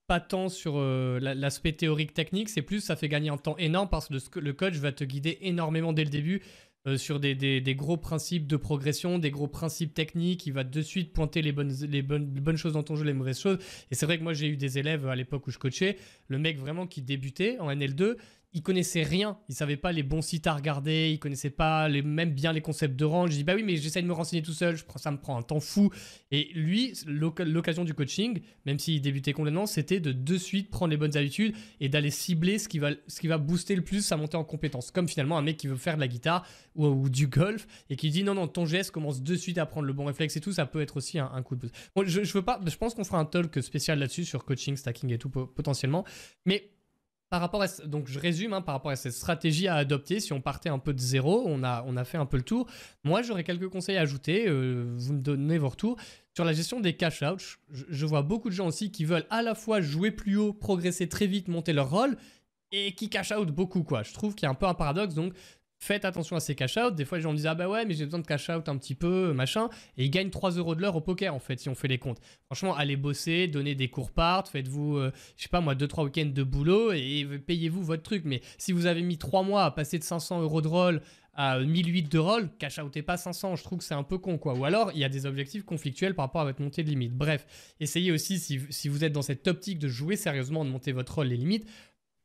pas 0.07 0.19
tant 0.19 0.49
sur 0.49 0.73
euh, 0.77 1.19
l'aspect 1.21 1.73
théorique 1.73 2.15
technique, 2.15 2.49
c'est 2.49 2.63
plus 2.63 2.81
ça 2.81 2.95
fait 2.95 3.07
gagner 3.07 3.29
un 3.29 3.37
temps 3.37 3.55
énorme 3.57 3.89
parce 3.89 4.07
que 4.07 4.39
le 4.39 4.53
coach 4.53 4.73
va 4.73 4.91
te 4.91 5.03
guider 5.03 5.37
énormément 5.41 5.93
dès 5.93 6.03
le 6.03 6.09
début 6.09 6.41
euh, 6.89 6.97
sur 6.97 7.19
des, 7.19 7.35
des, 7.35 7.75
gros 7.75 7.97
principes 7.97 8.47
de 8.47 8.57
progression, 8.57 9.19
des 9.19 9.31
gros 9.31 9.47
principes 9.47 9.93
techniques. 9.93 10.45
Il 10.47 10.53
va 10.53 10.63
de 10.63 10.81
suite 10.81 11.13
pointer 11.13 11.41
les 11.41 11.51
bonnes, 11.51 11.73
les 11.89 12.01
bonnes, 12.01 12.25
bonnes 12.25 12.57
choses 12.57 12.73
dans 12.73 12.83
ton 12.83 12.95
jeu, 12.95 13.03
les 13.03 13.13
mauvaises 13.13 13.39
choses. 13.39 13.57
Et 13.91 13.95
c'est 13.95 14.05
vrai 14.05 14.17
que 14.17 14.23
moi, 14.23 14.33
j'ai 14.33 14.47
eu 14.47 14.57
des 14.57 14.77
élèves 14.77 15.07
à 15.07 15.15
l'époque 15.15 15.47
où 15.47 15.51
je 15.51 15.57
coachais. 15.57 15.97
Le 16.27 16.37
mec 16.37 16.57
vraiment 16.57 16.87
qui 16.87 17.01
débutait 17.01 17.57
en 17.59 17.69
NL2, 17.69 18.15
il 18.51 18.63
connaissait 18.63 19.03
rien, 19.03 19.37
il 19.47 19.53
savait 19.53 19.77
pas 19.77 19.91
les 19.91 20.01
bons 20.01 20.23
sites 20.23 20.47
à 20.47 20.55
regarder, 20.55 21.11
il 21.11 21.19
connaissait 21.19 21.51
pas 21.51 21.87
les, 21.87 22.01
même 22.01 22.31
bien 22.31 22.51
les 22.51 22.61
concepts 22.61 22.95
de 22.95 23.05
range. 23.05 23.31
Je 23.31 23.35
dis 23.35 23.43
bah 23.43 23.53
oui, 23.55 23.61
mais 23.61 23.75
j'essaie 23.75 24.01
de 24.01 24.07
me 24.07 24.13
renseigner 24.13 24.41
tout 24.41 24.53
seul, 24.53 24.75
ça 24.95 25.11
me 25.11 25.17
prend 25.17 25.37
un 25.37 25.43
temps 25.43 25.59
fou. 25.59 25.91
Et 26.31 26.49
lui, 26.55 26.93
l'occasion 27.05 27.83
du 27.83 27.93
coaching, 27.93 28.41
même 28.65 28.79
s'il 28.79 29.01
débutait 29.01 29.33
complètement, 29.33 29.67
c'était 29.67 29.99
de 29.99 30.11
de 30.11 30.37
suite 30.37 30.71
prendre 30.71 30.89
les 30.89 30.97
bonnes 30.97 31.15
habitudes 31.15 31.55
et 31.79 31.89
d'aller 31.89 32.09
cibler 32.09 32.57
ce 32.57 32.67
qui 32.67 32.79
va 32.79 32.91
ce 33.07 33.19
qui 33.19 33.27
va 33.27 33.37
booster 33.37 33.75
le 33.75 33.83
plus 33.83 34.01
sa 34.01 34.17
montée 34.17 34.37
en 34.37 34.43
compétence. 34.43 34.89
Comme 34.89 35.07
finalement 35.07 35.37
un 35.37 35.43
mec 35.43 35.57
qui 35.57 35.67
veut 35.67 35.77
faire 35.77 35.95
de 35.95 36.01
la 36.01 36.07
guitare 36.07 36.45
ou, 36.75 37.09
du 37.09 37.27
golf 37.27 37.67
et 37.89 37.95
qui 37.95 38.09
dit 38.09 38.23
non 38.23 38.33
non 38.33 38.47
ton 38.47 38.65
geste 38.65 38.91
commence 38.91 39.21
de 39.21 39.35
suite 39.35 39.59
à 39.59 39.65
prendre 39.67 39.85
le 39.85 39.93
bon 39.93 40.05
réflexe 40.05 40.35
et 40.37 40.41
tout, 40.41 40.53
ça 40.53 40.65
peut 40.65 40.81
être 40.81 40.97
aussi 40.97 41.19
un, 41.19 41.41
coup 41.43 41.55
de 41.55 41.61
boost. 41.61 41.75
Bon, 41.95 42.03
je 42.05 42.33
veux 42.33 42.41
pas, 42.41 42.59
je 42.65 42.75
pense 42.77 42.95
qu'on 42.95 43.03
fera 43.03 43.19
un 43.19 43.25
talk 43.25 43.61
spécial 43.61 43.99
là-dessus 43.99 44.25
sur 44.25 44.43
coaching, 44.43 44.75
stacking 44.75 45.13
et 45.13 45.17
tout 45.17 45.29
potentiellement, 45.29 46.03
mais 46.45 46.71
par 47.29 47.41
rapport 47.41 47.61
à 47.61 47.67
donc 47.85 48.07
je 48.07 48.19
résume 48.19 48.53
hein, 48.53 48.61
par 48.61 48.75
rapport 48.75 48.91
à 48.91 48.95
cette 48.95 49.13
stratégie 49.13 49.67
à 49.67 49.75
adopter 49.75 50.19
si 50.19 50.33
on 50.33 50.41
partait 50.41 50.69
un 50.69 50.79
peu 50.79 50.93
de 50.93 50.99
zéro 50.99 51.43
on 51.45 51.63
a 51.63 51.83
on 51.87 51.95
a 51.95 52.03
fait 52.03 52.17
un 52.17 52.25
peu 52.25 52.37
le 52.37 52.43
tour. 52.43 52.67
Moi 53.03 53.21
j'aurais 53.21 53.43
quelques 53.43 53.69
conseils 53.69 53.97
à 53.97 54.01
ajouter 54.01 54.47
euh, 54.47 54.93
vous 54.97 55.13
me 55.13 55.21
donnez 55.21 55.57
vos 55.57 55.69
retours. 55.69 55.97
Sur 56.35 56.45
la 56.45 56.53
gestion 56.53 56.79
des 56.79 56.95
cash 56.95 57.21
outs 57.21 57.57
je, 57.69 58.05
vois 58.05 58.23
beaucoup 58.23 58.49
de 58.49 58.55
gens 58.55 58.67
aussi 58.67 58.91
qui 58.91 59.05
veulent 59.05 59.25
à 59.29 59.41
la 59.41 59.55
fois 59.55 59.81
jouer 59.81 60.11
plus 60.11 60.37
haut 60.37 60.53
progresser 60.53 61.07
très 61.07 61.27
vite 61.27 61.47
monter 61.47 61.73
leur 61.73 61.89
rôle 61.89 62.17
et 62.71 62.93
qui 62.93 63.09
cash 63.09 63.31
out 63.31 63.49
beaucoup 63.49 63.83
quoi. 63.83 64.03
Je 64.03 64.13
trouve 64.13 64.33
qu'il 64.33 64.43
y 64.43 64.47
a 64.47 64.51
un 64.51 64.55
peu 64.55 64.65
un 64.65 64.73
paradoxe 64.73 65.13
donc 65.13 65.33
faites 65.79 66.05
attention 66.05 66.35
à 66.35 66.39
ces 66.39 66.55
cash 66.55 66.77
out. 66.77 66.93
Des 66.93 67.05
fois, 67.05 67.17
les 67.17 67.23
gens 67.23 67.31
me 67.31 67.37
disent 67.37 67.47
Ah 67.47 67.55
bah 67.55 67.67
ouais, 67.67 67.85
mais 67.85 67.93
j'ai 67.93 68.05
besoin 68.05 68.19
de 68.19 68.27
cash 68.27 68.49
out 68.49 68.69
un 68.69 68.77
petit 68.77 68.95
peu, 68.95 69.33
machin. 69.33 69.69
Et 69.97 70.05
ils 70.05 70.11
gagnent 70.11 70.29
3 70.29 70.51
euros 70.51 70.75
de 70.75 70.81
l'heure 70.81 70.95
au 70.95 71.01
poker, 71.01 71.33
en 71.33 71.39
fait, 71.39 71.59
si 71.59 71.69
on 71.69 71.75
fait 71.75 71.87
les 71.87 71.97
comptes. 71.97 72.19
Franchement, 72.45 72.75
allez 72.75 72.97
bosser, 72.97 73.47
donnez 73.47 73.75
des 73.75 73.89
cours 73.89 74.11
part, 74.11 74.47
faites-vous, 74.47 74.97
euh, 74.97 75.11
je 75.37 75.43
sais 75.43 75.49
pas 75.49 75.61
moi, 75.61 75.75
2-3 75.75 76.03
week-ends 76.05 76.31
de 76.33 76.43
boulot 76.43 76.91
et 76.91 77.25
payez-vous 77.45 77.81
votre 77.83 78.03
truc. 78.03 78.23
Mais 78.25 78.41
si 78.57 78.71
vous 78.71 78.85
avez 78.85 79.01
mis 79.01 79.17
3 79.17 79.43
mois 79.43 79.63
à 79.63 79.71
passer 79.71 79.97
de 79.97 80.03
500 80.03 80.41
euros 80.41 80.61
de 80.61 80.67
roll 80.67 81.01
à 81.41 81.57
1008 81.57 82.11
de 82.11 82.19
roll, 82.19 82.49
cash 82.59 82.79
outez 82.79 83.01
pas 83.01 83.15
500, 83.15 83.55
je 83.55 83.63
trouve 83.63 83.79
que 83.79 83.85
c'est 83.85 83.93
un 83.93 84.03
peu 84.03 84.17
con 84.17 84.37
quoi. 84.37 84.55
Ou 84.55 84.65
alors 84.65 84.91
il 84.93 84.99
y 84.99 85.05
a 85.05 85.09
des 85.09 85.25
objectifs 85.25 85.63
conflictuels 85.63 86.13
par 86.13 86.25
rapport 86.25 86.41
à 86.41 86.43
votre 86.43 86.61
montée 86.61 86.83
de 86.83 86.89
limite. 86.89 87.13
Bref, 87.13 87.45
essayez 87.79 88.11
aussi 88.11 88.39
si, 88.39 88.59
si 88.69 88.89
vous 88.89 89.05
êtes 89.05 89.13
dans 89.13 89.21
cette 89.21 89.47
optique 89.47 89.79
de 89.79 89.87
jouer 89.87 90.17
sérieusement, 90.17 90.65
de 90.65 90.69
monter 90.69 90.91
votre 90.91 91.15
roll 91.15 91.27
les 91.27 91.37
limites, 91.37 91.65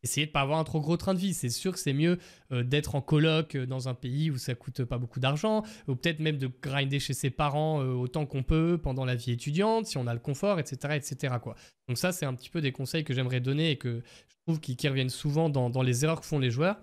essayez 0.05 0.27
de 0.27 0.31
pas 0.31 0.43
avoir 0.43 0.59
un 0.59 0.65
trop 0.65 0.81
gros 0.81 0.97
train 0.97 1.15
de 1.15 1.19
vie. 1.19 1.35
C'est 1.35 1.49
sûr 1.49 1.73
que 1.73 1.79
c'est 1.79 1.93
mieux 1.93 2.19
euh, 2.53 2.63
d'être 2.63 2.95
en 2.95 3.01
coloc 3.01 3.55
euh, 3.57 3.67
dans 3.67 3.89
un 3.89 3.95
pays 3.95 4.31
où 4.31 4.39
ça 4.39 4.55
coûte 4.55 4.85
pas 4.85 4.99
beaucoup 4.99 5.19
d'argent, 5.19 5.65
ou 5.89 5.97
peut-être 5.97 6.21
même 6.21 6.39
de 6.39 6.49
grinder 6.63 7.01
chez 7.01 7.15
ses 7.15 7.31
parents 7.31 7.83
euh, 7.83 7.95
autant 7.95 8.27
qu'on 8.27 8.43
peut 8.43 8.79
pendant 8.81 9.05
la 9.05 9.17
vie 9.17 9.33
étudiante, 9.33 9.87
si 9.87 9.99
on 9.99 10.07
a 10.07 10.15
le 10.15 10.21
confort, 10.21 10.61
etc., 10.61 10.95
etc. 10.95 11.35
Quoi. 11.43 11.57
Donc 11.89 11.99
ça, 11.99 12.13
c'est 12.13 12.27
un 12.27 12.35
petit 12.35 12.51
peu 12.51 12.61
des 12.61 12.71
conseils 12.71 13.03
que 13.03 13.15
j'aimerais 13.15 13.41
donner 13.41 13.73
et 13.73 13.77
que 13.77 14.03
je 14.29 14.35
trouve 14.47 14.61
qui, 14.61 14.77
reviennent 14.87 15.09
souvent 15.09 15.49
dans, 15.49 15.71
dans 15.71 15.83
les 15.83 16.05
erreurs 16.05 16.21
que 16.21 16.27
font 16.27 16.39
les 16.39 16.51
joueurs. 16.51 16.77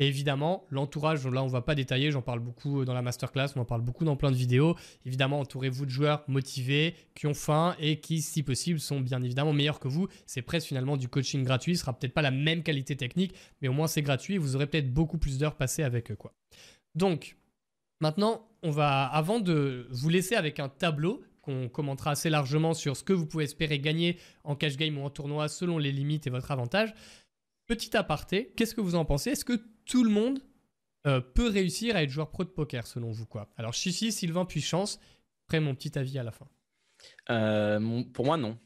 Évidemment, 0.00 0.64
l'entourage, 0.70 1.26
là 1.26 1.42
on 1.42 1.46
ne 1.46 1.50
va 1.50 1.60
pas 1.60 1.74
détailler, 1.74 2.12
j'en 2.12 2.22
parle 2.22 2.38
beaucoup 2.38 2.80
euh, 2.80 2.84
dans 2.84 2.94
la 2.94 3.02
masterclass, 3.02 3.48
on 3.56 3.60
en 3.60 3.64
parle 3.64 3.82
beaucoup 3.82 4.04
dans 4.04 4.14
plein 4.14 4.30
de 4.30 4.36
vidéos. 4.36 4.76
Évidemment, 5.04 5.40
entourez-vous 5.40 5.86
de 5.86 5.90
joueurs 5.90 6.22
motivés, 6.28 6.94
qui 7.16 7.26
ont 7.26 7.34
faim 7.34 7.74
et 7.80 7.98
qui, 7.98 8.22
si 8.22 8.44
possible, 8.44 8.78
sont 8.78 9.00
bien 9.00 9.20
évidemment 9.22 9.52
meilleurs 9.52 9.80
que 9.80 9.88
vous. 9.88 10.06
C'est 10.24 10.42
presque 10.42 10.68
finalement 10.68 10.96
du 10.96 11.08
coaching 11.08 11.42
gratuit, 11.42 11.76
ce 11.76 11.80
sera 11.80 11.98
peut-être 11.98 12.14
pas 12.14 12.22
la 12.22 12.30
même 12.30 12.62
qualité 12.62 12.94
technique, 12.96 13.34
mais 13.60 13.66
au 13.66 13.72
moins 13.72 13.88
c'est 13.88 14.02
gratuit 14.02 14.34
et 14.34 14.38
vous 14.38 14.54
aurez 14.54 14.68
peut-être 14.68 14.92
beaucoup 14.92 15.18
plus 15.18 15.36
d'heures 15.36 15.56
passées 15.56 15.82
avec 15.82 16.12
eux. 16.12 16.18
Donc, 16.94 17.36
maintenant, 18.00 18.48
on 18.62 18.70
va, 18.70 19.04
avant 19.04 19.40
de 19.40 19.88
vous 19.90 20.08
laisser 20.08 20.36
avec 20.36 20.60
un 20.60 20.68
tableau, 20.68 21.22
qu'on 21.42 21.68
commentera 21.68 22.10
assez 22.10 22.28
largement 22.28 22.74
sur 22.74 22.96
ce 22.96 23.02
que 23.02 23.12
vous 23.12 23.24
pouvez 23.26 23.44
espérer 23.44 23.78
gagner 23.78 24.18
en 24.44 24.54
cash 24.54 24.76
game 24.76 24.98
ou 24.98 25.04
en 25.04 25.10
tournoi 25.10 25.48
selon 25.48 25.78
les 25.78 25.92
limites 25.92 26.26
et 26.26 26.30
votre 26.30 26.50
avantage. 26.50 26.92
Petit 27.68 27.94
aparté, 27.98 28.54
qu'est-ce 28.56 28.74
que 28.74 28.80
vous 28.80 28.94
en 28.94 29.04
pensez? 29.04 29.32
Est-ce 29.32 29.44
que 29.44 29.60
tout 29.84 30.02
le 30.02 30.08
monde 30.08 30.40
euh, 31.06 31.20
peut 31.20 31.50
réussir 31.50 31.96
à 31.96 32.02
être 32.02 32.08
joueur 32.08 32.30
pro 32.30 32.42
de 32.42 32.48
poker, 32.48 32.86
selon 32.86 33.10
vous 33.10 33.26
quoi? 33.26 33.50
Alors, 33.58 33.74
Chichi, 33.74 34.10
Sylvain, 34.10 34.46
puis 34.46 34.62
Chance, 34.62 34.98
après 35.46 35.60
mon 35.60 35.74
petit 35.74 35.98
avis 35.98 36.18
à 36.18 36.22
la 36.22 36.30
fin. 36.30 36.46
Euh, 37.28 38.02
pour 38.14 38.24
moi, 38.24 38.38
non. 38.38 38.58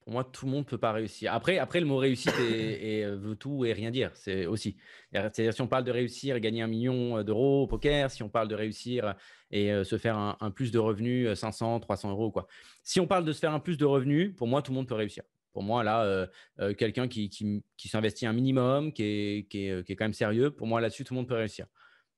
Pour 0.00 0.14
moi, 0.14 0.24
tout 0.24 0.46
le 0.46 0.52
monde 0.52 0.64
ne 0.64 0.70
peut 0.70 0.78
pas 0.78 0.92
réussir. 0.92 1.34
Après, 1.34 1.58
après 1.58 1.80
le 1.80 1.86
mot 1.86 1.98
réussite 1.98 2.32
euh, 2.40 3.18
veut 3.20 3.36
tout 3.36 3.66
et 3.66 3.74
rien 3.74 3.90
dire. 3.90 4.10
C'est 4.14 4.46
aussi. 4.46 4.78
C'est-à-dire, 5.12 5.52
si 5.52 5.60
on 5.60 5.68
parle 5.68 5.84
de 5.84 5.92
réussir 5.92 6.36
et 6.36 6.40
gagner 6.40 6.62
un 6.62 6.66
million 6.66 7.22
d'euros 7.22 7.64
au 7.64 7.66
poker, 7.66 8.10
si 8.10 8.22
on 8.22 8.30
parle 8.30 8.48
de 8.48 8.54
réussir 8.54 9.16
et 9.50 9.68
se 9.84 9.98
faire 9.98 10.16
un, 10.16 10.50
plus 10.50 10.70
de 10.70 10.78
revenus, 10.78 11.30
500, 11.34 11.80
300 11.80 12.10
euros, 12.10 12.30
quoi. 12.30 12.46
Si 12.82 13.00
on 13.00 13.06
parle 13.06 13.26
de 13.26 13.32
se 13.32 13.38
faire 13.38 13.52
un 13.52 13.60
plus 13.60 13.76
de 13.76 13.84
revenus, 13.84 14.34
pour 14.34 14.46
moi, 14.46 14.62
tout 14.62 14.72
le 14.72 14.76
monde 14.76 14.88
peut 14.88 14.94
réussir. 14.94 15.24
Pour 15.56 15.62
moi, 15.62 15.82
là, 15.82 16.02
euh, 16.02 16.26
euh, 16.60 16.74
quelqu'un 16.74 17.08
qui, 17.08 17.30
s'investit 17.78 18.26
un 18.26 18.34
minimum, 18.34 18.92
qui 18.92 19.02
est, 19.02 19.56
euh, 19.56 19.82
qui, 19.82 19.92
est, 19.92 19.96
quand 19.96 20.04
même 20.04 20.12
sérieux, 20.12 20.50
pour 20.50 20.66
moi, 20.66 20.82
là-dessus, 20.82 21.02
tout 21.02 21.14
le 21.14 21.20
monde 21.20 21.28
peut 21.28 21.34
réussir. 21.34 21.64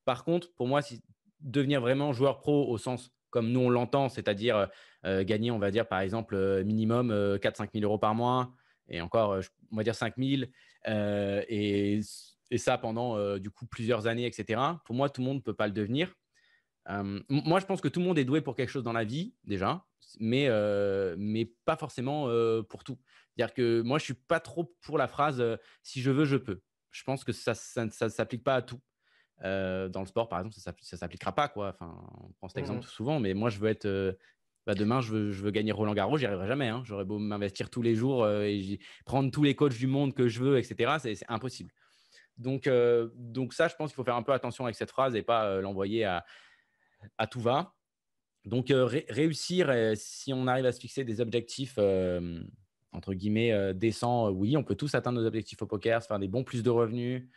Par 0.04 0.24
contre, 0.24 0.52
pour 0.54 0.66
moi, 0.66 0.82
si, 0.82 1.04
devenir 1.38 1.80
vraiment 1.80 2.12
joueur 2.12 2.40
pro 2.40 2.68
au 2.68 2.78
sens 2.78 3.12
comme 3.30 3.52
nous 3.52 3.60
on 3.60 3.70
l'entend, 3.70 4.08
c'est-à-dire 4.08 4.68
gagner, 5.04 5.52
on 5.52 5.60
va 5.60 5.70
dire, 5.70 5.86
par 5.86 6.00
exemple, 6.00 6.64
minimum 6.64 7.12
4-5 7.12 7.68
000 7.74 7.84
euros 7.84 7.96
par 7.96 8.16
mois, 8.16 8.52
et 8.88 9.00
encore, 9.00 9.38
on 9.70 9.76
va 9.76 9.84
dire 9.84 9.94
5 9.94 10.14
000, 10.18 10.42
et, 10.88 12.00
et, 12.50 12.58
ça 12.58 12.76
pendant 12.76 13.38
du 13.38 13.50
coup 13.50 13.66
plusieurs 13.66 14.08
années, 14.08 14.26
etc. 14.26 14.60
Pour 14.84 14.96
moi, 14.96 15.10
tout 15.10 15.20
le 15.20 15.26
monde 15.26 15.36
ne 15.36 15.42
peut 15.42 15.54
pas 15.54 15.68
le 15.68 15.72
devenir. 15.72 16.12
Moi, 17.28 17.60
je 17.60 17.66
pense 17.66 17.80
que 17.80 17.88
tout 17.88 18.00
le 18.00 18.06
monde 18.06 18.18
est 18.18 18.24
doué 18.24 18.40
pour 18.40 18.56
quelque 18.56 18.70
chose 18.70 18.82
dans 18.82 18.92
la 18.92 19.04
vie, 19.04 19.34
déjà, 19.44 19.84
mais, 20.20 20.48
mais 21.18 21.52
pas 21.64 21.76
forcément 21.76 22.28
pour 22.68 22.84
tout. 22.84 22.98
C'est-à-dire 23.36 23.54
que 23.54 23.82
moi, 23.82 23.98
je 23.98 24.04
suis 24.04 24.14
pas 24.14 24.40
trop 24.40 24.74
pour 24.82 24.98
la 24.98 25.06
phrase 25.06 25.42
si 25.82 26.00
je 26.00 26.10
veux, 26.10 26.24
je 26.24 26.36
peux. 26.36 26.60
Je 26.90 27.04
pense 27.04 27.24
que 27.24 27.32
ça 27.32 27.52
ne 27.84 27.90
s'applique 27.90 28.42
pas 28.42 28.56
à 28.56 28.62
tout. 28.62 28.80
dans 29.42 30.00
le 30.00 30.06
sport, 30.06 30.28
par 30.28 30.40
exemple, 30.40 30.56
ça 30.56 30.72
ne 30.72 30.96
s'appliquera 30.96 31.32
pas. 31.34 31.48
Quoi. 31.48 31.68
Enfin, 31.68 31.94
on 32.22 32.32
prend 32.32 32.48
cet 32.48 32.56
mmh 32.56 32.60
exemple 32.60 32.86
souvent, 32.86 33.20
mais 33.20 33.34
moi, 33.34 33.50
je 33.50 33.58
veux 33.58 33.68
être. 33.68 34.16
Bah, 34.66 34.74
demain, 34.74 35.00
je 35.00 35.12
veux, 35.12 35.30
je 35.30 35.42
veux, 35.42 35.50
gagner 35.50 35.72
Roland 35.72 35.94
Garros, 35.94 36.18
j'y 36.18 36.26
arriverai 36.26 36.46
jamais. 36.46 36.68
Hein. 36.68 36.82
J'aurais 36.84 37.06
beau 37.06 37.18
m'investir 37.18 37.70
tous 37.70 37.80
les 37.80 37.94
jours 37.94 38.28
et 38.28 38.78
prendre 39.06 39.30
tous 39.30 39.42
les 39.42 39.54
coachs 39.54 39.78
du 39.78 39.86
monde 39.86 40.14
que 40.14 40.28
je 40.28 40.40
veux, 40.40 40.58
etc. 40.58 40.96
C'est 40.98 41.24
impossible. 41.28 41.72
Donc, 42.36 42.68
donc 43.14 43.52
ça, 43.52 43.68
je 43.68 43.76
pense 43.76 43.90
qu'il 43.90 43.96
faut 43.96 44.04
faire 44.04 44.16
un 44.16 44.22
peu 44.22 44.32
attention 44.32 44.64
avec 44.64 44.76
cette 44.76 44.90
phrase 44.90 45.14
et 45.14 45.22
pas 45.22 45.60
l'envoyer 45.60 46.04
à, 46.04 46.24
à, 47.16 47.26
tout 47.26 47.40
va. 47.40 47.74
Donc, 48.44 48.72
réussir, 49.08 49.72
si 49.94 50.32
on 50.32 50.46
arrive 50.46 50.66
à 50.66 50.72
se 50.72 50.80
fixer 50.80 51.04
des 51.04 51.20
objectifs 51.20 51.78
entre 52.92 53.14
guillemets, 53.14 53.52
euh, 53.52 53.72
décent, 53.72 54.28
euh, 54.28 54.30
oui, 54.30 54.56
on 54.56 54.64
peut 54.64 54.74
tous 54.74 54.94
atteindre 54.94 55.20
nos 55.20 55.26
objectifs 55.26 55.60
au 55.62 55.66
poker, 55.66 56.02
se 56.02 56.06
faire 56.06 56.18
des 56.18 56.28
bons 56.28 56.44
plus 56.44 56.62
de 56.62 56.70
revenus, 56.70 57.28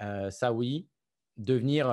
euh, 0.00 0.30
ça 0.30 0.52
oui. 0.52 0.88
Devenir, 1.36 1.88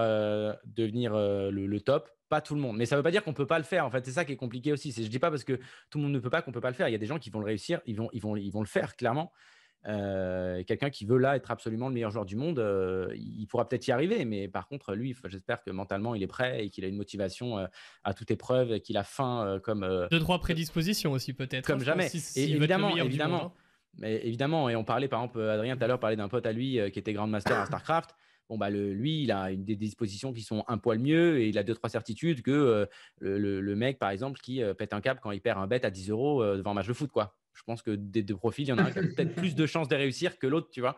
devenir 0.64 1.12
le, 1.14 1.78
top, 1.80 2.10
pas 2.30 2.40
tout 2.40 2.56
le 2.56 2.62
monde. 2.62 2.78
Mais 2.78 2.86
ça 2.86 2.96
ne 2.96 3.00
veut 3.00 3.04
pas 3.04 3.12
dire 3.12 3.26
qu'on 3.26 3.32
ne 3.32 3.36
peut 3.36 3.46
pas 3.46 3.58
le 3.58 3.66
faire. 3.66 3.86
En 3.86 3.92
fait, 3.92 4.06
c'est 4.06 4.14
ça 4.14 4.24
qui 4.24 4.32
est 4.32 4.38
compliqué 4.38 4.72
aussi. 4.72 4.94
Je 4.94 5.02
ne 5.02 5.08
dis 5.08 5.20
pas 5.20 5.30
parce 5.30 5.44
que 5.44 5.60
tout 5.90 5.98
le 5.98 6.04
monde 6.06 6.14
ne 6.14 6.20
peut 6.20 6.30
pas 6.30 6.42
qu'on 6.42 6.52
ne 6.52 6.54
peut 6.54 6.62
pas 6.62 6.70
le 6.70 6.76
faire. 6.76 6.88
Il 6.88 6.94
y 6.94 6.96
a 6.96 6.98
des 6.98 7.08
gens 7.08 7.20
qui 7.20 7.30
vont 7.30 7.40
le 7.40 7.46
réussir, 7.48 7.82
ils 7.86 7.98
vont, 7.98 8.10
ils 8.14 8.22
vont, 8.22 8.38
ils 8.38 8.52
vont 8.52 8.62
le 8.62 8.68
faire, 8.68 8.96
clairement. 8.96 9.34
Euh, 9.86 10.64
quelqu'un 10.64 10.90
qui 10.90 11.06
veut 11.06 11.18
là 11.18 11.36
être 11.36 11.52
absolument 11.52 11.90
le 11.90 11.94
meilleur 11.94 12.12
joueur 12.12 12.26
du 12.26 12.36
monde, 12.36 12.60
euh, 12.60 13.14
il 13.16 13.46
pourra 13.48 13.68
peut-être 13.68 13.86
y 13.88 13.92
arriver, 13.92 14.24
mais 14.26 14.48
par 14.48 14.68
contre, 14.68 14.96
lui, 14.96 15.16
j'espère 15.26 15.62
que 15.62 15.72
mentalement, 15.72 16.16
il 16.16 16.24
est 16.24 16.28
prêt 16.28 16.66
et 16.66 16.70
qu'il 16.70 16.86
a 16.86 16.88
une 16.88 16.96
motivation 16.96 17.58
euh, 17.58 17.66
à 18.04 18.14
toute 18.14 18.32
épreuve, 18.32 18.80
qu'il 18.80 18.98
a 18.98 19.04
faim 19.04 19.60
comme. 19.64 20.08
Deux, 20.10 20.20
trois 20.20 20.40
prédispositions 20.40 21.12
aussi, 21.12 21.34
peut-être. 21.34 21.66
Comme 21.66 21.84
jamais. 21.84 22.10
et 22.36 22.44
évidemment, 22.44 22.96
évidemment. 22.96 23.46
Hein. 23.46 23.52
Mais 24.00 24.26
évidemment, 24.26 24.70
et 24.70 24.76
on 24.76 24.84
parlait 24.84 25.08
par 25.08 25.22
exemple, 25.22 25.40
Adrien 25.42 25.78
tout 25.78 25.84
à 25.84 25.88
l'heure 25.88 26.00
parlait 26.00 26.16
d'un 26.16 26.28
pote 26.28 26.48
à 26.48 26.52
lui 26.52 26.80
qui 26.92 26.98
était 26.98 27.14
Grandmaster 27.14 27.56
à 27.56 27.68
StarCraft. 27.68 28.16
Bon, 28.50 28.58
bah, 28.58 28.72
le, 28.72 28.92
lui, 28.92 29.22
il 29.22 29.32
a 29.32 29.54
des 29.54 29.76
dispositions 29.76 30.34
qui 30.34 30.42
sont 30.42 30.66
un 30.68 30.80
poil 30.80 30.98
mieux 30.98 31.40
et 31.40 31.48
il 31.48 31.58
a 31.60 31.64
deux, 31.64 31.76
trois 31.76 31.90
certitudes 31.90 32.42
que 32.42 32.88
le, 33.20 33.62
le, 33.62 33.76
mec, 33.76 34.00
par 34.00 34.10
exemple, 34.10 34.40
qui 34.42 34.64
pète 34.78 34.94
un 34.94 35.02
câble 35.02 35.20
quand 35.22 35.30
il 35.30 35.42
perd 35.42 35.60
un 35.60 35.68
bet 35.68 35.86
à 35.86 35.92
10 35.92 36.10
euros 36.10 36.44
devant 36.56 36.72
un 36.72 36.74
match 36.74 36.88
de 36.88 36.94
foot. 36.94 37.12
Quoi 37.12 37.36
je 37.54 37.64
pense 37.64 37.82
que 37.82 37.92
des 37.92 38.24
deux 38.24 38.36
profils, 38.36 38.66
il 38.66 38.70
y 38.70 38.74
en 38.74 38.78
a 38.78 38.84
un 38.84 38.92
qui 38.92 39.00
a 39.00 39.04
peut-être 39.04 39.36
plus 39.36 39.56
de 39.56 39.66
chances 39.66 39.88
de 39.88 39.96
réussir 39.96 40.38
que 40.40 40.48
l'autre, 40.48 40.70
tu 40.72 40.82
vois. 40.82 40.98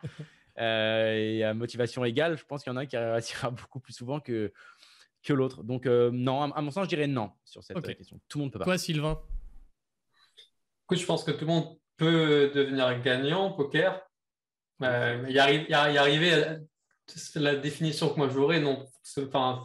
Euh, 0.57 1.13
et 1.13 1.43
à 1.43 1.53
motivation 1.53 2.05
égale, 2.05 2.37
je 2.37 2.45
pense 2.45 2.63
qu'il 2.63 2.71
y 2.71 2.73
en 2.73 2.77
a 2.77 2.81
un 2.81 2.85
qui 2.85 2.97
réussira 2.97 3.49
beaucoup 3.51 3.79
plus 3.79 3.93
souvent 3.93 4.19
que, 4.19 4.53
que 5.23 5.33
l'autre. 5.33 5.63
Donc, 5.63 5.85
euh, 5.85 6.11
non, 6.13 6.41
à, 6.41 6.61
mon 6.61 6.71
sens, 6.71 6.85
je 6.85 6.89
dirais 6.89 7.07
non 7.07 7.31
sur 7.43 7.63
cette 7.63 7.81
question. 7.81 8.19
Tout 8.27 8.37
le 8.37 8.43
monde 8.43 8.53
peut 8.53 8.59
pas. 8.59 8.65
Toi, 8.65 8.77
Sylvain? 8.77 9.19
Écoute, 10.85 10.99
je 10.99 11.05
pense 11.05 11.23
que 11.23 11.31
tout 11.31 11.45
le 11.45 11.51
monde 11.51 11.77
peut 11.97 12.51
devenir 12.53 13.01
gagnant 13.01 13.51
au 13.51 13.55
poker. 13.55 14.01
Euh, 14.81 15.25
y, 15.29 15.39
arriver, 15.39 16.57
la 17.35 17.55
définition 17.55 18.09
que 18.09 18.17
moi 18.17 18.29
j'aurais, 18.29 18.59
non. 18.59 18.85
Enfin, 19.17 19.63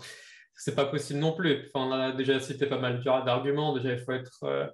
c'est 0.54 0.74
pas 0.74 0.86
possible 0.86 1.18
non 1.18 1.32
plus. 1.32 1.66
Enfin, 1.66 1.86
on 1.86 1.92
a 1.92 2.12
déjà 2.12 2.38
cité 2.40 2.66
pas 2.66 2.78
mal 2.78 3.02
d'arguments. 3.02 3.74
Déjà, 3.74 3.92
il 3.92 3.98
faut 3.98 4.12
être 4.12 4.44
euh, 4.44 4.66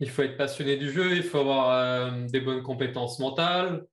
il 0.00 0.08
faut 0.08 0.22
être 0.22 0.36
passionné 0.36 0.76
du 0.76 0.90
jeu, 0.90 1.14
il 1.14 1.22
faut 1.22 1.38
avoir 1.38 1.70
euh, 1.70 2.26
des 2.26 2.40
bonnes 2.40 2.62
compétences 2.62 3.18
mentales. 3.18 3.84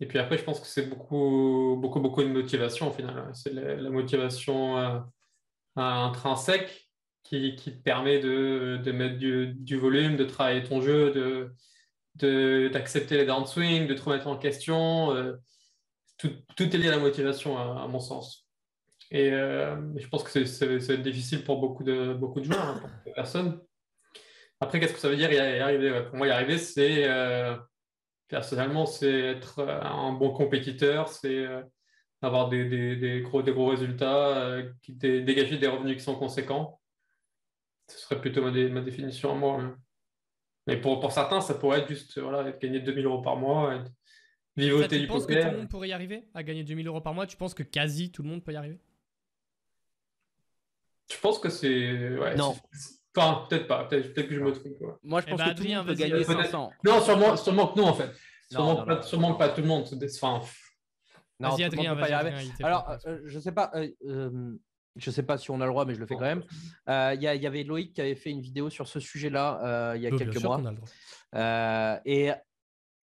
Et 0.00 0.06
puis 0.06 0.18
après, 0.18 0.38
je 0.38 0.44
pense 0.44 0.60
que 0.60 0.66
c'est 0.66 0.86
beaucoup, 0.86 1.78
beaucoup, 1.80 2.00
beaucoup 2.00 2.22
de 2.22 2.28
motivation 2.28 2.88
au 2.88 2.92
final. 2.92 3.30
C'est 3.34 3.52
la, 3.52 3.90
motivation 3.90 4.78
euh, 4.78 4.98
intrinsèque 5.76 6.88
qui, 7.22 7.54
te 7.56 7.70
permet 7.70 8.18
de, 8.18 8.80
mettre 8.92 9.18
du, 9.18 9.76
volume, 9.76 10.16
de 10.16 10.24
travailler 10.24 10.62
ton 10.62 10.80
jeu, 10.80 11.50
d'accepter 12.18 13.16
de, 13.16 13.20
les 13.20 13.26
downswings, 13.26 13.86
de 13.86 13.94
te 13.94 14.02
remettre 14.02 14.26
en 14.26 14.36
question. 14.36 15.14
Euh, 15.14 15.34
tout, 16.18 16.30
est 16.58 16.78
lié 16.78 16.88
à 16.88 16.92
la 16.92 16.98
motivation, 16.98 17.58
à, 17.58 17.86
mon 17.88 18.00
sens. 18.00 18.46
Et 19.10 19.30
je 19.30 20.08
pense 20.08 20.22
que 20.24 20.44
c'est 20.44 21.02
difficile 21.02 21.44
pour 21.44 21.58
beaucoup 21.58 21.84
de, 21.84 22.14
beaucoup 22.14 22.40
de 22.40 22.44
joueurs, 22.44 22.66
hein, 22.66 22.82
pour 23.04 23.12
personnes. 23.12 23.60
Après, 24.60 24.80
qu'est-ce 24.80 24.94
que 24.94 24.98
ça 24.98 25.08
veut 25.08 25.16
dire 25.16 25.32
y 25.32 25.38
arriver 25.38 26.04
Pour 26.08 26.16
moi, 26.16 26.26
y 26.26 26.30
arriver, 26.30 26.58
c'est 26.58 27.06
personnellement, 28.28 28.86
c'est 28.86 29.20
être 29.20 29.60
un 29.60 30.12
bon 30.12 30.32
compétiteur, 30.32 31.08
c'est 31.08 31.46
avoir 32.22 32.48
des, 32.48 32.96
des, 32.96 33.20
gros, 33.20 33.42
des 33.42 33.52
gros 33.52 33.68
résultats, 33.68 34.62
qui 34.82 34.94
dégager 34.94 35.58
des 35.58 35.66
revenus 35.66 35.96
qui 35.96 36.02
sont 36.02 36.16
conséquents. 36.16 36.80
Ce 37.88 37.98
serait 37.98 38.20
plutôt 38.20 38.42
ma, 38.42 38.50
ma 38.50 38.80
définition 38.80 39.32
à 39.32 39.34
moi. 39.34 39.60
Hein. 39.60 39.76
Mais 40.66 40.80
pour, 40.80 40.98
pour, 40.98 41.12
certains, 41.12 41.40
ça 41.40 41.54
pourrait 41.54 41.80
être 41.80 41.88
juste 41.88 42.18
voilà, 42.18 42.48
être 42.48 42.60
gagner 42.60 42.80
2000 42.80 43.04
euros 43.04 43.22
par 43.22 43.36
mois, 43.36 43.74
être 43.76 43.92
vivoter 44.56 44.98
du 44.98 45.06
poker. 45.06 45.26
Tu 45.26 45.26
penses 45.26 45.26
que 45.26 45.42
tout 45.42 45.50
le 45.50 45.56
monde 45.58 45.68
pourrait 45.68 45.88
y 45.88 45.92
arriver 45.92 46.28
à 46.34 46.42
gagner 46.42 46.64
2000 46.64 46.88
euros 46.88 47.00
par 47.00 47.14
mois? 47.14 47.26
Tu 47.26 47.36
penses 47.36 47.54
que 47.54 47.62
quasi 47.62 48.10
tout 48.10 48.22
le 48.22 48.28
monde 48.28 48.42
peut 48.42 48.52
y 48.52 48.56
arriver? 48.56 48.80
Je 51.10 51.18
pense 51.20 51.38
que 51.38 51.48
c'est. 51.48 52.16
Ouais, 52.18 52.34
non. 52.34 52.56
Enfin, 53.16 53.46
peut-être 53.48 53.66
pas. 53.66 53.84
Peut-être 53.84 54.14
que 54.14 54.34
je 54.34 54.40
me 54.40 54.52
trompe. 54.52 54.98
Moi, 55.02 55.20
je 55.20 55.26
eh 55.26 55.30
pense 55.30 55.38
ben, 55.38 55.54
que 55.54 55.58
tout 55.58 55.64
le 55.64 55.74
monde 55.74 55.86
peut 55.86 55.94
gagner 55.94 56.24
500. 56.24 56.70
Non, 56.84 57.00
sûrement, 57.00 57.36
sûrement 57.36 57.68
que 57.68 57.80
non, 57.80 57.86
en 57.88 57.94
fait. 57.94 58.10
Sûrement, 58.50 58.84
pas, 58.84 59.02
sûrement 59.02 59.34
pas, 59.34 59.48
tout 59.48 59.60
le 59.60 59.66
monde. 59.66 59.84
Enfin, 60.22 60.40
non, 61.40 61.50
vas-y, 61.50 61.64
Adrien, 61.64 61.94
vas-y. 61.94 62.12
Adrien, 62.12 62.50
Alors, 62.62 62.96
euh, 63.06 63.20
je 63.24 63.38
sais 63.38 63.52
pas. 63.52 63.70
Euh, 63.74 63.88
euh, 64.06 64.56
je 64.96 65.10
ne 65.10 65.14
sais 65.14 65.22
pas 65.22 65.36
si 65.36 65.50
on 65.50 65.60
a 65.60 65.64
le 65.64 65.70
droit, 65.70 65.84
mais 65.84 65.94
je 65.94 66.00
le 66.00 66.06
fais 66.06 66.14
quand 66.14 66.22
même. 66.22 66.42
Euh, 66.88 67.12
il 67.14 67.22
y, 67.22 67.46
avait 67.46 67.64
Loïc 67.64 67.92
qui 67.92 68.00
avait 68.00 68.14
fait 68.14 68.30
une 68.30 68.40
vidéo 68.40 68.70
sur 68.70 68.88
ce 68.88 68.98
sujet-là 68.98 69.60
euh, 69.62 69.96
il 69.96 70.02
y 70.02 70.06
a 70.06 70.10
quelques 70.10 70.42
mois. 70.42 70.62
Euh, 71.34 71.98
et 72.04 72.30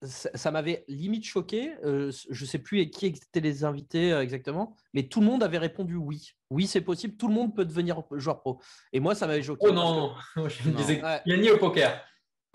ça, 0.04 0.50
m'avait 0.50 0.84
limite 0.88 1.24
choqué. 1.24 1.74
je 1.82 2.40
ne 2.44 2.46
sais 2.46 2.58
plus 2.58 2.88
qui 2.90 3.06
étaient 3.06 3.40
les 3.40 3.64
invités 3.64 4.12
exactement, 4.12 4.74
mais 4.92 5.04
tout 5.04 5.20
le 5.20 5.26
monde 5.26 5.42
avait 5.42 5.58
répondu 5.58 5.96
oui. 5.96 6.30
Oui, 6.50 6.66
c'est 6.66 6.80
possible. 6.80 7.16
Tout 7.16 7.28
le 7.28 7.34
monde 7.34 7.54
peut 7.54 7.64
devenir 7.64 8.02
joueur 8.12 8.40
pro. 8.40 8.60
Et 8.92 9.00
moi, 9.00 9.14
ça 9.14 9.26
m'avait 9.26 9.42
choqué. 9.42 9.66
Oh 9.68 9.72
non, 9.72 10.12
je 10.36 10.68
me 10.68 10.76
disais, 10.76 11.02
ni 11.26 11.50
au 11.50 11.58
poker. 11.58 12.00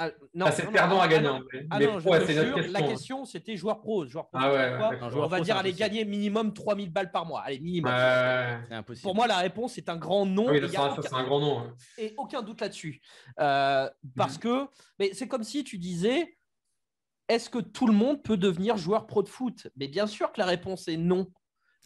Ah, 0.01 0.11
non, 0.33 0.45
ah, 0.47 0.51
c'est 0.53 0.71
perdant 0.71 1.01
à 1.01 1.09
gagnant. 1.09 1.41
Ah, 1.69 1.77
non, 1.77 1.99
la 2.69 2.81
question, 2.83 3.25
c'était 3.25 3.57
joueur 3.57 3.81
pro. 3.81 4.05
Joueur 4.05 4.29
pro 4.29 4.39
ah 4.41 5.09
on 5.13 5.27
va 5.27 5.41
dire 5.41 5.57
aller 5.57 5.73
gagner 5.73 6.05
minimum 6.05 6.53
3000 6.53 6.89
balles 6.89 7.11
par 7.11 7.25
mois. 7.25 7.41
Allez, 7.41 7.59
minimum. 7.59 7.91
impossible. 8.71 9.03
Pour 9.03 9.13
moi, 9.13 9.27
la 9.27 9.39
réponse 9.39 9.77
est 9.77 9.89
un 9.89 9.97
grand 9.97 10.25
non. 10.25 10.49
Oui, 10.49 10.61
c'est 10.69 11.13
un 11.13 11.23
grand 11.23 11.41
non. 11.41 11.73
Et 11.97 12.13
aucun 12.15 12.41
doute 12.41 12.61
là-dessus. 12.61 13.01
Euh, 13.39 13.89
parce 14.15 14.35
mhm. 14.35 14.39
que 14.39 14.67
mais 14.99 15.11
c'est 15.13 15.27
comme 15.27 15.43
si 15.43 15.65
tu 15.65 15.77
disais 15.77 16.37
est-ce 17.29 17.49
que 17.49 17.59
tout 17.59 17.87
le 17.87 17.93
monde 17.93 18.21
peut 18.21 18.37
devenir 18.37 18.77
joueur 18.77 19.07
pro 19.07 19.23
de 19.23 19.29
foot? 19.29 19.67
Mais 19.77 19.87
bien 19.87 20.07
sûr 20.07 20.31
que 20.31 20.39
la 20.39 20.45
réponse 20.45 20.87
est 20.87 20.97
non. 20.97 21.31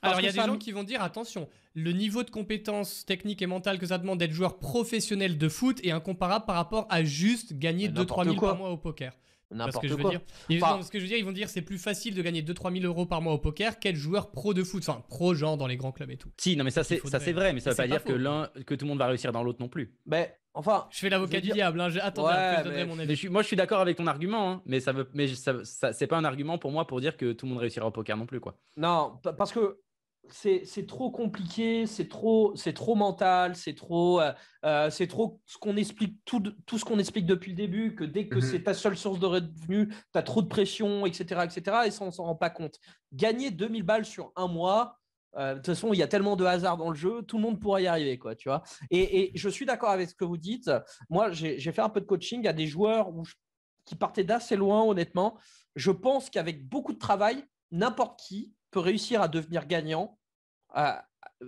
Alors, 0.01 0.19
il 0.19 0.25
y 0.25 0.27
a 0.27 0.31
des 0.31 0.37
gens 0.37 0.57
qui 0.57 0.71
vont 0.71 0.83
dire 0.83 1.01
attention, 1.01 1.47
le 1.75 1.91
niveau 1.91 2.23
de 2.23 2.29
compétence 2.29 3.05
technique 3.05 3.41
et 3.41 3.47
mentale 3.47 3.79
que 3.79 3.85
ça 3.85 3.97
demande 3.97 4.19
d'être 4.19 4.33
joueur 4.33 4.59
professionnel 4.59 5.37
de 5.37 5.49
foot 5.49 5.79
est 5.83 5.91
incomparable 5.91 6.45
par 6.45 6.55
rapport 6.55 6.87
à 6.89 7.03
juste 7.03 7.53
gagner 7.53 7.87
2-3 7.87 8.25
000 8.25 8.35
par 8.35 8.57
mois 8.57 8.69
au 8.69 8.77
poker. 8.77 9.13
N'importe 9.51 9.87
quoi. 9.87 9.87
Je 9.87 9.93
veux 9.93 10.09
dire? 10.09 10.83
ce 10.83 10.89
que 10.89 10.99
je 10.99 11.03
veux 11.03 11.09
dire, 11.09 11.17
ils 11.17 11.25
vont 11.25 11.31
dire 11.31 11.47
c'est 11.47 11.61
plus 11.61 11.77
facile 11.77 12.15
de 12.15 12.21
gagner 12.21 12.41
2-3 12.41 12.73
000 12.81 12.85
euros 12.85 13.05
par 13.05 13.21
mois 13.21 13.33
au 13.33 13.37
poker 13.37 13.79
qu'être 13.79 13.95
joueur 13.95 14.31
pro 14.31 14.53
de 14.53 14.63
foot. 14.63 14.83
Enfin, 14.87 15.03
pro, 15.07 15.33
genre 15.33 15.57
dans 15.57 15.67
les 15.67 15.77
grands 15.77 15.91
clubs 15.91 16.09
et 16.09 16.17
tout. 16.17 16.31
Si, 16.37 16.55
non, 16.57 16.63
mais 16.63 16.71
ça, 16.71 16.83
c'est, 16.83 16.99
ça, 17.07 17.19
c'est 17.19 17.33
vrai, 17.33 17.53
mais 17.53 17.59
ça 17.59 17.69
veut 17.69 17.77
pas, 17.77 17.87
dire 17.87 18.03
que, 18.03 18.13
l'un, 18.13 18.49
que 18.65 18.75
tout 18.75 18.85
le 18.85 18.89
monde 18.89 18.99
va 18.99 19.07
réussir 19.07 19.31
dans 19.31 19.43
l'autre 19.43 19.59
non 19.61 19.69
plus. 19.69 19.95
Ben, 20.05 20.27
enfin. 20.53 20.88
Je 20.91 20.99
fais 20.99 21.09
l'avocat 21.09 21.41
du 21.41 21.49
diable. 21.49 21.80
Hein. 21.81 21.89
Attends, 22.01 22.27
je 22.27 22.63
donnerai 22.63 22.85
mon 22.85 22.99
avis. 22.99 23.30
moi, 23.30 23.41
je 23.41 23.47
suis 23.47 23.55
d'accord 23.55 23.81
avec 23.81 23.97
ton 23.97 24.07
argument, 24.07 24.51
hein, 24.51 24.61
mais, 24.65 24.80
ça 24.80 24.91
veut, 24.91 25.09
mais 25.13 25.27
ça, 25.27 25.63
c'est 25.63 26.07
pas 26.07 26.17
un 26.17 26.25
argument 26.25 26.57
pour 26.57 26.71
moi 26.71 26.88
pour 26.88 27.01
dire 27.01 27.17
que 27.17 27.34
tout 27.34 27.45
le 27.45 27.51
monde 27.51 27.59
réussira 27.59 27.85
au 27.85 27.91
poker 27.91 28.17
non 28.17 28.25
plus. 28.25 28.39
quoi. 28.39 28.55
Non, 28.77 29.19
parce 29.38 29.51
que 29.51 29.80
c'est 30.30 30.88
trop 30.88 31.11
compliqué, 31.11 31.85
c'est 31.85 32.07
trop, 32.07 32.53
trop 32.75 32.95
mental, 32.95 33.55
c'est 33.55 33.75
trop, 33.75 34.21
euh, 34.21 34.31
euh, 34.65 34.89
c'est 34.89 35.07
trop 35.07 35.41
ce 35.45 35.57
qu'on 35.57 35.75
explique, 35.75 36.17
tout, 36.25 36.41
tout 36.65 36.77
ce 36.77 36.85
qu'on 36.85 36.99
explique 36.99 37.25
depuis 37.25 37.51
le 37.51 37.57
début, 37.57 37.95
que 37.95 38.03
dès 38.03 38.27
que 38.27 38.35
mhm. 38.35 38.41
c'est 38.41 38.63
ta 38.63 38.73
seule 38.73 38.97
source 38.97 39.19
de 39.19 39.25
revenus, 39.25 39.89
tu 39.89 40.19
as 40.19 40.23
trop 40.23 40.41
de 40.41 40.47
pression, 40.47 41.05
etc., 41.05 41.41
etc., 41.43 41.77
et 41.85 41.91
ça, 41.91 42.05
on 42.05 42.11
s'en 42.11 42.23
rend 42.23 42.35
pas 42.35 42.49
compte. 42.49 42.80
Gagner 43.11 43.51
2000 43.51 43.84
balles 43.84 44.05
sur 44.05 44.31
un 44.35 44.47
mois, 44.47 44.97
euh, 45.01 45.02
de 45.35 45.55
toute 45.55 45.65
façon, 45.65 45.93
il 45.93 45.97
y 45.97 46.03
a 46.03 46.07
tellement 46.07 46.35
de 46.35 46.45
hasard 46.45 46.77
dans 46.77 46.89
le 46.89 46.95
jeu, 46.95 47.23
tout 47.23 47.38
le 47.38 47.43
monde 47.43 47.60
pourra 47.60 47.81
y 47.81 47.88
arriver, 47.88 48.18
quoi, 48.18 48.35
tu. 48.35 48.49
Et, 48.91 49.31
je 49.35 49.49
suis 49.49 49.65
d'accord 49.65 49.89
avec 49.89 50.10
ce 50.10 50.15
que 50.15 50.26
vous 50.26 50.38
dites. 50.38 50.69
Moi, 51.10 51.31
j'ai 51.31 51.72
fait 51.72 51.81
un 51.81 51.89
peu 51.89 52.01
de 52.01 52.05
coaching 52.05 52.47
à 52.47 52.53
des 52.53 52.68
joueurs 52.68 53.11
qui 53.85 53.95
partaient 53.95 54.23
d'assez 54.23 54.55
loin, 54.55 54.84
honnêtement. 54.84 55.38
Je 55.76 55.91
pense 55.91 56.30
qu'avec 56.30 56.68
beaucoup 56.68 56.93
de 56.93 56.99
travail, 56.99 57.43
n'importe 57.72 58.19
qui 58.19 58.53
peut 58.72 58.80
réussir 58.80 59.22
à 59.22 59.27
devenir 59.27 59.65
gagnant. 59.65 60.18
Euh, 60.76 60.93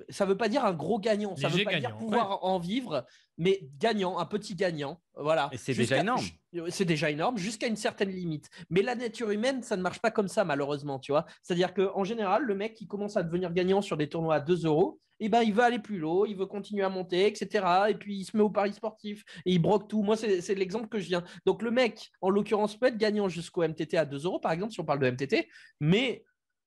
ça 0.09 0.25
ne 0.25 0.29
veut 0.31 0.37
pas 0.37 0.49
dire 0.49 0.65
un 0.65 0.73
gros 0.73 0.99
gagnant, 0.99 1.35
ça 1.35 1.49
ne 1.49 1.53
veut 1.53 1.63
pas 1.63 1.79
dire 1.79 1.95
pouvoir 1.97 2.43
en 2.43 2.59
vivre, 2.59 3.05
mais 3.37 3.67
gagnant, 3.77 4.17
un 4.17 4.25
petit 4.25 4.55
gagnant. 4.55 5.01
Voilà. 5.15 5.49
Et 5.51 5.57
c'est 5.57 5.73
déjà 5.73 5.97
énorme. 5.97 6.23
C'est 6.69 6.85
déjà 6.85 7.09
énorme, 7.09 7.37
jusqu'à 7.37 7.67
une 7.67 7.75
certaine 7.75 8.09
limite. 8.09 8.49
Mais 8.69 8.81
la 8.81 8.95
nature 8.95 9.29
humaine, 9.31 9.63
ça 9.63 9.75
ne 9.77 9.81
marche 9.81 9.99
pas 9.99 10.11
comme 10.11 10.27
ça, 10.27 10.45
malheureusement, 10.45 10.99
tu 10.99 11.11
vois. 11.11 11.25
C'est-à-dire 11.43 11.73
qu'en 11.73 12.03
général, 12.03 12.43
le 12.43 12.55
mec 12.55 12.73
qui 12.73 12.87
commence 12.87 13.17
à 13.17 13.23
devenir 13.23 13.51
gagnant 13.51 13.81
sur 13.81 13.97
des 13.97 14.07
tournois 14.07 14.35
à 14.35 14.39
2 14.39 14.65
euros, 14.65 14.99
eh 15.19 15.29
ben, 15.29 15.41
il 15.43 15.53
veut 15.53 15.63
aller 15.63 15.79
plus 15.79 16.03
haut, 16.03 16.25
il 16.25 16.35
veut 16.35 16.45
continuer 16.45 16.83
à 16.83 16.89
monter, 16.89 17.27
etc. 17.27 17.65
Et 17.89 17.95
puis 17.95 18.17
il 18.17 18.25
se 18.25 18.35
met 18.35 18.43
au 18.43 18.49
pari 18.49 18.73
sportif 18.73 19.23
et 19.45 19.53
il 19.53 19.59
broque 19.59 19.87
tout. 19.87 20.03
Moi, 20.03 20.17
c'est 20.17 20.55
l'exemple 20.55 20.89
que 20.89 20.99
je 20.99 21.07
viens. 21.07 21.23
Donc 21.45 21.61
le 21.61 21.71
mec, 21.71 22.11
en 22.21 22.29
l'occurrence, 22.29 22.77
peut 22.77 22.87
être 22.87 22.97
gagnant 22.97 23.29
jusqu'au 23.29 23.65
MTT 23.65 23.97
à 23.97 24.05
2 24.05 24.25
euros, 24.25 24.39
par 24.39 24.51
exemple, 24.51 24.73
si 24.73 24.79
on 24.81 24.85
parle 24.85 24.99
de 24.99 25.09
MTT, 25.09 25.47
mais 25.79 26.25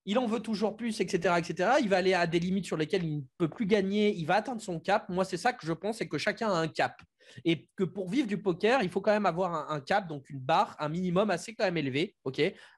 il 0.09 0.19
en 0.19 0.27
veut 0.27 0.41
toujours 0.41 0.75
plus, 0.75 1.03
etc., 1.03 1.35
etc. 1.37 1.73
Il 1.83 1.91
va 1.91 1.99
aller 1.99 2.15
à 2.15 2.27
des 2.27 2.41
limites 2.41 2.65
sur 2.65 2.79
lesquelles 2.79 3.05
il 3.05 3.17
ne 3.19 3.23
peut 3.37 3.49
plus 3.49 3.67
gagner, 3.67 4.15
il 4.15 4.25
va 4.25 4.37
atteindre 4.37 4.63
son 4.63 4.81
cap. 4.81 5.07
Moi, 5.11 5.23
c'est 5.27 5.37
ça 5.37 5.53
que 5.53 5.67
je 5.67 5.73
pense, 5.75 5.99
c'est 5.99 6.09
que 6.09 6.17
chacun 6.17 6.49
a 6.49 6.57
un 6.57 6.67
cap. 6.67 6.99
Et 7.45 7.69
que 7.77 7.85
pour 7.85 8.09
vivre 8.09 8.27
du 8.27 8.41
poker, 8.41 8.83
il 8.83 8.89
faut 8.89 9.03
quand 9.03 9.13
même 9.13 9.27
avoir 9.27 9.71
un, 9.71 9.81
cap, 9.83 10.09
donc 10.09 10.31
une 10.31 10.39
barre, 10.39 10.75
un 10.79 10.89
minimum 10.89 11.29
assez 11.29 11.55
quand 11.55 11.65
même 11.65 11.77
élevé, 11.77 12.17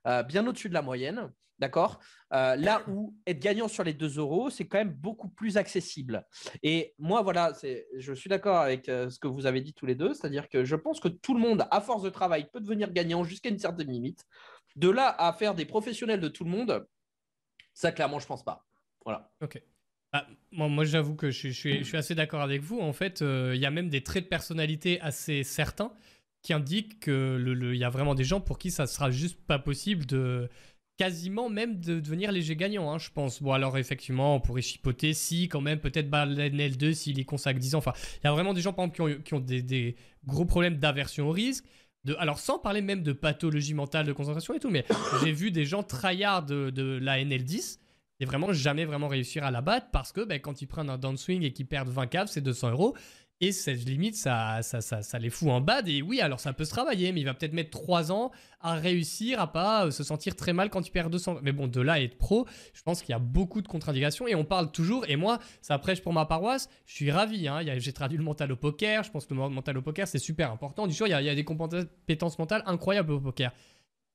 euh, 0.08 0.24
bien 0.24 0.44
au-dessus 0.44 0.68
de 0.68 0.74
la 0.74 0.82
moyenne. 0.82 1.30
D'accord 1.60 2.00
euh, 2.32 2.56
Là 2.56 2.82
où 2.88 3.14
être 3.28 3.38
gagnant 3.38 3.68
sur 3.68 3.84
les 3.84 3.94
2 3.94 4.18
euros, 4.18 4.50
c'est 4.50 4.66
quand 4.66 4.78
même 4.78 4.92
beaucoup 4.92 5.28
plus 5.28 5.56
accessible. 5.56 6.26
Et 6.64 6.94
moi, 6.98 7.22
voilà, 7.22 7.52
je 7.96 8.12
suis 8.12 8.28
d'accord 8.28 8.56
avec 8.56 8.88
euh, 8.88 9.08
ce 9.08 9.20
que 9.20 9.28
vous 9.28 9.46
avez 9.46 9.60
dit 9.60 9.72
tous 9.72 9.86
les 9.86 9.94
deux, 9.94 10.14
c'est-à-dire 10.14 10.48
que 10.48 10.64
je 10.64 10.74
pense 10.74 10.98
que 10.98 11.06
tout 11.06 11.34
le 11.34 11.40
monde, 11.40 11.64
à 11.70 11.80
force 11.80 12.02
de 12.02 12.10
travail, 12.10 12.48
peut 12.52 12.60
devenir 12.60 12.90
gagnant 12.92 13.22
jusqu'à 13.22 13.50
une 13.50 13.58
certaine 13.60 13.92
limite. 13.92 14.24
De 14.74 14.90
là 14.90 15.14
à 15.16 15.32
faire 15.32 15.54
des 15.54 15.64
professionnels 15.64 16.20
de 16.20 16.28
tout 16.28 16.42
le 16.42 16.50
monde, 16.50 16.86
ça, 17.80 17.92
clairement, 17.92 18.18
je 18.18 18.26
pense 18.26 18.44
pas. 18.44 18.66
Voilà. 19.06 19.32
Ok. 19.40 19.58
Ah, 20.12 20.26
moi, 20.52 20.84
j'avoue 20.84 21.14
que 21.14 21.30
je, 21.30 21.48
suis, 21.48 21.96
assez 21.96 22.14
d'accord 22.14 22.42
avec 22.42 22.60
vous. 22.60 22.78
En 22.78 22.92
fait, 22.92 23.22
euh, 23.22 23.52
il 23.54 23.60
y 23.60 23.64
a 23.64 23.70
même 23.70 23.88
des 23.88 24.02
traits 24.02 24.24
de 24.24 24.28
personnalité 24.28 25.00
assez 25.00 25.44
certains 25.44 25.90
qui 26.42 26.52
indiquent 26.52 27.00
qu'il 27.00 27.76
y 27.76 27.84
a 27.84 27.88
vraiment 27.88 28.14
des 28.14 28.24
gens 28.24 28.42
pour 28.42 28.58
qui 28.58 28.70
ça 28.70 28.86
sera 28.86 29.10
juste 29.10 29.40
pas 29.46 29.58
possible 29.58 30.04
de 30.04 30.50
quasiment 30.98 31.48
même 31.48 31.80
de 31.80 32.00
devenir 32.00 32.32
léger 32.32 32.54
gagnant, 32.54 32.92
hein, 32.92 32.98
je 32.98 33.08
pense. 33.08 33.42
Bon, 33.42 33.52
alors 33.52 33.78
effectivement, 33.78 34.36
on 34.36 34.40
pourrait 34.40 34.60
chipoter 34.60 35.14
si, 35.14 35.48
quand 35.48 35.62
même, 35.62 35.80
peut-être 35.80 36.12
L 36.12 36.76
2 36.76 36.92
s'il 36.92 37.18
y 37.18 37.24
consacre 37.24 37.58
10 37.58 37.76
ans. 37.76 37.78
Enfin, 37.78 37.94
il 38.22 38.26
y 38.26 38.28
a 38.28 38.32
vraiment 38.32 38.52
des 38.52 38.60
gens, 38.60 38.74
par 38.74 38.84
exemple, 38.84 39.22
qui 39.22 39.32
ont, 39.32 39.40
des, 39.40 39.62
des, 39.62 39.96
gros 40.26 40.44
problèmes 40.44 40.76
d'aversion 40.76 41.28
au 41.28 41.32
risque 41.32 41.64
alors 42.18 42.38
sans 42.38 42.58
parler 42.58 42.80
même 42.80 43.02
de 43.02 43.12
pathologie 43.12 43.74
mentale, 43.74 44.06
de 44.06 44.12
concentration 44.12 44.54
et 44.54 44.58
tout, 44.58 44.70
mais 44.70 44.84
j'ai 45.22 45.32
vu 45.32 45.50
des 45.50 45.64
gens 45.64 45.82
tryhard 45.82 46.44
de, 46.44 46.70
de 46.70 46.98
la 47.00 47.18
NL10 47.18 47.78
et 48.20 48.24
vraiment 48.24 48.52
jamais 48.52 48.84
vraiment 48.84 49.08
réussir 49.08 49.44
à 49.44 49.50
la 49.50 49.60
battre 49.60 49.88
parce 49.92 50.12
que 50.12 50.22
ben, 50.22 50.40
quand 50.40 50.62
ils 50.62 50.66
prennent 50.66 50.90
un 50.90 50.98
downswing 50.98 51.42
et 51.42 51.52
qu'ils 51.52 51.66
perdent 51.66 51.88
20 51.88 52.06
caves, 52.06 52.28
c'est 52.28 52.40
200 52.42 52.70
euros. 52.70 52.96
Et 53.42 53.52
cette 53.52 53.86
limite, 53.86 54.16
ça, 54.16 54.60
ça, 54.60 54.82
ça, 54.82 55.00
ça, 55.00 55.18
les 55.18 55.30
fout 55.30 55.48
en 55.48 55.62
bad. 55.62 55.88
Et 55.88 56.02
oui, 56.02 56.20
alors 56.20 56.40
ça 56.40 56.52
peut 56.52 56.66
se 56.66 56.70
travailler, 56.70 57.10
mais 57.10 57.20
il 57.20 57.24
va 57.24 57.32
peut-être 57.32 57.54
mettre 57.54 57.70
3 57.70 58.12
ans 58.12 58.32
à 58.60 58.74
réussir 58.74 59.40
à 59.40 59.50
pas 59.50 59.86
euh, 59.86 59.90
se 59.90 60.04
sentir 60.04 60.36
très 60.36 60.52
mal 60.52 60.68
quand 60.68 60.86
il 60.86 60.90
perd 60.90 61.10
200. 61.10 61.38
Mais 61.42 61.52
bon, 61.52 61.66
de 61.66 61.80
là 61.80 61.94
à 61.94 62.00
être 62.00 62.18
pro, 62.18 62.46
je 62.74 62.82
pense 62.82 63.00
qu'il 63.00 63.12
y 63.12 63.16
a 63.16 63.18
beaucoup 63.18 63.62
de 63.62 63.68
contre-indications. 63.68 64.28
Et 64.28 64.34
on 64.34 64.44
parle 64.44 64.70
toujours, 64.70 65.08
et 65.08 65.16
moi, 65.16 65.38
ça 65.62 65.78
prêche 65.78 66.02
pour 66.02 66.12
ma 66.12 66.26
paroisse, 66.26 66.68
je 66.84 66.94
suis 66.94 67.10
ravi. 67.10 67.48
Hein. 67.48 67.62
J'ai 67.78 67.92
traduit 67.94 68.18
le 68.18 68.24
mental 68.24 68.52
au 68.52 68.56
poker. 68.56 69.04
Je 69.04 69.10
pense 69.10 69.24
que 69.24 69.32
le 69.32 69.48
mental 69.48 69.78
au 69.78 69.82
poker, 69.82 70.06
c'est 70.06 70.18
super 70.18 70.52
important. 70.52 70.86
Du 70.86 70.94
coup, 70.94 71.06
il 71.06 71.10
y, 71.10 71.14
a, 71.14 71.22
il 71.22 71.26
y 71.26 71.30
a 71.30 71.34
des 71.34 71.44
compétences 71.44 72.38
mentales 72.38 72.62
incroyables 72.66 73.12
au 73.12 73.20
poker. 73.20 73.52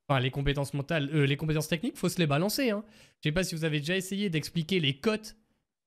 Enfin, 0.08 0.20
les 0.20 0.30
compétences 0.30 0.72
mentales, 0.72 1.10
euh, 1.12 1.26
les 1.26 1.36
compétences 1.36 1.66
techniques, 1.66 1.96
faut 1.96 2.08
se 2.08 2.18
les 2.18 2.28
balancer. 2.28 2.70
Hein. 2.70 2.84
Je 3.18 3.28
sais 3.28 3.32
pas 3.32 3.42
si 3.42 3.56
vous 3.56 3.64
avez 3.64 3.80
déjà 3.80 3.96
essayé 3.96 4.30
d'expliquer 4.30 4.78
les 4.78 5.00
cotes 5.00 5.36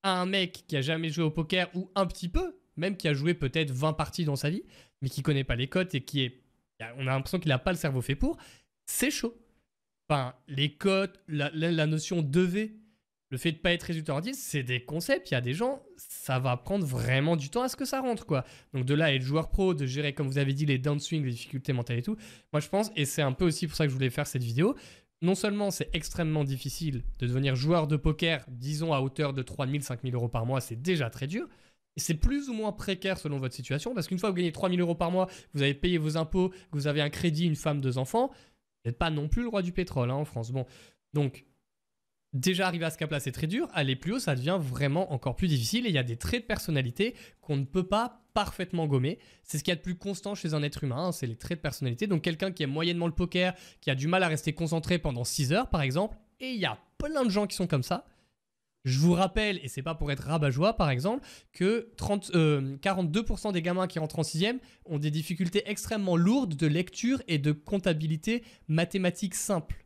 à 0.04 0.20
un 0.20 0.26
mec 0.26 0.66
qui 0.68 0.76
a 0.76 0.82
jamais 0.82 1.08
joué 1.08 1.24
au 1.24 1.32
poker 1.32 1.70
ou 1.74 1.90
un 1.96 2.06
petit 2.06 2.28
peu 2.28 2.59
même 2.80 2.98
qui 2.98 3.08
a 3.08 3.14
joué 3.14 3.34
peut-être 3.34 3.72
20 3.72 3.94
parties 3.94 4.26
dans 4.26 4.36
sa 4.36 4.50
vie, 4.50 4.64
mais 5.02 5.10
qui 5.10 5.22
connaît 5.22 5.44
pas 5.44 5.56
les 5.56 5.68
cotes 5.68 5.94
et 5.96 6.02
qui 6.02 6.22
est. 6.22 6.42
On 6.98 7.08
a 7.08 7.12
l'impression 7.12 7.40
qu'il 7.40 7.50
n'a 7.50 7.60
pas 7.60 7.72
le 7.72 7.78
cerveau 7.78 8.02
fait 8.02 8.16
pour, 8.16 8.38
c'est 8.86 9.12
chaud. 9.12 9.38
Enfin, 10.10 10.34
les 10.48 10.74
cotes, 10.74 11.20
la, 11.28 11.86
notion 11.86 12.22
de 12.22 12.40
V, 12.40 12.74
le 13.30 13.38
fait 13.38 13.52
de 13.52 13.58
pas 13.58 13.74
être 13.74 13.84
résultat 13.84 14.20
10, 14.20 14.34
c'est 14.34 14.64
des 14.64 14.84
concepts. 14.84 15.30
Il 15.30 15.34
y 15.34 15.38
a 15.38 15.42
des 15.42 15.54
gens, 15.54 15.84
ça 15.98 16.40
va 16.40 16.56
prendre 16.58 16.86
vraiment 16.86 17.36
du 17.36 17.50
temps 17.50 17.62
à 17.62 17.70
ce 17.70 17.76
que 17.76 17.86
ça 17.86 18.00
rentre, 18.00 18.26
quoi. 18.26 18.46
Donc 18.74 18.86
de 18.86 18.94
là 18.94 19.06
à 19.06 19.12
être 19.12 19.22
joueur 19.22 19.50
pro, 19.50 19.74
de 19.74 19.86
gérer, 19.86 20.14
comme 20.14 20.28
vous 20.28 20.38
avez 20.38 20.54
dit, 20.54 20.66
les 20.66 20.80
downswings, 20.80 21.24
les 21.24 21.32
difficultés 21.32 21.74
mentales 21.74 22.00
et 22.00 22.02
tout. 22.02 22.16
Moi, 22.54 22.62
je 22.62 22.70
pense, 22.70 22.92
et 22.96 23.06
c'est 23.06 23.22
un 23.22 23.34
peu 23.34 23.46
aussi 23.46 23.68
pour 23.68 23.76
ça 23.76 23.84
que 23.84 23.90
je 23.90 23.96
voulais 23.96 24.10
faire 24.10 24.26
cette 24.26 24.44
vidéo, 24.44 24.76
non 25.22 25.36
seulement 25.36 25.70
c'est 25.70 25.90
extrêmement 25.94 26.44
difficile 26.44 27.04
de 27.20 27.28
devenir 27.28 27.56
joueur 27.56 27.88
de 27.88 27.98
poker, 27.98 28.46
disons 28.48 28.94
à 28.94 29.02
hauteur 29.02 29.34
de 29.34 29.42
3000, 29.42 29.84
5000 29.84 30.16
euros 30.16 30.30
par 30.30 30.46
mois, 30.46 30.62
c'est 30.62 30.82
déjà 30.82 31.10
très 31.10 31.28
dur. 31.28 31.48
C'est 32.00 32.16
plus 32.16 32.50
ou 32.50 32.54
moins 32.54 32.72
précaire 32.72 33.18
selon 33.18 33.38
votre 33.38 33.54
situation, 33.54 33.94
parce 33.94 34.08
qu'une 34.08 34.20
fois 34.20 34.30
que 34.30 34.34
vous 34.34 34.38
gagnez 34.38 34.52
3000 34.52 34.80
euros 34.82 34.96
par 34.96 35.12
mois, 35.12 35.28
vous 35.54 35.62
avez 35.62 35.74
payé 35.74 35.98
vos 35.98 36.18
impôts, 36.18 36.52
vous 36.72 36.88
avez 36.88 37.02
un 37.02 37.10
crédit, 37.10 37.46
une 37.46 37.56
femme, 37.56 37.82
deux 37.82 37.98
enfants, 37.98 38.30
vous 38.30 38.90
n'êtes 38.90 38.98
pas 38.98 39.10
non 39.10 39.28
plus 39.28 39.44
le 39.44 39.50
roi 39.50 39.62
du 39.62 39.72
pétrole 39.72 40.10
hein, 40.10 40.16
en 40.16 40.26
France. 40.26 40.52
Bon, 40.52 40.66
donc 41.14 41.46
déjà 42.34 42.68
arriver 42.68 42.86
à 42.86 42.90
ce 42.90 42.98
cap-là, 42.98 43.20
c'est 43.20 43.32
très 43.32 43.48
dur. 43.48 43.68
Aller 43.74 43.96
plus 43.96 44.14
haut, 44.14 44.20
ça 44.20 44.36
devient 44.36 44.60
vraiment 44.62 45.12
encore 45.14 45.36
plus 45.36 45.48
difficile. 45.48 45.86
Et 45.86 45.90
il 45.90 45.96
y 45.96 46.00
a 46.00 46.04
des 46.04 46.18
traits 46.18 46.44
de 46.44 46.48
personnalité 46.48 47.16
qu'on 47.42 47.58
ne 47.58 47.66
peut 47.66 47.88
pas 47.88 48.22
parfaitement 48.34 48.88
gommer. 48.88 49.20
C'est 49.44 49.58
ce 49.58 49.64
qu'il 49.64 49.72
y 49.72 49.74
a 49.74 49.76
de 49.76 49.82
plus 49.82 49.96
constant 49.98 50.36
chez 50.36 50.54
un 50.54 50.64
être 50.64 50.84
humain, 50.84 51.08
hein, 51.08 51.12
c'est 51.12 51.28
les 51.28 51.36
traits 51.36 51.60
de 51.60 51.62
personnalité. 51.62 52.08
Donc 52.08 52.22
quelqu'un 52.22 52.52
qui 52.52 52.64
aime 52.64 52.72
moyennement 52.72 53.08
le 53.08 53.14
poker, 53.14 53.54
qui 53.82 53.90
a 53.90 53.96
du 53.96 54.08
mal 54.08 54.24
à 54.24 54.28
rester 54.28 54.54
concentré 54.54 55.00
pendant 55.00 55.24
6 55.24 55.52
heures, 55.52 55.70
par 55.70 55.82
exemple, 55.82 56.18
et 56.40 56.52
il 56.52 56.60
y 56.60 56.66
a 56.66 56.78
plein 56.98 57.26
de 57.26 57.30
gens 57.30 57.48
qui 57.48 57.56
sont 57.56 57.68
comme 57.68 57.84
ça. 57.84 58.06
Je 58.86 58.98
vous 59.00 59.14
rappelle, 59.14 59.60
et 59.64 59.68
c'est 59.68 59.82
pas 59.82 59.96
pour 59.96 60.12
être 60.12 60.24
rabat-joie 60.24 60.74
par 60.74 60.90
exemple, 60.90 61.26
que 61.52 61.90
30, 61.98 62.32
42% 62.32 63.48
euh, 63.48 63.52
des 63.52 63.62
gamins 63.62 63.88
qui 63.88 64.00
rentrent 64.00 64.20
en 64.20 64.24
6 64.24 64.46
ont 64.86 65.00
des 65.00 65.12
difficultés 65.12 65.64
extrêmement 65.66 66.16
lourdes 66.16 66.56
de 66.56 66.68
lecture 66.68 67.22
et 67.28 67.38
de 67.38 67.52
comptabilité 67.52 68.44
mathématique 68.68 69.36
simple. 69.36 69.86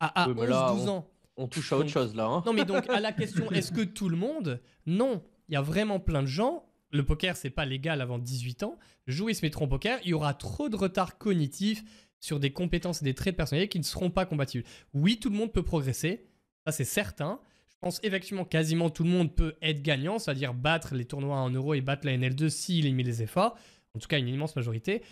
À, 0.00 0.28
11-12 0.28 0.88
ans 0.88 1.10
on 1.38 1.46
touche 1.46 1.72
à 1.72 1.78
autre 1.78 1.88
chose 1.88 2.14
là. 2.14 2.26
Hein. 2.26 2.42
Non, 2.44 2.52
mais 2.52 2.64
donc 2.64 2.88
à 2.90 3.00
la 3.00 3.12
question 3.12 3.50
est-ce 3.52 3.72
que 3.72 3.82
tout 3.82 4.08
le 4.08 4.16
monde? 4.16 4.60
Non, 4.86 5.22
il 5.48 5.54
y 5.54 5.56
a 5.56 5.62
vraiment 5.62 6.00
plein 6.00 6.22
de 6.22 6.26
gens. 6.26 6.64
Le 6.90 7.04
poker, 7.04 7.36
c'est 7.36 7.50
pas 7.50 7.64
légal 7.64 8.00
avant 8.00 8.18
18 8.18 8.64
ans. 8.64 8.78
Jouer 9.06 9.34
se 9.34 9.44
mettront 9.44 9.66
au 9.66 9.68
poker. 9.68 9.98
Il 10.04 10.10
y 10.10 10.14
aura 10.14 10.34
trop 10.34 10.68
de 10.68 10.76
retard 10.76 11.16
cognitif 11.18 11.84
sur 12.18 12.40
des 12.40 12.52
compétences 12.52 13.02
et 13.02 13.04
des 13.04 13.14
traits 13.14 13.34
de 13.34 13.36
personnalité 13.36 13.68
qui 13.68 13.78
ne 13.78 13.84
seront 13.84 14.10
pas 14.10 14.26
compatibles. 14.26 14.64
Oui, 14.94 15.20
tout 15.20 15.30
le 15.30 15.36
monde 15.36 15.52
peut 15.52 15.62
progresser. 15.62 16.26
Ça, 16.66 16.72
c'est 16.72 16.84
certain. 16.84 17.40
Pense 17.80 18.00
effectivement 18.02 18.44
quasiment 18.44 18.90
tout 18.90 19.04
le 19.04 19.10
monde 19.10 19.34
peut 19.34 19.54
être 19.62 19.82
gagnant, 19.82 20.18
c'est-à-dire 20.18 20.52
battre 20.54 20.94
les 20.94 21.04
tournois 21.04 21.36
en 21.36 21.50
euros 21.50 21.74
et 21.74 21.80
battre 21.80 22.06
la 22.06 22.16
NL2 22.16 22.48
s'il 22.48 22.92
mis 22.94 23.04
les 23.04 23.22
efforts. 23.22 23.56
En 23.94 23.98
tout 23.98 24.08
cas, 24.08 24.18
une 24.18 24.28
immense 24.28 24.56
majorité 24.56 25.02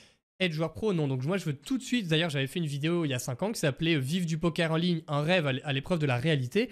être 0.40 0.52
joueur 0.52 0.74
pro, 0.74 0.92
non. 0.92 1.08
Donc 1.08 1.24
moi, 1.24 1.36
je 1.36 1.44
veux 1.44 1.54
tout 1.54 1.78
de 1.78 1.82
suite. 1.82 2.08
D'ailleurs, 2.08 2.30
j'avais 2.30 2.46
fait 2.46 2.58
une 2.58 2.66
vidéo 2.66 3.04
il 3.04 3.08
y 3.08 3.14
a 3.14 3.18
5 3.18 3.42
ans 3.42 3.52
qui 3.52 3.60
s'appelait 3.60 3.98
Vive 3.98 4.26
du 4.26 4.38
poker 4.38 4.72
en 4.72 4.76
ligne, 4.76 5.02
un 5.08 5.22
rêve 5.22 5.46
à 5.46 5.72
l'épreuve 5.72 5.98
de 5.98 6.06
la 6.06 6.16
réalité. 6.16 6.70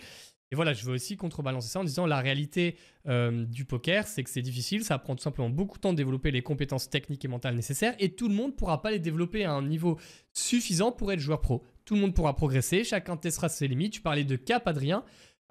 Et 0.51 0.57
voilà, 0.57 0.73
je 0.73 0.85
veux 0.85 0.93
aussi 0.93 1.17
contrebalancer 1.17 1.69
ça 1.69 1.81
en 1.81 1.85
disant 1.85 2.07
la 2.07 2.21
réalité 2.21 2.77
euh, 3.09 3.45
du 3.45 3.65
poker, 3.65 4.07
c'est 4.07 4.23
que 4.23 4.31
c'est 4.31 4.43
difficile, 4.43 4.85
ça 4.85 4.99
prend 4.99 5.17
tout 5.17 5.23
simplement 5.23 5.51
beaucoup 5.51 5.79
de 5.79 5.81
temps 5.81 5.93
de 5.93 5.97
développer 5.97 6.31
les 6.31 6.43
compétences 6.43 6.89
techniques 6.91 7.25
et 7.25 7.29
mentales 7.29 7.57
nécessaires, 7.57 7.95
et 7.99 8.11
tout 8.11 8.29
le 8.29 8.35
monde 8.35 8.53
ne 8.53 8.57
pourra 8.57 8.81
pas 8.81 8.93
les 8.93 9.01
développer 9.01 9.45
à 9.45 9.53
un 9.53 9.67
niveau 9.67 9.99
suffisant 10.33 10.93
pour 10.93 11.11
être 11.11 11.19
joueur 11.19 11.41
pro. 11.41 11.65
Tout 11.85 11.95
le 11.95 12.03
monde 12.03 12.15
pourra 12.15 12.37
progresser, 12.37 12.85
chacun 12.85 13.17
testera 13.17 13.49
ses 13.49 13.67
limites. 13.67 13.95
Tu 13.95 14.01
parlais 14.01 14.23
de 14.23 14.37
cap, 14.37 14.69
Adrien. 14.69 15.03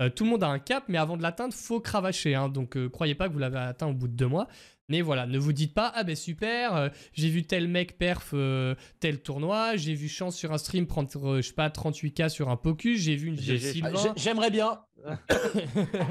Euh, 0.04 0.10
tout 0.10 0.24
le 0.24 0.30
monde 0.30 0.44
a 0.44 0.48
un 0.48 0.60
cap, 0.60 0.86
mais 0.88 0.98
avant 0.98 1.18
de 1.18 1.22
l'atteindre, 1.22 1.54
faut 1.54 1.80
cravacher. 1.80 2.36
Hein. 2.36 2.50
donc, 2.50 2.78
euh, 2.78 2.90
croyez 2.90 3.16
pas 3.16 3.28
que 3.28 3.34
vous 3.34 3.40
l'avez 3.40 3.60
atteint 3.60 3.88
au 3.88 3.94
bout 3.94 4.08
de 4.08 4.14
deux 4.14 4.28
mois. 4.28 4.48
Mais 4.90 5.02
voilà, 5.02 5.26
ne 5.26 5.38
vous 5.38 5.54
dites 5.54 5.74
pas, 5.74 5.94
ah 5.96 6.04
ben 6.04 6.16
super, 6.16 6.76
euh, 6.76 6.90
j'ai 7.14 7.30
vu 7.30 7.44
tel 7.44 7.70
mec 7.70 7.98
perf 7.98 8.36
tel 9.00 9.22
tournoi, 9.22 9.78
j'ai 9.78 9.94
vu 9.94 10.10
Chance 10.10 10.36
sur 10.36 10.52
un 10.52 10.58
stream 10.58 10.88
prendre, 10.88 11.38
je 11.38 11.42
sais 11.42 11.54
pas, 11.54 11.70
38k 11.70 12.28
sur 12.28 12.50
un 12.50 12.58
Pocus, 12.58 13.00
j'ai 13.00 13.16
vu 13.16 13.30
une. 13.30 13.40
J'aimerais 14.18 14.52
bien. 14.52 14.82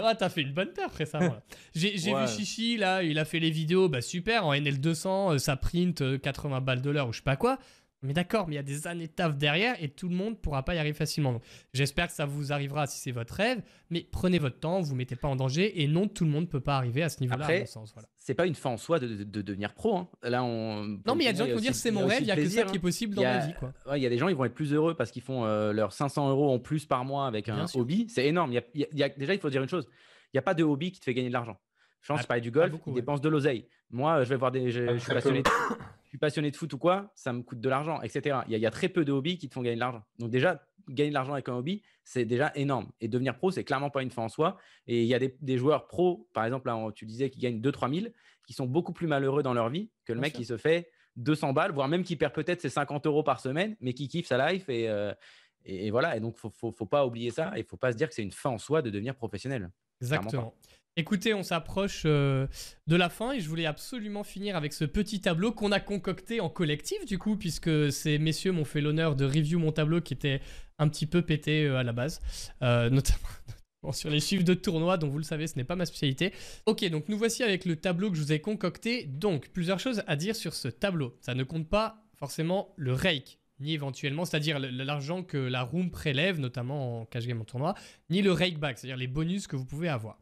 ah, 0.02 0.14
t'as 0.14 0.28
fait 0.30 0.40
une 0.40 0.54
bonne 0.54 0.72
perf 0.72 0.94
récemment. 0.94 1.36
J'ai 1.74 1.96
vu 1.96 2.28
Chichi, 2.34 2.78
là, 2.78 3.02
il 3.02 3.18
a 3.18 3.26
fait 3.26 3.40
les 3.40 3.50
vidéos, 3.50 3.90
bah 3.90 4.00
super, 4.00 4.46
en 4.46 4.54
NL200, 4.54 5.38
ça 5.38 5.56
print 5.56 6.20
80 6.20 6.62
balles 6.62 6.82
de 6.82 6.90
l'heure 6.90 7.08
ou 7.08 7.12
je 7.12 7.18
sais 7.18 7.22
pas 7.22 7.36
quoi. 7.36 7.58
Mais 8.02 8.12
d'accord, 8.12 8.48
mais 8.48 8.54
il 8.54 8.56
y 8.56 8.60
a 8.60 8.64
des 8.64 8.86
années 8.86 9.06
de 9.06 9.12
taf 9.12 9.36
derrière 9.36 9.76
et 9.82 9.88
tout 9.88 10.08
le 10.08 10.14
monde 10.14 10.30
ne 10.30 10.36
pourra 10.36 10.64
pas 10.64 10.74
y 10.74 10.78
arriver 10.78 10.94
facilement. 10.94 11.40
J'espère 11.72 12.08
que 12.08 12.12
ça 12.12 12.26
vous 12.26 12.52
arrivera 12.52 12.86
si 12.86 12.98
c'est 12.98 13.12
votre 13.12 13.34
rêve, 13.34 13.62
mais 13.90 14.06
prenez 14.10 14.38
votre 14.38 14.58
temps, 14.58 14.80
vous 14.80 14.94
mettez 14.94 15.16
pas 15.16 15.28
en 15.28 15.36
danger 15.36 15.82
et 15.82 15.88
non, 15.88 16.08
tout 16.08 16.24
le 16.24 16.30
monde 16.30 16.44
ne 16.44 16.48
peut 16.48 16.60
pas 16.60 16.76
arriver 16.76 17.02
à 17.02 17.08
ce 17.08 17.20
niveau-là, 17.20 17.66
sens. 17.66 17.92
Voilà. 17.94 18.08
C'est 18.18 18.34
pas 18.34 18.46
une 18.46 18.54
fin 18.54 18.70
en 18.70 18.76
soi 18.76 18.98
de, 18.98 19.24
devenir 19.24 19.74
pro. 19.74 19.96
Hein. 19.96 20.08
Là, 20.22 20.42
on... 20.44 20.98
Non, 21.06 21.14
mais 21.14 21.24
il 21.24 21.26
y 21.26 21.28
a 21.28 21.32
des 21.32 21.38
gens 21.38 21.46
qui 21.46 21.52
vont 21.52 21.60
dire 21.60 21.74
c'est 21.74 21.90
mon 21.90 22.06
rêve, 22.06 22.20
il 22.20 22.26
n'y 22.26 22.30
a 22.30 22.36
que 22.36 22.48
ça 22.48 22.64
qui 22.64 22.76
est 22.76 22.80
possible 22.80 23.14
dans 23.14 23.22
ma 23.22 23.46
vie. 23.46 23.54
Il 23.94 24.02
y 24.02 24.06
a 24.06 24.10
des 24.10 24.18
gens 24.18 24.28
qui 24.28 24.34
vont 24.34 24.44
être 24.44 24.54
plus 24.54 24.72
heureux 24.72 24.94
parce 24.94 25.10
qu'ils 25.10 25.22
font 25.22 25.44
euh, 25.44 25.72
leurs 25.72 25.92
500 25.92 26.30
euros 26.30 26.52
en 26.52 26.58
plus 26.58 26.86
par 26.86 27.04
mois 27.04 27.26
avec 27.26 27.48
un 27.48 27.66
hobby. 27.74 28.06
C'est 28.08 28.26
énorme. 28.26 28.52
Y 28.52 29.02
a, 29.02 29.08
déjà, 29.10 29.34
il 29.34 29.40
faut 29.40 29.50
dire 29.50 29.62
une 29.62 29.68
chose 29.68 29.86
il 30.32 30.36
n'y 30.36 30.38
a 30.38 30.42
pas 30.42 30.54
de 30.54 30.64
hobby 30.64 30.92
qui 30.92 31.00
te 31.00 31.04
fait 31.04 31.14
gagner 31.14 31.28
de 31.28 31.32
l'argent. 31.34 31.58
Je 32.02 32.08
pense, 32.08 32.20
ah, 32.28 32.36
je 32.36 32.40
du 32.40 32.50
golf, 32.50 32.74
il 32.86 32.94
dépense 32.94 33.20
de 33.20 33.28
l'oseille. 33.28 33.68
Moi, 33.90 34.24
je 34.24 34.28
vais 34.28 34.36
voir 34.36 34.50
des. 34.50 34.70
Je, 34.70 34.98
suis 34.98 35.12
passionné 35.12 35.42
suis 36.12 36.18
passionné 36.18 36.50
de 36.50 36.56
foot 36.56 36.70
ou 36.74 36.78
quoi, 36.78 37.10
ça 37.14 37.32
me 37.32 37.42
coûte 37.42 37.60
de 37.60 37.68
l'argent, 37.70 38.02
etc. 38.02 38.40
Il 38.46 38.58
y, 38.58 38.66
a, 38.66 38.70
très 38.70 38.90
peu 38.90 39.02
de 39.02 39.12
hobbies 39.12 39.38
qui 39.38 39.48
te 39.48 39.54
font 39.54 39.62
gagner 39.62 39.76
de 39.76 39.80
l'argent. 39.80 40.02
Donc 40.18 40.28
déjà, 40.28 40.62
gagner 40.90 41.08
de 41.08 41.14
l'argent 41.14 41.32
avec 41.32 41.48
un 41.48 41.54
hobby, 41.54 41.82
c'est 42.04 42.26
déjà 42.26 42.52
énorme. 42.54 42.92
Et 43.00 43.08
devenir 43.08 43.34
pro, 43.34 43.50
c'est 43.50 43.64
clairement 43.64 43.88
pas 43.88 44.02
une 44.02 44.10
fin 44.10 44.20
en 44.20 44.28
soi. 44.28 44.58
Et 44.86 45.04
il 45.04 45.08
y 45.08 45.14
a 45.14 45.18
des, 45.18 45.56
joueurs 45.56 45.86
pros, 45.86 46.28
par 46.34 46.44
exemple, 46.44 46.66
là, 46.66 46.78
tu 46.94 47.06
disais 47.06 47.30
qu'ils 47.30 47.40
gagnent 47.40 47.62
2-3 47.62 48.00
000, 48.00 48.12
qui 48.46 48.52
sont 48.52 48.66
beaucoup 48.66 48.92
plus 48.92 49.06
malheureux 49.06 49.42
dans 49.42 49.54
leur 49.54 49.70
vie 49.70 49.90
que 50.04 50.12
le 50.12 50.20
mec 50.20 50.34
qui 50.34 50.44
se 50.44 50.58
fait 50.58 50.90
200 51.16 51.54
balles, 51.54 51.72
voire 51.72 51.88
même 51.88 52.04
qui 52.04 52.16
perd 52.16 52.34
peut-être 52.34 52.60
ses 52.60 52.68
50 52.68 53.06
euros 53.06 53.22
par 53.22 53.40
semaine, 53.40 53.74
mais 53.80 53.94
qui 53.94 54.06
kiffe 54.08 54.26
sa 54.26 54.52
life. 54.52 54.68
Et, 54.68 54.90
euh, 54.90 55.14
et, 55.64 55.90
voilà. 55.90 56.14
Et 56.14 56.20
donc, 56.20 56.34
il 56.36 56.50
faut, 56.50 56.72
faut, 56.72 56.86
pas 56.86 57.06
oublier 57.06 57.30
ça. 57.30 57.54
Il 57.56 57.64
faut 57.64 57.78
pas 57.78 57.90
se 57.90 57.96
dire 57.96 58.10
que 58.10 58.14
c'est 58.14 58.22
une 58.22 58.32
fin 58.32 58.50
en 58.50 58.58
soi 58.58 58.82
de 58.82 58.90
devenir 58.90 59.14
professionnel. 59.14 59.70
Exactement. 60.02 60.54
Écoutez, 60.98 61.32
on 61.32 61.42
s'approche 61.42 62.02
euh, 62.04 62.46
de 62.86 62.96
la 62.96 63.08
fin 63.08 63.32
et 63.32 63.40
je 63.40 63.48
voulais 63.48 63.64
absolument 63.64 64.24
finir 64.24 64.56
avec 64.56 64.74
ce 64.74 64.84
petit 64.84 65.22
tableau 65.22 65.50
qu'on 65.50 65.72
a 65.72 65.80
concocté 65.80 66.40
en 66.40 66.50
collectif 66.50 67.06
du 67.06 67.18
coup, 67.18 67.38
puisque 67.38 67.90
ces 67.90 68.18
messieurs 68.18 68.52
m'ont 68.52 68.66
fait 68.66 68.82
l'honneur 68.82 69.16
de 69.16 69.24
review 69.24 69.58
mon 69.58 69.72
tableau 69.72 70.02
qui 70.02 70.12
était 70.12 70.42
un 70.78 70.88
petit 70.88 71.06
peu 71.06 71.22
pété 71.22 71.64
euh, 71.64 71.78
à 71.78 71.82
la 71.82 71.94
base, 71.94 72.20
euh, 72.60 72.90
notamment 72.90 73.26
sur 73.92 74.10
les 74.10 74.20
chiffres 74.20 74.44
de 74.44 74.52
tournoi, 74.52 74.98
dont 74.98 75.08
vous 75.08 75.16
le 75.16 75.24
savez, 75.24 75.46
ce 75.46 75.56
n'est 75.56 75.64
pas 75.64 75.76
ma 75.76 75.86
spécialité. 75.86 76.34
Ok, 76.66 76.84
donc 76.90 77.08
nous 77.08 77.16
voici 77.16 77.42
avec 77.42 77.64
le 77.64 77.76
tableau 77.76 78.10
que 78.10 78.16
je 78.18 78.22
vous 78.22 78.32
ai 78.32 78.40
concocté. 78.40 79.06
Donc, 79.06 79.48
plusieurs 79.48 79.80
choses 79.80 80.02
à 80.06 80.14
dire 80.14 80.36
sur 80.36 80.52
ce 80.52 80.68
tableau. 80.68 81.16
Ça 81.20 81.34
ne 81.34 81.42
compte 81.42 81.68
pas 81.70 82.04
forcément 82.14 82.74
le 82.76 82.92
rake, 82.92 83.40
ni 83.60 83.72
éventuellement, 83.72 84.26
c'est-à-dire 84.26 84.60
l'argent 84.60 85.22
que 85.22 85.38
la 85.38 85.62
room 85.62 85.90
prélève, 85.90 86.38
notamment 86.38 87.00
en 87.00 87.06
cash 87.06 87.26
game 87.26 87.40
en 87.40 87.44
tournoi, 87.44 87.74
ni 88.10 88.20
le 88.20 88.30
rake 88.30 88.58
back, 88.58 88.78
c'est-à-dire 88.78 88.98
les 88.98 89.08
bonus 89.08 89.46
que 89.46 89.56
vous 89.56 89.64
pouvez 89.64 89.88
avoir 89.88 90.18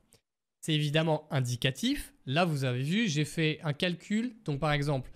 c'est 0.60 0.74
évidemment 0.74 1.26
indicatif. 1.30 2.12
Là, 2.26 2.44
vous 2.44 2.64
avez 2.64 2.82
vu, 2.82 3.08
j'ai 3.08 3.24
fait 3.24 3.58
un 3.62 3.72
calcul. 3.72 4.34
Donc, 4.44 4.60
par 4.60 4.72
exemple, 4.72 5.10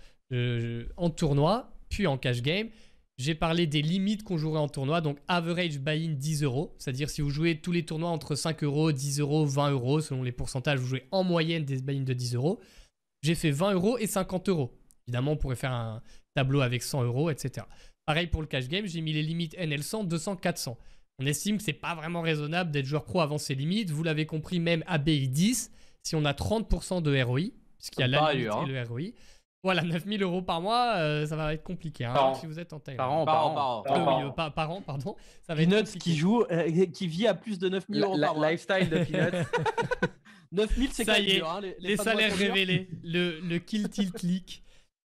en 0.97 1.09
tournoi, 1.09 1.71
puis 1.89 2.07
en 2.07 2.17
cash 2.17 2.41
game, 2.41 2.69
j'ai 3.17 3.35
parlé 3.35 3.65
des 3.65 3.81
limites 3.81 4.23
qu'on 4.23 4.37
jouerait 4.37 4.59
en 4.59 4.67
tournoi. 4.67 4.99
Donc, 5.01 5.19
average 5.27 5.79
buy-in 5.79 6.13
10 6.13 6.43
euros. 6.43 6.75
C'est-à-dire, 6.77 7.09
si 7.09 7.21
vous 7.21 7.29
jouez 7.29 7.61
tous 7.61 7.71
les 7.71 7.85
tournois 7.85 8.09
entre 8.09 8.35
5 8.35 8.63
euros, 8.63 8.91
10 8.91 9.19
euros, 9.19 9.45
20 9.45 9.71
euros, 9.71 10.01
selon 10.01 10.23
les 10.23 10.33
pourcentages, 10.33 10.79
vous 10.79 10.87
jouez 10.87 11.07
en 11.11 11.23
moyenne 11.23 11.63
des 11.63 11.81
buy-in 11.81 12.01
de 12.01 12.13
10 12.13 12.35
euros. 12.35 12.59
J'ai 13.21 13.35
fait 13.35 13.51
20 13.51 13.73
euros 13.73 13.97
et 13.97 14.07
50 14.07 14.49
euros. 14.49 14.77
Évidemment, 15.07 15.31
on 15.33 15.37
pourrait 15.37 15.55
faire 15.55 15.71
un 15.71 16.01
tableau 16.33 16.61
avec 16.61 16.83
100 16.83 17.03
euros, 17.03 17.29
etc. 17.29 17.65
Pareil 18.05 18.27
pour 18.27 18.41
le 18.41 18.47
cash 18.47 18.67
game, 18.67 18.85
j'ai 18.85 19.01
mis 19.01 19.13
les 19.13 19.23
limites 19.23 19.55
NL100, 19.55 20.07
200, 20.07 20.35
400. 20.35 20.77
On 21.19 21.25
estime 21.25 21.57
que 21.57 21.63
c'est 21.63 21.73
pas 21.73 21.95
vraiment 21.95 22.21
raisonnable 22.21 22.71
d'être 22.71 22.85
joueur 22.85 23.05
pro 23.05 23.21
avant 23.21 23.37
ses 23.37 23.55
limites. 23.55 23.89
Vous 23.89 24.03
l'avez 24.03 24.25
compris, 24.25 24.59
même 24.59 24.83
ABI 24.85 25.29
10, 25.29 25.71
si 26.03 26.15
on 26.15 26.25
a 26.25 26.33
30% 26.33 27.01
de 27.01 27.21
ROI, 27.23 27.39
puisqu'il 27.77 28.01
y 28.01 28.03
a 28.03 28.07
la 28.07 28.33
limite 28.33 28.51
et 28.67 28.71
le 28.71 28.83
ROI. 28.83 29.01
Voilà, 29.63 29.81
9000 29.81 30.21
euros 30.21 30.43
par 30.43 30.61
mois, 30.61 30.97
euh, 30.97 31.25
ça 31.25 31.35
va 31.35 31.53
être 31.53 31.63
compliqué 31.63 32.05
hein, 32.05 32.33
si 32.39 32.45
vous 32.45 32.59
êtes 32.59 32.71
en 32.71 32.79
taille. 32.79 32.97
Par 32.97 33.11
an, 33.11 33.25
par, 33.25 33.47
an. 33.47 33.51
Par, 34.31 34.69
an, 34.69 34.81
pardon. 34.81 35.15
Ça 35.41 35.55
va 35.55 35.61
Peanuts 35.63 35.97
qui 35.99 36.15
joue, 36.15 36.43
euh, 36.51 36.85
qui 36.85 37.07
vit 37.07 37.25
à 37.25 37.33
plus 37.33 37.57
de 37.57 37.69
9000 37.69 38.03
euros 38.03 38.19
par 38.19 38.35
mois. 38.35 38.51
Lifestyle 38.51 38.89
de 38.89 39.03
Peanuts. 39.03 39.43
9000, 40.51 40.89
c'est 40.91 41.05
quand 41.05 41.13
même 41.13 41.43
hein, 41.43 41.61
les, 41.61 41.75
les 41.79 41.97
salaires 41.97 42.35
révélés, 42.35 42.89
le, 43.03 43.39
le 43.39 43.57
kill 43.57 43.89
tilt 43.89 44.21
leak. 44.21 44.63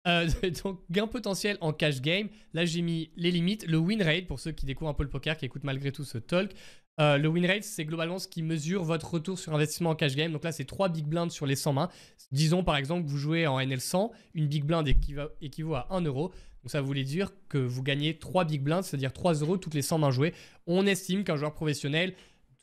Euh, 0.07 0.27
donc, 0.63 0.79
gain 0.89 1.07
potentiel 1.07 1.57
en 1.61 1.73
cash 1.73 2.01
game. 2.01 2.29
Là, 2.53 2.65
j'ai 2.65 2.81
mis 2.81 3.11
les 3.15 3.31
limites. 3.31 3.65
Le 3.67 3.77
win 3.77 4.01
rate, 4.01 4.27
pour 4.27 4.39
ceux 4.39 4.51
qui 4.51 4.65
découvrent 4.65 4.89
un 4.89 4.93
peu 4.93 5.03
le 5.03 5.09
poker, 5.09 5.37
qui 5.37 5.45
écoutent 5.45 5.63
malgré 5.63 5.91
tout 5.91 6.03
ce 6.03 6.17
talk. 6.17 6.51
Euh, 6.99 7.17
le 7.17 7.27
win 7.27 7.45
rate, 7.45 7.63
c'est 7.63 7.85
globalement 7.85 8.17
ce 8.17 8.27
qui 8.27 8.41
mesure 8.41 8.83
votre 8.83 9.13
retour 9.13 9.37
sur 9.37 9.53
investissement 9.53 9.91
en 9.91 9.95
cash 9.95 10.15
game. 10.15 10.31
Donc 10.31 10.43
là, 10.43 10.51
c'est 10.51 10.65
3 10.65 10.89
big 10.89 11.05
blinds 11.05 11.29
sur 11.29 11.45
les 11.45 11.55
100 11.55 11.73
mains. 11.73 11.89
Disons 12.31 12.63
par 12.63 12.75
exemple 12.75 13.05
que 13.05 13.09
vous 13.09 13.17
jouez 13.17 13.45
en 13.45 13.59
NL100, 13.59 14.11
une 14.33 14.47
big 14.47 14.63
blind 14.63 14.87
équivaut 15.41 15.75
à 15.75 15.87
1 15.91 16.01
euro. 16.01 16.29
Donc 16.63 16.71
ça 16.71 16.81
voulait 16.81 17.03
dire 17.03 17.31
que 17.49 17.59
vous 17.59 17.83
gagnez 17.83 18.17
3 18.17 18.45
big 18.45 18.61
blinds, 18.63 18.81
c'est-à-dire 18.81 19.13
3 19.13 19.35
euros 19.35 19.57
toutes 19.57 19.75
les 19.75 19.83
100 19.83 19.99
mains 19.99 20.11
jouées. 20.11 20.33
On 20.65 20.87
estime 20.87 21.23
qu'un 21.23 21.37
joueur 21.37 21.53
professionnel 21.53 22.13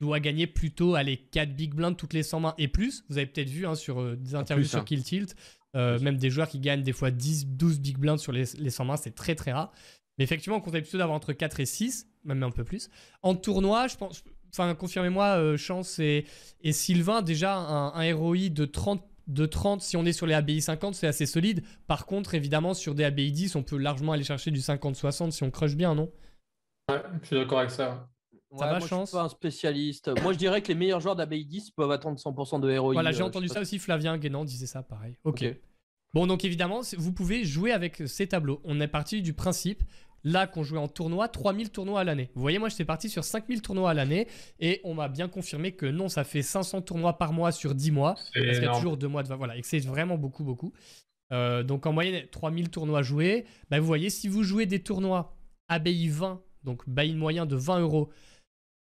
doit 0.01 0.19
gagner 0.19 0.49
plutôt 0.49 0.97
les 0.99 1.17
4 1.17 1.55
big 1.55 1.73
blinds 1.73 1.95
toutes 1.95 2.13
les 2.13 2.25
100 2.25 2.41
mains 2.41 2.55
et 2.59 2.67
plus. 2.67 3.05
Vous 3.09 3.19
avez 3.19 3.27
peut-être 3.27 3.49
vu 3.49 3.67
hein, 3.67 3.77
sur 3.77 4.01
euh, 4.01 4.17
des 4.17 4.35
interviews 4.35 4.67
sur 4.67 4.81
hein. 4.81 4.85
Kill 4.85 5.05
Tilt. 5.05 5.37
Euh, 5.77 5.99
même 5.99 6.17
des 6.17 6.31
joueurs 6.31 6.49
qui 6.49 6.61
gagnent 6.61 6.83
des 6.83 6.93
fois 6.93 7.11
10, 7.11 7.47
12 7.49 7.81
big 7.81 7.99
blinds 7.99 8.19
sur 8.19 8.33
les, 8.33 8.45
les 8.59 8.71
100 8.71 8.85
mains, 8.85 8.97
c'est 8.97 9.15
très 9.15 9.35
très 9.35 9.53
rare. 9.53 9.73
Mais 10.19 10.25
effectivement, 10.25 10.59
on 10.59 10.61
compte 10.61 10.75
plutôt 10.75 10.99
d'avoir 10.99 11.17
entre 11.17 11.33
4 11.33 11.61
et 11.61 11.67
6, 11.67 12.09
même 12.25 12.43
un 12.43 12.51
peu 12.51 12.65
plus. 12.65 12.89
En 13.23 13.35
tournoi, 13.35 13.89
je 13.89 13.97
pense, 13.97 14.23
enfin, 14.53 14.75
confirmez-moi, 14.75 15.39
euh, 15.39 15.57
Chance 15.57 15.99
et, 15.99 16.27
et, 16.61 16.73
Sylvain, 16.73 17.23
déjà 17.23 17.57
un, 17.57 17.93
un 17.95 18.15
ROI 18.15 18.49
de 18.51 18.65
30 18.65 19.03
de 19.27 19.47
30, 19.47 19.81
si 19.81 19.97
on 19.97 20.05
est 20.05 20.13
sur 20.13 20.27
les 20.27 20.35
ABI 20.35 20.61
50, 20.61 20.95
c'est 20.95 21.07
assez 21.07 21.27
solide. 21.27 21.65
Par 21.87 22.07
contre, 22.07 22.35
évidemment, 22.35 22.75
sur 22.75 22.95
des 22.95 23.05
ABI 23.05 23.33
10, 23.33 23.57
on 23.57 23.63
peut 23.63 23.79
largement 23.79 24.13
aller 24.13 24.25
chercher 24.25 24.51
du 24.51 24.61
50-60 24.61 25.31
si 25.31 25.43
on 25.43 25.51
crush 25.51 25.77
bien, 25.77 25.95
non? 25.95 26.13
Ouais, 26.91 27.03
je 27.23 27.27
suis 27.29 27.37
d'accord 27.37 27.61
avec 27.61 27.71
ça. 27.71 28.09
Ça 28.59 28.67
va, 28.67 28.81
chance. 28.81 29.09
Je 29.09 29.11
suis 29.11 29.17
pas 29.17 29.25
un 29.25 29.29
spécialiste. 29.29 30.11
moi, 30.23 30.33
je 30.33 30.39
dirais 30.39 30.63
que 30.63 30.69
les 30.69 30.75
meilleurs 30.75 31.01
joueurs 31.01 31.17
d'ABI 31.17 31.45
10 31.45 31.71
peuvent 31.73 31.91
attendre 31.91 32.19
100% 32.19 32.61
de 32.61 32.71
héroïne. 32.71 32.95
Voilà, 32.95 33.13
j'ai 33.13 33.23
entendu 33.23 33.49
ça 33.49 33.61
aussi. 33.61 33.79
Flavien 33.79 34.17
Guénan 34.19 34.45
disait 34.45 34.67
ça, 34.67 34.83
pareil. 34.83 35.17
ok. 35.25 35.45
Bon, 36.15 36.29
donc 36.29 36.45
évidemment, 36.45 36.83
vous 36.97 37.13
pouvez 37.13 37.45
jouer 37.45 37.73
avec 37.73 38.03
ces 38.07 38.29
tableaux. 38.29 38.61
On 38.63 38.81
est 38.81 38.87
parti 38.87 39.21
du 39.21 39.33
principe 39.33 39.83
là 40.25 40.47
qu'on 40.47 40.63
jouait 40.63 40.79
en 40.79 40.89
tournoi, 40.89 41.29
3000 41.29 41.71
tournois 41.71 42.01
à 42.01 42.05
l'année. 42.05 42.31
Vous 42.35 42.41
voyez, 42.41 42.59
moi 42.59 42.69
j'étais 42.69 42.85
parti 42.85 43.09
sur 43.09 43.25
5000 43.25 43.63
tournois 43.63 43.91
à 43.91 43.95
l'année 43.95 44.27
et 44.59 44.81
on 44.85 44.95
m'a 44.95 45.09
bien 45.09 45.29
confirmé 45.29 45.73
que 45.73 45.87
non, 45.87 46.09
ça 46.09 46.25
fait 46.25 46.43
500 46.43 46.83
tournois 46.83 47.19
par 47.19 47.33
mois 47.33 47.53
sur 47.53 47.75
10 47.75 47.91
mois. 47.91 48.15
Parce 48.15 48.31
qu'il 48.31 48.63
y 48.63 48.67
a 48.67 48.75
toujours 48.75 48.97
deux 48.97 49.09
mois 49.09 49.23
de. 49.23 49.35
Voilà, 49.35 49.57
et 49.57 49.61
que 49.61 49.67
c'est 49.67 49.81
vraiment 49.81 50.17
beaucoup, 50.17 50.45
beaucoup. 50.45 50.73
Euh, 51.33 51.63
donc 51.63 51.87
en 51.87 51.93
moyenne, 51.93 52.27
3000 52.31 52.71
tournois 52.71 53.03
joués. 53.03 53.45
Bah, 53.71 53.81
vous 53.81 53.87
voyez, 53.87 54.09
si 54.09 54.29
vous 54.29 54.43
jouez 54.43 54.67
des 54.67 54.83
tournois 54.83 55.37
ABI 55.69 56.09
20, 56.09 56.41
donc 56.63 56.89
buy-in 56.89 57.17
moyen 57.17 57.45
de 57.45 57.57
20 57.57 57.81
euros, 57.81 58.11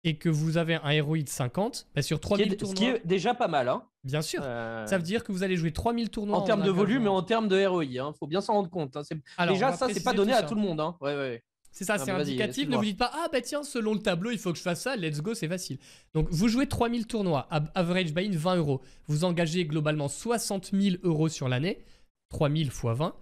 et 0.06 0.16
que 0.16 0.28
vous 0.28 0.56
avez 0.56 0.76
un 0.76 1.02
ROI 1.02 1.22
de 1.22 1.28
50, 1.28 1.88
bah, 1.94 2.00
sur 2.00 2.20
3000 2.20 2.56
tournois. 2.56 2.76
Ce 2.76 2.80
qui 2.80 2.86
est 2.86 3.04
déjà 3.04 3.34
pas 3.34 3.48
mal, 3.48 3.68
hein. 3.68 3.82
Bien 4.04 4.22
sûr. 4.22 4.40
Euh, 4.44 4.86
ça 4.86 4.98
veut 4.98 5.02
dire 5.02 5.24
que 5.24 5.32
vous 5.32 5.42
allez 5.42 5.56
jouer 5.56 5.72
3000 5.72 6.10
tournois. 6.10 6.38
En 6.38 6.42
termes 6.42 6.62
de 6.62 6.70
volume 6.70 7.06
et 7.06 7.08
en 7.08 7.22
termes 7.22 7.48
de 7.48 7.66
ROI. 7.66 7.84
Il 7.84 7.98
hein. 7.98 8.14
faut 8.16 8.28
bien 8.28 8.40
s'en 8.40 8.52
rendre 8.52 8.70
compte. 8.70 8.96
Hein. 8.96 9.02
Déjà, 9.48 9.72
ça, 9.72 9.88
c'est 9.92 10.04
pas 10.04 10.12
donné 10.12 10.32
à 10.32 10.44
tout 10.44 10.54
le 10.54 10.60
monde. 10.60 10.80
Hein. 10.80 10.96
Ouais, 11.00 11.16
ouais. 11.16 11.42
C'est 11.72 11.84
ça, 11.84 11.98
c'est 11.98 12.12
indicatif. 12.12 12.68
Ne 12.68 12.76
vous 12.76 12.84
dites 12.84 12.98
pas, 12.98 13.10
ah 13.12 13.26
bah 13.30 13.40
tiens, 13.42 13.64
selon 13.64 13.94
le 13.94 14.00
tableau, 14.00 14.30
il 14.30 14.38
faut 14.38 14.52
que 14.52 14.56
je 14.56 14.62
fasse 14.62 14.80
ça, 14.80 14.96
let's 14.96 15.20
go, 15.20 15.34
c'est 15.34 15.48
facile. 15.48 15.78
Donc 16.14 16.28
vous 16.30 16.48
jouez 16.48 16.66
3000 16.66 17.06
tournois, 17.06 17.48
average 17.74 18.14
buy-in 18.14 18.30
20 18.30 18.56
euros. 18.56 18.80
Vous 19.08 19.24
engagez 19.24 19.66
globalement 19.66 20.08
60 20.08 20.70
000 20.72 20.96
euros 21.02 21.28
sur 21.28 21.50
l'année, 21.50 21.84
3000 22.30 22.68
x 22.68 22.82
20. 22.82 23.14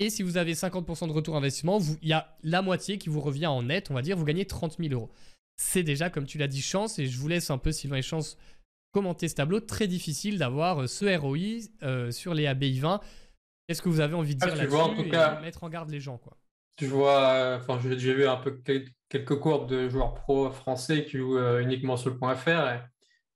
Et 0.00 0.10
si 0.10 0.24
vous 0.24 0.38
avez 0.38 0.54
50% 0.54 1.06
de 1.06 1.12
retour 1.12 1.36
investissement, 1.36 1.78
il 2.02 2.08
y 2.08 2.12
a 2.12 2.34
la 2.42 2.62
moitié 2.62 2.98
qui 2.98 3.10
vous 3.10 3.20
revient 3.20 3.46
en 3.46 3.62
net, 3.62 3.92
on 3.92 3.94
va 3.94 4.02
dire, 4.02 4.16
vous 4.16 4.24
gagnez 4.24 4.44
30 4.44 4.78
000 4.80 4.92
euros. 4.92 5.10
C'est 5.56 5.82
déjà, 5.82 6.10
comme 6.10 6.26
tu 6.26 6.38
l'as 6.38 6.48
dit, 6.48 6.62
chance, 6.62 6.98
et 6.98 7.06
je 7.06 7.18
vous 7.18 7.28
laisse 7.28 7.50
un 7.50 7.58
peu, 7.58 7.72
Sylvain 7.72 7.96
et 7.96 8.02
Chance, 8.02 8.38
commenter 8.92 9.28
ce 9.28 9.34
tableau. 9.34 9.60
Très 9.60 9.86
difficile 9.86 10.38
d'avoir 10.38 10.82
euh, 10.82 10.86
ce 10.86 11.16
ROI 11.16 11.68
euh, 11.82 12.10
sur 12.10 12.34
les 12.34 12.46
ABI 12.46 12.80
20. 12.80 13.00
Qu'est-ce 13.66 13.82
que 13.82 13.88
vous 13.88 14.00
avez 14.00 14.14
envie 14.14 14.34
de 14.34 14.42
ah, 14.42 14.50
dire 14.50 14.62
et 14.62 15.42
mettre 15.42 15.62
en 15.62 15.68
garde 15.68 15.90
les 15.90 16.00
gens, 16.00 16.18
quoi? 16.18 16.36
je 16.80 16.86
vois, 16.86 17.58
enfin, 17.60 17.78
j'ai 17.82 18.14
vu 18.14 18.26
un 18.26 18.36
peu 18.36 18.60
quelques 19.08 19.38
courbes 19.38 19.68
de 19.68 19.88
joueurs 19.88 20.14
pro 20.14 20.50
français 20.50 21.04
qui 21.04 21.18
jouent 21.18 21.38
euh, 21.38 21.60
uniquement 21.60 21.96
sur 21.96 22.10
le 22.10 22.16
point 22.16 22.34
.fr. 22.34 22.80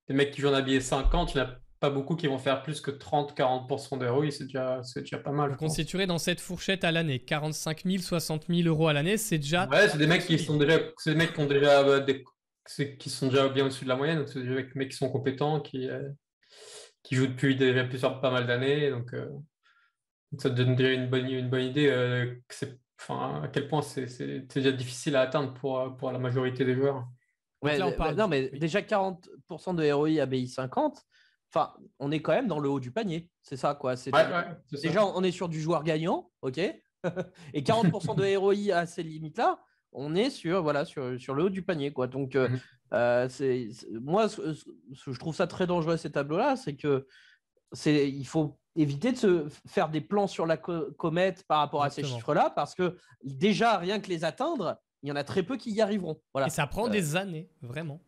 des 0.08 0.14
mecs 0.14 0.30
qui 0.30 0.40
jouent 0.40 0.48
en 0.48 0.54
habillé 0.54 0.80
50, 0.80 1.34
il 1.34 1.38
n'y 1.38 1.42
en 1.42 1.46
a 1.46 1.58
pas 1.84 1.90
beaucoup 1.90 2.16
qui 2.16 2.26
vont 2.28 2.38
faire 2.38 2.62
plus 2.62 2.80
que 2.80 2.90
30-40% 2.90 3.98
d'ROI, 3.98 4.30
c'est 4.30 4.44
déjà, 4.44 4.80
déjà 4.96 5.18
pas 5.18 5.32
mal. 5.32 5.50
Vous 5.50 5.56
constituerez 5.56 6.06
dans 6.06 6.16
cette 6.16 6.40
fourchette 6.40 6.82
à 6.82 6.90
l'année 6.90 7.18
45 7.18 7.82
000, 7.84 7.98
60 7.98 8.46
000 8.48 8.66
euros 8.66 8.88
à 8.88 8.94
l'année, 8.94 9.18
c'est 9.18 9.36
déjà. 9.36 9.68
Ouais, 9.68 9.86
c'est 9.90 9.98
des 9.98 10.06
mecs 10.06 10.24
qui 10.24 10.38
sont 10.38 10.56
déjà, 10.56 10.78
c'est 10.96 11.10
des 11.10 11.16
mecs 11.16 11.34
qui 11.34 11.40
ont 11.40 11.46
déjà 11.46 11.80
euh, 11.80 12.00
des, 12.00 12.24
qui 12.98 13.10
sont 13.10 13.26
déjà 13.26 13.50
bien 13.50 13.66
au-dessus 13.66 13.84
de 13.84 13.90
la 13.90 13.96
moyenne, 13.96 14.24
c'est 14.26 14.42
des 14.42 14.66
mecs 14.74 14.90
qui 14.90 14.96
sont 14.96 15.10
compétents, 15.10 15.60
qui, 15.60 15.90
euh, 15.90 16.08
qui 17.02 17.16
jouent 17.16 17.26
depuis 17.26 17.54
déjà 17.54 17.84
plusieurs, 17.84 18.18
pas 18.22 18.30
mal 18.30 18.46
d'années, 18.46 18.88
donc, 18.90 19.14
ça 20.38 20.48
donne 20.48 20.76
déjà 20.76 20.90
une 20.90 21.10
bonne, 21.10 21.28
une 21.28 21.50
bonne 21.50 21.64
idée 21.64 21.88
que 22.48 22.54
c'est 22.54 22.78
enfin, 22.98 23.42
à 23.44 23.48
quel 23.48 23.68
point 23.68 23.82
c'est 23.82 24.46
déjà 24.54 24.72
difficile 24.72 25.16
à 25.16 25.20
atteindre 25.20 25.52
pour, 25.52 25.96
pour 25.98 26.12
la 26.12 26.18
majorité 26.18 26.64
des 26.64 26.74
joueurs. 26.74 27.04
Ouais, 27.60 27.78
non, 27.78 28.28
mais 28.28 28.48
déjà 28.48 28.80
40% 28.80 29.74
de 29.74 29.92
ROI 29.92 30.22
à 30.22 30.26
BI 30.26 30.48
50, 30.48 31.04
enfin, 31.54 31.72
on 31.98 32.10
est 32.10 32.20
quand 32.20 32.32
même 32.32 32.48
dans 32.48 32.58
le 32.58 32.68
haut 32.68 32.80
du 32.80 32.90
panier. 32.90 33.30
C'est 33.42 33.56
ça, 33.56 33.74
quoi. 33.74 33.94
déjà, 34.72 35.04
on 35.04 35.22
est 35.22 35.30
sur 35.30 35.48
du 35.48 35.60
joueur 35.60 35.84
gagnant, 35.84 36.30
ok 36.42 36.58
Et 37.52 37.62
40% 37.62 38.16
de 38.16 38.36
ROI 38.36 38.74
à 38.74 38.86
ces 38.86 39.02
limites-là, 39.02 39.60
on 39.92 40.14
est 40.14 40.30
sur, 40.30 40.62
voilà, 40.62 40.84
sur, 40.84 41.20
sur, 41.20 41.34
le 41.34 41.44
haut 41.44 41.50
du 41.50 41.62
panier, 41.62 41.92
quoi. 41.92 42.06
Donc, 42.06 42.34
euh, 42.34 42.48
mhm. 42.48 42.60
euh, 42.94 43.28
c'est 43.28 43.68
moi, 43.92 44.26
je 44.28 45.18
trouve 45.18 45.34
ça 45.34 45.46
très 45.46 45.66
dangereux, 45.66 45.96
ces 45.96 46.10
tableaux-là, 46.10 46.56
c'est 46.56 46.76
que 46.76 47.06
c'est 47.72 48.10
il 48.10 48.26
faut 48.26 48.58
éviter 48.76 49.12
de 49.12 49.16
se 49.16 49.46
faire 49.68 49.88
des 49.88 50.00
plans 50.00 50.26
sur 50.26 50.46
la 50.46 50.56
comète 50.56 51.44
par 51.46 51.58
rapport 51.58 51.84
à 51.84 51.90
ces 51.90 52.02
chiffres-là, 52.02 52.50
parce 52.50 52.74
que 52.74 52.96
déjà, 53.22 53.78
rien 53.78 54.00
que 54.00 54.08
les 54.08 54.24
atteindre, 54.24 54.80
il 55.02 55.10
y 55.10 55.12
en 55.12 55.16
a 55.16 55.24
très 55.24 55.42
peu 55.42 55.56
qui 55.56 55.70
y 55.70 55.80
arriveront. 55.80 56.20
Voilà. 56.32 56.48
Et 56.48 56.50
ça 56.50 56.66
prend 56.66 56.88
des 56.88 57.14
années, 57.16 57.50
vraiment. 57.60 58.00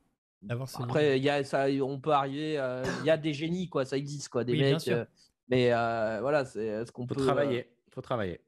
Après, 0.80 1.18
y 1.18 1.28
a, 1.28 1.44
ça, 1.44 1.66
on 1.82 1.98
peut 1.98 2.10
arriver. 2.10 2.60
Il 3.00 3.06
y 3.06 3.10
a 3.10 3.16
des 3.16 3.32
génies, 3.32 3.68
quoi. 3.68 3.84
Ça 3.84 3.96
existe, 3.96 4.28
quoi. 4.28 4.44
Des 4.44 4.56
mecs. 4.56 4.88
Euh, 4.88 5.04
mais 5.48 5.72
euh, 5.72 6.18
voilà, 6.20 6.44
c'est 6.44 6.84
ce 6.84 6.92
qu'on 6.92 7.06
peut 7.06 7.14
travailler. 7.14 7.68
Faut 7.90 8.02
travailler. 8.02 8.40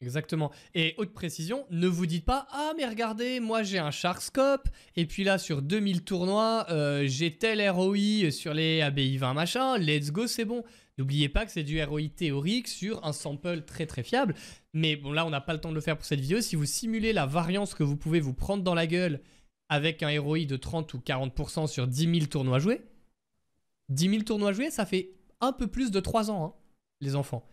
Exactement. 0.00 0.50
Et 0.74 0.94
haute 0.98 1.12
précision, 1.14 1.64
ne 1.70 1.86
vous 1.86 2.06
dites 2.06 2.24
pas 2.24 2.46
Ah, 2.50 2.72
mais 2.76 2.84
regardez, 2.84 3.40
moi 3.40 3.62
j'ai 3.62 3.78
un 3.78 3.90
Sharkscope, 3.90 4.68
et 4.96 5.06
puis 5.06 5.24
là 5.24 5.38
sur 5.38 5.62
2000 5.62 6.04
tournois, 6.04 6.66
euh, 6.68 7.04
j'ai 7.06 7.38
tel 7.38 7.66
ROI 7.70 8.30
sur 8.30 8.52
les 8.52 8.82
ABI 8.82 9.16
20 9.16 9.32
machin, 9.32 9.78
let's 9.78 10.10
go, 10.10 10.26
c'est 10.26 10.44
bon. 10.44 10.62
N'oubliez 10.98 11.28
pas 11.28 11.46
que 11.46 11.52
c'est 11.52 11.62
du 11.62 11.82
ROI 11.82 12.02
théorique 12.14 12.68
sur 12.68 13.04
un 13.06 13.12
sample 13.12 13.62
très 13.62 13.86
très 13.86 14.02
fiable. 14.02 14.34
Mais 14.74 14.96
bon, 14.96 15.12
là 15.12 15.24
on 15.24 15.30
n'a 15.30 15.40
pas 15.40 15.54
le 15.54 15.60
temps 15.60 15.70
de 15.70 15.74
le 15.74 15.80
faire 15.80 15.96
pour 15.96 16.04
cette 16.04 16.20
vidéo. 16.20 16.40
Si 16.42 16.54
vous 16.54 16.66
simulez 16.66 17.14
la 17.14 17.24
variance 17.24 17.74
que 17.74 17.82
vous 17.82 17.96
pouvez 17.96 18.20
vous 18.20 18.34
prendre 18.34 18.62
dans 18.62 18.74
la 18.74 18.86
gueule 18.86 19.20
avec 19.74 20.04
un 20.04 20.20
ROI 20.20 20.44
de 20.44 20.56
30 20.56 20.94
ou 20.94 20.98
40% 20.98 21.66
sur 21.66 21.88
10 21.88 22.14
000 22.20 22.26
tournois 22.26 22.60
joués, 22.60 22.82
10 23.88 24.08
000 24.08 24.22
tournois 24.22 24.52
joués, 24.52 24.70
ça 24.70 24.86
fait 24.86 25.10
un 25.40 25.52
peu 25.52 25.66
plus 25.66 25.90
de 25.90 25.98
3 25.98 26.30
ans, 26.30 26.44
hein, 26.44 26.54
les 27.00 27.16
enfants. 27.16 27.44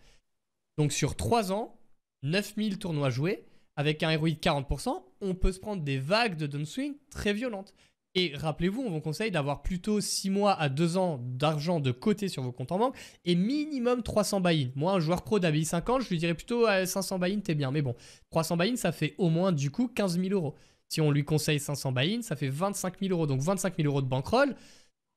Donc 0.78 0.92
sur 0.92 1.16
3 1.16 1.52
ans, 1.52 1.80
9000 2.22 2.78
tournois 2.78 3.10
joués, 3.10 3.44
avec 3.74 4.04
un 4.04 4.16
ROI 4.16 4.30
de 4.30 4.34
40%, 4.36 5.02
on 5.20 5.34
peut 5.34 5.50
se 5.50 5.58
prendre 5.58 5.82
des 5.82 5.98
vagues 5.98 6.36
de 6.36 6.46
downswing 6.46 6.94
très 7.10 7.32
violentes. 7.32 7.74
Et 8.14 8.36
rappelez-vous, 8.36 8.82
on 8.82 8.90
vous 8.90 9.00
conseille 9.00 9.30
d'avoir 9.32 9.62
plutôt 9.62 10.00
6 10.00 10.30
mois 10.30 10.52
à 10.52 10.68
2 10.68 10.98
ans 10.98 11.18
d'argent 11.24 11.80
de 11.80 11.90
côté 11.90 12.28
sur 12.28 12.42
vos 12.42 12.52
comptes 12.52 12.70
en 12.70 12.78
banque 12.78 12.96
et 13.24 13.34
minimum 13.34 14.02
300 14.02 14.40
buy-in. 14.40 14.70
Moi, 14.76 14.92
un 14.92 15.00
joueur 15.00 15.22
pro 15.22 15.40
d'ABI 15.40 15.64
50, 15.64 16.02
je 16.02 16.10
lui 16.10 16.18
dirais 16.18 16.34
plutôt 16.34 16.66
500 16.66 17.18
buy-in, 17.18 17.40
t'es 17.40 17.56
bien. 17.56 17.72
Mais 17.72 17.82
bon, 17.82 17.96
300 18.30 18.58
buy-in, 18.58 18.76
ça 18.76 18.92
fait 18.92 19.14
au 19.18 19.28
moins 19.28 19.50
du 19.50 19.72
coup 19.72 19.88
15 19.88 20.20
000 20.20 20.34
euros. 20.34 20.54
Si 20.92 21.00
on 21.00 21.10
lui 21.10 21.24
conseille 21.24 21.58
500 21.58 21.90
buy-in, 21.92 22.20
ça 22.20 22.36
fait 22.36 22.50
25 22.50 23.00
000 23.00 23.12
euros. 23.12 23.26
Donc 23.26 23.40
25 23.40 23.78
000 23.78 23.88
euros 23.88 24.02
de 24.02 24.06
bankroll 24.06 24.54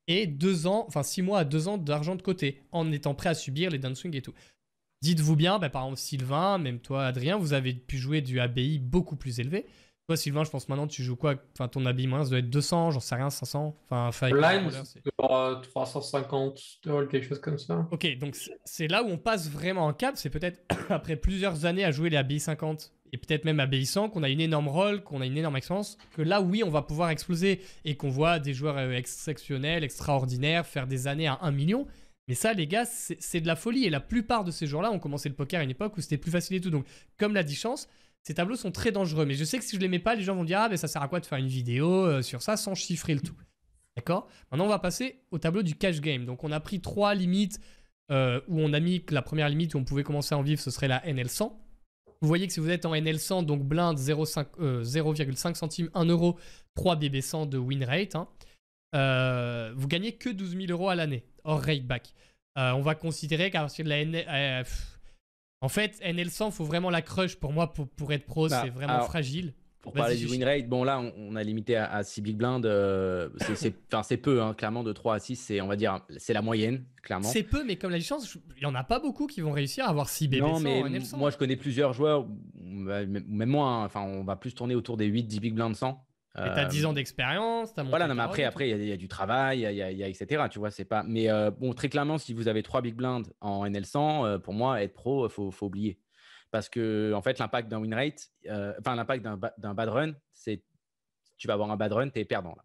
et 0.07 0.25
2 0.25 0.67
ans, 0.67 0.85
enfin 0.87 1.03
6 1.03 1.21
mois 1.21 1.39
à 1.39 1.43
2 1.43 1.67
ans 1.67 1.77
d'argent 1.77 2.15
de 2.15 2.21
côté 2.21 2.61
en 2.71 2.93
étant 2.93 3.13
prêt 3.13 3.27
à 3.27 3.33
subir 3.33 3.69
les 3.69 3.77
downswings 3.77 4.15
et 4.15 4.21
tout. 4.21 4.33
Dites-vous 5.01 5.35
bien, 5.35 5.59
bah, 5.59 5.69
par 5.69 5.83
exemple 5.83 5.99
Sylvain, 5.99 6.59
même 6.59 6.79
toi 6.79 7.05
Adrien, 7.05 7.37
vous 7.37 7.51
avez 7.51 7.73
pu 7.73 7.97
jouer 7.97 8.21
du 8.21 8.39
ABI 8.39 8.79
beaucoup 8.79 9.17
plus 9.17 9.41
élevé. 9.41 9.65
Toi 10.07 10.15
Sylvain, 10.15 10.45
je 10.45 10.49
pense 10.49 10.69
maintenant 10.69 10.87
tu 10.87 11.03
joues 11.03 11.17
quoi? 11.17 11.35
Enfin 11.51 11.67
ton 11.67 11.85
ABI 11.85 12.07
moins, 12.07 12.23
ça 12.23 12.29
doit 12.29 12.39
être 12.39 12.49
200, 12.49 12.91
j'en 12.91 13.01
sais 13.01 13.15
rien, 13.15 13.29
500 13.29 13.75
Enfin, 13.89 14.29
Line, 14.29 14.71
350 15.17 16.61
quelque 17.11 17.27
chose 17.27 17.41
comme 17.41 17.57
ça. 17.57 17.85
Ok, 17.91 18.17
donc 18.17 18.37
c'est 18.63 18.87
là 18.87 19.03
où 19.03 19.07
on 19.07 19.17
passe 19.17 19.49
vraiment 19.49 19.89
un 19.89 19.93
cap. 19.93 20.15
C'est 20.15 20.29
peut-être 20.29 20.61
après 20.89 21.17
plusieurs 21.17 21.65
années 21.65 21.83
à 21.83 21.91
jouer 21.91 22.09
les 22.09 22.17
ABI 22.17 22.39
50 22.39 22.93
et 23.11 23.17
peut-être 23.17 23.45
même 23.45 23.65
100 23.71 24.09
qu'on 24.09 24.23
a 24.23 24.29
une 24.29 24.41
énorme 24.41 24.67
rôle, 24.67 25.03
qu'on 25.03 25.21
a 25.21 25.25
une 25.25 25.37
énorme 25.37 25.57
expérience, 25.57 25.97
que 26.15 26.21
là 26.21 26.41
oui 26.41 26.63
on 26.63 26.69
va 26.69 26.81
pouvoir 26.81 27.09
exploser 27.09 27.61
et 27.85 27.95
qu'on 27.95 28.09
voit 28.09 28.39
des 28.39 28.53
joueurs 28.53 28.77
euh, 28.77 28.91
exceptionnels, 28.91 29.83
extraordinaires, 29.83 30.65
faire 30.65 30.87
des 30.87 31.07
années 31.07 31.27
à 31.27 31.39
1 31.41 31.51
million. 31.51 31.87
Mais 32.27 32.33
ça, 32.33 32.53
les 32.53 32.65
gars, 32.65 32.85
c'est 32.85 33.41
de 33.41 33.47
la 33.47 33.55
folie. 33.55 33.85
Et 33.85 33.89
la 33.89 33.99
plupart 33.99 34.43
de 34.43 34.51
ces 34.51 34.65
joueurs-là 34.65 34.91
ont 34.91 34.99
commencé 34.99 35.29
le 35.29 35.35
poker 35.35 35.61
à 35.61 35.63
une 35.63 35.69
époque 35.69 35.95
où 35.97 36.01
c'était 36.01 36.17
plus 36.17 36.31
facile 36.31 36.57
et 36.57 36.61
tout. 36.61 36.71
Donc, 36.71 36.85
comme 37.17 37.33
l'a 37.33 37.43
dit 37.43 37.55
Chance, 37.55 37.87
ces 38.23 38.33
tableaux 38.33 38.55
sont 38.55 38.71
très 38.71 38.91
dangereux. 38.91 39.25
Mais 39.25 39.35
je 39.35 39.43
sais 39.43 39.59
que 39.59 39.63
si 39.63 39.75
je 39.75 39.81
les 39.81 39.87
mets 39.87 39.99
pas, 39.99 40.15
les 40.15 40.23
gens 40.23 40.35
vont 40.35 40.43
dire 40.43 40.59
Ah, 40.59 40.69
mais 40.69 40.77
ça 40.77 40.87
sert 40.87 41.01
à 41.01 41.07
quoi 41.07 41.19
de 41.19 41.25
faire 41.25 41.37
une 41.37 41.47
vidéo 41.47 42.05
euh, 42.05 42.21
sur 42.21 42.41
ça 42.41 42.57
sans 42.57 42.73
chiffrer 42.73 43.13
le 43.13 43.21
tout? 43.21 43.35
D'accord? 43.95 44.27
Maintenant, 44.51 44.65
on 44.65 44.69
va 44.69 44.79
passer 44.79 45.21
au 45.29 45.37
tableau 45.37 45.61
du 45.61 45.75
cash 45.75 46.01
game. 46.01 46.25
Donc, 46.25 46.43
on 46.43 46.51
a 46.51 46.59
pris 46.59 46.81
trois 46.81 47.13
limites 47.13 47.59
euh, 48.11 48.41
où 48.47 48.59
on 48.59 48.73
a 48.73 48.79
mis 48.79 49.03
que 49.03 49.13
la 49.13 49.21
première 49.21 49.47
limite 49.47 49.75
où 49.75 49.77
on 49.77 49.83
pouvait 49.83 50.03
commencer 50.03 50.33
à 50.33 50.37
en 50.37 50.41
vivre, 50.41 50.59
ce 50.59 50.71
serait 50.71 50.87
la 50.87 50.99
NL100. 51.05 51.53
Vous 52.21 52.27
voyez 52.27 52.47
que 52.47 52.53
si 52.53 52.59
vous 52.59 52.69
êtes 52.69 52.85
en 52.85 52.93
NL100, 52.93 53.45
donc 53.45 53.63
blind 53.63 53.97
0,5 53.97 54.45
euh, 54.59 55.53
centimes, 55.53 55.89
1 55.93 56.05
euro, 56.05 56.37
3 56.75 56.95
BB100 56.95 57.49
de 57.49 57.57
win 57.57 57.83
rate, 57.83 58.15
hein, 58.15 58.27
vous 59.75 59.87
gagnez 59.87 60.13
que 60.13 60.29
12 60.29 60.57
000 60.57 60.71
euros 60.71 60.89
à 60.89 60.95
l'année 60.95 61.23
hors 61.43 61.61
rateback. 61.61 62.13
Euh, 62.57 62.71
on 62.71 62.81
va 62.81 62.95
considérer 62.95 63.51
qu'à 63.51 63.61
partir 63.61 63.85
de 63.85 63.89
la 63.89 64.03
NL... 64.03 64.25
Euh, 64.27 64.63
en 65.61 65.69
fait, 65.69 65.99
NL100, 66.01 66.51
faut 66.51 66.65
vraiment 66.65 66.89
la 66.89 67.01
crush 67.01 67.35
pour 67.37 67.51
moi 67.51 67.73
pour, 67.73 68.13
être 68.13 68.25
pro, 68.25 68.47
bah, 68.47 68.61
c'est 68.63 68.69
vraiment 68.69 69.01
fragile. 69.01 69.53
Pour 69.85 69.93
parler 69.93 70.17
du 70.17 70.25
win 70.25 70.43
rate, 70.43 70.67
bon 70.67 70.83
là, 70.83 70.99
on, 70.99 71.35
a 71.35 71.43
limité 71.43 71.77
à, 71.77 72.03
6 72.03 72.21
big 72.21 72.37
blind. 72.37 72.65
Euh, 72.65 73.29
c'est 74.03 74.17
peu, 74.17 74.41
hein, 74.41 74.55
clairement, 74.55 74.83
de 74.83 74.91
3 74.91 75.15
à 75.15 75.19
6, 75.19 75.35
c'est, 75.35 75.61
on 75.61 75.67
va 75.67 75.75
dire, 75.75 76.01
c'est 76.17 76.33
la 76.33 76.41
moyenne, 76.41 76.83
clairement. 77.03 77.29
C'est 77.29 77.43
peu, 77.43 77.63
mais 77.63 77.75
comme 77.75 77.91
la 77.91 77.99
chance, 77.99 78.35
il 78.57 78.59
n'y 78.61 78.65
en 78.65 78.73
a 78.73 78.83
pas 78.83 78.99
beaucoup 78.99 79.27
qui 79.27 79.41
vont 79.41 79.51
réussir 79.51 79.85
à 79.85 79.89
avoir 79.89 80.09
6 80.09 80.27
BB 80.27 80.41
non, 80.41 80.59
mais 80.59 80.83
Moi, 81.15 81.29
je 81.29 81.37
connais 81.37 81.55
plusieurs 81.55 81.93
joueurs, 81.93 82.27
même 82.55 83.49
moi, 83.49 83.67
hein, 83.67 83.85
enfin, 83.85 84.01
on 84.01 84.23
va 84.23 84.35
plus 84.35 84.55
tourner 84.55 84.73
autour 84.73 84.97
des 84.97 85.07
8-10 85.07 85.39
big 85.39 85.53
blind 85.53 85.75
100. 85.75 86.03
Et 86.37 86.41
t'as 86.53 86.65
10 86.65 86.85
ans 86.87 86.93
d'expérience, 86.93 87.73
t'as 87.73 87.83
Voilà, 87.83 88.07
non, 88.07 88.15
mais 88.15 88.23
après, 88.23 88.43
après, 88.43 88.69
il 88.69 88.83
y, 88.85 88.91
a 88.91 88.97
du 88.97 89.07
travail, 89.07 89.59
il 89.61 89.71
y, 89.71 90.03
a, 90.03 90.07
etc. 90.07 90.43
Tu 90.51 90.59
vois, 90.59 90.69
c'est 90.69 90.83
pas. 90.83 91.03
Mais 91.03 91.29
euh, 91.29 91.49
bon, 91.49 91.73
très 91.73 91.87
clairement, 91.87 92.17
si 92.17 92.33
vous 92.33 92.49
avez 92.49 92.61
3 92.61 92.81
big 92.81 92.95
blinds 92.95 93.21
en 93.39 93.65
NL100, 93.65 94.25
euh, 94.25 94.37
pour 94.39 94.53
moi, 94.53 94.81
être 94.83 94.93
pro, 94.93 95.29
faut, 95.29 95.51
faut 95.51 95.67
oublier. 95.67 95.97
Parce 96.55 96.69
que, 96.69 97.11
en 97.13 97.21
fait, 97.21 97.37
l'impact 97.37 97.67
d'un 97.67 97.79
win 97.79 97.93
rate, 97.93 98.29
euh, 98.49 98.73
enfin, 98.79 98.95
l'impact 98.95 99.25
d'un 99.25 99.73
bad 99.73 99.89
run, 99.89 100.13
c'est 100.31 100.63
tu 101.37 101.47
vas 101.47 101.53
avoir 101.53 101.69
un 101.69 101.75
bad 101.75 101.91
run, 101.91 102.09
tu 102.09 102.21
es 102.21 102.23
perdant. 102.23 102.55
Là. 102.55 102.63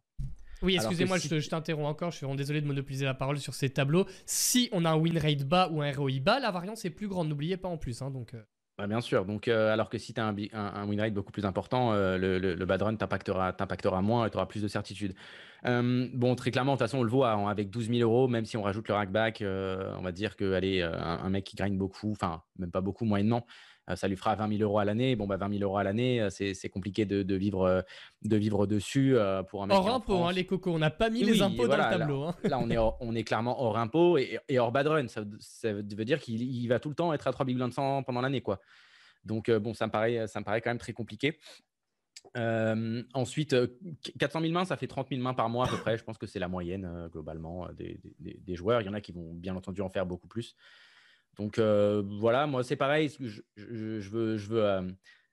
Oui, 0.63 0.77
excusez-moi, 0.77 1.19
je, 1.19 1.49
t'interromps 1.49 1.89
encore. 1.89 2.13
Je 2.13 2.19
suis 2.19 2.25
vraiment 2.25 2.37
désolé 2.37 2.61
de 2.61 2.69
monopoliser 2.69 3.05
la 3.05 3.15
parole 3.15 3.39
sur 3.41 3.53
ces 3.53 3.69
tableaux. 3.69 4.07
Si 4.27 4.69
on 4.71 4.85
a 4.85 4.91
un 4.91 4.95
win 4.95 5.19
rate 5.19 5.43
bas 5.43 5.71
ou 5.73 5.83
un 5.83 5.91
ROI 5.91 6.21
bas, 6.21 6.39
la 6.39 6.53
variance 6.53 6.85
est 6.85 6.91
plus 6.91 7.09
grande. 7.09 7.29
N'oubliez 7.31 7.57
pas 7.57 7.69
en 7.69 7.79
plus. 7.79 8.01
Hein, 8.01 8.13
donc, 8.13 8.33
bah, 8.81 8.87
bien 8.87 9.03
sûr. 9.03 9.27
Donc, 9.27 9.47
euh, 9.47 9.71
alors 9.71 9.91
que 9.91 9.99
si 9.99 10.15
tu 10.15 10.21
as 10.23 10.25
un, 10.25 10.87
win 10.87 11.01
rate 11.01 11.13
beaucoup 11.13 11.33
plus 11.33 11.45
important, 11.45 11.93
euh, 11.93 12.17
le, 12.17 12.65
bad 12.65 12.81
run 12.81 12.97
t'impactera 12.97 14.01
moins 14.01 14.27
et 14.27 14.31
tu 14.31 14.39
auras 14.39 14.47
plus 14.47 14.63
de 14.63 14.69
certitude. 14.69 15.15
Euh, 15.67 16.09
bon, 16.15 16.35
très 16.35 16.51
clairement, 16.51 16.73
de 16.73 16.79
toute 16.79 16.87
façon, 16.87 17.01
on 17.01 17.03
le 17.03 17.11
voit 17.11 17.33
hein, 17.33 17.49
avec 17.49 17.69
12 17.69 17.91
000 17.91 18.01
euros, 18.01 18.27
même 18.27 18.47
si 18.47 18.57
on 18.57 18.63
rajoute 18.63 18.89
le 18.89 18.95
rackback, 18.95 19.43
on 19.45 20.01
va 20.01 20.13
dire 20.13 20.35
que 20.35 20.55
allez, 20.55 20.81
un, 20.81 20.93
un, 20.93 21.29
mec 21.29 21.45
qui 21.45 21.57
gagne 21.57 21.77
beaucoup, 21.77 22.13
enfin, 22.13 22.43
même 22.59 22.71
pas 22.71 22.81
beaucoup, 22.81 23.05
moyennement, 23.05 23.45
euh, 23.47 23.70
ça 23.97 24.09
lui 24.09 24.17
fera 24.17 24.35
20 24.35 24.57
000 24.59 24.63
euros 24.63 24.79
à 24.79 24.85
l'année. 24.85 25.17
Bon, 25.17 25.27
bah, 25.27 25.37
20 25.37 25.59
000 25.59 25.63
euros 25.63 25.79
à 25.79 25.85
l'année, 25.85 26.21
euh, 26.21 26.31
c'est 26.31 26.69
compliqué 26.69 27.05
de, 27.05 27.35
vivre, 27.35 27.63
euh, 27.63 27.83
de 28.23 28.37
vivre 28.37 28.67
dessus 28.67 29.17
pour 29.49 29.63
un 29.63 29.67
mec. 29.67 29.77
Hors 29.77 29.95
impôt, 29.95 30.25
hein, 30.25 30.33
les 30.33 30.47
cocos. 30.47 30.73
On 30.73 30.79
n'a 30.79 30.91
pas 30.91 31.11
mis 31.11 31.23
les 31.23 31.43
impôts 31.43 31.69
dans 31.69 31.77
le 31.77 31.83
tableau. 31.83 32.25
Là, 32.25 32.37
hein. 32.43 32.49
là 32.49 32.59
on, 32.59 32.71
est 32.71 32.79
on 33.01 33.15
est 33.15 33.25
clairement 33.25 33.63
hors 33.63 33.79
impôt 33.79 34.19
et, 34.19 34.41
hors 34.59 34.73
bad 34.73 34.87
run. 34.87 35.07
Ça, 35.09 35.23
veut 35.73 36.05
dire 36.05 36.21
qu'il 36.21 36.69
va 36.69 36.79
tout 36.79 36.89
le 36.89 36.95
temps 36.95 37.13
être 37.13 37.27
à 37.27 37.33
3 37.33 37.47
big 37.47 37.59
100 37.59 38.03
pendant 38.03 38.21
l'année. 38.21 38.41
quoi. 38.41 38.61
Donc, 39.25 39.51
bon, 39.51 39.75
ça 39.75 39.87
me, 39.87 39.93
paraît, 39.93 40.27
ça 40.27 40.41
me 40.41 40.45
paraît 40.45 40.61
quand 40.61 40.71
même 40.71 40.79
très 40.79 40.93
compliqué. 40.93 41.39
ensuite, 43.15 43.57
400 44.19 44.41
000 44.41 44.53
mains, 44.53 44.65
ça 44.65 44.77
fait 44.77 44.87
30 44.87 45.09
000 45.11 45.21
mains 45.21 45.35
par 45.35 45.49
mois 45.49 45.67
à 45.67 45.71
peu 45.71 45.79
près. 45.79 45.99
Je 45.99 46.05
pense 46.05 46.19
que 46.19 46.27
c'est 46.27 46.39
la 46.39 46.49
moyenne 46.49 47.09
globalement 47.13 47.69
des, 47.73 48.01
des, 48.19 48.55
joueurs. 48.55 48.81
Il 48.81 48.87
y 48.87 48.89
en 48.89 48.95
a 48.95 49.01
qui 49.01 49.13
vont 49.13 49.35
bien 49.35 49.57
entendu 49.57 49.81
en 49.83 49.89
faire 49.89 50.07
beaucoup 50.07 50.29
plus. 50.29 50.57
Donc 51.39 51.59
euh, 51.59 52.03
voilà, 52.07 52.47
moi 52.47 52.63
c'est 52.63 52.77
pareil. 52.77 53.11
Je, 53.19 53.41
veux, 53.57 54.37
je, 54.37 54.49
veux, 54.49 54.65
euh, 54.65 54.83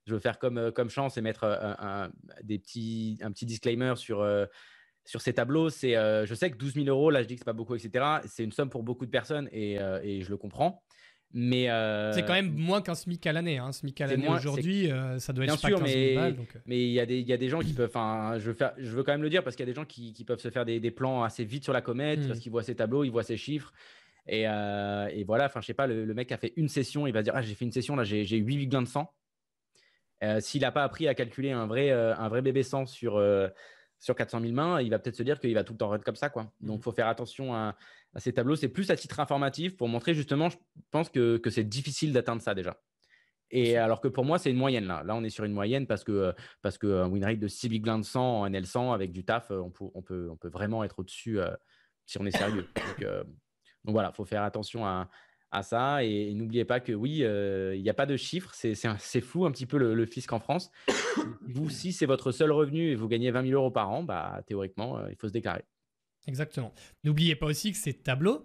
je 0.06 0.14
veux 0.14 0.20
faire 0.20 0.40
comme, 0.40 0.58
euh, 0.58 0.72
comme 0.72 0.90
chance 0.90 1.18
et 1.18 1.22
mettre 1.22 1.44
un, 1.44 2.10
des 2.44 2.60
petits, 2.60 3.18
un 3.22 3.32
petit 3.32 3.46
disclaimer 3.46 3.94
sur, 3.96 4.26
sur 5.06 5.22
ces 5.22 5.34
tableaux. 5.34 5.70
C'est, 5.70 5.94
je 5.94 6.34
sais 6.34 6.52
que 6.52 6.58
12 6.58 6.76
000 6.76 6.88
euros, 6.88 7.10
là 7.10 7.24
je 7.24 7.28
dis 7.28 7.36
que 7.36 7.40
c'est 7.40 7.46
pas 7.46 7.54
beaucoup, 7.54 7.76
etc. 7.76 8.06
C'est 8.26 8.44
une 8.44 8.52
somme 8.52 8.70
pour 8.70 8.84
beaucoup 8.84 9.06
de 9.06 9.12
personnes 9.12 9.50
et, 9.52 9.76
et 10.04 10.22
je 10.22 10.30
le 10.30 10.38
comprends. 10.38 10.84
Mais 11.34 11.68
c'est 12.14 12.24
quand 12.26 12.34
même 12.34 12.54
moins 12.54 12.82
qu'un 12.82 12.96
SMIC 12.96 13.28
à 13.28 13.34
l'année. 13.34 13.58
Un 13.58 13.66
hein. 13.66 13.72
SMIC 13.74 14.00
à 14.00 14.08
l'année 14.08 14.30
aujourd'hui, 14.30 14.90
ça 15.18 15.34
doit 15.34 15.44
être 15.44 15.60
bien 15.60 15.70
sûr, 15.70 15.82
mais 15.82 16.16
mais 16.66 16.82
il 16.82 16.94
y 16.94 17.02
a 17.02 17.06
des 17.06 17.20
il 17.20 17.28
y 17.28 17.34
a 17.34 17.38
des 17.38 17.50
gens 17.50 17.60
qui 17.60 17.74
peuvent. 17.74 17.90
Enfin, 17.90 18.38
je 18.40 18.46
veux 18.46 18.54
faire, 18.54 18.74
je 18.78 18.92
veux 18.92 19.04
quand 19.04 19.12
même 19.12 19.24
le 19.24 19.30
dire 19.30 19.44
parce 19.44 19.58
qu'il 19.58 19.66
y 19.66 19.70
a 19.70 19.72
des 19.72 19.76
gens 19.76 19.86
qui, 19.86 20.14
qui 20.14 20.24
peuvent 20.24 20.40
se 20.40 20.50
faire 20.50 20.64
des, 20.64 20.80
des, 20.80 20.92
plans 20.92 21.24
assez 21.24 21.44
vite 21.44 21.66
sur 21.66 21.74
la 21.74 21.82
comète 21.82 22.22
mmh. 22.22 22.28
parce 22.28 22.40
qu'ils 22.40 22.52
voient 22.52 22.64
ces 22.64 22.76
tableaux, 22.76 23.04
ils 23.04 23.12
voient 23.12 23.24
ces 23.24 23.36
chiffres 23.36 23.74
euh, 24.30 25.08
et, 25.08 25.24
voilà, 25.24 25.46
enfin, 25.46 25.62
je 25.62 25.68
sais 25.68 25.74
pas, 25.74 25.88
le, 25.88 26.14
mec 26.14 26.32
a 26.32 26.38
fait 26.38 26.54
une 26.58 26.70
session, 26.70 27.08
il 27.08 27.14
va 27.14 27.24
dire 27.24 27.34
Ah, 27.36 27.42
j'ai 27.42 27.56
fait 27.56 27.66
une 27.66 27.72
session, 27.72 27.96
là, 27.96 28.04
j'ai 28.04 28.38
8 28.38 28.68
gains 28.68 28.82
de 28.82 28.88
sang. 28.88 29.14
Euh, 30.24 30.40
s'il 30.40 30.62
n'a 30.62 30.72
pas 30.72 30.84
appris 30.84 31.08
à 31.08 31.14
calculer 31.14 31.52
un 31.52 31.68
vrai, 31.68 31.92
euh, 31.92 32.16
un 32.16 32.28
vrai 32.28 32.42
bébé 32.42 32.64
sang 32.64 32.86
sur, 32.86 33.24
sur 34.00 34.16
400 34.16 34.42
000 34.42 34.54
mains, 34.54 34.82
il 34.82 34.90
va 34.90 35.00
peut-être 35.00 35.16
se 35.16 35.24
dire 35.24 35.40
qu'il 35.40 35.54
va 35.54 35.64
tout 35.64 35.74
le 35.74 35.78
temps 35.78 35.90
run 35.90 36.00
comme 36.00 36.16
ça. 36.16 36.30
Quoi. 36.30 36.52
Donc, 36.60 36.80
il 36.80 36.84
faut 36.84 36.92
faire 36.92 37.08
attention 37.08 37.54
à, 37.54 37.76
ces 38.18 38.34
tableaux. 38.34 38.56
C'est 38.56 38.70
plus 38.70 38.90
à 38.90 38.96
titre 38.96 39.20
informatif 39.20 39.78
pour 39.78 39.88
montrer 39.88 40.14
justement, 40.14 40.50
je 40.50 40.58
pense 40.92 41.10
que, 41.10 41.38
que 41.38 41.50
c'est 41.50 41.64
difficile 41.64 42.14
d'atteindre 42.14 42.42
ça 42.42 42.56
déjà. 42.56 42.82
Et 43.50 43.78
alors 43.78 44.02
que 44.02 44.10
pour 44.10 44.26
moi, 44.26 44.40
c'est 44.40 44.50
une 44.50 44.58
moyenne 44.58 44.88
là. 44.88 45.04
Là, 45.06 45.16
on 45.16 45.24
est 45.24 45.30
sur 45.30 45.46
une 45.46 45.54
moyenne 45.54 45.88
parce 45.88 46.04
que 46.04 46.34
parce 46.62 46.78
qu'un 46.78 47.08
win 47.08 47.24
rate 47.24 47.40
de 47.40 47.48
6 47.48 47.70
big 47.70 47.82
blinds 47.82 48.04
100 48.04 48.42
en 48.42 48.50
NL100 48.50 48.94
avec 48.94 49.14
du 49.14 49.24
taf, 49.24 49.52
on 49.52 49.70
peut, 49.70 49.86
on 49.94 50.02
peut, 50.02 50.28
on 50.30 50.36
peut 50.36 50.50
vraiment 50.50 50.84
être 50.84 51.00
au-dessus 51.00 51.40
si 52.06 52.20
on 52.20 52.26
est 52.26 52.36
sérieux. 52.36 52.68
Donc, 52.76 53.08
donc 53.88 53.94
voilà, 53.94 54.12
il 54.14 54.16
faut 54.16 54.26
faire 54.26 54.44
attention 54.44 54.86
à, 54.86 55.10
ça. 55.64 56.04
Et, 56.04 56.34
n'oubliez 56.34 56.66
pas 56.66 56.82
que 56.82 56.92
oui, 56.92 57.24
euh, 57.24 57.74
il 57.76 57.82
n'y 57.82 57.90
a 57.90 57.94
pas 57.94 58.06
de 58.06 58.18
chiffres. 58.18 58.52
C'est 58.54 59.22
fou 59.22 59.46
un 59.46 59.52
petit 59.52 59.66
peu 59.66 59.78
le, 59.78 60.06
fisc 60.06 60.32
en 60.34 60.40
France. 60.40 60.72
vous, 61.48 61.70
si 61.70 61.94
c'est 61.94 62.06
votre 62.06 62.32
seul 62.32 62.52
revenu 62.52 62.92
et 62.92 62.96
vous 62.96 63.08
gagnez 63.08 63.32
20 63.32 63.48
000 63.48 63.54
euros 63.60 63.72
par 63.72 63.90
an, 63.90 64.04
bah, 64.04 64.42
théoriquement, 64.46 65.00
euh, 65.00 65.08
il 65.10 65.16
faut 65.16 65.30
se 65.30 65.34
déclarer. 65.34 65.64
Exactement. 66.28 66.74
N'oubliez 67.06 67.38
pas 67.38 67.46
aussi 67.46 67.72
que 67.72 67.78
ces 67.78 67.94
tableaux, 67.94 68.44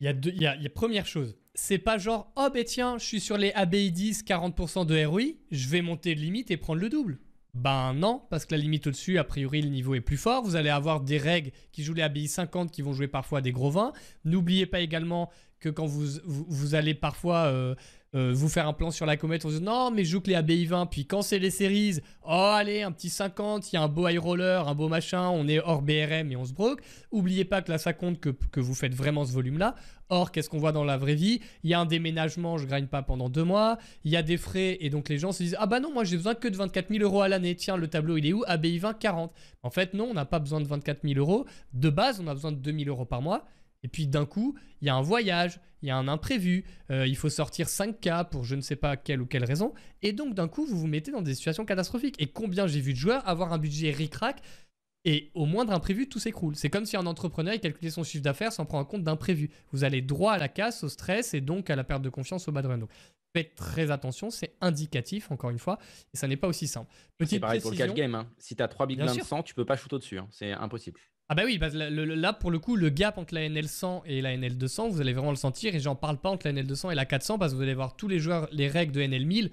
il 0.00 0.06
y 0.06 0.08
a, 0.08 0.14
deux, 0.14 0.30
il 0.30 0.42
y 0.42 0.46
a, 0.46 0.56
première 0.70 1.04
chose, 1.04 1.36
c'est 1.54 1.78
pas 1.78 1.98
genre, 1.98 2.32
oh 2.36 2.48
ben 2.54 2.64
tiens, 2.64 2.96
je 2.96 3.04
suis 3.04 3.20
sur 3.20 3.36
les 3.36 3.50
ABI 3.52 3.92
10, 3.92 4.24
40% 4.24 4.86
de 4.86 5.04
ROI, 5.04 5.22
je 5.50 5.68
vais 5.68 5.82
monter 5.82 6.14
de 6.14 6.20
limite 6.20 6.50
et 6.50 6.56
prendre 6.56 6.80
le 6.80 6.88
double. 6.88 7.18
Ben 7.58 7.92
non, 7.92 8.22
parce 8.30 8.46
que 8.46 8.54
la 8.54 8.60
limite 8.60 8.86
au-dessus, 8.86 9.18
a 9.18 9.24
priori, 9.24 9.62
le 9.62 9.68
niveau 9.68 9.96
est 9.96 10.00
plus 10.00 10.16
fort. 10.16 10.44
Vous 10.44 10.54
allez 10.54 10.70
avoir 10.70 11.00
des 11.00 11.18
règles 11.18 11.50
qui 11.72 11.82
jouent 11.82 11.94
les 11.94 12.02
ABI 12.02 12.28
50 12.28 12.70
qui 12.70 12.82
vont 12.82 12.92
jouer 12.92 13.08
parfois 13.08 13.40
des 13.40 13.50
gros 13.50 13.70
vins. 13.70 13.92
N'oubliez 14.24 14.64
pas 14.64 14.78
également 14.78 15.28
que 15.60 15.68
quand 15.68 15.86
vous, 15.86 16.06
vous, 16.24 16.74
allez 16.74 16.94
parfois 16.94 17.46
euh, 17.46 17.74
euh, 18.14 18.32
vous 18.34 18.48
faire 18.48 18.66
un 18.66 18.72
plan 18.72 18.90
sur 18.90 19.06
la 19.06 19.16
comète, 19.16 19.44
on 19.44 19.50
se 19.50 19.56
dit 19.56 19.62
non, 19.62 19.90
mais 19.90 20.04
je 20.04 20.10
joue 20.12 20.20
que 20.20 20.28
les 20.28 20.36
ABI 20.36 20.66
20, 20.66 20.86
puis 20.86 21.06
quand 21.06 21.22
c'est 21.22 21.38
les 21.38 21.50
séries, 21.50 22.00
oh 22.24 22.52
allez, 22.54 22.82
un 22.82 22.92
petit 22.92 23.10
50, 23.10 23.72
il 23.72 23.76
y 23.76 23.78
a 23.78 23.82
un 23.82 23.88
beau 23.88 24.08
high 24.08 24.18
roller, 24.18 24.66
un 24.68 24.74
beau 24.74 24.88
machin, 24.88 25.28
on 25.28 25.46
est 25.48 25.58
hors 25.58 25.82
BRM 25.82 26.32
et 26.32 26.36
on 26.36 26.44
se 26.44 26.52
broke. 26.52 26.80
Oubliez 27.10 27.44
pas 27.44 27.60
que 27.60 27.70
là, 27.70 27.78
ça 27.78 27.92
compte 27.92 28.20
que, 28.20 28.30
que 28.30 28.60
vous 28.60 28.74
faites 28.74 28.94
vraiment 28.94 29.24
ce 29.24 29.32
volume-là. 29.32 29.74
Or, 30.10 30.32
qu'est-ce 30.32 30.48
qu'on 30.48 30.58
voit 30.58 30.72
dans 30.72 30.84
la 30.84 30.96
vraie 30.96 31.16
vie? 31.16 31.40
Il 31.64 31.70
y 31.70 31.74
a 31.74 31.80
un 31.80 31.84
déménagement, 31.84 32.56
je 32.56 32.66
gagne 32.66 32.86
pas 32.86 33.02
pendant 33.02 33.28
deux 33.28 33.44
mois, 33.44 33.76
il 34.04 34.10
y 34.10 34.16
a 34.16 34.22
des 34.22 34.38
frais, 34.38 34.78
et 34.80 34.88
donc 34.88 35.10
les 35.10 35.18
gens 35.18 35.32
se 35.32 35.42
disent 35.42 35.56
Ah 35.58 35.66
bah 35.66 35.80
non, 35.80 35.92
moi 35.92 36.04
j'ai 36.04 36.16
besoin 36.16 36.34
que 36.34 36.48
de 36.48 36.56
24 36.56 36.88
000 36.88 37.02
euros 37.02 37.20
à 37.20 37.28
l'année. 37.28 37.54
Tiens, 37.54 37.76
le 37.76 37.88
tableau 37.88 38.16
il 38.16 38.26
est 38.26 38.32
où? 38.32 38.42
ABI 38.46 38.78
20, 38.78 38.94
40. 38.94 39.32
En 39.62 39.70
fait, 39.70 39.92
non, 39.92 40.08
on 40.10 40.14
n'a 40.14 40.24
pas 40.24 40.38
besoin 40.38 40.60
de 40.60 40.66
24 40.66 41.00
000 41.02 41.18
euros. 41.18 41.44
De 41.74 41.90
base, 41.90 42.20
on 42.20 42.26
a 42.26 42.34
besoin 42.34 42.52
de 42.52 42.56
2 42.56 42.72
000 42.72 42.88
euros 42.88 43.04
par 43.04 43.20
mois. 43.20 43.44
Et 43.82 43.88
puis 43.88 44.06
d'un 44.06 44.26
coup, 44.26 44.56
il 44.80 44.86
y 44.86 44.90
a 44.90 44.94
un 44.94 45.02
voyage, 45.02 45.60
il 45.82 45.88
y 45.88 45.90
a 45.90 45.96
un 45.96 46.08
imprévu, 46.08 46.64
euh, 46.90 47.06
il 47.06 47.16
faut 47.16 47.28
sortir 47.28 47.66
5K 47.66 48.28
pour 48.28 48.44
je 48.44 48.56
ne 48.56 48.60
sais 48.60 48.76
pas 48.76 48.96
quelle 48.96 49.20
ou 49.20 49.26
quelle 49.26 49.44
raison. 49.44 49.72
Et 50.02 50.12
donc 50.12 50.34
d'un 50.34 50.48
coup, 50.48 50.66
vous 50.66 50.78
vous 50.78 50.86
mettez 50.86 51.12
dans 51.12 51.22
des 51.22 51.34
situations 51.34 51.64
catastrophiques. 51.64 52.20
Et 52.20 52.26
combien 52.26 52.66
j'ai 52.66 52.80
vu 52.80 52.92
de 52.92 52.98
joueurs 52.98 53.26
avoir 53.28 53.52
un 53.52 53.58
budget 53.58 53.90
ric-rac 53.90 54.42
et 55.04 55.30
au 55.34 55.46
moindre 55.46 55.72
imprévu, 55.72 56.08
tout 56.08 56.18
s'écroule. 56.18 56.56
C'est 56.56 56.70
comme 56.70 56.84
si 56.84 56.96
un 56.96 57.06
entrepreneur 57.06 57.58
calculait 57.60 57.90
son 57.90 58.02
chiffre 58.02 58.22
d'affaires 58.22 58.52
sans 58.52 58.66
prendre 58.66 58.82
en 58.82 58.84
compte 58.84 59.04
d'imprévu. 59.04 59.50
Vous 59.72 59.84
allez 59.84 60.02
droit 60.02 60.32
à 60.32 60.38
la 60.38 60.48
casse, 60.48 60.82
au 60.82 60.88
stress 60.88 61.34
et 61.34 61.40
donc 61.40 61.70
à 61.70 61.76
la 61.76 61.84
perte 61.84 62.02
de 62.02 62.10
confiance 62.10 62.48
au 62.48 62.52
bad 62.52 62.66
run. 62.66 62.78
Donc, 62.78 62.90
faites 63.34 63.54
très 63.54 63.90
attention, 63.90 64.30
c'est 64.30 64.54
indicatif 64.60 65.30
encore 65.30 65.50
une 65.50 65.58
fois, 65.58 65.78
et 66.12 66.16
ça 66.16 66.26
n'est 66.26 66.36
pas 66.36 66.48
aussi 66.48 66.66
simple. 66.66 66.90
C'est 67.24 67.38
pareil 67.38 67.60
pour 67.60 67.70
le 67.70 67.76
cash 67.76 67.94
game. 67.94 68.14
Hein. 68.14 68.28
Si 68.38 68.56
tu 68.56 68.62
as 68.62 68.68
3 68.68 68.86
big 68.86 68.98
blinds 68.98 69.14
100, 69.14 69.42
tu 69.44 69.54
peux 69.54 69.64
pas 69.64 69.76
shoot 69.76 69.92
au-dessus. 69.92 70.18
Hein. 70.18 70.28
C'est 70.30 70.52
impossible. 70.52 71.00
Ah 71.30 71.34
bah 71.34 71.42
oui, 71.44 71.58
là 71.58 72.32
pour 72.32 72.50
le 72.50 72.58
coup, 72.58 72.74
le 72.74 72.88
gap 72.88 73.18
entre 73.18 73.34
la 73.34 73.46
NL 73.46 73.68
100 73.68 74.04
et 74.06 74.22
la 74.22 74.34
NL 74.34 74.56
200, 74.56 74.88
vous 74.88 75.00
allez 75.02 75.12
vraiment 75.12 75.30
le 75.30 75.36
sentir. 75.36 75.74
Et 75.74 75.80
j'en 75.80 75.94
parle 75.94 76.18
pas 76.18 76.30
entre 76.30 76.46
la 76.46 76.52
NL 76.52 76.66
200 76.66 76.90
et 76.90 76.94
la 76.94 77.04
400 77.04 77.38
parce 77.38 77.52
que 77.52 77.56
vous 77.56 77.62
allez 77.62 77.74
voir 77.74 77.96
tous 77.96 78.08
les 78.08 78.18
joueurs, 78.18 78.48
les 78.50 78.68
règles 78.68 78.92
de 78.92 79.02
NL 79.02 79.26
1000 79.26 79.50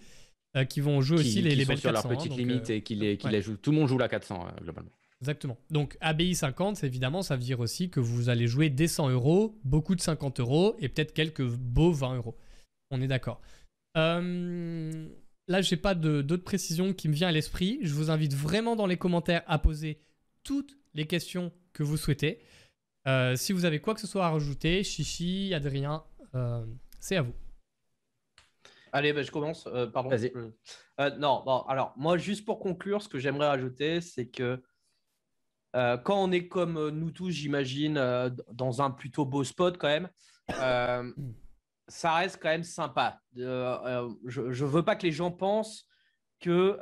euh, 0.56 0.64
qui 0.64 0.80
vont 0.80 1.02
jouer 1.02 1.20
aussi 1.20 1.42
les, 1.42 1.54
les 1.54 1.66
belles 1.66 1.78
sur 1.78 1.92
leur 1.92 2.08
petite 2.08 2.32
hein, 2.32 2.38
limite 2.38 2.70
euh, 2.70 2.76
et 2.76 2.82
qui 2.82 2.96
les, 2.96 3.18
qui 3.18 3.42
jouent. 3.42 3.58
Tout 3.58 3.72
le 3.72 3.78
monde 3.78 3.90
joue 3.90 3.98
la 3.98 4.08
400 4.08 4.48
euh, 4.48 4.64
globalement. 4.64 4.92
Exactement. 5.20 5.58
Donc 5.70 5.98
ABI 6.00 6.34
50, 6.34 6.84
évidemment, 6.86 7.22
ça 7.22 7.36
veut 7.36 7.42
dire 7.42 7.60
aussi 7.60 7.90
que 7.90 8.00
vous 8.00 8.30
allez 8.30 8.48
jouer 8.48 8.70
des 8.70 8.88
100 8.88 9.10
euros, 9.10 9.60
beaucoup 9.66 9.96
de 9.96 10.02
50 10.02 10.40
euros 10.40 10.76
et 10.80 10.88
peut-être 10.88 11.14
quelques 11.14 11.46
beaux 11.46 11.92
20 11.92 12.16
euros. 12.16 12.38
On 12.92 13.02
est 13.02 13.08
d'accord. 13.08 13.42
Euh, 13.98 15.10
là, 15.48 15.62
j'ai 15.62 15.78
pas 15.78 15.96
d'autres 15.96 16.44
précisions 16.44 16.94
qui 16.94 17.10
me 17.10 17.14
viennent 17.14 17.30
à 17.30 17.34
l'esprit. 17.34 17.80
Je 17.82 17.94
vous 17.94 18.12
invite 18.12 18.34
vraiment 18.34 18.76
dans 18.76 18.86
les 18.86 18.98
commentaires 18.98 19.44
à 19.48 19.58
poser 19.60 20.00
toutes 20.44 20.78
les 20.94 21.06
questions 21.06 21.52
que 21.76 21.84
vous 21.84 21.98
souhaitez. 21.98 22.40
Euh, 23.08 23.36
si 23.36 23.54
vous 23.54 23.66
avez 23.66 23.80
quoi 23.80 23.94
que 23.94 24.00
ce 24.00 24.08
soit 24.08 24.26
à 24.26 24.30
rajouter, 24.32 24.84
Chichi, 24.84 25.54
Adrien, 25.54 26.04
euh, 26.34 26.66
c'est 27.00 27.18
à 27.18 27.22
vous. 27.22 27.36
Allez, 28.92 29.14
ben, 29.14 29.24
je 29.24 29.30
commence. 29.30 29.68
Euh, 29.68 29.86
pardon. 29.86 30.10
Vas-y. 30.10 30.32
non, 31.20 31.44
bon, 31.46 31.60
alors 31.68 31.94
moi, 31.98 32.18
juste 32.18 32.46
pour 32.46 32.60
conclure, 32.60 33.02
ce 33.02 33.10
que 33.10 33.20
j'aimerais 33.20 33.48
rajouter, 33.48 34.02
c'est 34.02 34.28
que 34.28 34.64
quand 35.74 36.24
on 36.24 36.32
est 36.32 36.48
comme 36.48 36.88
nous 36.88 37.12
tous, 37.12 37.32
j'imagine, 37.32 37.96
dans 38.50 38.82
un 38.82 38.92
plutôt 38.92 39.26
beau 39.26 39.44
spot 39.44 39.78
quand 39.78 39.90
même, 39.90 40.10
ça 41.90 42.16
reste 42.16 42.40
quand 42.42 42.48
même 42.48 42.64
sympa. 42.64 43.20
je 43.36 44.42
ne 44.42 44.66
veux 44.66 44.84
pas 44.84 44.96
que 44.96 45.06
les 45.06 45.12
gens 45.12 45.32
pensent 45.32 45.86
que 46.40 46.80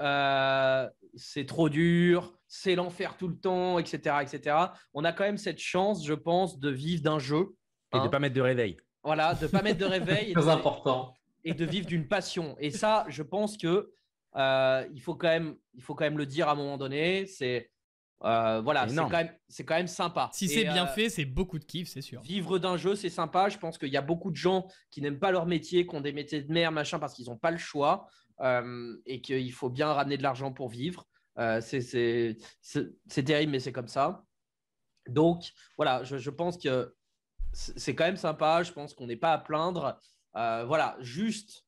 c'est 1.15 1.47
trop 1.47 1.69
dur, 1.69 2.37
c'est 2.55 2.75
l'enfer 2.75 3.17
tout 3.17 3.27
le 3.27 3.35
temps, 3.35 3.79
etc., 3.79 4.17
etc. 4.21 4.55
On 4.93 5.03
a 5.03 5.11
quand 5.11 5.23
même 5.23 5.39
cette 5.39 5.57
chance, 5.57 6.05
je 6.05 6.13
pense, 6.13 6.59
de 6.59 6.69
vivre 6.69 7.01
d'un 7.01 7.17
jeu. 7.17 7.55
Et 7.91 7.97
de 7.97 8.01
ne 8.01 8.05
hein. 8.05 8.09
pas 8.09 8.19
mettre 8.19 8.35
de 8.35 8.41
réveil. 8.41 8.77
Voilà, 9.03 9.33
de 9.33 9.45
ne 9.45 9.49
pas 9.49 9.63
mettre 9.63 9.79
de 9.79 9.85
réveil. 9.85 10.33
Très 10.35 10.49
important. 10.49 11.15
Et 11.43 11.55
de 11.55 11.65
vivre 11.65 11.87
d'une 11.87 12.07
passion. 12.07 12.55
Et 12.59 12.69
ça, 12.69 13.05
je 13.09 13.23
pense 13.23 13.57
que 13.57 13.91
euh, 14.35 14.87
il, 14.93 15.01
faut 15.01 15.15
quand 15.15 15.29
même, 15.29 15.55
il 15.73 15.81
faut 15.81 15.95
quand 15.95 16.03
même 16.03 16.17
le 16.17 16.27
dire 16.27 16.47
à 16.47 16.51
un 16.51 16.55
moment 16.55 16.77
donné. 16.77 17.25
C'est 17.25 17.71
euh, 18.23 18.61
voilà, 18.61 18.87
c'est 18.87 18.95
quand, 18.95 19.09
même, 19.09 19.31
quand 19.65 19.75
même 19.75 19.87
sympa. 19.87 20.29
Si 20.31 20.47
c'est 20.47 20.63
bien 20.63 20.85
euh, 20.85 20.93
fait, 20.93 21.09
c'est 21.09 21.25
beaucoup 21.25 21.57
de 21.57 21.65
kiff, 21.65 21.89
c'est 21.89 22.01
sûr. 22.01 22.21
Vivre 22.21 22.59
d'un 22.59 22.77
jeu, 22.77 22.93
c'est 22.93 23.09
sympa. 23.09 23.49
Je 23.49 23.57
pense 23.57 23.79
qu'il 23.79 23.89
y 23.89 23.97
a 23.97 24.01
beaucoup 24.01 24.29
de 24.29 24.37
gens 24.37 24.67
qui 24.91 25.01
n'aiment 25.01 25.19
pas 25.19 25.31
leur 25.31 25.47
métier, 25.47 25.87
qui 25.87 25.95
ont 25.95 26.01
des 26.01 26.13
métiers 26.13 26.43
de 26.43 26.53
merde, 26.53 26.75
machin, 26.75 26.99
parce 26.99 27.15
qu'ils 27.15 27.29
n'ont 27.29 27.37
pas 27.37 27.51
le 27.51 27.57
choix. 27.57 28.07
et 29.07 29.21
qu'il 29.21 29.51
faut 29.53 29.71
bien 29.71 29.91
ramener 29.91 30.17
de 30.17 30.23
l'argent 30.23 30.53
pour 30.53 30.69
vivre. 30.69 31.07
Euh, 31.39 31.61
c'est 31.61 33.23
terrible, 33.23 33.51
mais 33.51 33.59
c'est 33.59 33.71
comme 33.71 33.87
ça. 33.87 34.23
Donc, 35.07 35.51
voilà, 35.77 36.03
je, 36.03 36.29
pense 36.29 36.57
que 36.57 36.93
c'est 37.51 37.95
quand 37.95 38.05
même 38.05 38.17
sympa. 38.17 38.63
Je 38.63 38.71
pense 38.71 38.93
qu'on 38.93 39.07
n'est 39.07 39.17
pas 39.17 39.33
à 39.33 39.37
plaindre. 39.37 39.99
Euh, 40.35 40.63
voilà, 40.65 40.97
juste, 40.99 41.65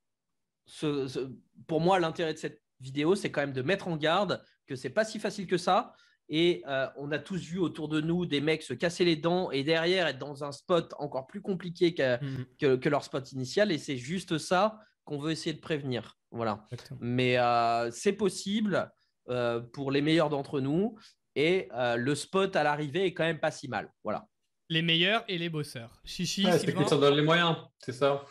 ce, 0.65 1.31
pour 1.67 1.81
moi, 1.81 1.99
l'intérêt 1.99 2.33
de 2.33 2.39
cette 2.39 2.61
vidéo, 2.79 3.15
c'est 3.15 3.31
quand 3.31 3.41
même 3.41 3.53
de 3.53 3.61
mettre 3.61 3.87
en 3.87 3.97
garde 3.97 4.43
que 4.67 4.75
c'est 4.75 4.89
pas 4.89 5.05
si 5.05 5.19
facile 5.19 5.47
que 5.47 5.57
ça. 5.57 5.93
Et 6.27 6.63
euh, 6.67 6.87
on 6.97 7.11
a 7.11 7.19
tous 7.19 7.39
vu 7.41 7.59
autour 7.59 7.87
de 7.87 8.01
nous 8.01 8.25
des 8.25 8.41
mecs 8.41 8.63
se 8.63 8.73
casser 8.73 9.05
les 9.05 9.15
dents 9.15 9.51
et 9.51 9.63
derrière 9.63 10.07
être 10.07 10.17
dans 10.17 10.43
un 10.43 10.51
spot 10.51 10.93
encore 10.97 11.27
plus 11.27 11.41
compliqué 11.41 11.93
que, 11.93 12.15
mmh. 12.15 12.79
que, 12.79 12.89
leur 12.89 13.03
spot 13.03 13.31
initial. 13.31 13.71
Et 13.71 13.77
c'est 13.77 13.97
juste 13.97 14.39
ça 14.39 14.79
qu'on 15.03 15.19
veut 15.19 15.31
essayer 15.31 15.53
de 15.53 15.61
prévenir. 15.61 16.17
Voilà. 16.31 16.65
Mais 16.99 17.37
euh, 17.37 17.91
c'est 17.91 18.13
possible 18.13 18.91
euh, 19.29 19.59
pour 19.59 19.91
les 19.91 20.01
meilleurs 20.01 20.29
d'entre 20.29 20.59
nous. 20.59 20.95
Et 21.37 21.67
le 21.73 22.15
spot 22.15 22.55
à 22.55 22.63
l'arrivée 22.63 23.05
est 23.05 23.13
quand 23.13 23.25
même 23.25 23.39
pas 23.39 23.51
si 23.51 23.67
mal. 23.67 23.91
Voilà. 24.05 24.25
Les 24.69 24.81
meilleurs 24.81 25.25
et 25.27 25.37
les 25.37 25.49
bosseurs. 25.49 26.01
Chichi, 26.05 26.47
c'est 26.57 26.73
que 26.73 26.85
ça 26.85 26.97
donne 26.97 27.15
les 27.15 27.21
moyens, 27.21 27.57
c'est 27.79 27.91
ça. 27.91 28.23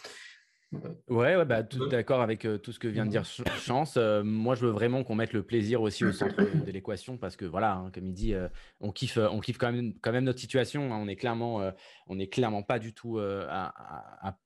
Ouais, 1.09 1.37
ouais 1.37 1.45
bah, 1.45 1.63
tout 1.63 1.87
d'accord 1.87 2.23
avec 2.23 2.49
tout 2.63 2.73
ce 2.73 2.79
que 2.79 2.89
vient 2.89 3.05
de 3.05 3.11
dire 3.11 3.25
Chance. 3.27 3.99
moi, 4.25 4.55
je 4.55 4.65
veux 4.65 4.73
vraiment 4.73 5.05
qu'on 5.05 5.15
mette 5.15 5.35
le 5.35 5.43
plaisir 5.43 5.83
aussi 5.83 6.05
au 6.05 6.13
centre 6.13 6.35
de 6.35 6.73
l'équation 6.73 7.19
parce 7.19 7.37
que 7.37 7.45
voilà, 7.45 7.75
hein, 7.75 7.91
comme 7.93 8.07
il 8.07 8.15
dit, 8.15 8.35
on 8.81 8.91
kiffe, 8.91 9.19
on 9.19 9.41
kiffe 9.41 9.59
quand 9.59 9.71
même, 9.71 9.93
quand 10.01 10.13
même 10.13 10.25
notre 10.25 10.41
situation. 10.41 10.95
Hein. 10.95 10.99
on 10.99 11.07
est 11.07 11.17
clairement, 11.17 11.61
on 12.07 12.19
est 12.19 12.29
clairement 12.29 12.63
pas 12.63 12.79
du 12.79 12.95
tout 12.95 13.19
à, 13.21 14.39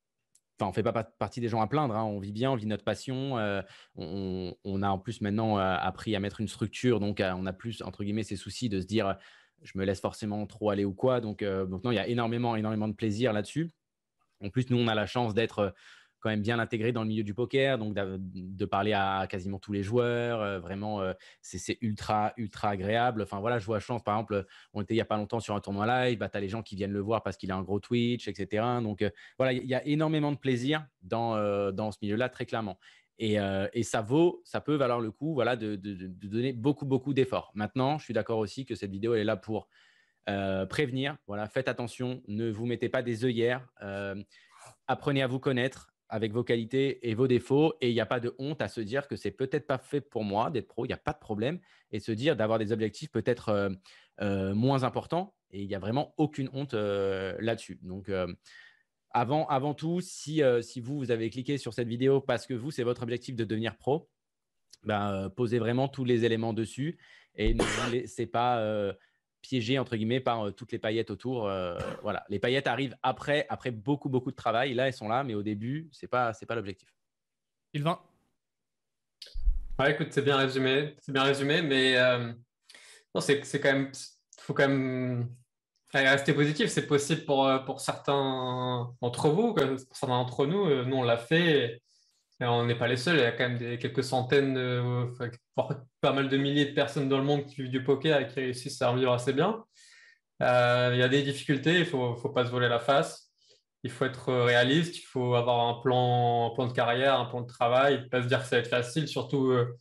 Enfin, 0.61 0.69
on 0.69 0.73
fait 0.73 0.83
pas 0.83 0.93
partie 1.05 1.41
des 1.41 1.49
gens 1.49 1.61
à 1.61 1.67
plaindre. 1.67 1.95
Hein. 1.95 2.05
on 2.05 2.19
vit 2.19 2.33
bien, 2.33 2.51
on 2.51 2.57
vit 2.57 2.67
notre 2.67 2.85
passion. 2.85 3.37
On, 3.97 4.55
on, 4.65 4.83
a 4.83 4.89
en 4.89 4.99
plus 4.99 5.21
maintenant 5.21 5.57
appris 5.57 6.17
à 6.17 6.21
mettre 6.21 6.41
une 6.41 6.49
structure, 6.49 7.01
donc 7.01 7.23
on 7.23 7.47
a 7.47 7.53
plus 7.53 7.83
entre 7.83 8.03
guillemets 8.03 8.25
ces 8.25 8.37
soucis 8.37 8.69
de 8.69 8.81
se 8.81 8.87
dire, 8.87 9.17
je 9.63 9.73
me 9.77 9.85
laisse 9.85 10.01
forcément 10.01 10.47
trop 10.47 10.71
aller 10.71 10.85
ou 10.85 10.95
quoi. 10.95 11.21
Donc, 11.21 11.43
non, 11.43 11.91
il 11.93 11.95
y 11.95 11.99
a 11.99 12.09
énormément, 12.09 12.57
énormément 12.57 12.89
de 12.89 12.95
plaisir 12.95 13.33
là-dessus. 13.33 13.71
En 14.43 14.51
plus, 14.51 14.71
nous, 14.71 14.79
on 14.79 14.89
a 14.89 14.95
la 14.95 15.07
chance 15.07 15.35
d'être 15.35 15.75
quand 16.21 16.31
même 16.31 16.43
bien 16.43 16.59
intégré 16.59 16.93
dans 16.93 17.03
le 17.03 17.09
milieu 17.09 17.23
du 17.23 17.35
poker, 17.35 17.79
donc 17.79 17.95
de, 17.95 18.65
parler 18.65 18.93
à 18.93 19.27
quasiment 19.29 19.59
tous 19.59 19.73
les 19.73 19.83
joueurs, 19.83 20.41
euh, 20.41 20.59
vraiment, 20.59 21.01
euh, 21.01 21.13
c'est 21.41 21.79
ultra, 21.81 22.33
ultra 22.37 22.71
agréable. 22.71 23.23
Enfin 23.23 23.41
voilà, 23.41 23.59
je 23.59 23.67
vois 23.67 23.79
chance, 23.79 24.03
par 24.03 24.17
exemple, 24.17 24.45
on 24.75 24.83
était 24.83 24.95
il 24.95 24.97
n'y 24.97 25.03
a 25.03 25.07
pas 25.07 25.17
longtemps 25.17 25.41
sur 25.41 25.55
un 25.55 25.61
tournoi 25.61 25.87
live, 25.87 26.19
bah, 26.19 26.29
tu 26.29 26.37
as 26.37 26.41
les 26.41 26.49
gens 26.49 26.63
qui 26.63 26.77
viennent 26.77 26.93
le 26.93 27.01
voir 27.01 27.23
parce 27.23 27.37
qu'il 27.37 27.51
a 27.53 27.57
un 27.57 27.63
gros 27.63 27.81
Twitch, 27.81 28.29
etc. 28.29 28.65
Donc 28.83 29.03
euh, 29.03 29.11
voilà, 29.39 29.53
il 29.53 29.67
y 29.67 29.75
a 29.75 29.87
énormément 29.87 30.33
de 30.33 30.39
plaisir 30.39 30.87
dans, 31.03 31.73
dans 31.73 31.91
ce 31.93 31.99
milieu-là, 32.03 32.29
très 32.29 32.47
clairement. 32.47 32.79
Et, 33.21 33.37
et, 33.73 33.83
ça 33.83 34.01
vaut, 34.01 34.43
ça 34.45 34.61
peut 34.61 34.77
valoir 34.77 35.01
le 35.01 35.11
coup, 35.11 35.35
voilà, 35.35 35.57
de, 35.57 35.75
de, 35.75 35.95
de 35.95 36.29
donner 36.29 36.53
beaucoup, 36.53 36.87
beaucoup 36.87 37.13
d'efforts. 37.15 37.51
Maintenant, 37.55 37.99
je 37.99 38.05
suis 38.05 38.15
d'accord 38.15 38.39
aussi 38.39 38.65
que 38.65 38.77
cette 38.77 38.93
vidéo 38.93 39.15
elle 39.15 39.23
est 39.23 39.25
là 39.25 39.37
pour 39.37 39.69
prévenir. 40.69 41.17
Voilà, 41.27 41.49
faites 41.49 41.69
attention, 41.69 42.23
ne 42.29 42.51
vous 42.51 42.67
mettez 42.67 42.89
pas 42.89 43.03
des 43.03 43.25
œillères. 43.25 43.67
apprenez 44.87 45.23
à 45.23 45.27
vous 45.27 45.41
connaître, 45.41 45.93
avec 46.09 46.33
vos 46.33 46.45
qualités 46.45 47.09
et 47.09 47.15
vos 47.15 47.27
défauts. 47.27 47.75
Et 47.81 47.91
il 47.91 47.95
n'y 47.95 48.01
a 48.01 48.07
pas 48.07 48.21
de 48.21 48.35
honte 48.39 48.63
à 48.63 48.69
se 48.69 48.81
dire 48.81 49.09
que 49.09 49.17
c'est 49.17 49.31
peut-être 49.31 49.67
pas 49.67 49.79
fait 49.79 50.01
pour 50.01 50.25
moi 50.25 50.51
d'être 50.51 50.69
pro, 50.69 50.85
il 50.85 50.89
n'y 50.89 50.95
a 50.95 50.99
pas 50.99 51.13
de 51.13 51.19
problème. 51.19 51.61
Et 51.93 52.01
se 52.01 52.13
dire 52.13 52.37
d'avoir 52.37 52.59
des 52.59 52.73
objectifs 52.73 53.11
peut-être 53.11 53.49
euh, 53.51 53.71
euh, 54.21 54.55
moins 54.55 54.85
importants. 54.85 55.35
Et 55.51 55.63
il 55.63 55.69
n'y 55.69 55.75
a 55.75 55.79
vraiment 55.79 56.15
aucune 56.19 56.51
honte 56.53 56.75
euh, 56.75 57.37
là-dessus. 57.41 57.79
Donc, 57.83 58.11
avant, 59.11 59.47
avant 59.47 59.73
tout, 59.73 60.01
si, 60.03 60.43
si 60.61 60.81
vous, 60.81 60.99
vous 60.99 61.11
avez 61.11 61.31
cliqué 61.31 61.57
sur 61.57 61.73
cette 61.73 61.89
vidéo 61.89 62.21
parce 62.21 62.47
que 62.47 62.55
vous, 62.55 62.71
c'est 62.71 62.83
votre 62.83 63.03
objectif 63.03 63.35
de 63.35 63.45
devenir 63.45 63.77
pro, 63.77 64.11
ben, 64.85 65.31
posez 65.35 65.59
vraiment 65.59 65.89
tous 65.89 66.05
les 66.05 66.25
éléments 66.25 66.53
dessus 66.53 66.99
et 67.35 67.55
ne 67.55 67.91
laissez 67.91 68.27
pas 68.27 68.93
piégé 69.43 69.79
entre 69.79 69.97
guillemets 69.97 70.21
par 70.21 70.47
euh, 70.47 70.51
toutes 70.51 70.73
les 70.73 70.79
paillettes 70.79 71.11
autour. 71.11 71.47
Euh, 71.47 71.79
voilà, 72.03 72.25
les 72.29 72.39
paillettes 72.39 72.67
arrivent 72.67 72.97
après, 73.03 73.47
après 73.49 73.71
beaucoup 73.71 74.09
beaucoup 74.09 74.31
de 74.31 74.37
travail. 74.37 74.75
Là, 74.75 74.89
elles 74.89 74.95
sont 74.95 75.09
là, 75.09 75.25
mais 75.25 75.35
au 75.35 75.43
début, 75.43 75.89
c'est 75.93 76.09
pas 76.09 76.33
c'est 76.33 76.47
pas 76.47 76.55
l'objectif. 76.55 76.95
Sylvain? 77.75 77.99
Ouais, 79.79 79.93
écoute, 79.93 80.09
c'est 80.11 80.23
bien 80.23 80.37
résumé, 80.37 80.97
c'est 81.01 81.13
bien 81.13 81.23
résumé, 81.23 81.63
mais 81.63 81.97
euh, 81.97 82.33
non, 83.15 83.21
c'est 83.21 83.45
c'est 83.45 83.61
quand 83.61 83.73
même, 83.73 83.93
faut 84.41 84.55
quand 84.55 84.69
même 84.69 85.31
rester 85.93 86.35
positif. 86.35 86.69
C'est 86.69 86.87
possible 86.87 87.25
pour 87.25 87.49
pour 87.65 87.81
certains 87.81 88.95
d'entre 89.01 89.29
vous, 89.29 89.55
pour 89.55 89.97
certains 89.97 90.17
d'entre 90.17 90.47
nous. 90.47 90.85
Nous, 90.85 90.97
on 90.97 91.03
l'a 91.03 91.17
fait 91.17 91.81
on 92.41 92.67
n'est 92.67 92.79
pas 92.79 92.87
les 92.87 92.97
seuls, 92.97 93.17
il 93.17 93.23
y 93.23 93.25
a 93.25 93.33
quand 93.33 93.49
même 93.49 93.79
quelques 93.79 94.05
centaines, 94.05 94.55
pas 96.01 96.13
mal 96.13 96.29
de 96.29 96.37
milliers 96.37 96.67
de 96.67 96.75
personnes 96.75 97.09
dans 97.09 97.19
le 97.19 97.25
monde 97.25 97.47
qui 97.47 97.63
vivent 97.63 97.71
du 97.71 97.83
poker 97.83 98.21
et 98.21 98.29
qui 98.29 98.37
réussissent 98.37 98.81
à 98.83 98.91
en 98.91 98.97
vivre 98.97 99.13
assez 99.13 99.33
bien. 99.33 99.65
Euh, 100.43 100.91
il 100.95 101.01
y 101.01 101.03
a 101.03 101.09
des 101.09 101.23
difficultés, 101.23 101.81
il 101.81 101.87
faut, 101.87 102.15
faut, 102.17 102.29
pas 102.29 102.47
se 102.47 102.51
voler 102.51 102.69
la 102.69 102.79
face. 102.79 103.33
Il 103.83 103.91
faut 103.91 104.05
être 104.05 104.33
réaliste, 104.33 104.99
il 104.99 105.03
faut 105.03 105.35
avoir 105.35 105.67
un 105.69 105.81
plan, 105.81 106.55
de 106.67 106.73
carrière, 106.73 107.19
un 107.19 107.27
plan 107.27 107.41
de 107.41 107.47
travail, 107.47 108.09
pas 108.09 108.23
se 108.23 108.29
dire 108.29 108.41
que 108.41 108.47
ça 108.47 108.57
va 108.57 108.61
être 108.61 108.69
facile, 108.69 109.07
surtout, 109.09 109.51
euh, 109.51 109.77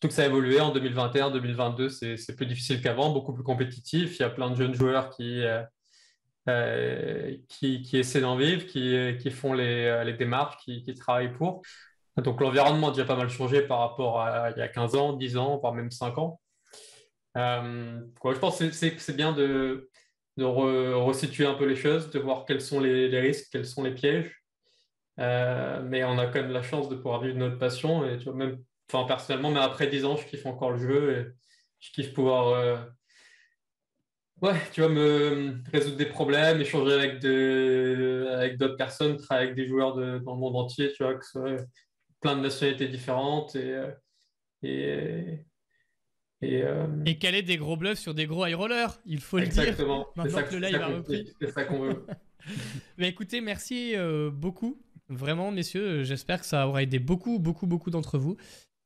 tout 0.00 0.08
que 0.08 0.14
ça 0.14 0.22
a 0.22 0.26
évolué 0.26 0.60
en 0.60 0.72
2021, 0.72 1.30
2022, 1.30 1.88
c'est 1.88 2.36
plus 2.36 2.46
difficile 2.46 2.82
qu'avant, 2.82 3.10
beaucoup 3.10 3.32
plus 3.32 3.42
compétitif. 3.42 4.18
Il 4.18 4.22
y 4.22 4.24
a 4.24 4.30
plein 4.30 4.50
de 4.50 4.56
jeunes 4.56 4.74
joueurs 4.74 5.10
qui, 5.10 5.42
euh, 6.46 7.36
qui, 7.48 7.88
essaient 7.94 8.20
d'en 8.20 8.36
vivre, 8.36 8.66
qui, 8.66 9.30
font 9.30 9.54
les, 9.54 9.86
euh, 9.86 10.12
démarches, 10.12 10.58
qui, 10.58 10.94
travaillent 10.94 11.32
pour. 11.32 11.62
Donc 12.18 12.40
l'environnement 12.40 12.88
a 12.88 12.90
déjà 12.90 13.06
pas 13.06 13.16
mal 13.16 13.30
changé 13.30 13.62
par 13.62 13.80
rapport 13.80 14.20
à 14.20 14.50
il 14.50 14.58
y 14.58 14.62
a 14.62 14.68
15 14.68 14.94
ans, 14.94 15.14
10 15.14 15.38
ans, 15.38 15.58
voire 15.58 15.72
même 15.72 15.90
5 15.90 16.18
ans. 16.18 16.40
Euh, 17.38 17.98
je 18.24 18.38
pense 18.38 18.58
que 18.58 18.70
c'est 18.72 19.16
bien 19.16 19.32
de, 19.32 19.88
resituer 20.36 21.46
un 21.46 21.54
peu 21.54 21.64
les 21.64 21.76
choses, 21.76 22.10
de 22.10 22.18
voir 22.18 22.44
quels 22.44 22.60
sont 22.60 22.78
les, 22.78 23.20
risques, 23.20 23.48
quels 23.50 23.66
sont 23.66 23.82
les 23.82 23.94
pièges. 23.94 24.30
mais 25.16 26.04
on 26.04 26.18
a 26.18 26.26
quand 26.26 26.42
même 26.42 26.52
la 26.52 26.62
chance 26.62 26.90
de 26.90 26.96
pouvoir 26.96 27.22
vivre 27.22 27.38
notre 27.38 27.58
passion. 27.58 28.06
Et 28.06 28.18
tu 28.18 28.24
vois, 28.24 28.34
même, 28.34 28.58
personnellement, 28.88 29.50
mais 29.50 29.60
après 29.60 29.86
10 29.86 30.04
ans, 30.04 30.16
je 30.16 30.26
kiffe 30.26 30.44
encore 30.44 30.72
le 30.72 30.78
jeu 30.78 31.18
et 31.18 31.26
je 31.80 31.90
kiffe 31.92 32.12
pouvoir 32.12 32.86
Ouais, 34.42 34.60
tu 34.72 34.80
vas 34.80 34.88
me 34.88 35.62
résoudre 35.72 35.96
des 35.96 36.06
problèmes, 36.06 36.60
échanger 36.60 36.92
avec, 36.92 37.20
de, 37.20 38.26
avec 38.30 38.58
d'autres 38.58 38.76
personnes, 38.76 39.16
travailler 39.16 39.48
avec 39.48 39.56
des 39.56 39.66
joueurs 39.66 39.94
de, 39.94 40.18
dans 40.18 40.34
le 40.34 40.40
monde 40.40 40.56
entier, 40.56 40.92
tu 40.92 41.02
vois, 41.02 41.14
que 41.14 41.24
ce 41.24 41.30
soit 41.32 41.56
plein 42.20 42.36
de 42.36 42.42
nationalités 42.42 42.88
différentes 42.88 43.54
et. 43.56 43.72
Euh, 43.72 43.90
et, 44.66 45.44
et, 46.40 46.62
euh, 46.62 46.86
et 47.04 47.18
caler 47.18 47.42
des 47.42 47.58
gros 47.58 47.76
bluffs 47.76 47.98
sur 47.98 48.14
des 48.14 48.26
gros 48.26 48.46
high 48.46 48.54
rollers, 48.54 48.98
il 49.04 49.20
faut 49.20 49.38
le 49.38 49.46
dire. 49.46 49.62
Exactement. 49.62 50.06
Que 50.16 50.54
le 50.56 50.66
live 50.66 50.80
a 50.80 50.86
repris. 50.86 51.30
C'est 51.40 51.50
ça 51.50 51.64
qu'on 51.64 51.80
veut. 51.80 52.06
Mais 52.98 53.08
écoutez, 53.08 53.40
merci 53.40 53.94
euh, 53.94 54.30
beaucoup. 54.30 54.80
Vraiment, 55.08 55.50
messieurs, 55.50 56.02
j'espère 56.02 56.40
que 56.40 56.46
ça 56.46 56.66
aura 56.66 56.82
aidé 56.82 56.98
beaucoup, 56.98 57.38
beaucoup, 57.38 57.66
beaucoup 57.66 57.90
d'entre 57.90 58.18
vous. 58.18 58.36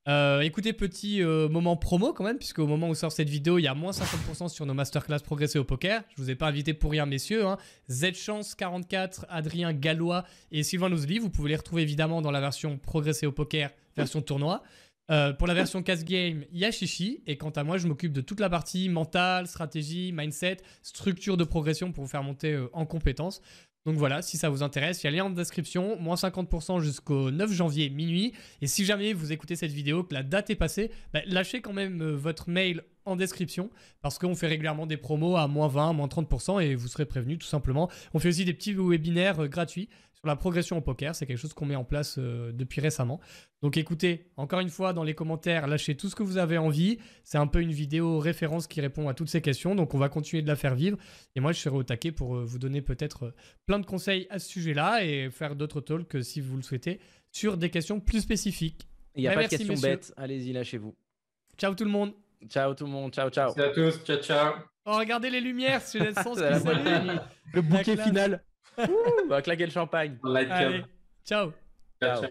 Euh, 0.09 0.41
écoutez, 0.41 0.73
petit 0.73 1.21
euh, 1.21 1.47
moment 1.49 1.77
promo 1.77 2.13
quand 2.13 2.23
même, 2.23 2.39
puisque 2.39 2.57
au 2.57 2.65
moment 2.65 2.89
où 2.89 2.95
sort 2.95 3.11
cette 3.11 3.29
vidéo, 3.29 3.59
il 3.59 3.63
y 3.63 3.67
a 3.67 3.75
moins 3.75 3.91
50% 3.91 4.49
sur 4.49 4.65
nos 4.65 4.73
masterclass 4.73 5.19
progresser 5.19 5.59
au 5.59 5.63
poker. 5.63 6.01
Je 6.17 6.23
vous 6.23 6.31
ai 6.31 6.35
pas 6.35 6.47
invité 6.47 6.73
pour 6.73 6.89
rien, 6.89 7.05
messieurs. 7.05 7.45
Hein. 7.45 7.57
Z-Chance44, 7.91 9.25
Adrien 9.29 9.71
Gallois 9.71 10.23
et 10.51 10.63
Sylvain 10.63 10.89
Louzli. 10.89 11.19
Vous 11.19 11.29
pouvez 11.29 11.49
les 11.49 11.57
retrouver 11.57 11.83
évidemment 11.83 12.23
dans 12.23 12.31
la 12.31 12.41
version 12.41 12.79
progresser 12.79 13.27
au 13.27 13.31
poker, 13.31 13.69
version 13.95 14.23
tournoi. 14.23 14.63
Euh, 15.11 15.31
pour 15.33 15.45
la 15.45 15.53
version 15.53 15.83
cash 15.83 16.03
game, 16.03 16.43
il 16.51 16.57
y 16.57 16.65
a 16.65 16.71
Chichi. 16.71 17.21
Et 17.27 17.37
quant 17.37 17.51
à 17.51 17.63
moi, 17.63 17.77
je 17.77 17.87
m'occupe 17.87 18.13
de 18.13 18.21
toute 18.21 18.39
la 18.39 18.49
partie 18.49 18.89
mentale, 18.89 19.45
stratégie, 19.45 20.11
mindset, 20.11 20.57
structure 20.81 21.37
de 21.37 21.43
progression 21.43 21.91
pour 21.91 22.03
vous 22.03 22.09
faire 22.09 22.23
monter 22.23 22.59
en 22.73 22.87
compétences. 22.87 23.41
Donc 23.85 23.95
voilà, 23.95 24.21
si 24.21 24.37
ça 24.37 24.49
vous 24.49 24.61
intéresse, 24.61 25.01
il 25.01 25.05
y 25.05 25.07
a 25.07 25.11
le 25.11 25.17
lien 25.17 25.25
en 25.25 25.29
description, 25.29 25.97
moins 25.99 26.15
50% 26.15 26.81
jusqu'au 26.81 27.31
9 27.31 27.51
janvier 27.51 27.89
minuit. 27.89 28.33
Et 28.61 28.67
si 28.67 28.83
jamais 28.83 29.13
vous 29.13 29.31
écoutez 29.31 29.55
cette 29.55 29.71
vidéo, 29.71 30.03
que 30.03 30.13
la 30.13 30.23
date 30.23 30.49
est 30.49 30.55
passée, 30.55 30.91
bah, 31.13 31.21
lâchez 31.25 31.61
quand 31.61 31.73
même 31.73 32.01
euh, 32.01 32.15
votre 32.15 32.49
mail 32.49 32.83
en 33.05 33.15
description 33.15 33.69
parce 34.01 34.19
qu'on 34.19 34.35
fait 34.35 34.47
régulièrement 34.47 34.85
des 34.85 34.97
promos 34.97 35.37
à 35.37 35.47
moins 35.47 35.67
20, 35.67 35.93
moins 35.93 36.07
30% 36.07 36.61
et 36.61 36.75
vous 36.75 36.87
serez 36.87 37.05
prévenu 37.05 37.37
tout 37.37 37.47
simplement. 37.47 37.89
On 38.13 38.19
fait 38.19 38.29
aussi 38.29 38.45
des 38.45 38.53
petits 38.53 38.73
webinaires 38.73 39.43
euh, 39.43 39.47
gratuits 39.47 39.89
sur 40.21 40.27
la 40.27 40.35
progression 40.35 40.77
au 40.77 40.81
poker. 40.81 41.15
C'est 41.15 41.25
quelque 41.25 41.37
chose 41.37 41.53
qu'on 41.53 41.65
met 41.65 41.75
en 41.75 41.83
place 41.83 42.17
euh, 42.17 42.51
depuis 42.51 42.81
récemment. 42.81 43.19
Donc 43.61 43.77
écoutez, 43.77 44.27
encore 44.35 44.59
une 44.59 44.69
fois, 44.69 44.91
dans 44.93 45.03
les 45.03 45.13
commentaires, 45.13 45.67
lâchez 45.67 45.95
tout 45.95 46.09
ce 46.09 46.15
que 46.15 46.23
vous 46.23 46.37
avez 46.37 46.57
envie. 46.57 46.99
C'est 47.23 47.37
un 47.37 47.47
peu 47.47 47.61
une 47.61 47.71
vidéo 47.71 48.19
référence 48.19 48.67
qui 48.67 48.81
répond 48.81 49.07
à 49.07 49.13
toutes 49.13 49.29
ces 49.29 49.41
questions. 49.41 49.75
Donc 49.75 49.93
on 49.93 49.97
va 49.97 50.09
continuer 50.09 50.41
de 50.41 50.47
la 50.47 50.55
faire 50.55 50.75
vivre. 50.75 50.97
Et 51.35 51.39
moi, 51.39 51.51
je 51.53 51.59
serai 51.59 51.75
au 51.75 51.83
taquet 51.83 52.11
pour 52.11 52.35
euh, 52.35 52.43
vous 52.43 52.59
donner 52.59 52.81
peut-être 52.81 53.27
euh, 53.27 53.35
plein 53.65 53.79
de 53.79 53.85
conseils 53.85 54.27
à 54.29 54.39
ce 54.39 54.49
sujet-là 54.49 55.05
et 55.05 55.29
faire 55.29 55.55
d'autres 55.55 55.81
talks 55.81 56.23
si 56.23 56.41
vous 56.41 56.57
le 56.57 56.63
souhaitez 56.63 56.99
sur 57.31 57.57
des 57.57 57.69
questions 57.69 57.99
plus 57.99 58.21
spécifiques. 58.21 58.87
Il 59.15 59.21
n'y 59.21 59.27
a 59.27 59.33
pas 59.33 59.43
de 59.43 59.49
questions 59.49 59.75
bêtes. 59.75 60.13
Allez-y, 60.17 60.51
lâchez-vous. 60.53 60.95
Ciao 61.57 61.73
tout 61.75 61.85
le 61.85 61.91
monde. 61.91 62.13
Ciao 62.47 62.73
tout 62.73 62.85
le 62.85 62.91
monde. 62.91 63.13
Ciao, 63.13 63.29
ciao. 63.29 63.53
Merci 63.55 63.69
à 63.69 63.73
tous. 63.73 64.03
Ciao, 64.05 64.17
ciao. 64.17 64.53
Oh, 64.85 64.97
regardez 64.97 65.29
les 65.29 65.41
lumières. 65.41 65.81
C'est 65.81 65.99
le 65.99 67.61
bouquet 67.61 67.97
final. 67.97 68.43
On 69.23 69.27
va 69.27 69.41
claquer 69.41 69.65
le 69.65 69.71
champagne. 69.71 70.17
Allez, 70.23 70.47
ciao. 71.25 71.53
ciao. 72.01 72.21
ciao. 72.21 72.29